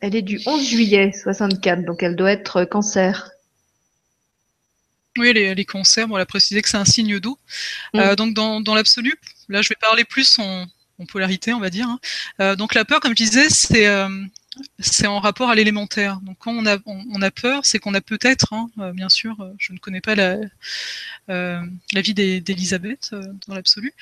Elle 0.00 0.16
est 0.16 0.22
du 0.22 0.40
11 0.46 0.66
juillet 0.66 1.12
64, 1.12 1.84
donc 1.84 2.02
elle 2.02 2.16
doit 2.16 2.32
être 2.32 2.64
cancer. 2.64 3.28
Oui, 5.18 5.34
les, 5.34 5.54
les 5.54 5.64
cancers, 5.66 6.06
on 6.10 6.16
l'a 6.16 6.24
précisé 6.24 6.62
que 6.62 6.70
c'est 6.70 6.78
un 6.78 6.86
signe 6.86 7.20
d'eau. 7.20 7.36
Mm. 7.92 7.98
Euh, 7.98 8.16
donc 8.16 8.32
dans, 8.32 8.74
l'absolu, 8.74 9.12
là 9.50 9.60
je 9.60 9.68
vais 9.68 9.76
parler 9.78 10.04
plus 10.04 10.38
en, 10.38 10.64
polarité, 11.06 11.52
on 11.52 11.60
va 11.60 11.68
dire. 11.68 11.86
Hein. 11.86 12.00
Euh, 12.40 12.56
donc 12.56 12.74
la 12.74 12.86
peur, 12.86 13.00
comme 13.00 13.12
je 13.12 13.22
disais, 13.22 13.50
c'est 13.50 13.86
c'est 14.78 15.06
en 15.06 15.20
rapport 15.20 15.50
à 15.50 15.54
l'élémentaire. 15.54 16.20
Donc 16.22 16.38
quand 16.38 16.52
on 16.52 16.66
a, 16.66 16.78
on, 16.86 17.22
a 17.22 17.30
peur, 17.30 17.64
c'est 17.64 17.78
qu'on 17.78 17.94
a 17.94 18.00
peut-être, 18.00 18.52
hein, 18.52 18.70
euh, 18.78 18.92
bien 18.92 19.08
sûr, 19.08 19.40
euh, 19.40 19.52
je 19.58 19.72
ne 19.72 19.78
connais 19.78 20.00
pas 20.00 20.14
la, 20.14 20.38
euh, 21.30 21.60
vie 21.94 22.14
d'Elisabeth 22.14 23.14
dans 23.46 23.54
l'absolu, 23.54 23.92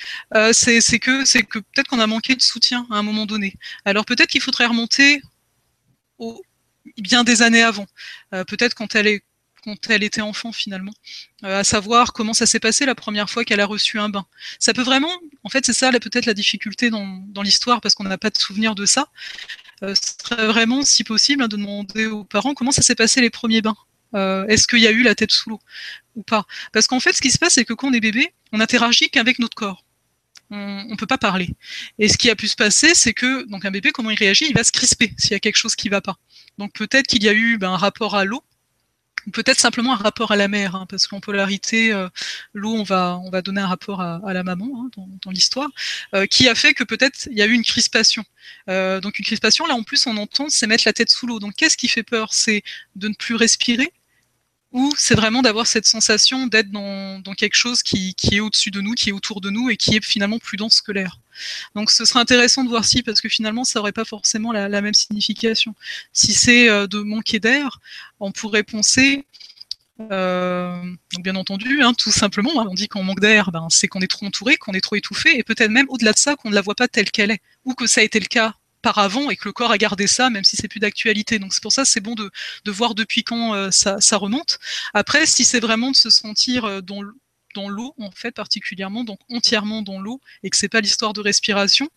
c'est 0.53 0.81
que, 0.99 1.43
que 1.43 1.59
peut-être 1.59 1.89
qu'on 1.89 2.01
a 2.01 2.07
manqué 2.07 2.35
de 2.37 2.43
soutien 2.43 2.87
à 2.91 2.97
un 2.97 3.03
moment 3.03 3.27
donné. 3.27 3.55
Alors 3.85 4.05
peut-être 4.05 4.31
qu'il 4.31 4.41
faudrait 4.41 4.67
remonter 4.67 5.23
au, 6.19 6.43
bien 6.99 7.25
des 7.25 7.43
années 7.43 7.63
avant. 7.63 7.87
peut-être 8.31 8.75
quand 8.75 8.95
elle 8.95 9.07
est 9.07 9.23
quand 9.65 9.89
elle 9.89 10.03
était 10.03 10.21
enfant 10.21 10.53
finalement, 10.53 10.93
à 11.43 11.65
savoir 11.65 12.13
comment 12.13 12.35
ça 12.35 12.45
s'est 12.45 12.61
passé 12.61 12.85
la 12.85 12.95
première 12.95 13.31
fois 13.31 13.47
qu'elle 13.47 13.61
a 13.61 13.67
reçu 13.67 13.99
un 13.99 14.11
bain. 14.11 14.27
Ça 14.59 14.75
peut 14.75 14.83
vraiment, 14.83 15.11
en 15.43 15.49
fait, 15.49 15.65
c'est 15.65 15.73
ça 15.73 15.91
peut-être 15.91 16.27
la 16.27 16.35
difficulté 16.35 16.91
dans, 16.91 17.07
dans 17.29 17.41
l'histoire 17.41 17.81
parce 17.81 17.95
qu'on 17.95 18.05
n'a 18.05 18.19
pas 18.19 18.29
de 18.29 18.37
souvenir 18.37 18.75
de 18.75 18.85
ça. 18.85 19.09
Euh, 19.83 19.95
serait 19.95 20.47
vraiment, 20.47 20.83
si 20.83 21.05
possible, 21.05 21.43
hein, 21.43 21.49
de 21.49 21.57
demander 21.57 22.07
aux 22.07 22.25
parents 22.25 22.55
comment 22.55 22.71
ça 22.71 22.83
s'est 22.83 22.95
passé 22.95 23.21
les 23.21 23.31
premiers 23.31 23.63
bains. 23.63 23.77
Euh, 24.15 24.47
est-ce 24.47 24.69
qu'il 24.69 24.79
y 24.79 24.87
a 24.87 24.93
eu 24.93 25.03
la 25.03 25.15
tête 25.15 25.33
sous 25.33 25.51
l'eau 25.51 25.61
ou 26.15 26.23
pas? 26.23 26.45
Parce 26.73 26.87
qu'en 26.87 27.01
fait, 27.01 27.13
ce 27.13 27.21
qui 27.21 27.31
se 27.31 27.39
passe, 27.39 27.55
c'est 27.55 27.65
que 27.65 27.75
quand 27.75 27.89
on 27.89 27.93
est 27.93 28.01
bébé, 28.01 28.33
on 28.53 28.61
interagit 28.61 29.11
qu'avec 29.11 29.39
notre 29.39 29.57
corps. 29.57 29.85
On 30.51 30.85
ne 30.85 30.97
peut 30.97 31.07
pas 31.07 31.19
parler. 31.19 31.51
Et 31.99 32.07
ce 32.09 32.17
qui 32.17 32.31
a 32.31 32.37
pu 32.37 32.47
se 32.47 32.55
passer, 32.55 32.95
c'est 32.95 33.15
que 33.15 33.45
donc 33.49 33.65
un 33.65 33.71
bébé, 33.73 33.91
comment 33.91 34.11
il 34.11 34.19
réagit? 34.19 34.47
Il 34.49 34.55
va 34.55 34.63
se 34.63 34.71
crisper 34.71 35.13
s'il 35.19 35.33
y 35.33 35.35
a 35.35 35.41
quelque 35.41 35.57
chose 35.57 35.75
qui 35.75 35.89
ne 35.89 35.93
va 35.93 36.01
pas. 36.01 36.17
Donc 36.59 36.73
peut-être 36.75 37.07
qu'il 37.09 37.25
y 37.25 37.29
a 37.29 37.33
eu 37.33 37.59
ben, 37.59 37.71
un 37.71 37.77
rapport 37.77 38.15
à 38.15 38.25
l'eau 38.25 38.45
peut-être 39.33 39.61
simplement 39.61 39.93
un 39.95 39.97
rapport 39.97 40.33
à 40.33 40.37
la 40.37 40.49
mère, 40.49 40.75
hein, 40.77 40.87
parce 40.89 41.07
qu'en 41.07 41.21
polarité, 41.21 41.93
euh, 41.93 42.09
l'eau, 42.53 42.75
on 42.75 42.83
va, 42.83 43.21
on 43.25 43.31
va 43.31 43.43
donner 43.43 43.61
un 43.61 43.67
rapport 43.67 44.01
à, 44.01 44.21
la 44.33 44.43
maman 44.43 44.85
hein, 44.85 44.91
dans, 45.23 45.31
l'histoire, 45.31 45.71
euh, 46.15 46.27
qui 46.27 46.49
a 46.49 46.55
fait 46.55 46.75
que 46.75 46.85
peut-être 46.85 47.29
il 47.31 47.39
y 47.39 47.43
a 47.43 47.47
eu 47.47 47.53
une 47.53 47.65
crispation. 47.65 48.25
Euh, 48.69 49.01
donc 49.01 49.19
une 49.19 49.25
crispation, 49.25 49.67
là 49.67 49.75
en 49.75 49.83
plus 49.83 50.07
on 50.07 50.17
entend, 50.17 50.49
c'est 50.49 50.67
mettre 50.67 50.85
la 50.87 50.93
tête 50.93 51.11
sous 51.11 51.27
l'eau. 51.27 51.39
Donc 51.39 51.55
qu'est-ce 51.55 51.77
qui 51.77 51.89
fait 51.89 52.03
peur? 52.03 52.33
C'est 52.33 52.63
de 52.97 53.09
ne 53.09 53.15
plus 53.15 53.35
respirer, 53.35 53.93
ou 54.75 54.93
c'est 54.99 55.15
vraiment 55.15 55.41
d'avoir 55.41 55.69
cette 55.69 55.87
sensation 55.87 56.49
d'être 56.49 56.71
dans, 56.71 57.23
quelque 57.39 57.55
chose 57.55 57.83
qui, 57.83 58.15
est 58.33 58.41
au-dessus 58.41 58.73
de 58.73 58.81
nous, 58.81 58.93
qui 58.95 59.11
est 59.11 59.13
autour 59.13 59.41
de 59.41 59.49
nous 59.49 59.71
et 59.71 59.77
qui 59.77 59.97
est 59.97 60.05
finalement 60.05 60.41
plus 60.41 60.57
dense 60.57 60.81
que 60.83 60.91
l'air. 60.91 61.21
Donc 61.77 61.93
ce 61.93 62.05
serait 62.05 62.19
intéressant 62.19 62.65
de 62.65 62.69
voir 62.69 62.85
si, 62.85 63.05
parce 63.05 63.21
que 63.21 63.29
finalement 63.29 63.63
ça 63.63 63.79
n'aurait 63.79 63.93
pas 63.93 64.05
forcément 64.05 64.53
la, 64.53 64.81
même 64.81 64.93
signification. 64.93 65.77
Si 66.13 66.35
c'est 66.35 66.69
euh, 66.69 66.89
de 66.89 66.99
manquer 66.99 67.39
d'air, 67.39 67.79
on 68.19 68.33
pourrait 68.33 68.65
penser, 68.65 69.25
euh, 70.11 70.83
bien 71.21 71.37
entendu, 71.37 71.81
hein, 71.83 71.95
tout 71.95 72.11
simplement, 72.11 72.61
hein, 72.61 72.67
on 72.69 72.75
dit 72.75 72.89
qu'on 72.89 73.05
manque 73.05 73.21
d'air, 73.21 73.53
ben, 73.53 73.69
c'est 73.71 73.87
qu'on 73.87 74.01
est 74.01 74.09
trop 74.09 74.27
entouré, 74.27 74.57
qu'on 74.57 74.73
est 74.73 74.81
trop 74.81 74.97
étouffé, 74.97 75.39
et 75.39 75.45
peut-être 75.45 75.71
même 75.71 75.87
au-delà 75.89 76.13
de 76.13 76.19
ça, 76.19 76.35
qu'on 76.35 76.51
ne 76.51 76.55
la 76.55 76.63
voit 76.63 76.75
pas 76.75 76.89
telle 76.89 77.13
qu'elle 77.13 77.31
est, 77.31 77.41
ou 77.65 77.75
que 77.75 77.87
ça 77.87 78.01
a 78.01 78.05
été 78.05 78.19
le 78.19 78.27
cas 78.27 78.55
par 78.85 78.99
avant 78.99 79.31
et 79.31 79.37
que 79.37 79.49
le 79.49 79.53
corps 79.53 79.71
a 79.71 79.79
gardé 79.79 80.07
ça, 80.07 80.29
même 80.29 80.45
si 80.45 80.57
c'est 80.57 80.69
plus 80.69 80.79
d'actualité. 80.79 81.39
Donc 81.39 81.55
c'est 81.55 81.63
pour 81.63 81.73
ça 81.73 81.87
c'est 81.87 82.03
bon 82.03 82.15
de, 82.15 82.31
voir 82.71 82.95
depuis 82.95 83.25
quand 83.25 83.55
euh, 83.55 83.71
ça, 83.71 84.17
remonte. 84.19 84.59
Après, 84.93 85.25
si 85.25 85.45
c'est 85.45 85.59
vraiment 85.59 85.91
de 85.91 85.97
se 85.97 86.11
sentir 86.11 86.67
euh, 86.67 86.81
dans, 86.83 87.03
l'eau, 87.69 87.95
en 87.99 88.11
fait, 88.11 88.33
particulièrement, 88.33 89.03
donc 89.03 89.19
entièrement 89.31 89.81
dans 89.81 89.99
l'eau, 90.01 90.21
et 90.43 90.51
que 90.51 90.57
c'est 90.57 90.69
pas 90.69 90.83
l'histoire 90.83 91.15
de 91.15 91.23
respiration, 91.23 91.89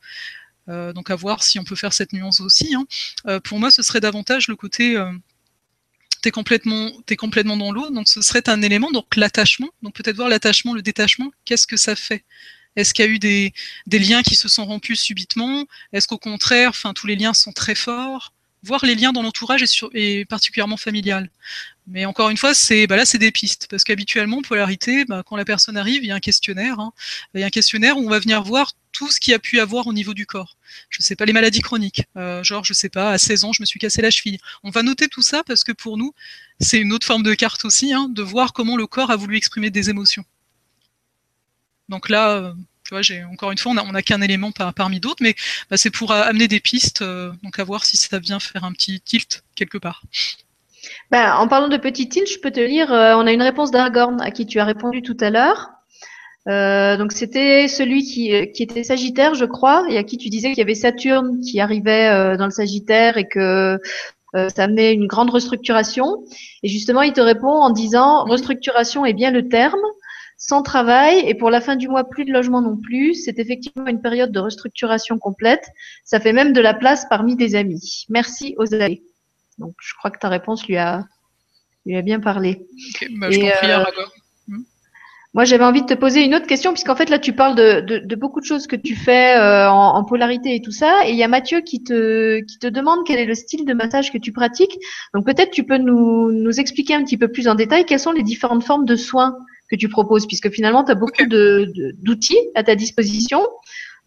euh, 0.69 0.93
donc 0.93 1.09
à 1.09 1.15
voir 1.15 1.43
si 1.43 1.59
on 1.59 1.65
peut 1.65 1.75
faire 1.75 1.91
cette 1.91 2.13
nuance 2.13 2.39
aussi. 2.39 2.73
Hein. 2.73 3.39
pour 3.41 3.59
moi, 3.59 3.69
ce 3.69 3.81
serait 3.81 3.99
davantage 3.99 4.47
le 4.47 4.55
côté 4.55 4.95
tu 6.21 6.29
es 6.29 6.31
complètement, 6.31 6.91
es 7.09 7.15
complètement 7.15 7.57
dans 7.57 7.71
l'eau, 7.71 7.89
donc 7.89 8.07
ce 8.07 8.21
serait 8.21 8.47
un 8.49 8.61
élément, 8.61 8.91
donc 8.91 9.15
l'attachement, 9.15 9.69
donc 9.81 9.93
peut-être 9.93 10.15
voir 10.15 10.29
l'attachement, 10.29 10.73
le 10.73 10.81
détachement, 10.81 11.31
qu'est-ce 11.45 11.67
que 11.67 11.77
ça 11.77 11.95
fait? 11.95 12.23
Est-ce 12.77 12.93
qu'il 12.93 13.03
y 13.03 13.07
a 13.07 13.11
eu 13.11 13.19
des, 13.19 13.53
liens 13.91 14.21
qui 14.21 14.35
se 14.35 14.47
sont 14.47 14.63
rompus 14.65 15.01
subitement? 15.01 15.65
Est-ce 15.93 16.07
qu'au 16.07 16.19
contraire, 16.19 16.71
tous 16.95 17.07
les 17.07 17.15
liens 17.15 17.33
sont 17.33 17.51
très 17.51 17.75
forts? 17.75 18.33
Voir 18.63 18.85
les 18.85 18.95
liens 18.95 19.11
dans 19.11 19.23
l'entourage 19.23 19.63
est, 19.93 20.25
particulièrement 20.25 20.77
familial. 20.77 21.29
Mais 21.87 22.05
encore 22.05 22.29
une 22.29 22.37
fois, 22.37 22.53
c'est 22.53 22.85
bah 22.85 22.95
là, 22.95 23.05
c'est 23.05 23.17
des 23.17 23.31
pistes 23.31 23.67
parce 23.69 23.83
qu'habituellement, 23.83 24.41
polarité, 24.41 25.05
bah, 25.05 25.23
quand 25.25 25.37
la 25.37 25.45
personne 25.45 25.75
arrive, 25.75 26.03
il 26.03 26.07
y 26.07 26.11
a 26.11 26.15
un 26.15 26.19
questionnaire. 26.19 26.79
Hein. 26.79 26.91
il 27.33 27.41
y 27.41 27.43
a 27.43 27.47
un 27.47 27.49
questionnaire 27.49 27.97
où 27.97 28.05
on 28.05 28.09
va 28.09 28.19
venir 28.19 28.43
voir 28.43 28.73
tout 28.91 29.09
ce 29.09 29.19
qu'il 29.19 29.33
a 29.33 29.39
pu 29.39 29.59
avoir 29.59 29.87
au 29.87 29.93
niveau 29.93 30.13
du 30.13 30.25
corps. 30.25 30.57
je 30.89 31.01
sais 31.01 31.15
pas, 31.15 31.25
les 31.25 31.33
maladies 31.33 31.61
chroniques. 31.61 32.03
Euh, 32.15 32.43
genre, 32.43 32.63
je 32.63 32.73
sais 32.73 32.89
pas, 32.89 33.11
à 33.11 33.17
16 33.17 33.43
ans, 33.45 33.53
je 33.53 33.61
me 33.63 33.65
suis 33.65 33.79
cassé 33.79 34.01
la 34.01 34.11
cheville. 34.11 34.37
On 34.63 34.69
va 34.69 34.83
noter 34.83 35.07
tout 35.07 35.21
ça 35.23 35.43
parce 35.43 35.63
que 35.63 35.71
pour 35.71 35.97
nous, 35.97 36.13
c'est 36.59 36.79
une 36.79 36.93
autre 36.93 37.07
forme 37.07 37.23
de 37.23 37.33
carte 37.33 37.65
aussi, 37.65 37.93
hein, 37.93 38.09
de 38.09 38.21
voir 38.21 38.53
comment 38.53 38.75
le 38.75 38.85
corps 38.85 39.09
a 39.09 39.15
voulu 39.15 39.37
exprimer 39.37 39.69
des 39.71 39.89
émotions. 39.89 40.25
Donc 41.89 42.09
là, 42.09 42.31
euh, 42.31 42.53
tu 42.83 42.93
vois, 42.93 43.01
j'ai 43.01 43.23
encore 43.23 43.51
une 43.51 43.57
fois, 43.57 43.71
on 43.71 43.91
n'a 43.91 44.01
qu'un 44.01 44.21
élément 44.21 44.51
parmi 44.51 44.99
d'autres, 44.99 45.21
mais 45.21 45.35
bah, 45.69 45.77
c'est 45.77 45.89
pour 45.89 46.11
amener 46.11 46.47
des 46.47 46.59
pistes, 46.59 47.01
euh, 47.01 47.31
donc 47.43 47.59
à 47.59 47.63
voir 47.63 47.85
si 47.85 47.97
ça 47.97 48.19
vient 48.19 48.39
faire 48.39 48.63
un 48.63 48.71
petit 48.71 49.01
tilt 49.01 49.43
quelque 49.55 49.77
part. 49.77 50.03
Bah, 51.11 51.37
en 51.37 51.47
parlant 51.47 51.67
de 51.67 51.77
petit 51.77 52.07
tilt, 52.09 52.29
je 52.29 52.39
peux 52.39 52.51
te 52.51 52.59
lire, 52.59 52.87
on 52.89 53.27
a 53.27 53.31
une 53.31 53.41
réponse 53.41 53.71
d'Argorn 53.71 54.21
à 54.21 54.31
qui 54.31 54.45
tu 54.45 54.59
as 54.59 54.65
répondu 54.65 55.01
tout 55.01 55.17
à 55.19 55.29
l'heure. 55.29 55.71
Euh, 56.47 56.95
donc 56.95 57.11
c'était 57.11 57.67
celui 57.67 58.03
qui, 58.03 58.33
euh, 58.33 58.45
qui, 58.45 58.63
était 58.63 58.83
Sagittaire, 58.83 59.35
je 59.35 59.43
crois, 59.43 59.85
et 59.89 59.97
à 59.97 60.03
qui 60.03 60.17
tu 60.17 60.29
disais 60.29 60.49
qu'il 60.49 60.59
y 60.59 60.61
avait 60.61 60.75
Saturne 60.75 61.41
qui 61.41 61.59
arrivait 61.59 62.07
euh, 62.07 62.37
dans 62.37 62.45
le 62.45 62.51
Sagittaire 62.51 63.17
et 63.17 63.27
que 63.27 63.79
ça 64.33 64.65
amenait 64.65 64.93
une 64.93 65.07
grande 65.07 65.31
restructuration. 65.31 66.23
Et 66.61 66.67
justement, 66.67 67.01
il 67.01 67.11
te 67.11 67.21
répond 67.21 67.47
en 67.47 67.71
disant 67.71 68.23
restructuration 68.25 69.03
est 69.03 69.13
bien 69.13 69.31
le 69.31 69.49
terme. 69.49 69.79
Sans 70.37 70.61
travail 70.61 71.27
et 71.27 71.33
pour 71.33 71.49
la 71.49 71.61
fin 71.61 71.75
du 71.75 71.87
mois, 71.87 72.03
plus 72.03 72.23
de 72.23 72.31
logement 72.31 72.61
non 72.61 72.77
plus. 72.77 73.15
C'est 73.15 73.39
effectivement 73.39 73.87
une 73.87 74.01
période 74.01 74.31
de 74.31 74.39
restructuration 74.39 75.17
complète. 75.17 75.67
Ça 76.03 76.19
fait 76.19 76.33
même 76.33 76.53
de 76.53 76.61
la 76.61 76.75
place 76.75 77.05
parmi 77.09 77.35
des 77.35 77.55
amis. 77.55 78.05
Merci 78.09 78.55
aux 78.57 78.73
allées. 78.73 79.03
Donc, 79.57 79.73
je 79.79 79.93
crois 79.95 80.11
que 80.11 80.19
ta 80.19 80.29
réponse 80.29 80.67
lui 80.67 80.77
a, 80.77 81.05
lui 81.85 81.97
a 81.97 82.01
bien 82.03 82.19
parlé. 82.19 82.67
bah, 83.11 83.31
je 83.31 83.39
et, 83.39 83.51
prie, 83.51 83.67
moi, 85.33 85.43
j'avais 85.43 85.65
envie 85.65 85.81
de 85.81 85.85
te 85.85 85.93
poser 85.93 86.23
une 86.23 86.33
autre 86.33 86.47
question, 86.47 86.71
puisqu'en 86.71 86.95
fait, 86.95 87.11
là, 87.11 87.19
tu 87.19 87.33
parles 87.33 87.53
de, 87.53 87.81
de, 87.81 87.99
de, 87.99 88.15
beaucoup 88.15 88.39
de 88.39 88.45
choses 88.45 88.65
que 88.65 88.75
tu 88.75 88.95
fais 88.95 89.37
euh, 89.37 89.69
en, 89.69 89.95
en, 89.95 90.03
polarité 90.03 90.55
et 90.55 90.61
tout 90.61 90.71
ça. 90.71 91.05
Et 91.05 91.11
il 91.11 91.15
y 91.15 91.21
a 91.21 91.27
Mathieu 91.27 91.61
qui 91.61 91.83
te, 91.83 92.39
qui 92.39 92.57
te 92.57 92.65
demande 92.65 93.01
quel 93.05 93.19
est 93.19 93.25
le 93.25 93.35
style 93.35 93.63
de 93.65 93.73
massage 93.73 94.11
que 94.11 94.17
tu 94.17 94.31
pratiques. 94.31 94.79
Donc, 95.13 95.25
peut-être 95.25 95.51
tu 95.51 95.63
peux 95.63 95.77
nous, 95.77 96.31
nous 96.31 96.59
expliquer 96.59 96.95
un 96.95 97.03
petit 97.03 97.17
peu 97.17 97.27
plus 97.27 97.47
en 97.47 97.53
détail 97.55 97.85
quelles 97.85 97.99
sont 97.99 98.13
les 98.13 98.23
différentes 98.23 98.63
formes 98.63 98.85
de 98.85 98.95
soins 98.95 99.37
que 99.69 99.75
tu 99.75 99.89
proposes, 99.89 100.25
puisque 100.27 100.49
finalement, 100.51 100.83
tu 100.83 100.91
as 100.91 100.95
beaucoup 100.95 101.25
de 101.25 101.71
d'outils 102.01 102.39
à 102.55 102.63
ta 102.63 102.75
disposition. 102.75 103.41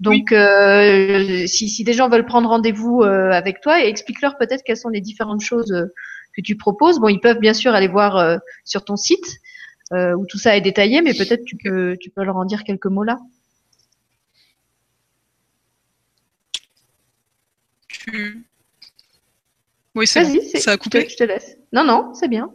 Donc, 0.01 0.33
euh, 0.33 1.47
si, 1.47 1.69
si, 1.69 1.85
des 1.85 1.93
gens 1.93 2.09
veulent 2.09 2.25
prendre 2.25 2.49
rendez-vous 2.49 3.03
euh, 3.03 3.31
avec 3.31 3.61
toi, 3.61 3.85
explique-leur 3.85 4.39
peut-être 4.39 4.63
quelles 4.65 4.79
sont 4.79 4.89
les 4.89 5.03
différentes 5.03 5.43
choses 5.43 5.73
euh, 5.73 5.93
que 6.35 6.41
tu 6.41 6.57
proposes. 6.57 6.99
Bon, 6.99 7.09
ils 7.09 7.21
peuvent 7.21 7.39
bien 7.39 7.53
sûr 7.53 7.75
aller 7.75 7.89
voir 7.89 8.39
sur 8.65 8.85
ton 8.85 8.97
site, 8.97 9.39
où 9.93 10.25
tout 10.27 10.39
ça 10.39 10.57
est 10.57 10.61
détaillé, 10.61 11.03
mais 11.03 11.13
peut-être 11.13 11.45
tu 11.45 11.57
peux, 11.57 11.97
tu 12.01 12.11
peux 12.11 12.23
leur 12.23 12.37
en 12.37 12.45
dire 12.45 12.65
quelques 12.65 12.87
mots 12.87 13.03
là. 13.03 13.19
Oui, 19.95 20.07
c'est 20.07 20.23
bon. 20.23 20.41
Ça 20.55 20.73
a 20.73 20.77
coupé? 20.77 21.09
Je 21.09 21.17
te, 21.17 21.25
laisse. 21.25 21.57
Non, 21.73 21.85
non, 21.85 22.15
c'est 22.15 22.29
bien. 22.29 22.53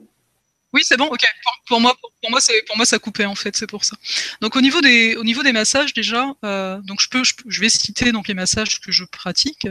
Oui, 0.75 0.81
c'est 0.83 0.97
bon. 0.97 1.05
Ok. 1.05 1.21
Pour, 1.67 1.79
moi, 1.79 1.95
pour, 2.21 2.29
moi, 2.29 2.41
c'est 2.41 2.61
pour 2.63 2.75
moi 2.75 2.85
ça 2.85 2.99
coupé 2.99 3.25
en 3.25 3.33
fait. 3.33 3.55
C'est 3.55 3.65
pour 3.65 3.85
ça. 3.85 3.95
Donc 4.41 4.57
au 4.57 4.61
niveau 4.61 4.81
des 4.81 5.15
au 5.15 5.23
niveau 5.23 5.41
des 5.41 5.53
massages 5.53 5.93
déjà, 5.93 6.35
euh, 6.43 6.81
donc 6.81 6.99
je 6.99 7.07
peux 7.07 7.23
je, 7.23 7.61
vais 7.61 7.69
citer 7.69 8.11
donc 8.11 8.27
les 8.27 8.33
massages 8.33 8.81
que 8.81 8.91
je 8.91 9.05
pratique. 9.05 9.69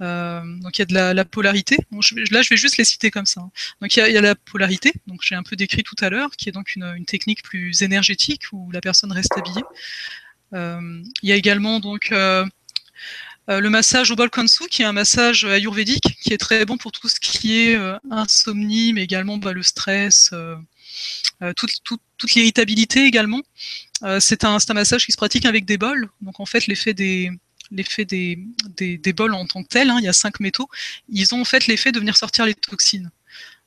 Euh, 0.00 0.42
donc 0.58 0.76
il 0.76 0.80
y 0.80 0.82
a 0.82 0.86
de 0.86 1.14
la, 1.14 1.24
polarité. 1.24 1.76
là, 2.32 2.42
je 2.42 2.48
vais 2.48 2.56
juste 2.56 2.78
les 2.78 2.84
citer 2.84 3.12
comme 3.12 3.26
ça. 3.26 3.42
Hein. 3.42 3.50
Donc 3.80 3.94
il 3.96 4.00
y, 4.00 4.16
a, 4.16 4.20
la 4.20 4.34
polarité, 4.34 4.92
donc 5.06 5.20
j'ai 5.22 5.36
un 5.36 5.44
peu 5.44 5.54
décrit 5.54 5.84
tout 5.84 5.94
à 6.00 6.10
l'heure, 6.10 6.32
qui 6.32 6.48
est 6.48 6.52
donc 6.52 6.74
une, 6.74 7.04
technique 7.06 7.44
plus 7.44 7.82
énergétique 7.82 8.42
où 8.50 8.72
la 8.72 8.80
personne 8.80 9.12
reste 9.12 9.38
habillée. 9.38 9.62
Euh, 10.52 11.00
il 11.22 11.28
y 11.28 11.32
a 11.32 11.36
également 11.36 11.78
donc 11.78 12.12
le 13.48 13.68
massage 13.68 14.10
au 14.10 14.16
bol 14.16 14.30
kansu, 14.30 14.66
qui 14.68 14.82
est 14.82 14.86
un 14.86 14.92
massage 14.92 15.44
ayurvédique, 15.44 16.16
qui 16.22 16.32
est 16.32 16.38
très 16.38 16.64
bon 16.64 16.76
pour 16.76 16.92
tout 16.92 17.08
ce 17.08 17.20
qui 17.20 17.60
est 17.60 17.78
insomnie, 18.10 18.92
mais 18.92 19.02
également 19.02 19.36
bah, 19.36 19.52
le 19.52 19.62
stress, 19.62 20.32
toute, 21.56 22.34
l'irritabilité 22.34 23.04
également. 23.04 23.42
c'est 24.20 24.44
un, 24.44 24.56
un, 24.56 24.74
massage 24.74 25.06
qui 25.06 25.12
se 25.12 25.16
pratique 25.16 25.44
avec 25.44 25.64
des 25.64 25.76
bols. 25.76 26.08
Donc 26.22 26.40
en 26.40 26.46
fait, 26.46 26.66
l'effet 26.66 26.94
des, 26.94 27.30
l'effet 27.70 28.04
des, 28.04 28.38
des, 28.76 29.12
bols 29.12 29.34
en 29.34 29.46
tant 29.46 29.62
que 29.62 29.68
tel, 29.68 29.90
hein, 29.90 29.96
il 29.98 30.04
y 30.04 30.08
a 30.08 30.12
cinq 30.12 30.40
métaux, 30.40 30.68
ils 31.08 31.34
ont 31.34 31.40
en 31.40 31.44
fait 31.44 31.66
l'effet 31.66 31.92
de 31.92 31.98
venir 31.98 32.16
sortir 32.16 32.46
les 32.46 32.54
toxines. 32.54 33.10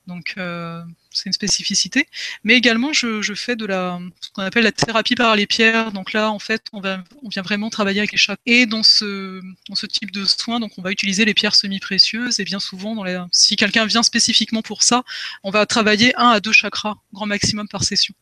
Donc 0.07 0.33
euh, 0.37 0.81
c'est 1.17 1.25
une 1.25 1.33
spécificité. 1.33 2.07
Mais 2.43 2.55
également, 2.55 2.93
je, 2.93 3.33
fais 3.35 3.55
de 3.55 3.65
la 3.65 3.99
ce 4.21 4.29
qu'on 4.31 4.43
appelle 4.43 4.63
la 4.63 4.71
thérapie 4.71 5.15
par 5.15 5.35
les 5.35 5.47
pierres. 5.47 5.91
Donc 5.91 6.13
là, 6.13 6.31
en 6.31 6.39
fait, 6.39 6.63
on, 6.73 6.81
on 7.23 7.29
vient 7.29 7.41
vraiment 7.41 7.69
travailler 7.69 7.99
avec 7.99 8.11
les 8.11 8.17
chakras. 8.17 8.41
Et 8.45 8.65
dans 8.65 8.83
ce, 8.83 9.41
dans 9.67 9.75
ce 9.75 9.85
type 9.85 10.11
de 10.11 10.25
soins, 10.25 10.59
donc 10.59 10.73
on 10.77 10.81
va 10.81 10.91
utiliser 10.91 11.25
les 11.25 11.33
pierres 11.33 11.55
semi-précieuses. 11.55 12.39
Et 12.39 12.43
bien 12.43 12.59
souvent, 12.59 12.95
dans 12.95 13.03
les, 13.03 13.19
si 13.31 13.55
quelqu'un 13.55 13.85
vient 13.85 14.03
spécifiquement 14.03 14.61
pour 14.61 14.83
ça, 14.83 15.03
on 15.43 15.49
va 15.51 15.65
travailler 15.65 16.15
un 16.15 16.29
à 16.29 16.39
deux 16.39 16.51
chakras, 16.51 16.97
grand 17.13 17.25
maximum 17.25 17.67
par 17.67 17.83
session 17.83 18.13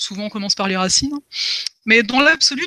souvent 0.00 0.26
on 0.26 0.28
commence 0.28 0.54
par 0.54 0.68
les 0.68 0.76
racines. 0.76 1.18
Mais 1.84 2.02
dans 2.02 2.20
l'absolu, 2.20 2.66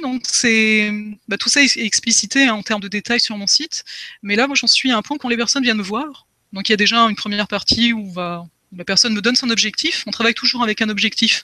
bah, 1.28 1.38
tout 1.38 1.50
ça 1.50 1.64
est 1.64 1.78
explicité 1.78 2.48
hein, 2.48 2.56
en 2.56 2.64
termes 2.64 2.82
de 2.82 2.88
détails 2.88 3.20
sur 3.20 3.38
mon 3.38 3.48
site. 3.48 3.84
Mais 4.22 4.36
là, 4.36 4.48
moi, 4.48 4.56
j'en 4.56 4.68
suis 4.68 4.92
à 4.92 4.98
un 4.98 5.02
point 5.02 5.18
quand 5.18 5.30
les 5.30 5.38
personnes 5.38 5.64
viennent 5.64 5.78
me 5.78 5.84
voir. 5.84 6.28
Donc 6.54 6.68
il 6.68 6.74
y 6.74 6.74
a 6.74 6.78
déjà 6.78 7.00
une 7.00 7.16
première 7.16 7.48
partie 7.48 7.94
où 7.94 8.12
va 8.12 8.46
la 8.76 8.86
personne 8.86 9.14
me 9.14 9.22
donne 9.22 9.36
son 9.36 9.50
objectif. 9.50 10.04
On 10.08 10.12
travaille 10.12 10.34
toujours 10.34 10.64
avec 10.64 10.82
un 10.82 10.90
objectif. 10.90 11.44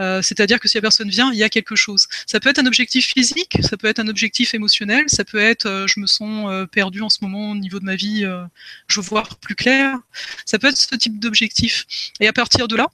Euh, 0.00 0.22
c'est-à-dire 0.22 0.60
que 0.60 0.68
si 0.68 0.76
la 0.76 0.82
personne 0.82 1.08
vient, 1.08 1.32
il 1.32 1.38
y 1.38 1.42
a 1.42 1.48
quelque 1.48 1.76
chose. 1.76 2.06
Ça 2.26 2.40
peut 2.40 2.50
être 2.50 2.58
un 2.58 2.66
objectif 2.66 3.12
physique, 3.14 3.58
ça 3.62 3.76
peut 3.76 3.86
être 3.86 3.98
un 3.98 4.08
objectif 4.08 4.54
émotionnel, 4.54 5.04
ça 5.08 5.24
peut 5.24 5.38
être 5.38 5.66
euh, 5.66 5.86
je 5.86 6.00
me 6.00 6.06
sens 6.06 6.50
euh, 6.50 6.66
perdu 6.66 7.02
en 7.02 7.08
ce 7.08 7.18
moment 7.22 7.52
au 7.52 7.54
niveau 7.54 7.80
de 7.80 7.84
ma 7.84 7.96
vie, 7.96 8.24
je 8.88 9.00
veux 9.00 9.06
voir 9.06 9.36
plus 9.36 9.54
clair. 9.54 9.96
Ça 10.44 10.58
peut 10.58 10.68
être 10.68 10.76
ce 10.76 10.94
type 10.94 11.18
d'objectif. 11.18 11.86
Et 12.20 12.28
à 12.28 12.32
partir 12.32 12.68
de 12.68 12.76
là, 12.76 12.88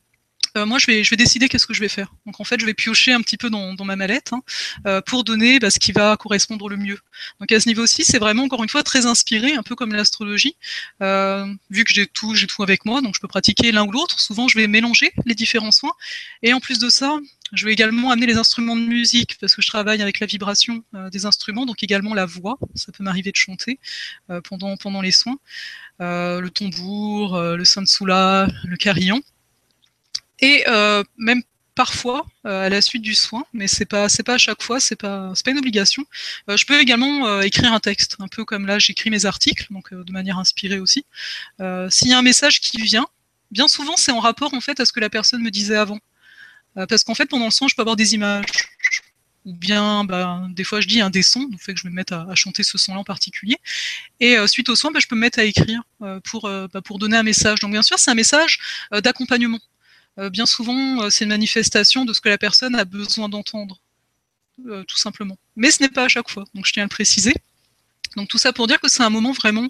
euh, 0.56 0.66
moi 0.66 0.78
je 0.78 0.86
vais, 0.86 1.04
je 1.04 1.10
vais 1.10 1.16
décider 1.16 1.48
qu'est-ce 1.48 1.66
que 1.66 1.74
je 1.74 1.80
vais 1.80 1.88
faire. 1.88 2.12
Donc 2.26 2.40
en 2.40 2.44
fait, 2.44 2.60
je 2.60 2.66
vais 2.66 2.74
piocher 2.74 3.12
un 3.12 3.20
petit 3.22 3.36
peu 3.36 3.50
dans, 3.50 3.74
dans 3.74 3.84
ma 3.84 3.96
mallette 3.96 4.32
hein, 4.32 4.42
euh, 4.86 5.00
pour 5.00 5.24
donner 5.24 5.58
bah, 5.58 5.70
ce 5.70 5.78
qui 5.78 5.92
va 5.92 6.16
correspondre 6.16 6.68
le 6.68 6.76
mieux. 6.76 6.98
Donc 7.40 7.50
à 7.52 7.60
ce 7.60 7.68
niveau-ci, 7.68 8.04
c'est 8.04 8.18
vraiment 8.18 8.44
encore 8.44 8.62
une 8.62 8.68
fois 8.68 8.82
très 8.82 9.06
inspiré, 9.06 9.54
un 9.54 9.62
peu 9.62 9.74
comme 9.74 9.92
l'astrologie. 9.94 10.56
Euh, 11.02 11.46
vu 11.70 11.84
que 11.84 11.92
j'ai 11.92 12.06
tout, 12.06 12.34
j'ai 12.34 12.46
tout 12.46 12.62
avec 12.62 12.84
moi, 12.84 13.00
donc 13.00 13.14
je 13.14 13.20
peux 13.20 13.28
pratiquer 13.28 13.72
l'un 13.72 13.84
ou 13.84 13.90
l'autre. 13.90 14.20
Souvent, 14.20 14.48
je 14.48 14.58
vais 14.58 14.66
mélanger 14.66 15.12
les 15.24 15.34
différents 15.34 15.70
soins. 15.70 15.92
Et 16.42 16.52
en 16.52 16.60
plus 16.60 16.78
de 16.78 16.88
ça, 16.88 17.18
je 17.52 17.66
vais 17.66 17.72
également 17.72 18.10
amener 18.10 18.26
les 18.26 18.36
instruments 18.36 18.76
de 18.76 18.82
musique 18.82 19.36
parce 19.38 19.54
que 19.54 19.62
je 19.62 19.66
travaille 19.66 20.00
avec 20.02 20.20
la 20.20 20.26
vibration 20.26 20.84
euh, 20.94 21.10
des 21.10 21.26
instruments, 21.26 21.66
donc 21.66 21.82
également 21.82 22.14
la 22.14 22.26
voix. 22.26 22.58
Ça 22.74 22.92
peut 22.92 23.04
m'arriver 23.04 23.30
de 23.30 23.36
chanter 23.36 23.78
euh, 24.30 24.40
pendant, 24.42 24.76
pendant 24.76 25.00
les 25.00 25.12
soins. 25.12 25.38
le 26.00 26.48
tambour, 26.48 27.40
le 27.40 27.64
sansula, 27.64 28.48
le 28.64 28.76
carillon. 28.76 29.22
Et 30.42 30.64
euh, 30.66 31.02
même 31.16 31.42
parfois 31.74 32.26
euh, 32.46 32.66
à 32.66 32.68
la 32.68 32.82
suite 32.82 33.00
du 33.00 33.14
soin, 33.14 33.44
mais 33.54 33.68
c'est 33.68 33.86
pas 33.86 34.10
c'est 34.10 34.24
pas 34.24 34.34
à 34.34 34.38
chaque 34.38 34.62
fois, 34.62 34.80
c'est 34.80 34.96
pas 34.96 35.32
c'est 35.34 35.44
pas 35.44 35.52
une 35.52 35.58
obligation. 35.58 36.04
Euh, 36.50 36.56
je 36.58 36.66
peux 36.66 36.78
également 36.78 37.40
écrire 37.40 37.72
un 37.72 37.80
texte, 37.80 38.16
un 38.18 38.28
peu 38.28 38.44
comme 38.44 38.66
là 38.66 38.78
j'écris 38.78 39.08
mes 39.08 39.24
articles, 39.24 39.66
donc 39.70 39.94
de 39.94 40.12
manière 40.12 40.38
inspirée 40.38 40.80
aussi. 40.80 41.06
S'il 41.90 42.08
y 42.08 42.12
a 42.12 42.18
un 42.18 42.22
message 42.22 42.60
qui 42.60 42.82
vient, 42.82 43.06
bien 43.50 43.68
souvent 43.68 43.96
c'est 43.96 44.12
en 44.12 44.20
rapport 44.20 44.52
en 44.52 44.60
fait 44.60 44.80
à 44.80 44.84
ce 44.84 44.92
que 44.92 45.00
la 45.00 45.08
personne 45.08 45.42
me 45.42 45.50
disait 45.50 45.76
avant, 45.76 46.00
parce 46.74 47.04
qu'en 47.04 47.14
fait 47.14 47.26
pendant 47.26 47.46
le 47.46 47.50
soin 47.52 47.68
je 47.68 47.74
peux 47.74 47.82
avoir 47.82 47.96
des 47.96 48.14
images, 48.14 48.46
ou 49.44 49.54
bien 49.54 50.04
bah, 50.04 50.42
des 50.50 50.64
fois 50.64 50.80
je 50.80 50.88
dis 50.88 51.00
un 51.00 51.10
des 51.10 51.22
sons, 51.22 51.44
donc 51.44 51.60
fait 51.60 51.72
que 51.74 51.80
je 51.80 51.86
me 51.86 51.92
mette 51.92 52.12
à, 52.12 52.26
à 52.28 52.34
chanter 52.34 52.64
ce 52.64 52.76
son-là 52.78 52.98
en 52.98 53.04
particulier. 53.04 53.58
Et 54.20 54.36
suite 54.46 54.68
au 54.68 54.74
soin, 54.76 54.90
bah, 54.90 55.00
je 55.00 55.06
peux 55.06 55.16
me 55.16 55.20
mettre 55.20 55.38
à 55.38 55.44
écrire 55.44 55.82
pour, 56.24 56.50
bah, 56.72 56.82
pour 56.84 56.98
donner 56.98 57.16
un 57.16 57.22
message. 57.22 57.60
Donc 57.60 57.70
bien 57.70 57.82
sûr, 57.82 57.98
c'est 57.98 58.10
un 58.10 58.14
message 58.14 58.58
d'accompagnement. 58.90 59.60
Euh, 60.18 60.30
bien 60.30 60.46
souvent, 60.46 61.02
euh, 61.02 61.10
c'est 61.10 61.24
une 61.24 61.30
manifestation 61.30 62.04
de 62.04 62.12
ce 62.12 62.20
que 62.20 62.28
la 62.28 62.38
personne 62.38 62.74
a 62.74 62.84
besoin 62.84 63.28
d'entendre, 63.28 63.80
euh, 64.66 64.84
tout 64.84 64.98
simplement. 64.98 65.38
Mais 65.56 65.70
ce 65.70 65.82
n'est 65.82 65.88
pas 65.88 66.04
à 66.04 66.08
chaque 66.08 66.28
fois, 66.28 66.44
donc 66.54 66.66
je 66.66 66.72
tiens 66.72 66.82
à 66.82 66.86
le 66.86 66.90
préciser. 66.90 67.34
Donc 68.16 68.28
tout 68.28 68.36
ça 68.38 68.52
pour 68.52 68.66
dire 68.66 68.78
que 68.78 68.88
c'est 68.88 69.02
un 69.02 69.10
moment 69.10 69.32
vraiment 69.32 69.68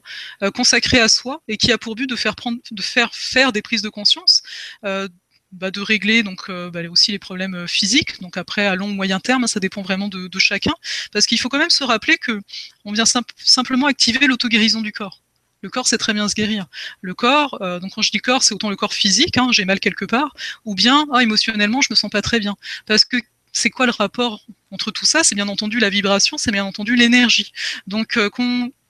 consacré 0.55 0.99
à 0.99 1.09
soi 1.09 1.43
et 1.47 1.57
qui 1.57 1.71
a 1.71 1.79
pour 1.79 1.95
but 1.95 2.09
de 2.09 2.17
faire 2.17 2.35
de 2.73 2.83
faire 2.83 3.53
des 3.53 3.63
prises 3.63 3.83
de 3.83 3.89
conscience, 3.89 4.43
bah, 4.83 5.71
de 5.71 5.81
régler 5.81 6.25
donc 6.25 6.51
bah, 6.51 6.81
aussi 6.91 7.13
les 7.13 7.21
problèmes 7.21 7.69
physiques. 7.69 8.21
Donc 8.21 8.37
après 8.37 8.67
à 8.67 8.75
long 8.75 8.89
ou 8.89 8.95
moyen 8.95 9.21
terme, 9.21 9.47
ça 9.47 9.61
dépend 9.61 9.83
vraiment 9.83 10.09
de, 10.09 10.39
chacun, 10.41 10.75
parce 11.13 11.27
qu'il 11.27 11.39
faut 11.39 11.49
quand 11.49 11.59
même 11.59 11.71
se 11.71 11.85
rappeler 11.85 12.19
que 12.19 12.41
on 12.85 12.91
vient 12.93 13.05
simplement 13.37 13.87
activer 13.87 14.27
l'auto-guérison 14.27 14.81
du 14.81 14.91
corps. 14.91 15.22
Le 15.63 15.71
corps 15.71 15.87
sait 15.87 15.99
très 15.99 16.13
bien 16.13 16.29
se 16.29 16.35
guérir. 16.35 16.67
Le 17.01 17.15
corps, 17.15 17.59
euh, 17.63 17.79
donc 17.79 17.93
quand 17.95 18.03
je 18.03 18.11
dis 18.11 18.19
corps, 18.19 18.43
c'est 18.43 18.55
autant 18.55 18.69
le 18.69 18.77
corps 18.77 18.95
physique, 18.95 19.39
hein, 19.39 19.49
j'ai 19.53 19.65
mal 19.65 19.81
quelque 19.81 20.05
part, 20.05 20.35
ou 20.65 20.75
bien 20.75 21.07
ah, 21.13 21.23
émotionnellement, 21.23 21.81
je 21.81 21.89
me 21.91 21.95
sens 21.95 22.11
pas 22.11 22.23
très 22.23 22.41
bien. 22.41 22.57
Parce 22.87 23.05
que 23.05 23.17
c'est 23.53 23.71
quoi 23.71 23.87
le 23.87 23.93
rapport 23.93 24.45
entre 24.71 24.91
tout 24.91 25.07
ça? 25.07 25.23
C'est 25.23 25.35
bien 25.35 25.49
entendu 25.49 25.79
la 25.79 25.89
vibration, 25.89 26.37
c'est 26.37 26.51
bien 26.51 26.65
entendu 26.65 26.97
l'énergie. 26.97 27.53
Donc 27.87 28.17
euh, 28.17 28.29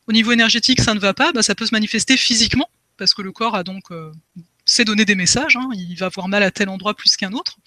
au 0.07 0.13
niveau 0.13 0.33
énergétique, 0.33 0.81
ça 0.81 0.95
ne 0.95 1.01
va 1.01 1.13
pas, 1.13 1.33
bah, 1.33 1.43
ça 1.43 1.55
peut 1.55 1.67
se 1.67 1.75
manifester 1.75 2.17
physiquement, 2.17 2.71
parce 2.97 3.13
que 3.13 3.23
le 3.23 3.33
corps 3.33 3.55
a 3.55 3.65
donc 3.65 3.91
euh, 3.91 4.11
sait 4.65 4.85
donner 4.85 5.05
des 5.05 5.15
messages, 5.15 5.57
hein, 5.57 5.69
il 5.75 5.97
va 5.97 6.07
avoir 6.07 6.29
mal 6.29 6.43
à 6.43 6.51
tel 6.51 6.69
endroit 6.69 6.95
plus 6.95 7.17
qu'un 7.17 7.33
autre, 7.33 7.59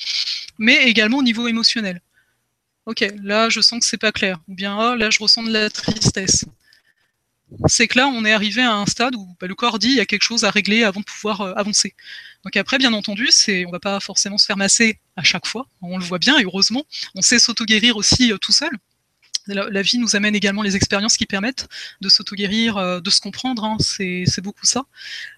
mais 0.57 0.85
également 0.85 1.17
au 1.17 1.23
niveau 1.23 1.47
émotionnel. 1.47 2.01
Ok, 2.85 3.05
là 3.23 3.49
je 3.49 3.61
sens 3.61 3.79
que 3.79 3.85
c'est 3.85 3.97
pas 3.97 4.11
clair, 4.11 4.39
ou 4.47 4.55
bien 4.55 4.77
oh, 4.77 4.95
là 4.95 5.09
je 5.09 5.19
ressens 5.19 5.43
de 5.43 5.51
la 5.51 5.69
tristesse. 5.69 6.45
C'est 7.67 7.87
que 7.87 7.97
là, 7.97 8.07
on 8.07 8.25
est 8.25 8.33
arrivé 8.33 8.61
à 8.61 8.73
un 8.73 8.85
stade 8.85 9.15
où 9.15 9.35
bah, 9.39 9.47
le 9.47 9.55
corps 9.55 9.79
dit 9.79 9.89
il 9.89 9.95
y 9.95 9.99
a 9.99 10.05
quelque 10.05 10.23
chose 10.23 10.43
à 10.43 10.51
régler 10.51 10.83
avant 10.83 10.99
de 10.99 11.05
pouvoir 11.05 11.41
euh, 11.41 11.53
avancer. 11.55 11.95
Donc 12.43 12.55
après, 12.57 12.77
bien 12.77 12.93
entendu, 12.93 13.27
c'est, 13.29 13.65
on 13.65 13.71
va 13.71 13.79
pas 13.79 13.99
forcément 13.99 14.37
se 14.37 14.45
faire 14.45 14.57
masser 14.57 14.99
à 15.15 15.23
chaque 15.23 15.45
fois. 15.45 15.67
On 15.81 15.97
le 15.97 16.03
voit 16.03 16.19
bien, 16.19 16.37
et 16.37 16.43
heureusement, 16.43 16.85
on 17.15 17.21
sait 17.21 17.39
s'auto-guérir 17.39 17.97
aussi 17.97 18.31
euh, 18.31 18.37
tout 18.37 18.51
seul. 18.51 18.71
La, 19.47 19.83
vie 19.83 19.99
nous 19.99 20.15
amène 20.15 20.33
également 20.33 20.63
les 20.63 20.75
expériences 20.75 21.17
qui 21.17 21.27
permettent 21.27 21.67
de 22.01 22.09
s'auto-guérir, 22.09 22.77
euh, 22.77 22.99
de 22.99 23.09
se 23.11 23.21
comprendre. 23.21 23.63
Hein. 23.63 23.77
c'est, 23.79 24.41
beaucoup 24.41 24.65
ça. 24.65 24.85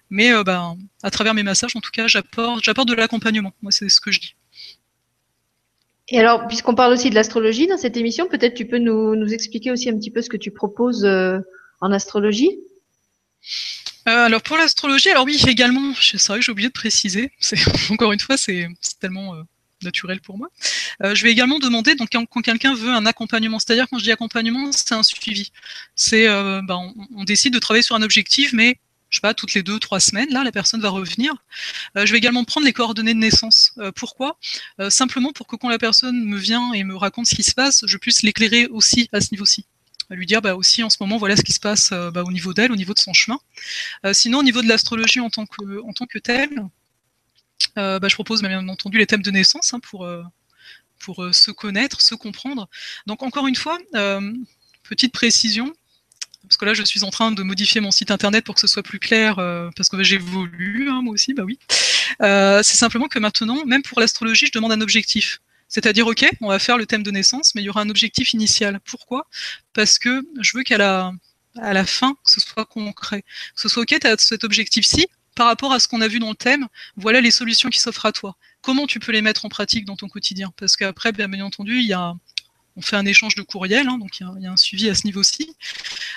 Mais 0.08 0.32
bah, 0.44 0.74
à 1.02 1.10
travers 1.10 1.34
mes 1.34 1.42
massages, 1.42 1.76
en 1.76 1.80
tout 1.80 1.90
cas, 1.90 2.06
j'apporte, 2.06 2.88
de 2.88 2.94
l'accompagnement. 2.94 3.52
Moi, 3.60 3.70
c'est 3.70 3.90
ce 3.90 4.00
que 4.00 4.10
je 4.10 4.20
dis. 4.20 4.34
Et 6.08 6.18
alors, 6.18 6.46
puisqu'on 6.46 6.74
parle 6.74 6.94
aussi 6.94 7.10
de 7.10 7.14
l'astrologie 7.14 7.66
dans 7.66 7.76
cette 7.76 7.98
émission, 7.98 8.28
peut-être 8.28 8.54
tu 8.54 8.64
peux 8.64 8.78
nous, 8.78 9.30
expliquer 9.30 9.72
aussi 9.72 9.90
un 9.90 9.98
petit 9.98 10.10
peu 10.10 10.22
ce 10.22 10.30
que 10.30 10.38
tu 10.38 10.52
proposes 10.52 11.06
en 11.80 11.92
astrologie 11.92 12.58
euh, 14.08 14.24
alors 14.24 14.42
pour 14.42 14.56
l'astrologie, 14.56 15.10
alors 15.10 15.24
oui, 15.24 15.38
également, 15.46 15.92
c'est 16.00 16.24
vrai 16.28 16.38
que 16.38 16.44
j'ai 16.44 16.52
oublié 16.52 16.68
de 16.68 16.72
préciser, 16.72 17.30
encore 17.90 18.12
une 18.12 18.20
fois, 18.20 18.38
c'est 18.38 18.66
tellement 19.00 19.34
euh, 19.34 19.42
naturel 19.82 20.20
pour 20.20 20.38
moi. 20.38 20.48
Euh, 21.02 21.14
je 21.14 21.22
vais 21.24 21.30
également 21.30 21.58
demander, 21.58 21.94
donc 21.94 22.08
quand, 22.10 22.42
quelqu'un 22.42 22.74
veut 22.74 22.90
un 22.90 23.04
accompagnement, 23.04 23.58
c'est-à-dire 23.58 23.86
quand 23.90 23.98
je 23.98 24.04
dis 24.04 24.12
accompagnement, 24.12 24.72
c'est 24.72 24.92
un 24.92 25.02
suivi. 25.02 25.52
C'est, 25.94 26.26
ben, 26.26 26.94
on, 27.14 27.24
décide 27.24 27.52
de 27.52 27.58
travailler 27.58 27.82
sur 27.82 27.96
un 27.96 28.02
objectif, 28.02 28.52
mais 28.54 28.78
je 29.10 29.16
sais 29.16 29.20
pas, 29.20 29.34
toutes 29.34 29.54
les 29.54 29.62
deux, 29.62 29.78
trois 29.78 30.00
semaines, 30.00 30.30
là, 30.30 30.42
la 30.42 30.52
personne 30.52 30.80
va 30.80 30.90
revenir. 30.90 31.34
je 31.94 32.10
vais 32.10 32.18
également 32.18 32.44
prendre 32.44 32.66
les 32.66 32.72
coordonnées 32.72 33.14
de 33.14 33.18
naissance. 33.18 33.74
pourquoi? 33.94 34.38
Simplement 34.88 35.32
pour 35.32 35.46
que 35.46 35.56
quand 35.56 35.68
la 35.68 35.78
personne 35.78 36.24
me 36.24 36.38
vient 36.38 36.72
et 36.72 36.84
me 36.84 36.96
raconte 36.96 37.26
ce 37.26 37.34
qui 37.34 37.42
se 37.42 37.54
passe, 37.54 37.84
je 37.86 37.96
puisse 37.98 38.22
l'éclairer 38.22 38.66
aussi 38.66 39.08
à 39.12 39.20
ce 39.20 39.28
niveau-ci 39.32 39.66
lui 40.14 40.26
dire 40.26 40.42
bah, 40.42 40.54
aussi 40.54 40.82
en 40.82 40.90
ce 40.90 40.96
moment 41.00 41.18
voilà 41.18 41.36
ce 41.36 41.42
qui 41.42 41.52
se 41.52 41.60
passe 41.60 41.90
euh, 41.92 42.10
bah, 42.10 42.22
au 42.24 42.32
niveau 42.32 42.54
d'elle, 42.54 42.72
au 42.72 42.76
niveau 42.76 42.94
de 42.94 42.98
son 42.98 43.12
chemin. 43.12 43.38
Euh, 44.04 44.12
sinon 44.12 44.38
au 44.38 44.42
niveau 44.42 44.62
de 44.62 44.68
l'astrologie 44.68 45.20
en 45.20 45.30
tant 45.30 45.46
que 45.46 45.82
en 45.82 45.92
tant 45.92 46.06
que 46.06 46.18
telle, 46.18 46.66
euh, 47.76 47.98
bah, 47.98 48.08
je 48.08 48.14
propose 48.14 48.42
bien 48.42 48.66
entendu 48.68 48.98
les 48.98 49.06
thèmes 49.06 49.22
de 49.22 49.30
naissance 49.30 49.74
hein, 49.74 49.80
pour 49.80 50.08
pour 50.98 51.28
se 51.32 51.50
connaître, 51.50 52.00
se 52.00 52.14
comprendre. 52.14 52.68
Donc 53.06 53.22
encore 53.22 53.46
une 53.46 53.54
fois, 53.54 53.78
petite 54.82 55.12
précision, 55.12 55.72
parce 56.42 56.56
que 56.56 56.64
là 56.64 56.74
je 56.74 56.82
suis 56.82 57.04
en 57.04 57.10
train 57.10 57.30
de 57.30 57.42
modifier 57.42 57.80
mon 57.80 57.92
site 57.92 58.10
internet 58.10 58.44
pour 58.44 58.56
que 58.56 58.60
ce 58.60 58.66
soit 58.66 58.82
plus 58.82 58.98
clair, 58.98 59.36
parce 59.76 59.88
que 59.88 60.02
j'évolue, 60.02 60.90
hein, 60.90 61.02
moi 61.02 61.14
aussi, 61.14 61.34
bah 61.34 61.44
oui. 61.44 61.58
c'est 62.20 62.76
simplement 62.76 63.06
que 63.06 63.20
maintenant, 63.20 63.64
même 63.64 63.82
pour 63.82 64.00
l'astrologie, 64.00 64.46
je 64.46 64.52
demande 64.52 64.72
un 64.72 64.80
objectif. 64.80 65.40
C'est-à-dire, 65.68 66.06
OK, 66.06 66.26
on 66.40 66.48
va 66.48 66.58
faire 66.58 66.78
le 66.78 66.86
thème 66.86 67.02
de 67.02 67.10
naissance, 67.10 67.54
mais 67.54 67.62
il 67.62 67.64
y 67.64 67.68
aura 67.68 67.82
un 67.82 67.90
objectif 67.90 68.32
initial. 68.32 68.80
Pourquoi? 68.84 69.26
Parce 69.74 69.98
que 69.98 70.26
je 70.40 70.56
veux 70.56 70.62
qu'à 70.62 70.78
la, 70.78 71.12
à 71.60 71.72
la 71.72 71.84
fin, 71.84 72.16
ce 72.24 72.40
soit 72.40 72.64
concret. 72.64 73.22
Que 73.22 73.60
ce 73.60 73.68
soit 73.68 73.82
OK, 73.82 73.94
tu 74.00 74.06
as 74.06 74.16
cet 74.18 74.44
objectif-ci, 74.44 75.06
par 75.34 75.46
rapport 75.46 75.72
à 75.72 75.78
ce 75.78 75.86
qu'on 75.86 76.00
a 76.00 76.08
vu 76.08 76.18
dans 76.18 76.30
le 76.30 76.34
thème, 76.34 76.66
voilà 76.96 77.20
les 77.20 77.30
solutions 77.30 77.68
qui 77.68 77.78
s'offrent 77.78 78.06
à 78.06 78.12
toi. 78.12 78.36
Comment 78.60 78.86
tu 78.88 78.98
peux 78.98 79.12
les 79.12 79.22
mettre 79.22 79.44
en 79.44 79.48
pratique 79.48 79.84
dans 79.84 79.94
ton 79.94 80.08
quotidien? 80.08 80.52
Parce 80.56 80.76
qu'après, 80.76 81.12
bien 81.12 81.40
entendu, 81.42 81.78
il 81.78 81.86
y 81.86 81.92
a 81.92 82.14
on 82.78 82.82
fait 82.82 82.96
un 82.96 83.06
échange 83.06 83.34
de 83.34 83.42
courriel, 83.42 83.88
hein, 83.88 83.98
donc 83.98 84.20
il 84.20 84.42
y, 84.42 84.46
a 84.46 84.52
un 84.52 84.56
suivi 84.56 84.88
à 84.88 84.94
ce 84.94 85.04
niveau-ci. 85.04 85.50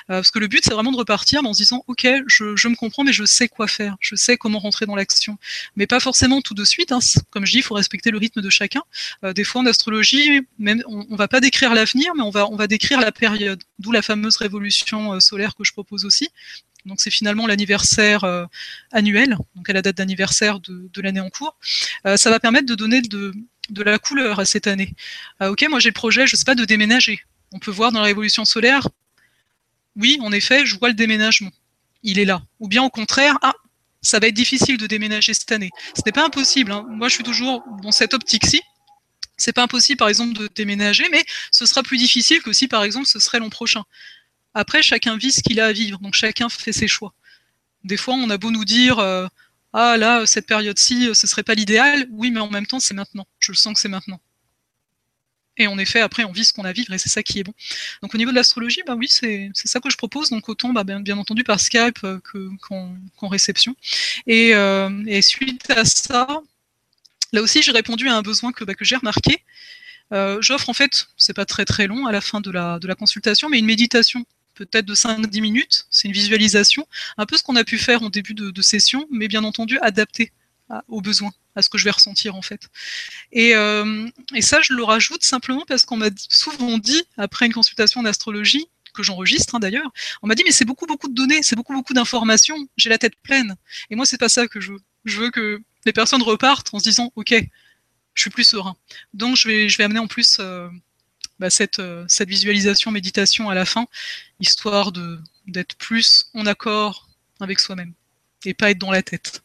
Euh, 0.09 0.17
parce 0.17 0.29
que 0.29 0.37
le 0.37 0.47
but, 0.47 0.61
c'est 0.63 0.73
vraiment 0.73 0.91
de 0.91 0.97
repartir 0.97 1.43
en 1.43 1.53
se 1.53 1.63
disant, 1.63 1.83
OK, 1.87 2.07
je, 2.27 2.67
me 2.67 2.75
comprends, 2.75 3.03
mais 3.03 3.13
je 3.13 3.25
sais 3.25 3.47
quoi 3.47 3.67
faire, 3.67 3.95
je 3.99 4.15
sais 4.15 4.37
comment 4.37 4.59
rentrer 4.59 4.85
dans 4.85 4.95
l'action. 4.95 5.39
Mais 5.75 5.87
pas 5.87 5.99
forcément 5.99 6.39
tout 6.41 6.53
de 6.53 6.63
suite. 6.63 6.91
Hein. 6.91 6.99
Comme 7.31 7.45
je 7.45 7.53
dis, 7.53 7.57
il 7.57 7.63
faut 7.63 7.73
respecter 7.73 8.11
le 8.11 8.19
rythme 8.19 8.41
de 8.41 8.49
chacun. 8.51 8.83
Euh, 9.23 9.33
des 9.33 9.43
fois, 9.43 9.61
en 9.61 9.65
astrologie, 9.65 10.41
on, 10.59 11.05
ne 11.09 11.17
va 11.17 11.27
pas 11.27 11.39
décrire 11.39 11.73
l'avenir, 11.73 12.13
mais 12.15 12.21
on 12.21 12.29
va, 12.29 12.67
décrire 12.67 12.99
la 12.99 13.11
période. 13.11 13.63
D'où 13.79 13.91
la 13.91 14.03
fameuse 14.03 14.37
révolution 14.37 15.13
euh, 15.13 15.19
solaire 15.19 15.55
que 15.55 15.63
je 15.63 15.71
propose 15.71 16.05
aussi. 16.05 16.29
Donc 16.85 16.99
c'est 16.99 17.11
finalement 17.11 17.45
l'anniversaire 17.45 18.25
annuel, 18.91 19.37
donc 19.55 19.69
à 19.69 19.73
la 19.73 19.83
date 19.83 19.97
d'anniversaire 19.97 20.59
de 20.59 21.01
l'année 21.03 21.19
en 21.19 21.29
cours. 21.29 21.55
ça 22.15 22.31
va 22.31 22.39
permettre 22.39 22.65
de 22.65 22.73
donner 22.73 23.03
de, 23.03 23.35
de 23.71 23.83
la 23.83 23.97
couleur 23.97 24.39
à 24.39 24.45
cette 24.45 24.67
année. 24.67 24.93
Ah, 25.39 25.51
ok, 25.51 25.65
moi 25.69 25.79
j'ai 25.79 25.89
le 25.89 25.93
projet, 25.93 26.27
je 26.27 26.35
sais 26.35 26.45
pas, 26.45 26.55
de 26.55 26.65
déménager. 26.65 27.21
On 27.51 27.59
peut 27.59 27.71
voir 27.71 27.91
dans 27.91 27.99
la 27.99 28.05
révolution 28.05 28.45
solaire, 28.45 28.87
oui, 29.95 30.19
en 30.21 30.31
effet, 30.31 30.65
je 30.65 30.77
vois 30.77 30.89
le 30.89 30.93
déménagement. 30.93 31.51
Il 32.03 32.19
est 32.19 32.25
là. 32.25 32.41
Ou 32.59 32.67
bien 32.67 32.83
au 32.83 32.89
contraire, 32.89 33.37
ah, 33.41 33.53
ça 34.01 34.19
va 34.19 34.27
être 34.27 34.35
difficile 34.35 34.77
de 34.77 34.87
déménager 34.87 35.33
cette 35.33 35.51
année. 35.51 35.69
Ce 35.95 36.01
n'est 36.05 36.11
pas 36.11 36.25
impossible. 36.25 36.71
Hein. 36.71 36.85
Moi, 36.89 37.09
je 37.09 37.15
suis 37.15 37.23
toujours 37.23 37.63
dans 37.83 37.91
cette 37.91 38.13
optique-ci. 38.13 38.61
C'est 39.37 39.53
pas 39.53 39.63
impossible, 39.63 39.97
par 39.97 40.09
exemple, 40.09 40.37
de 40.37 40.49
déménager, 40.53 41.05
mais 41.11 41.23
ce 41.51 41.65
sera 41.65 41.83
plus 41.83 41.97
difficile 41.97 42.41
que 42.41 42.53
si, 42.53 42.67
par 42.67 42.83
exemple, 42.83 43.07
ce 43.07 43.19
serait 43.19 43.39
l'an 43.39 43.49
prochain. 43.49 43.83
Après, 44.53 44.81
chacun 44.81 45.17
vit 45.17 45.31
ce 45.31 45.41
qu'il 45.41 45.59
a 45.59 45.67
à 45.67 45.71
vivre, 45.71 45.99
donc 45.99 46.13
chacun 46.13 46.47
fait 46.49 46.73
ses 46.73 46.87
choix. 46.87 47.13
Des 47.83 47.97
fois, 47.97 48.13
on 48.13 48.29
a 48.29 48.37
beau 48.37 48.51
nous 48.51 48.65
dire, 48.65 48.99
euh, 48.99 49.27
ah 49.73 49.97
là, 49.97 50.25
cette 50.25 50.47
période-ci, 50.47 51.09
ce 51.13 51.27
serait 51.27 51.43
pas 51.43 51.55
l'idéal. 51.55 52.07
Oui, 52.11 52.31
mais 52.31 52.39
en 52.39 52.49
même 52.49 52.67
temps, 52.67 52.79
c'est 52.79 52.93
maintenant. 52.93 53.27
Je 53.39 53.51
le 53.51 53.57
sens 53.57 53.73
que 53.73 53.79
c'est 53.79 53.89
maintenant. 53.89 54.19
Et 55.57 55.67
en 55.67 55.77
effet, 55.77 55.99
après, 55.99 56.23
on 56.23 56.31
vit 56.31 56.45
ce 56.45 56.53
qu'on 56.53 56.63
a 56.63 56.69
à 56.69 56.73
vivre 56.73 56.93
et 56.93 56.97
c'est 56.97 57.09
ça 57.09 57.23
qui 57.23 57.39
est 57.39 57.43
bon. 57.43 57.53
Donc 58.01 58.15
au 58.15 58.17
niveau 58.17 58.31
de 58.31 58.35
l'astrologie, 58.35 58.81
bah 58.87 58.95
oui, 58.95 59.07
c'est 59.09 59.51
ça 59.53 59.79
que 59.79 59.89
je 59.89 59.97
propose. 59.97 60.29
Donc 60.29 60.49
autant, 60.49 60.73
bah, 60.73 60.83
bien, 60.83 61.17
entendu, 61.17 61.43
par 61.43 61.59
Skype 61.59 61.99
euh, 62.03 62.19
qu'en 62.27 63.27
réception. 63.27 63.75
Euh, 64.29 65.03
et, 65.07 65.21
suite 65.21 65.69
à 65.69 65.85
ça, 65.85 66.41
là 67.33 67.41
aussi, 67.41 67.61
j'ai 67.61 67.71
répondu 67.71 68.07
à 68.07 68.15
un 68.15 68.21
besoin 68.21 68.51
que, 68.53 68.63
bah, 68.63 68.75
que 68.75 68.85
j'ai 68.85 68.95
remarqué. 68.95 69.43
Euh, 70.13 70.41
j'offre 70.41 70.69
en 70.69 70.73
fait, 70.73 71.07
c'est 71.15 71.33
pas 71.33 71.45
très 71.45 71.63
très 71.65 71.87
long 71.87 72.05
à 72.05 72.11
la 72.11 72.21
fin 72.21 72.41
de 72.41 72.51
la 72.51 72.95
consultation, 72.95 73.49
mais 73.49 73.59
une 73.59 73.65
méditation 73.65 74.25
peut-être 74.65 74.85
de 74.85 74.95
5-10 74.95 75.41
minutes. 75.41 75.85
C'est 75.89 76.07
une 76.07 76.13
visualisation, 76.13 76.87
un 77.17 77.25
peu 77.25 77.37
ce 77.37 77.43
qu'on 77.43 77.55
a 77.55 77.63
pu 77.63 77.77
faire 77.77 78.03
en 78.03 78.09
début 78.09 78.33
de, 78.33 78.61
session, 78.61 79.07
mais 79.11 79.27
bien 79.27 79.43
entendu 79.43 79.79
adapté 79.79 80.31
aux 80.87 81.01
besoins, 81.01 81.31
à 81.55 81.61
ce 81.61 81.69
que 81.69 81.77
je 81.77 81.83
vais 81.83 81.91
ressentir 81.91 82.35
en 82.35 82.41
fait. 82.41 82.69
Euh, 83.35 84.09
et, 84.33 84.41
ça, 84.41 84.61
je 84.61 84.73
le 84.73 84.83
rajoute 84.83 85.23
simplement 85.23 85.63
parce 85.67 85.83
qu'on 85.83 85.97
m'a 85.97 86.09
souvent 86.29 86.77
dit, 86.77 87.03
après 87.17 87.45
une 87.45 87.53
consultation 87.53 88.01
d'astrologie, 88.03 88.67
que 88.93 89.03
j'enregistre 89.03 89.55
hein, 89.55 89.59
d'ailleurs, 89.59 89.89
on 90.21 90.27
m'a 90.27 90.35
dit 90.35 90.43
mais 90.45 90.51
c'est 90.51 90.65
beaucoup 90.65 90.85
beaucoup 90.85 91.07
de 91.07 91.13
données, 91.13 91.43
c'est 91.43 91.55
beaucoup 91.55 91.73
beaucoup 91.73 91.93
d'informations, 91.93 92.67
j'ai 92.75 92.89
la 92.89 92.97
tête 92.97 93.15
pleine. 93.23 93.55
Et 93.89 93.95
moi 93.95 94.05
c'est 94.05 94.17
pas 94.17 94.27
ça 94.27 94.47
que 94.47 94.59
je 94.59 94.73
veux. 94.73 94.81
Je 95.05 95.19
veux 95.19 95.31
que 95.31 95.61
les 95.85 95.93
personnes 95.93 96.21
repartent 96.21 96.73
en 96.73 96.79
se 96.79 96.83
disant 96.83 97.11
ok, 97.15 97.33
je 98.13 98.21
suis 98.21 98.29
plus 98.29 98.43
serein. 98.43 98.75
Donc 99.13 99.37
je 99.37 99.47
vais 99.47 99.69
je 99.69 99.77
vais 99.77 99.85
amener 99.85 99.99
en 99.99 100.07
plus 100.07 100.37
euh, 100.39 100.67
bah, 101.41 101.47
euh, 101.79 102.05
cette, 102.07 102.29
visualisation, 102.29 102.91
méditation 102.91 103.49
à 103.49 103.55
la 103.55 103.65
fin, 103.65 103.87
histoire 104.39 104.91
d'être 105.47 105.75
plus 105.75 106.29
en 106.35 106.45
accord 106.45 107.07
avec 107.39 107.59
soi-même 107.59 107.93
et 108.45 108.53
pas 108.53 108.69
être 108.69 108.77
dans 108.77 108.91
la 108.91 109.01
tête. 109.01 109.41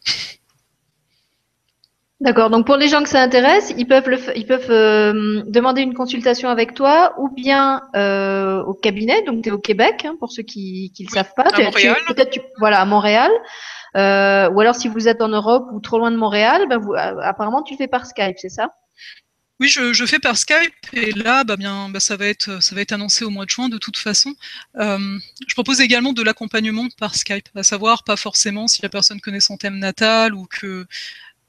D'accord. 2.20 2.50
Donc 2.50 2.66
pour 2.66 2.76
les 2.76 2.88
gens 2.88 3.02
que 3.02 3.08
ça 3.08 3.22
intéresse, 3.22 3.72
ils 3.78 3.86
peuvent 3.86 4.30
ils 4.36 4.46
peuvent 4.46 4.70
euh, 4.70 5.42
demander 5.46 5.80
une 5.80 5.94
consultation 5.94 6.50
avec 6.50 6.74
toi 6.74 7.14
ou 7.18 7.30
bien 7.30 7.82
euh, 7.94 8.62
au 8.64 8.74
cabinet. 8.74 9.22
Donc 9.22 9.42
tu 9.42 9.48
es 9.48 9.52
au 9.52 9.58
Québec 9.58 10.04
hein, 10.04 10.16
pour 10.18 10.30
ceux 10.30 10.42
qui 10.42 10.92
ne 11.00 11.06
le 11.06 11.10
savent 11.10 11.32
pas. 11.34 11.44
À 11.44 11.62
Montréal. 11.62 11.96
Peut-être 12.08 12.38
voilà 12.58 12.80
à 12.80 12.84
Montréal. 12.84 13.30
ou 13.94 14.60
alors 14.60 14.74
si 14.74 14.88
vous 14.88 15.08
êtes 15.08 15.22
en 15.22 15.28
Europe 15.28 15.66
ou 15.72 15.80
trop 15.80 15.98
loin 15.98 16.10
de 16.10 16.16
Montréal, 16.16 16.66
ben 16.68 16.76
vous, 16.76 16.94
apparemment 16.94 17.62
tu 17.62 17.72
le 17.72 17.78
fais 17.78 17.88
par 17.88 18.04
Skype, 18.04 18.36
c'est 18.36 18.50
ça? 18.50 18.68
Oui, 19.58 19.68
je, 19.68 20.06
fais 20.06 20.18
par 20.18 20.36
Skype 20.36 20.74
et 20.92 21.12
là, 21.12 21.42
bah 21.42 21.56
bien, 21.56 21.88
bah 21.88 22.00
ça 22.00 22.16
va 22.16 22.26
être, 22.26 22.62
ça 22.62 22.74
va 22.74 22.82
être 22.82 22.92
annoncé 22.92 23.24
au 23.24 23.30
mois 23.30 23.46
de 23.46 23.50
juin 23.50 23.68
de 23.70 23.78
toute 23.78 23.96
façon. 23.96 24.34
Euh, 24.76 25.18
je 25.46 25.54
propose 25.54 25.80
également 25.80 26.12
de 26.12 26.22
l'accompagnement 26.22 26.88
par 26.98 27.14
Skype, 27.14 27.48
à 27.54 27.62
savoir 27.62 28.04
pas 28.04 28.16
forcément 28.16 28.68
si 28.68 28.82
la 28.82 28.90
personne 28.90 29.20
connaît 29.20 29.40
son 29.40 29.56
thème 29.56 29.78
natal 29.78 30.34
ou 30.34 30.46
que 30.46 30.86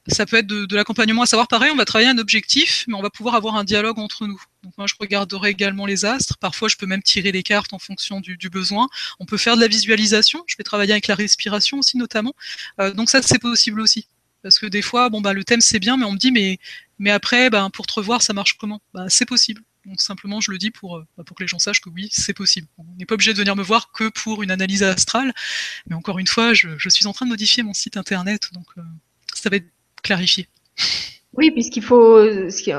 ça 0.07 0.25
peut 0.25 0.37
être 0.37 0.47
de, 0.47 0.75
l'accompagnement, 0.75 1.23
à 1.23 1.25
savoir 1.25 1.47
pareil, 1.47 1.69
on 1.71 1.75
va 1.75 1.85
travailler 1.85 2.09
un 2.09 2.17
objectif, 2.17 2.85
mais 2.87 2.93
on 2.95 3.01
va 3.01 3.09
pouvoir 3.09 3.35
avoir 3.35 3.55
un 3.55 3.63
dialogue 3.63 3.99
entre 3.99 4.25
nous. 4.25 4.41
Donc 4.63 4.73
moi, 4.77 4.87
je 4.87 4.95
regarderai 4.99 5.49
également 5.49 5.85
les 5.85 6.05
astres. 6.05 6.37
Parfois, 6.37 6.69
je 6.69 6.77
peux 6.77 6.85
même 6.85 7.03
tirer 7.03 7.31
les 7.31 7.43
cartes 7.43 7.73
en 7.73 7.79
fonction 7.79 8.21
du, 8.21 8.37
besoin. 8.49 8.87
On 9.19 9.25
peut 9.25 9.37
faire 9.37 9.55
de 9.55 9.61
la 9.61 9.67
visualisation. 9.67 10.43
Je 10.47 10.55
vais 10.57 10.63
travailler 10.63 10.93
avec 10.93 11.07
la 11.07 11.15
respiration 11.15 11.79
aussi, 11.79 11.97
notamment. 11.97 12.33
Euh, 12.79 12.93
donc 12.93 13.09
ça, 13.09 13.21
c'est 13.21 13.39
possible 13.39 13.81
aussi. 13.81 14.07
Parce 14.47 14.59
que 14.59 14.65
des 14.65 14.81
fois, 14.81 15.09
bon, 15.09 15.19
bah, 15.19 15.33
le 15.33 15.43
thème 15.43 15.59
c'est 15.59 15.77
bien, 15.77 15.97
mais 15.97 16.05
on 16.05 16.13
me 16.13 16.17
dit, 16.17 16.31
mais, 16.31 16.57
mais 16.99 17.11
après, 17.11 17.49
bah, 17.49 17.67
pour 17.73 17.85
te 17.85 17.91
revoir, 17.95 18.21
ça 18.21 18.31
marche 18.31 18.53
comment? 18.53 18.81
Bah, 18.93 19.07
C'est 19.09 19.25
possible. 19.25 19.61
Donc 19.85 19.99
simplement, 19.99 20.39
je 20.39 20.51
le 20.51 20.57
dis 20.57 20.71
pour, 20.71 21.03
bah, 21.17 21.25
pour 21.25 21.35
que 21.35 21.43
les 21.43 21.49
gens 21.49 21.59
sachent 21.59 21.81
que 21.81 21.89
oui, 21.89 22.07
c'est 22.13 22.33
possible. 22.33 22.65
On 22.77 22.85
n'est 22.97 23.05
pas 23.05 23.15
obligé 23.15 23.33
de 23.33 23.37
venir 23.37 23.57
me 23.57 23.61
voir 23.61 23.91
que 23.91 24.07
pour 24.07 24.43
une 24.43 24.51
analyse 24.51 24.83
astrale. 24.83 25.33
Mais 25.89 25.95
encore 25.95 26.17
une 26.17 26.27
fois, 26.27 26.53
je, 26.53 26.77
suis 26.87 27.07
en 27.07 27.11
train 27.11 27.25
de 27.25 27.31
modifier 27.31 27.61
mon 27.61 27.73
site 27.73 27.97
internet, 27.97 28.53
donc 28.53 28.67
euh, 28.77 28.81
ça 29.33 29.49
va 29.49 29.57
être 29.57 29.67
clarifié. 30.01 30.47
Oui, 31.37 31.51
puisqu'il 31.51 31.83
faut, 31.83 32.19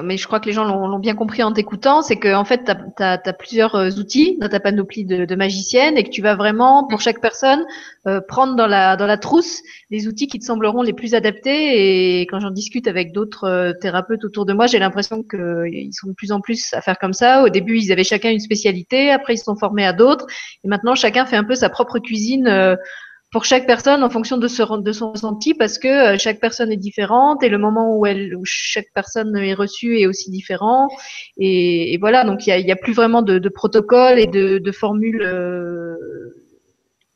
mais 0.02 0.16
je 0.16 0.26
crois 0.26 0.40
que 0.40 0.46
les 0.46 0.52
gens 0.52 0.64
l'ont 0.64 0.98
bien 0.98 1.14
compris 1.14 1.44
en 1.44 1.52
t'écoutant, 1.52 2.02
c'est 2.02 2.16
que 2.16 2.34
en 2.34 2.44
fait, 2.44 2.64
tu 2.64 3.02
as, 3.04 3.32
plusieurs 3.32 3.76
euh, 3.76 3.90
outils 3.90 4.36
dans 4.40 4.48
ta 4.48 4.58
panoplie 4.58 5.04
de, 5.04 5.26
de 5.26 5.34
magicienne 5.36 5.96
et 5.96 6.02
que 6.02 6.10
tu 6.10 6.22
vas 6.22 6.34
vraiment, 6.34 6.84
pour 6.88 7.00
chaque 7.00 7.20
personne, 7.20 7.64
euh, 8.08 8.20
prendre 8.20 8.56
dans 8.56 8.66
la, 8.66 8.96
dans 8.96 9.06
la 9.06 9.16
trousse 9.16 9.62
les 9.90 10.08
outils 10.08 10.26
qui 10.26 10.40
te 10.40 10.44
sembleront 10.44 10.82
les 10.82 10.92
plus 10.92 11.14
adaptés. 11.14 12.18
Et 12.18 12.22
quand 12.22 12.40
j'en 12.40 12.50
discute 12.50 12.88
avec 12.88 13.12
d'autres 13.12 13.44
euh, 13.44 13.72
thérapeutes 13.80 14.24
autour 14.24 14.44
de 14.44 14.52
moi, 14.52 14.66
j'ai 14.66 14.80
l'impression 14.80 15.22
qu'ils 15.22 15.94
sont 15.94 16.08
de 16.08 16.14
plus 16.14 16.32
en 16.32 16.40
plus 16.40 16.74
à 16.74 16.80
faire 16.80 16.98
comme 16.98 17.12
ça. 17.12 17.44
Au 17.44 17.50
début, 17.50 17.78
ils 17.78 17.92
avaient 17.92 18.02
chacun 18.02 18.30
une 18.30 18.40
spécialité, 18.40 19.12
après 19.12 19.34
ils 19.34 19.38
se 19.38 19.44
sont 19.44 19.56
formés 19.56 19.86
à 19.86 19.92
d'autres, 19.92 20.26
et 20.64 20.68
maintenant 20.68 20.96
chacun 20.96 21.26
fait 21.26 21.36
un 21.36 21.44
peu 21.44 21.54
sa 21.54 21.68
propre 21.68 22.00
cuisine 22.00 22.76
pour 23.30 23.44
chaque 23.44 23.66
personne 23.66 24.02
en 24.02 24.08
fonction 24.08 24.38
de, 24.38 24.48
son 24.48 25.12
ressenti 25.12 25.52
parce 25.52 25.78
que 25.78 26.14
euh, 26.14 26.18
chaque 26.18 26.40
personne 26.40 26.72
est 26.72 26.78
différente 26.78 27.42
et 27.42 27.50
le 27.50 27.58
moment 27.58 27.96
où, 27.96 28.06
elle, 28.06 28.34
où 28.34 28.42
chaque 28.44 28.88
personne 28.94 29.36
est 29.36 29.54
reçue 29.54 29.98
est 29.98 30.06
aussi 30.06 30.30
différent. 30.30 30.88
Et, 31.36 31.98
voilà, 32.00 32.24
donc 32.24 32.46
il 32.46 32.64
n'y 32.64 32.72
a, 32.72 32.76
plus 32.76 32.94
vraiment 32.94 33.22
de, 33.22 33.38
de 33.38 33.48
protocole 33.48 34.18
et 34.18 34.26
de, 34.26 34.58
de 34.58 34.72
formules 34.72 35.22
euh, 35.22 35.94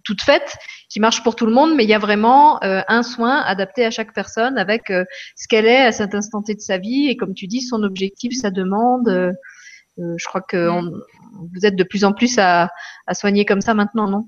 toutes 0.05 0.21
faites 0.21 0.57
qui 0.91 1.01
marchent 1.01 1.23
pour 1.23 1.35
tout 1.35 1.47
le 1.47 1.53
monde, 1.53 1.75
mais 1.75 1.85
il 1.85 1.89
y 1.89 1.95
a 1.95 1.99
vraiment 1.99 2.63
euh, 2.63 2.83
un 2.89 3.03
soin 3.03 3.41
adapté 3.41 3.87
à 3.87 3.91
chaque 3.91 4.13
personne 4.13 4.59
avec 4.59 4.91
euh, 4.91 5.05
ce 5.37 5.49
qu'elle 5.49 5.67
est 5.67 5.81
à 5.81 5.93
cet 5.93 6.15
instant 6.15 6.43
T 6.43 6.55
de 6.55 6.61
sa 6.61 6.77
vie 6.77 7.09
et 7.09 7.17
comme 7.17 7.33
tu 7.33 7.47
dis, 7.47 7.63
son 7.63 7.83
objectif, 7.85 8.35
sa 8.39 8.51
demande. 8.51 9.33
je 9.97 10.27
crois 10.27 10.43
que 10.43 10.69
vous 10.69 11.65
êtes 11.65 11.77
de 11.77 11.85
plus 11.85 12.05
en 12.05 12.13
plus 12.13 12.39
à 12.39 12.69
soigner 13.15 13.47
comme 13.47 13.63
ça 13.63 13.73
maintenant, 13.73 14.11
non? 14.11 14.27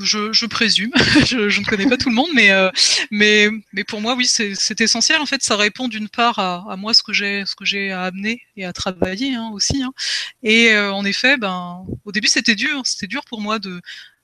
Je, 0.00 0.46
présume, 0.46 0.90
je, 1.26 1.60
ne 1.60 1.64
connais 1.64 1.86
pas 1.88 1.96
tout 1.96 2.08
le 2.08 2.14
monde, 2.14 2.30
mais, 2.34 2.50
euh, 2.50 2.70
mais, 3.10 3.48
mais 3.72 3.84
pour 3.84 4.00
moi, 4.00 4.14
oui, 4.14 4.26
c'est 4.26 4.80
essentiel. 4.80 5.20
En 5.20 5.26
fait, 5.26 5.42
ça 5.42 5.56
répond 5.56 5.88
d'une 5.88 6.08
part 6.08 6.38
à, 6.38 6.76
moi 6.76 6.94
ce 6.94 7.02
que 7.02 7.12
j'ai 7.12 7.92
à 7.92 8.02
amener 8.02 8.42
et 8.56 8.64
à 8.64 8.72
travailler 8.72 9.34
hein, 9.34 9.50
aussi. 9.52 9.82
Hein. 9.82 9.92
Et 10.42 10.72
euh, 10.72 10.92
en 10.92 11.04
effet, 11.04 11.36
ben, 11.36 11.84
au 12.04 12.12
début, 12.12 12.28
c'était 12.28 12.54
dur. 12.54 12.82
C'était 12.84 13.06
dur 13.06 13.24
pour 13.24 13.40
moi 13.40 13.58
de, 13.58 13.80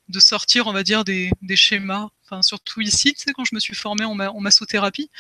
de 0.09 0.21
sortir, 0.21 0.67
on 0.67 0.73
va 0.73 0.83
dire, 0.83 1.05
des, 1.05 1.31
des 1.43 1.57
schémas. 1.57 2.09
Enfin, 2.25 2.43
surtout 2.43 2.81
ici, 2.81 3.13
tu 3.15 3.23
sais, 3.23 3.33
quand 3.33 3.45
je 3.45 3.55
me 3.55 3.61
suis 3.61 3.75
formée 3.75 4.05
en, 4.05 4.19
en 4.19 4.41
massothérapie, 4.41 5.11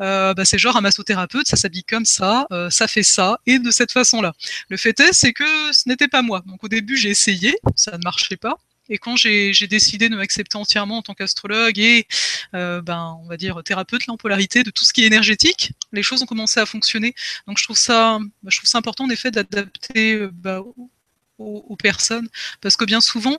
euh, 0.00 0.34
bah, 0.34 0.44
c'est 0.44 0.58
genre 0.58 0.76
un 0.76 0.80
massothérapeute, 0.80 1.46
ça 1.46 1.56
s'habille 1.56 1.84
comme 1.84 2.04
ça, 2.04 2.46
ça 2.70 2.88
fait 2.88 3.04
ça, 3.04 3.38
et 3.46 3.60
de 3.60 3.70
cette 3.70 3.92
façon-là. 3.92 4.32
Le 4.68 4.76
fait 4.76 4.98
est, 4.98 5.12
c'est 5.12 5.32
que 5.32 5.44
ce 5.72 5.88
n'était 5.88 6.08
pas 6.08 6.22
moi. 6.22 6.42
Donc 6.46 6.64
au 6.64 6.68
début, 6.68 6.96
j'ai 6.96 7.10
essayé, 7.10 7.56
ça 7.76 7.96
ne 7.96 8.02
marchait 8.02 8.36
pas. 8.36 8.58
Et 8.88 8.98
quand 8.98 9.16
j'ai 9.16 9.52
décidé 9.68 10.08
de 10.08 10.16
m'accepter 10.16 10.56
entièrement 10.56 10.98
en 10.98 11.02
tant 11.02 11.14
qu'astrologue 11.14 11.78
et, 11.78 12.06
euh, 12.54 12.80
ben, 12.80 13.18
on 13.22 13.26
va 13.26 13.36
dire, 13.36 13.62
thérapeute, 13.64 14.06
là, 14.06 14.14
en 14.14 14.16
polarité 14.16 14.62
de 14.62 14.70
tout 14.70 14.84
ce 14.84 14.92
qui 14.92 15.02
est 15.02 15.06
énergétique, 15.06 15.72
les 15.92 16.02
choses 16.02 16.22
ont 16.22 16.26
commencé 16.26 16.60
à 16.60 16.66
fonctionner. 16.66 17.14
Donc, 17.46 17.58
je 17.58 17.64
trouve 17.64 17.76
ça, 17.76 18.18
bah, 18.42 18.50
je 18.50 18.58
trouve 18.58 18.68
ça 18.68 18.78
important, 18.78 19.04
en 19.04 19.10
effet, 19.10 19.30
d'adapter 19.30 20.14
euh, 20.14 20.30
bah, 20.32 20.62
aux, 21.38 21.76
personnes. 21.76 22.28
Parce 22.60 22.76
que 22.76 22.84
bien 22.84 23.00
souvent, 23.00 23.38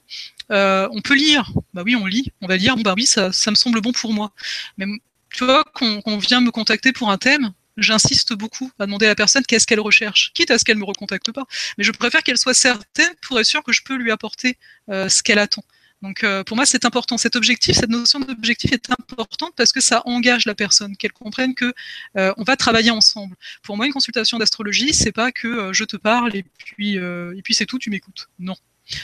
euh, 0.52 0.88
on 0.92 1.02
peut 1.02 1.16
lire. 1.16 1.52
Bah 1.74 1.84
oui, 1.86 1.96
on 1.96 2.06
lit. 2.06 2.32
On 2.42 2.48
va 2.48 2.58
lire, 2.58 2.78
bah 2.78 2.94
oui, 2.96 3.06
ça, 3.06 3.30
me 3.30 3.56
semble 3.56 3.82
bon 3.82 3.92
pour 3.92 4.14
moi. 4.14 4.32
Mais 4.78 4.86
tu 5.34 5.46
vois, 5.46 5.64
qu'on 5.74 6.18
vient 6.18 6.42
me 6.42 6.52
contacter 6.52 6.92
pour 6.92 7.10
un 7.10 7.18
thème, 7.18 7.54
j'insiste 7.78 8.34
beaucoup 8.34 8.72
à 8.80 8.86
demander 8.86 9.06
à 9.06 9.10
la 9.10 9.16
personne 9.16 9.44
qu'est-ce 9.46 9.68
qu'elle 9.68 9.80
recherche, 9.80 10.32
quitte 10.34 10.52
à 10.52 10.58
ce 10.58 10.66
qu'elle 10.66 10.78
me 10.78 10.86
recontacte 10.86 11.32
pas. 11.32 11.46
Mais 11.78 11.84
je 11.84 11.92
préfère 11.92 12.24
qu'elle 12.24 12.38
soit 12.38 12.54
certaine 12.54 13.14
pour 13.22 13.40
être 13.40 13.46
sûre 13.46 13.64
que 13.64 13.72
je 13.72 13.82
peux 13.84 13.96
lui 13.96 14.12
apporter 14.12 14.58
euh, 14.90 15.10
ce 15.10 15.24
qu'elle 15.24 15.40
attend. 15.40 15.64
Donc 16.04 16.24
euh, 16.24 16.44
pour 16.44 16.56
moi 16.56 16.66
c'est 16.66 16.86
important. 16.86 17.18
Cet 17.18 17.36
objectif, 17.36 17.76
cette 17.76 17.90
notion 17.90 18.20
d'objectif 18.20 18.72
est 18.72 18.92
importante 18.92 19.54
parce 19.56 19.72
que 19.72 19.82
ça 19.82 20.04
engage 20.06 20.46
la 20.46 20.54
personne, 20.54 20.96
qu'elle 20.96 21.14
comprenne 21.14 21.56
que 21.56 21.74
euh, 22.18 22.34
on 22.38 22.44
va 22.44 22.56
travailler 22.56 22.92
ensemble. 22.92 23.36
Pour 23.64 23.78
moi 23.78 23.88
une 23.88 23.94
consultation 23.94 24.38
d'astrologie, 24.38 24.94
c'est 24.94 25.12
pas 25.12 25.32
que 25.32 25.74
je 25.74 25.84
te 25.86 25.98
parle 25.98 26.36
et 26.36 26.44
puis 26.44 26.98
et 26.98 27.42
puis 27.44 27.56
c'est 27.56 27.66
tout, 27.66 27.80
tu 27.80 27.90
m'écoutes. 27.90 28.28
Non 28.38 28.56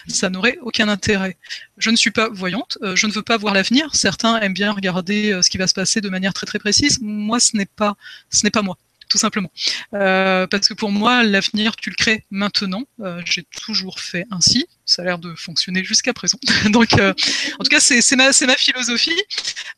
ça 0.07 0.29
n'aurait 0.29 0.57
aucun 0.61 0.87
intérêt. 0.89 1.37
Je 1.77 1.89
ne 1.89 1.95
suis 1.95 2.11
pas 2.11 2.29
voyante, 2.29 2.77
euh, 2.81 2.95
je 2.95 3.07
ne 3.07 3.11
veux 3.11 3.21
pas 3.23 3.37
voir 3.37 3.53
l'avenir. 3.53 3.93
Certains 3.95 4.39
aiment 4.39 4.53
bien 4.53 4.71
regarder 4.71 5.33
euh, 5.33 5.41
ce 5.41 5.49
qui 5.49 5.57
va 5.57 5.67
se 5.67 5.73
passer 5.73 6.01
de 6.01 6.09
manière 6.09 6.33
très 6.33 6.45
très 6.45 6.59
précise. 6.59 6.99
Moi, 7.01 7.39
ce 7.39 7.57
n'est 7.57 7.65
pas, 7.65 7.95
ce 8.29 8.43
n'est 8.43 8.51
pas 8.51 8.61
moi 8.61 8.77
tout 9.09 9.17
simplement. 9.19 9.51
Euh, 9.93 10.47
parce 10.47 10.67
que 10.67 10.73
pour 10.73 10.91
moi, 10.91 11.23
l'avenir, 11.23 11.75
tu 11.75 11.91
le 11.91 11.95
crées 11.95 12.25
maintenant. 12.31 12.83
J'ai 13.25 13.43
toujours 13.43 13.99
fait 13.99 14.25
ainsi. 14.31 14.65
Ça 14.85 15.03
a 15.03 15.05
l'air 15.05 15.19
de 15.19 15.35
fonctionner 15.35 15.83
jusqu'à 15.83 16.13
présent. 16.13 16.39
Donc, 16.71 16.93
en 16.93 17.13
tout 17.13 17.69
cas, 17.69 17.79
c'est 17.79 18.15
ma, 18.15 18.31
philosophie. 18.57 19.21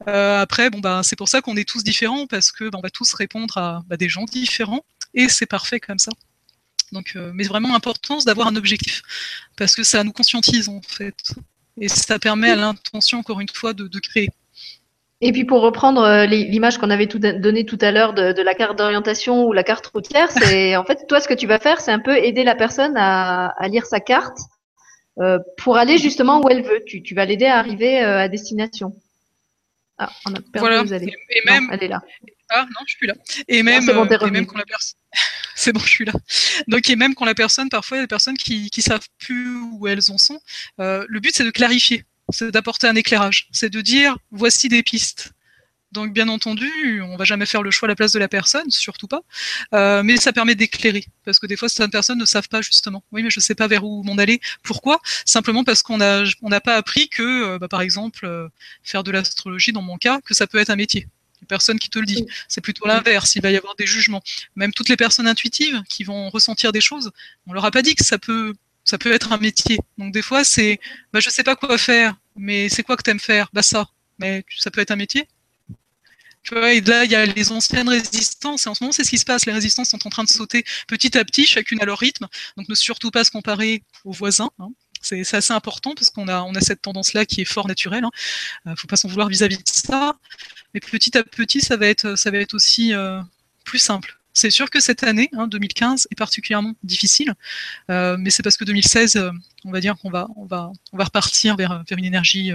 après, 0.07 0.69
bon, 0.69 0.79
bah, 0.79 1.01
c'est 1.03 1.17
pour 1.17 1.27
ça 1.27 1.41
qu'on 1.41 1.57
est 1.57 1.67
tous 1.67 1.83
différents, 1.83 2.27
parce 2.27 2.53
que 2.53 2.69
bah, 2.69 2.77
on 2.77 2.81
va 2.81 2.89
tous 2.89 3.13
répondre 3.13 3.57
à 3.57 3.83
bah, 3.87 3.97
des 3.97 4.07
gens 4.07 4.23
différents, 4.23 4.85
et 5.13 5.27
c'est 5.27 5.47
parfait 5.47 5.81
comme 5.81 5.99
ça. 5.99 6.11
Donc, 6.95 7.11
euh, 7.17 7.31
mais 7.33 7.43
vraiment 7.43 7.73
l'importance 7.73 8.23
d'avoir 8.23 8.47
un 8.47 8.55
objectif, 8.55 9.03
parce 9.57 9.75
que 9.75 9.83
ça 9.83 10.03
nous 10.03 10.13
conscientise 10.13 10.69
en 10.69 10.81
fait, 10.81 11.33
et 11.79 11.89
ça 11.89 12.19
permet 12.19 12.51
à 12.51 12.55
l'intention 12.55 13.19
encore 13.19 13.41
une 13.41 13.49
fois 13.49 13.73
de, 13.73 13.99
créer. 13.99 14.29
Et 15.19 15.33
puis 15.33 15.43
pour 15.43 15.61
reprendre 15.61 16.01
euh, 16.01 16.25
l'image 16.25 16.77
qu'on 16.77 16.89
avait 16.89 17.05
donnée 17.05 17.65
tout 17.65 17.77
à 17.81 17.91
l'heure 17.91 18.13
de, 18.13 18.41
la 18.41 18.53
carte 18.55 18.77
d'orientation 18.77 19.45
ou 19.45 19.51
la 19.51 19.63
carte 19.63 19.87
routière, 19.87 20.31
c'est 20.41 20.77
en 20.77 20.85
fait 20.85 21.05
toi 21.07 21.19
ce 21.19 21.27
que 21.27 21.33
tu 21.33 21.47
vas 21.47 21.59
faire, 21.59 21.81
c'est 21.81 21.91
un 21.91 21.99
peu 21.99 22.15
aider 22.15 22.45
la 22.45 22.55
personne 22.55 22.93
à, 22.95 23.53
lire 23.67 23.85
sa 23.85 23.99
carte 23.99 24.37
euh, 25.19 25.37
pour 25.57 25.75
aller 25.75 25.97
justement 25.97 26.41
où 26.41 26.49
elle 26.49 26.63
veut. 26.63 26.81
Tu, 26.85 27.03
tu 27.03 27.13
vas 27.13 27.25
l'aider 27.25 27.45
à 27.45 27.57
arriver 27.57 27.99
à 27.99 28.29
destination. 28.29 28.95
Ah, 29.97 30.09
on 30.25 30.31
a 30.31 30.39
perdu 30.39 30.87
voilà. 30.87 31.03
Et, 31.03 31.41
même, 31.45 31.69
elle 31.73 31.83
est 31.83 31.87
là. 31.89 32.01
Ah 32.49 32.65
non, 32.65 32.81
je 32.87 32.95
suis 32.95 33.07
là. 33.07 33.15
Et 33.47 33.63
même, 33.63 33.85
bon, 33.85 34.05
et 34.05 34.31
même 34.31 34.45
quand 34.45 34.57
la 34.57 34.65
personne 34.65 34.97
c'est 35.55 35.71
bon, 35.71 35.79
je 35.79 35.89
suis 35.89 36.05
là. 36.05 36.13
Donc, 36.67 36.89
et 36.89 36.95
même 36.95 37.15
quand 37.15 37.25
la 37.25 37.35
personne, 37.35 37.69
parfois, 37.69 37.97
il 37.97 37.99
y 37.99 38.03
a 38.03 38.03
des 38.03 38.07
personnes 38.07 38.37
qui 38.37 38.69
ne 38.75 38.81
savent 38.81 39.07
plus 39.17 39.57
où 39.57 39.87
elles 39.87 40.11
en 40.11 40.17
sont, 40.17 40.39
euh, 40.79 41.05
le 41.07 41.19
but, 41.19 41.35
c'est 41.35 41.43
de 41.43 41.51
clarifier, 41.51 42.05
c'est 42.29 42.51
d'apporter 42.51 42.87
un 42.87 42.95
éclairage, 42.95 43.47
c'est 43.51 43.69
de 43.69 43.81
dire, 43.81 44.17
voici 44.31 44.69
des 44.69 44.83
pistes. 44.83 45.31
Donc, 45.91 46.11
bien 46.11 46.27
entendu, 46.27 47.01
on 47.03 47.15
va 47.15 47.23
jamais 47.23 47.45
faire 47.45 47.63
le 47.63 47.71
choix 47.71 47.87
à 47.87 47.89
la 47.89 47.95
place 47.95 48.11
de 48.11 48.19
la 48.19 48.27
personne, 48.27 48.69
surtout 48.69 49.07
pas. 49.07 49.21
Euh, 49.73 50.03
mais 50.03 50.17
ça 50.17 50.33
permet 50.33 50.53
d'éclairer, 50.53 51.05
parce 51.23 51.39
que 51.39 51.47
des 51.47 51.55
fois, 51.55 51.69
certaines 51.69 51.91
personnes 51.91 52.19
ne 52.19 52.25
savent 52.25 52.49
pas 52.49 52.61
justement. 52.61 53.01
Oui, 53.13 53.23
mais 53.23 53.29
je 53.29 53.39
ne 53.39 53.41
sais 53.41 53.55
pas 53.55 53.67
vers 53.67 53.85
où 53.85 54.03
m'en 54.03 54.17
aller. 54.17 54.41
Pourquoi? 54.61 54.99
Simplement 55.23 55.63
parce 55.63 55.83
qu'on 55.83 55.97
n'a 55.97 56.23
on 56.41 56.49
n'a 56.49 56.59
pas 56.59 56.75
appris 56.75 57.07
que, 57.07 57.23
euh, 57.23 57.59
bah, 57.59 57.69
par 57.69 57.81
exemple, 57.81 58.49
faire 58.83 59.03
de 59.05 59.11
l'astrologie, 59.11 59.71
dans 59.71 59.81
mon 59.81 59.97
cas, 59.97 60.19
que 60.25 60.33
ça 60.33 60.47
peut 60.47 60.57
être 60.57 60.69
un 60.69 60.75
métier 60.75 61.07
personne 61.45 61.79
qui 61.79 61.89
te 61.89 61.99
le 61.99 62.05
dit. 62.05 62.25
C'est 62.47 62.61
plutôt 62.61 62.87
l'inverse. 62.87 63.35
Il 63.35 63.41
va 63.41 63.51
y 63.51 63.57
avoir 63.57 63.75
des 63.75 63.87
jugements. 63.87 64.21
Même 64.55 64.73
toutes 64.73 64.89
les 64.89 64.97
personnes 64.97 65.27
intuitives 65.27 65.81
qui 65.89 66.03
vont 66.03 66.29
ressentir 66.29 66.71
des 66.71 66.81
choses, 66.81 67.11
on 67.47 67.53
leur 67.53 67.65
a 67.65 67.71
pas 67.71 67.81
dit 67.81 67.95
que 67.95 68.03
ça 68.03 68.17
peut, 68.17 68.53
ça 68.83 68.97
peut 68.97 69.11
être 69.11 69.31
un 69.31 69.37
métier. 69.37 69.79
Donc 69.97 70.13
des 70.13 70.21
fois, 70.21 70.43
c'est, 70.43 70.79
bah, 71.13 71.19
je 71.19 71.29
sais 71.29 71.43
pas 71.43 71.55
quoi 71.55 71.77
faire, 71.77 72.15
mais 72.35 72.69
c'est 72.69 72.83
quoi 72.83 72.97
que 72.97 73.03
tu 73.03 73.11
aimes 73.11 73.19
faire? 73.19 73.49
Bah 73.53 73.61
ça. 73.61 73.87
Mais 74.19 74.45
ça 74.57 74.71
peut 74.71 74.81
être 74.81 74.91
un 74.91 74.95
métier. 74.95 75.27
Tu 76.43 76.53
vois, 76.53 76.73
et 76.73 76.81
là, 76.81 77.05
il 77.05 77.11
y 77.11 77.15
a 77.15 77.25
les 77.25 77.51
anciennes 77.51 77.89
résistances, 77.89 78.67
et 78.67 78.69
en 78.69 78.75
ce 78.75 78.83
moment, 78.83 78.91
c'est 78.91 79.03
ce 79.03 79.09
qui 79.09 79.17
se 79.17 79.25
passe. 79.25 79.47
Les 79.47 79.51
résistances 79.51 79.89
sont 79.89 80.05
en 80.05 80.11
train 80.11 80.23
de 80.23 80.29
sauter 80.29 80.63
petit 80.87 81.17
à 81.17 81.25
petit, 81.25 81.47
chacune 81.47 81.81
à 81.81 81.85
leur 81.85 81.97
rythme. 81.97 82.27
Donc, 82.55 82.69
ne 82.69 82.75
surtout 82.75 83.09
pas 83.09 83.23
se 83.23 83.31
comparer 83.31 83.83
aux 84.03 84.11
voisins. 84.11 84.51
Hein. 84.59 84.69
C'est 85.05 85.35
assez 85.35 85.53
important 85.53 85.93
parce 85.93 86.09
qu'on 86.09 86.27
a, 86.27 86.61
cette 86.61 86.81
tendance-là 86.81 87.25
qui 87.25 87.41
est 87.41 87.45
fort 87.45 87.67
naturelle. 87.67 88.01
ne 88.01 88.07
hein. 88.07 88.11
euh, 88.67 88.75
faut 88.75 88.87
pas 88.87 88.95
s'en 88.95 89.07
vouloir 89.07 89.27
vis-à-vis 89.27 89.57
de 89.57 89.63
ça. 89.65 90.15
Mais 90.75 90.81
petit 90.81 91.17
à 91.17 91.23
petit, 91.23 91.61
ça 91.61 91.77
va 91.77 91.87
être, 91.87 92.53
aussi 92.53 92.93
euh, 92.93 93.21
plus 93.63 93.79
simple. 93.79 94.19
C'est 94.33 94.49
sûr 94.49 94.69
que 94.69 94.81
cette 94.81 95.03
année, 95.03 95.29
2015, 95.31 95.89
hein, 95.89 96.07
est 96.11 96.15
particulièrement 96.15 96.73
difficile, 96.83 97.33
euh, 97.89 98.17
mais 98.19 98.29
c'est 98.29 98.43
parce 98.43 98.57
que 98.57 98.65
2016, 98.65 99.15
euh, 99.15 99.31
on 99.63 99.71
va 99.71 99.79
dire 99.79 99.95
qu'on 99.95 100.09
va, 100.09 100.27
on 100.35 100.45
va, 100.45 100.73
on 100.91 100.97
va 100.97 101.05
repartir 101.05 101.55
vers, 101.55 101.81
vers 101.87 101.97
une 101.97 102.03
énergie 102.03 102.51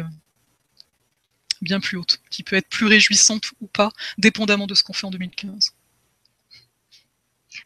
bien 1.63 1.81
plus 1.81 1.97
haute, 1.97 2.21
qui 2.29 2.43
peut 2.43 2.57
être 2.57 2.69
plus 2.69 2.85
réjouissante 2.85 3.53
ou 3.63 3.67
pas, 3.67 3.91
dépendamment 4.19 4.67
de 4.67 4.75
ce 4.75 4.83
qu'on 4.83 4.93
fait 4.93 5.07
en 5.07 5.11
2015. 5.11 5.73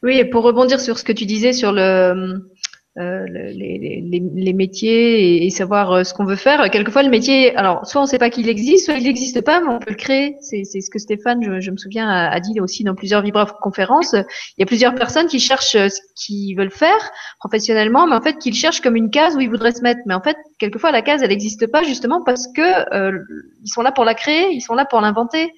Oui, 0.04 0.18
et 0.18 0.24
pour 0.24 0.44
rebondir 0.44 0.80
sur 0.80 0.98
ce 0.98 1.04
que 1.04 1.12
tu 1.12 1.26
disais 1.26 1.52
sur 1.52 1.72
le, 1.72 2.48
euh, 2.96 3.26
les, 3.26 3.52
les, 3.52 4.22
les, 4.34 4.52
métiers 4.52 5.44
et, 5.44 5.50
savoir 5.50 5.90
euh, 5.90 6.04
ce 6.04 6.14
qu'on 6.14 6.24
veut 6.24 6.36
faire. 6.36 6.70
Quelquefois, 6.70 7.02
le 7.02 7.10
métier, 7.10 7.52
alors 7.56 7.84
soit 7.86 8.00
on 8.00 8.04
ne 8.04 8.08
sait 8.08 8.20
pas 8.20 8.30
qu'il 8.30 8.48
existe, 8.48 8.84
soit 8.84 8.94
il 8.94 9.02
n'existe 9.02 9.40
pas, 9.40 9.60
mais 9.60 9.66
on 9.66 9.80
peut 9.80 9.90
le 9.90 9.96
créer. 9.96 10.36
C'est 10.40 10.62
ce 10.64 10.88
que 10.90 11.00
Stéphane, 11.00 11.42
je, 11.42 11.60
je, 11.60 11.72
me 11.72 11.76
souviens, 11.76 12.08
a, 12.08 12.38
dit 12.38 12.60
aussi 12.60 12.84
dans 12.84 12.94
plusieurs 12.94 13.22
vibra-conférences. 13.22 14.12
Il 14.12 14.60
y 14.60 14.62
a 14.62 14.66
plusieurs 14.66 14.94
personnes 14.94 15.26
qui 15.26 15.40
cherchent 15.40 15.74
euh, 15.74 15.88
ce 15.88 16.00
qu'ils 16.14 16.54
veulent 16.56 16.70
faire 16.70 17.10
professionnellement, 17.40 18.06
mais 18.06 18.14
en 18.14 18.22
fait, 18.22 18.38
qu'ils 18.38 18.54
cherchent 18.54 18.80
comme 18.80 18.94
une 18.94 19.10
case 19.10 19.34
où 19.34 19.40
ils 19.40 19.50
voudraient 19.50 19.72
se 19.72 19.82
mettre. 19.82 20.00
Mais 20.06 20.14
en 20.14 20.22
fait, 20.22 20.36
quelquefois, 20.60 20.92
la 20.92 21.02
case, 21.02 21.20
elle 21.20 21.30
n'existe 21.30 21.66
pas 21.66 21.82
justement 21.82 22.22
parce 22.24 22.46
que 22.54 22.94
euh, 22.94 23.18
ils 23.64 23.70
sont 23.70 23.82
là 23.82 23.90
pour 23.90 24.04
la 24.04 24.14
créer, 24.14 24.52
ils 24.52 24.60
sont 24.60 24.74
là 24.74 24.84
pour 24.84 25.00
l'inventer. 25.00 25.52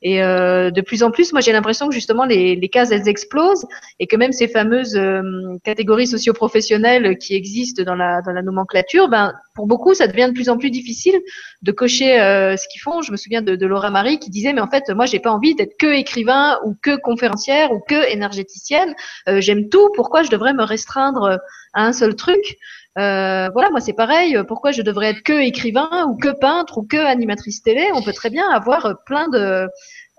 Et 0.00 0.22
euh, 0.22 0.70
de 0.70 0.80
plus 0.80 1.02
en 1.02 1.10
plus, 1.10 1.32
moi 1.32 1.40
j'ai 1.40 1.52
l'impression 1.52 1.88
que 1.88 1.94
justement 1.94 2.24
les, 2.24 2.54
les 2.54 2.68
cases 2.68 2.92
elles 2.92 3.08
explosent 3.08 3.66
et 3.98 4.06
que 4.06 4.16
même 4.16 4.32
ces 4.32 4.46
fameuses 4.46 4.96
euh, 4.96 5.22
catégories 5.64 6.06
socio-professionnelles 6.06 7.18
qui 7.18 7.34
existent 7.34 7.82
dans 7.82 7.96
la, 7.96 8.22
dans 8.22 8.32
la 8.32 8.42
nomenclature, 8.42 9.08
ben, 9.08 9.32
pour 9.56 9.66
beaucoup 9.66 9.94
ça 9.94 10.06
devient 10.06 10.28
de 10.28 10.34
plus 10.34 10.48
en 10.48 10.56
plus 10.56 10.70
difficile 10.70 11.20
de 11.62 11.72
cocher 11.72 12.20
euh, 12.20 12.56
ce 12.56 12.68
qu'ils 12.68 12.80
font. 12.80 13.02
Je 13.02 13.10
me 13.10 13.16
souviens 13.16 13.42
de, 13.42 13.56
de, 13.56 13.66
Laura 13.66 13.90
Marie 13.90 14.20
qui 14.20 14.30
disait 14.30 14.52
mais 14.52 14.60
en 14.60 14.68
fait 14.68 14.88
moi 14.90 15.06
j'ai 15.06 15.18
pas 15.18 15.32
envie 15.32 15.56
d'être 15.56 15.76
que 15.78 15.92
écrivain 15.92 16.60
ou 16.64 16.76
que 16.80 16.96
conférencière 16.96 17.72
ou 17.72 17.80
que 17.80 18.08
énergéticienne. 18.12 18.94
Euh, 19.28 19.40
j'aime 19.40 19.68
tout. 19.68 19.90
Pourquoi 19.96 20.22
je 20.22 20.30
devrais 20.30 20.54
me 20.54 20.62
restreindre 20.62 21.40
à 21.74 21.82
un 21.84 21.92
seul 21.92 22.14
truc? 22.14 22.56
Euh, 22.96 23.48
voilà, 23.50 23.70
moi 23.70 23.80
c'est 23.80 23.92
pareil. 23.92 24.36
Pourquoi 24.48 24.72
je 24.72 24.82
devrais 24.82 25.10
être 25.10 25.22
que 25.22 25.40
écrivain 25.40 26.06
ou 26.08 26.16
que 26.16 26.30
peintre 26.40 26.78
ou 26.78 26.82
que 26.82 26.96
animatrice 26.96 27.62
télé? 27.62 27.90
On 27.94 28.02
peut 28.02 28.12
très 28.12 28.30
bien 28.30 28.48
avoir 28.50 29.04
plein 29.04 29.28
de, 29.28 29.68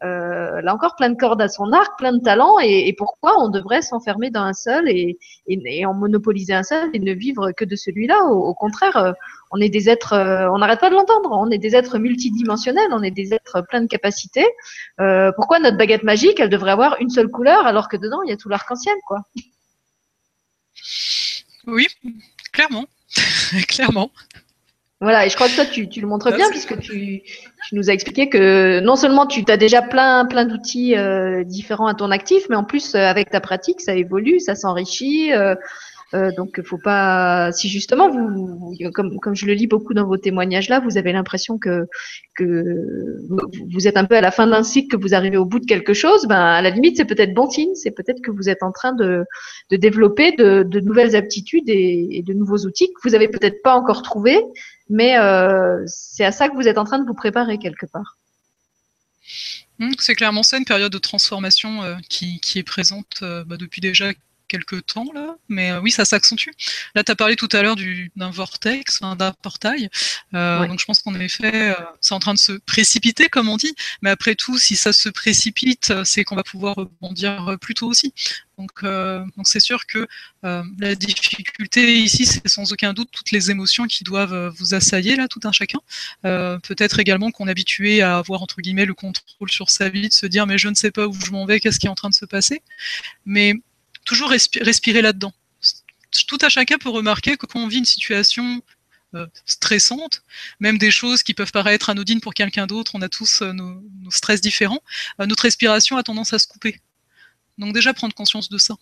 euh, 0.03 0.61
là 0.61 0.73
encore, 0.73 0.95
plein 0.95 1.09
de 1.09 1.17
cordes 1.17 1.41
à 1.41 1.49
son 1.49 1.73
arc, 1.73 1.97
plein 1.97 2.13
de 2.13 2.23
talents. 2.23 2.57
Et, 2.59 2.93
pourquoi 2.97 3.43
on 3.43 3.49
devrait 3.49 3.81
s'enfermer 3.81 4.29
dans 4.29 4.43
un 4.43 4.53
seul 4.53 4.87
et, 4.87 5.17
en 5.85 5.93
monopoliser 5.93 6.53
un 6.53 6.63
seul 6.63 6.89
et 6.93 6.99
ne 6.99 7.11
vivre 7.11 7.51
que 7.51 7.65
de 7.65 7.75
celui-là? 7.75 8.23
Au, 8.25 8.53
contraire, 8.53 8.95
euh, 8.95 9.11
on 9.51 9.59
est 9.59 9.69
des 9.69 9.89
êtres, 9.89 10.13
on 10.53 10.59
n'arrête 10.59 10.79
pas 10.79 10.89
de 10.89 10.95
l'entendre. 10.95 11.31
On 11.33 11.49
est 11.51 11.57
des 11.57 11.75
êtres 11.75 11.97
multidimensionnels, 11.97 12.89
on 12.91 13.03
est 13.03 13.11
des 13.11 13.33
êtres 13.33 13.61
pleins 13.67 13.81
de 13.81 13.87
capacités. 13.87 14.47
pourquoi 15.35 15.59
notre 15.59 15.77
baguette 15.77 16.03
magique, 16.03 16.39
elle 16.39 16.49
devrait 16.49 16.71
avoir 16.71 16.95
une 17.01 17.09
seule 17.09 17.29
couleur 17.29 17.65
alors 17.65 17.89
que 17.89 17.97
dedans 17.97 18.21
il 18.23 18.29
y 18.29 18.33
a 18.33 18.37
tout 18.37 18.47
l'arc-en-ciel, 18.47 18.95
quoi? 19.05 19.19
Oui, 21.67 21.87
Clairement, 22.59 22.85
clairement. 23.69 24.11
Voilà, 24.99 25.25
et 25.25 25.29
je 25.29 25.35
crois 25.35 25.47
que 25.47 25.55
toi, 25.55 25.65
tu, 25.65 25.87
le 26.01 26.07
montres 26.07 26.35
bien, 26.35 26.49
puisque 26.49 26.77
tu, 26.77 27.21
nous 27.71 27.89
as 27.89 27.93
expliqué 27.93 28.27
que 28.27 28.81
non 28.81 28.97
seulement 28.97 29.25
tu 29.25 29.45
as 29.47 29.55
déjà 29.55 29.81
plein, 29.81 30.25
plein 30.25 30.43
d'outils 30.43 30.97
euh, 30.97 31.45
différents 31.45 31.87
à 31.87 31.93
ton 31.93 32.11
actif, 32.11 32.43
mais 32.49 32.57
en 32.57 32.65
plus, 32.65 32.95
euh, 32.95 32.99
avec 32.99 33.29
ta 33.29 33.39
pratique, 33.39 33.79
ça 33.79 33.95
évolue, 33.95 34.41
ça 34.41 34.55
s'enrichit. 34.55 35.31
Euh, 35.31 35.55
euh, 36.13 36.31
donc, 36.35 36.59
faut 36.63 36.79
pas. 36.79 37.51
Si 37.51 37.69
justement 37.69 38.09
vous, 38.09 38.73
comme, 38.93 39.19
comme 39.19 39.35
je 39.35 39.45
le 39.45 39.53
lis 39.53 39.67
beaucoup 39.67 39.93
dans 39.93 40.05
vos 40.05 40.17
témoignages 40.17 40.67
là, 40.67 40.79
vous 40.79 40.97
avez 40.97 41.11
l'impression 41.11 41.59
que 41.59 41.87
que 42.35 42.87
vous 43.71 43.87
êtes 43.87 43.97
un 43.97 44.05
peu 44.05 44.15
à 44.15 44.21
la 44.21 44.31
fin 44.31 44.47
d'un 44.47 44.63
cycle, 44.63 44.95
que 44.95 45.01
vous 45.01 45.13
arrivez 45.13 45.37
au 45.37 45.45
bout 45.45 45.59
de 45.59 45.65
quelque 45.65 45.93
chose, 45.93 46.25
ben 46.27 46.39
à 46.39 46.61
la 46.61 46.71
limite 46.71 46.97
c'est 46.97 47.05
peut-être 47.05 47.33
bon 47.33 47.49
signe, 47.49 47.75
c'est 47.75 47.91
peut-être 47.91 48.21
que 48.21 48.31
vous 48.31 48.49
êtes 48.49 48.63
en 48.63 48.71
train 48.71 48.93
de, 48.93 49.23
de 49.69 49.77
développer 49.77 50.31
de, 50.31 50.79
nouvelles 50.79 51.15
aptitudes 51.15 51.67
et, 51.69 52.23
de 52.25 52.33
nouveaux 52.33 52.65
outils 52.65 52.87
que 52.87 53.07
vous 53.07 53.15
avez 53.15 53.27
peut-être 53.27 53.61
pas 53.61 53.75
encore 53.75 54.01
trouvés, 54.01 54.41
mais 54.89 55.17
euh, 55.17 55.83
c'est 55.85 56.25
à 56.25 56.31
ça 56.31 56.49
que 56.49 56.55
vous 56.55 56.67
êtes 56.67 56.77
en 56.77 56.85
train 56.85 56.99
de 56.99 57.05
vous 57.05 57.13
préparer 57.13 57.57
quelque 57.59 57.85
part. 57.85 58.17
Mmh, 59.79 59.91
c'est 59.99 60.15
clairement 60.15 60.43
ça, 60.43 60.57
une 60.57 60.65
période 60.65 60.91
de 60.91 60.97
transformation 60.97 61.83
euh, 61.83 61.95
qui, 62.09 62.39
qui, 62.39 62.59
est 62.59 62.63
présente 62.63 63.19
euh, 63.21 63.43
bah, 63.45 63.57
depuis 63.57 63.79
déjà 63.79 64.11
quelques 64.49 64.85
temps 64.87 65.09
là, 65.13 65.37
mais 65.47 65.71
euh, 65.71 65.79
oui, 65.79 65.91
ça 65.91 66.03
s'accentue. 66.03 66.49
Là, 66.95 67.03
tu 67.05 67.11
as 67.11 67.15
parlé 67.15 67.37
tout 67.37 67.47
à 67.53 67.61
l'heure 67.61 67.77
d'un 68.17 68.31
vortex, 68.31 68.99
d'un 68.99 69.31
portail. 69.41 69.89
Euh, 70.33 70.67
donc, 70.67 70.79
je 70.79 70.85
pense 70.85 71.01
qu'en 71.01 71.13
effet, 71.15 71.71
euh, 71.71 71.75
c'est 72.01 72.13
en 72.13 72.19
train 72.19 72.33
de 72.33 72.39
se 72.39 72.53
précipiter, 72.53 73.29
comme 73.29 73.47
on 73.47 73.55
dit. 73.55 73.73
Mais 74.01 74.09
après 74.09 74.35
tout, 74.35 74.57
si 74.57 74.75
ça 74.75 74.91
se 74.91 75.07
précipite, 75.07 75.93
c'est 76.03 76.25
qu'on 76.25 76.35
va 76.35 76.43
pouvoir 76.43 76.75
rebondir 76.75 77.57
plus 77.61 77.75
tôt 77.75 77.87
aussi. 77.87 78.13
Donc, 78.57 78.83
donc 78.83 79.47
c'est 79.47 79.61
sûr 79.61 79.85
que 79.85 80.05
la 80.43 80.95
difficulté 80.95 81.97
ici, 81.99 82.25
c'est 82.25 82.45
sans 82.47 82.73
aucun 82.73 82.91
doute 82.91 83.09
toutes 83.11 83.31
les 83.31 83.51
émotions 83.51 83.85
qui 83.85 84.03
doivent 84.03 84.53
vous 84.57 84.73
assailler 84.73 85.15
là, 85.15 85.29
tout 85.29 85.39
un 85.45 85.53
chacun. 85.53 85.79
Peut-être 86.23 86.99
également 86.99 87.31
qu'on 87.31 87.47
est 87.47 87.51
habitué 87.51 88.01
à 88.01 88.17
avoir 88.17 88.41
entre 88.41 88.59
guillemets 88.61 88.85
le 88.85 88.93
contrôle 88.95 89.49
sur 89.49 89.69
sa 89.69 89.87
vie, 89.87 90.09
de 90.09 90.13
se 90.13 90.25
dire 90.25 90.45
mais 90.45 90.57
je 90.57 90.67
ne 90.67 90.75
sais 90.75 90.91
pas 90.91 91.07
où 91.07 91.13
je 91.13 91.31
m'en 91.31 91.45
vais, 91.45 91.61
qu'est-ce 91.61 91.79
qui 91.79 91.87
est 91.87 91.89
en 91.89 91.95
train 91.95 92.09
de 92.09 92.15
se 92.15 92.25
passer. 92.25 92.61
Mais 93.25 93.53
toujours 94.09 94.31
respirer 94.31 95.03
là-dedans. 95.03 95.31
Tout 96.27 96.39
à 96.41 96.49
chacun 96.49 96.79
peut 96.79 96.89
remarquer 96.89 97.37
que 97.37 97.45
quand 97.45 97.59
on 97.59 97.67
vit 97.67 97.77
une 97.77 97.85
situation 97.85 98.63
euh, 99.13 99.27
stressante, 99.45 100.23
même 100.59 100.79
des 100.79 100.89
choses 100.89 101.21
qui 101.21 101.35
peuvent 101.35 101.51
paraître 101.51 101.91
anodines 101.91 102.19
pour 102.19 102.33
quelqu'un 102.33 102.65
d'autre, 102.65 102.93
on 102.95 103.03
a 103.03 103.09
tous 103.09 103.43
euh, 103.43 103.53
nos, 103.53 103.83
stress 104.09 104.41
différents, 104.41 104.81
euh, 105.21 105.27
notre 105.27 105.43
respiration 105.43 105.95
a 105.95 106.01
tendance 106.01 106.33
à 106.33 106.39
se 106.39 106.47
couper. 106.47 106.79
Donc 107.59 107.75
déjà 107.75 107.93
prendre 107.93 108.15
conscience 108.15 108.49
de 108.49 108.57
ça 108.57 108.75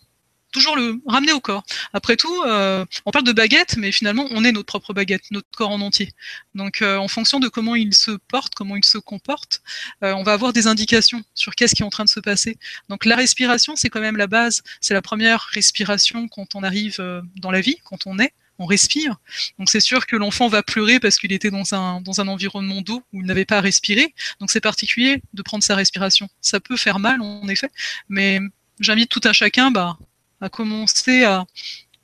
toujours 0.52 0.76
le 0.76 1.00
ramener 1.06 1.32
au 1.32 1.40
corps. 1.40 1.64
Après 1.92 2.16
tout, 2.16 2.42
euh, 2.44 2.84
on 3.04 3.10
parle 3.10 3.24
de 3.24 3.32
baguette, 3.32 3.76
mais 3.76 3.92
finalement, 3.92 4.26
on 4.30 4.44
est 4.44 4.52
notre 4.52 4.66
propre 4.66 4.92
baguette, 4.92 5.30
notre 5.30 5.48
corps 5.56 5.70
en 5.70 5.80
entier. 5.80 6.12
Donc, 6.54 6.82
euh, 6.82 6.96
en 6.96 7.08
fonction 7.08 7.40
de 7.40 7.48
comment 7.48 7.74
il 7.74 7.94
se 7.94 8.12
porte, 8.12 8.54
comment 8.54 8.76
il 8.76 8.84
se 8.84 8.98
comporte, 8.98 9.62
euh, 10.02 10.12
on 10.14 10.22
va 10.22 10.32
avoir 10.32 10.52
des 10.52 10.66
indications 10.66 11.22
sur 11.34 11.54
qu'est-ce 11.54 11.74
qui 11.74 11.82
est 11.82 11.86
en 11.86 11.90
train 11.90 12.04
de 12.04 12.08
se 12.08 12.20
passer. 12.20 12.58
Donc, 12.88 13.04
la 13.04 13.16
respiration, 13.16 13.76
c'est 13.76 13.88
quand 13.88 14.00
même 14.00 14.16
la 14.16 14.26
base. 14.26 14.62
C'est 14.80 14.94
la 14.94 15.02
première 15.02 15.40
respiration 15.52 16.28
quand 16.28 16.54
on 16.54 16.62
arrive 16.62 16.98
dans 17.36 17.50
la 17.50 17.60
vie, 17.60 17.76
quand 17.84 18.06
on 18.06 18.18
est. 18.18 18.32
On 18.60 18.66
respire. 18.66 19.18
Donc 19.60 19.70
c'est 19.70 19.78
sûr 19.78 20.04
que 20.04 20.16
l'enfant 20.16 20.48
va 20.48 20.64
pleurer 20.64 20.98
parce 20.98 21.18
qu'il 21.18 21.32
était 21.32 21.50
dans 21.50 21.74
un, 21.74 22.00
dans 22.00 22.20
un 22.20 22.26
environnement 22.26 22.80
d'eau 22.80 23.04
où 23.12 23.20
il 23.20 23.26
n'avait 23.26 23.44
pas 23.44 23.58
à 23.58 23.60
respirer. 23.60 24.12
Donc 24.40 24.50
c'est 24.50 24.60
particulier 24.60 25.22
de 25.32 25.42
prendre 25.42 25.62
sa 25.62 25.76
respiration. 25.76 26.28
Ça 26.40 26.58
peut 26.58 26.76
faire 26.76 26.98
mal 26.98 27.20
en 27.20 27.46
effet, 27.46 27.70
mais 28.08 28.40
j'invite 28.80 29.10
tout 29.10 29.20
un 29.24 29.32
chacun 29.32 29.70
bah, 29.70 29.96
à 30.40 30.48
commencer 30.48 31.24
à, 31.24 31.46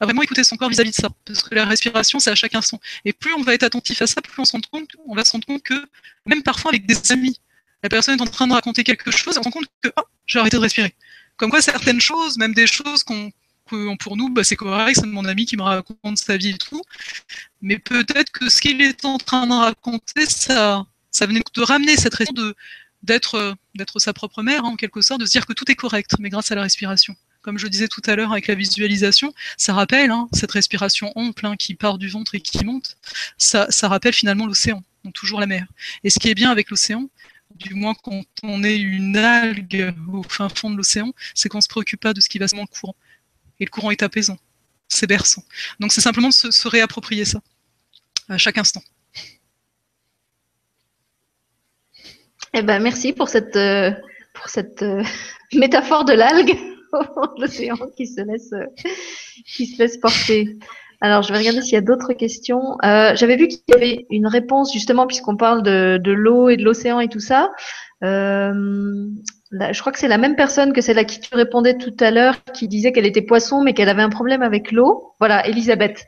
vraiment 0.01 0.23
écouter 0.23 0.45
son 0.45 0.57
corps 0.57 0.69
vis-à-vis 0.69 0.91
de 0.91 0.97
ça. 0.97 1.09
Parce 1.25 1.43
que 1.43 1.55
la 1.55 1.65
respiration, 1.65 2.19
c'est 2.19 2.31
à 2.31 2.35
chaque 2.35 2.55
instant. 2.55 2.81
Et 3.05 3.13
plus 3.13 3.33
on 3.35 3.43
va 3.43 3.55
être 3.55 3.63
attentif 3.63 4.03
à 4.03 4.07
ça, 4.07 4.21
plus 4.21 4.35
on, 4.39 4.45
se 4.45 4.53
rend 4.53 4.61
compte, 4.71 4.91
on 5.07 5.15
va 5.15 5.25
se 5.25 5.33
rendre 5.33 5.47
compte 5.47 5.63
que, 5.63 5.89
même 6.27 6.43
parfois 6.43 6.71
avec 6.73 6.87
des 6.87 7.13
amis, 7.13 7.41
la 7.83 7.89
personne 7.89 8.19
est 8.19 8.23
en 8.23 8.27
train 8.27 8.47
de 8.47 8.53
raconter 8.53 8.85
quelque 8.85 9.11
chose 9.11 9.37
et 9.37 9.39
on 9.39 9.43
se 9.43 9.49
rend 9.49 9.51
compte 9.51 9.67
que, 9.83 9.91
oh, 9.97 10.03
j'ai 10.27 10.39
arrêté 10.39 10.57
de 10.57 10.63
respirer. 10.63 10.95
Comme 11.37 11.51
quoi, 11.51 11.63
certaines 11.63 12.01
choses, 12.01 12.39
même 12.39 12.55
des 12.55 12.67
choses 12.67 13.03
qu'on 13.03 13.31
pour 13.99 14.17
nous, 14.17 14.29
bah, 14.31 14.45
c'est 14.45 14.57
correct, 14.57 14.99
c'est 15.01 15.07
mon 15.07 15.25
ami 15.25 15.47
qui 15.47 15.57
me 15.57 15.63
raconte 15.63 16.19
sa 16.19 16.37
vie 16.37 16.51
et 16.51 16.59
tout. 16.59 16.83
Mais 17.63 17.79
peut-être 17.79 18.31
que 18.31 18.49
ce 18.49 18.61
qu'il 18.61 18.81
est 18.83 19.05
en 19.05 19.19
train 19.19 19.47
de 19.47 19.53
raconter, 19.53 20.27
ça, 20.27 20.85
ça 21.11 21.27
venait 21.27 21.43
de 21.55 21.63
ramener 21.63 21.97
cette 21.97 22.15
raison 22.15 22.33
d'être 23.03 23.57
sa 23.99 24.13
propre 24.13 24.43
mère, 24.43 24.65
hein, 24.65 24.71
en 24.71 24.77
quelque 24.77 25.01
sorte, 25.01 25.21
de 25.21 25.27
se 25.27 25.33
dire 25.33 25.47
que 25.47 25.53
tout 25.53 25.71
est 25.71 25.75
correct, 25.75 26.13
mais 26.19 26.29
grâce 26.29 26.51
à 26.53 26.55
la 26.55 26.63
respiration 26.63 27.17
comme 27.45 27.59
je 27.59 27.69
disais 27.69 27.89
tout 27.89 28.01
à 28.07 28.17
l'heure 28.17 28.33
avec 28.33 28.47
la 28.47 28.55
visualisation, 28.55 29.35
ça 29.59 29.75
rappelle 29.75 30.11
hein, 30.11 30.29
cette 30.33 30.51
respiration 30.51 31.13
ample 31.15 31.45
hein, 31.45 31.57
qui 31.57 31.75
part 31.75 31.99
du 31.99 32.09
ventre 32.09 32.35
et 32.35 32.41
qui 32.41 32.65
monte, 32.65 32.97
ça, 33.37 33.69
rappelle 33.83 34.15
finalement 34.15 34.47
l'océan, 34.47 34.83
donc 35.05 35.13
toujours 35.13 35.41
la 35.41 35.47
mer. 35.47 35.67
Et 36.05 36.11
ce 36.11 36.19
qui 36.19 36.31
est 36.31 36.35
bien 36.35 36.51
avec 36.51 36.71
l'océan, 36.71 37.11
du 37.55 37.75
moins 37.75 37.95
quand 38.03 38.25
on 38.43 38.65
est 38.65 38.79
une 38.79 39.19
algue 39.19 39.95
au 40.11 40.23
fin 40.23 40.49
fond 40.49 40.71
de 40.71 40.77
l'océan, 40.77 41.13
c'est 41.35 41.51
qu'on 41.51 41.59
ne 41.59 41.63
se 41.63 41.69
préoccupe 41.69 42.01
pas 42.01 42.15
de 42.15 42.21
ce 42.23 42.31
qui 42.31 42.39
va 42.39 42.49
se 42.49 42.57
le 42.57 42.65
courant. 42.67 42.97
Et 43.61 43.67
le 43.67 43.71
courant 43.71 43.91
est 43.91 44.03
apaisant, 44.03 44.39
c'est 44.89 45.07
berçant. 45.07 45.45
Donc 45.81 45.93
c'est 45.93 46.01
simplement 46.01 46.29
de 46.29 46.33
se, 46.33 46.67
réapproprier 46.67 47.27
ça 47.27 47.43
à 48.31 48.39
chaque 48.39 48.57
instant. 48.57 48.83
Eh 52.55 52.63
ben, 52.63 52.81
merci 52.81 53.13
pour 53.13 53.29
cette, 53.29 53.57
euh, 53.57 53.93
euh, 54.83 55.05
métaphore 55.53 56.07
de 56.07 56.15
l'algue. 56.15 56.74
l'océan 57.39 57.77
qui 57.97 58.07
se 58.07 58.21
laisse 58.21 58.53
qui 59.47 59.67
se 59.67 59.79
laisse 59.79 59.99
porter. 59.99 60.59
Alors, 61.01 61.23
je 61.23 61.33
vais 61.33 61.39
regarder 61.39 61.61
s'il 61.61 61.75
y 61.75 61.77
a 61.77 61.83
d'autres 61.83 62.15
questions. 62.15 62.79
Euh, 62.85 63.15
J'avais 63.15 63.37
vu 63.37 63.49
qu'il 63.49 63.61
y 63.69 63.75
avait 63.75 64.07
une 64.11 64.27
réponse 64.27 64.73
justement 64.73 65.07
puisqu'on 65.07 65.37
parle 65.37 65.63
de, 65.63 65.99
de 66.03 66.13
l'eau 66.13 66.49
et 66.49 66.57
de 66.57 66.65
l'océan 66.65 67.01
et 67.01 67.09
tout 67.09 67.21
ça. 67.21 67.51
Euh, 68.03 68.53
je 69.53 69.81
crois 69.81 69.93
que 69.93 69.99
c'est 69.99 70.09
la 70.09 70.19
même 70.19 70.37
personne 70.37 70.73
que 70.73 70.81
celle 70.81 70.99
à 70.99 71.05
qui 71.05 71.21
tu 71.21 71.35
répondais 71.35 71.77
tout 71.77 71.95
à 72.01 72.11
l'heure, 72.11 72.43
qui 72.55 72.69
disait 72.69 72.93
qu'elle 72.93 73.07
était 73.07 73.23
poisson 73.23 73.63
mais 73.63 73.75
qu'elle 73.75 73.89
avait 73.89 74.03
un 74.03 74.09
problème 74.09 74.43
avec 74.43 74.73
l'eau. 74.73 75.15
Voilà, 75.21 75.47
Elisabeth. 75.47 76.05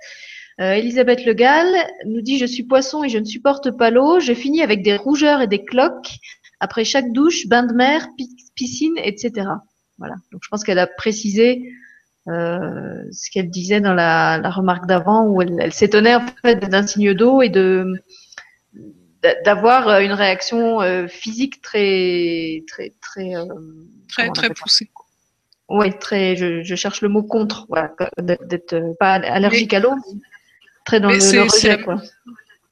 Euh, 0.60 0.72
Elisabeth 0.72 1.26
Le 1.26 1.34
Gall 1.34 1.68
nous 2.06 2.22
dit 2.22 2.38
Je 2.38 2.46
suis 2.46 2.62
poisson 2.62 3.04
et 3.04 3.08
je 3.08 3.18
ne 3.18 3.24
supporte 3.24 3.76
pas 3.76 3.90
l'eau. 3.90 4.20
Je 4.20 4.32
finis 4.32 4.62
avec 4.62 4.82
des 4.82 4.96
rougeurs 4.96 5.42
et 5.42 5.46
des 5.46 5.64
cloques 5.64 6.16
après 6.58 6.84
chaque 6.84 7.12
douche, 7.12 7.46
bain 7.48 7.64
de 7.64 7.74
mer, 7.74 8.08
piscine, 8.54 8.94
etc. 8.96 9.48
Voilà. 9.98 10.14
Donc 10.32 10.42
je 10.44 10.48
pense 10.48 10.64
qu'elle 10.64 10.78
a 10.78 10.86
précisé 10.86 11.72
euh, 12.28 13.02
ce 13.12 13.30
qu'elle 13.30 13.50
disait 13.50 13.80
dans 13.80 13.94
la, 13.94 14.38
la 14.38 14.50
remarque 14.50 14.86
d'avant, 14.86 15.26
où 15.26 15.42
elle, 15.42 15.56
elle 15.60 15.72
s'étonnait 15.72 16.16
en 16.16 16.26
fait 16.42 16.56
d'un 16.56 16.86
signe 16.86 17.14
d'eau 17.14 17.42
et 17.42 17.48
de 17.48 17.94
d'avoir 19.44 20.00
une 20.00 20.12
réaction 20.12 20.80
euh, 20.80 21.08
physique 21.08 21.60
très 21.60 22.62
très 22.68 22.92
très 23.00 23.34
euh, 23.34 23.44
très 24.08 24.30
très 24.30 24.50
poussée. 24.50 24.90
Oui, 25.68 25.96
très. 25.98 26.36
Je, 26.36 26.62
je, 26.62 26.74
cherche 26.76 27.00
le 27.00 27.08
mot 27.08 27.22
contre, 27.22 27.66
voilà, 27.68 27.92
d'être 28.18 28.74
euh, 28.74 28.92
pas 29.00 29.14
allergique 29.14 29.74
à 29.74 29.80
l'eau, 29.80 29.94
très 30.84 31.00
dans 31.00 31.08
le, 31.08 31.16
le 31.16 31.42
rejet, 31.42 31.82
quoi. 31.82 32.00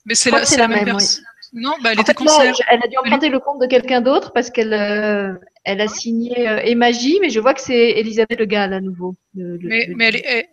Mais 0.06 0.14
c'est 0.14 0.30
la, 0.30 0.44
la, 0.59 0.68
même, 0.68 0.84
personne. 0.84 1.24
Non, 1.55 1.72
bah, 1.82 1.90
elle 1.92 2.01
était 2.01 2.14
Elle 2.70 2.82
a 2.82 2.88
dû 2.88 2.96
emprunter 2.98 3.30
le 3.30 3.40
compte 3.40 3.60
de 3.60 3.66
quelqu'un 3.66 4.01
d'autre 4.01 4.32
parce 4.32 4.51
qu'elle 4.51 4.74
euh, 4.74 5.34
elle 5.64 5.80
a 5.80 5.88
signé 5.88 6.48
euh, 6.48 6.60
Emagie, 6.62 7.18
mais 7.20 7.30
je 7.30 7.40
vois 7.40 7.54
que 7.54 7.60
c'est 7.60 7.90
Elisabeth 7.92 8.38
Le 8.38 8.44
Gall 8.44 8.72
à 8.72 8.80
nouveau. 8.80 9.14
mais, 9.34 9.88
mais 9.96 10.06
elle, 10.08 10.46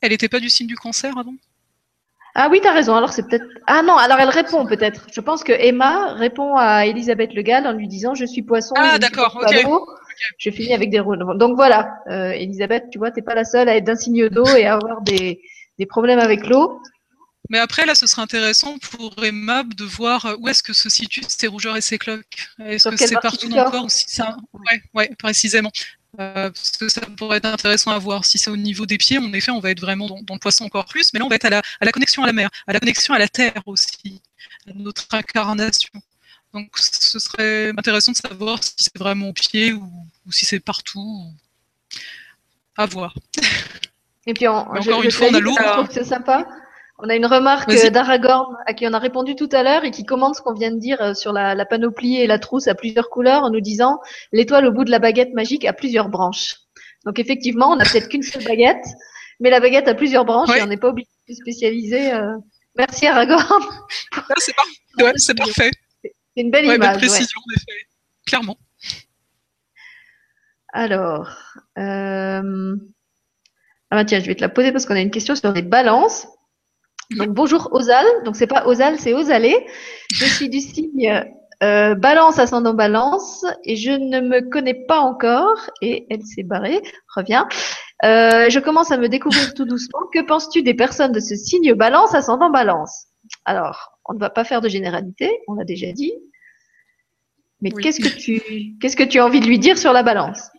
elle, 0.00 0.12
était 0.12 0.28
pas 0.28 0.40
du 0.40 0.50
signe 0.50 0.66
du 0.66 0.76
cancer 0.76 1.16
avant? 1.16 1.34
Ah 2.34 2.48
oui, 2.50 2.60
tu 2.60 2.68
as 2.68 2.72
raison. 2.72 2.94
Alors 2.94 3.12
c'est 3.12 3.26
peut-être. 3.26 3.46
Ah 3.66 3.82
non, 3.82 3.96
alors 3.96 4.18
elle 4.18 4.28
répond 4.28 4.66
peut-être. 4.66 5.06
Je 5.12 5.20
pense 5.20 5.42
que 5.42 5.52
Emma 5.52 6.12
répond 6.14 6.56
à 6.56 6.84
Elisabeth 6.86 7.32
Le 7.32 7.42
Gall 7.42 7.66
en 7.66 7.72
lui 7.72 7.88
disant 7.88 8.14
Je 8.14 8.26
suis 8.26 8.42
poisson. 8.42 8.74
Ah 8.76 8.98
d'accord, 8.98 9.40
ok. 9.40 9.56
Je 10.38 10.50
finis 10.50 10.74
avec 10.74 10.90
des 10.90 11.00
roues. 11.00 11.16
Donc 11.16 11.56
voilà, 11.56 11.98
euh, 12.10 12.30
Elisabeth, 12.30 12.84
tu 12.90 12.98
vois, 12.98 13.10
tu 13.10 13.20
n'es 13.20 13.24
pas 13.24 13.34
la 13.34 13.44
seule 13.44 13.68
à 13.68 13.76
être 13.76 13.84
d'un 13.84 13.96
signe 13.96 14.28
d'eau 14.28 14.46
et 14.56 14.66
à 14.66 14.74
avoir 14.74 15.02
des, 15.02 15.40
des 15.78 15.86
problèmes 15.86 16.18
avec 16.18 16.46
l'eau. 16.46 16.80
Mais 17.50 17.58
après, 17.58 17.86
là, 17.86 17.94
ce 17.94 18.06
serait 18.06 18.22
intéressant 18.22 18.78
pour 18.78 19.24
Emma 19.24 19.62
de 19.62 19.84
voir 19.84 20.36
où 20.38 20.48
est-ce 20.48 20.62
que 20.62 20.72
se 20.72 20.88
situent 20.88 21.22
ces 21.28 21.46
rougeurs 21.46 21.76
et 21.76 21.80
ces 21.80 21.98
cloques. 21.98 22.48
Est-ce 22.58 22.88
que 22.88 22.96
c'est 22.96 23.20
partout 23.20 23.48
dans 23.48 23.64
le 23.64 23.70
corps 23.70 23.84
ou 23.84 23.88
si 23.88 24.06
ça... 24.08 24.36
Ouais, 24.52 24.82
ouais, 24.94 25.10
précisément. 25.18 25.70
Euh, 26.18 26.50
parce 26.50 26.70
que 26.70 26.88
ça 26.88 27.02
pourrait 27.16 27.38
être 27.38 27.46
intéressant 27.46 27.90
à 27.90 27.98
voir. 27.98 28.24
Si 28.24 28.38
c'est 28.38 28.50
au 28.50 28.56
niveau 28.56 28.86
des 28.86 28.96
pieds, 28.96 29.18
en 29.18 29.32
effet, 29.32 29.50
on 29.50 29.60
va 29.60 29.70
être 29.70 29.80
vraiment 29.80 30.06
dans, 30.06 30.34
le 30.34 30.38
poisson 30.38 30.64
encore 30.64 30.86
plus, 30.86 31.12
mais 31.12 31.18
là, 31.18 31.26
on 31.26 31.28
va 31.28 31.36
être 31.36 31.44
à 31.44 31.50
la, 31.50 31.62
à 31.80 31.84
la, 31.84 31.92
connexion 31.92 32.22
à 32.22 32.26
la 32.26 32.32
mer, 32.32 32.48
à 32.66 32.72
la 32.72 32.80
connexion 32.80 33.12
à 33.14 33.18
la 33.18 33.28
terre 33.28 33.62
aussi, 33.66 34.22
à 34.68 34.72
notre 34.74 35.06
incarnation. 35.12 35.90
Donc, 36.54 36.70
ce 36.78 37.18
serait 37.18 37.70
intéressant 37.76 38.12
de 38.12 38.16
savoir 38.16 38.62
si 38.62 38.74
c'est 38.78 38.96
vraiment 38.96 39.28
au 39.28 39.32
pied 39.34 39.72
ou, 39.74 39.92
si 40.30 40.46
c'est 40.46 40.60
partout. 40.60 41.24
À 42.78 42.86
voir. 42.86 43.14
Et 44.26 44.34
puis, 44.34 44.46
encore 44.48 45.02
une 45.02 45.10
fois, 45.10 45.28
on 45.30 45.34
a 45.34 45.40
l'eau. 45.40 45.56
C'est 45.90 46.04
sympa. 46.04 46.46
On 46.98 47.10
a 47.10 47.14
une 47.14 47.26
remarque 47.26 47.70
d'Aragorn 47.90 48.56
à 48.64 48.72
qui 48.72 48.86
on 48.86 48.92
a 48.94 48.98
répondu 48.98 49.34
tout 49.34 49.48
à 49.52 49.62
l'heure 49.62 49.84
et 49.84 49.90
qui 49.90 50.04
commande 50.04 50.34
ce 50.34 50.40
qu'on 50.40 50.54
vient 50.54 50.70
de 50.70 50.78
dire 50.78 51.00
euh, 51.02 51.14
sur 51.14 51.32
la, 51.32 51.66
panoplie 51.66 52.16
et 52.16 52.26
la 52.26 52.38
trousse 52.38 52.68
à 52.68 52.74
plusieurs 52.74 53.10
couleurs 53.10 53.42
en 53.42 53.50
nous 53.50 53.60
disant 53.60 53.98
l'étoile 54.32 54.66
au 54.66 54.72
bout 54.72 54.84
de 54.84 54.90
la 54.90 54.98
baguette 54.98 55.34
magique 55.34 55.66
a 55.66 55.74
plusieurs 55.74 56.08
branches. 56.08 56.56
Donc 57.04 57.18
effectivement, 57.18 57.70
on 57.72 57.76
n'a 57.76 57.84
peut-être 57.84 58.08
qu'une 58.08 58.22
seule 58.22 58.44
baguette, 58.44 58.84
mais 59.40 59.50
la 59.50 59.60
baguette 59.60 59.88
a 59.88 59.94
plusieurs 59.94 60.24
branches 60.24 60.56
et 60.56 60.62
on 60.62 60.66
n'est 60.66 60.78
pas 60.78 60.88
obligé 60.88 61.08
de 61.28 61.34
se 61.34 61.40
spécialiser. 61.40 62.12
Euh. 62.12 62.34
Merci 62.76 63.06
Aragorn. 63.06 63.62
c'est 65.16 65.36
parfait. 65.36 65.70
C'est 66.02 66.42
une 66.42 66.50
belle 66.50 66.64
image. 66.64 66.96
précision, 66.96 67.40
clairement. 68.26 68.56
Alors, 70.72 71.30
euh... 71.78 72.76
ah 73.90 73.96
bah 73.96 74.04
tiens, 74.04 74.20
je 74.20 74.26
vais 74.26 74.34
te 74.34 74.40
la 74.40 74.48
poser 74.48 74.72
parce 74.72 74.86
qu'on 74.86 74.94
a 74.94 75.00
une 75.00 75.10
question 75.10 75.34
sur 75.34 75.52
les 75.52 75.62
balances. 75.62 76.26
Donc 77.10 77.28
bonjour 77.28 77.68
Osal, 77.72 78.04
donc 78.24 78.34
c'est 78.36 78.48
pas 78.48 78.66
Osal, 78.66 78.98
c'est 78.98 79.14
Osalé. 79.14 79.54
Je 80.12 80.24
suis 80.24 80.48
du 80.48 80.60
signe 80.60 81.24
euh, 81.62 81.94
Balance 81.94 82.38
ascendant 82.38 82.74
Balance 82.74 83.44
et 83.64 83.76
je 83.76 83.92
ne 83.92 84.20
me 84.20 84.40
connais 84.50 84.74
pas 84.74 84.98
encore 84.98 85.70
et 85.80 86.06
elle 86.10 86.22
s'est 86.24 86.42
barrée. 86.42 86.80
Reviens. 87.14 87.46
Euh, 88.04 88.50
je 88.50 88.58
commence 88.58 88.90
à 88.90 88.98
me 88.98 89.08
découvrir 89.08 89.54
tout 89.54 89.64
doucement. 89.64 90.00
Que 90.12 90.20
penses-tu 90.26 90.62
des 90.62 90.74
personnes 90.74 91.12
de 91.12 91.20
ce 91.20 91.36
signe 91.36 91.74
Balance 91.74 92.14
ascendant 92.14 92.50
Balance? 92.50 93.06
Alors, 93.44 93.98
on 94.04 94.14
ne 94.14 94.18
va 94.18 94.30
pas 94.30 94.44
faire 94.44 94.60
de 94.60 94.68
généralité, 94.68 95.30
on 95.46 95.54
l'a 95.54 95.64
déjà 95.64 95.92
dit. 95.92 96.12
Mais 97.62 97.70
qu'est-ce 97.70 98.00
que 98.00 98.08
tu 98.08 98.76
qu'est-ce 98.80 98.96
que 98.96 99.02
tu 99.02 99.18
as 99.18 99.24
envie 99.24 99.40
de 99.40 99.46
lui 99.46 99.58
dire 99.58 99.78
sur 99.78 99.92
la 99.92 100.02
Balance? 100.02 100.50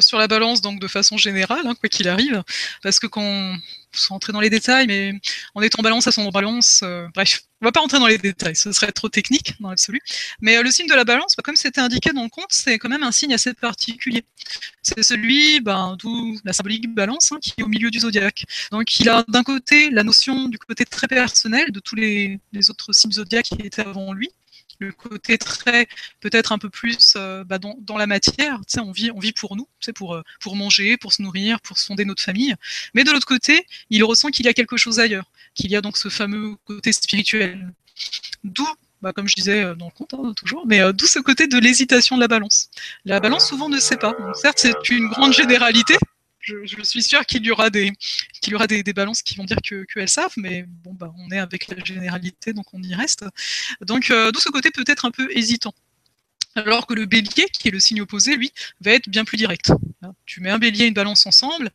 Sur 0.00 0.18
la 0.18 0.28
balance, 0.28 0.60
donc 0.60 0.80
de 0.80 0.88
façon 0.88 1.16
générale, 1.16 1.66
hein, 1.66 1.74
quoi 1.78 1.88
qu'il 1.88 2.08
arrive, 2.08 2.42
parce 2.82 2.98
que 2.98 3.06
quand 3.06 3.56
sans 3.94 4.14
rentrer 4.14 4.32
dans 4.32 4.40
les 4.40 4.50
détails, 4.50 4.86
mais 4.86 5.12
en 5.54 5.62
étant 5.62 5.82
balance 5.82 6.06
à 6.06 6.12
son 6.12 6.28
balance, 6.30 6.80
euh, 6.82 7.06
bref, 7.14 7.42
on 7.60 7.66
va 7.66 7.72
pas 7.72 7.80
rentrer 7.80 7.98
dans 7.98 8.06
les 8.06 8.18
détails, 8.18 8.56
ce 8.56 8.72
serait 8.72 8.90
trop 8.92 9.08
technique 9.08 9.54
dans 9.60 9.70
l'absolu. 9.70 10.00
Mais 10.40 10.56
euh, 10.56 10.62
le 10.62 10.70
signe 10.70 10.86
de 10.86 10.94
la 10.94 11.04
balance, 11.04 11.36
bah, 11.36 11.42
comme 11.44 11.56
c'était 11.56 11.80
indiqué 11.80 12.10
dans 12.12 12.24
le 12.24 12.28
compte, 12.28 12.50
c'est 12.50 12.78
quand 12.78 12.88
même 12.88 13.02
un 13.02 13.12
signe 13.12 13.34
assez 13.34 13.54
particulier. 13.54 14.24
C'est 14.82 15.02
celui, 15.02 15.60
ben, 15.60 15.96
d'où 15.98 16.38
la 16.44 16.52
symbolique 16.52 16.92
balance, 16.92 17.32
hein, 17.32 17.38
qui 17.40 17.54
est 17.58 17.62
au 17.62 17.68
milieu 17.68 17.90
du 17.90 18.00
zodiaque. 18.00 18.44
Donc 18.70 18.98
il 18.98 19.08
a 19.08 19.24
d'un 19.28 19.42
côté 19.42 19.90
la 19.90 20.02
notion 20.02 20.48
du 20.48 20.58
côté 20.58 20.84
très 20.84 21.06
personnel 21.06 21.70
de 21.70 21.80
tous 21.80 21.94
les, 21.94 22.40
les 22.52 22.70
autres 22.70 22.92
signes 22.92 23.12
zodiaques 23.12 23.46
qui 23.46 23.66
étaient 23.66 23.86
avant 23.86 24.12
lui, 24.12 24.30
le 24.82 24.92
côté 24.92 25.38
très 25.38 25.86
peut-être 26.20 26.52
un 26.52 26.58
peu 26.58 26.70
plus 26.70 27.14
euh, 27.16 27.44
bah, 27.44 27.58
dans, 27.58 27.96
la 27.96 28.06
matière. 28.06 28.58
Tu 28.60 28.74
sais, 28.74 28.80
on 28.80 28.92
vit, 28.92 29.10
on 29.10 29.18
vit 29.18 29.32
pour 29.32 29.56
nous, 29.56 29.68
c'est 29.80 29.92
pour 29.92 30.14
euh, 30.14 30.22
pour 30.40 30.56
manger, 30.56 30.96
pour 30.96 31.12
se 31.12 31.22
nourrir, 31.22 31.60
pour 31.60 31.78
fonder 31.78 32.04
notre 32.04 32.22
famille. 32.22 32.54
Mais 32.94 33.04
de 33.04 33.10
l'autre 33.10 33.26
côté, 33.26 33.66
il 33.90 34.02
ressent 34.04 34.28
qu'il 34.30 34.46
y 34.46 34.48
a 34.48 34.54
quelque 34.54 34.76
chose 34.76 35.00
ailleurs, 35.00 35.30
qu'il 35.54 35.70
y 35.70 35.76
a 35.76 35.80
donc 35.80 35.96
ce 35.96 36.08
fameux 36.08 36.56
côté 36.64 36.92
spirituel. 36.92 37.72
D'où 38.44 38.66
bah, 39.02 39.12
comme 39.12 39.28
je 39.28 39.34
disais 39.34 39.64
euh, 39.64 39.74
dans 39.74 39.86
le 39.86 39.90
compte, 39.90 40.14
hein, 40.14 40.32
toujours, 40.36 40.64
mais 40.66 40.80
d'où 40.92 41.06
ce 41.06 41.18
côté 41.18 41.48
de 41.48 41.58
l'hésitation 41.58 42.16
de 42.16 42.20
la 42.20 42.28
balance. 42.28 42.68
La 43.04 43.18
balance 43.18 43.48
souvent 43.48 43.68
ne 43.68 43.78
sait 43.78 43.96
pas. 43.96 44.14
certes, 44.34 44.58
c'est 44.58 44.90
une 44.90 45.08
grande 45.08 45.32
généralité, 45.32 45.96
je, 46.42 46.82
suis 46.82 47.02
sûr 47.02 47.24
qu'il 47.24 47.44
y 47.44 47.50
aura 47.50 47.70
des 47.70 47.92
qu'il 48.40 48.52
y 48.52 48.56
aura 48.56 48.66
des, 48.66 48.82
balances 48.92 49.22
qui 49.22 49.36
vont 49.36 49.44
dire 49.44 49.58
que 49.64 49.84
qu'elles 49.84 50.08
savent, 50.08 50.34
mais 50.36 50.64
bon 50.66 50.92
bah 50.92 51.12
on 51.18 51.30
est 51.30 51.38
avec 51.38 51.68
la 51.68 51.82
généralité, 51.84 52.52
donc 52.52 52.66
on 52.74 52.82
y 52.82 52.94
reste. 52.94 53.24
Donc 53.80 54.10
euh, 54.10 54.32
de 54.32 54.38
ce 54.38 54.48
côté 54.50 54.70
peut-être 54.70 55.04
un 55.04 55.10
peu 55.10 55.28
hésitant. 55.30 55.74
Alors 56.54 56.86
que 56.86 56.92
le 56.92 57.06
bélier, 57.06 57.46
qui 57.52 57.68
est 57.68 57.70
le 57.70 57.80
signe 57.80 58.02
opposé, 58.02 58.36
lui, 58.36 58.52
va 58.82 58.92
être 58.92 59.08
bien 59.08 59.24
plus 59.24 59.38
direct. 59.38 59.72
Tu 60.26 60.40
mets 60.42 60.50
un 60.50 60.58
bélier 60.58 60.84
et 60.84 60.88
une 60.88 60.94
balance 60.94 61.24
ensemble, 61.24 61.70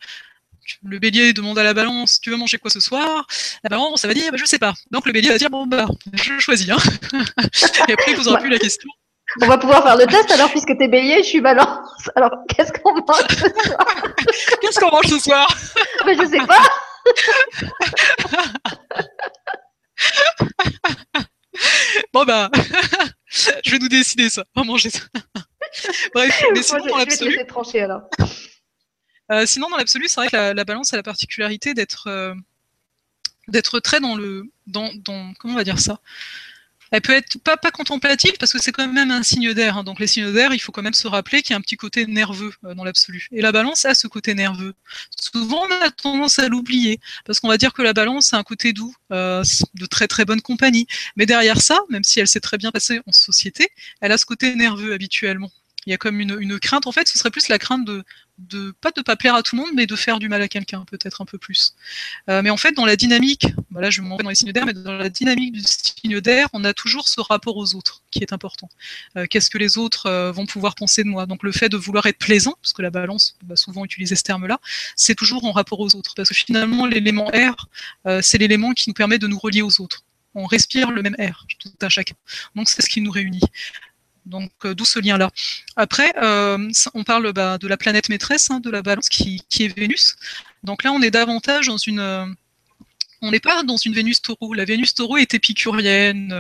le 0.84 1.00
bélier 1.00 1.34
demande 1.34 1.58
à 1.58 1.64
la 1.64 1.74
balance 1.74 2.20
tu 2.20 2.30
veux 2.30 2.36
manger 2.36 2.58
quoi 2.58 2.70
ce 2.70 2.80
soir? 2.80 3.26
La 3.64 3.70
balance 3.70 4.02
ça 4.02 4.08
va 4.08 4.14
dire 4.14 4.32
bah, 4.32 4.38
je 4.38 4.46
sais 4.46 4.60
pas. 4.60 4.74
Donc 4.92 5.06
le 5.06 5.14
bélier 5.14 5.30
va 5.30 5.38
dire 5.38 5.50
bon 5.50 5.66
bah 5.66 5.88
je 6.14 6.40
choisis. 6.40 6.70
Hein. 6.70 6.78
et 7.88 7.94
après 7.94 8.12
il 8.12 8.16
posera 8.16 8.40
plus 8.40 8.50
la 8.50 8.60
question. 8.60 8.90
On 9.42 9.48
va 9.48 9.58
pouvoir 9.58 9.84
faire 9.84 9.98
le 9.98 10.06
test 10.06 10.32
alors, 10.32 10.50
puisque 10.50 10.78
t'es 10.78 10.88
bélier, 10.88 11.18
je 11.18 11.28
suis 11.28 11.42
balance. 11.42 12.10
Alors, 12.16 12.32
qu'est-ce 12.50 12.72
qu'on 12.74 12.94
mange 12.94 13.28
ce 13.30 13.50
soir 13.50 13.86
Qu'est-ce 14.62 14.80
qu'on 14.80 14.92
mange 14.92 15.08
ce 15.08 15.20
soir 15.20 15.48
Mais 16.06 16.16
Je 16.16 16.26
sais 16.26 16.46
pas. 16.46 16.62
bon, 22.14 22.26
bah, 22.26 22.50
je 23.66 23.72
vais 23.72 23.80
nous 23.80 23.90
décider 23.90 24.30
ça. 24.30 24.44
On 24.56 24.62
va 24.62 24.68
manger 24.68 24.90
ça. 24.90 25.02
Bref, 26.14 26.44
mais 26.54 26.64
sinon, 26.64 26.86
dans 26.86 26.98
l'absolu. 26.98 27.38
Euh, 29.32 29.46
sinon, 29.46 29.70
dans 29.70 29.78
l'absolu, 29.78 30.08
c'est 30.08 30.22
vrai 30.22 30.30
que 30.30 30.54
la, 30.54 30.64
balance 30.64 30.94
a 30.94 30.98
la 30.98 31.04
particularité 31.04 31.74
d'être 31.74 32.08
euh, 32.08 32.34
d'être 33.48 33.80
très 33.80 34.00
dans 34.00 34.16
le. 34.16 34.46
Dans, 34.66 34.92
dans, 34.96 35.34
comment 35.40 35.54
on 35.54 35.58
va 35.58 35.64
dire 35.64 35.80
ça? 35.80 36.00
Elle 36.92 37.02
peut 37.02 37.14
être 37.14 37.38
pas, 37.40 37.58
contemplative 37.72 38.34
parce 38.40 38.54
que 38.54 38.60
c'est 38.62 38.72
quand 38.72 38.88
même 38.88 39.12
un 39.12 39.24
signe 39.24 39.54
d'air. 39.54 39.78
Hein. 39.78 39.84
Donc 39.84 40.00
les 40.00 40.08
signes 40.08 40.32
d'air, 40.32 40.54
il 40.54 40.60
faut 40.60 40.72
quand 40.72 40.82
même 40.82 40.94
se 40.94 41.08
rappeler 41.08 41.42
qu'il 41.42 41.52
y 41.52 41.54
a 41.54 41.58
un 41.58 41.62
petit 41.62 41.76
côté 41.76 42.06
nerveux 42.06 42.54
euh, 42.64 42.74
dans 42.74 42.84
l'absolu. 42.84 43.28
Et 43.32 43.42
la 43.42 43.52
balance 43.52 43.86
a 43.86 43.94
ce 43.94 44.08
côté 44.08 44.34
nerveux. 44.34 44.74
Souvent 45.20 45.66
on 45.68 45.86
a 45.86 45.92
tendance 45.92 46.40
à 46.40 46.48
l'oublier 46.48 47.00
parce 47.26 47.40
qu'on 47.40 47.50
va 47.50 47.58
dire 47.58 47.74
que 47.74 47.82
la 47.82 47.94
balance 47.94 48.34
a 48.34 48.38
un 48.38 48.44
côté 48.44 48.74
doux, 48.74 48.96
euh, 49.12 49.44
de 49.76 49.86
très 49.86 50.08
très 50.08 50.26
bonne 50.26 50.42
compagnie. 50.42 50.88
Mais 51.16 51.26
derrière 51.26 51.62
ça, 51.62 51.80
même 51.90 52.04
si 52.04 52.20
elle 52.20 52.28
s'est 52.28 52.40
très 52.40 52.58
bien 52.58 52.72
passée 52.72 53.02
en 53.06 53.12
société, 53.12 53.68
elle 54.02 54.12
a 54.12 54.18
ce 54.18 54.26
côté 54.26 54.56
nerveux 54.56 54.94
habituellement 54.94 55.52
il 55.88 55.92
y 55.92 55.94
a 55.94 55.98
comme 55.98 56.20
une, 56.20 56.60
crainte. 56.60 56.86
En 56.86 56.92
fait, 56.92 57.08
ce 57.08 57.18
serait 57.18 57.32
plus 57.32 57.48
la 57.48 57.58
crainte 57.58 57.86
de, 57.86 58.04
de 58.40 58.72
pas 58.82 58.92
de 58.92 59.02
pas 59.02 59.16
plaire 59.16 59.36
à 59.36 59.42
tout 59.42 59.56
le 59.56 59.62
monde, 59.62 59.72
mais 59.74 59.86
de 59.86 59.96
faire 59.96 60.20
du 60.20 60.28
mal 60.28 60.42
à 60.42 60.50
quelqu'un, 60.50 60.84
peut-être 60.84 61.22
un 61.22 61.26
peu 61.26 61.38
plus. 61.38 61.76
Euh, 62.30 62.42
mais 62.42 62.50
en 62.50 62.58
fait, 62.58 62.74
dans 62.74 62.86
la 62.86 62.98
dynamique, 62.98 63.48
bah 63.72 63.80
là 63.80 63.90
je 63.90 64.02
m'en 64.02 64.18
vais 64.18 64.24
dans 64.24 64.30
les 64.30 64.36
signes 64.36 64.52
d'air, 64.52 64.66
mais 64.66 64.74
dans 64.74 64.92
la 64.92 65.08
dynamique 65.08 65.54
du 65.54 65.62
signe 65.64 66.20
d'air, 66.20 66.50
on 66.52 66.66
a 66.66 66.74
toujours 66.74 67.08
ce 67.08 67.22
rapport 67.22 67.56
aux 67.56 67.74
autres 67.74 68.04
qui 68.12 68.20
est 68.20 68.34
important. 68.34 68.68
Euh, 69.16 69.28
qu'est-ce 69.30 69.50
que 69.50 69.58
les 69.58 69.78
autres 69.78 70.08
euh, 70.08 70.30
vont 70.34 70.46
pouvoir 70.46 70.76
penser 70.76 71.06
de 71.06 71.08
moi? 71.08 71.26
Donc 71.26 71.42
le 71.42 71.54
fait 71.54 71.70
de 71.70 71.78
vouloir 71.78 72.06
être 72.06 72.20
plaisant, 72.20 72.56
parce 72.62 72.74
que 72.74 72.82
la 72.82 72.90
balance 72.90 73.38
va 73.48 73.56
souvent 73.56 73.86
utiliser 73.86 74.18
ce 74.18 74.24
terme-là, 74.24 74.60
c'est 74.98 75.16
toujours 75.16 75.46
en 75.46 75.54
rapport 75.54 75.80
aux 75.80 75.96
autres, 75.96 76.16
parce 76.16 76.28
que 76.28 76.36
finalement 76.36 76.86
l'élément 76.86 77.32
air, 77.32 77.56
c'est 78.22 78.38
l'élément 78.38 78.74
qui 78.74 78.90
nous 78.90 78.94
permet 78.94 79.20
de 79.20 79.28
nous 79.28 79.40
relier 79.40 79.62
aux 79.62 79.82
autres 79.82 80.04
on 80.38 80.46
respire 80.46 80.92
le 80.92 81.02
même 81.02 81.16
air, 81.18 81.46
tout 81.60 81.72
à 81.82 81.90
chacun. 81.90 82.16
Donc 82.56 82.70
c'est 82.70 82.82
ce 82.82 82.90
qui 82.90 83.02
nous 83.02 83.12
réunit. 83.12 83.42
Donc 84.28 84.52
euh, 84.66 84.76
d'où 84.76 84.86
ce 84.86 85.00
lien-là. 85.00 85.32
Après, 85.76 86.14
euh, 86.22 86.70
on 86.94 87.04
parle 87.04 87.32
bah, 87.34 87.58
de 87.58 87.68
la 87.68 87.78
planète 87.78 88.10
maîtresse 88.10 88.52
hein, 88.52 88.60
de 88.60 88.70
la 88.70 88.82
balance 88.82 89.10
qui, 89.10 89.42
est 89.60 89.76
Vénus. 89.76 90.16
Donc 90.64 90.84
là, 90.84 90.92
on 90.92 91.02
est 91.02 91.12
davantage 91.12 91.68
dans 91.68 91.78
une... 91.78 92.00
Euh, 92.00 92.26
on 93.22 93.32
n'est 93.32 93.40
pas 93.40 93.64
dans 93.64 93.78
une 93.78 93.94
Vénus 93.94 94.22
taureau. 94.22 94.54
La 94.54 94.66
Vénus 94.66 94.94
taureau 94.94 95.18
est 95.18 95.34
épicurienne, 95.34 96.32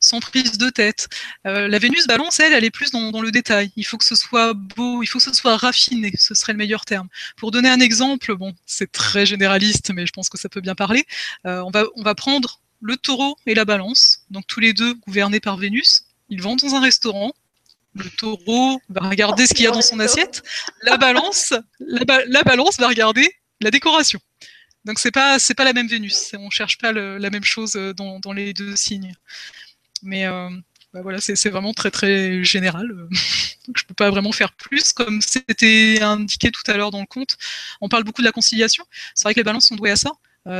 sans 0.00 0.20
prise 0.20 0.56
de 0.56 0.70
tête. 0.70 1.10
la 1.44 1.78
Vénus 1.78 2.06
balance, 2.06 2.40
elle, 2.40 2.54
elle 2.54 2.64
est 2.64 2.70
plus 2.70 2.92
dans, 2.92 3.20
le 3.20 3.30
détail. 3.30 3.70
Il 3.76 3.84
faut 3.84 3.98
que 3.98 4.06
ce 4.06 4.14
soit 4.14 4.54
beau, 4.54 5.02
il 5.02 5.06
faut 5.06 5.18
que 5.18 5.24
ce 5.24 5.34
soit 5.34 5.58
raffiné, 5.58 6.10
ce 6.16 6.34
serait 6.34 6.54
le 6.54 6.56
meilleur 6.56 6.86
terme. 6.86 7.08
Pour 7.36 7.50
donner 7.50 7.68
un 7.68 7.80
exemple, 7.80 8.34
bon, 8.36 8.54
c'est 8.64 8.90
très 8.90 9.26
généraliste, 9.26 9.92
mais 9.94 10.06
je 10.06 10.12
pense 10.12 10.30
que 10.30 10.38
ça 10.38 10.48
peut 10.48 10.62
bien 10.62 10.74
parler. 10.74 11.04
on, 11.44 11.70
va, 11.70 11.84
on 11.96 12.02
va 12.02 12.14
prendre 12.14 12.62
le 12.80 12.96
taureau 12.96 13.36
et 13.44 13.54
la 13.54 13.66
balance, 13.66 14.24
donc 14.30 14.46
tous 14.46 14.60
les 14.60 14.72
deux 14.72 14.94
gouvernés 14.94 15.40
par 15.40 15.58
Vénus, 15.58 16.06
ils 16.32 16.40
vont 16.40 16.56
dans 16.56 16.74
un 16.74 16.80
restaurant. 16.80 17.32
Le 17.94 18.08
taureau 18.08 18.80
va 18.88 19.06
regarder 19.06 19.46
ce 19.46 19.52
qu'il 19.52 19.66
y 19.66 19.68
a 19.68 19.70
dans 19.70 19.82
son 19.82 20.00
assiette. 20.00 20.42
La 20.80 20.96
balance, 20.96 21.52
la, 21.78 22.42
balance 22.42 22.78
va 22.78 22.88
regarder 22.88 23.30
la 23.60 23.70
décoration. 23.70 24.18
Donc 24.86 24.98
c'est 24.98 25.10
pas 25.10 25.36
pas 25.54 25.64
la 25.64 25.74
même 25.74 25.88
Vénus. 25.88 26.32
On 26.38 26.48
cherche 26.48 26.78
pas 26.78 26.92
la 26.92 27.30
même 27.30 27.44
chose 27.44 27.76
euh, 27.76 27.92
dans, 27.92 28.32
les 28.32 28.54
deux 28.54 28.74
signes. 28.76 29.14
Mais 30.02 30.24
euh, 30.26 30.48
bah 30.94 31.02
voilà, 31.02 31.20
c'est 31.20 31.50
vraiment 31.50 31.74
très 31.74 31.90
très 31.90 32.42
général. 32.42 32.88
Donc 33.66 33.76
je 33.76 33.84
peux 33.84 33.94
pas 33.94 34.08
vraiment 34.08 34.32
faire 34.32 34.52
plus. 34.52 34.94
Comme 34.94 35.20
c'était 35.20 36.00
indiqué 36.00 36.50
tout 36.50 36.68
à 36.68 36.78
l'heure 36.78 36.92
dans 36.92 37.00
le 37.00 37.06
compte, 37.06 37.36
on 37.82 37.90
parle 37.90 38.04
beaucoup 38.04 38.22
de 38.22 38.26
la 38.26 38.32
conciliation. 38.32 38.86
C'est 39.14 39.24
vrai 39.24 39.34
que 39.34 39.40
les 39.40 39.44
balances 39.44 39.66
sont 39.66 39.76
douées 39.76 39.90
à 39.90 39.96
ça. 39.96 40.12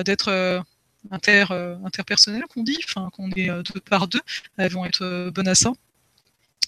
d'être 0.04 0.62
inter, 1.10 1.46
interpersonnelles 1.84 2.44
qu'on 2.48 2.62
dit, 2.62 2.78
qu'on 3.12 3.30
est 3.32 3.48
deux 3.48 3.80
par 3.80 4.08
deux, 4.08 4.20
elles 4.56 4.72
vont 4.72 4.84
être 4.84 5.30
bonnes 5.34 5.48
à 5.48 5.54
ça. 5.54 5.72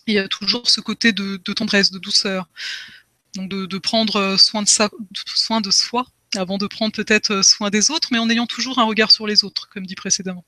il 0.06 0.14
y 0.14 0.18
a 0.18 0.28
toujours 0.28 0.68
ce 0.68 0.80
côté 0.80 1.12
de, 1.12 1.36
tendresse, 1.36 1.90
de 1.90 1.98
douceur. 1.98 2.48
Donc 3.34 3.48
de, 3.50 3.78
prendre 3.78 4.36
soin 4.36 4.62
de, 4.62 4.68
soin 4.68 5.60
de 5.60 5.70
soi 5.70 6.06
avant 6.36 6.58
de 6.58 6.66
prendre 6.66 6.92
peut-être 6.92 7.42
soin 7.42 7.70
des 7.70 7.90
autres, 7.90 8.08
mais 8.12 8.18
en 8.18 8.28
ayant 8.30 8.46
toujours 8.46 8.78
un 8.78 8.84
regard 8.84 9.10
sur 9.10 9.26
les 9.26 9.44
autres, 9.44 9.68
comme 9.68 9.86
dit 9.86 9.94
précédemment 9.94 10.44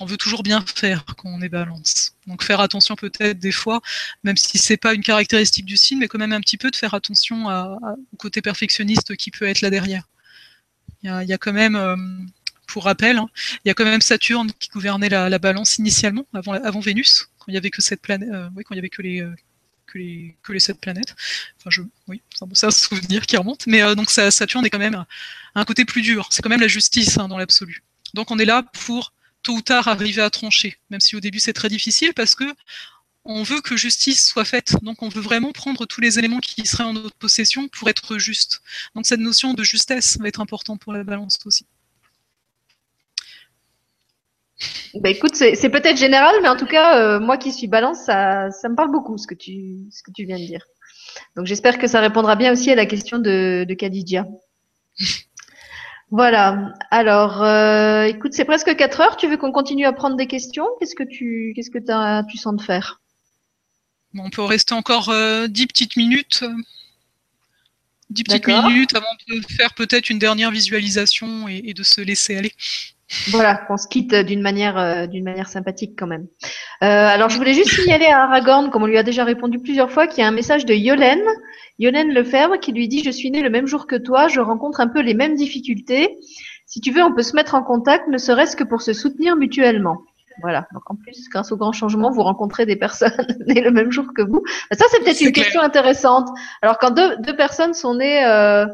on 0.00 0.06
veut 0.06 0.16
toujours 0.16 0.42
bien 0.42 0.64
faire 0.74 1.04
quand 1.04 1.28
on 1.28 1.42
est 1.42 1.48
balance. 1.48 2.12
Donc 2.26 2.42
faire 2.42 2.60
attention 2.60 2.96
peut-être 2.96 3.38
des 3.38 3.52
fois, 3.52 3.80
même 4.24 4.36
si 4.36 4.58
c'est 4.58 4.78
pas 4.78 4.94
une 4.94 5.02
caractéristique 5.02 5.66
du 5.66 5.76
signe, 5.76 5.98
mais 5.98 6.08
quand 6.08 6.18
même 6.18 6.32
un 6.32 6.40
petit 6.40 6.56
peu 6.56 6.70
de 6.70 6.76
faire 6.76 6.94
attention 6.94 7.46
au 7.48 8.16
côté 8.16 8.40
perfectionniste 8.40 9.16
qui 9.16 9.30
peut 9.30 9.46
être 9.46 9.60
là 9.60 9.70
derrière. 9.70 10.08
Il 11.02 11.08
y 11.08 11.32
a, 11.32 11.38
quand 11.38 11.52
même, 11.52 11.76
euh, 11.76 11.96
pour 12.70 12.84
rappel, 12.84 13.18
hein, 13.18 13.28
il 13.64 13.68
y 13.68 13.70
a 13.70 13.74
quand 13.74 13.84
même 13.84 14.00
Saturne 14.00 14.50
qui 14.58 14.68
gouvernait 14.70 15.08
la, 15.08 15.38
balance 15.38 15.78
initialement, 15.78 16.24
avant, 16.32 16.80
Vénus, 16.80 17.28
quand 17.38 17.46
il 17.48 17.54
y 17.54 17.56
avait 17.56 17.70
que 17.70 17.82
cette 17.82 18.00
planète, 18.00 18.28
euh, 18.32 18.48
oui, 18.56 18.64
quand 18.64 18.74
il 18.74 18.78
y 18.78 18.80
avait 18.80 18.90
euh, 19.22 19.34
que 19.86 20.52
les, 20.52 20.60
sept 20.60 20.80
planètes. 20.80 21.14
Enfin, 21.58 21.70
je, 21.70 21.82
oui, 22.08 22.22
c'est 22.34 22.66
un 22.66 22.70
souvenir 22.70 23.26
qui 23.26 23.36
remonte. 23.36 23.66
Mais 23.66 23.94
donc 23.94 24.10
Saturne 24.10 24.64
est 24.64 24.70
quand 24.70 24.78
même 24.78 25.04
un 25.54 25.64
côté 25.64 25.84
plus 25.84 26.02
dur. 26.02 26.28
C'est 26.30 26.42
quand 26.42 26.48
même 26.48 26.60
la 26.60 26.68
justice 26.68 27.18
hein, 27.18 27.28
dans 27.28 27.38
l'absolu. 27.38 27.82
Donc 28.14 28.30
on 28.30 28.38
est 28.38 28.44
là 28.44 28.62
pour 28.62 29.12
tôt 29.42 29.54
ou 29.54 29.62
tard 29.62 29.88
arriver 29.88 30.22
à 30.22 30.30
trancher, 30.30 30.78
même 30.90 31.00
si 31.00 31.16
au 31.16 31.20
début 31.20 31.40
c'est 31.40 31.52
très 31.52 31.68
difficile 31.68 32.12
parce 32.14 32.34
que 32.34 32.44
on 33.24 33.42
veut 33.42 33.60
que 33.60 33.76
justice 33.76 34.26
soit 34.26 34.44
faite, 34.44 34.76
donc 34.82 35.02
on 35.02 35.08
veut 35.08 35.20
vraiment 35.20 35.52
prendre 35.52 35.86
tous 35.86 36.00
les 36.00 36.18
éléments 36.18 36.40
qui 36.40 36.66
seraient 36.66 36.84
en 36.84 36.94
notre 36.94 37.16
possession 37.16 37.68
pour 37.68 37.88
être 37.88 38.18
juste. 38.18 38.62
Donc 38.94 39.06
cette 39.06 39.20
notion 39.20 39.52
de 39.54 39.62
justesse 39.62 40.18
va 40.18 40.28
être 40.28 40.40
importante 40.40 40.80
pour 40.80 40.92
la 40.92 41.04
balance 41.04 41.38
aussi. 41.44 41.66
Bah 44.94 45.08
écoute, 45.08 45.34
c'est 45.36 45.68
peut-être 45.68 45.96
général, 45.96 46.34
mais 46.42 46.48
en 46.48 46.56
tout 46.56 46.66
cas, 46.66 46.98
euh, 46.98 47.20
moi 47.20 47.38
qui 47.38 47.52
suis 47.52 47.68
balance, 47.68 47.98
ça, 48.04 48.50
me 48.68 48.74
parle 48.74 48.90
beaucoup 48.90 49.16
ce 49.18 49.26
que, 49.26 49.34
tu, 49.34 49.86
ce 49.90 50.02
que 50.02 50.10
tu 50.10 50.24
viens 50.24 50.38
de 50.38 50.44
dire. 50.44 50.64
Donc 51.36 51.46
j'espère 51.46 51.78
que 51.78 51.86
ça 51.86 52.00
répondra 52.00 52.36
bien 52.36 52.52
aussi 52.52 52.70
à 52.70 52.74
la 52.74 52.86
question 52.86 53.18
de, 53.18 53.64
de 53.68 53.74
Khadija. 53.74 54.26
Voilà. 56.10 56.74
Alors, 56.90 57.42
euh, 57.42 58.02
écoute, 58.04 58.34
c'est 58.34 58.44
presque 58.44 58.74
4 58.74 59.00
heures. 59.00 59.16
Tu 59.16 59.28
veux 59.28 59.36
qu'on 59.36 59.52
continue 59.52 59.86
à 59.86 59.92
prendre 59.92 60.16
des 60.16 60.26
questions? 60.26 60.66
Qu'est-ce 60.78 60.96
que 60.96 61.04
tu, 61.04 61.52
qu'est-ce 61.54 61.70
que 61.70 61.78
tu 62.28 62.36
sens 62.36 62.56
de 62.56 62.62
faire? 62.62 63.00
On 64.18 64.28
peut 64.28 64.42
rester 64.42 64.74
encore 64.74 65.10
euh, 65.10 65.46
10 65.46 65.66
petites 65.68 65.96
minutes. 65.96 66.44
10 68.10 68.24
petites 68.24 68.48
minutes 68.48 68.94
avant 68.96 69.06
de 69.28 69.40
faire 69.54 69.72
peut-être 69.74 70.10
une 70.10 70.18
dernière 70.18 70.50
visualisation 70.50 71.46
et, 71.46 71.72
de 71.72 71.82
se 71.84 72.00
laisser 72.00 72.36
aller. 72.36 72.52
Voilà, 73.28 73.56
qu'on 73.56 73.76
se 73.76 73.88
quitte 73.88 74.14
d'une 74.14 74.40
manière, 74.40 74.78
euh, 74.78 75.06
d'une 75.06 75.24
manière 75.24 75.48
sympathique 75.48 75.94
quand 75.98 76.06
même. 76.06 76.26
Euh, 76.82 76.86
alors, 76.86 77.28
je 77.28 77.36
voulais 77.36 77.54
juste 77.54 77.70
signaler 77.70 78.06
à 78.06 78.22
Aragorn, 78.22 78.70
comme 78.70 78.84
on 78.84 78.86
lui 78.86 78.98
a 78.98 79.02
déjà 79.02 79.24
répondu 79.24 79.58
plusieurs 79.58 79.90
fois, 79.90 80.06
qu'il 80.06 80.22
y 80.22 80.24
a 80.24 80.28
un 80.28 80.32
message 80.32 80.64
de 80.64 80.74
Yolène, 80.74 81.24
Yolène 81.78 82.12
Lefebvre, 82.12 82.60
qui 82.60 82.72
lui 82.72 82.86
dit 82.86 83.02
Je 83.02 83.10
suis 83.10 83.30
née 83.30 83.42
le 83.42 83.50
même 83.50 83.66
jour 83.66 83.86
que 83.86 83.96
toi, 83.96 84.28
je 84.28 84.40
rencontre 84.40 84.80
un 84.80 84.86
peu 84.86 85.00
les 85.00 85.14
mêmes 85.14 85.34
difficultés. 85.34 86.18
Si 86.66 86.80
tu 86.80 86.92
veux, 86.92 87.02
on 87.02 87.12
peut 87.12 87.22
se 87.22 87.34
mettre 87.34 87.56
en 87.56 87.62
contact, 87.62 88.06
ne 88.06 88.18
serait-ce 88.18 88.54
que 88.54 88.62
pour 88.64 88.80
se 88.80 88.92
soutenir 88.92 89.34
mutuellement. 89.34 90.02
Voilà. 90.40 90.68
Donc 90.72 90.88
en 90.88 90.94
plus, 90.94 91.28
grâce 91.28 91.50
au 91.50 91.56
grand 91.56 91.72
changement, 91.72 92.10
vous 92.10 92.22
rencontrez 92.22 92.64
des 92.64 92.76
personnes 92.76 93.26
nées 93.46 93.60
le 93.60 93.72
même 93.72 93.90
jour 93.90 94.06
que 94.14 94.22
vous. 94.22 94.42
Ça, 94.70 94.84
c'est 94.90 95.00
peut-être 95.00 95.20
une 95.20 95.32
question 95.32 95.60
intéressante. 95.60 96.28
Alors 96.62 96.78
quand 96.78 96.92
deux, 96.92 97.16
deux 97.18 97.36
personnes 97.36 97.74
sont 97.74 97.96
nées, 97.96 98.24
euh, 98.24 98.66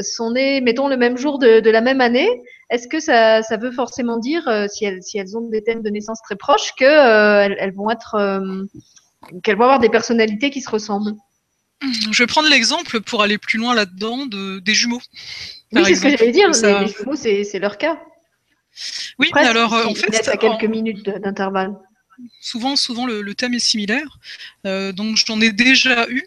sont 0.00 0.30
nées, 0.32 0.60
mettons, 0.60 0.88
le 0.88 0.96
même 0.96 1.16
jour 1.16 1.38
de, 1.38 1.60
de 1.60 1.70
la 1.70 1.80
même 1.80 2.00
année, 2.00 2.28
est-ce 2.70 2.88
que 2.88 3.00
ça, 3.00 3.42
ça, 3.42 3.56
veut 3.56 3.70
forcément 3.70 4.18
dire, 4.18 4.48
euh, 4.48 4.66
si, 4.66 4.84
elles, 4.84 5.02
si 5.02 5.18
elles 5.18 5.36
ont 5.36 5.48
des 5.48 5.62
thèmes 5.62 5.82
de 5.82 5.90
naissance 5.90 6.20
très 6.22 6.36
proches, 6.36 6.72
que 6.78 6.84
euh, 6.84 7.54
elles, 7.58 7.74
vont 7.74 7.90
être, 7.90 8.14
euh, 8.14 8.64
qu'elles 9.42 9.56
vont 9.56 9.64
avoir 9.64 9.78
des 9.78 9.90
personnalités 9.90 10.50
qui 10.50 10.62
se 10.62 10.70
ressemblent? 10.70 11.14
Je 11.82 12.22
vais 12.22 12.26
prendre 12.26 12.48
l'exemple 12.48 13.00
pour 13.00 13.22
aller 13.22 13.38
plus 13.38 13.58
loin 13.58 13.74
là-dedans 13.74 14.26
de, 14.26 14.60
des 14.60 14.72
jumeaux. 14.72 15.02
Oui, 15.72 15.84
c'est 15.84 15.94
ce 15.96 16.02
que 16.02 16.16
j'allais 16.16 16.32
dire. 16.32 16.48
Les, 16.48 16.88
jumeaux, 16.88 17.16
c'est 17.16 17.58
leur 17.58 17.76
cas. 17.76 18.00
Oui, 19.18 19.30
alors 19.34 19.72
en 19.74 19.94
fait, 19.94 20.28
à 20.28 20.36
quelques 20.36 20.64
minutes 20.64 21.04
d'intervalle. 21.04 21.74
Souvent, 22.40 22.76
souvent 22.76 23.04
le, 23.04 23.34
thème 23.34 23.52
est 23.54 23.58
similaire. 23.58 24.18
donc 24.64 25.16
j'en 25.26 25.40
ai 25.40 25.50
déjà 25.50 26.08
eu. 26.08 26.24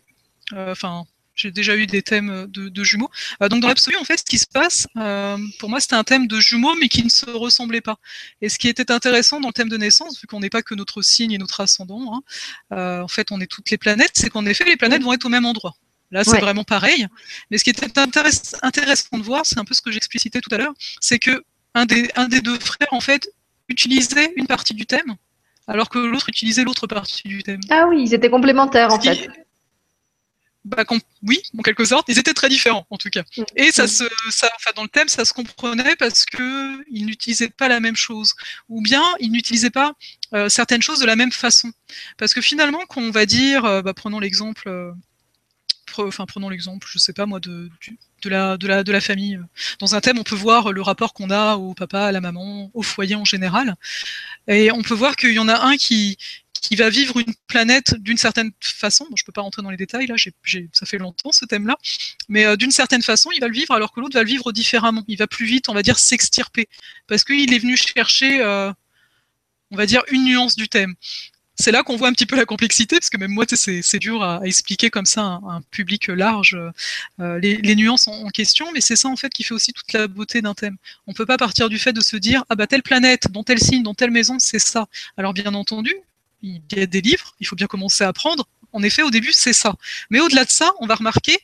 Enfin, 0.52 1.06
j'ai 1.36 1.52
déjà 1.52 1.76
eu 1.76 1.86
des 1.86 2.02
thèmes 2.02 2.48
de, 2.50 2.84
jumeaux. 2.84 3.10
Euh, 3.42 3.50
donc 3.50 3.62
dans 3.62 3.68
l'absolu, 3.68 3.98
en 3.98 4.04
fait, 4.04 4.18
ce 4.18 4.24
qui 4.24 4.40
se 4.40 4.48
passe, 4.48 4.88
euh, 4.98 5.38
pour 5.60 5.70
moi, 5.70 5.80
c'était 5.80 5.96
un 5.96 6.04
thème 6.04 6.28
de 6.28 6.40
jumeaux, 6.40 6.76
mais 6.80 6.88
qui 6.88 7.04
ne 7.04 7.10
se 7.10 7.30
ressemblait 7.30 7.82
pas. 7.82 7.98
Et 8.42 8.50
ce 8.50 8.58
qui 8.58 8.68
était 8.68 8.92
intéressant 8.92 9.40
dans 9.40 9.50
le 9.50 9.54
thème 9.54 9.70
de 9.70 9.78
naissance, 9.78 10.20
vu 10.20 10.28
qu'on 10.28 10.40
n'est 10.40 10.50
pas 10.50 10.62
que 10.62 10.74
notre 10.74 11.02
signe 11.02 11.32
et 11.34 11.38
notre 11.38 11.60
ascendant, 11.62 12.16
hein, 12.16 12.22
euh, 12.74 13.02
en 13.02 13.08
fait, 13.08 13.32
on 13.32 13.42
est 13.42 13.48
toutes 13.48 13.70
les 13.70 13.78
planètes, 13.78 14.14
c'est 14.14 14.30
qu'en 14.30 14.46
effet, 14.46 14.64
les 14.64 14.78
planètes 14.78 15.04
vont 15.04 15.14
être 15.14 15.26
au 15.26 15.30
même 15.30 15.46
endroit. 15.46 15.76
Là, 16.12 16.24
c'est 16.24 16.40
vraiment 16.40 16.64
pareil. 16.64 17.08
Mais 17.50 17.58
ce 17.58 17.64
qui 17.64 17.72
était 17.72 18.00
intéressant 18.00 19.18
de 19.18 19.24
voir, 19.24 19.46
c'est 19.46 19.60
un 19.60 19.66
peu 19.66 19.74
ce 19.74 19.82
que 19.82 19.92
j'explicitais 19.92 20.40
tout 20.40 20.54
à 20.54 20.58
l'heure, 20.58 20.74
c'est 21.02 21.20
que 21.20 21.44
un 21.74 21.86
des, 21.86 22.10
un 22.16 22.28
des 22.30 22.40
deux 22.40 22.58
frères, 22.60 22.88
en 22.92 23.02
fait, 23.02 23.30
utilisait 23.68 24.32
une 24.38 24.48
partie 24.48 24.76
du 24.76 24.86
thème, 24.86 25.16
alors 25.68 25.90
que 25.90 25.98
l'autre 25.98 26.30
utilisait 26.30 26.64
l'autre 26.64 26.88
partie 26.88 27.28
du 27.28 27.44
thème. 27.44 27.60
Ah 27.70 27.88
oui, 27.90 28.04
ils 28.04 28.14
étaient 28.14 28.30
complémentaires, 28.30 28.94
en 28.94 29.02
fait 29.02 29.28
bah, 30.66 30.84
oui, 31.22 31.42
en 31.58 31.62
quelque 31.62 31.86
sorte, 31.86 32.10
ils 32.10 32.18
étaient 32.18 32.34
très 32.34 32.50
différents 32.50 32.88
en 32.90 32.98
tout 32.98 33.10
cas. 33.10 33.24
Mm. 33.38 33.44
Et 33.56 33.72
ça 33.72 33.86
mm. 33.86 33.88
se, 33.88 34.04
ça, 34.32 34.50
enfin, 34.56 34.72
dans 34.76 34.82
le 34.82 34.90
thème, 34.90 35.08
ça 35.08 35.24
se 35.24 35.32
comprenait 35.32 35.96
parce 35.96 36.26
que 36.26 36.84
ils 36.92 37.06
n'utilisaient 37.06 37.50
pas 37.50 37.68
la 37.68 37.80
même 37.80 37.96
chose, 37.96 38.34
ou 38.68 38.82
bien 38.82 39.04
ils 39.20 39.32
n'utilisaient 39.32 39.70
pas 39.70 39.94
euh, 40.34 40.50
certaines 40.50 40.82
choses 40.82 41.00
de 41.00 41.06
la 41.06 41.16
même 41.16 41.32
façon. 41.32 41.72
Parce 42.18 42.34
que 42.34 42.42
finalement, 42.42 42.82
quand 42.90 43.02
on 43.02 43.12
va 43.12 43.28
dire, 43.28 43.64
euh, 43.66 43.82
bah, 43.84 43.94
prenons 43.94 44.20
l'exemple, 44.20 44.68
euh, 44.68 44.92
enfin 45.98 46.26
prenons 46.26 46.50
l'exemple, 46.50 46.88
je 46.90 46.98
sais 46.98 47.14
pas 47.14 47.28
moi, 47.28 47.40
de, 47.40 47.70
de 48.24 48.30
la, 48.30 48.58
de, 48.58 48.68
la, 48.68 48.84
de 48.84 48.92
la 48.92 49.02
famille. 49.02 49.40
Dans 49.80 49.94
un 49.94 50.02
thème, 50.02 50.18
on 50.18 50.24
peut 50.24 50.36
voir 50.36 50.74
le 50.74 50.82
rapport 50.82 51.14
qu'on 51.14 51.30
a 51.30 51.56
au 51.58 51.76
papa, 51.76 52.06
à 52.06 52.12
la 52.12 52.22
maman, 52.22 52.72
au 52.74 52.82
foyer 52.82 53.14
en 53.14 53.26
général. 53.26 53.76
Et 54.48 54.72
on 54.72 54.82
peut 54.82 54.96
voir 54.96 55.16
qu'il 55.16 55.34
y 55.34 55.40
en 55.40 55.48
a 55.48 55.64
un 55.64 55.78
qui, 55.78 56.18
qui 56.68 56.76
va 56.76 56.90
vivre 56.90 57.20
une 57.20 57.34
planète 57.48 57.96
d'une 58.00 58.18
certaine 58.18 58.52
façon. 58.60 59.06
je 59.16 59.22
ne 59.22 59.26
peux 59.26 59.32
pas 59.32 59.42
rentrer 59.42 59.62
dans 59.62 59.70
les 59.70 59.78
détails, 59.78 60.08
là, 60.08 60.16
ça 60.74 60.86
fait 60.86 60.98
longtemps 60.98 61.32
ce 61.32 61.46
thème-là, 61.46 61.78
mais 62.28 62.46
euh, 62.46 62.56
d'une 62.56 62.72
certaine 62.72 63.04
façon, 63.04 63.30
il 63.32 63.40
va 63.40 63.48
le 63.48 63.54
vivre 63.54 63.72
alors 63.72 63.92
que 63.92 64.00
l'autre 64.00 64.16
va 64.16 64.24
le 64.24 64.28
vivre 64.28 64.52
différemment. 64.52 65.04
Il 65.08 65.18
va 65.18 65.28
plus 65.28 65.46
vite, 65.46 65.70
on 65.70 65.74
va 65.74 65.84
dire, 65.84 66.00
s'extirper, 66.00 66.68
parce 67.08 67.24
qu'il 67.24 67.54
est 67.54 67.60
venu 67.60 67.78
chercher, 67.78 68.42
euh, 68.42 68.72
on 69.70 69.78
va 69.78 69.86
dire, 69.86 70.02
une 70.10 70.26
nuance 70.26 70.56
du 70.56 70.68
thème. 70.68 70.96
C'est 71.58 71.72
là 71.72 71.84
qu'on 71.84 71.96
voit 71.96 72.10
un 72.10 72.14
petit 72.14 72.26
peu 72.26 72.36
la 72.36 72.46
complexité, 72.46 72.98
parce 72.98 73.10
que 73.10 73.18
même 73.18 73.32
moi, 73.32 73.46
c'est 73.48 74.00
dur 74.00 74.24
à, 74.24 74.42
expliquer 74.44 74.90
comme 74.90 75.06
ça 75.06 75.22
à 75.22 75.40
un, 75.48 75.62
public 75.62 76.08
large 76.08 76.58
euh, 77.20 77.40
les, 77.40 77.76
nuances 77.76 78.08
en, 78.08 78.28
question, 78.30 78.72
mais 78.74 78.82
c'est 78.82 78.96
ça 78.96 79.08
en 79.08 79.16
fait 79.16 79.30
qui 79.30 79.44
fait 79.44 79.54
aussi 79.54 79.72
toute 79.72 79.94
la 79.94 80.08
beauté 80.08 80.42
d'un 80.42 80.54
thème. 80.56 80.78
On 81.08 81.12
ne 81.12 81.16
peut 81.16 81.26
pas 81.26 81.38
partir 81.38 81.70
du 81.70 81.78
fait 81.78 81.94
de 81.94 82.02
se 82.02 82.18
dire 82.18 82.44
ah 82.50 82.56
bah 82.56 82.68
telle 82.68 82.84
planète, 82.84 83.32
dans 83.32 83.44
tel 83.44 83.60
signe, 83.60 83.84
dans 83.84 83.94
telle 83.94 84.12
maison, 84.12 84.38
c'est 84.40 84.60
ça. 84.60 84.88
Alors 85.16 85.34
bien 85.34 85.54
entendu, 85.54 85.94
il 86.46 86.78
y 86.78 86.82
a 86.82 86.86
des 86.86 87.02
livres, 87.02 87.36
il 87.40 87.48
faut 87.48 87.56
bien 87.56 87.68
commencer 87.68 88.04
à 88.04 88.10
apprendre. 88.10 88.48
En 88.72 88.84
effet, 88.84 89.02
au 89.02 89.10
début, 89.10 89.34
c'est 89.34 89.54
ça. 89.54 89.76
Mais 90.10 90.20
au-delà 90.20 90.46
de 90.46 90.52
ça, 90.52 90.72
on 90.80 90.86
va 90.86 90.96
remarquer, 90.96 91.38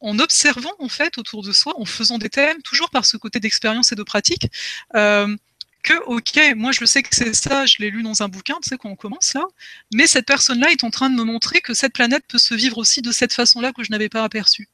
en 0.00 0.18
observant 0.18 0.74
en 0.78 0.88
fait 0.88 1.16
autour 1.18 1.42
de 1.42 1.52
soi, 1.52 1.74
en 1.80 1.84
faisant 1.84 2.18
des 2.18 2.28
thèmes, 2.28 2.60
toujours 2.62 2.90
par 2.90 3.06
ce 3.06 3.16
côté 3.16 3.40
d'expérience 3.40 3.90
et 3.92 3.94
de 3.94 4.02
pratique, 4.02 4.48
euh, 4.94 5.34
que 5.82 5.94
ok, 6.06 6.56
moi 6.56 6.72
je 6.72 6.84
sais 6.84 7.02
que 7.02 7.14
c'est 7.14 7.34
ça, 7.34 7.66
je 7.66 7.76
l'ai 7.78 7.90
lu 7.90 8.02
dans 8.02 8.22
un 8.22 8.28
bouquin, 8.28 8.56
tu 8.62 8.68
sais 8.68 8.76
quand 8.76 8.90
on 8.90 8.96
commence 8.96 9.34
là, 9.34 9.44
mais 9.92 10.06
cette 10.06 10.26
personne-là 10.26 10.70
est 10.70 10.84
en 10.84 10.90
train 10.90 11.10
de 11.10 11.14
me 11.14 11.24
montrer 11.24 11.60
que 11.60 11.74
cette 11.74 11.92
planète 11.92 12.24
peut 12.26 12.38
se 12.38 12.54
vivre 12.54 12.78
aussi 12.78 13.02
de 13.02 13.12
cette 13.12 13.32
façon-là 13.32 13.72
que 13.72 13.82
je 13.82 13.90
n'avais 13.90 14.08
pas 14.08 14.24
aperçue. 14.24 14.68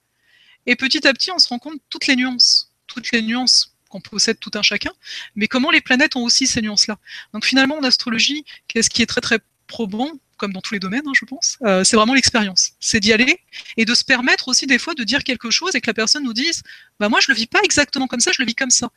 Et 0.66 0.76
petit 0.76 1.06
à 1.06 1.12
petit, 1.12 1.30
on 1.30 1.38
se 1.38 1.48
rend 1.48 1.58
compte 1.58 1.80
toutes 1.90 2.06
les 2.06 2.16
nuances, 2.16 2.72
toutes 2.86 3.12
les 3.12 3.22
nuances 3.22 3.74
qu'on 3.88 4.00
possède 4.00 4.38
tout 4.38 4.52
un 4.54 4.62
chacun, 4.62 4.92
mais 5.34 5.48
comment 5.48 5.70
les 5.70 5.80
planètes 5.80 6.16
ont 6.16 6.22
aussi 6.22 6.46
ces 6.46 6.62
nuances-là. 6.62 6.98
Donc 7.34 7.44
finalement, 7.44 7.76
en 7.76 7.82
astrologie, 7.82 8.44
qu'est-ce 8.68 8.88
qui 8.88 9.02
est 9.02 9.06
très 9.06 9.20
très 9.20 9.40
probant, 9.70 10.10
comme 10.36 10.52
dans 10.52 10.60
tous 10.60 10.74
les 10.74 10.80
domaines, 10.80 11.06
hein, 11.06 11.12
je 11.14 11.24
pense, 11.24 11.58
euh, 11.62 11.84
c'est 11.84 11.96
vraiment 11.96 12.14
l'expérience. 12.14 12.72
C'est 12.80 13.00
d'y 13.00 13.12
aller 13.12 13.40
et 13.76 13.84
de 13.84 13.94
se 13.94 14.04
permettre 14.04 14.48
aussi 14.48 14.66
des 14.66 14.78
fois 14.78 14.94
de 14.94 15.04
dire 15.04 15.22
quelque 15.22 15.50
chose 15.50 15.74
et 15.76 15.80
que 15.80 15.86
la 15.86 15.94
personne 15.94 16.24
nous 16.24 16.32
dise 16.32 16.62
bah 16.98 17.08
moi 17.08 17.20
je 17.20 17.30
le 17.30 17.36
vis 17.36 17.46
pas 17.46 17.60
exactement 17.62 18.08
comme 18.08 18.20
ça, 18.20 18.32
je 18.34 18.42
le 18.42 18.46
vis 18.46 18.54
comme 18.54 18.70
ça. 18.70 18.90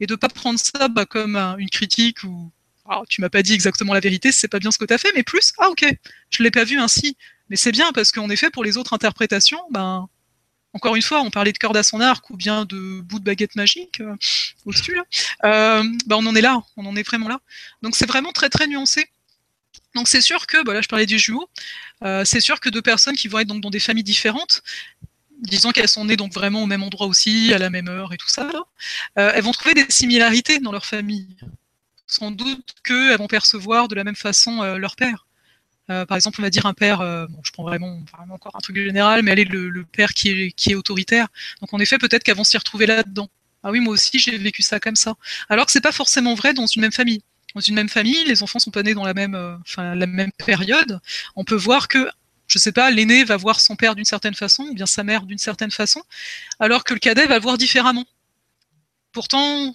Et 0.00 0.06
de 0.06 0.14
pas 0.14 0.28
prendre 0.28 0.60
ça 0.60 0.88
bah, 0.88 1.06
comme 1.06 1.36
une 1.58 1.70
critique 1.70 2.22
ou 2.24 2.52
ah, 2.88 3.02
tu 3.08 3.20
m'as 3.20 3.30
pas 3.30 3.42
dit 3.42 3.52
exactement 3.52 3.94
la 3.94 4.00
vérité, 4.00 4.30
c'est 4.30 4.48
pas 4.48 4.60
bien 4.60 4.70
ce 4.70 4.78
que 4.78 4.84
tu 4.84 4.94
as 4.94 4.98
fait, 4.98 5.12
mais 5.16 5.24
plus 5.24 5.52
ah 5.58 5.70
ok, 5.70 5.84
je 6.30 6.42
l'ai 6.42 6.52
pas 6.52 6.64
vu 6.64 6.78
ainsi. 6.78 7.16
Mais 7.50 7.56
c'est 7.56 7.72
bien 7.72 7.92
parce 7.92 8.12
qu'en 8.12 8.30
effet, 8.30 8.50
pour 8.50 8.64
les 8.64 8.76
autres 8.76 8.92
interprétations, 8.92 9.62
ben 9.70 10.08
encore 10.76 10.94
une 10.94 11.02
fois, 11.02 11.22
on 11.22 11.30
parlait 11.30 11.52
de 11.52 11.58
corde 11.58 11.76
à 11.78 11.82
son 11.82 12.00
arc 12.00 12.28
ou 12.28 12.36
bien 12.36 12.66
de 12.66 13.00
bout 13.00 13.18
de 13.18 13.24
baguette 13.24 13.56
magique 13.56 14.00
euh, 14.02 14.14
au-dessus 14.66 14.94
là. 14.94 15.04
Euh, 15.44 15.82
ben, 16.06 16.16
on 16.16 16.26
en 16.26 16.34
est 16.36 16.42
là, 16.42 16.62
on 16.76 16.84
en 16.84 16.94
est 16.96 17.02
vraiment 17.02 17.28
là. 17.28 17.40
Donc 17.82 17.96
c'est 17.96 18.06
vraiment 18.06 18.30
très 18.32 18.50
très 18.50 18.66
nuancé. 18.66 19.06
Donc 19.96 20.08
c'est 20.08 20.20
sûr 20.20 20.46
que, 20.46 20.62
bah 20.62 20.74
là 20.74 20.82
je 20.82 20.88
parlais 20.88 21.06
des 21.06 21.18
jumeaux, 21.18 21.48
euh, 22.04 22.24
c'est 22.24 22.40
sûr 22.40 22.60
que 22.60 22.68
deux 22.68 22.82
personnes 22.82 23.16
qui 23.16 23.28
vont 23.28 23.38
être 23.38 23.48
donc 23.48 23.62
dans 23.62 23.70
des 23.70 23.80
familles 23.80 24.04
différentes, 24.04 24.62
disons 25.40 25.72
qu'elles 25.72 25.88
sont 25.88 26.04
nées 26.04 26.16
donc 26.16 26.34
vraiment 26.34 26.62
au 26.62 26.66
même 26.66 26.82
endroit 26.82 27.06
aussi, 27.06 27.52
à 27.54 27.58
la 27.58 27.70
même 27.70 27.88
heure 27.88 28.12
et 28.12 28.18
tout 28.18 28.28
ça, 28.28 28.50
euh, 29.18 29.32
elles 29.34 29.42
vont 29.42 29.52
trouver 29.52 29.74
des 29.74 29.86
similarités 29.88 30.60
dans 30.60 30.70
leur 30.70 30.84
famille. 30.84 31.26
Sans 32.06 32.30
doute 32.30 32.74
qu'elles 32.84 33.16
vont 33.16 33.26
percevoir 33.26 33.88
de 33.88 33.94
la 33.94 34.04
même 34.04 34.14
façon 34.14 34.62
euh, 34.62 34.76
leur 34.76 34.94
père. 34.96 35.26
Par 35.88 36.16
exemple, 36.16 36.40
on 36.40 36.42
va 36.42 36.50
dire 36.50 36.66
un 36.66 36.74
père, 36.74 36.98
bon, 36.98 37.40
je 37.44 37.52
prends 37.52 37.62
vraiment, 37.62 38.02
encore 38.30 38.56
un 38.56 38.58
truc 38.58 38.76
général, 38.76 39.22
mais 39.22 39.30
elle 39.30 39.38
est 39.38 39.44
le, 39.44 39.84
père 39.84 40.14
qui 40.14 40.52
est, 40.66 40.74
autoritaire. 40.74 41.28
Donc 41.60 41.72
en 41.72 41.78
effet, 41.78 41.96
peut-être 41.96 42.24
qu'elles 42.24 42.36
vont 42.36 42.42
s'y 42.42 42.58
retrouver 42.58 42.86
là-dedans. 42.86 43.30
Ah 43.62 43.70
oui, 43.70 43.78
moi 43.78 43.94
aussi 43.94 44.18
j'ai 44.18 44.36
vécu 44.36 44.62
ça 44.62 44.80
comme 44.80 44.96
ça. 44.96 45.14
Alors 45.48 45.64
que 45.64 45.70
c'est 45.70 45.80
pas 45.80 45.92
forcément 45.92 46.34
vrai 46.34 46.54
dans 46.54 46.66
une 46.66 46.82
même 46.82 46.90
famille. 46.90 47.22
Dans 47.56 47.62
une 47.62 47.74
même 47.74 47.88
famille, 47.88 48.22
les 48.26 48.42
enfants 48.42 48.58
sont 48.58 48.70
pas 48.70 48.82
nés 48.82 48.94
dans 48.94 49.04
la 49.04 49.14
même, 49.14 49.34
enfin, 49.62 49.94
la 49.94 50.06
même 50.06 50.30
période. 50.32 51.00
On 51.36 51.42
peut 51.42 51.56
voir 51.56 51.88
que 51.88 52.08
je 52.48 52.58
sais 52.58 52.72
pas, 52.72 52.90
l'aîné 52.90 53.24
va 53.24 53.36
voir 53.36 53.60
son 53.60 53.76
père 53.76 53.94
d'une 53.94 54.04
certaine 54.04 54.34
façon, 54.34 54.64
ou 54.64 54.74
bien 54.74 54.86
sa 54.86 55.02
mère 55.02 55.22
d'une 55.22 55.38
certaine 55.38 55.70
façon, 55.70 56.02
alors 56.60 56.84
que 56.84 56.94
le 56.94 57.00
cadet 57.00 57.26
va 57.26 57.36
le 57.36 57.42
voir 57.42 57.58
différemment. 57.58 58.04
Pourtant, 59.12 59.74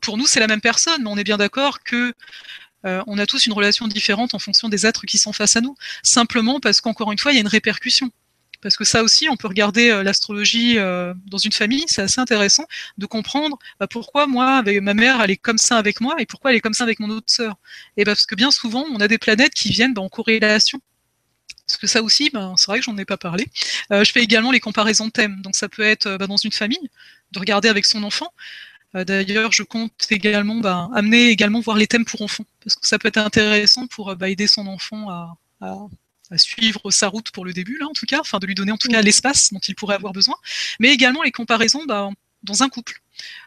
pour 0.00 0.16
nous, 0.16 0.26
c'est 0.26 0.40
la 0.40 0.46
même 0.46 0.60
personne, 0.60 1.02
mais 1.02 1.10
on 1.10 1.16
est 1.16 1.24
bien 1.24 1.36
d'accord 1.36 1.82
que 1.82 2.14
euh, 2.86 3.02
on 3.06 3.18
a 3.18 3.26
tous 3.26 3.46
une 3.46 3.52
relation 3.52 3.86
différente 3.88 4.34
en 4.34 4.38
fonction 4.38 4.68
des 4.68 4.86
êtres 4.86 5.04
qui 5.04 5.18
sont 5.18 5.32
face 5.32 5.56
à 5.56 5.60
nous, 5.60 5.76
simplement 6.02 6.60
parce 6.60 6.80
qu'encore 6.80 7.12
une 7.12 7.18
fois, 7.18 7.32
il 7.32 7.34
y 7.34 7.38
a 7.38 7.42
une 7.42 7.48
répercussion. 7.48 8.10
Parce 8.60 8.76
que 8.76 8.84
ça 8.84 9.02
aussi, 9.02 9.28
on 9.28 9.36
peut 9.36 9.48
regarder 9.48 9.90
euh, 9.90 10.02
l'astrologie 10.02 10.78
euh, 10.78 11.14
dans 11.26 11.38
une 11.38 11.52
famille, 11.52 11.84
c'est 11.86 12.02
assez 12.02 12.20
intéressant 12.20 12.64
de 12.98 13.06
comprendre 13.06 13.58
bah, 13.78 13.86
pourquoi 13.86 14.26
moi, 14.26 14.62
ma 14.82 14.94
mère, 14.94 15.20
elle 15.20 15.30
est 15.30 15.36
comme 15.36 15.58
ça 15.58 15.76
avec 15.76 16.00
moi 16.00 16.16
et 16.18 16.26
pourquoi 16.26 16.50
elle 16.50 16.56
est 16.56 16.60
comme 16.60 16.74
ça 16.74 16.84
avec 16.84 16.98
mon 16.98 17.10
autre 17.10 17.30
sœur. 17.30 17.56
Et 17.96 18.04
parce 18.04 18.26
que 18.26 18.34
bien 18.34 18.50
souvent, 18.50 18.84
on 18.92 19.00
a 19.00 19.08
des 19.08 19.18
planètes 19.18 19.54
qui 19.54 19.70
viennent 19.70 19.94
bah, 19.94 20.02
en 20.02 20.08
corrélation 20.08 20.80
parce 21.66 21.76
que 21.76 21.86
ça 21.86 22.02
aussi, 22.02 22.30
ben, 22.30 22.54
c'est 22.56 22.66
vrai 22.66 22.78
que 22.78 22.84
j'en 22.86 22.96
ai 22.96 23.04
pas 23.04 23.18
parlé. 23.18 23.46
Euh, 23.92 24.02
je 24.02 24.10
fais 24.10 24.22
également 24.22 24.50
les 24.50 24.60
comparaisons 24.60 25.06
de 25.06 25.12
thèmes. 25.12 25.42
Donc 25.42 25.54
ça 25.54 25.68
peut 25.68 25.82
être 25.82 26.16
ben, 26.16 26.26
dans 26.26 26.38
une 26.38 26.52
famille, 26.52 26.90
de 27.32 27.38
regarder 27.38 27.68
avec 27.68 27.84
son 27.84 28.02
enfant. 28.04 28.32
D'ailleurs, 28.94 29.52
je 29.52 29.62
compte 29.62 29.92
également 30.08 30.56
ben, 30.60 30.90
amener 30.94 31.28
également 31.28 31.60
voir 31.60 31.76
les 31.76 31.86
thèmes 31.86 32.06
pour 32.06 32.22
enfants, 32.22 32.46
parce 32.64 32.74
que 32.74 32.86
ça 32.86 32.98
peut 32.98 33.08
être 33.08 33.18
intéressant 33.18 33.86
pour 33.86 34.16
aider 34.24 34.46
son 34.46 34.66
enfant 34.66 35.10
à, 35.10 35.36
suivre 36.36 36.90
sa 36.90 37.08
route 37.08 37.30
pour 37.30 37.44
le 37.44 37.52
début, 37.52 37.78
là 37.78 37.86
en 37.86 37.92
tout 37.92 38.06
cas, 38.06 38.20
enfin 38.20 38.38
de 38.38 38.46
lui 38.46 38.54
donner 38.54 38.72
en 38.72 38.76
tout 38.76 38.88
cas 38.88 39.02
l'espace 39.02 39.52
dont 39.52 39.60
il 39.60 39.74
pourrait 39.74 39.94
avoir 39.94 40.12
besoin, 40.12 40.36
mais 40.80 40.92
également 40.92 41.22
les 41.22 41.32
comparaisons 41.32 41.84
dans 41.86 42.62
un 42.62 42.68
couple, 42.68 43.00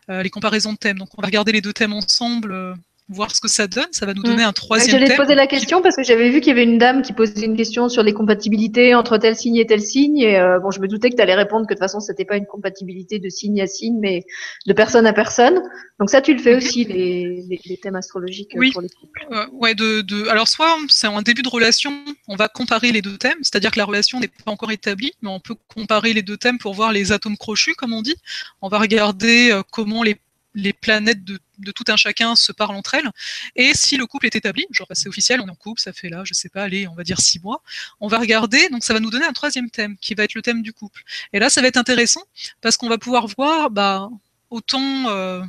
les 0.08 0.30
comparaisons 0.30 0.74
de 0.74 0.78
thèmes. 0.78 0.98
Donc 0.98 1.10
on 1.18 1.22
va 1.22 1.28
regarder 1.28 1.52
les 1.52 1.62
deux 1.62 1.74
thèmes 1.74 1.94
ensemble 1.94 2.76
voir 3.10 3.36
ce 3.36 3.42
que 3.42 3.48
ça 3.48 3.68
donne. 3.68 3.88
Ça 3.92 4.06
va 4.06 4.14
nous 4.14 4.24
donner 4.24 4.44
mm. 4.44 4.48
un 4.48 4.54
troisième 4.54 4.92
thème. 4.92 5.00
J'allais 5.00 5.16
te 5.16 5.22
poser 5.22 5.36
la 5.36 5.48
question 5.48 5.82
parce 5.82 5.96
que 5.96 6.04
j'avais 6.04 6.30
vu 6.30 6.40
qu'il 6.40 6.50
y 6.50 6.52
avait 6.52 6.64
une 6.64 6.78
dame 6.78 7.02
qui 7.02 7.14
posait 7.14 7.46
une 7.46 7.58
question 7.58 7.90
sur 7.90 8.04
les 8.04 8.14
compatibilités 8.14 8.96
entre 8.96 9.18
tel 9.18 9.36
signe 9.36 9.58
et 9.58 9.66
tel 9.66 9.82
signe. 9.82 10.20
Et 10.20 10.40
euh, 10.40 10.60
bon, 10.60 10.72
je 10.72 10.80
me 10.80 10.88
doutais 10.88 11.10
que 11.10 11.16
tu 11.16 11.22
allais 11.22 11.36
répondre 11.36 11.66
que 11.68 11.74
de 11.74 11.78
toute 11.78 11.84
façon, 11.84 12.00
c'était 12.00 12.26
pas 12.26 12.38
une 12.38 12.46
compatibilité 12.46 13.20
de 13.20 13.30
signe 13.30 13.62
à 13.62 13.68
signe, 13.68 13.98
mais 14.00 14.24
de 14.66 14.74
personne 14.74 15.06
à 15.06 15.14
personne. 15.14 15.62
Donc 16.00 16.10
ça, 16.10 16.22
tu 16.22 16.34
le 16.34 16.40
fais 16.40 16.54
mhm. 16.54 16.58
aussi, 16.58 16.86
les, 16.86 17.60
les, 17.66 17.78
thèmes 17.78 17.96
astrologiques 17.96 18.54
oui. 18.56 18.72
pour 18.72 18.82
les 18.82 18.90
couples. 18.90 19.28
Euh, 19.32 19.46
ouais, 19.54 19.76
de, 19.76 20.02
de, 20.02 20.28
alors 20.30 20.48
soit 20.48 20.78
c'est 20.90 21.08
un 21.08 21.22
début 21.22 21.42
de 21.42 21.50
relation, 21.50 21.94
on 22.28 22.36
va 22.36 22.48
comparer 22.48 22.92
les 22.92 23.02
deux 23.02 23.18
thèmes, 23.18 23.38
c'est-à-dire 23.42 23.72
que 23.72 23.80
la 23.80 23.86
relation 23.86 24.20
n'est 24.20 24.28
pas 24.28 24.52
encore 24.52 24.72
établie, 24.72 25.12
mais 25.22 25.30
on 25.30 25.40
peut 25.40 25.56
comparer 25.74 26.14
les 26.14 26.22
deux 26.22 26.38
thèmes 26.38 26.58
pour 26.58 26.74
voir 26.74 26.92
les 26.92 27.12
atomes 27.12 27.38
crochus, 27.38 27.76
comme 27.76 27.94
on 27.94 28.02
dit. 28.02 28.16
On 28.62 28.70
va 28.70 28.80
regarder 28.80 29.52
euh, 29.52 29.62
comment 29.70 30.04
les 30.04 30.18
les 30.54 30.74
planètes 30.74 31.24
de, 31.24 31.40
tout 31.74 31.86
un 31.88 31.96
chacun 31.96 32.36
se 32.36 32.52
parlent 32.52 32.76
entre 32.76 32.96
elles. 32.96 33.10
Et 33.56 33.72
si 33.74 33.98
le 33.98 34.06
couple 34.06 34.26
est 34.26 34.36
établi, 34.36 34.66
genre 34.72 34.88
bah, 34.88 34.96
c'est 34.96 35.08
officiel, 35.08 35.40
on 35.42 35.48
est 35.48 35.52
en 35.52 35.56
couple, 35.56 35.80
ça 35.80 35.94
fait 35.94 36.10
là, 36.10 36.24
je 36.26 36.34
sais 36.34 36.50
pas, 36.50 36.64
allez, 36.64 36.88
on 36.88 36.96
va 36.96 37.04
dire 37.04 37.20
six 37.20 37.40
mois, 37.40 37.62
on 38.00 38.08
va 38.08 38.20
regarder, 38.20 38.70
donc 38.70 38.84
ça 38.84 38.94
va 38.94 39.00
nous 39.00 39.10
donner 39.10 39.26
un 39.26 39.34
troisième 39.34 39.70
thème, 39.70 39.98
qui 39.98 40.14
va 40.14 40.24
être 40.24 40.34
le 40.34 40.42
thème 40.42 40.62
du 40.62 40.74
couple. 40.74 41.04
Et 41.34 41.40
là, 41.40 41.50
ça 41.50 41.62
va 41.62 41.68
être 41.68 41.78
intéressant, 41.78 42.24
parce 42.62 42.78
qu'on 42.78 42.90
va 42.90 42.98
pouvoir 42.98 43.28
voir 43.28 43.70
bah, 43.70 44.10
autant 44.50 45.10
euh, 45.10 45.42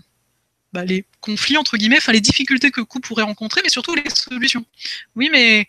bah, 0.73 0.85
les 0.85 1.05
conflits, 1.21 1.57
entre 1.57 1.77
guillemets, 1.77 1.99
enfin 1.99 2.13
les 2.13 2.21
difficultés 2.21 2.71
que 2.71 2.81
le 2.81 2.87
couple 2.87 3.09
pourrait 3.09 3.25
rencontrer, 3.25 3.61
mais 3.63 3.71
surtout 3.71 3.95
les 3.95 4.09
solutions. 4.11 4.65
Oui, 5.17 5.29
mais 5.33 5.67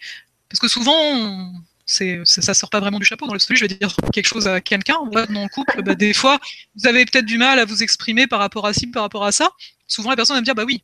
parce 0.49 0.59
que 0.59 0.67
souvent, 0.67 1.51
c'est, 1.85 2.21
ça 2.25 2.53
sort 2.53 2.69
pas 2.69 2.79
vraiment 2.79 2.99
du 2.99 3.05
chapeau. 3.05 3.27
Dans 3.27 3.33
le 3.33 3.39
je 3.39 3.59
vais 3.59 3.67
dire 3.67 3.95
quelque 4.13 4.27
chose 4.27 4.47
à 4.47 4.61
quelqu'un. 4.61 4.97
Dans 5.11 5.25
le 5.27 5.49
couple, 5.49 5.81
bah, 5.83 5.95
des 5.95 6.13
fois, 6.13 6.39
vous 6.75 6.87
avez 6.87 7.05
peut-être 7.05 7.25
du 7.25 7.37
mal 7.37 7.59
à 7.59 7.65
vous 7.65 7.83
exprimer 7.83 8.27
par 8.27 8.39
rapport 8.39 8.65
à 8.65 8.73
ci, 8.73 8.87
par 8.87 9.03
rapport 9.03 9.25
à 9.25 9.31
ça. 9.31 9.51
Souvent, 9.87 10.09
la 10.09 10.15
personne 10.15 10.35
va 10.35 10.41
me 10.41 10.45
dire, 10.45 10.55
bah 10.55 10.63
oui, 10.65 10.83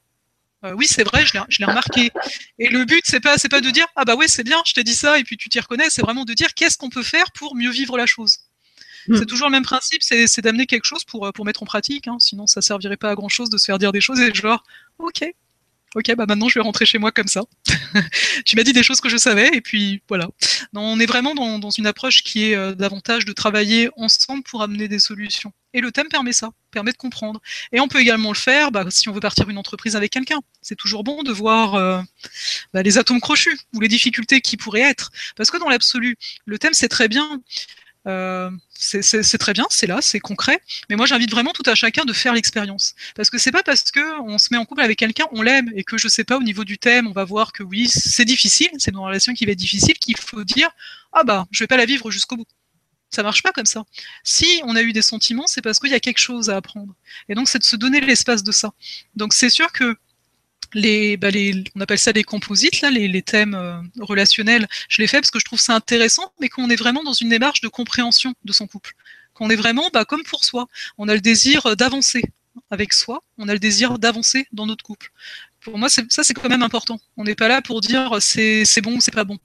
euh, 0.65 0.73
oui, 0.73 0.87
c'est 0.87 1.03
vrai, 1.03 1.25
je 1.25 1.33
l'ai, 1.33 1.65
remarqué. 1.65 2.11
Et 2.57 2.67
le 2.67 2.83
but, 2.85 3.01
c'est 3.05 3.21
pas, 3.21 3.37
c'est 3.37 3.49
pas 3.49 3.61
de 3.61 3.69
dire, 3.69 3.87
ah 3.95 4.03
bah 4.03 4.15
ouais, 4.15 4.27
c'est 4.27 4.43
bien, 4.43 4.61
je 4.65 4.73
t'ai 4.73 4.83
dit 4.83 4.95
ça, 4.95 5.17
et 5.17 5.23
puis 5.23 5.37
tu 5.37 5.49
t'y 5.49 5.59
reconnais. 5.59 5.89
C'est 5.89 6.01
vraiment 6.01 6.25
de 6.25 6.33
dire, 6.33 6.53
qu'est-ce 6.53 6.77
qu'on 6.77 6.89
peut 6.89 7.03
faire 7.03 7.31
pour 7.31 7.55
mieux 7.55 7.71
vivre 7.71 7.97
la 7.97 8.05
chose? 8.05 8.39
Hmm. 9.07 9.15
C'est 9.15 9.25
toujours 9.25 9.47
le 9.47 9.53
même 9.53 9.63
principe, 9.63 10.03
c'est, 10.03 10.41
d'amener 10.41 10.65
quelque 10.65 10.85
chose 10.85 11.05
pour, 11.05 11.31
pour 11.33 11.45
mettre 11.45 11.63
en 11.63 11.65
pratique. 11.65 12.07
Hein. 12.07 12.17
sinon, 12.19 12.45
ça 12.45 12.61
servirait 12.61 12.97
pas 12.97 13.11
à 13.11 13.15
grand 13.15 13.29
chose 13.29 13.49
de 13.49 13.57
se 13.57 13.65
faire 13.65 13.79
dire 13.79 13.93
des 13.93 14.01
choses 14.01 14.19
et 14.19 14.33
genre, 14.33 14.63
ok, 14.97 15.23
ok, 15.95 16.15
bah 16.15 16.25
maintenant 16.27 16.49
je 16.49 16.55
vais 16.55 16.63
rentrer 16.63 16.85
chez 16.85 16.97
moi 16.97 17.11
comme 17.11 17.27
ça. 17.27 17.41
tu 18.45 18.55
m'as 18.55 18.63
dit 18.63 18.73
des 18.73 18.83
choses 18.83 19.01
que 19.01 19.09
je 19.09 19.17
savais, 19.17 19.49
et 19.53 19.61
puis 19.61 20.01
voilà. 20.07 20.27
on 20.75 20.99
est 20.99 21.05
vraiment 21.05 21.35
dans, 21.35 21.69
une 21.69 21.87
approche 21.87 22.23
qui 22.23 22.51
est 22.51 22.55
euh, 22.55 22.73
davantage 22.73 23.25
de 23.25 23.33
travailler 23.33 23.89
ensemble 23.97 24.43
pour 24.43 24.61
amener 24.61 24.87
des 24.87 24.99
solutions. 24.99 25.53
Et 25.73 25.81
le 25.81 25.91
thème 25.91 26.07
permet 26.07 26.33
ça, 26.33 26.49
permet 26.71 26.91
de 26.91 26.97
comprendre. 26.97 27.39
Et 27.71 27.79
on 27.79 27.87
peut 27.87 27.99
également 27.99 28.29
le 28.29 28.35
faire 28.35 28.71
bah, 28.71 28.85
si 28.89 29.07
on 29.07 29.13
veut 29.13 29.19
partir 29.19 29.49
une 29.49 29.57
entreprise 29.57 29.95
avec 29.95 30.11
quelqu'un. 30.11 30.39
C'est 30.63 30.75
toujours 30.75 31.03
bon 31.03 31.21
de 31.21 31.31
voir 31.31 31.75
euh, 31.75 32.01
bah, 32.73 32.81
les 32.81 32.97
atomes 32.97 33.21
crochus 33.21 33.59
ou 33.73 33.79
les 33.79 33.87
difficultés 33.87 34.41
qui 34.41 34.57
pourraient 34.57 34.81
être. 34.81 35.11
Parce 35.35 35.51
que 35.51 35.57
dans 35.57 35.69
l'absolu, 35.69 36.17
le 36.45 36.57
thème 36.57 36.73
c'est 36.73 36.89
très 36.89 37.07
bien. 37.07 37.41
Euh, 38.07 38.49
c'est 38.73 39.37
très 39.37 39.53
bien, 39.53 39.65
c'est 39.69 39.87
là, 39.87 39.99
c'est 40.01 40.19
concret. 40.19 40.61
Mais 40.89 40.95
moi, 40.95 41.05
j'invite 41.05 41.31
vraiment 41.31 41.51
tout 41.51 41.63
à 41.65 41.75
chacun 41.75 42.05
de 42.05 42.13
faire 42.13 42.33
l'expérience. 42.33 42.95
Parce 43.15 43.29
que 43.29 43.37
c'est 43.37 43.51
pas 43.51 43.63
parce 43.63 43.91
que 43.91 44.21
on 44.21 44.37
se 44.37 44.47
met 44.51 44.57
en 44.57 44.65
couple 44.65 44.81
avec 44.81 44.97
quelqu'un, 44.97 45.25
on 45.31 45.41
l'aime, 45.41 45.69
et 45.75 45.83
que 45.83 45.97
je 45.97 46.07
sais 46.07 46.23
pas, 46.23 46.37
au 46.37 46.43
niveau 46.43 46.63
du 46.63 46.77
thème, 46.77 47.07
on 47.07 47.11
va 47.11 47.25
voir 47.25 47.51
que 47.51 47.63
oui, 47.63 47.87
c'est 47.89 48.25
difficile, 48.25 48.69
c'est 48.77 48.91
une 48.91 48.97
relation 48.97 49.33
qui 49.33 49.45
va 49.45 49.51
être 49.51 49.57
difficile, 49.57 49.95
qu'il 49.95 50.17
faut 50.17 50.43
dire, 50.43 50.69
ah 51.13 51.23
bah, 51.23 51.47
je 51.51 51.63
vais 51.63 51.67
pas 51.67 51.77
la 51.77 51.85
vivre 51.85 52.09
jusqu'au 52.11 52.37
bout. 52.37 52.47
Ça 53.11 53.23
marche 53.23 53.41
pas 53.41 53.51
comme 53.51 53.65
ça. 53.65 53.83
Si 54.23 54.61
on 54.63 54.75
a 54.75 54.83
eu 54.83 54.93
des 54.93 55.01
sentiments, 55.01 55.47
c'est 55.47 55.61
parce 55.61 55.79
qu'il 55.79 55.89
y 55.89 55.95
a 55.95 55.99
quelque 55.99 56.19
chose 56.19 56.49
à 56.49 56.57
apprendre. 56.57 56.93
Et 57.27 57.35
donc, 57.35 57.49
c'est 57.49 57.59
de 57.59 57.63
se 57.63 57.75
donner 57.75 58.01
l'espace 58.01 58.43
de 58.43 58.51
ça. 58.51 58.71
Donc, 59.15 59.33
c'est 59.33 59.49
sûr 59.49 59.71
que 59.71 59.97
bah, 60.73 61.31
les, 61.31 61.63
on 61.75 61.81
appelle 61.81 61.99
ça 61.99 62.11
les 62.11 62.23
composites, 62.23 62.81
là, 62.81 62.89
les, 62.89 63.21
thèmes 63.21 63.55
euh, 63.55 63.81
relationnels, 63.99 64.67
je 64.87 65.01
les 65.01 65.07
fais 65.07 65.19
parce 65.19 65.31
que 65.31 65.39
je 65.39 65.45
trouve 65.45 65.59
ça 65.59 65.75
intéressant, 65.75 66.31
mais 66.39 66.49
qu'on 66.49 66.69
est 66.69 66.75
vraiment 66.75 67.03
dans 67.03 67.13
une 67.13 67.29
démarche 67.29 67.61
de 67.61 67.67
compréhension 67.67 68.33
de 68.43 68.53
son 68.53 68.67
couple. 68.67 68.93
Qu'on 69.33 69.49
est 69.49 69.55
vraiment 69.55 69.89
bah, 69.93 70.05
comme 70.05 70.23
pour 70.23 70.43
soi. 70.43 70.67
On 70.97 71.07
a 71.07 71.13
le 71.13 71.21
désir 71.21 71.75
d'avancer 71.75 72.23
avec 72.71 72.93
soi, 72.93 73.23
on 73.37 73.47
a 73.47 73.53
le 73.53 73.59
désir 73.59 73.99
d'avancer 73.99 74.47
dans 74.51 74.65
notre 74.65 74.83
couple. 74.83 75.11
Pour 75.61 75.77
moi, 75.77 75.89
ça, 75.89 76.03
c'est 76.09 76.33
quand 76.33 76.49
même 76.49 76.63
important. 76.63 76.99
On 77.17 77.23
n'est 77.23 77.35
pas 77.35 77.47
là 77.47 77.61
pour 77.61 77.81
dire 77.81 78.17
c'est 78.21 78.81
bon 78.81 78.95
ou 78.95 79.01
c'est 79.01 79.13
pas 79.13 79.23
bon. 79.23 79.37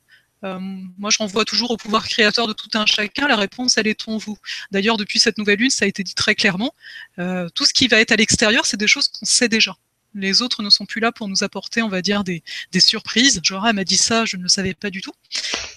Euh, 0.45 0.59
moi, 0.99 1.11
je 1.11 1.19
renvoie 1.19 1.45
toujours 1.45 1.71
au 1.71 1.77
pouvoir 1.77 2.07
créateur 2.07 2.47
de 2.47 2.53
tout 2.53 2.69
un 2.75 2.85
chacun. 2.87 3.27
La 3.27 3.37
réponse, 3.37 3.79
elle 3.79 3.87
est 3.87 4.09
en 4.09 4.19
vous. 4.19 4.37
D'ailleurs, 4.71 4.97
depuis 4.97 5.19
cette 5.19 5.39
nouvelle 5.39 5.59
lune, 5.59 5.71
ça 5.71 5.87
a 5.87 5.89
été 5.89 6.03
dit 6.03 6.15
très 6.15 6.35
clairement. 6.35 6.75
Euh, 7.19 7.49
tout 7.55 7.65
ce 7.65 7.73
qui 7.73 7.89
va 7.89 7.99
être 8.01 8.13
à 8.13 8.17
l'extérieur, 8.17 8.67
c'est 8.67 8.77
des 8.77 8.87
choses 8.87 9.09
qu'on 9.09 9.25
sait 9.25 9.49
déjà 9.49 9.77
les 10.15 10.43
autres 10.43 10.63
ne 10.63 10.71
sont 10.71 10.87
plus 10.87 11.01
là 11.01 11.13
pour 11.13 11.29
nous 11.29 11.43
apporter, 11.43 11.83
on 11.83 11.89
va 11.89 12.03
dire, 12.03 12.25
des, 12.25 12.43
surprises. 12.79 13.41
Genre, 13.43 13.67
elle 13.67 13.75
m'a 13.75 13.85
dit 13.85 13.97
ça, 13.97 14.25
je 14.25 14.37
ne 14.37 14.43
le 14.43 14.49
savais 14.49 14.75
pas 14.75 14.91
du 14.91 15.01
tout. 15.01 15.13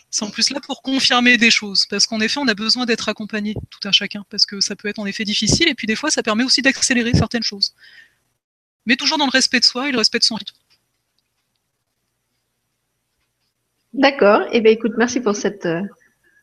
C'est 0.10 0.24
en 0.24 0.30
plus 0.30 0.52
là 0.52 0.60
pour 0.60 0.82
confirmer 0.82 1.38
des 1.38 1.52
choses, 1.52 1.86
parce 1.86 2.06
qu'en 2.06 2.20
effet, 2.22 2.40
on 2.40 2.48
a 2.48 2.54
besoin 2.54 2.86
d'être 2.86 3.10
accompagné, 3.10 3.56
tout 3.70 3.88
un 3.88 3.92
chacun, 3.92 4.24
parce 4.30 4.46
que 4.46 4.62
ça 4.62 4.76
peut 4.76 4.88
être 4.88 5.00
en 5.00 5.06
effet 5.06 5.26
difficile, 5.26 5.68
et 5.68 5.76
puis 5.76 5.88
des 5.88 5.96
fois, 5.96 6.10
ça 6.10 6.24
permet 6.24 6.44
aussi 6.44 6.62
d'accélérer 6.62 7.12
certaines 7.14 7.44
choses. 7.44 7.74
Mais 8.86 8.96
toujours 8.96 9.18
dans 9.18 9.26
le 9.26 9.32
respect 9.32 9.60
de 9.60 9.66
soi 9.66 9.90
et 9.90 9.92
le 9.92 9.98
respect 9.98 10.20
de 10.20 10.24
son 10.24 10.36
rythme. 10.36 10.56
D'accord. 13.94 14.42
Eh 14.52 14.62
bien, 14.62 14.72
écoute, 14.72 14.94
merci 14.98 15.20
pour 15.20 15.36
cette 15.36 15.66
euh, 15.66 15.82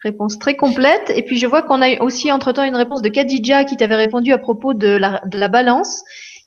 réponse 0.02 0.38
très 0.38 0.56
complète. 0.56 1.10
Et 1.14 1.22
puis, 1.22 1.38
je 1.38 1.46
vois 1.46 1.62
qu'on 1.62 1.80
a 1.80 2.00
aussi 2.00 2.30
entre-temps 2.32 2.64
une 2.64 2.76
réponse 2.76 3.00
de 3.00 3.08
Khadija 3.08 3.64
qui 3.64 3.76
t'avait 3.76 3.96
répondu 3.96 4.32
à 4.32 4.38
propos 4.38 4.74
de 4.74 4.98
la 4.98 5.48
balance 5.48 6.02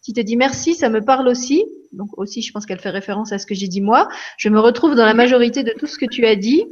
qui 0.08 0.14
te 0.14 0.22
dit 0.22 0.38
merci, 0.38 0.74
ça 0.74 0.88
me 0.88 1.04
parle 1.04 1.28
aussi. 1.28 1.66
Donc 1.92 2.18
aussi, 2.18 2.42
je 2.42 2.54
pense 2.54 2.66
qu'elle 2.66 2.80
fait 2.80 2.92
référence 2.92 3.34
à 3.34 3.40
ce 3.40 3.46
que 3.46 3.54
j'ai 3.54 3.68
dit 3.68 3.82
moi. 3.82 4.08
Je 4.38 4.48
me 4.48 4.58
retrouve 4.58 4.96
dans 4.96 5.04
la 5.04 5.14
majorité 5.14 5.64
de 5.64 5.74
tout 5.78 5.86
ce 5.86 5.98
que 5.98 6.06
tu 6.06 6.26
as 6.26 6.38
dit 6.38 6.64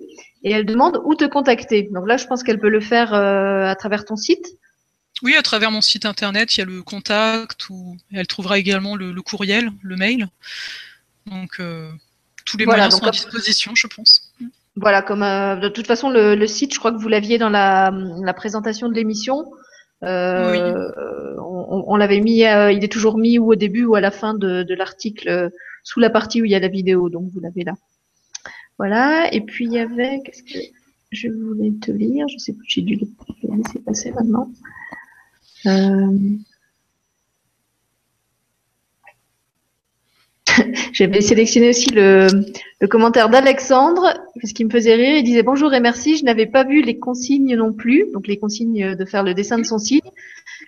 et 0.43 0.51
elle 0.51 0.65
demande 0.65 1.01
où 1.03 1.15
te 1.15 1.25
contacter. 1.25 1.89
Donc 1.91 2.07
là, 2.07 2.15
je 2.15 2.27
pense 2.27 2.43
qu'elle 2.43 2.61
peut 2.61 2.69
le 2.69 2.79
faire 2.79 3.13
euh, 3.13 3.65
à 3.65 3.75
travers 3.75 4.05
ton 4.05 4.15
site. 4.15 4.55
Oui, 5.21 5.35
à 5.35 5.41
travers 5.41 5.69
mon 5.69 5.81
site 5.81 6.05
internet, 6.05 6.55
il 6.55 6.59
y 6.61 6.63
a 6.63 6.65
le 6.65 6.81
contact 6.81 7.69
ou 7.69 7.97
elle 8.13 8.25
trouvera 8.25 8.57
également 8.57 8.95
le, 8.95 9.21
courriel, 9.21 9.69
le 9.81 9.97
mail. 9.97 10.29
Donc 11.25 11.59
euh, 11.59 11.91
tous 12.45 12.55
les 12.55 12.65
moyens 12.65 12.95
sont 12.95 13.05
à 13.05 13.11
disposition, 13.11 13.73
je 13.75 13.87
pense. 13.87 14.31
Voilà, 14.77 15.01
comme 15.01 15.23
euh, 15.23 15.57
de 15.57 15.67
toute 15.67 15.87
façon 15.87 16.09
le, 16.09 16.47
site, 16.47 16.73
je 16.73 16.79
crois 16.79 16.93
que 16.93 17.01
vous 17.01 17.09
l'aviez 17.09 17.37
dans 17.37 17.49
la, 17.49 17.91
la 18.23 18.33
présentation 18.33 18.87
de 18.87 18.93
l'émission. 18.93 19.45
Euh, 20.05 21.35
on, 21.37 21.95
l'avait 21.95 22.21
mis, 22.21 22.45
euh, 22.45 22.71
il 22.71 22.83
est 22.83 22.91
toujours 22.91 23.17
mis 23.17 23.39
ou 23.39 23.51
au 23.51 23.55
début 23.55 23.85
ou 23.85 23.95
à 23.95 24.01
la 24.01 24.11
fin 24.11 24.33
de, 24.33 24.73
l'article 24.73 25.29
euh, 25.29 25.49
sous 25.83 25.99
la 25.99 26.09
partie 26.09 26.41
où 26.41 26.45
il 26.45 26.51
y 26.51 26.55
a 26.55 26.59
la 26.59 26.67
vidéo, 26.67 27.09
donc 27.09 27.29
vous 27.31 27.39
l'avez 27.39 27.63
là. 27.63 27.73
Voilà. 28.77 29.33
Et 29.33 29.41
puis 29.41 29.65
il 29.65 29.73
y 29.73 29.79
avait, 29.79 30.21
qu'est-ce 30.23 30.43
que 30.43 30.59
je 31.11 31.29
voulais 31.29 31.71
te 31.81 31.91
lire? 31.91 32.27
Je 32.27 32.37
sais 32.37 32.53
plus, 32.53 32.65
j'ai 32.67 32.81
dû 32.81 32.95
le 32.95 33.55
laisser 33.55 33.79
passer 33.79 34.11
maintenant. 34.11 34.51
J'avais 40.93 41.21
sélectionné 41.21 41.69
aussi 41.69 41.89
le, 41.91 42.27
commentaire 42.87 43.29
d'Alexandre, 43.29 44.13
ce 44.43 44.53
qui 44.53 44.65
me 44.65 44.69
faisait 44.69 44.95
rire. 44.95 45.17
Il 45.17 45.23
disait 45.23 45.43
bonjour 45.43 45.73
et 45.73 45.79
merci. 45.79 46.17
Je 46.17 46.25
n'avais 46.25 46.45
pas 46.45 46.63
vu 46.63 46.81
les 46.81 46.99
consignes 46.99 47.55
non 47.55 47.73
plus, 47.73 48.05
donc 48.13 48.27
les 48.27 48.37
consignes 48.37 48.95
de 48.95 49.05
faire 49.05 49.23
le 49.23 49.33
dessin 49.33 49.57
de 49.57 49.63
son 49.63 49.77
signe. 49.77 50.01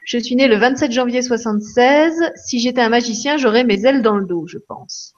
Je 0.06 0.18
suis 0.18 0.36
né 0.36 0.48
le 0.48 0.58
27 0.58 0.92
janvier 0.92 1.22
76. 1.22 2.14
Si 2.36 2.60
j'étais 2.60 2.82
un 2.82 2.90
magicien, 2.90 3.38
j'aurais 3.38 3.64
mes 3.64 3.86
ailes 3.86 4.02
dans 4.02 4.16
le 4.16 4.26
dos, 4.26 4.48
je 4.48 4.58
pense. 4.58 5.14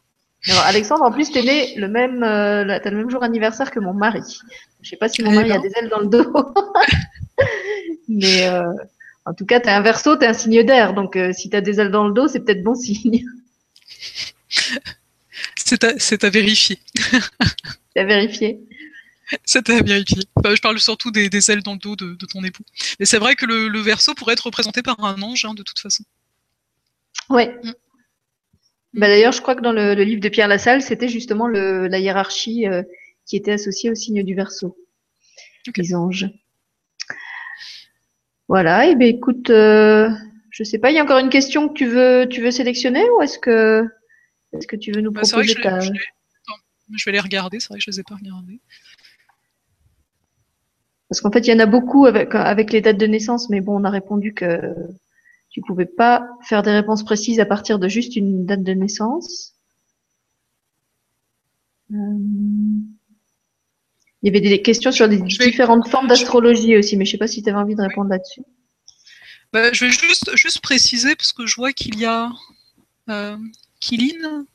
Alors, 0.48 0.64
Alexandre, 0.66 1.04
en 1.04 1.12
plus, 1.12 1.32
t'es 1.32 1.42
né 1.42 1.76
le 1.76 1.88
même, 1.88 2.24
euh, 2.24 2.64
le 2.64 2.96
même 2.96 3.10
jour 3.10 3.24
anniversaire 3.24 3.72
que 3.72 3.80
mon 3.80 3.94
mari. 3.94 4.22
Je 4.82 4.90
sais 4.90 4.96
pas 4.96 5.10
si 5.10 5.22
mon 5.22 5.32
mari 5.32 5.52
a 5.52 5.60
des 5.60 5.72
ailes 5.76 5.90
dans 5.90 6.00
le 6.00 6.08
dos, 6.08 6.34
mais 8.08 8.48
euh, 8.48 8.72
en 9.26 9.34
tout 9.34 9.46
cas, 9.46 9.60
t'es 9.60 9.70
un 9.70 9.82
verso, 9.82 10.16
t'es 10.16 10.28
un 10.28 10.34
signe 10.34 10.64
d'air, 10.64 10.94
donc 10.94 11.18
euh, 11.18 11.34
si 11.34 11.50
t'as 11.50 11.60
des 11.60 11.82
ailes 11.82 11.92
dans 11.92 12.08
le 12.08 12.14
dos, 12.14 12.30
c'est 12.30 12.40
peut-être 12.40 12.64
bon 12.64 12.76
signe. 12.76 13.26
c'est 15.56 15.84
à, 15.84 16.30
vérifier. 16.30 16.80
c'est 17.94 18.00
à 18.00 18.04
vérifier. 18.04 18.60
C'est 19.46 19.70
à 19.70 19.82
vérifier. 19.82 20.24
je 20.44 20.62
parle 20.62 20.80
surtout 20.80 21.12
des, 21.12 21.52
ailes 21.52 21.64
dans 21.64 21.74
le 21.74 21.80
dos 21.80 21.96
de, 21.96 22.26
ton 22.26 22.44
époux. 22.44 22.64
Mais 23.00 23.06
c'est 23.06 23.20
vrai 23.20 23.36
que 23.36 23.46
le, 23.46 23.80
verso 23.80 24.14
pourrait 24.14 24.34
être 24.34 24.46
représenté 24.46 24.82
par 24.82 25.04
un 25.04 25.22
ange, 25.22 25.46
hein, 25.46 25.54
de 25.54 25.64
toute 25.64 25.80
façon. 25.80 26.04
Oui. 27.30 27.48
Mm. 27.48 27.74
Bah, 28.94 29.08
d'ailleurs, 29.08 29.34
je 29.34 29.42
crois 29.42 29.56
que 29.56 29.62
dans 29.62 29.72
le, 29.72 29.94
livre 29.94 30.22
de 30.22 30.30
Pierre 30.30 30.48
Lassalle, 30.48 30.82
c'était 30.82 31.08
justement 31.08 31.48
la 31.48 32.00
hiérarchie 32.00 32.68
euh, 32.68 32.82
qui 33.26 33.36
était 33.36 33.52
associée 33.52 33.92
au 33.92 33.96
signe 33.96 34.24
du 34.24 34.34
verso. 34.34 34.76
Les 35.78 35.94
anges. 35.94 36.28
Voilà, 38.48 38.88
et 38.88 38.92
eh 38.92 38.96
bien 38.96 39.08
écoute, 39.08 39.52
euh, 39.52 40.10
je 40.50 40.64
sais 40.64 40.80
pas, 40.80 40.90
il 40.90 40.96
y 40.96 41.00
a 41.00 41.04
encore 41.04 41.20
une 41.20 41.30
question 41.30 41.70
que 41.70 41.74
tu 41.74 41.86
veux, 41.86 42.28
tu 42.28 42.42
veux 42.42 42.50
sélectionner 42.50 43.08
ou 43.12 43.22
est-ce 43.22 43.38
que, 43.38 43.88
est-ce 44.54 44.68
que 44.68 44.76
tu 44.76 44.92
veux 44.92 45.02
nous 45.02 45.12
bah, 45.12 45.22
proposer 45.22 45.56
ta... 45.56 45.80
je, 45.80 45.92
je, 46.96 47.06
vais 47.06 47.12
les 47.12 47.20
regarder, 47.20 47.60
c'est 47.60 47.70
vrai 47.70 47.78
que 47.78 47.84
je 47.84 47.92
les 47.92 48.00
ai 48.00 48.04
pas 48.04 48.16
regardés. 48.16 48.60
Parce 51.10 51.22
qu'en 51.22 51.32
fait, 51.32 51.48
il 51.48 51.52
y 51.52 51.54
en 51.54 51.60
a 51.60 51.66
beaucoup 51.66 52.06
avec, 52.06 52.36
avec 52.36 52.72
les 52.72 52.82
dates 52.82 52.98
de 52.98 53.08
naissance, 53.08 53.50
mais 53.50 53.62
bon, 53.62 53.80
on 53.80 53.84
a 53.84 53.90
répondu 53.90 54.34
que 54.34 54.76
tu 55.50 55.62
pouvais 55.62 55.88
pas 55.88 56.28
faire 56.44 56.62
des 56.62 56.72
réponses 56.72 57.04
précises 57.04 57.40
à 57.40 57.46
partir 57.46 57.80
de 57.80 57.88
juste 57.88 58.16
une 58.16 58.46
date 58.46 58.64
de 58.64 58.74
naissance. 58.74 59.56
Euh, 61.92 61.96
il 64.22 64.28
y 64.28 64.30
avait 64.30 64.42
des 64.42 64.62
questions 64.62 64.92
sur 64.92 65.08
les 65.08 65.18
différentes 65.18 65.88
formes 65.88 66.08
d'astrologie 66.08 66.78
aussi, 66.78 66.98
mais 66.98 67.06
je 67.06 67.12
sais 67.12 67.18
pas 67.18 67.28
si 67.28 67.42
tu 67.42 67.50
avais 67.50 67.58
envie 67.58 67.76
de 67.76 67.82
répondre 67.82 68.10
là-dessus. 68.10 68.42
Bah, 69.52 69.74
je 69.74 69.86
vais 69.86 69.92
juste, 69.92 70.36
juste 70.36 70.62
préciser, 70.62 71.16
parce 71.16 71.34
que 71.34 71.48
je 71.48 71.56
vois 71.56 71.74
qu'il 71.74 71.98
y 71.98 72.06
a 72.06 72.32
euh, 73.10 73.38
Kiline 73.80 74.46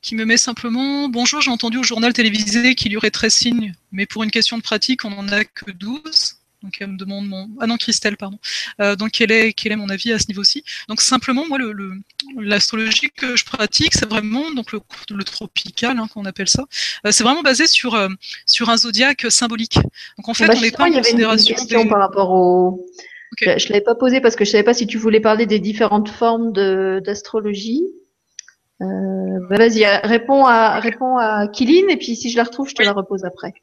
qui 0.00 0.16
me 0.16 0.24
met 0.24 0.36
simplement 0.36 1.08
Bonjour, 1.08 1.40
j'ai 1.40 1.50
entendu 1.50 1.78
au 1.78 1.82
journal 1.84 2.12
télévisé 2.12 2.74
qu'il 2.74 2.92
y 2.92 2.96
aurait 2.96 3.10
13 3.10 3.32
signes, 3.32 3.74
mais 3.92 4.04
pour 4.04 4.24
une 4.24 4.32
question 4.32 4.58
de 4.58 4.62
pratique, 4.62 5.04
on 5.04 5.10
n'en 5.10 5.28
a 5.28 5.44
que 5.44 5.70
12. 5.70 6.02
Donc 6.62 6.76
elle 6.80 6.88
me 6.88 6.96
demande 6.96 7.26
mon 7.26 7.48
ah 7.60 7.66
non 7.66 7.76
Christelle 7.76 8.16
pardon. 8.16 8.38
Euh, 8.80 8.94
donc 8.94 9.10
quel 9.12 9.32
est 9.32 9.52
quel 9.52 9.72
est 9.72 9.76
mon 9.76 9.88
avis 9.88 10.12
à 10.12 10.18
ce 10.20 10.28
niveau-ci? 10.28 10.62
Donc 10.88 11.00
simplement 11.00 11.44
moi 11.46 11.58
le 11.58 11.74
l'astrologie 12.40 13.10
que 13.10 13.34
je 13.34 13.44
pratique 13.44 13.94
c'est 13.94 14.08
vraiment 14.08 14.48
donc 14.52 14.70
le, 14.70 14.80
le 15.10 15.24
tropical 15.24 15.98
hein, 15.98 16.06
qu'on 16.12 16.24
appelle 16.24 16.48
ça. 16.48 16.64
Euh, 17.04 17.10
c'est 17.10 17.24
vraiment 17.24 17.42
basé 17.42 17.66
sur 17.66 17.96
euh, 17.96 18.08
sur 18.46 18.70
un 18.70 18.76
zodiaque 18.76 19.26
symbolique. 19.28 19.78
Donc 20.18 20.28
en 20.28 20.34
fait 20.34 20.46
bah, 20.46 20.54
on 20.56 20.60
n'est 20.60 20.70
pas 20.70 20.88
en 20.88 20.92
considération 20.92 21.56
une 21.68 21.88
par 21.88 21.98
rapport 21.98 22.30
au 22.30 22.86
je 23.40 23.46
ne 23.46 23.68
l'avais 23.70 23.80
pas 23.80 23.94
posé 23.94 24.20
parce 24.20 24.36
que 24.36 24.44
je 24.44 24.50
savais 24.50 24.62
pas 24.62 24.74
si 24.74 24.86
tu 24.86 24.98
voulais 24.98 25.20
parler 25.20 25.46
des 25.46 25.58
différentes 25.58 26.10
formes 26.10 26.52
d'astrologie. 26.52 27.82
Bah, 29.48 29.58
vas-y, 29.58 29.84
réponds 30.04 30.46
à, 30.46 30.80
réponds 30.80 31.16
à 31.18 31.48
Kiline 31.48 31.90
et 31.90 31.96
puis 31.96 32.16
si 32.16 32.30
je 32.30 32.36
la 32.36 32.44
retrouve, 32.44 32.68
je 32.68 32.74
te 32.74 32.82
la 32.82 32.92
repose 32.92 33.24
après. 33.24 33.54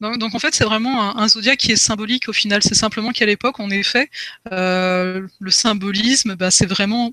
Donc, 0.00 0.34
en 0.34 0.38
fait, 0.38 0.54
c'est 0.54 0.64
vraiment 0.64 1.18
un, 1.18 1.28
zodiaque 1.28 1.58
qui 1.58 1.72
est 1.72 1.76
symbolique 1.76 2.28
au 2.30 2.32
final. 2.32 2.62
C'est 2.62 2.74
simplement 2.74 3.10
qu'à 3.10 3.26
l'époque, 3.26 3.60
en 3.60 3.68
effet, 3.68 4.08
euh, 4.50 5.26
le 5.38 5.50
symbolisme, 5.50 6.36
bah, 6.36 6.50
c'est 6.50 6.64
vraiment 6.64 7.08
euh, 7.08 7.10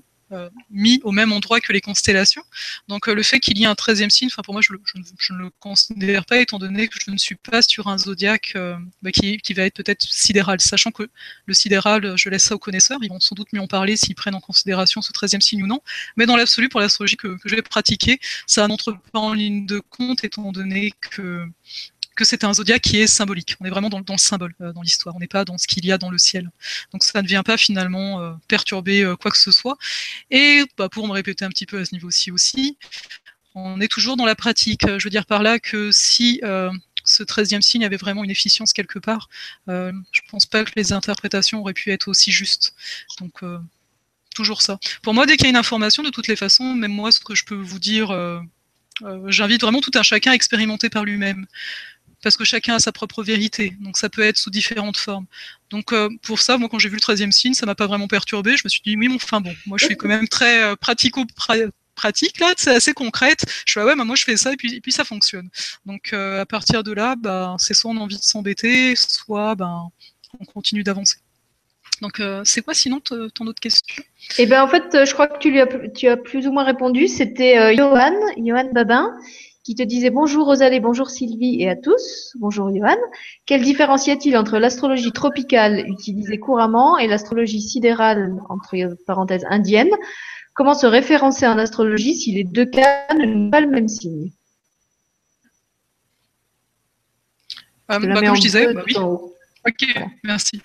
mis 0.70 1.00
au 1.04 1.12
même 1.12 1.32
endroit 1.32 1.60
que 1.60 1.72
les 1.72 1.80
constellations. 1.80 2.42
Donc 2.88 3.08
euh, 3.08 3.14
le 3.14 3.22
fait 3.22 3.40
qu'il 3.40 3.58
y 3.58 3.64
ait 3.64 3.66
un 3.66 3.74
13e 3.74 4.10
signe, 4.10 4.28
pour 4.44 4.52
moi 4.54 4.62
je, 4.62 4.72
ne 4.72 5.38
le 5.38 5.50
considère 5.60 6.24
pas 6.24 6.38
étant 6.38 6.58
donné 6.58 6.88
que 6.88 6.98
je 7.04 7.10
ne 7.10 7.16
suis 7.16 7.34
pas 7.34 7.62
sur 7.62 7.88
un 7.88 7.98
zodiaque 7.98 8.52
euh, 8.56 8.76
bah, 9.02 9.10
qui, 9.10 9.40
va 9.54 9.62
être 9.64 9.74
peut-être 9.74 10.02
sidéral, 10.02 10.60
sachant 10.60 10.90
que 10.90 11.08
le 11.46 11.54
sidéral, 11.54 12.14
je 12.16 12.28
laisse 12.28 12.44
ça 12.44 12.54
aux 12.54 12.58
connaisseurs, 12.58 12.98
ils 13.02 13.08
vont 13.08 13.20
sans 13.20 13.34
doute 13.34 13.52
mieux 13.52 13.60
en 13.60 13.66
parler 13.66 13.96
s'ils 13.96 14.14
prennent 14.14 14.34
en 14.34 14.40
considération 14.40 15.02
ce 15.02 15.12
13e 15.12 15.40
signe 15.40 15.62
ou 15.62 15.66
non. 15.66 15.80
Mais 16.16 16.26
dans 16.26 16.36
l'absolu, 16.36 16.68
pour 16.68 16.80
l'astrologie 16.80 17.16
que, 17.16 17.28
que 17.28 17.48
je 17.48 17.54
vais 17.54 17.62
ça 18.46 18.66
n'entre 18.66 18.92
pas 19.12 19.18
en 19.18 19.32
ligne 19.32 19.66
de 19.66 19.80
compte 19.80 20.24
étant 20.24 20.52
donné 20.52 20.92
que 21.00 21.46
que 22.18 22.24
c'est 22.24 22.42
un 22.42 22.52
zodiaque 22.52 22.82
qui 22.82 22.98
est 22.98 23.06
symbolique. 23.06 23.54
On 23.60 23.64
est 23.64 23.70
vraiment 23.70 23.88
dans, 23.88 24.00
le 24.00 24.18
symbole, 24.18 24.52
euh, 24.60 24.72
dans 24.72 24.82
l'histoire. 24.82 25.14
On 25.14 25.20
n'est 25.20 25.28
pas 25.28 25.44
dans 25.44 25.56
ce 25.56 25.68
qu'il 25.68 25.86
y 25.86 25.92
a 25.92 25.98
dans 25.98 26.10
le 26.10 26.18
ciel. 26.18 26.50
Donc 26.92 27.04
ça 27.04 27.22
ne 27.22 27.28
vient 27.28 27.44
pas 27.44 27.56
finalement 27.56 28.20
euh, 28.20 28.32
perturber 28.48 29.02
euh, 29.02 29.16
quoi 29.16 29.30
que 29.30 29.38
ce 29.38 29.52
soit. 29.52 29.78
Et 30.30 30.64
bah, 30.76 30.88
pour 30.88 31.06
me 31.06 31.12
répéter 31.12 31.44
un 31.44 31.48
petit 31.48 31.64
peu 31.64 31.78
à 31.78 31.84
ce 31.84 31.94
niveau-ci 31.94 32.32
aussi, 32.32 32.76
on 33.54 33.80
est 33.80 33.88
toujours 33.88 34.16
dans 34.16 34.26
la 34.26 34.34
pratique. 34.34 34.82
Je 34.84 35.04
veux 35.04 35.10
dire 35.10 35.26
par 35.26 35.42
là 35.42 35.58
que 35.60 35.90
si 35.92 36.40
ce 37.04 37.22
13e 37.22 37.62
signe 37.62 37.84
avait 37.84 37.96
vraiment 37.96 38.22
une 38.22 38.30
efficience 38.30 38.72
quelque 38.72 38.98
part, 38.98 39.28
je 39.66 39.72
ne 39.72 40.30
pense 40.30 40.46
pas 40.46 40.64
que 40.64 40.72
les 40.76 40.92
interprétations 40.92 41.60
auraient 41.60 41.72
pu 41.72 41.90
être 41.90 42.08
aussi 42.08 42.30
justes. 42.30 42.74
Donc 43.18 43.42
toujours 44.34 44.62
ça. 44.62 44.78
Pour 45.02 45.14
moi, 45.14 45.26
dès 45.26 45.36
qu'il 45.36 45.46
y 45.46 45.48
a 45.48 45.50
une 45.50 45.56
information, 45.56 46.04
de 46.04 46.10
toutes 46.10 46.28
les 46.28 46.36
façons, 46.36 46.74
même 46.74 46.92
moi, 46.92 47.10
ce 47.10 47.18
que 47.18 47.34
je 47.34 47.44
peux 47.44 47.56
vous 47.56 47.80
dire, 47.80 48.14
j'invite 49.26 49.62
vraiment 49.62 49.80
tout 49.80 49.92
un 49.94 50.04
chacun 50.04 50.32
à 50.32 50.34
expérimenter 50.34 50.88
par 50.88 51.04
lui-même 51.04 51.46
parce 52.22 52.36
que 52.36 52.44
chacun 52.44 52.74
a 52.74 52.78
sa 52.78 52.92
propre 52.92 53.22
vérité. 53.22 53.76
Donc 53.80 53.96
ça 53.96 54.08
peut 54.08 54.22
être 54.22 54.36
sous 54.36 54.50
différentes 54.50 54.96
formes. 54.96 55.26
Donc 55.70 55.92
euh, 55.92 56.08
pour 56.22 56.40
ça, 56.40 56.58
moi 56.58 56.68
quand 56.68 56.78
j'ai 56.78 56.88
vu 56.88 56.96
le 56.96 57.00
13e 57.00 57.30
signe, 57.30 57.54
ça 57.54 57.66
m'a 57.66 57.74
pas 57.74 57.86
vraiment 57.86 58.08
perturbé. 58.08 58.56
Je 58.56 58.62
me 58.64 58.68
suis 58.68 58.82
dit 58.84 58.96
oui, 58.96 59.08
enfin 59.14 59.40
bon, 59.40 59.54
moi 59.66 59.78
je 59.78 59.86
suis 59.86 59.96
quand 59.96 60.08
même 60.08 60.28
très 60.28 60.62
euh, 60.62 60.76
pratico-pratique 60.76 62.40
là, 62.40 62.54
c'est 62.56 62.74
assez 62.74 62.92
concrète. 62.92 63.44
Je 63.66 63.72
suis 63.72 63.80
ah 63.80 63.86
ouais, 63.86 63.96
bah, 63.96 64.04
moi 64.04 64.16
je 64.16 64.24
fais 64.24 64.36
ça 64.36 64.52
et 64.52 64.56
puis, 64.56 64.92
ça 64.92 65.04
fonctionne. 65.04 65.48
Donc 65.86 66.12
euh, 66.12 66.40
à 66.40 66.46
partir 66.46 66.82
de 66.82 66.92
là, 66.92 67.14
bah, 67.16 67.56
c'est 67.58 67.74
soit 67.74 67.90
on 67.90 67.96
a 67.96 68.00
envie 68.00 68.16
de 68.16 68.22
s'embêter, 68.22 68.94
soit 68.96 69.54
ben 69.54 69.90
on 70.40 70.44
continue 70.44 70.82
d'avancer. 70.82 71.16
Donc, 72.00 72.22
c'est 72.44 72.62
quoi 72.62 72.74
sinon 72.74 73.00
ton 73.00 73.46
autre 73.46 73.58
question? 73.58 74.04
Eh 74.38 74.46
ben, 74.46 74.62
en 74.62 74.68
fait, 74.68 75.04
je 75.04 75.12
crois 75.12 75.26
que 75.26 75.38
tu 75.40 75.50
lui 75.50 75.58
as 75.58 76.16
plus 76.16 76.46
ou 76.46 76.52
moins 76.52 76.62
répondu. 76.62 77.08
C'était 77.08 77.74
Johan, 77.74 78.14
Johan 78.36 78.70
Babin, 78.72 79.18
qui 79.68 79.74
te 79.74 79.82
disait 79.82 80.08
bonjour 80.08 80.46
Rosalie, 80.46 80.80
bonjour 80.80 81.10
Sylvie 81.10 81.60
et 81.60 81.68
à 81.68 81.76
tous. 81.76 82.32
Bonjour 82.36 82.74
Johan. 82.74 82.96
Quelle 83.44 83.60
différence 83.60 84.06
y 84.06 84.10
a-t-il 84.10 84.34
entre 84.34 84.56
l'astrologie 84.56 85.12
tropicale 85.12 85.84
utilisée 85.86 86.38
couramment 86.38 86.96
et 86.96 87.06
l'astrologie 87.06 87.60
sidérale, 87.60 88.32
entre 88.48 88.74
parenthèses, 89.06 89.44
indienne? 89.50 89.90
Comment 90.54 90.72
se 90.72 90.86
référencer 90.86 91.46
en 91.46 91.58
astrologie 91.58 92.14
si 92.14 92.32
les 92.32 92.44
deux 92.44 92.64
cas 92.64 93.12
n'ont 93.14 93.50
pas 93.50 93.60
le 93.60 93.66
même 93.66 93.88
signe? 93.88 94.30
Euh, 97.90 97.98
bah, 97.98 98.22
Comme 98.22 98.36
je 98.36 98.40
disais, 98.40 98.72
bah 98.72 98.84
oui. 98.86 98.96
Ok, 98.96 99.86
merci. 100.24 100.62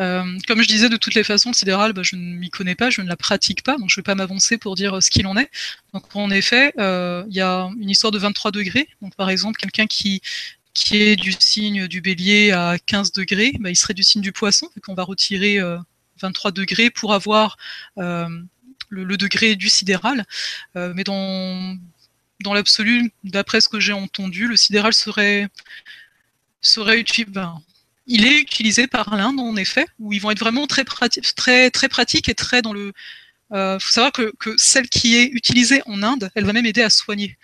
Euh, 0.00 0.38
comme 0.46 0.62
je 0.62 0.68
disais, 0.68 0.88
de 0.88 0.96
toutes 0.96 1.14
les 1.14 1.24
façons, 1.24 1.50
le 1.50 1.54
sidéral, 1.54 1.92
bah, 1.92 2.02
je 2.04 2.16
ne 2.16 2.36
m'y 2.36 2.50
connais 2.50 2.74
pas, 2.74 2.90
je 2.90 3.00
ne 3.00 3.08
la 3.08 3.16
pratique 3.16 3.62
pas, 3.62 3.78
donc 3.78 3.88
je 3.90 3.94
ne 3.94 4.02
vais 4.02 4.04
pas 4.04 4.14
m'avancer 4.14 4.58
pour 4.58 4.74
dire 4.74 4.96
euh, 4.96 5.00
ce 5.00 5.10
qu'il 5.10 5.26
en 5.26 5.36
est. 5.36 5.50
Donc 5.94 6.14
en 6.14 6.30
effet, 6.30 6.72
euh, 6.78 7.24
il 7.28 7.34
y 7.36 7.40
a 7.40 7.70
une 7.78 7.90
histoire 7.90 8.10
de 8.10 8.18
23 8.18 8.50
degrés. 8.50 8.88
Donc 9.00 9.14
par 9.16 9.30
exemple, 9.30 9.58
quelqu'un 9.58 9.86
qui, 9.86 10.20
qui 10.74 10.98
est 10.98 11.16
du 11.16 11.32
signe 11.32 11.88
du 11.88 12.00
bélier 12.00 12.52
à 12.52 12.76
15 12.78 13.12
degrés, 13.12 13.52
bah, 13.60 13.70
il 13.70 13.76
serait 13.76 13.94
du 13.94 14.02
signe 14.02 14.22
du 14.22 14.32
poisson, 14.32 14.68
et 14.76 14.80
qu'on 14.80 14.94
va 14.94 15.04
retirer 15.04 15.58
23 16.20 16.52
degrés 16.52 16.90
pour 16.90 17.14
avoir 17.14 17.56
le, 17.96 19.16
degré 19.16 19.56
du 19.56 19.68
sidéral. 19.68 20.26
mais 20.74 21.04
dans, 21.04 21.76
dans 22.40 22.54
l'absolu, 22.54 23.12
d'après 23.24 23.60
ce 23.60 23.68
que 23.68 23.80
j'ai 23.80 23.92
entendu, 23.92 24.46
le 24.46 24.56
sidéral 24.56 24.92
serait, 24.92 25.48
serait 26.60 26.98
utile. 26.98 27.26
Il 28.06 28.24
est 28.26 28.38
utilisé 28.38 28.86
par 28.86 29.14
l'Inde 29.16 29.40
en 29.40 29.56
effet, 29.56 29.86
où 29.98 30.12
ils 30.12 30.20
vont 30.20 30.30
être 30.30 30.38
vraiment 30.38 30.66
très, 30.66 30.84
très, 30.84 31.70
très 31.70 31.88
pratiques 31.88 32.28
et 32.28 32.34
très 32.34 32.62
dans 32.62 32.72
le. 32.72 32.92
Il 33.52 33.56
euh, 33.56 33.78
faut 33.78 33.92
savoir 33.92 34.10
que, 34.10 34.32
celle 34.56 34.88
qui 34.88 35.14
est 35.14 35.26
utilisée 35.26 35.80
en 35.86 36.02
Inde, 36.02 36.30
elle 36.34 36.44
va 36.44 36.52
même 36.52 36.66
aider 36.66 36.82
à 36.82 36.90
soigner. 36.90 37.38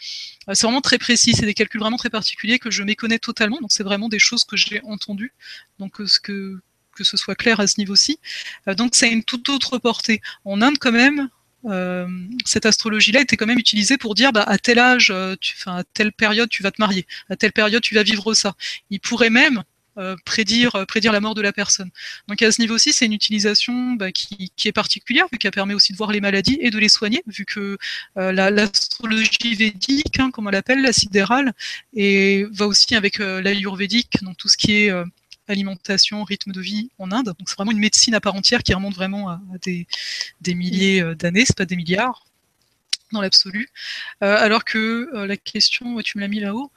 Euh, 0.48 0.55
c'est 0.55 0.66
vraiment 0.66 0.80
très 0.80 0.98
précis, 0.98 1.32
c'est 1.32 1.47
des 1.47 1.55
calculs 1.55 1.80
vraiment 1.80 1.97
très 1.97 2.10
particuliers 2.10 2.59
que 2.59 2.72
je 2.72 2.82
méconnais 2.82 3.20
totalement, 3.20 3.59
donc 3.60 3.70
c'est 3.70 3.84
vraiment 3.84 4.09
des 4.09 4.18
choses 4.18 4.43
que 4.43 4.56
j'ai 4.56 4.80
entendues, 4.82 5.32
donc 5.78 6.01
euh, 6.01 6.06
que, 6.24 6.60
que 6.97 7.05
ce 7.05 7.16
soit 7.16 7.36
clair 7.36 7.60
à 7.60 7.68
ce 7.68 7.78
niveau-ci. 7.78 8.18
donc 8.76 8.97
c'est 8.97 9.10
une 9.10 9.22
toute 9.22 9.48
autre 9.48 9.78
portée. 9.78 10.20
En 10.44 10.60
Inde 10.60 10.78
quand 10.80 10.93
même, 10.93 11.28
cette 12.44 12.66
astrologie-là 12.66 13.20
était 13.20 13.36
quand 13.36 13.47
même 13.47 13.60
utilisée 13.60 13.97
pour 13.97 14.16
dire 14.16 14.32
bah, 14.32 14.43
à 14.43 14.59
tel 14.59 14.80
âge, 14.80 15.14
tu, 15.40 15.55
à 15.66 15.84
telle 15.94 16.12
période 16.12 16.48
tu 16.48 16.64
vas 16.64 16.72
te 16.72 16.82
marier, 16.82 17.06
à 17.30 17.36
telle 17.36 17.52
période 17.52 17.80
tu 17.80 17.94
vas 17.94 18.02
vivre 18.02 18.34
ça. 18.34 18.55
Il 18.90 18.98
pourrait 18.98 19.30
même, 19.30 19.62
euh, 19.98 20.16
prédire, 20.24 20.86
prédire 20.86 21.12
la 21.12 21.20
mort 21.20 21.35
de 21.35 21.43
la 21.43 21.52
personne. 21.52 21.90
Donc 22.27 22.40
à 22.40 22.51
ce 22.51 22.60
niveau-ci, 22.62 22.94
c'est 22.94 23.05
une 23.05 23.12
utilisation 23.12 23.93
bah, 23.93 24.10
qui, 24.10 24.51
est 24.64 24.73
particulière, 24.73 25.27
vu 25.31 25.36
qu'elle 25.36 25.51
permet 25.51 25.74
aussi 25.74 25.93
de 25.93 25.98
voir 25.98 26.12
les 26.12 26.20
maladies 26.20 26.56
et 26.60 26.70
de 26.70 26.78
les 26.78 26.89
soigner, 26.89 27.23
vu 27.27 27.44
que 27.44 27.77
l'astrologie 28.16 29.55
védique, 29.55 30.19
hein, 30.19 30.31
comme 30.31 30.47
on 30.47 30.51
l'appelle, 30.51 30.81
la 30.81 30.94
sidérale, 30.94 31.52
et 31.94 32.47
va 32.52 32.66
aussi 32.66 32.94
avec 32.94 33.19
l'ayurvédique, 33.19 34.23
donc 34.23 34.36
tout 34.39 34.48
ce 34.48 34.56
qui 34.56 34.73
est 34.73 34.93
alimentation, 35.47 36.24
rythme 36.24 36.52
de 36.52 36.60
vie 36.60 36.90
en 36.98 37.12
Inde. 37.12 37.27
Donc 37.27 37.48
c'est 37.48 37.56
vraiment 37.56 37.73
une 37.73 37.78
médecine 37.78 38.14
à 38.14 38.20
part 38.20 38.35
entière 38.35 38.62
qui 38.62 38.73
remonte 38.73 38.94
vraiment 38.94 39.28
à, 39.28 39.40
des, 39.62 39.86
des, 40.40 40.55
milliers 40.55 41.02
d'années, 41.16 41.44
c'est 41.44 41.56
pas 41.56 41.66
des 41.66 41.77
milliards 41.77 42.24
dans 43.12 43.20
l'absolu. 43.20 43.69
alors 44.20 44.64
que 44.64 45.10
la 45.27 45.36
question, 45.36 46.01
tu 46.01 46.16
me 46.16 46.23
l'as 46.23 46.28
mis 46.28 46.40
là-haut, 46.40 46.73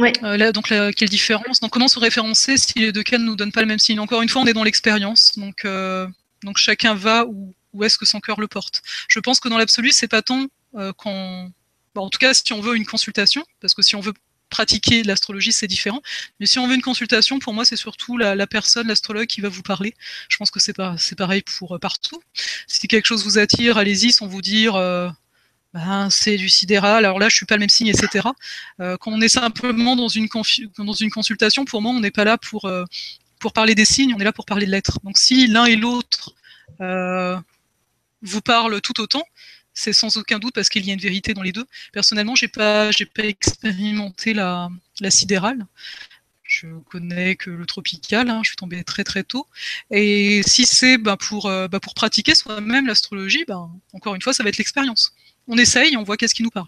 Euh, 0.00 0.52
donc, 0.52 0.72
quelle 0.96 1.08
différence? 1.08 1.60
Donc, 1.60 1.70
comment 1.70 1.88
se 1.88 1.98
référencer 1.98 2.56
si 2.56 2.78
les 2.78 2.92
deux 2.92 3.02
cas 3.02 3.18
ne 3.18 3.24
nous 3.24 3.36
donnent 3.36 3.52
pas 3.52 3.60
le 3.60 3.66
même 3.66 3.78
signe? 3.78 4.00
Encore 4.00 4.22
une 4.22 4.28
fois, 4.28 4.42
on 4.42 4.46
est 4.46 4.52
dans 4.52 4.64
l'expérience, 4.64 5.32
donc, 5.36 5.64
euh, 5.64 6.06
donc 6.42 6.58
chacun 6.58 6.94
va 6.94 7.24
où, 7.26 7.54
où 7.72 7.84
est-ce 7.84 7.98
que 7.98 8.06
son 8.06 8.20
cœur 8.20 8.40
le 8.40 8.48
porte. 8.48 8.82
Je 9.08 9.20
pense 9.20 9.40
que 9.40 9.48
dans 9.48 9.58
l'absolu, 9.58 9.90
c'est 9.92 10.08
pas 10.08 10.22
tant 10.22 10.46
euh, 10.76 10.92
qu'on. 10.92 11.52
en 11.94 12.10
tout 12.10 12.18
cas, 12.18 12.34
si 12.34 12.52
on 12.52 12.60
veut 12.60 12.76
une 12.76 12.86
consultation, 12.86 13.44
parce 13.60 13.74
que 13.74 13.82
si 13.82 13.94
on 13.94 14.00
veut 14.00 14.14
pratiquer 14.50 15.02
l'astrologie, 15.02 15.52
c'est 15.52 15.66
différent. 15.66 16.02
Mais 16.38 16.46
si 16.46 16.58
on 16.58 16.68
veut 16.68 16.74
une 16.74 16.82
consultation, 16.82 17.38
pour 17.38 17.54
moi, 17.54 17.64
c'est 17.64 17.76
surtout 17.76 18.18
la, 18.18 18.46
personne, 18.46 18.88
l'astrologue, 18.88 19.26
qui 19.26 19.40
va 19.40 19.48
vous 19.48 19.62
parler. 19.62 19.94
Je 20.28 20.36
pense 20.36 20.50
que 20.50 20.60
c'est 20.60 20.74
c'est 20.98 21.16
pareil 21.16 21.42
pour 21.42 21.78
partout. 21.80 22.22
Si 22.66 22.86
quelque 22.86 23.06
chose 23.06 23.24
vous 23.24 23.38
attire, 23.38 23.78
allez-y 23.78 24.12
sans 24.12 24.26
vous 24.26 24.42
dire 24.42 24.74
ben, 25.74 26.08
c'est 26.08 26.36
du 26.36 26.48
sidéral, 26.48 27.04
alors 27.04 27.18
là 27.18 27.28
je 27.28 27.34
suis 27.34 27.46
pas 27.46 27.56
le 27.56 27.60
même 27.60 27.68
signe, 27.68 27.88
etc. 27.88 28.28
Euh, 28.80 28.96
quand 28.96 29.10
on 29.10 29.20
est 29.20 29.28
simplement 29.28 29.96
dans 29.96 30.06
une, 30.06 30.28
consultation, 30.28 31.64
pour 31.64 31.82
moi 31.82 31.90
on 31.90 31.98
n'est 31.98 32.12
pas 32.12 32.22
là 32.22 32.38
pour, 32.38 32.66
euh, 32.66 32.84
pour 33.40 33.52
parler 33.52 33.74
des 33.74 33.84
signes, 33.84 34.14
on 34.14 34.20
est 34.20 34.24
là 34.24 34.32
pour 34.32 34.46
parler 34.46 34.66
de 34.66 34.70
l'être. 34.70 35.00
Donc 35.02 35.18
si 35.18 35.48
l'un 35.48 35.64
et 35.64 35.74
l'autre 35.74 36.32
euh, 36.80 37.36
vous 38.22 38.40
parlent 38.40 38.80
tout 38.82 39.00
autant, 39.00 39.24
c'est 39.74 39.92
sans 39.92 40.16
aucun 40.16 40.38
doute 40.38 40.54
parce 40.54 40.68
qu'il 40.68 40.86
y 40.86 40.90
a 40.90 40.94
une 40.94 41.00
vérité 41.00 41.34
dans 41.34 41.42
les 41.42 41.50
deux. 41.50 41.66
Personnellement, 41.92 42.36
j'ai 42.36 42.46
pas, 42.46 42.90
pas 43.12 43.24
expérimenté 43.24 44.32
la, 44.32 44.70
sidérale. 45.10 45.66
Je 46.44 46.68
connais 46.88 47.34
que 47.34 47.50
le 47.50 47.66
tropical, 47.66 48.30
hein, 48.30 48.42
je 48.44 48.50
suis 48.50 48.56
tombée 48.56 48.84
très 48.84 49.02
très 49.02 49.24
tôt. 49.24 49.48
Et 49.90 50.42
si 50.46 50.66
c'est 50.66 50.98
ben, 50.98 51.16
pour, 51.16 51.48
ben, 51.48 51.80
pour 51.80 51.94
pratiquer 51.94 52.36
soi-même 52.36 52.86
l'astrologie, 52.86 53.44
encore 53.92 54.14
une 54.14 54.22
fois, 54.22 54.32
ça 54.32 54.44
va 54.44 54.50
être 54.50 54.58
l'expérience 54.58 55.12
on 55.48 55.56
essaye, 55.58 55.96
on 55.96 56.02
voit 56.02 56.16
qu'est-ce 56.16 56.34
qui 56.34 56.42
nous 56.42 56.50
parle. 56.50 56.66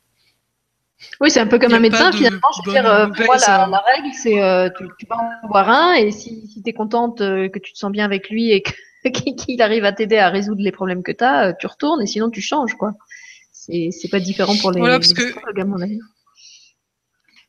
Oui, 1.21 1.31
c'est 1.31 1.41
un 1.41 1.47
peu 1.47 1.59
comme 1.59 1.75
un 1.75 1.81
médecin 1.81 2.11
finalement. 2.13 2.41
dire, 2.67 2.87
euh, 2.87 3.07
pour 3.09 3.27
moi, 3.27 3.37
la, 3.37 3.83
règle, 3.87 4.15
c'est 4.15 4.43
euh, 4.43 4.71
tu, 4.99 5.07
vas 5.07 5.17
en 5.43 5.49
voir 5.49 5.69
un 5.69 5.95
et 5.95 6.11
si, 6.11 6.49
tu 6.63 6.69
es 6.69 6.73
contente, 6.73 7.21
euh, 7.21 7.49
que 7.49 7.59
tu 7.59 7.73
te 7.73 7.79
sens 7.79 7.93
bien 7.93 8.05
avec 8.05 8.31
lui 8.31 8.51
et 8.51 8.63
qu'il 9.13 9.61
arrive 9.61 9.85
à 9.85 9.93
t'aider 9.93 10.17
à 10.19 10.31
résoudre 10.31 10.63
les 10.63 10.73
problèmes 10.73 11.03
que 11.03 11.13
tu 11.13 11.25
as, 11.25 11.53
tu 11.55 11.67
retournes 11.67 12.03
et 12.03 12.07
sinon 12.07 12.31
tu 12.31 12.41
changes. 12.41 12.75
quoi. 12.75 12.93
C'est 13.53 14.11
pas 14.11 14.21
différent 14.21 14.57
pour 14.57 14.71
les, 14.71 14.81
voilà, 14.81 14.99
parce 14.99 15.13
que... 15.13 15.61
à 15.61 15.65
mon 15.65 15.81
avis. 15.81 15.99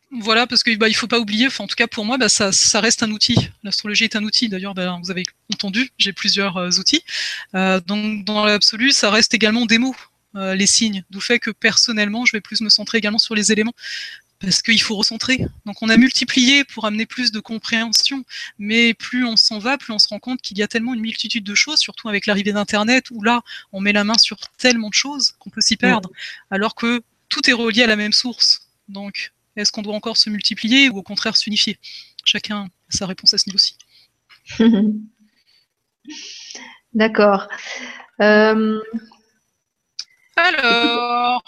Voilà, 0.10 0.48
parce 0.48 0.64
qu'il 0.64 0.78
bah, 0.78 0.88
il 0.88 0.96
faut 0.96 1.08
pas 1.08 1.20
oublier, 1.20 1.48
en 1.60 1.68
tout 1.68 1.76
cas 1.76 1.88
pour 1.88 2.06
moi, 2.06 2.18
bah, 2.18 2.30
ça, 2.30 2.80
reste 2.80 3.04
un 3.04 3.12
outil. 3.12 3.50
L'astrologie 3.64 4.06
est 4.06 4.16
un 4.16 4.24
outil. 4.24 4.50
D'ailleurs, 4.50 4.74
bah, 4.74 4.98
vous 5.02 5.12
avez 5.12 5.24
entendu, 5.54 5.90
j'ai 5.98 6.14
plusieurs 6.14 6.58
outils. 6.80 7.04
donc, 7.54 8.26
dans 8.26 8.46
l'absolu, 8.46 8.92
ça 8.92 9.10
reste 9.10 9.34
également 9.34 9.66
des 9.66 9.78
mots. 9.78 9.96
Euh, 10.38 10.54
les 10.54 10.68
signes. 10.68 11.04
D'où 11.10 11.20
fait 11.20 11.40
que 11.40 11.50
personnellement, 11.50 12.24
je 12.26 12.32
vais 12.32 12.42
plus 12.42 12.62
me 12.62 12.70
centrer 12.70 13.00
également 13.00 13.18
sur 13.18 13.34
les 13.34 13.52
éléments 13.52 13.74
parce 14.40 14.62
qu'il 14.62 14.80
faut 14.80 14.96
recentrer. 14.96 15.48
Donc 15.66 15.82
on 15.82 15.90
a 15.90 15.98
multiplié 15.98 16.64
pour 16.64 16.86
amener 16.86 17.08
plus 17.08 17.32
de 17.32 17.40
compréhension, 17.40 18.24
mais 18.60 18.94
plus 18.94 19.26
on 19.26 19.36
s'en 19.36 19.58
va, 19.58 19.80
plus 19.80 19.94
on 19.94 19.98
se 19.98 20.08
rend 20.10 20.20
compte 20.20 20.40
qu'il 20.42 20.60
y 20.60 20.62
a 20.62 20.68
tellement 20.68 20.94
une 20.94 21.00
multitude 21.00 21.44
de 21.44 21.56
choses, 21.56 21.80
surtout 21.80 22.08
avec 22.08 22.28
l'arrivée 22.28 22.54
d'Internet, 22.54 23.06
où 23.10 23.24
là, 23.24 23.42
on 23.72 23.82
met 23.82 23.94
la 23.94 24.04
main 24.04 24.18
sur 24.20 24.38
tellement 24.60 24.90
de 24.90 24.94
choses 24.94 25.34
qu'on 25.40 25.50
peut 25.50 25.62
s'y 25.62 25.76
perdre, 25.76 26.12
alors 26.52 26.76
que 26.76 27.02
tout 27.30 27.50
est 27.50 27.54
relié 27.54 27.82
à 27.82 27.88
la 27.88 27.96
même 27.96 28.14
source. 28.14 28.68
Donc, 28.90 29.34
est-ce 29.56 29.72
qu'on 29.72 29.82
doit 29.82 29.96
encore 29.96 30.18
se 30.18 30.30
multiplier 30.30 30.90
ou 30.90 30.98
au 31.00 31.04
contraire 31.04 31.36
s'unifier? 31.36 31.80
Chacun 32.26 32.66
a 32.66 32.68
sa 32.90 33.08
réponse 33.08 33.34
à 33.34 33.40
ce 33.40 33.50
niveau-ci. 33.50 33.76
D'accord. 36.94 37.48
Euh, 38.22 38.80
alors. 40.38 41.42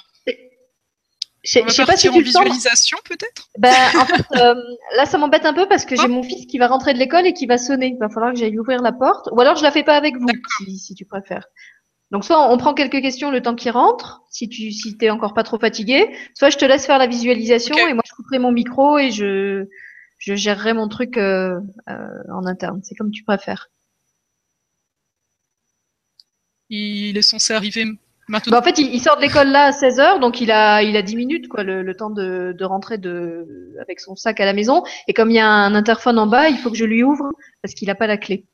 Je 1.44 1.70
sais 1.70 1.86
pas 1.86 1.95
si 1.95 2.10
tu 2.10 2.22
visualisation 2.22 2.98
peut-être? 3.06 3.49
Ben, 3.57 3.74
en 3.98 4.06
fait, 4.06 4.26
euh, 4.36 4.56
là 4.95 5.06
ça 5.06 5.18
m'embête 5.18 5.45
un 5.45 5.53
peu 5.53 5.68
parce 5.68 5.86
que 5.86 5.95
j'ai 5.95 6.07
mon 6.07 6.22
fils 6.22 6.45
qui 6.45 6.57
va 6.57 6.68
rentrer 6.68 6.94
de 6.94 6.99
l'école 6.99 7.26
et 7.26 7.34
qui 7.34 7.45
va 7.45 7.57
sonner. 7.57 7.88
Il 7.88 7.98
va 7.98 8.10
falloir 8.10 8.34
que 8.34 8.40
j'aille 8.40 8.60
ouvrir 8.60 8.82
la 8.82 8.91
porte. 8.91 9.30
Ou 9.32 9.40
alors 9.40 9.56
je 9.56 9.64
la 9.64 9.72
fais 9.72 9.84
pas 9.84 9.95
avec 9.95 10.16
vous 10.18 10.28
si, 10.78 10.94
tu 10.95 11.06
préfères. 11.06 11.45
Donc 12.11 12.26
soit 12.26 12.52
on 12.52 12.57
prend 12.57 12.74
quelques 12.74 13.02
questions 13.02 13.32
le 13.32 13.41
temps 13.41 13.56
qu'il 13.56 13.72
rentre, 13.72 14.24
si 14.30 14.49
tu 14.49 14.72
si 14.72 14.98
t'es 14.98 15.11
encore 15.11 15.34
pas 15.34 15.44
trop 15.44 15.60
fatigué, 15.60 16.10
soit 16.34 16.49
je 16.49 16.57
te 16.57 16.66
laisse 16.66 16.86
faire 16.86 16.98
la 16.98 17.07
visualisation 17.07 17.76
et 17.88 17.94
moi 17.94 18.03
je 18.06 18.14
couperai 18.14 18.40
mon 18.40 18.52
micro 18.52 18.98
et 18.98 19.11
je 19.11 19.66
je 20.18 20.36
gérerai 20.36 20.74
mon 20.74 20.90
truc 20.90 21.18
euh, 21.18 21.60
euh, 21.88 22.07
en 22.34 22.45
interne. 22.45 22.82
C'est 22.84 22.95
comme 22.95 23.11
tu 23.11 23.24
préfères. 23.24 23.70
Il 26.70 27.18
est 27.18 27.22
censé 27.22 27.53
arriver 27.53 27.86
bah, 28.30 28.39
en 28.51 28.61
fait, 28.61 28.77
il, 28.77 29.01
sort 29.01 29.18
de 29.18 29.22
l'école 29.22 29.47
là 29.47 29.65
à 29.65 29.72
16h, 29.72 30.19
donc 30.19 30.39
il 30.39 30.51
a, 30.51 30.84
il 30.84 30.95
a 30.95 31.01
10 31.01 31.15
minutes, 31.15 31.47
quoi, 31.47 31.64
le, 31.64 31.95
temps 31.95 32.11
de, 32.11 32.56
de, 32.57 32.65
rentrer 32.65 32.99
de, 32.99 33.76
avec 33.81 33.99
son 33.99 34.15
sac 34.15 34.39
à 34.39 34.45
la 34.45 34.53
maison. 34.53 34.84
Et 35.07 35.14
comme 35.14 35.31
il 35.31 35.35
y 35.35 35.39
a 35.39 35.47
un 35.47 35.73
interphone 35.73 36.19
en 36.19 36.27
bas, 36.27 36.47
il 36.49 36.57
faut 36.57 36.69
que 36.69 36.77
je 36.77 36.85
lui 36.85 37.03
ouvre 37.03 37.31
parce 37.64 37.73
qu'il 37.73 37.88
n'a 37.88 37.95
pas 37.95 38.06
la 38.06 38.18
clé. 38.18 38.45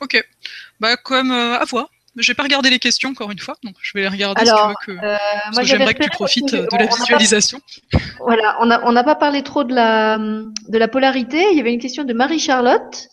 Ok. 0.00 0.22
Bah, 0.80 0.96
comme 0.96 1.30
euh, 1.30 1.58
à 1.58 1.64
voir. 1.64 1.88
Je 2.16 2.30
vais 2.30 2.34
pas 2.34 2.44
regarder 2.44 2.70
les 2.70 2.78
questions 2.78 3.10
encore 3.10 3.32
une 3.32 3.40
fois, 3.40 3.56
donc 3.64 3.74
je 3.82 3.90
vais 3.94 4.02
les 4.02 4.08
regarder 4.08 4.46
si 4.46 4.52
tu 4.52 4.68
veux 4.68 4.74
que. 4.86 5.04
Euh, 5.04 5.16
moi, 5.52 5.64
j'aimerais 5.64 5.94
que 5.94 6.04
tu 6.04 6.10
profites 6.10 6.54
de 6.54 6.78
la 6.78 6.86
visualisation. 6.86 7.60
Voilà, 8.20 8.56
on 8.60 8.66
n'a 8.66 8.80
on 8.84 8.94
pas 9.04 9.16
parlé 9.16 9.42
trop 9.42 9.64
de 9.64 9.74
la, 9.74 10.18
de 10.18 10.78
la 10.78 10.86
polarité. 10.88 11.44
Il 11.50 11.56
y 11.56 11.60
avait 11.60 11.72
une 11.72 11.80
question 11.80 12.04
de 12.04 12.12
Marie-Charlotte. 12.12 13.08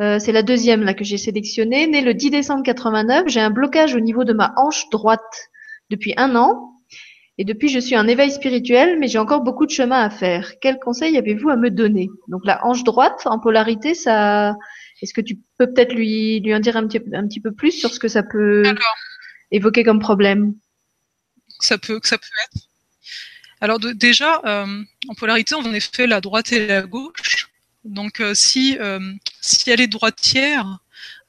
Euh, 0.00 0.18
c'est 0.18 0.32
la 0.32 0.42
deuxième 0.42 0.82
là 0.82 0.94
que 0.94 1.04
j'ai 1.04 1.18
sélectionnée. 1.18 1.86
Née 1.86 2.02
le 2.02 2.14
10 2.14 2.30
décembre 2.30 2.62
89, 2.62 3.24
j'ai 3.26 3.40
un 3.40 3.50
blocage 3.50 3.94
au 3.94 4.00
niveau 4.00 4.24
de 4.24 4.32
ma 4.32 4.52
hanche 4.56 4.88
droite 4.90 5.50
depuis 5.90 6.14
un 6.16 6.36
an. 6.36 6.74
Et 7.40 7.44
depuis, 7.44 7.68
je 7.68 7.78
suis 7.78 7.94
un 7.94 8.08
éveil 8.08 8.32
spirituel, 8.32 8.98
mais 8.98 9.06
j'ai 9.06 9.18
encore 9.18 9.42
beaucoup 9.42 9.64
de 9.64 9.70
chemin 9.70 10.02
à 10.02 10.10
faire. 10.10 10.58
Quel 10.60 10.78
conseil 10.80 11.16
avez-vous 11.16 11.50
à 11.50 11.56
me 11.56 11.70
donner? 11.70 12.08
Donc 12.26 12.42
la 12.44 12.64
hanche 12.64 12.82
droite 12.82 13.22
en 13.26 13.38
polarité, 13.38 13.94
ça, 13.94 14.56
est-ce 15.02 15.14
que 15.14 15.20
tu 15.20 15.38
peux 15.56 15.72
peut-être 15.72 15.94
lui 15.94 16.40
lui 16.40 16.54
en 16.54 16.58
dire 16.60 16.76
un 16.76 16.86
petit, 16.88 17.00
un 17.12 17.26
petit 17.28 17.40
peu 17.40 17.52
plus 17.52 17.70
sur 17.70 17.92
ce 17.92 18.00
que 18.00 18.08
ça 18.08 18.24
peut 18.24 18.64
évoquer 19.52 19.84
comme 19.84 20.00
problème? 20.00 20.54
Ça 21.60 21.78
peut, 21.78 22.00
ça 22.02 22.18
peut 22.18 22.26
être. 22.46 22.64
Alors 23.60 23.78
déjà, 23.80 24.40
euh, 24.44 24.82
en 25.08 25.14
polarité, 25.14 25.54
on 25.54 25.60
en 25.60 25.72
effet 25.72 26.06
la 26.06 26.20
droite 26.20 26.52
et 26.52 26.66
la 26.66 26.82
gauche. 26.82 27.37
Donc 27.88 28.20
euh, 28.20 28.34
si, 28.34 28.76
euh, 28.78 29.00
si 29.40 29.70
elle 29.70 29.80
est 29.80 29.88
droitière, 29.88 30.78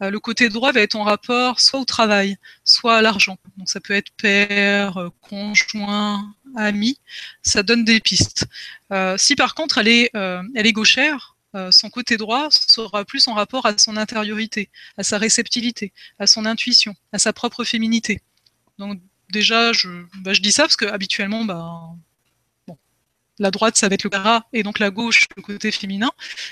euh, 0.03 0.09
le 0.09 0.19
côté 0.19 0.49
droit 0.49 0.71
va 0.71 0.81
être 0.81 0.95
en 0.95 1.03
rapport 1.03 1.59
soit 1.59 1.79
au 1.79 1.85
travail, 1.85 2.37
soit 2.63 2.97
à 2.97 3.01
l'argent. 3.01 3.37
Donc 3.57 3.69
ça 3.69 3.79
peut 3.79 3.93
être 3.93 4.11
père, 4.17 5.09
conjoint, 5.21 6.33
ami, 6.55 6.99
ça 7.41 7.63
donne 7.63 7.85
des 7.85 7.99
pistes. 7.99 8.45
si 9.17 9.35
par 9.35 9.55
contre 9.55 9.77
elle 9.77 9.87
est, 9.87 10.11
elle 10.13 10.67
est 10.67 10.73
gauchère, 10.73 11.35
son 11.71 11.89
côté 11.89 12.17
droit 12.17 12.49
sera 12.51 13.05
plus 13.05 13.27
en 13.27 13.33
rapport 13.33 13.65
à 13.65 13.77
son 13.77 13.97
intériorité, 13.97 14.69
à 14.97 15.03
sa 15.03 15.17
réceptivité, 15.17 15.93
à 16.19 16.27
son 16.27 16.45
intuition, 16.45 16.95
à 17.13 17.19
sa 17.19 17.33
propre 17.33 17.63
féminité. 17.63 18.21
Donc 18.77 18.99
déjà, 19.29 19.73
je, 19.73 19.89
bah, 20.21 20.33
je 20.33 20.41
dis 20.41 20.51
ça 20.51 20.63
parce 20.63 20.75
que 20.75 20.85
habituellement, 20.85 21.45
bah, 21.45 21.81
la 23.39 23.51
droite, 23.51 23.77
ça 23.77 23.87
va 23.87 23.95
être 23.95 24.03
le 24.03 24.09
gras, 24.09 24.43
et 24.53 24.63
donc 24.63 24.79
la 24.79 24.91
gauche, 24.91 25.27
le 25.35 25.41
côté 25.41 25.71
féminin. 25.71 26.11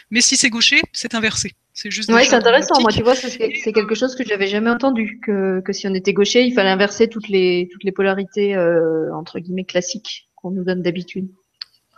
Mais 0.10 0.22
si 0.22 0.38
c'est 0.38 0.50
gaucher, 0.50 0.82
c'est 0.94 1.14
inversé. 1.14 1.54
C'est 1.74 1.92
juste. 1.92 2.10
C'est 2.12 2.34
intéressant. 2.34 2.82
Moi, 2.82 2.92
tu 2.92 3.04
vois, 3.04 3.16
c'est 3.16 3.38
quelque 3.74 3.94
chose 3.94 4.16
que 4.16 4.24
j'avais 4.26 4.48
jamais 4.48 4.72
entendu. 4.72 5.20
Que, 5.24 5.62
que, 5.62 5.74
si 5.74 5.88
on 5.88 5.94
était 5.94 6.14
gaucher, 6.14 6.44
il 6.44 6.54
fallait 6.54 6.72
inverser 6.72 7.08
toutes 7.08 7.28
les, 7.28 7.70
toutes 7.72 7.84
les 7.84 7.92
polarités, 7.92 8.56
euh, 8.56 9.14
entre 9.14 9.40
guillemets, 9.40 9.66
classiques 9.66 10.28
qu'on 10.36 10.52
nous 10.52 10.64
donne 10.64 10.82
d'habitude. 10.82 11.28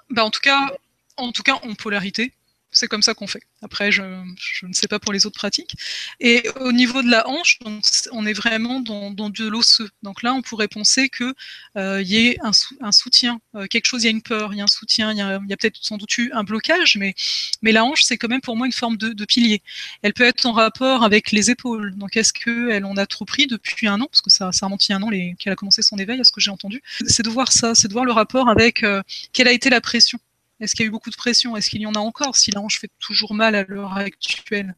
Bah, 0.09 0.25
en 0.25 0.31
tout 0.31 0.41
cas, 0.41 0.73
en 1.17 1.31
tout 1.31 1.43
cas, 1.43 1.59
en 1.63 1.75
polarité, 1.75 2.33
c'est 2.71 2.87
comme 2.87 3.01
ça 3.01 3.13
qu'on 3.13 3.27
fait. 3.27 3.41
Après, 3.61 3.91
je, 3.91 4.01
ne 4.03 4.73
sais 4.73 4.87
pas 4.87 4.99
pour 4.99 5.11
les 5.11 5.25
autres 5.25 5.37
pratiques. 5.37 5.75
Et 6.19 6.43
au 6.59 6.71
niveau 6.71 7.01
de 7.01 7.09
la 7.09 7.27
hanche, 7.27 7.59
donc, 7.59 7.83
on 8.11 8.25
est 8.25 8.33
vraiment 8.33 8.79
dans, 8.79 9.11
dans 9.11 9.29
de 9.29 9.47
l'osseux. 9.47 9.89
Donc 10.03 10.23
là, 10.23 10.33
on 10.33 10.41
pourrait 10.41 10.67
penser 10.67 11.09
qu'il 11.09 11.33
euh, 11.77 12.01
y 12.01 12.27
ait 12.27 12.37
un, 12.41 12.91
soutien, 12.91 13.39
euh, 13.55 13.65
quelque 13.67 13.85
chose, 13.85 14.03
il 14.03 14.05
y 14.05 14.07
a 14.07 14.11
une 14.11 14.21
peur, 14.21 14.53
il 14.53 14.57
y 14.57 14.61
a 14.61 14.65
un 14.65 14.67
soutien, 14.67 15.11
il 15.11 15.17
y 15.17 15.21
a, 15.21 15.57
peut-être 15.57 15.77
sans 15.81 15.97
doute 15.97 16.17
eu 16.17 16.31
un 16.33 16.43
blocage, 16.43 16.97
mais, 16.97 17.15
mais 17.61 17.71
la 17.71 17.83
hanche, 17.85 18.03
c'est 18.03 18.17
quand 18.17 18.27
même 18.27 18.41
pour 18.41 18.55
moi 18.55 18.67
une 18.67 18.73
forme 18.73 18.97
de, 18.97 19.25
pilier. 19.25 19.61
Elle 20.01 20.13
peut 20.13 20.23
être 20.23 20.45
en 20.45 20.53
rapport 20.53 21.03
avec 21.03 21.31
les 21.31 21.51
épaules. 21.51 21.95
Donc 21.97 22.17
est-ce 22.17 22.33
qu'elle 22.33 22.85
en 22.85 22.97
a 22.97 23.05
trop 23.05 23.25
pris 23.25 23.47
depuis 23.47 23.87
un 23.87 23.99
an, 24.01 24.05
parce 24.05 24.21
que 24.21 24.29
ça, 24.29 24.51
ça 24.51 24.65
remonte 24.65 24.87
il 24.87 24.91
y 24.91 24.95
a 24.95 24.97
un 24.97 25.03
an 25.03 25.09
qu'elle 25.37 25.53
a 25.53 25.55
commencé 25.55 25.81
son 25.81 25.97
éveil, 25.97 26.19
à 26.19 26.23
ce 26.23 26.31
que 26.31 26.41
j'ai 26.41 26.51
entendu. 26.51 26.81
C'est 27.05 27.23
de 27.23 27.29
voir 27.29 27.51
ça, 27.51 27.75
c'est 27.75 27.87
de 27.87 27.93
voir 27.93 28.05
le 28.05 28.11
rapport 28.11 28.49
avec 28.49 28.83
euh, 28.83 29.01
quelle 29.33 29.47
a 29.47 29.51
été 29.51 29.69
la 29.69 29.81
pression 29.81 30.19
Est-ce 30.59 30.75
qu'il 30.75 30.83
y 30.83 30.87
a 30.87 30.89
eu 30.89 30.91
beaucoup 30.91 31.09
de 31.09 31.15
pression? 31.15 31.55
Est-ce 31.55 31.69
qu'il 31.69 31.81
y 31.81 31.85
en 31.85 31.93
a 31.93 31.99
encore? 31.99 32.35
Si 32.35 32.51
la 32.51 32.59
hanche 32.59 32.79
fait 32.79 32.91
toujours 32.99 33.33
mal 33.33 33.55
à 33.55 33.63
l'heure 33.63 33.97
actuelle 33.97 34.75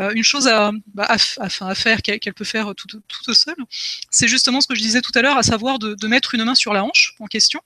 euh, 0.00 0.12
Une 0.14 0.24
chose 0.24 0.48
à, 0.48 0.72
bah, 0.94 1.06
à, 1.08 1.16
à, 1.40 1.74
faire 1.74 2.02
qu'elle 2.02 2.34
peut 2.34 2.44
faire 2.44 2.74
toute, 2.74 2.96
toute 3.06 3.34
seule, 3.34 3.56
c'est 4.10 4.28
justement 4.28 4.60
ce 4.60 4.66
que 4.66 4.74
je 4.74 4.80
disais 4.80 5.02
tout 5.02 5.12
à 5.14 5.22
l'heure, 5.22 5.36
à 5.36 5.42
savoir 5.42 5.78
de, 5.78 5.94
de, 5.94 6.06
mettre 6.08 6.34
une 6.34 6.44
main 6.44 6.54
sur 6.54 6.72
la 6.72 6.84
hanche 6.84 7.14
en 7.20 7.26
question 7.26 7.60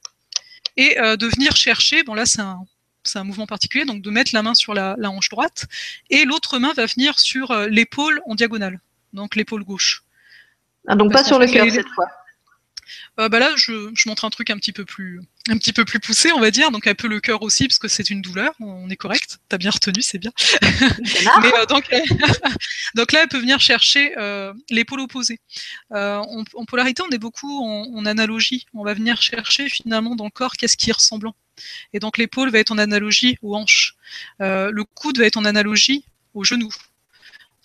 et 0.76 0.98
euh, 0.98 1.16
de 1.16 1.26
venir 1.26 1.56
chercher, 1.56 2.02
bon 2.02 2.14
là 2.14 2.26
c'est 2.26 2.40
un, 2.40 3.24
mouvement 3.24 3.46
particulier, 3.46 3.84
donc 3.84 4.02
de 4.02 4.10
mettre 4.10 4.30
la 4.34 4.42
main 4.42 4.54
sur 4.54 4.74
la, 4.74 4.96
la 4.98 5.10
hanche 5.10 5.28
droite, 5.28 5.66
et 6.10 6.24
l'autre 6.24 6.58
main 6.58 6.72
va 6.72 6.86
venir 6.86 7.18
sur 7.18 7.50
euh, 7.50 7.68
l'épaule 7.68 8.20
en 8.26 8.34
diagonale, 8.34 8.80
donc 9.12 9.36
l'épaule 9.36 9.62
gauche. 9.62 10.04
Ah, 10.86 10.96
donc 10.96 11.12
pas 11.12 11.24
sur 11.24 11.38
le 11.38 11.46
cœur 11.46 11.70
cette 11.70 11.88
fois. 11.88 12.08
Euh, 13.20 13.28
bah 13.28 13.38
là, 13.38 13.52
je, 13.56 13.90
je, 13.94 14.08
montre 14.08 14.24
un 14.24 14.30
truc 14.30 14.50
un 14.50 14.56
petit 14.56 14.72
peu 14.72 14.84
plus, 14.84 15.20
un 15.48 15.58
petit 15.58 15.72
peu 15.72 15.84
plus 15.84 16.00
poussé, 16.00 16.32
on 16.32 16.40
va 16.40 16.50
dire, 16.50 16.70
donc 16.70 16.86
un 16.86 16.94
peu 16.94 17.06
le 17.06 17.20
cœur 17.20 17.42
aussi, 17.42 17.68
parce 17.68 17.78
que 17.78 17.88
c'est 17.88 18.08
une 18.08 18.22
douleur. 18.22 18.52
On 18.60 18.88
est 18.88 18.96
correct. 18.96 19.38
T'as 19.48 19.58
bien 19.58 19.70
retenu, 19.70 20.00
c'est 20.00 20.18
bien. 20.18 20.32
Mais 20.62 21.52
euh, 21.54 21.66
donc, 21.66 21.84
donc 22.94 23.12
là, 23.12 23.22
elle 23.22 23.28
peut 23.28 23.38
venir 23.38 23.60
chercher 23.60 24.16
euh, 24.16 24.54
l'épaule 24.70 25.00
opposée. 25.00 25.40
Euh, 25.92 26.16
en, 26.16 26.44
en, 26.54 26.64
polarité, 26.64 27.02
on 27.02 27.10
est 27.10 27.18
beaucoup 27.18 27.62
en, 27.62 27.94
en, 27.94 28.06
analogie. 28.06 28.64
On 28.72 28.84
va 28.84 28.94
venir 28.94 29.20
chercher 29.20 29.68
finalement 29.68 30.16
dans 30.16 30.24
le 30.24 30.30
corps 30.30 30.54
qu'est-ce 30.54 30.78
qui 30.78 30.88
est 30.90 30.94
ressemblant. 30.94 31.34
Et 31.92 32.00
donc 32.00 32.18
l'épaule 32.18 32.50
va 32.50 32.58
être 32.58 32.72
en 32.72 32.78
analogie 32.78 33.36
aux 33.42 33.54
hanches. 33.54 33.96
Le 34.40 34.82
coude 34.82 35.18
va 35.18 35.26
être 35.26 35.36
en 35.36 35.44
analogie 35.44 36.04
aux 36.34 36.44
genoux 36.44 36.74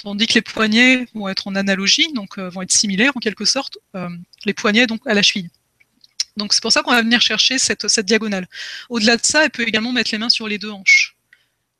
tandis 0.01 0.27
que 0.27 0.35
les 0.35 0.41
poignets 0.41 1.07
vont 1.13 1.27
être 1.27 1.49
en 1.49 1.55
analogie, 1.55 2.13
donc 2.13 2.39
vont 2.39 2.61
être 2.61 2.71
similaires 2.71 3.11
en 3.15 3.19
quelque 3.19 3.43
sorte, 3.43 3.79
les 4.45 4.53
poignets 4.53 4.87
donc 4.87 5.01
à 5.05 5.13
la 5.13 5.21
cheville. 5.21 5.49
Donc 6.39 6.53
c'est 6.53 6.61
pour 6.61 6.71
ça 6.71 6.81
qu'on 6.81 6.91
va 6.91 7.01
venir 7.01 7.21
chercher 7.21 7.59
cette, 7.59 7.99
diagonale. 7.99 8.47
Au-delà 8.89 9.17
de 9.17 9.25
ça, 9.25 9.43
elle 9.43 9.51
peut 9.51 9.67
également 9.67 9.91
mettre 9.91 10.11
les 10.11 10.17
mains 10.17 10.29
sur 10.29 10.47
les 10.47 10.57
deux 10.57 10.71
hanches 10.71 11.15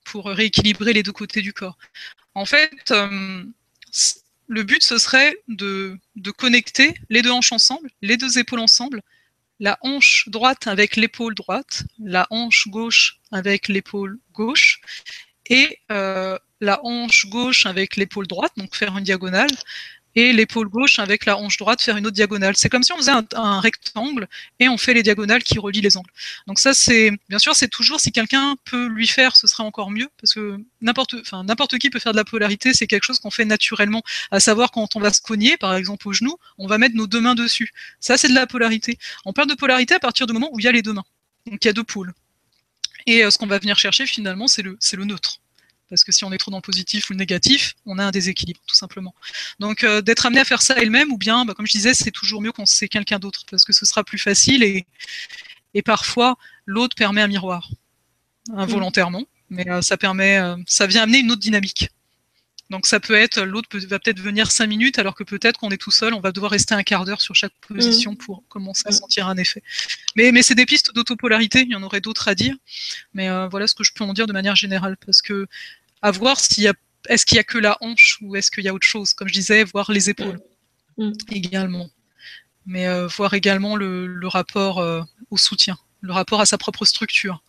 pour 0.04 0.26
rééquilibrer 0.26 0.94
les 0.94 1.02
deux 1.02 1.12
côtés 1.12 1.42
du 1.42 1.54
corps. 1.54 1.78
En 2.36 2.46
fait, 2.46 2.92
euh, 2.92 3.44
le 4.48 4.64
but 4.64 4.84
ce 4.84 4.98
serait 4.98 5.38
de, 5.48 5.98
de 6.16 6.32
connecter 6.32 6.94
les 7.10 7.22
deux 7.22 7.32
hanches 7.32 7.54
ensemble, 7.54 7.90
les 8.02 8.18
deux 8.18 8.38
épaules 8.38 8.60
ensemble, 8.60 9.02
la 9.60 9.78
hanche 9.82 10.28
droite 10.28 10.68
avec 10.68 10.96
l'épaule 10.96 11.36
droite, 11.36 11.84
la 12.00 12.28
hanche 12.30 12.68
gauche 12.68 13.20
avec 13.32 13.68
l'épaule 13.68 14.20
gauche, 14.34 14.82
et 15.50 15.80
euh, 15.92 16.38
la 16.62 16.84
hanche 16.86 17.26
gauche 17.28 17.66
avec 17.66 17.96
l'épaule 17.96 18.28
droite, 18.28 18.54
donc 18.58 18.76
faire 18.76 18.98
une 18.98 19.04
diagonale, 19.04 19.50
et 20.20 20.34
l'épaule 20.34 20.68
gauche 20.68 21.00
avec 21.00 21.26
la 21.26 21.38
hanche 21.38 21.58
droite 21.58 21.82
faire 21.82 21.96
une 21.96 22.06
autre 22.06 22.16
diagonale. 22.16 22.58
C'est 22.58 22.68
comme 22.68 22.84
si 22.84 22.92
on 22.92 22.98
faisait 22.98 23.14
un, 23.36 23.60
rectangle 23.62 24.28
et 24.60 24.68
on 24.68 24.78
fait 24.78 24.94
les 24.94 25.02
diagonales 25.02 25.44
qui 25.44 25.60
relient 25.60 25.80
les 25.80 25.96
angles. 25.96 26.10
Donc 26.46 26.60
ça, 26.60 26.74
c'est 26.74 27.12
bien 27.30 27.40
sûr, 27.40 27.56
c'est 27.56 27.70
toujours 27.70 28.02
si 28.02 28.12
quelqu'un 28.12 28.56
peut 28.66 28.88
lui 28.88 29.08
faire, 29.08 29.38
ce 29.38 29.48
sera 29.48 29.64
encore 29.64 29.92
mieux 29.92 30.10
parce 30.20 30.34
que 30.34 30.60
n'importe, 30.82 31.78
qui 31.80 31.90
peut 31.90 32.00
faire 32.00 32.12
de 32.12 32.18
la 32.18 32.26
polarité. 32.26 32.74
C'est 32.74 32.88
quelque 32.88 33.06
chose 33.06 33.20
qu'on 33.20 33.32
fait 33.32 33.46
naturellement. 33.46 34.04
À 34.32 34.42
savoir 34.42 34.72
quand 34.72 34.98
on 34.98 35.00
va 35.00 35.14
se 35.14 35.22
cogner, 35.22 35.56
par 35.56 35.74
exemple 35.76 36.08
au 36.10 36.14
genou, 36.14 36.36
on 36.58 36.68
va 36.68 36.78
mettre 36.78 36.96
nos 36.96 37.08
deux 37.08 37.22
mains 37.22 37.36
dessus. 37.36 37.72
Ça, 38.02 38.18
c'est 38.18 38.28
de 38.28 38.36
la 38.36 38.46
polarité. 38.46 38.98
On 39.24 39.32
perd 39.32 39.50
de 39.50 39.56
polarité 39.56 39.94
à 39.94 40.00
partir 40.00 40.28
du 40.28 40.34
moment 40.34 40.50
où 40.52 40.60
il 40.60 40.66
y 40.66 40.68
a 40.68 40.72
les 40.74 40.82
deux 40.82 40.94
mains. 40.94 41.06
Donc 41.46 41.64
il 41.64 41.68
y 41.68 41.70
a 41.70 41.74
deux 41.74 41.84
pôles. 41.84 42.14
Et 43.06 43.24
euh, 43.24 43.32
ce 43.32 43.38
qu'on 43.38 43.48
va 43.48 43.60
venir 43.60 43.78
chercher 43.78 44.06
finalement, 44.06 44.48
c'est 44.48 44.64
le, 44.64 44.76
c'est 44.82 44.98
le 44.98 45.06
neutre 45.06 45.40
parce 45.90 46.04
que 46.04 46.12
si 46.12 46.24
on 46.24 46.32
est 46.32 46.38
trop 46.38 46.52
dans 46.52 46.58
le 46.58 46.62
positif 46.62 47.10
ou 47.10 47.14
le 47.14 47.20
négatif, 47.20 47.74
on 47.86 47.98
a 47.98 48.06
un 48.06 48.12
déséquilibre, 48.12 48.62
tout 48.68 48.76
simplement. 48.76 49.16
Donc 49.60 49.84
euh, 49.84 50.02
d'être 50.02 50.26
amené 50.26 50.42
à 50.42 50.46
faire 50.46 50.62
ça 50.62 50.76
elle-même, 50.78 51.12
ou 51.12 51.18
bien, 51.18 51.46
bah, 51.46 51.54
comme 51.56 51.68
je 51.68 51.72
disais, 51.72 51.94
c'est 51.94 52.12
toujours 52.12 52.42
mieux 52.42 52.52
quand 52.52 52.66
c'est 52.66 52.88
quelqu'un 52.88 53.20
d'autre, 53.20 53.44
parce 53.50 53.66
que 53.66 53.74
ce 53.74 53.86
sera 53.86 54.04
plus 54.04 54.20
facile 54.20 54.64
et, 54.64 54.86
et 55.74 55.82
parfois 55.82 56.38
l'autre 56.66 56.96
permet 56.96 57.22
un 57.22 57.28
miroir, 57.28 57.70
involontairement, 58.56 59.26
mais 59.50 59.68
euh, 59.70 59.82
ça 59.82 59.98
permet, 59.98 60.38
euh, 60.38 60.56
ça 60.68 60.88
vient 60.88 61.04
amener 61.04 61.20
une 61.20 61.32
autre 61.32 61.42
dynamique. 61.42 61.90
Donc 62.70 62.86
ça 62.86 63.00
peut 63.00 63.16
être, 63.16 63.42
l'autre 63.42 63.68
peut, 63.68 63.84
va 63.88 63.98
peut-être 63.98 64.20
venir 64.20 64.52
cinq 64.52 64.68
minutes, 64.68 65.00
alors 65.00 65.16
que 65.16 65.24
peut-être 65.24 65.58
qu'on 65.60 65.72
est 65.72 65.82
tout 65.82 65.90
seul, 65.90 66.14
on 66.14 66.20
va 66.20 66.32
devoir 66.32 66.52
rester 66.52 66.76
un 66.76 66.84
quart 66.84 67.04
d'heure 67.04 67.20
sur 67.20 67.34
chaque 67.34 67.54
position 67.68 68.12
mmh. 68.12 68.18
pour 68.18 68.44
commencer 68.48 68.84
à 68.86 68.92
sentir 68.92 69.28
un 69.28 69.38
effet. 69.38 69.64
Mais, 70.16 70.32
mais 70.32 70.44
c'est 70.44 70.54
des 70.54 70.68
pistes 70.68 70.94
d'autopolarité, 70.94 71.62
il 71.62 71.72
y 71.72 71.76
en 71.76 71.82
aurait 71.82 72.00
d'autres 72.00 72.28
à 72.28 72.36
dire, 72.36 72.56
mais 73.16 73.28
voilà 73.50 73.66
ce 73.66 73.74
que 73.74 73.84
je 73.84 73.92
peux 73.92 74.04
en 74.04 74.14
dire 74.14 74.28
de 74.28 74.34
manière 74.34 74.56
générale, 74.56 74.98
parce 75.04 75.24
que 75.24 75.48
à 76.02 76.12
voir 76.12 76.40
s'il 76.40 76.64
y 76.64 76.68
a, 76.68 76.74
est-ce 77.08 77.26
qu'il 77.26 77.38
y 77.38 77.40
a 77.40 77.44
que 77.44 77.58
la 77.58 77.78
hanche 77.82 78.18
ou 78.22 78.36
est-ce 78.36 78.52
qu'il 78.52 78.64
y 78.64 78.68
a 78.68 78.74
autre 78.74 78.88
chose, 78.88 79.14
comme 79.14 79.28
je 79.28 79.34
disais, 79.34 79.64
voir 79.64 79.92
les 79.92 80.10
épaules 80.10 80.40
mmh. 80.98 81.12
également, 81.32 81.90
mais 82.66 82.88
euh, 82.88 83.08
voir 83.08 83.34
également 83.34 83.76
le, 83.76 84.08
le 84.08 84.28
rapport 84.28 84.80
euh, 84.80 85.02
au 85.32 85.38
soutien, 85.38 85.78
le 86.02 86.14
rapport 86.14 86.42
à 86.42 86.46
sa 86.46 86.58
propre 86.58 86.86
structure. 86.86 87.44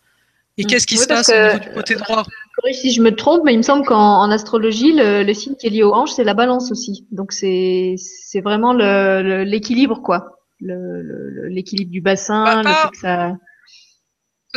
Et 0.57 0.65
qu'est-ce 0.65 0.85
qui 0.85 0.95
oui, 0.95 1.03
se 1.03 1.07
passe 1.07 1.27
que, 1.27 1.33
au 1.33 1.53
niveau 1.53 1.69
du 1.69 1.73
côté 1.73 1.95
droit? 1.95 2.25
Si 2.73 2.91
je 2.91 3.01
me 3.01 3.15
trompe, 3.15 3.43
mais 3.45 3.53
il 3.53 3.57
me 3.57 3.63
semble 3.63 3.85
qu'en 3.85 4.29
astrologie, 4.29 4.91
le, 4.91 5.23
le, 5.23 5.33
signe 5.33 5.55
qui 5.55 5.67
est 5.67 5.69
lié 5.69 5.83
aux 5.83 5.93
hanches, 5.93 6.11
c'est 6.11 6.25
la 6.25 6.33
balance 6.33 6.71
aussi. 6.71 7.07
Donc 7.11 7.31
c'est 7.31 7.95
vraiment 8.43 8.73
l'équilibre, 8.73 9.95
le, 9.95 10.01
quoi. 10.01 10.39
L'équilibre 10.59 11.91
du 11.91 12.01
bassin. 12.01 12.61
Bah, 12.61 12.61
pas... 12.63 12.91
ça... 13.01 13.37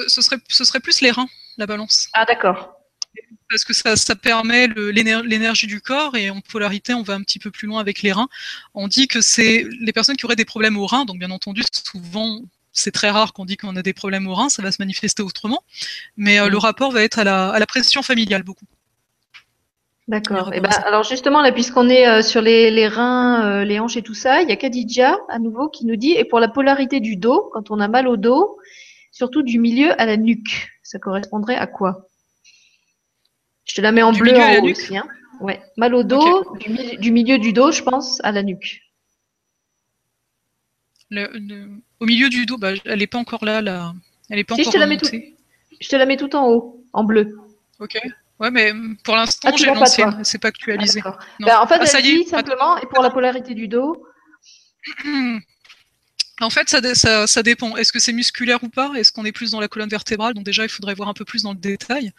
ce, 0.09 0.21
serait, 0.21 0.39
ce 0.49 0.65
serait 0.65 0.81
plus 0.81 1.01
les 1.01 1.13
reins, 1.13 1.29
la 1.59 1.67
balance. 1.67 2.09
Ah 2.13 2.25
d'accord. 2.25 2.75
Parce 3.51 3.65
que 3.65 3.73
ça, 3.73 3.97
ça 3.97 4.15
permet 4.15 4.69
l'énergie 4.69 5.67
du 5.67 5.81
corps 5.81 6.17
et 6.17 6.31
en 6.31 6.41
polarité, 6.41 6.95
on 6.95 7.03
va 7.03 7.15
un 7.15 7.23
petit 7.23 7.39
peu 7.39 7.51
plus 7.51 7.67
loin 7.67 7.81
avec 7.81 8.03
les 8.03 8.13
reins. 8.13 8.29
On 8.75 8.89
dit 8.89 9.07
que 9.09 9.21
c'est 9.21 9.67
les 9.81 9.93
personnes 9.93 10.17
qui 10.17 10.25
auraient 10.25 10.37
des 10.37 10.45
problèmes 10.45 10.77
aux 10.77 10.87
reins, 10.87 11.05
donc 11.05 11.19
bien 11.19 11.31
entendu, 11.31 11.63
souvent 11.73 12.41
c'est 12.73 12.91
très 12.91 13.11
rare 13.11 13.33
qu'on 13.33 13.45
dit 13.45 13.57
qu'on 13.57 13.77
a 13.77 13.83
des 13.83 13.93
problèmes 13.93 14.27
au 14.27 14.35
rein, 14.35 14.49
ça 14.49 14.61
va 14.61 14.73
se 14.73 14.81
manifester 14.81 15.23
autrement, 15.23 15.63
mais 16.17 16.41
euh, 16.41 16.49
le 16.49 16.59
rapport 16.59 16.91
va 16.91 17.03
être 17.03 17.21
à 17.21 17.25
la, 17.25 17.51
à 17.51 17.59
la 17.61 17.67
pression 17.67 18.03
familiale 18.03 18.43
beaucoup. 18.43 18.67
D'accord. 20.07 20.53
Et 20.53 20.61
ben, 20.61 20.71
alors 20.85 21.05
justement, 21.05 21.41
là, 21.41 21.51
puisqu'on 21.51 21.89
est 21.89 22.07
euh, 22.07 22.21
sur 22.21 22.43
les, 22.43 22.71
les 22.71 22.89
reins, 22.89 23.47
euh, 23.47 23.65
les 23.65 23.79
hanches 23.81 23.97
et 23.97 24.03
tout 24.03 24.13
ça, 24.15 24.43
il 24.43 24.49
y 24.51 24.53
a 24.53 24.57
Khadija 24.57 25.17
à 25.31 25.39
nouveau 25.39 25.69
qui 25.69 25.87
nous 25.87 25.97
dit, 25.97 26.13
et 26.13 26.25
pour 26.25 26.41
la 26.41 26.49
polarité 26.49 27.01
du 27.01 27.17
dos, 27.17 27.49
quand 27.55 27.71
on 27.71 27.81
a 27.81 27.89
mal 27.89 28.07
au 28.07 28.17
dos, 28.17 28.59
surtout 29.13 29.43
du 29.43 29.59
milieu 29.59 29.99
à 29.99 30.05
la 30.05 30.17
nuque, 30.17 30.69
ça 30.83 30.99
correspondrait 30.99 31.57
à 31.57 31.67
quoi? 31.67 32.09
Je 33.65 33.75
te 33.75 33.81
la 33.81 33.93
mets 33.93 34.03
en 34.03 34.13
du 34.13 34.21
bleu 34.21 34.37
en 34.37 34.59
haut 34.59 34.71
aussi. 34.71 34.97
Hein. 34.97 35.07
Ouais. 35.41 35.61
Mal 35.77 35.95
au 35.95 36.03
dos, 36.03 36.43
okay. 36.47 36.71
du, 36.71 36.97
du 36.99 37.13
milieu 37.13 37.39
du 37.39 37.53
dos, 37.53 37.73
je 37.73 37.83
pense, 37.83 38.21
à 38.23 38.33
la 38.33 38.43
nuque. 38.43 38.81
Le, 41.11 41.29
le, 41.35 41.69
au 42.01 42.07
milieu 42.07 42.29
du 42.29 42.47
dos, 42.47 42.59
bah, 42.59 42.73
elle 42.85 42.99
n'est 42.99 43.07
pas 43.07 43.19
encore 43.19 43.45
là, 43.45 43.61
là. 43.61 43.95
Elle 44.31 44.39
est 44.39 44.45
pas 44.45 44.55
si, 44.55 44.63
encore 44.63 44.73
je 44.73 44.77
te, 44.77 44.81
la 44.81 44.87
mets 44.87 44.97
tout, 44.97 45.09
je 45.81 45.89
te 45.89 45.97
la 45.97 46.07
mets 46.07 46.17
tout 46.17 46.35
en 46.35 46.49
haut, 46.49 46.85
en 46.93 47.05
bleu. 47.05 47.39
Ok. 47.79 47.99
Ouais, 48.41 48.51
mais 48.51 48.73
pour 49.05 49.15
l'instant, 49.15 49.51
ah, 49.53 49.57
j'ai 49.57 49.67
l'ancienne, 49.67 50.25
c'est 50.25 50.39
pas 50.39 50.49
actualisé. 50.49 51.03
Ah, 51.05 51.19
bah, 51.41 51.63
en 51.63 51.67
fait, 51.67 51.79
ah, 51.81 51.87
ça 51.87 51.99
elle 51.99 52.05
dit 52.05 52.25
simplement, 52.25 52.79
et 52.79 52.87
pour 52.87 53.03
la 53.03 53.11
polarité 53.11 53.55
du 53.55 53.69
dos 53.69 54.07
En 56.41 56.51
fait, 56.51 56.69
ça, 56.69 56.81
ça, 56.95 57.29
ça 57.29 57.43
dépend. 57.45 57.77
Est-ce 57.77 57.93
que 57.93 58.01
c'est 58.01 58.13
musculaire 58.13 58.63
ou 58.65 58.69
pas? 58.69 58.93
Est-ce 58.97 59.13
qu'on 59.13 59.25
est 59.25 59.31
plus 59.31 59.53
dans 59.53 59.61
la 59.61 59.69
colonne 59.69 59.89
vertébrale? 59.89 60.35
Donc 60.35 60.45
déjà, 60.45 60.65
il 60.65 60.69
faudrait 60.69 60.95
voir 60.95 61.09
un 61.09 61.15
peu 61.15 61.25
plus 61.25 61.45
dans 61.45 61.53
le 61.53 61.59
détail. 61.59 62.13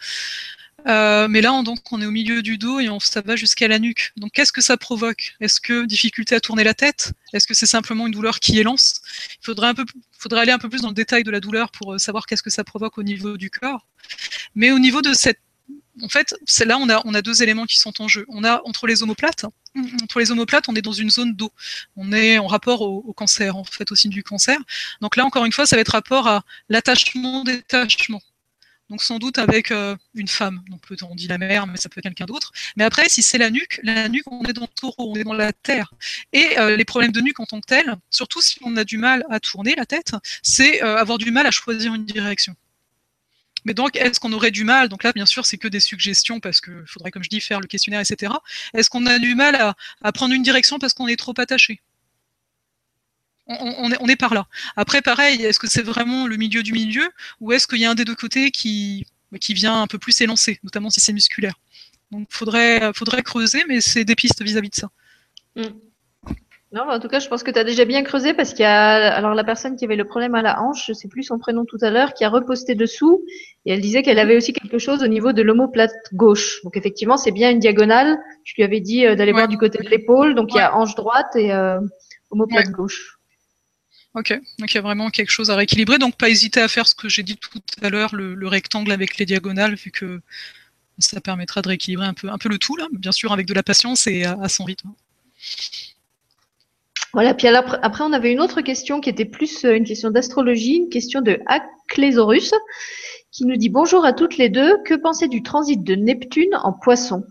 Euh, 0.86 1.26
mais 1.28 1.40
là, 1.40 1.52
on, 1.52 1.62
donc, 1.62 1.80
on 1.90 2.00
est 2.00 2.06
au 2.06 2.10
milieu 2.10 2.42
du 2.42 2.58
dos 2.58 2.78
et 2.78 2.88
on, 2.88 3.00
ça 3.00 3.20
va 3.20 3.34
jusqu'à 3.34 3.66
la 3.66 3.78
nuque. 3.78 4.12
Donc, 4.16 4.32
qu'est-ce 4.32 4.52
que 4.52 4.60
ça 4.60 4.76
provoque? 4.76 5.34
Est-ce 5.40 5.60
que 5.60 5.84
difficulté 5.84 6.34
à 6.34 6.40
tourner 6.40 6.64
la 6.64 6.74
tête? 6.74 7.12
Est-ce 7.32 7.46
que 7.46 7.54
c'est 7.54 7.66
simplement 7.66 8.06
une 8.06 8.12
douleur 8.12 8.38
qui 8.38 8.58
est 8.58 8.62
lance 8.62 9.00
Il 9.42 9.44
faudrait, 9.44 9.68
un 9.68 9.74
peu, 9.74 9.84
faudrait 10.12 10.42
aller 10.42 10.52
un 10.52 10.58
peu 10.58 10.68
plus 10.68 10.82
dans 10.82 10.88
le 10.88 10.94
détail 10.94 11.24
de 11.24 11.30
la 11.30 11.40
douleur 11.40 11.70
pour 11.70 11.94
euh, 11.94 11.98
savoir 11.98 12.26
qu'est-ce 12.26 12.42
que 12.42 12.50
ça 12.50 12.62
provoque 12.62 12.98
au 12.98 13.02
niveau 13.02 13.36
du 13.36 13.50
corps. 13.50 13.86
Mais 14.54 14.70
au 14.70 14.78
niveau 14.78 15.02
de 15.02 15.12
cette 15.12 15.40
en 16.02 16.08
fait, 16.08 16.34
c'est 16.44 16.66
là 16.66 16.76
on 16.78 16.90
a, 16.90 17.00
on 17.06 17.14
a 17.14 17.22
deux 17.22 17.42
éléments 17.42 17.64
qui 17.64 17.78
sont 17.78 18.02
en 18.02 18.06
jeu. 18.06 18.26
On 18.28 18.44
a 18.44 18.60
entre 18.66 18.86
les 18.86 19.02
omoplates, 19.02 19.46
entre 20.02 20.18
les 20.18 20.30
omoplates, 20.30 20.68
on 20.68 20.74
est 20.74 20.82
dans 20.82 20.92
une 20.92 21.10
zone 21.10 21.34
d'eau. 21.34 21.50
On 21.96 22.12
est 22.12 22.36
en 22.38 22.46
rapport 22.46 22.82
au, 22.82 23.02
au, 23.06 23.12
cancer, 23.14 23.56
en 23.56 23.64
fait, 23.64 23.90
au 23.90 23.94
signe 23.94 24.10
du 24.10 24.22
cancer. 24.22 24.58
Donc 25.00 25.16
là, 25.16 25.24
encore 25.24 25.46
une 25.46 25.52
fois, 25.52 25.64
ça 25.64 25.74
va 25.74 25.80
être 25.80 25.92
rapport 25.92 26.28
à 26.28 26.44
l'attachement-détachement. 26.68 28.20
Donc 28.88 29.02
sans 29.02 29.18
doute 29.18 29.38
avec 29.38 29.72
euh, 29.72 29.96
une 30.14 30.28
femme. 30.28 30.62
Donc 30.68 30.80
on 31.02 31.14
dit 31.14 31.26
la 31.26 31.38
mère, 31.38 31.66
mais 31.66 31.76
ça 31.76 31.88
peut 31.88 31.98
être 31.98 32.04
quelqu'un 32.04 32.26
d'autre. 32.26 32.52
Mais 32.76 32.84
après, 32.84 33.08
si 33.08 33.22
c'est 33.22 33.38
la 33.38 33.50
nuque, 33.50 33.80
la 33.82 34.08
nuque, 34.08 34.30
on 34.30 34.44
est 34.44 34.52
dans 34.52 34.62
le 34.62 34.68
taureau, 34.68 35.12
on 35.12 35.16
est 35.16 35.24
dans 35.24 35.32
la 35.32 35.52
terre. 35.52 35.92
Et 36.32 36.58
euh, 36.58 36.76
les 36.76 36.84
problèmes 36.84 37.12
de 37.12 37.20
nuque 37.20 37.40
en 37.40 37.46
tant 37.46 37.60
que 37.60 37.66
tels, 37.66 37.96
surtout 38.10 38.40
si 38.40 38.58
on 38.62 38.76
a 38.76 38.84
du 38.84 38.98
mal 38.98 39.24
à 39.28 39.40
tourner 39.40 39.74
la 39.74 39.86
tête, 39.86 40.12
c'est 40.42 40.82
euh, 40.84 40.96
avoir 40.96 41.18
du 41.18 41.30
mal 41.32 41.46
à 41.46 41.50
choisir 41.50 41.94
une 41.94 42.04
direction. 42.04 42.54
Mais 43.64 43.74
donc, 43.74 43.96
est-ce 43.96 44.20
qu'on 44.20 44.32
aurait 44.32 44.52
du 44.52 44.62
mal 44.62 44.88
Donc 44.88 45.02
là, 45.02 45.12
bien 45.12 45.26
sûr, 45.26 45.44
c'est 45.44 45.58
que 45.58 45.66
des 45.66 45.80
suggestions 45.80 46.38
parce 46.38 46.60
qu'il 46.60 46.84
faudrait, 46.86 47.10
comme 47.10 47.24
je 47.24 47.28
dis, 47.28 47.40
faire 47.40 47.58
le 47.58 47.66
questionnaire, 47.66 48.00
etc. 48.00 48.32
Est-ce 48.74 48.88
qu'on 48.88 49.06
a 49.06 49.18
du 49.18 49.34
mal 49.34 49.56
à, 49.56 49.74
à 50.02 50.12
prendre 50.12 50.34
une 50.34 50.44
direction 50.44 50.78
parce 50.78 50.94
qu'on 50.94 51.08
est 51.08 51.16
trop 51.16 51.34
attaché? 51.36 51.80
On, 53.46 53.74
on, 53.78 53.90
est, 53.90 53.96
on, 54.00 54.08
est, 54.08 54.16
par 54.16 54.34
là. 54.34 54.46
Après, 54.76 55.02
pareil, 55.02 55.44
est-ce 55.44 55.58
que 55.58 55.68
c'est 55.68 55.82
vraiment 55.82 56.26
le 56.26 56.36
milieu 56.36 56.62
du 56.62 56.72
milieu 56.72 57.08
ou 57.40 57.52
est-ce 57.52 57.66
qu'il 57.66 57.78
y 57.78 57.84
a 57.84 57.90
un 57.90 57.94
des 57.94 58.04
deux 58.04 58.14
côtés 58.14 58.50
qui, 58.50 59.06
qui 59.40 59.54
vient 59.54 59.82
un 59.82 59.86
peu 59.86 59.98
plus 59.98 60.12
s'élancer, 60.12 60.58
notamment 60.64 60.90
si 60.90 61.00
c'est 61.00 61.12
musculaire? 61.12 61.54
Donc, 62.10 62.28
faudrait, 62.30 62.92
faudrait 62.94 63.22
creuser, 63.22 63.64
mais 63.68 63.80
c'est 63.80 64.04
des 64.04 64.14
pistes 64.14 64.42
vis-à-vis 64.42 64.68
-vis 64.68 64.70
de 64.70 64.80
ça. 64.80 64.90
Mm. 65.56 65.86
Non, 66.72 66.82
en 66.90 66.98
tout 66.98 67.08
cas, 67.08 67.20
je 67.20 67.28
pense 67.28 67.42
que 67.42 67.50
tu 67.50 67.58
as 67.58 67.64
déjà 67.64 67.84
bien 67.84 68.02
creusé 68.02 68.34
parce 68.34 68.50
qu'il 68.50 68.60
y 68.60 68.66
a 68.66 69.14
alors 69.14 69.34
la 69.34 69.44
personne 69.44 69.76
qui 69.76 69.84
avait 69.84 69.96
le 69.96 70.04
problème 70.04 70.34
à 70.34 70.42
la 70.42 70.60
hanche, 70.60 70.84
je 70.88 70.92
sais 70.92 71.08
plus 71.08 71.22
son 71.22 71.38
prénom 71.38 71.64
tout 71.64 71.78
à 71.80 71.90
l'heure, 71.90 72.12
qui 72.12 72.24
a 72.24 72.28
reposté 72.28 72.74
dessous 72.74 73.24
et 73.64 73.72
elle 73.72 73.80
disait 73.80 74.02
qu'elle 74.02 74.18
avait 74.18 74.36
aussi 74.36 74.52
quelque 74.52 74.78
chose 74.78 75.02
au 75.02 75.06
niveau 75.06 75.32
de 75.32 75.42
l'omoplate 75.42 75.94
gauche. 76.12 76.60
Donc 76.64 76.76
effectivement, 76.76 77.16
c'est 77.16 77.30
bien 77.30 77.50
une 77.50 77.60
diagonale. 77.60 78.18
Je 78.44 78.54
lui 78.56 78.64
avais 78.64 78.80
dit 78.80 79.06
euh, 79.06 79.14
d'aller 79.14 79.32
voir 79.32 79.46
du 79.48 79.58
côté 79.58 79.82
de 79.82 79.88
l'épaule. 79.88 80.34
Donc 80.34 80.52
il 80.52 80.56
y 80.56 80.60
a 80.60 80.76
hanche 80.76 80.94
droite 80.96 81.34
et 81.36 81.52
euh, 81.52 81.80
omoplate 82.30 82.70
gauche. 82.70 83.15
Ok, 84.16 84.32
donc 84.58 84.72
il 84.72 84.76
y 84.76 84.78
a 84.78 84.80
vraiment 84.80 85.10
quelque 85.10 85.28
chose 85.28 85.50
à 85.50 85.56
rééquilibrer. 85.56 85.98
Donc 85.98 86.16
pas 86.16 86.30
hésiter 86.30 86.60
à 86.60 86.68
faire 86.68 86.88
ce 86.88 86.94
que 86.94 87.06
j'ai 87.06 87.22
dit 87.22 87.36
tout 87.36 87.60
à 87.82 87.90
l'heure, 87.90 88.14
le, 88.14 88.48
rectangle 88.48 88.90
avec 88.90 89.18
les 89.18 89.26
diagonales, 89.26 89.74
vu 89.74 89.90
que 89.90 90.22
ça 90.98 91.20
permettra 91.20 91.60
de 91.60 91.68
rééquilibrer 91.68 92.06
un 92.06 92.14
peu, 92.14 92.48
le 92.48 92.58
tout, 92.58 92.76
là, 92.76 92.86
bien 92.92 93.12
sûr 93.12 93.30
avec 93.32 93.46
de 93.46 93.52
la 93.52 93.62
patience 93.62 94.06
et 94.06 94.24
à 94.24 94.48
son 94.48 94.64
rythme. 94.64 94.88
Voilà, 97.12 97.34
puis 97.34 97.46
après, 97.46 98.04
on 98.04 98.12
avait 98.14 98.32
une 98.32 98.40
autre 98.40 98.62
question 98.62 99.00
qui 99.02 99.10
était 99.10 99.26
plus 99.26 99.64
euh, 99.64 99.76
une 99.76 99.84
question 99.84 100.10
d'astrologie, 100.10 100.76
une 100.76 100.88
question 100.88 101.20
de 101.20 101.40
Aclésaurus, 101.46 102.52
qui 103.32 103.44
nous 103.44 103.56
dit 103.56 103.68
Bonjour 103.68 104.06
à 104.06 104.14
toutes 104.14 104.38
les 104.38 104.48
deux, 104.48 104.82
que 104.84 104.94
pensez 104.94 105.28
du 105.28 105.42
transit 105.42 105.82
de 105.82 105.94
Neptune 105.94 106.54
en 106.62 106.72
poisson? 106.72 107.24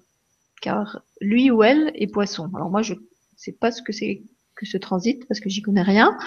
Car 0.61 1.01
lui 1.19 1.49
ou 1.49 1.63
elle 1.63 1.91
est 1.95 2.07
poisson. 2.07 2.49
Alors 2.55 2.69
moi, 2.69 2.83
je 2.83 2.93
ne 2.93 2.99
sais 3.37 3.53
pas 3.53 3.71
ce 3.71 3.81
que 3.81 3.91
c'est 3.91 4.21
que 4.55 4.65
ce 4.65 4.77
transit, 4.77 5.27
parce 5.27 5.39
que 5.39 5.49
j'y 5.49 5.63
connais 5.63 5.81
rien. 5.81 6.17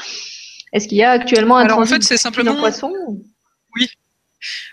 Est-ce 0.72 0.88
qu'il 0.88 0.98
y 0.98 1.02
a 1.02 1.10
actuellement 1.10 1.56
un 1.56 1.66
transit 1.66 2.02
en 2.02 2.06
fait, 2.06 2.16
simplement... 2.16 2.52
en 2.52 2.58
poisson 2.58 2.92
Oui, 3.74 3.88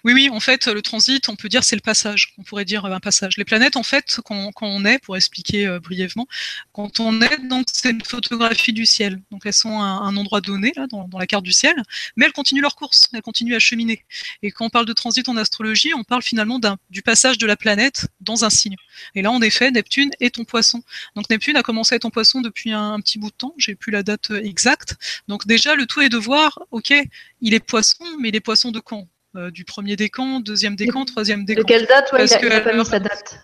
oui, 0.04 0.14
oui, 0.14 0.30
en 0.30 0.40
fait, 0.40 0.68
le 0.68 0.82
transit, 0.82 1.28
on 1.30 1.36
peut 1.36 1.50
dire 1.50 1.64
c'est 1.64 1.76
le 1.76 1.82
passage. 1.82 2.34
On 2.38 2.44
pourrait 2.44 2.66
dire 2.66 2.86
un 2.86 3.00
passage. 3.00 3.38
Les 3.38 3.46
planètes, 3.46 3.76
en 3.76 3.84
fait, 3.84 4.20
quand, 4.24 4.52
on 4.62 4.86
est, 4.86 5.00
pour 5.00 5.16
expliquer 5.18 5.68
euh, 5.68 5.80
brièvement, 5.80 6.28
quand 6.74 7.00
on 7.00 7.22
est, 7.22 7.48
donc 7.48 7.68
c'est 7.72 7.92
une 7.92 8.04
photographie 8.04 8.74
du 8.74 8.86
ciel. 8.86 9.22
Donc 9.32 9.42
elles 9.46 9.54
sont 9.54 9.80
à 9.80 9.86
un 9.86 10.16
endroit 10.18 10.42
donné 10.42 10.74
dans, 10.90 11.08
la 11.18 11.28
carte 11.28 11.44
du 11.44 11.52
ciel, 11.52 11.76
mais 12.16 12.26
elles 12.26 12.34
continuent 12.34 12.62
leur 12.62 12.76
course, 12.76 13.10
elles 13.14 13.22
continuent 13.22 13.56
à 13.56 13.60
cheminer. 13.60 14.06
Et 14.44 14.52
quand 14.52 14.66
on 14.66 14.70
parle 14.70 14.86
de 14.86 14.94
transit 14.94 15.28
en 15.30 15.38
astrologie, 15.38 15.94
on 15.94 16.04
parle 16.04 16.22
finalement 16.22 16.60
du 16.90 17.02
passage 17.02 17.38
de 17.38 17.48
la 17.48 17.56
planète 17.56 18.08
dans 18.22 18.46
un 18.46 18.50
signe. 18.50 18.76
Et 19.16 19.22
là, 19.22 19.32
en 19.32 19.42
effet, 19.42 19.72
Neptune 19.72 20.12
est 20.20 20.36
ton 20.36 20.46
poisson. 20.46 20.84
Donc 21.16 21.30
Neptune 21.30 21.58
a 21.58 21.64
commencé 21.64 21.94
à 21.94 21.98
être 21.98 22.06
en 22.06 22.12
poisson 22.12 22.42
depuis 22.42 22.72
un, 22.72 22.94
un 22.94 23.00
petit 23.00 23.20
bout 23.20 23.30
de 23.30 23.36
temps. 23.36 23.54
J'ai 23.58 23.76
plus 23.76 23.92
la 23.92 24.04
date 24.04 24.32
euh, 24.32 24.44
exacte. 24.44 24.96
Donc 25.28 25.48
déjà, 25.48 25.76
le 25.76 25.86
tout 25.86 26.02
est 26.02 26.10
de 26.10 26.18
voir, 26.18 26.60
ok, 26.72 26.94
il 27.42 27.54
est 27.54 27.60
poisson, 27.60 28.06
mais 28.20 28.30
il 28.30 28.36
est 28.36 28.42
poisson 28.42 28.72
de 28.72 28.80
quand? 28.80 29.08
Euh, 29.36 29.52
du 29.52 29.66
premier 29.66 29.96
décan, 29.96 30.40
deuxième 30.40 30.76
décan, 30.76 31.06
troisième 31.06 31.46
décan. 31.46 31.62
De 31.62 31.68
quelle 31.68 31.86
date 31.86 32.12
ouais, 32.14 32.26
il, 32.26 32.52
a, 32.52 32.62
pas 32.62 32.74
mis 32.74 32.86
sa 32.86 33.00
date. 33.00 33.40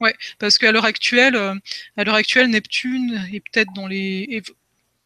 Ouais, 0.00 0.14
parce 0.38 0.58
qu'à 0.58 0.72
l'heure 0.72 0.84
actuelle, 0.84 1.36
euh, 1.36 1.54
à 1.96 2.04
l'heure 2.04 2.14
actuelle, 2.14 2.48
Neptune 2.48 3.26
est 3.32 3.40
peut-être 3.40 3.72
dans 3.74 3.86
les 3.86 4.42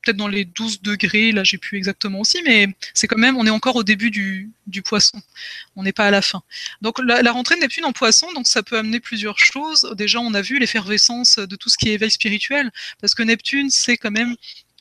peut-être 0.07 0.17
dans 0.17 0.29
les 0.29 0.45
12 0.45 0.83
degrés, 0.83 1.33
là 1.33 1.43
j'ai 1.43 1.59
plus 1.59 1.77
exactement 1.77 2.21
aussi, 2.21 2.41
mais 2.45 2.69
c'est 2.95 3.09
quand 3.09 3.19
même, 3.19 3.37
on 3.37 3.45
est 3.45 3.51
encore 3.51 3.75
au 3.75 3.83
début 3.83 4.11
du, 4.11 4.83
poisson, 4.83 5.21
on 5.75 5.83
n'est 5.83 5.93
pas 5.93 6.07
à 6.07 6.11
la 6.11 6.23
fin. 6.23 6.43
Donc 6.81 7.01
la, 7.01 7.23
la, 7.23 7.33
rentrée 7.33 7.57
de 7.57 7.61
Neptune 7.61 7.85
en 7.85 7.93
poisson, 7.93 8.33
donc 8.33 8.47
ça 8.47 8.63
peut 8.63 8.79
amener 8.79 9.01
plusieurs 9.01 9.39
choses. 9.39 9.93
Déjà, 9.97 10.21
on 10.21 10.33
a 10.35 10.43
vu 10.43 10.59
l'effervescence 10.61 11.39
de 11.39 11.57
tout 11.57 11.69
ce 11.69 11.77
qui 11.77 11.89
est 11.89 11.95
éveil 11.95 12.11
spirituel, 12.11 12.71
parce 13.01 13.15
que 13.15 13.25
Neptune, 13.25 13.69
c'est 13.71 13.97
quand 13.97 14.13
même 14.13 14.37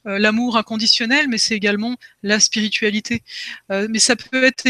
l'amour 0.06 0.58
inconditionnel, 0.58 1.28
mais 1.28 1.38
c'est 1.38 1.56
également 1.56 1.96
la 2.24 2.40
spiritualité. 2.40 3.24
Euh, 3.72 3.88
mais 3.90 4.00
ça 4.00 4.16
peut 4.16 4.44
être 4.44 4.68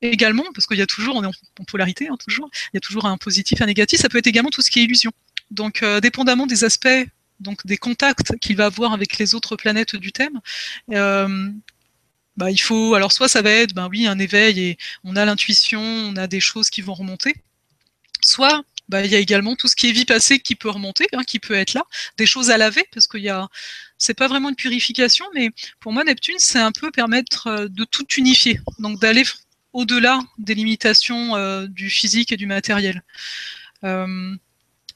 également, 0.00 0.44
parce 0.54 0.66
qu'il 0.66 0.78
y 0.78 0.82
a 0.82 0.86
toujours, 0.86 1.16
on 1.16 1.24
est 1.24 1.26
en, 1.26 1.64
polarité, 1.64 2.08
hein, 2.08 2.16
toujours, 2.24 2.50
il 2.72 2.76
y 2.76 2.78
a 2.78 2.80
toujours 2.80 3.04
un 3.04 3.16
positif 3.16 3.60
un 3.60 3.66
négatif, 3.66 4.00
ça 4.00 4.08
peut 4.08 4.18
être 4.18 4.26
également 4.26 4.50
tout 4.50 4.62
ce 4.62 4.70
qui 4.70 4.80
est 4.80 4.84
illusion. 4.84 5.12
Donc, 5.50 5.82
euh, 5.82 6.00
dépendamment 6.00 6.46
des 6.46 6.64
aspects, 6.64 6.88
donc 7.40 7.66
des 7.66 7.76
contacts 7.76 8.38
qu'il 8.38 8.56
va 8.56 8.66
avoir 8.66 8.92
avec 8.92 9.18
les 9.18 9.34
autres 9.34 9.56
planètes 9.56 9.96
du 9.96 10.12
thème, 10.12 10.40
bah, 12.36 12.50
il 12.50 12.58
faut, 12.58 12.94
alors 12.94 13.12
soit 13.12 13.28
ça 13.28 13.42
va 13.42 13.50
être, 13.50 13.74
ben 13.74 13.88
oui, 13.90 14.06
un 14.06 14.18
éveil 14.18 14.60
et 14.60 14.78
on 15.04 15.16
a 15.16 15.24
l'intuition, 15.24 15.82
on 15.82 16.16
a 16.16 16.26
des 16.26 16.40
choses 16.40 16.70
qui 16.70 16.80
vont 16.80 16.94
remonter, 16.94 17.34
soit 18.22 18.62
bah, 18.88 19.04
il 19.04 19.12
y 19.12 19.14
a 19.14 19.18
également 19.18 19.54
tout 19.56 19.68
ce 19.68 19.76
qui 19.76 19.88
est 19.88 19.92
vie 19.92 20.04
passée 20.04 20.38
qui 20.40 20.54
peut 20.54 20.70
remonter, 20.70 21.06
hein, 21.12 21.24
qui 21.24 21.38
peut 21.38 21.54
être 21.54 21.74
là, 21.74 21.84
des 22.16 22.26
choses 22.26 22.50
à 22.50 22.58
laver, 22.58 22.84
parce 22.92 23.06
qu'il 23.06 23.22
y 23.22 23.28
a, 23.28 23.48
c'est 24.02 24.14
pas 24.14 24.26
vraiment 24.26 24.48
une 24.48 24.56
purification, 24.56 25.24
mais 25.32 25.50
pour 25.78 25.92
moi 25.92 26.02
Neptune, 26.02 26.34
c'est 26.38 26.58
un 26.58 26.72
peu 26.72 26.90
permettre 26.90 27.46
euh, 27.46 27.68
de 27.68 27.84
tout 27.84 28.06
unifier, 28.16 28.60
donc 28.80 29.00
d'aller 29.00 29.22
au-delà 29.72 30.20
des 30.38 30.54
limitations 30.54 31.36
euh, 31.36 31.68
du 31.68 31.88
physique 31.88 32.32
et 32.32 32.36
du 32.36 32.46
matériel. 32.46 33.04
Euh, 33.84 34.34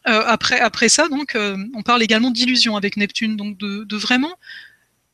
après, 0.04 0.88
ça, 0.88 1.08
donc, 1.08 1.36
on 1.74 1.82
parle 1.82 2.00
également 2.00 2.30
d'illusion 2.30 2.76
avec 2.76 2.96
Neptune, 2.96 3.36
donc 3.36 3.58
de 3.58 3.96
vraiment 3.96 4.36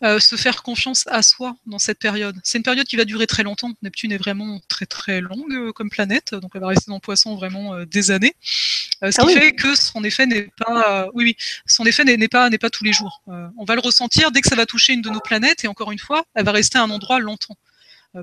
euh, 0.05 0.19
se 0.19 0.35
faire 0.35 0.65
confiance 0.65 1.05
à 1.07 1.23
soi 1.23 1.55
dans 1.67 1.79
cette 1.79 2.01
période. 2.01 2.37
C'est 2.43 2.59
une 2.59 2.65
période 2.65 2.89
qui 2.89 2.97
va 2.97 3.05
durer 3.05 3.29
très 3.29 3.45
longtemps. 3.45 3.71
Neptune 3.83 4.11
est 4.11 4.17
vraiment 4.17 4.61
très 4.67 4.85
très 4.85 5.21
longue 5.21 5.53
euh, 5.53 5.73
comme 5.73 5.91
planète, 5.91 6.35
donc 6.35 6.51
elle 6.55 6.61
va 6.61 6.67
rester 6.67 6.87
dans 6.89 6.97
le 6.97 7.01
Poisson 7.01 7.37
vraiment 7.37 7.75
euh, 7.75 7.85
des 7.87 8.11
années. 8.11 8.35
ce 8.43 9.07
ah 9.07 9.11
qui 9.25 9.35
fait 9.35 9.53
que 9.53 9.77
son 9.77 10.03
effet 10.03 10.27
n'est 10.27 10.49
pas, 10.59 11.07
oui, 11.15 11.25
oui, 11.25 11.37
son 11.67 11.85
effet 11.85 12.05
n'est 12.05 12.27
pas 12.27 12.51
n'est 12.51 12.59
pas 12.59 12.71
tous 12.71 12.83
les 12.83 12.93
jours. 12.93 13.23
on 13.29 13.65
va 13.65 13.77
le 13.77 13.81
ressentir 13.81 14.33
dès 14.33 14.41
que 14.41 14.49
ça 14.49 14.57
va 14.57 14.67
toucher 14.67 14.93
une 14.93 15.03
de 15.03 15.11
nos 15.11 15.21
planètes, 15.21 15.65
et 15.65 15.69
encore 15.69 15.93
une 15.93 16.01
fois, 16.01 16.25
elle 16.35 16.45
va 16.45 16.53
rester 16.53 16.79
à 16.79 16.83
un 16.83 16.91
endroit 16.91 17.21
longtemps. 17.21 17.57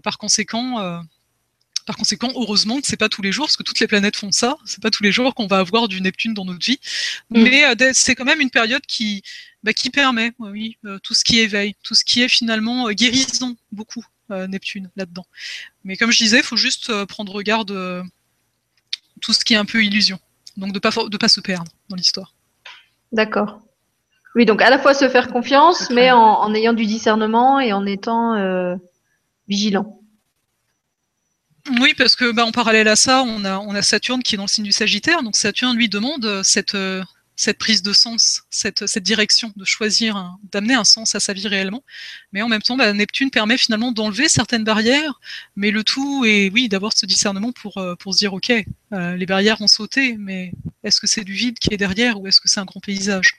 par 0.03 0.17
conséquent. 0.17 1.01
Par 1.85 1.95
conséquent, 1.95 2.31
heureusement 2.35 2.79
que 2.79 2.85
c'est 2.85 2.97
pas 2.97 3.09
tous 3.09 3.23
les 3.23 3.31
jours, 3.31 3.47
parce 3.47 3.57
que 3.57 3.63
toutes 3.63 3.79
les 3.79 3.87
planètes 3.87 4.15
font 4.15 4.31
ça. 4.31 4.57
C'est 4.63 4.81
pas 4.81 4.91
tous 4.91 5.01
les 5.01 5.11
jours 5.11 5.33
qu'on 5.33 5.47
va 5.47 5.57
avoir 5.57 5.87
du 5.87 6.01
Neptune 6.01 6.35
dans 6.35 6.45
notre 6.45 6.63
vie. 6.63 6.79
Mm. 7.31 7.41
Mais 7.41 7.93
c'est 7.93 8.15
quand 8.15 8.25
même 8.25 8.41
une 8.41 8.51
période 8.51 8.85
qui, 8.85 9.23
bah, 9.63 9.73
qui 9.73 9.89
permet, 9.89 10.31
oui, 10.39 10.77
euh, 10.85 10.99
tout 10.99 11.13
ce 11.13 11.23
qui 11.23 11.39
éveille, 11.39 11.75
tout 11.83 11.95
ce 11.95 12.05
qui 12.05 12.21
est 12.21 12.29
finalement 12.29 12.87
euh, 12.87 12.93
guérison, 12.93 13.57
beaucoup, 13.71 14.05
euh, 14.31 14.47
Neptune, 14.47 14.89
là-dedans. 14.95 15.25
Mais 15.83 15.97
comme 15.97 16.11
je 16.11 16.17
disais, 16.17 16.37
il 16.37 16.43
faut 16.43 16.55
juste 16.55 17.05
prendre 17.05 17.41
garde 17.41 18.05
tout 19.21 19.33
ce 19.33 19.43
qui 19.43 19.53
est 19.53 19.57
un 19.57 19.65
peu 19.65 19.83
illusion. 19.83 20.19
Donc 20.55 20.69
de 20.69 20.77
ne 20.77 20.79
pas, 20.79 20.91
de 21.09 21.17
pas 21.17 21.27
se 21.27 21.41
perdre 21.41 21.71
dans 21.89 21.95
l'histoire. 21.95 22.33
D'accord. 23.11 23.61
Oui, 24.35 24.45
donc 24.45 24.61
à 24.61 24.69
la 24.69 24.79
fois 24.79 24.93
se 24.93 25.09
faire 25.09 25.29
confiance, 25.29 25.89
mais 25.89 26.11
en, 26.11 26.53
ayant 26.53 26.73
du 26.73 26.85
discernement 26.85 27.59
et 27.59 27.73
en 27.73 27.85
étant 27.85 28.77
vigilant. 29.47 29.99
Oui, 31.81 31.93
parce 31.97 32.15
que 32.15 32.31
bah, 32.31 32.45
en 32.45 32.51
parallèle 32.51 32.87
à 32.87 32.95
ça, 32.95 33.23
on 33.23 33.43
a, 33.43 33.57
on 33.59 33.75
a 33.75 33.81
Saturne 33.81 34.23
qui 34.23 34.35
est 34.35 34.37
dans 34.37 34.43
le 34.43 34.49
signe 34.49 34.63
du 34.63 34.71
Sagittaire. 34.71 35.23
Donc 35.23 35.35
Saturne 35.35 35.75
lui 35.75 35.89
demande 35.89 36.43
cette, 36.43 36.77
cette 37.39 37.57
prise 37.57 37.81
de 37.81 37.93
sens, 37.93 38.43
cette, 38.49 38.97
direction, 38.97 39.53
de 39.55 39.63
choisir, 39.63 40.35
d'amener 40.51 40.73
un 40.73 40.83
sens 40.83 41.15
à 41.15 41.21
sa 41.21 41.31
vie 41.31 41.47
réellement. 41.47 41.85
Mais 42.33 42.41
en 42.41 42.49
même 42.49 42.61
temps, 42.61 42.75
bah, 42.75 42.91
Neptune 42.91 43.31
permet 43.31 43.57
finalement 43.57 43.93
d'enlever 43.93 44.27
certaines 44.27 44.65
barrières, 44.65 45.21
mais 45.55 45.71
le 45.71 45.85
tout 45.85 46.25
est, 46.25 46.51
oui, 46.53 46.67
d'avoir 46.67 46.91
ce 46.91 47.05
discernement 47.05 47.53
pour, 47.53 47.77
euh, 47.77 47.95
pour 47.95 48.13
se 48.13 48.17
dire, 48.17 48.33
ok, 48.33 48.51
euh, 48.91 49.15
les 49.15 49.25
barrières 49.25 49.61
ont 49.61 49.67
sauté, 49.67 50.17
mais 50.19 50.51
est-ce 50.83 50.99
que 50.99 51.07
c'est 51.07 51.23
du 51.23 51.31
vide 51.31 51.57
qui 51.59 51.73
est 51.73 51.77
derrière 51.77 52.19
ou 52.19 52.27
est-ce 52.27 52.41
que 52.41 52.49
c'est 52.49 52.59
un 52.59 52.65
grand 52.65 52.81
paysage? 52.81 53.29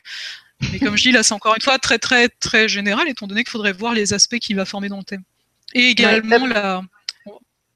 Mais 0.73 0.79
comme 0.79 0.97
je 0.97 1.03
dis, 1.03 1.13
là, 1.13 1.23
c'est 1.23 1.35
encore 1.35 1.55
une 1.55 1.63
fois 1.63 1.79
très, 1.79 1.99
très, 1.99 2.31
très 2.31 2.71
général, 2.71 3.07
étant 3.07 3.27
donné 3.27 3.45
qu'il 3.45 3.51
faudrait 3.51 3.75
voir 3.75 3.93
les 3.93 4.15
aspects 4.15 4.39
qu'il 4.39 4.57
va 4.57 4.65
former 4.65 4.89
dans 4.89 4.99
le 4.99 5.05
thème. 5.05 5.25
Et 5.75 5.89
également 5.89 6.47
la, 6.47 6.83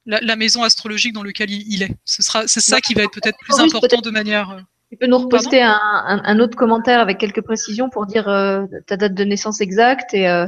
la, 0.07 0.35
maison 0.35 0.63
astrologique 0.63 1.13
dans 1.13 1.23
laquelle 1.23 1.51
il, 1.51 1.83
est. 1.83 1.95
Ce 2.03 2.23
sera, 2.23 2.47
c'est 2.47 2.61
ça 2.61 2.81
qui 2.81 2.95
va 2.95 3.03
être 3.03 3.11
peut-être 3.11 3.37
plus 3.37 3.59
important 3.59 4.01
de 4.01 4.09
manière. 4.09 4.65
Tu 4.95 4.99
peux 4.99 5.07
nous 5.07 5.17
reposter 5.17 5.61
un, 5.61 6.39
autre 6.39 6.57
commentaire 6.57 7.01
avec 7.01 7.17
quelques 7.17 7.41
précisions 7.41 7.89
pour 7.89 8.05
dire 8.05 8.29
euh, 8.29 8.65
ta 8.87 8.95
date 8.95 9.13
de 9.13 9.25
naissance 9.25 9.59
exacte 9.59 10.13
et. 10.13 10.25
Euh, 10.25 10.47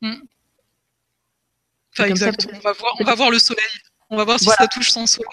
hmm. 0.00 0.14
Enfin, 1.92 2.08
exact. 2.08 2.46
on, 2.52 2.58
va 2.60 2.72
voir, 2.72 2.94
on 3.00 3.04
va 3.04 3.14
voir 3.16 3.30
le 3.32 3.40
soleil. 3.40 3.64
On 4.10 4.16
va 4.16 4.24
voir 4.24 4.38
si 4.38 4.46
ça 4.46 4.68
touche 4.68 4.90
son 4.90 5.06
soleil. 5.06 5.28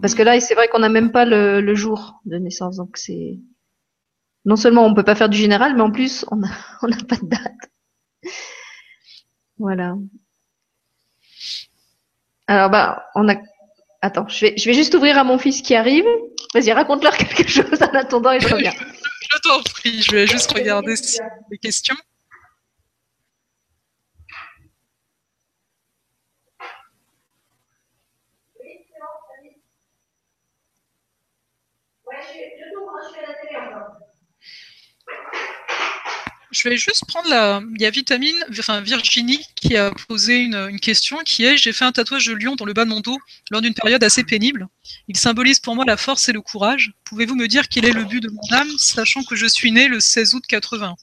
Parce 0.00 0.14
que 0.14 0.22
là, 0.22 0.40
c'est 0.40 0.54
vrai 0.54 0.68
qu'on 0.68 0.78
n'a 0.78 0.88
même 0.88 1.12
pas 1.12 1.26
le, 1.26 1.74
jour 1.74 2.22
de 2.24 2.38
naissance. 2.38 2.76
Donc, 2.76 2.96
c'est. 2.96 3.38
Non 4.46 4.56
seulement 4.56 4.86
on 4.86 4.90
ne 4.90 4.94
peut 4.94 5.04
pas 5.04 5.14
faire 5.14 5.28
du 5.28 5.36
général, 5.36 5.74
mais 5.74 5.82
en 5.82 5.90
plus, 5.90 6.24
on 6.30 6.36
n'a 6.36 6.48
pas 7.06 7.16
de 7.16 7.28
date. 7.28 8.32
Voilà. 9.58 9.94
Alors, 12.46 12.70
bah, 12.70 13.04
on 13.14 13.28
a 13.28 13.34
Attends, 14.00 14.28
je 14.28 14.46
vais, 14.46 14.54
je 14.56 14.64
vais 14.66 14.74
juste 14.74 14.94
ouvrir 14.94 15.18
à 15.18 15.24
mon 15.24 15.38
fils 15.38 15.60
qui 15.60 15.74
arrive. 15.74 16.06
Vas-y, 16.54 16.72
raconte-leur 16.72 17.16
quelque 17.16 17.48
chose 17.48 17.82
en 17.82 17.94
attendant 17.94 18.32
et 18.32 18.40
je 18.40 18.48
reviens. 18.48 18.72
je 18.72 19.38
t'en 19.40 19.62
prie, 19.62 20.02
je 20.02 20.12
vais 20.12 20.26
juste 20.26 20.52
regarder 20.52 20.94
les 21.50 21.58
questions. 21.58 21.96
Je 36.54 36.68
vais 36.68 36.76
juste 36.76 37.04
prendre 37.08 37.28
la. 37.28 37.60
Il 37.74 37.82
y 37.82 37.84
a 37.84 37.90
Vitamine, 37.90 38.36
enfin 38.58 38.80
Virginie, 38.80 39.44
qui 39.56 39.76
a 39.76 39.90
posé 40.08 40.36
une, 40.36 40.78
question 40.78 41.18
qui 41.24 41.44
est 41.44 41.56
J'ai 41.56 41.72
fait 41.72 41.84
un 41.84 41.90
tatouage 41.90 42.26
de 42.26 42.34
lion 42.34 42.54
dans 42.54 42.64
le 42.64 42.72
bas 42.72 42.84
de 42.84 42.90
mon 42.90 43.00
dos 43.00 43.18
lors 43.50 43.60
d'une 43.60 43.74
période 43.74 44.04
assez 44.04 44.22
pénible. 44.22 44.68
Il 45.08 45.16
symbolise 45.16 45.58
pour 45.58 45.74
moi 45.74 45.84
la 45.84 45.96
force 45.96 46.28
et 46.28 46.32
le 46.32 46.40
courage. 46.40 46.92
Pouvez-vous 47.04 47.34
me 47.34 47.48
dire 47.48 47.68
quel 47.68 47.84
est 47.84 47.92
le 47.92 48.04
but 48.04 48.20
de 48.20 48.30
mon 48.30 48.56
âme, 48.56 48.70
sachant 48.78 49.24
que 49.24 49.34
je 49.34 49.46
suis 49.46 49.72
née 49.72 49.88
le 49.88 49.98
16 49.98 50.34
août 50.34 50.44
80 50.46 50.94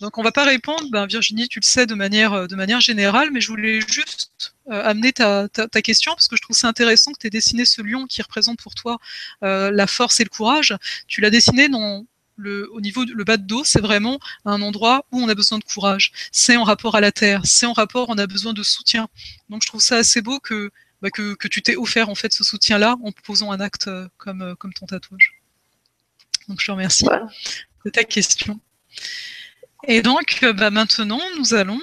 Donc 0.00 0.16
on 0.16 0.22
va 0.22 0.30
pas 0.30 0.44
répondre, 0.44 0.84
ben, 0.92 1.06
Virginie, 1.06 1.48
tu 1.48 1.58
le 1.58 1.66
sais 1.66 1.86
de 1.86 1.94
manière, 1.94 2.46
de 2.46 2.54
manière 2.54 2.80
générale, 2.80 3.30
mais 3.32 3.40
je 3.40 3.48
voulais 3.48 3.80
juste 3.80 4.54
euh, 4.70 4.82
amener 4.82 5.12
ta, 5.12 5.48
ta, 5.48 5.82
question 5.82 6.12
parce 6.12 6.26
que 6.26 6.36
je 6.36 6.42
trouve 6.42 6.56
c'est 6.56 6.66
intéressant 6.66 7.12
que 7.12 7.18
tu 7.18 7.26
aies 7.26 7.30
dessiné 7.30 7.66
ce 7.66 7.82
lion 7.82 8.06
qui 8.06 8.22
représente 8.22 8.58
pour 8.58 8.74
toi 8.74 8.98
euh, 9.42 9.70
la 9.70 9.86
force 9.86 10.20
et 10.20 10.24
le 10.24 10.30
courage. 10.30 10.74
Tu 11.06 11.20
l'as 11.20 11.28
dessiné 11.28 11.68
dans 11.68 12.06
le, 12.36 12.70
au 12.72 12.80
niveau 12.80 13.04
du 13.04 13.14
bas 13.24 13.36
de 13.36 13.46
dos, 13.46 13.64
c'est 13.64 13.80
vraiment 13.80 14.18
un 14.44 14.60
endroit 14.62 15.04
où 15.12 15.20
on 15.20 15.28
a 15.28 15.34
besoin 15.34 15.58
de 15.58 15.64
courage. 15.64 16.12
C'est 16.32 16.56
en 16.56 16.64
rapport 16.64 16.94
à 16.96 17.00
la 17.00 17.12
terre, 17.12 17.42
c'est 17.44 17.66
en 17.66 17.72
rapport, 17.72 18.08
on 18.08 18.18
a 18.18 18.26
besoin 18.26 18.52
de 18.52 18.62
soutien. 18.62 19.08
Donc 19.48 19.62
je 19.62 19.68
trouve 19.68 19.80
ça 19.80 19.96
assez 19.96 20.20
beau 20.22 20.40
que, 20.40 20.70
bah, 21.02 21.10
que, 21.10 21.34
que, 21.34 21.48
tu 21.48 21.62
t'es 21.62 21.76
offert 21.76 22.08
en 22.08 22.14
fait 22.14 22.32
ce 22.32 22.44
soutien-là 22.44 22.96
en 23.04 23.12
posant 23.12 23.52
un 23.52 23.60
acte 23.60 23.88
euh, 23.88 24.08
comme, 24.16 24.42
euh, 24.42 24.54
comme 24.54 24.72
ton 24.72 24.86
tatouage. 24.86 25.34
Donc 26.48 26.60
je 26.60 26.66
te 26.66 26.72
remercie 26.72 27.06
de 27.84 27.90
ta 27.90 28.04
question. 28.04 28.58
Et 29.86 30.02
donc 30.02 30.40
euh, 30.42 30.52
bah, 30.52 30.70
maintenant, 30.70 31.20
nous 31.38 31.54
allons 31.54 31.80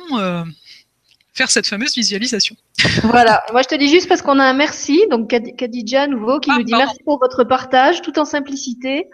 faire 1.34 1.49
cette 1.49 1.68
fameuse 1.68 1.95
visualisation. 1.95 2.56
Voilà, 3.03 3.44
moi 3.52 3.61
je 3.61 3.69
te 3.69 3.76
dis 3.76 3.88
juste 3.88 4.10
parce 4.10 4.22
qu'on 4.22 4.40
a 4.40 4.44
un 4.44 4.53
merci, 4.53 5.02
donc 5.10 5.30
Kadidja 5.30 6.07
nouveau 6.07 6.40
qui 6.40 6.49
ah, 6.52 6.57
nous 6.57 6.64
dit 6.64 6.73
merci 6.73 6.98
pour 7.06 7.19
votre 7.19 7.44
partage 7.45 8.02
tout 8.02 8.19
en 8.19 8.26
simplicité 8.26 9.07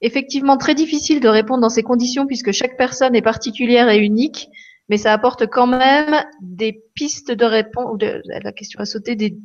effectivement 0.00 0.56
très 0.56 0.74
difficile 0.74 1.20
de 1.20 1.28
répondre 1.28 1.60
dans 1.60 1.68
ces 1.68 1.82
conditions 1.82 2.26
puisque 2.26 2.52
chaque 2.52 2.76
personne 2.76 3.16
est 3.16 3.22
particulière 3.22 3.88
et 3.88 3.98
unique, 3.98 4.48
mais 4.88 4.96
ça 4.96 5.12
apporte 5.12 5.46
quand 5.46 5.66
même 5.66 6.24
des 6.40 6.80
pistes 6.94 7.32
de 7.32 7.44
réponse. 7.44 7.98
la 8.00 8.52
question 8.52 8.80
a 8.80 8.84
sauté. 8.84 9.16
Des, 9.16 9.36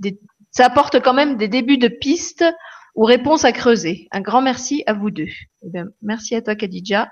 ça 0.52 0.66
apporte 0.66 1.02
quand 1.02 1.14
même 1.14 1.38
des 1.38 1.48
débuts 1.48 1.78
de 1.78 1.88
pistes 1.88 2.46
ou 2.96 3.04
réponses 3.04 3.44
à 3.44 3.52
creuser. 3.52 4.08
Un 4.12 4.22
grand 4.22 4.42
merci 4.42 4.84
à 4.86 4.94
vous 4.94 5.10
deux. 5.10 5.30
Eh 5.64 5.80
merci 6.02 6.36
à 6.36 6.42
toi, 6.42 6.56
Khadija, 6.56 7.12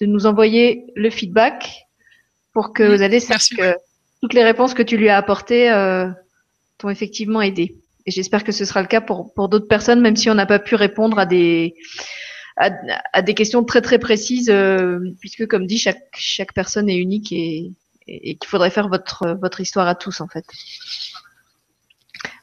de 0.00 0.06
nous 0.06 0.26
envoyer 0.26 0.86
le 0.96 1.10
feedback 1.10 1.86
pour 2.52 2.72
que 2.72 2.82
vous 2.82 3.02
allez 3.02 3.20
savoir 3.20 3.74
que 3.74 3.78
toutes 4.22 4.32
les 4.32 4.44
réponses 4.44 4.74
que 4.74 4.82
tu 4.82 4.96
lui 4.96 5.10
as 5.10 5.18
apportées 5.18 5.70
euh, 5.70 6.08
t'ont 6.78 6.88
effectivement 6.88 7.42
aidé. 7.42 7.76
Et 8.06 8.10
j'espère 8.10 8.44
que 8.44 8.52
ce 8.52 8.64
sera 8.64 8.80
le 8.80 8.88
cas 8.88 9.00
pour, 9.00 9.32
pour 9.34 9.48
d'autres 9.48 9.68
personnes, 9.68 10.00
même 10.00 10.16
si 10.16 10.30
on 10.30 10.34
n'a 10.34 10.46
pas 10.46 10.58
pu 10.58 10.74
répondre 10.74 11.18
à 11.18 11.26
des, 11.26 11.74
à, 12.56 13.22
des 13.22 13.34
questions 13.34 13.64
très 13.64 13.80
très 13.80 13.98
précises, 13.98 14.50
euh, 14.50 15.00
puisque 15.20 15.46
comme 15.46 15.66
dit, 15.66 15.78
chaque, 15.78 16.04
chaque 16.16 16.52
personne 16.52 16.88
est 16.88 16.96
unique 16.96 17.32
et, 17.32 17.72
et, 18.06 18.36
qu'il 18.36 18.48
faudrait 18.48 18.70
faire 18.70 18.88
votre, 18.88 19.36
votre 19.40 19.60
histoire 19.60 19.88
à 19.88 19.94
tous 19.94 20.20
en 20.20 20.28
fait. 20.28 20.44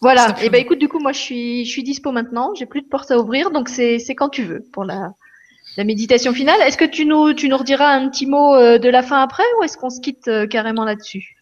Voilà, 0.02 0.36
et 0.42 0.46
eh 0.46 0.50
ben 0.50 0.60
écoute, 0.60 0.80
du 0.80 0.88
coup, 0.88 1.00
moi 1.00 1.12
je 1.12 1.20
suis, 1.20 1.66
je 1.66 1.70
suis 1.70 1.84
dispo 1.84 2.12
maintenant, 2.12 2.54
j'ai 2.56 2.66
plus 2.66 2.82
de 2.82 2.88
porte 2.88 3.12
à 3.12 3.20
ouvrir, 3.20 3.52
donc 3.52 3.70
c'est 3.70 4.04
quand 4.16 4.30
tu 4.30 4.44
veux 4.44 4.64
pour 4.74 4.84
la, 4.84 5.14
la 5.78 5.84
méditation 5.84 6.34
finale. 6.34 6.60
Est-ce 6.62 6.78
que 6.78 6.86
tu 6.86 7.06
nous, 7.06 7.34
tu 7.34 7.48
nous 7.48 7.58
rediras 7.58 7.94
un 7.94 8.10
petit 8.10 8.26
mot 8.26 8.56
euh, 8.56 8.78
de 8.78 8.90
la 8.90 9.04
fin 9.04 9.22
après 9.22 9.44
ou 9.58 9.64
est-ce 9.64 9.78
qu'on 9.78 9.90
se 9.90 10.02
quitte 10.02 10.28
euh, 10.28 10.48
carrément 10.48 10.84
là-dessus? 10.84 11.38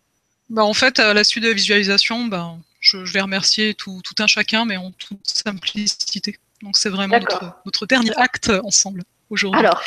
Bah, 0.49 0.63
En 0.63 0.73
fait, 0.73 0.99
à 0.99 1.13
la 1.13 1.23
suite 1.23 1.43
de 1.43 1.49
la 1.49 1.55
visualisation, 1.55 2.25
bah, 2.25 2.55
je, 2.79 3.05
je 3.05 3.13
vais 3.13 3.21
remercier 3.21 3.73
tout, 3.73 4.01
tout 4.03 4.21
un 4.21 4.27
chacun, 4.27 4.65
mais 4.65 4.77
en 4.77 4.91
toute 4.91 5.25
simplicité. 5.25 6.37
Donc 6.61 6.77
c'est 6.77 6.89
vraiment 6.89 7.19
notre, 7.65 7.85
dernier 7.85 8.15
acte 8.17 8.51
ensemble 8.63 9.03
aujourd'hui. 9.29 9.59
Alors, 9.59 9.81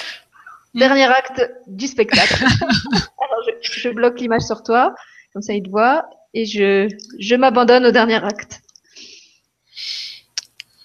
hmm. 0.75 0.79
dernier 0.79 1.05
acte 1.05 1.43
du 1.67 1.87
spectacle. 1.87 2.45
Alors, 2.65 3.45
je, 3.61 3.89
bloque 3.91 4.21
l'image 4.21 4.43
sur 4.43 4.63
toi, 4.63 4.95
comme 5.33 5.43
ça 5.43 5.53
il 5.53 5.63
te 5.63 5.69
voit, 5.69 6.05
et 6.35 6.47
je, 6.47 6.89
je 7.19 7.35
m'abandonne 7.35 7.85
au 7.87 7.91
dernier 7.91 8.25
acte. 8.25 8.61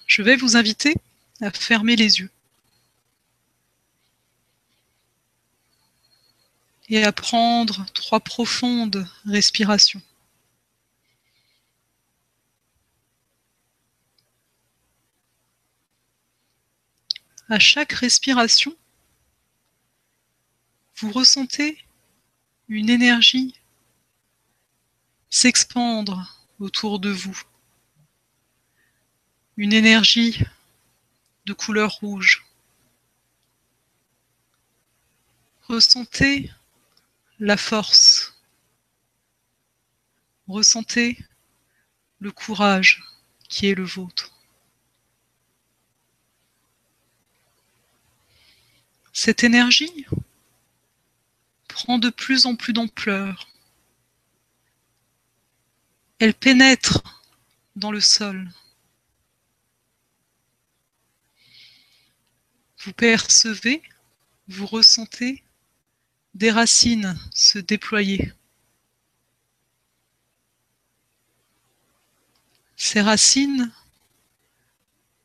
Je 0.06 0.22
vais 0.22 0.36
vous 0.36 0.56
inviter 0.56 0.94
à 1.40 1.50
fermer 1.50 1.96
les 1.96 2.20
yeux. 2.20 2.30
Et 6.90 7.04
à 7.04 7.12
prendre 7.12 7.84
trois 7.92 8.20
profondes 8.20 9.06
respirations. 9.26 10.00
À 17.48 17.58
chaque 17.58 17.92
respiration, 17.92 18.76
vous 20.96 21.10
ressentez 21.12 21.82
une 22.68 22.90
énergie 22.90 23.54
s'expandre 25.30 26.46
autour 26.58 26.98
de 26.98 27.10
vous. 27.10 27.40
Une 29.56 29.72
énergie 29.72 30.44
de 31.46 31.52
couleur 31.52 31.92
rouge. 32.00 32.44
Ressentez 35.62 36.50
la 37.38 37.56
force. 37.56 38.34
Ressentez 40.46 41.18
le 42.20 42.32
courage 42.32 43.04
qui 43.48 43.66
est 43.66 43.74
le 43.74 43.84
vôtre. 43.84 44.37
Cette 49.20 49.42
énergie 49.42 50.06
prend 51.66 51.98
de 51.98 52.08
plus 52.08 52.46
en 52.46 52.54
plus 52.54 52.72
d'ampleur. 52.72 53.48
Elle 56.20 56.34
pénètre 56.34 57.20
dans 57.74 57.90
le 57.90 57.98
sol. 57.98 58.48
Vous 62.84 62.92
percevez, 62.92 63.82
vous 64.46 64.66
ressentez 64.66 65.42
des 66.34 66.52
racines 66.52 67.18
se 67.34 67.58
déployer. 67.58 68.32
Ces 72.76 73.00
racines 73.00 73.72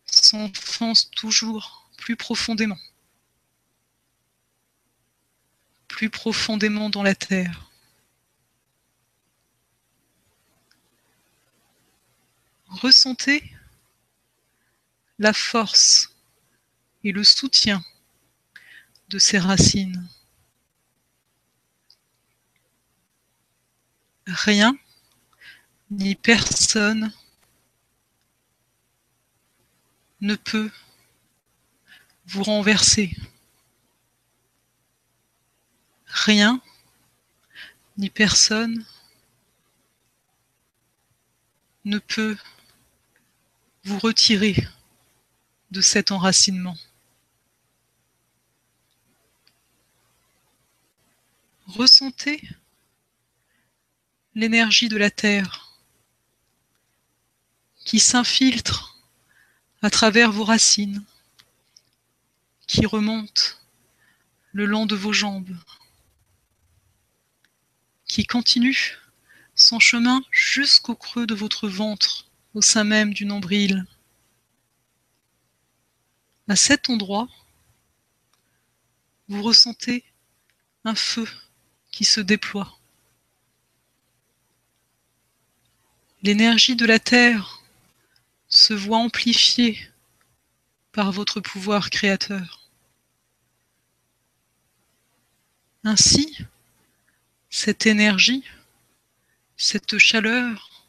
s'enfoncent 0.07 1.11
toujours 1.11 1.91
plus 1.97 2.15
profondément. 2.15 2.79
Plus 5.93 6.09
profondément 6.09 6.89
dans 6.89 7.03
la 7.03 7.13
terre. 7.13 7.69
Ressentez 12.65 13.43
la 15.19 15.33
force 15.33 16.15
et 17.03 17.11
le 17.11 17.23
soutien 17.23 17.85
de 19.09 19.19
ces 19.19 19.37
racines. 19.37 20.09
Rien 24.25 24.75
ni 25.91 26.15
personne 26.15 27.13
ne 30.21 30.35
peut 30.35 30.71
vous 32.25 32.41
renverser 32.41 33.15
rien. 36.14 36.61
Ni 37.98 38.10
personne. 38.10 38.85
Ne 41.85 41.99
peut 41.99 42.38
vous 43.84 43.99
retirer 43.99 44.56
de 45.72 45.81
cet 45.81 46.11
enracinement. 46.11 46.77
Ressentez 51.68 52.41
l'énergie 54.35 54.88
de 54.88 54.98
la 54.98 55.10
terre 55.10 55.73
qui 57.84 57.99
s'infiltre 57.99 58.98
à 59.81 59.90
travers 59.90 60.31
vos 60.31 60.45
racines, 60.45 61.03
qui 62.68 62.85
remonte 62.85 63.61
le 64.53 64.65
long 64.65 64.85
de 64.85 64.95
vos 64.95 65.11
jambes, 65.11 65.57
qui 68.14 68.27
continue 68.27 68.99
son 69.56 69.80
chemin 69.80 70.22
jusqu'au 70.30 70.94
creux 70.94 71.26
de 71.26 71.34
votre 71.34 71.68
ventre, 71.68 72.30
au 72.53 72.61
sein 72.61 72.84
même 72.84 73.11
du 73.11 73.26
nombril. 73.26 73.88
À 76.48 76.56
cet 76.56 76.91
endroit, 76.91 77.27
vous 79.30 79.41
ressentez 79.41 80.03
un 80.85 80.94
feu 80.94 81.27
qui 81.90 82.06
se 82.06 82.22
déploie. 82.22 82.77
L'énergie 86.22 86.76
de 86.76 86.85
la 86.85 86.99
Terre 86.99 87.64
se 88.48 88.76
voit 88.76 88.99
amplifiée 88.99 89.90
par 90.91 91.11
votre 91.11 91.41
pouvoir 91.41 91.90
créateur. 91.90 92.69
Ainsi, 95.84 96.38
cette 97.55 97.85
énergie, 97.85 98.43
cette 99.57 99.99
chaleur 99.99 100.88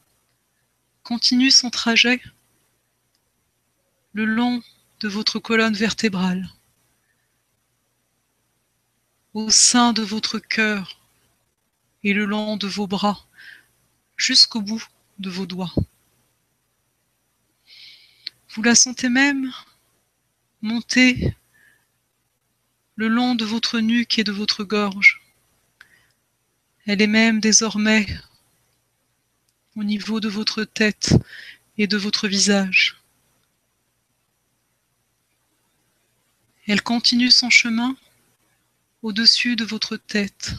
continue 1.03 1.51
son 1.51 1.69
trajet 1.69 2.23
le 4.15 4.25
long 4.25 4.63
de 5.01 5.09
votre 5.09 5.39
colonne 5.39 5.75
vertébrale, 5.75 6.49
au 9.35 9.51
sein 9.51 9.93
de 9.93 10.01
votre 10.01 10.39
cœur 10.39 10.99
et 12.03 12.15
le 12.15 12.25
long 12.25 12.57
de 12.57 12.67
vos 12.67 12.87
bras, 12.87 13.27
jusqu'au 14.17 14.63
bout 14.63 14.89
de 15.19 15.29
vos 15.29 15.45
doigts. 15.45 15.75
Vous 18.55 18.63
la 18.63 18.75
sentez 18.75 19.11
même 19.11 19.53
monter 20.63 21.37
le 22.97 23.09
long 23.09 23.35
de 23.35 23.45
votre 23.45 23.81
nuque 23.81 24.19
et 24.19 24.25
de 24.25 24.33
votre 24.33 24.65
gorge. 24.65 25.24
Elle 26.87 27.01
est 27.01 27.07
même 27.07 27.41
désormais 27.41 28.07
au 29.75 29.85
niveau 29.85 30.21
de 30.21 30.29
votre 30.29 30.65
tête 30.65 31.15
et 31.79 31.87
de 31.87 31.97
votre 31.97 32.29
visage. 32.29 33.01
Elle 36.67 36.83
continue 36.83 37.31
son 37.31 37.49
chemin 37.49 37.97
au-dessus 39.03 39.57
de 39.57 39.65
votre 39.65 39.97
tête, 39.97 40.53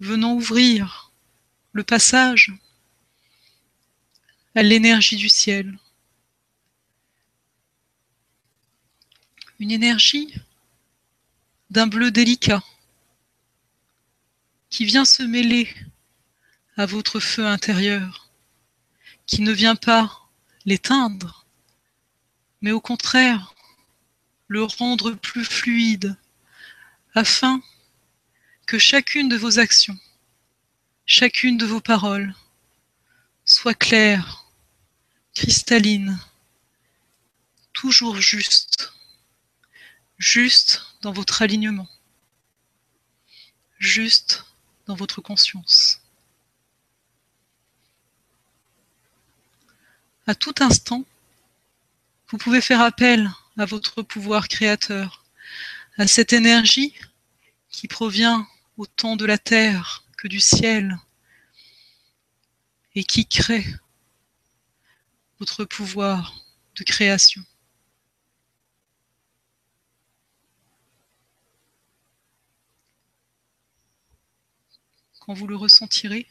venant 0.00 0.34
ouvrir 0.34 1.10
le 1.72 1.84
passage 1.84 2.52
à 4.54 4.62
l'énergie 4.62 5.16
du 5.16 5.30
ciel. 5.30 5.78
Une 9.58 9.70
énergie 9.70 10.34
d'un 11.70 11.86
bleu 11.86 12.10
délicat 12.10 12.62
qui 14.72 14.86
vient 14.86 15.04
se 15.04 15.22
mêler 15.22 15.68
à 16.78 16.86
votre 16.86 17.20
feu 17.20 17.46
intérieur, 17.46 18.30
qui 19.26 19.42
ne 19.42 19.52
vient 19.52 19.76
pas 19.76 20.30
l'éteindre, 20.64 21.46
mais 22.62 22.72
au 22.72 22.80
contraire 22.80 23.54
le 24.48 24.64
rendre 24.64 25.12
plus 25.12 25.44
fluide, 25.44 26.16
afin 27.14 27.60
que 28.66 28.78
chacune 28.78 29.28
de 29.28 29.36
vos 29.36 29.58
actions, 29.58 29.98
chacune 31.04 31.58
de 31.58 31.66
vos 31.66 31.82
paroles 31.82 32.34
soit 33.44 33.74
claire, 33.74 34.46
cristalline, 35.34 36.18
toujours 37.74 38.16
juste, 38.16 38.94
juste 40.16 40.96
dans 41.02 41.12
votre 41.12 41.42
alignement, 41.42 41.88
juste 43.78 44.46
dans 44.86 44.94
votre 44.94 45.20
conscience. 45.20 46.00
À 50.26 50.34
tout 50.34 50.54
instant, 50.60 51.04
vous 52.28 52.38
pouvez 52.38 52.60
faire 52.60 52.80
appel 52.80 53.30
à 53.58 53.64
votre 53.64 54.02
pouvoir 54.02 54.48
créateur, 54.48 55.24
à 55.98 56.06
cette 56.06 56.32
énergie 56.32 56.94
qui 57.70 57.88
provient 57.88 58.46
autant 58.76 59.16
de 59.16 59.26
la 59.26 59.38
terre 59.38 60.04
que 60.16 60.28
du 60.28 60.40
ciel 60.40 60.96
et 62.94 63.04
qui 63.04 63.26
crée 63.26 63.66
votre 65.38 65.64
pouvoir 65.64 66.34
de 66.76 66.84
création. 66.84 67.42
Quand 75.24 75.34
vous 75.34 75.46
le 75.46 75.54
ressentirez, 75.54 76.26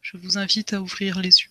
je 0.00 0.16
vous 0.16 0.38
invite 0.38 0.72
à 0.74 0.80
ouvrir 0.80 1.18
les 1.18 1.40
yeux. 1.40 1.50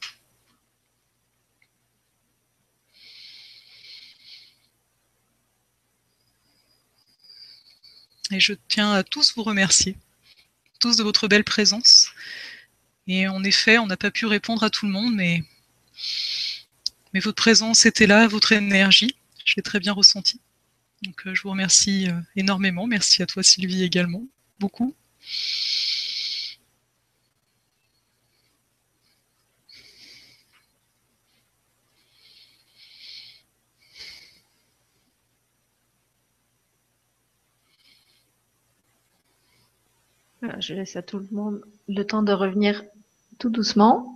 Et 8.31 8.39
je 8.39 8.53
tiens 8.69 8.93
à 8.93 9.03
tous 9.03 9.35
vous 9.35 9.43
remercier, 9.43 9.97
tous 10.79 10.95
de 10.95 11.03
votre 11.03 11.27
belle 11.27 11.43
présence. 11.43 12.07
Et 13.07 13.27
en 13.27 13.43
effet, 13.43 13.79
on 13.79 13.87
n'a 13.87 13.97
pas 13.97 14.11
pu 14.11 14.27
répondre 14.27 14.63
à 14.63 14.69
tout 14.69 14.85
le 14.85 14.93
monde, 14.93 15.13
mais, 15.13 15.43
votre 17.13 17.33
présence 17.33 17.85
était 17.85 18.07
là, 18.07 18.27
votre 18.27 18.53
énergie, 18.53 19.13
je 19.43 19.55
l'ai 19.57 19.61
très 19.61 19.81
bien 19.81 19.91
ressenti. 19.91 20.39
Donc 21.01 21.27
euh, 21.27 21.35
je 21.35 21.41
vous 21.41 21.49
remercie 21.49 22.07
euh, 22.07 22.21
énormément. 22.37 22.87
Merci 22.87 23.21
à 23.21 23.25
toi 23.25 23.43
Sylvie 23.43 23.83
également, 23.83 24.25
beaucoup. 24.57 24.95
Je 40.59 40.73
laisse 40.73 40.95
à 40.95 41.01
tout 41.01 41.19
le 41.19 41.27
monde 41.31 41.61
le 41.87 42.03
temps 42.03 42.23
de 42.23 42.31
revenir 42.31 42.83
tout 43.39 43.49
doucement. 43.49 44.15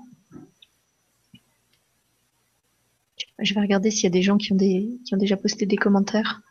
Je 3.40 3.54
vais 3.54 3.62
regarder 3.62 3.92
s'il 3.92 4.04
y 4.04 4.08
a 4.08 4.10
des 4.10 4.22
gens 4.22 4.38
qui 4.38 4.54
ont, 4.54 4.56
des, 4.56 5.00
qui 5.06 5.14
ont 5.14 5.18
déjà 5.18 5.36
posté 5.36 5.66
des 5.66 5.76
commentaires 5.76 6.42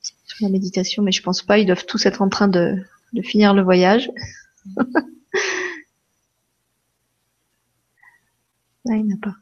sur 0.00 0.38
la 0.40 0.48
méditation, 0.48 1.02
mais 1.02 1.12
je 1.12 1.22
pense 1.22 1.42
pas. 1.42 1.58
Ils 1.58 1.66
doivent 1.66 1.86
tous 1.86 2.04
être 2.06 2.22
en 2.22 2.28
train 2.28 2.48
de, 2.48 2.82
de 3.12 3.22
finir 3.22 3.54
le 3.54 3.62
voyage. 3.62 4.10
Ah, 8.88 8.96
il 8.96 9.04
n'y 9.04 9.12
en 9.12 9.16
a 9.16 9.20
pas. 9.20 9.34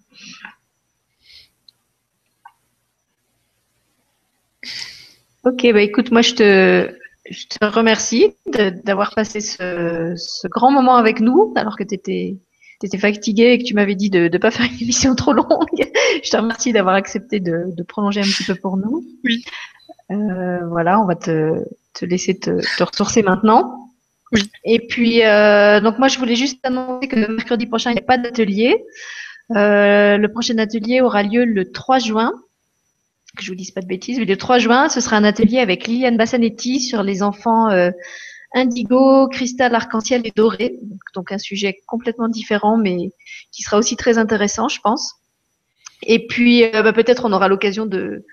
Ok, 5.45 5.67
bah 5.73 5.81
écoute, 5.81 6.11
moi 6.11 6.21
je 6.21 6.35
te, 6.35 6.95
je 7.31 7.47
te 7.47 7.65
remercie 7.65 8.35
d'avoir 8.85 9.15
passé 9.15 9.41
ce, 9.41 10.47
grand 10.49 10.71
moment 10.71 10.97
avec 10.97 11.21
nous, 11.21 11.55
alors 11.57 11.79
que 11.79 11.85
tu 11.85 11.95
étais, 11.95 12.39
étais 12.83 12.99
fatigué 12.99 13.53
et 13.53 13.59
que 13.59 13.65
tu 13.65 13.75
m'avais 13.75 13.95
dit 13.95 14.11
de 14.11 14.29
ne 14.29 14.39
pas 14.39 14.51
faire 14.51 14.67
une 14.67 14.83
émission 14.83 15.15
trop 15.15 15.33
longue. 15.33 15.47
je 16.23 16.31
te 16.31 16.37
remercie 16.37 16.73
d'avoir 16.75 16.95
accepté 16.95 17.41
de, 17.41 17.83
prolonger 17.89 18.21
un 18.21 18.25
petit 18.25 18.45
peu 18.45 18.55
pour 18.55 18.77
nous. 18.77 19.03
Oui. 19.25 19.43
Euh, 20.11 20.67
voilà, 20.69 21.01
on 21.01 21.07
va 21.07 21.15
te, 21.15 21.65
laisser 22.07 22.39
te, 22.39 22.51
ressourcer 22.83 23.23
maintenant. 23.23 23.89
Oui. 24.33 24.43
Et 24.65 24.87
puis, 24.87 25.25
euh, 25.25 25.81
donc 25.81 25.99
moi, 25.99 26.09
je 26.09 26.19
voulais 26.19 26.37
juste 26.37 26.59
annoncer 26.65 27.09
que 27.09 27.17
mercredi 27.17 27.67
prochain, 27.67 27.91
il 27.91 27.95
n'y 27.95 28.01
a 28.01 28.05
pas 28.05 28.19
d'atelier. 28.19 28.77
Euh, 29.57 30.17
le 30.17 30.29
prochain 30.29 30.59
atelier 30.59 31.01
aura 31.01 31.23
lieu 31.23 31.45
le 31.45 31.73
3 31.73 31.99
juin 31.99 32.33
que 33.37 33.45
je 33.45 33.51
vous 33.51 33.57
dise 33.57 33.71
pas 33.71 33.81
de 33.81 33.87
bêtises, 33.87 34.19
mais 34.19 34.25
le 34.25 34.37
3 34.37 34.59
juin, 34.59 34.89
ce 34.89 35.01
sera 35.01 35.17
un 35.17 35.23
atelier 35.23 35.61
avec 35.61 35.87
Liliane 35.87 36.17
Bassanetti 36.17 36.81
sur 36.81 37.05
les 37.05 37.23
enfants 37.23 37.71
euh, 37.71 37.93
indigo, 38.55 39.29
cristal, 39.29 39.73
arc-en-ciel 39.75 40.23
et 40.25 40.33
doré. 40.35 40.77
Donc, 41.15 41.31
un 41.31 41.39
sujet 41.39 41.81
complètement 41.87 42.29
différent, 42.29 42.77
mais 42.77 43.13
qui 43.53 43.63
sera 43.63 43.79
aussi 43.79 43.97
très 43.97 44.19
intéressant, 44.19 44.69
je 44.69 44.81
pense. 44.81 45.15
Et 46.03 46.27
puis 46.27 46.65
bah, 46.73 46.93
peut-être 46.93 47.25
on 47.27 47.33
aura 47.33 47.47
l'occasion 47.47 47.85
de, 47.87 48.25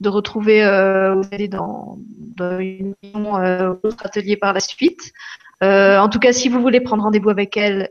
de 0.00 0.08
retrouver 0.08 0.64
euh, 0.64 1.22
dans, 1.48 1.98
dans 2.36 2.58
une 2.58 2.94
euh, 3.04 3.76
autre 3.82 4.06
atelier 4.06 4.36
par 4.36 4.52
la 4.52 4.60
suite. 4.60 5.12
Euh, 5.62 5.98
en 5.98 6.08
tout 6.08 6.18
cas, 6.18 6.32
si 6.32 6.48
vous 6.48 6.60
voulez 6.60 6.80
prendre 6.80 7.04
rendez-vous 7.04 7.30
avec 7.30 7.56
elle, 7.56 7.88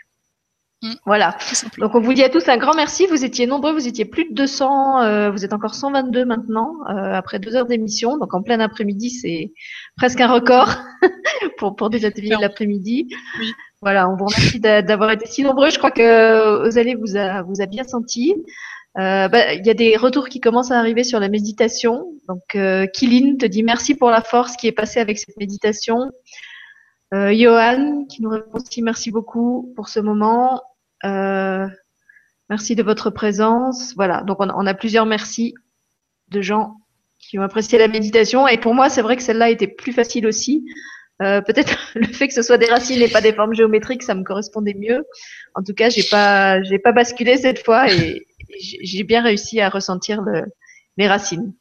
Mm. 0.82 0.94
Voilà. 1.06 1.38
Donc 1.80 1.96
on 1.96 2.00
vous 2.00 2.14
dit 2.14 2.24
à 2.24 2.30
tous 2.30 2.48
un 2.50 2.58
grand 2.58 2.76
merci. 2.76 3.08
Vous 3.08 3.26
étiez 3.26 3.48
nombreux, 3.48 3.74
vous 3.74 3.88
étiez 3.88 4.06
plus 4.06 4.26
de 4.30 4.34
200, 4.34 5.02
euh, 5.02 5.32
vous 5.32 5.44
êtes 5.44 5.54
encore 5.54 5.76
122 5.76 6.26
maintenant 6.26 6.74
euh, 6.90 7.14
après 7.14 7.40
deux 7.40 7.56
heures 7.56 7.66
d'émission. 7.66 8.18
Donc 8.18 8.34
en 8.34 8.42
plein 8.42 8.60
après-midi, 8.60 9.10
c'est 9.10 9.52
presque 9.96 10.22
un 10.22 10.32
record 10.32 10.76
pour 11.58 11.76
pour 11.76 11.90
des 11.90 12.06
ateliers 12.06 12.36
de 12.36 12.42
l'après-midi. 12.42 13.08
Voilà, 13.82 14.10
on 14.10 14.16
vous 14.16 14.26
remercie 14.26 14.60
d'avoir 14.60 15.12
été 15.12 15.26
si 15.26 15.44
nombreux. 15.44 15.70
Je 15.70 15.78
crois 15.78 15.92
que 15.92 16.68
Osalé 16.68 16.96
vous 16.96 17.16
a 17.16 17.42
vous 17.44 17.62
a 17.62 17.66
bien 17.66 17.84
senti. 17.84 18.34
Euh, 18.98 19.28
bah, 19.28 19.54
il 19.54 19.66
y 19.66 19.70
a 19.70 19.76
des 19.76 19.96
retours 19.96 20.28
qui 20.28 20.40
commencent 20.40 20.72
à 20.72 20.80
arriver 20.80 21.04
sur 21.04 21.20
la 21.20 21.30
méditation. 21.30 22.14
Donc, 22.28 22.56
euh, 22.56 22.88
Kilin 22.88 23.36
te 23.38 23.46
dit 23.46 23.62
merci 23.62 23.94
pour 23.94 24.10
la 24.10 24.22
force 24.22 24.56
qui 24.58 24.68
est 24.68 24.72
passée 24.72 25.00
avec 25.00 25.20
cette 25.20 25.38
méditation. 25.38 26.12
Euh, 27.14 27.34
Johan 27.34 28.06
qui 28.06 28.22
nous 28.22 28.30
répond 28.30 28.58
aussi 28.58 28.82
merci 28.82 29.12
beaucoup 29.12 29.72
pour 29.76 29.88
ce 29.90 30.00
moment. 30.00 30.62
Euh, 31.06 31.68
merci 32.50 32.76
de 32.76 32.84
votre 32.84 33.10
présence. 33.10 33.94
Voilà, 33.96 34.24
donc 34.24 34.40
on, 34.40 34.50
on, 34.50 34.66
a 34.66 34.74
plusieurs 34.74 35.06
merci 35.06 35.54
de 36.30 36.42
gens 36.42 36.76
qui 37.20 37.40
ont 37.40 37.44
apprécié 37.44 37.80
la 37.80 37.88
méditation. 37.88 38.48
Et 38.48 38.58
pour 38.58 38.74
moi, 38.74 38.90
c'est 38.90 39.02
vrai 39.02 39.16
que 39.16 39.24
celle-là 39.24 39.50
était 39.50 39.68
plus 39.68 39.94
facile 39.94 40.28
aussi. 40.28 40.66
Euh, 41.22 41.42
peut-être 41.42 41.78
le 41.96 42.08
fait 42.08 42.28
que 42.28 42.34
ce 42.34 42.42
soit 42.42 42.58
des 42.58 42.68
racines 42.68 43.02
et 43.02 43.08
pas 43.08 43.22
des 43.22 43.34
formes 43.34 43.54
géométriques, 43.54 44.04
ça 44.04 44.16
me 44.16 44.24
correspondait 44.24 44.76
mieux. 44.76 45.06
En 45.56 45.64
tout 45.64 45.74
cas, 45.74 45.90
j'ai 45.90 46.04
pas, 46.04 46.62
j'ai 46.64 46.80
pas 46.80 46.92
basculé 46.92 47.38
cette 47.38 47.64
fois 47.64 47.92
et, 47.92 48.26
j'ai 48.60 49.04
bien 49.04 49.22
réussi 49.22 49.60
à 49.60 49.70
ressentir 49.70 50.22
le, 50.22 50.46
les 50.96 51.08
racines. 51.08 51.54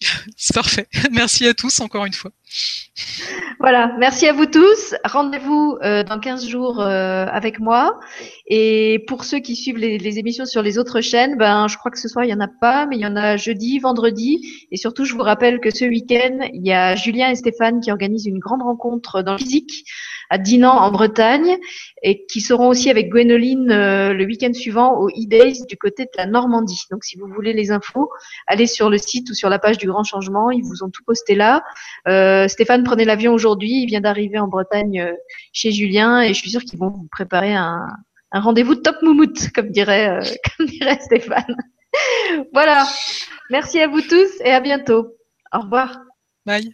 C'est 0.36 0.54
parfait. 0.54 0.86
Merci 1.10 1.46
à 1.46 1.54
tous 1.54 1.80
encore 1.80 2.04
une 2.04 2.12
fois. 2.12 2.30
Voilà, 3.60 3.94
merci 3.98 4.26
à 4.26 4.32
vous 4.32 4.46
tous. 4.46 4.94
Rendez-vous 5.04 5.76
euh, 5.82 6.02
dans 6.02 6.18
15 6.18 6.46
jours 6.46 6.80
euh, 6.80 7.26
avec 7.26 7.60
moi. 7.60 8.00
Et 8.46 9.04
pour 9.06 9.24
ceux 9.24 9.38
qui 9.38 9.54
suivent 9.54 9.76
les, 9.76 10.18
émissions 10.18 10.46
sur 10.46 10.62
les 10.62 10.78
autres 10.78 11.00
chaînes, 11.00 11.36
ben, 11.36 11.68
je 11.68 11.76
crois 11.76 11.90
que 11.90 11.98
ce 11.98 12.08
soir, 12.08 12.24
il 12.24 12.28
n'y 12.28 12.34
en 12.34 12.40
a 12.40 12.48
pas, 12.48 12.86
mais 12.86 12.96
il 12.96 13.02
y 13.02 13.06
en 13.06 13.16
a 13.16 13.36
jeudi, 13.36 13.78
vendredi. 13.78 14.66
Et 14.70 14.76
surtout, 14.76 15.04
je 15.04 15.14
vous 15.14 15.22
rappelle 15.22 15.60
que 15.60 15.70
ce 15.70 15.84
week-end, 15.84 16.38
il 16.54 16.66
y 16.66 16.72
a 16.72 16.96
Julien 16.96 17.28
et 17.28 17.34
Stéphane 17.34 17.80
qui 17.80 17.90
organisent 17.90 18.26
une 18.26 18.38
grande 18.38 18.62
rencontre 18.62 19.22
dans 19.22 19.32
le 19.32 19.38
physique 19.38 19.84
à 20.30 20.38
Dinan 20.38 20.70
en 20.70 20.90
Bretagne 20.92 21.58
et 22.02 22.24
qui 22.24 22.40
seront 22.40 22.68
aussi 22.68 22.88
avec 22.88 23.10
Gwénoline 23.10 23.70
euh, 23.70 24.14
le 24.14 24.24
week-end 24.24 24.52
suivant 24.54 24.96
au 24.98 25.08
E-Days 25.08 25.66
du 25.68 25.76
côté 25.76 26.04
de 26.04 26.10
la 26.16 26.26
Normandie. 26.26 26.84
Donc 26.90 27.04
si 27.04 27.18
vous 27.18 27.26
voulez 27.26 27.52
les 27.52 27.72
infos, 27.72 28.10
allez 28.46 28.66
sur 28.66 28.88
le 28.88 28.96
site 28.96 29.28
ou 29.30 29.34
sur 29.34 29.50
la 29.50 29.58
page 29.58 29.76
du 29.76 29.88
Grand 29.88 30.04
Changement, 30.04 30.50
ils 30.50 30.62
vous 30.62 30.84
ont 30.84 30.88
tout 30.88 31.02
posté 31.04 31.34
là. 31.34 31.62
Euh, 32.40 32.48
Stéphane 32.48 32.84
prenait 32.84 33.04
l'avion 33.04 33.32
aujourd'hui, 33.32 33.82
il 33.82 33.86
vient 33.86 34.00
d'arriver 34.00 34.38
en 34.38 34.48
Bretagne 34.48 35.00
euh, 35.00 35.12
chez 35.52 35.72
Julien 35.72 36.22
et 36.22 36.28
je 36.28 36.38
suis 36.38 36.50
sûre 36.50 36.64
qu'ils 36.64 36.78
vont 36.78 36.90
vous 36.90 37.08
préparer 37.10 37.54
un, 37.54 37.86
rendez-vous 38.32 38.76
top 38.76 38.96
moumoute, 39.02 39.50
comme 39.54 39.70
dirait, 39.70 40.08
euh, 40.08 40.20
comme 40.56 40.66
dirait 40.66 40.98
Stéphane. 41.00 41.56
voilà. 42.52 42.86
Merci 43.50 43.80
à 43.80 43.88
vous 43.88 44.00
tous 44.00 44.40
et 44.44 44.52
à 44.52 44.60
bientôt. 44.60 45.16
Au 45.52 45.60
revoir. 45.60 45.98
Bye. 46.46 46.72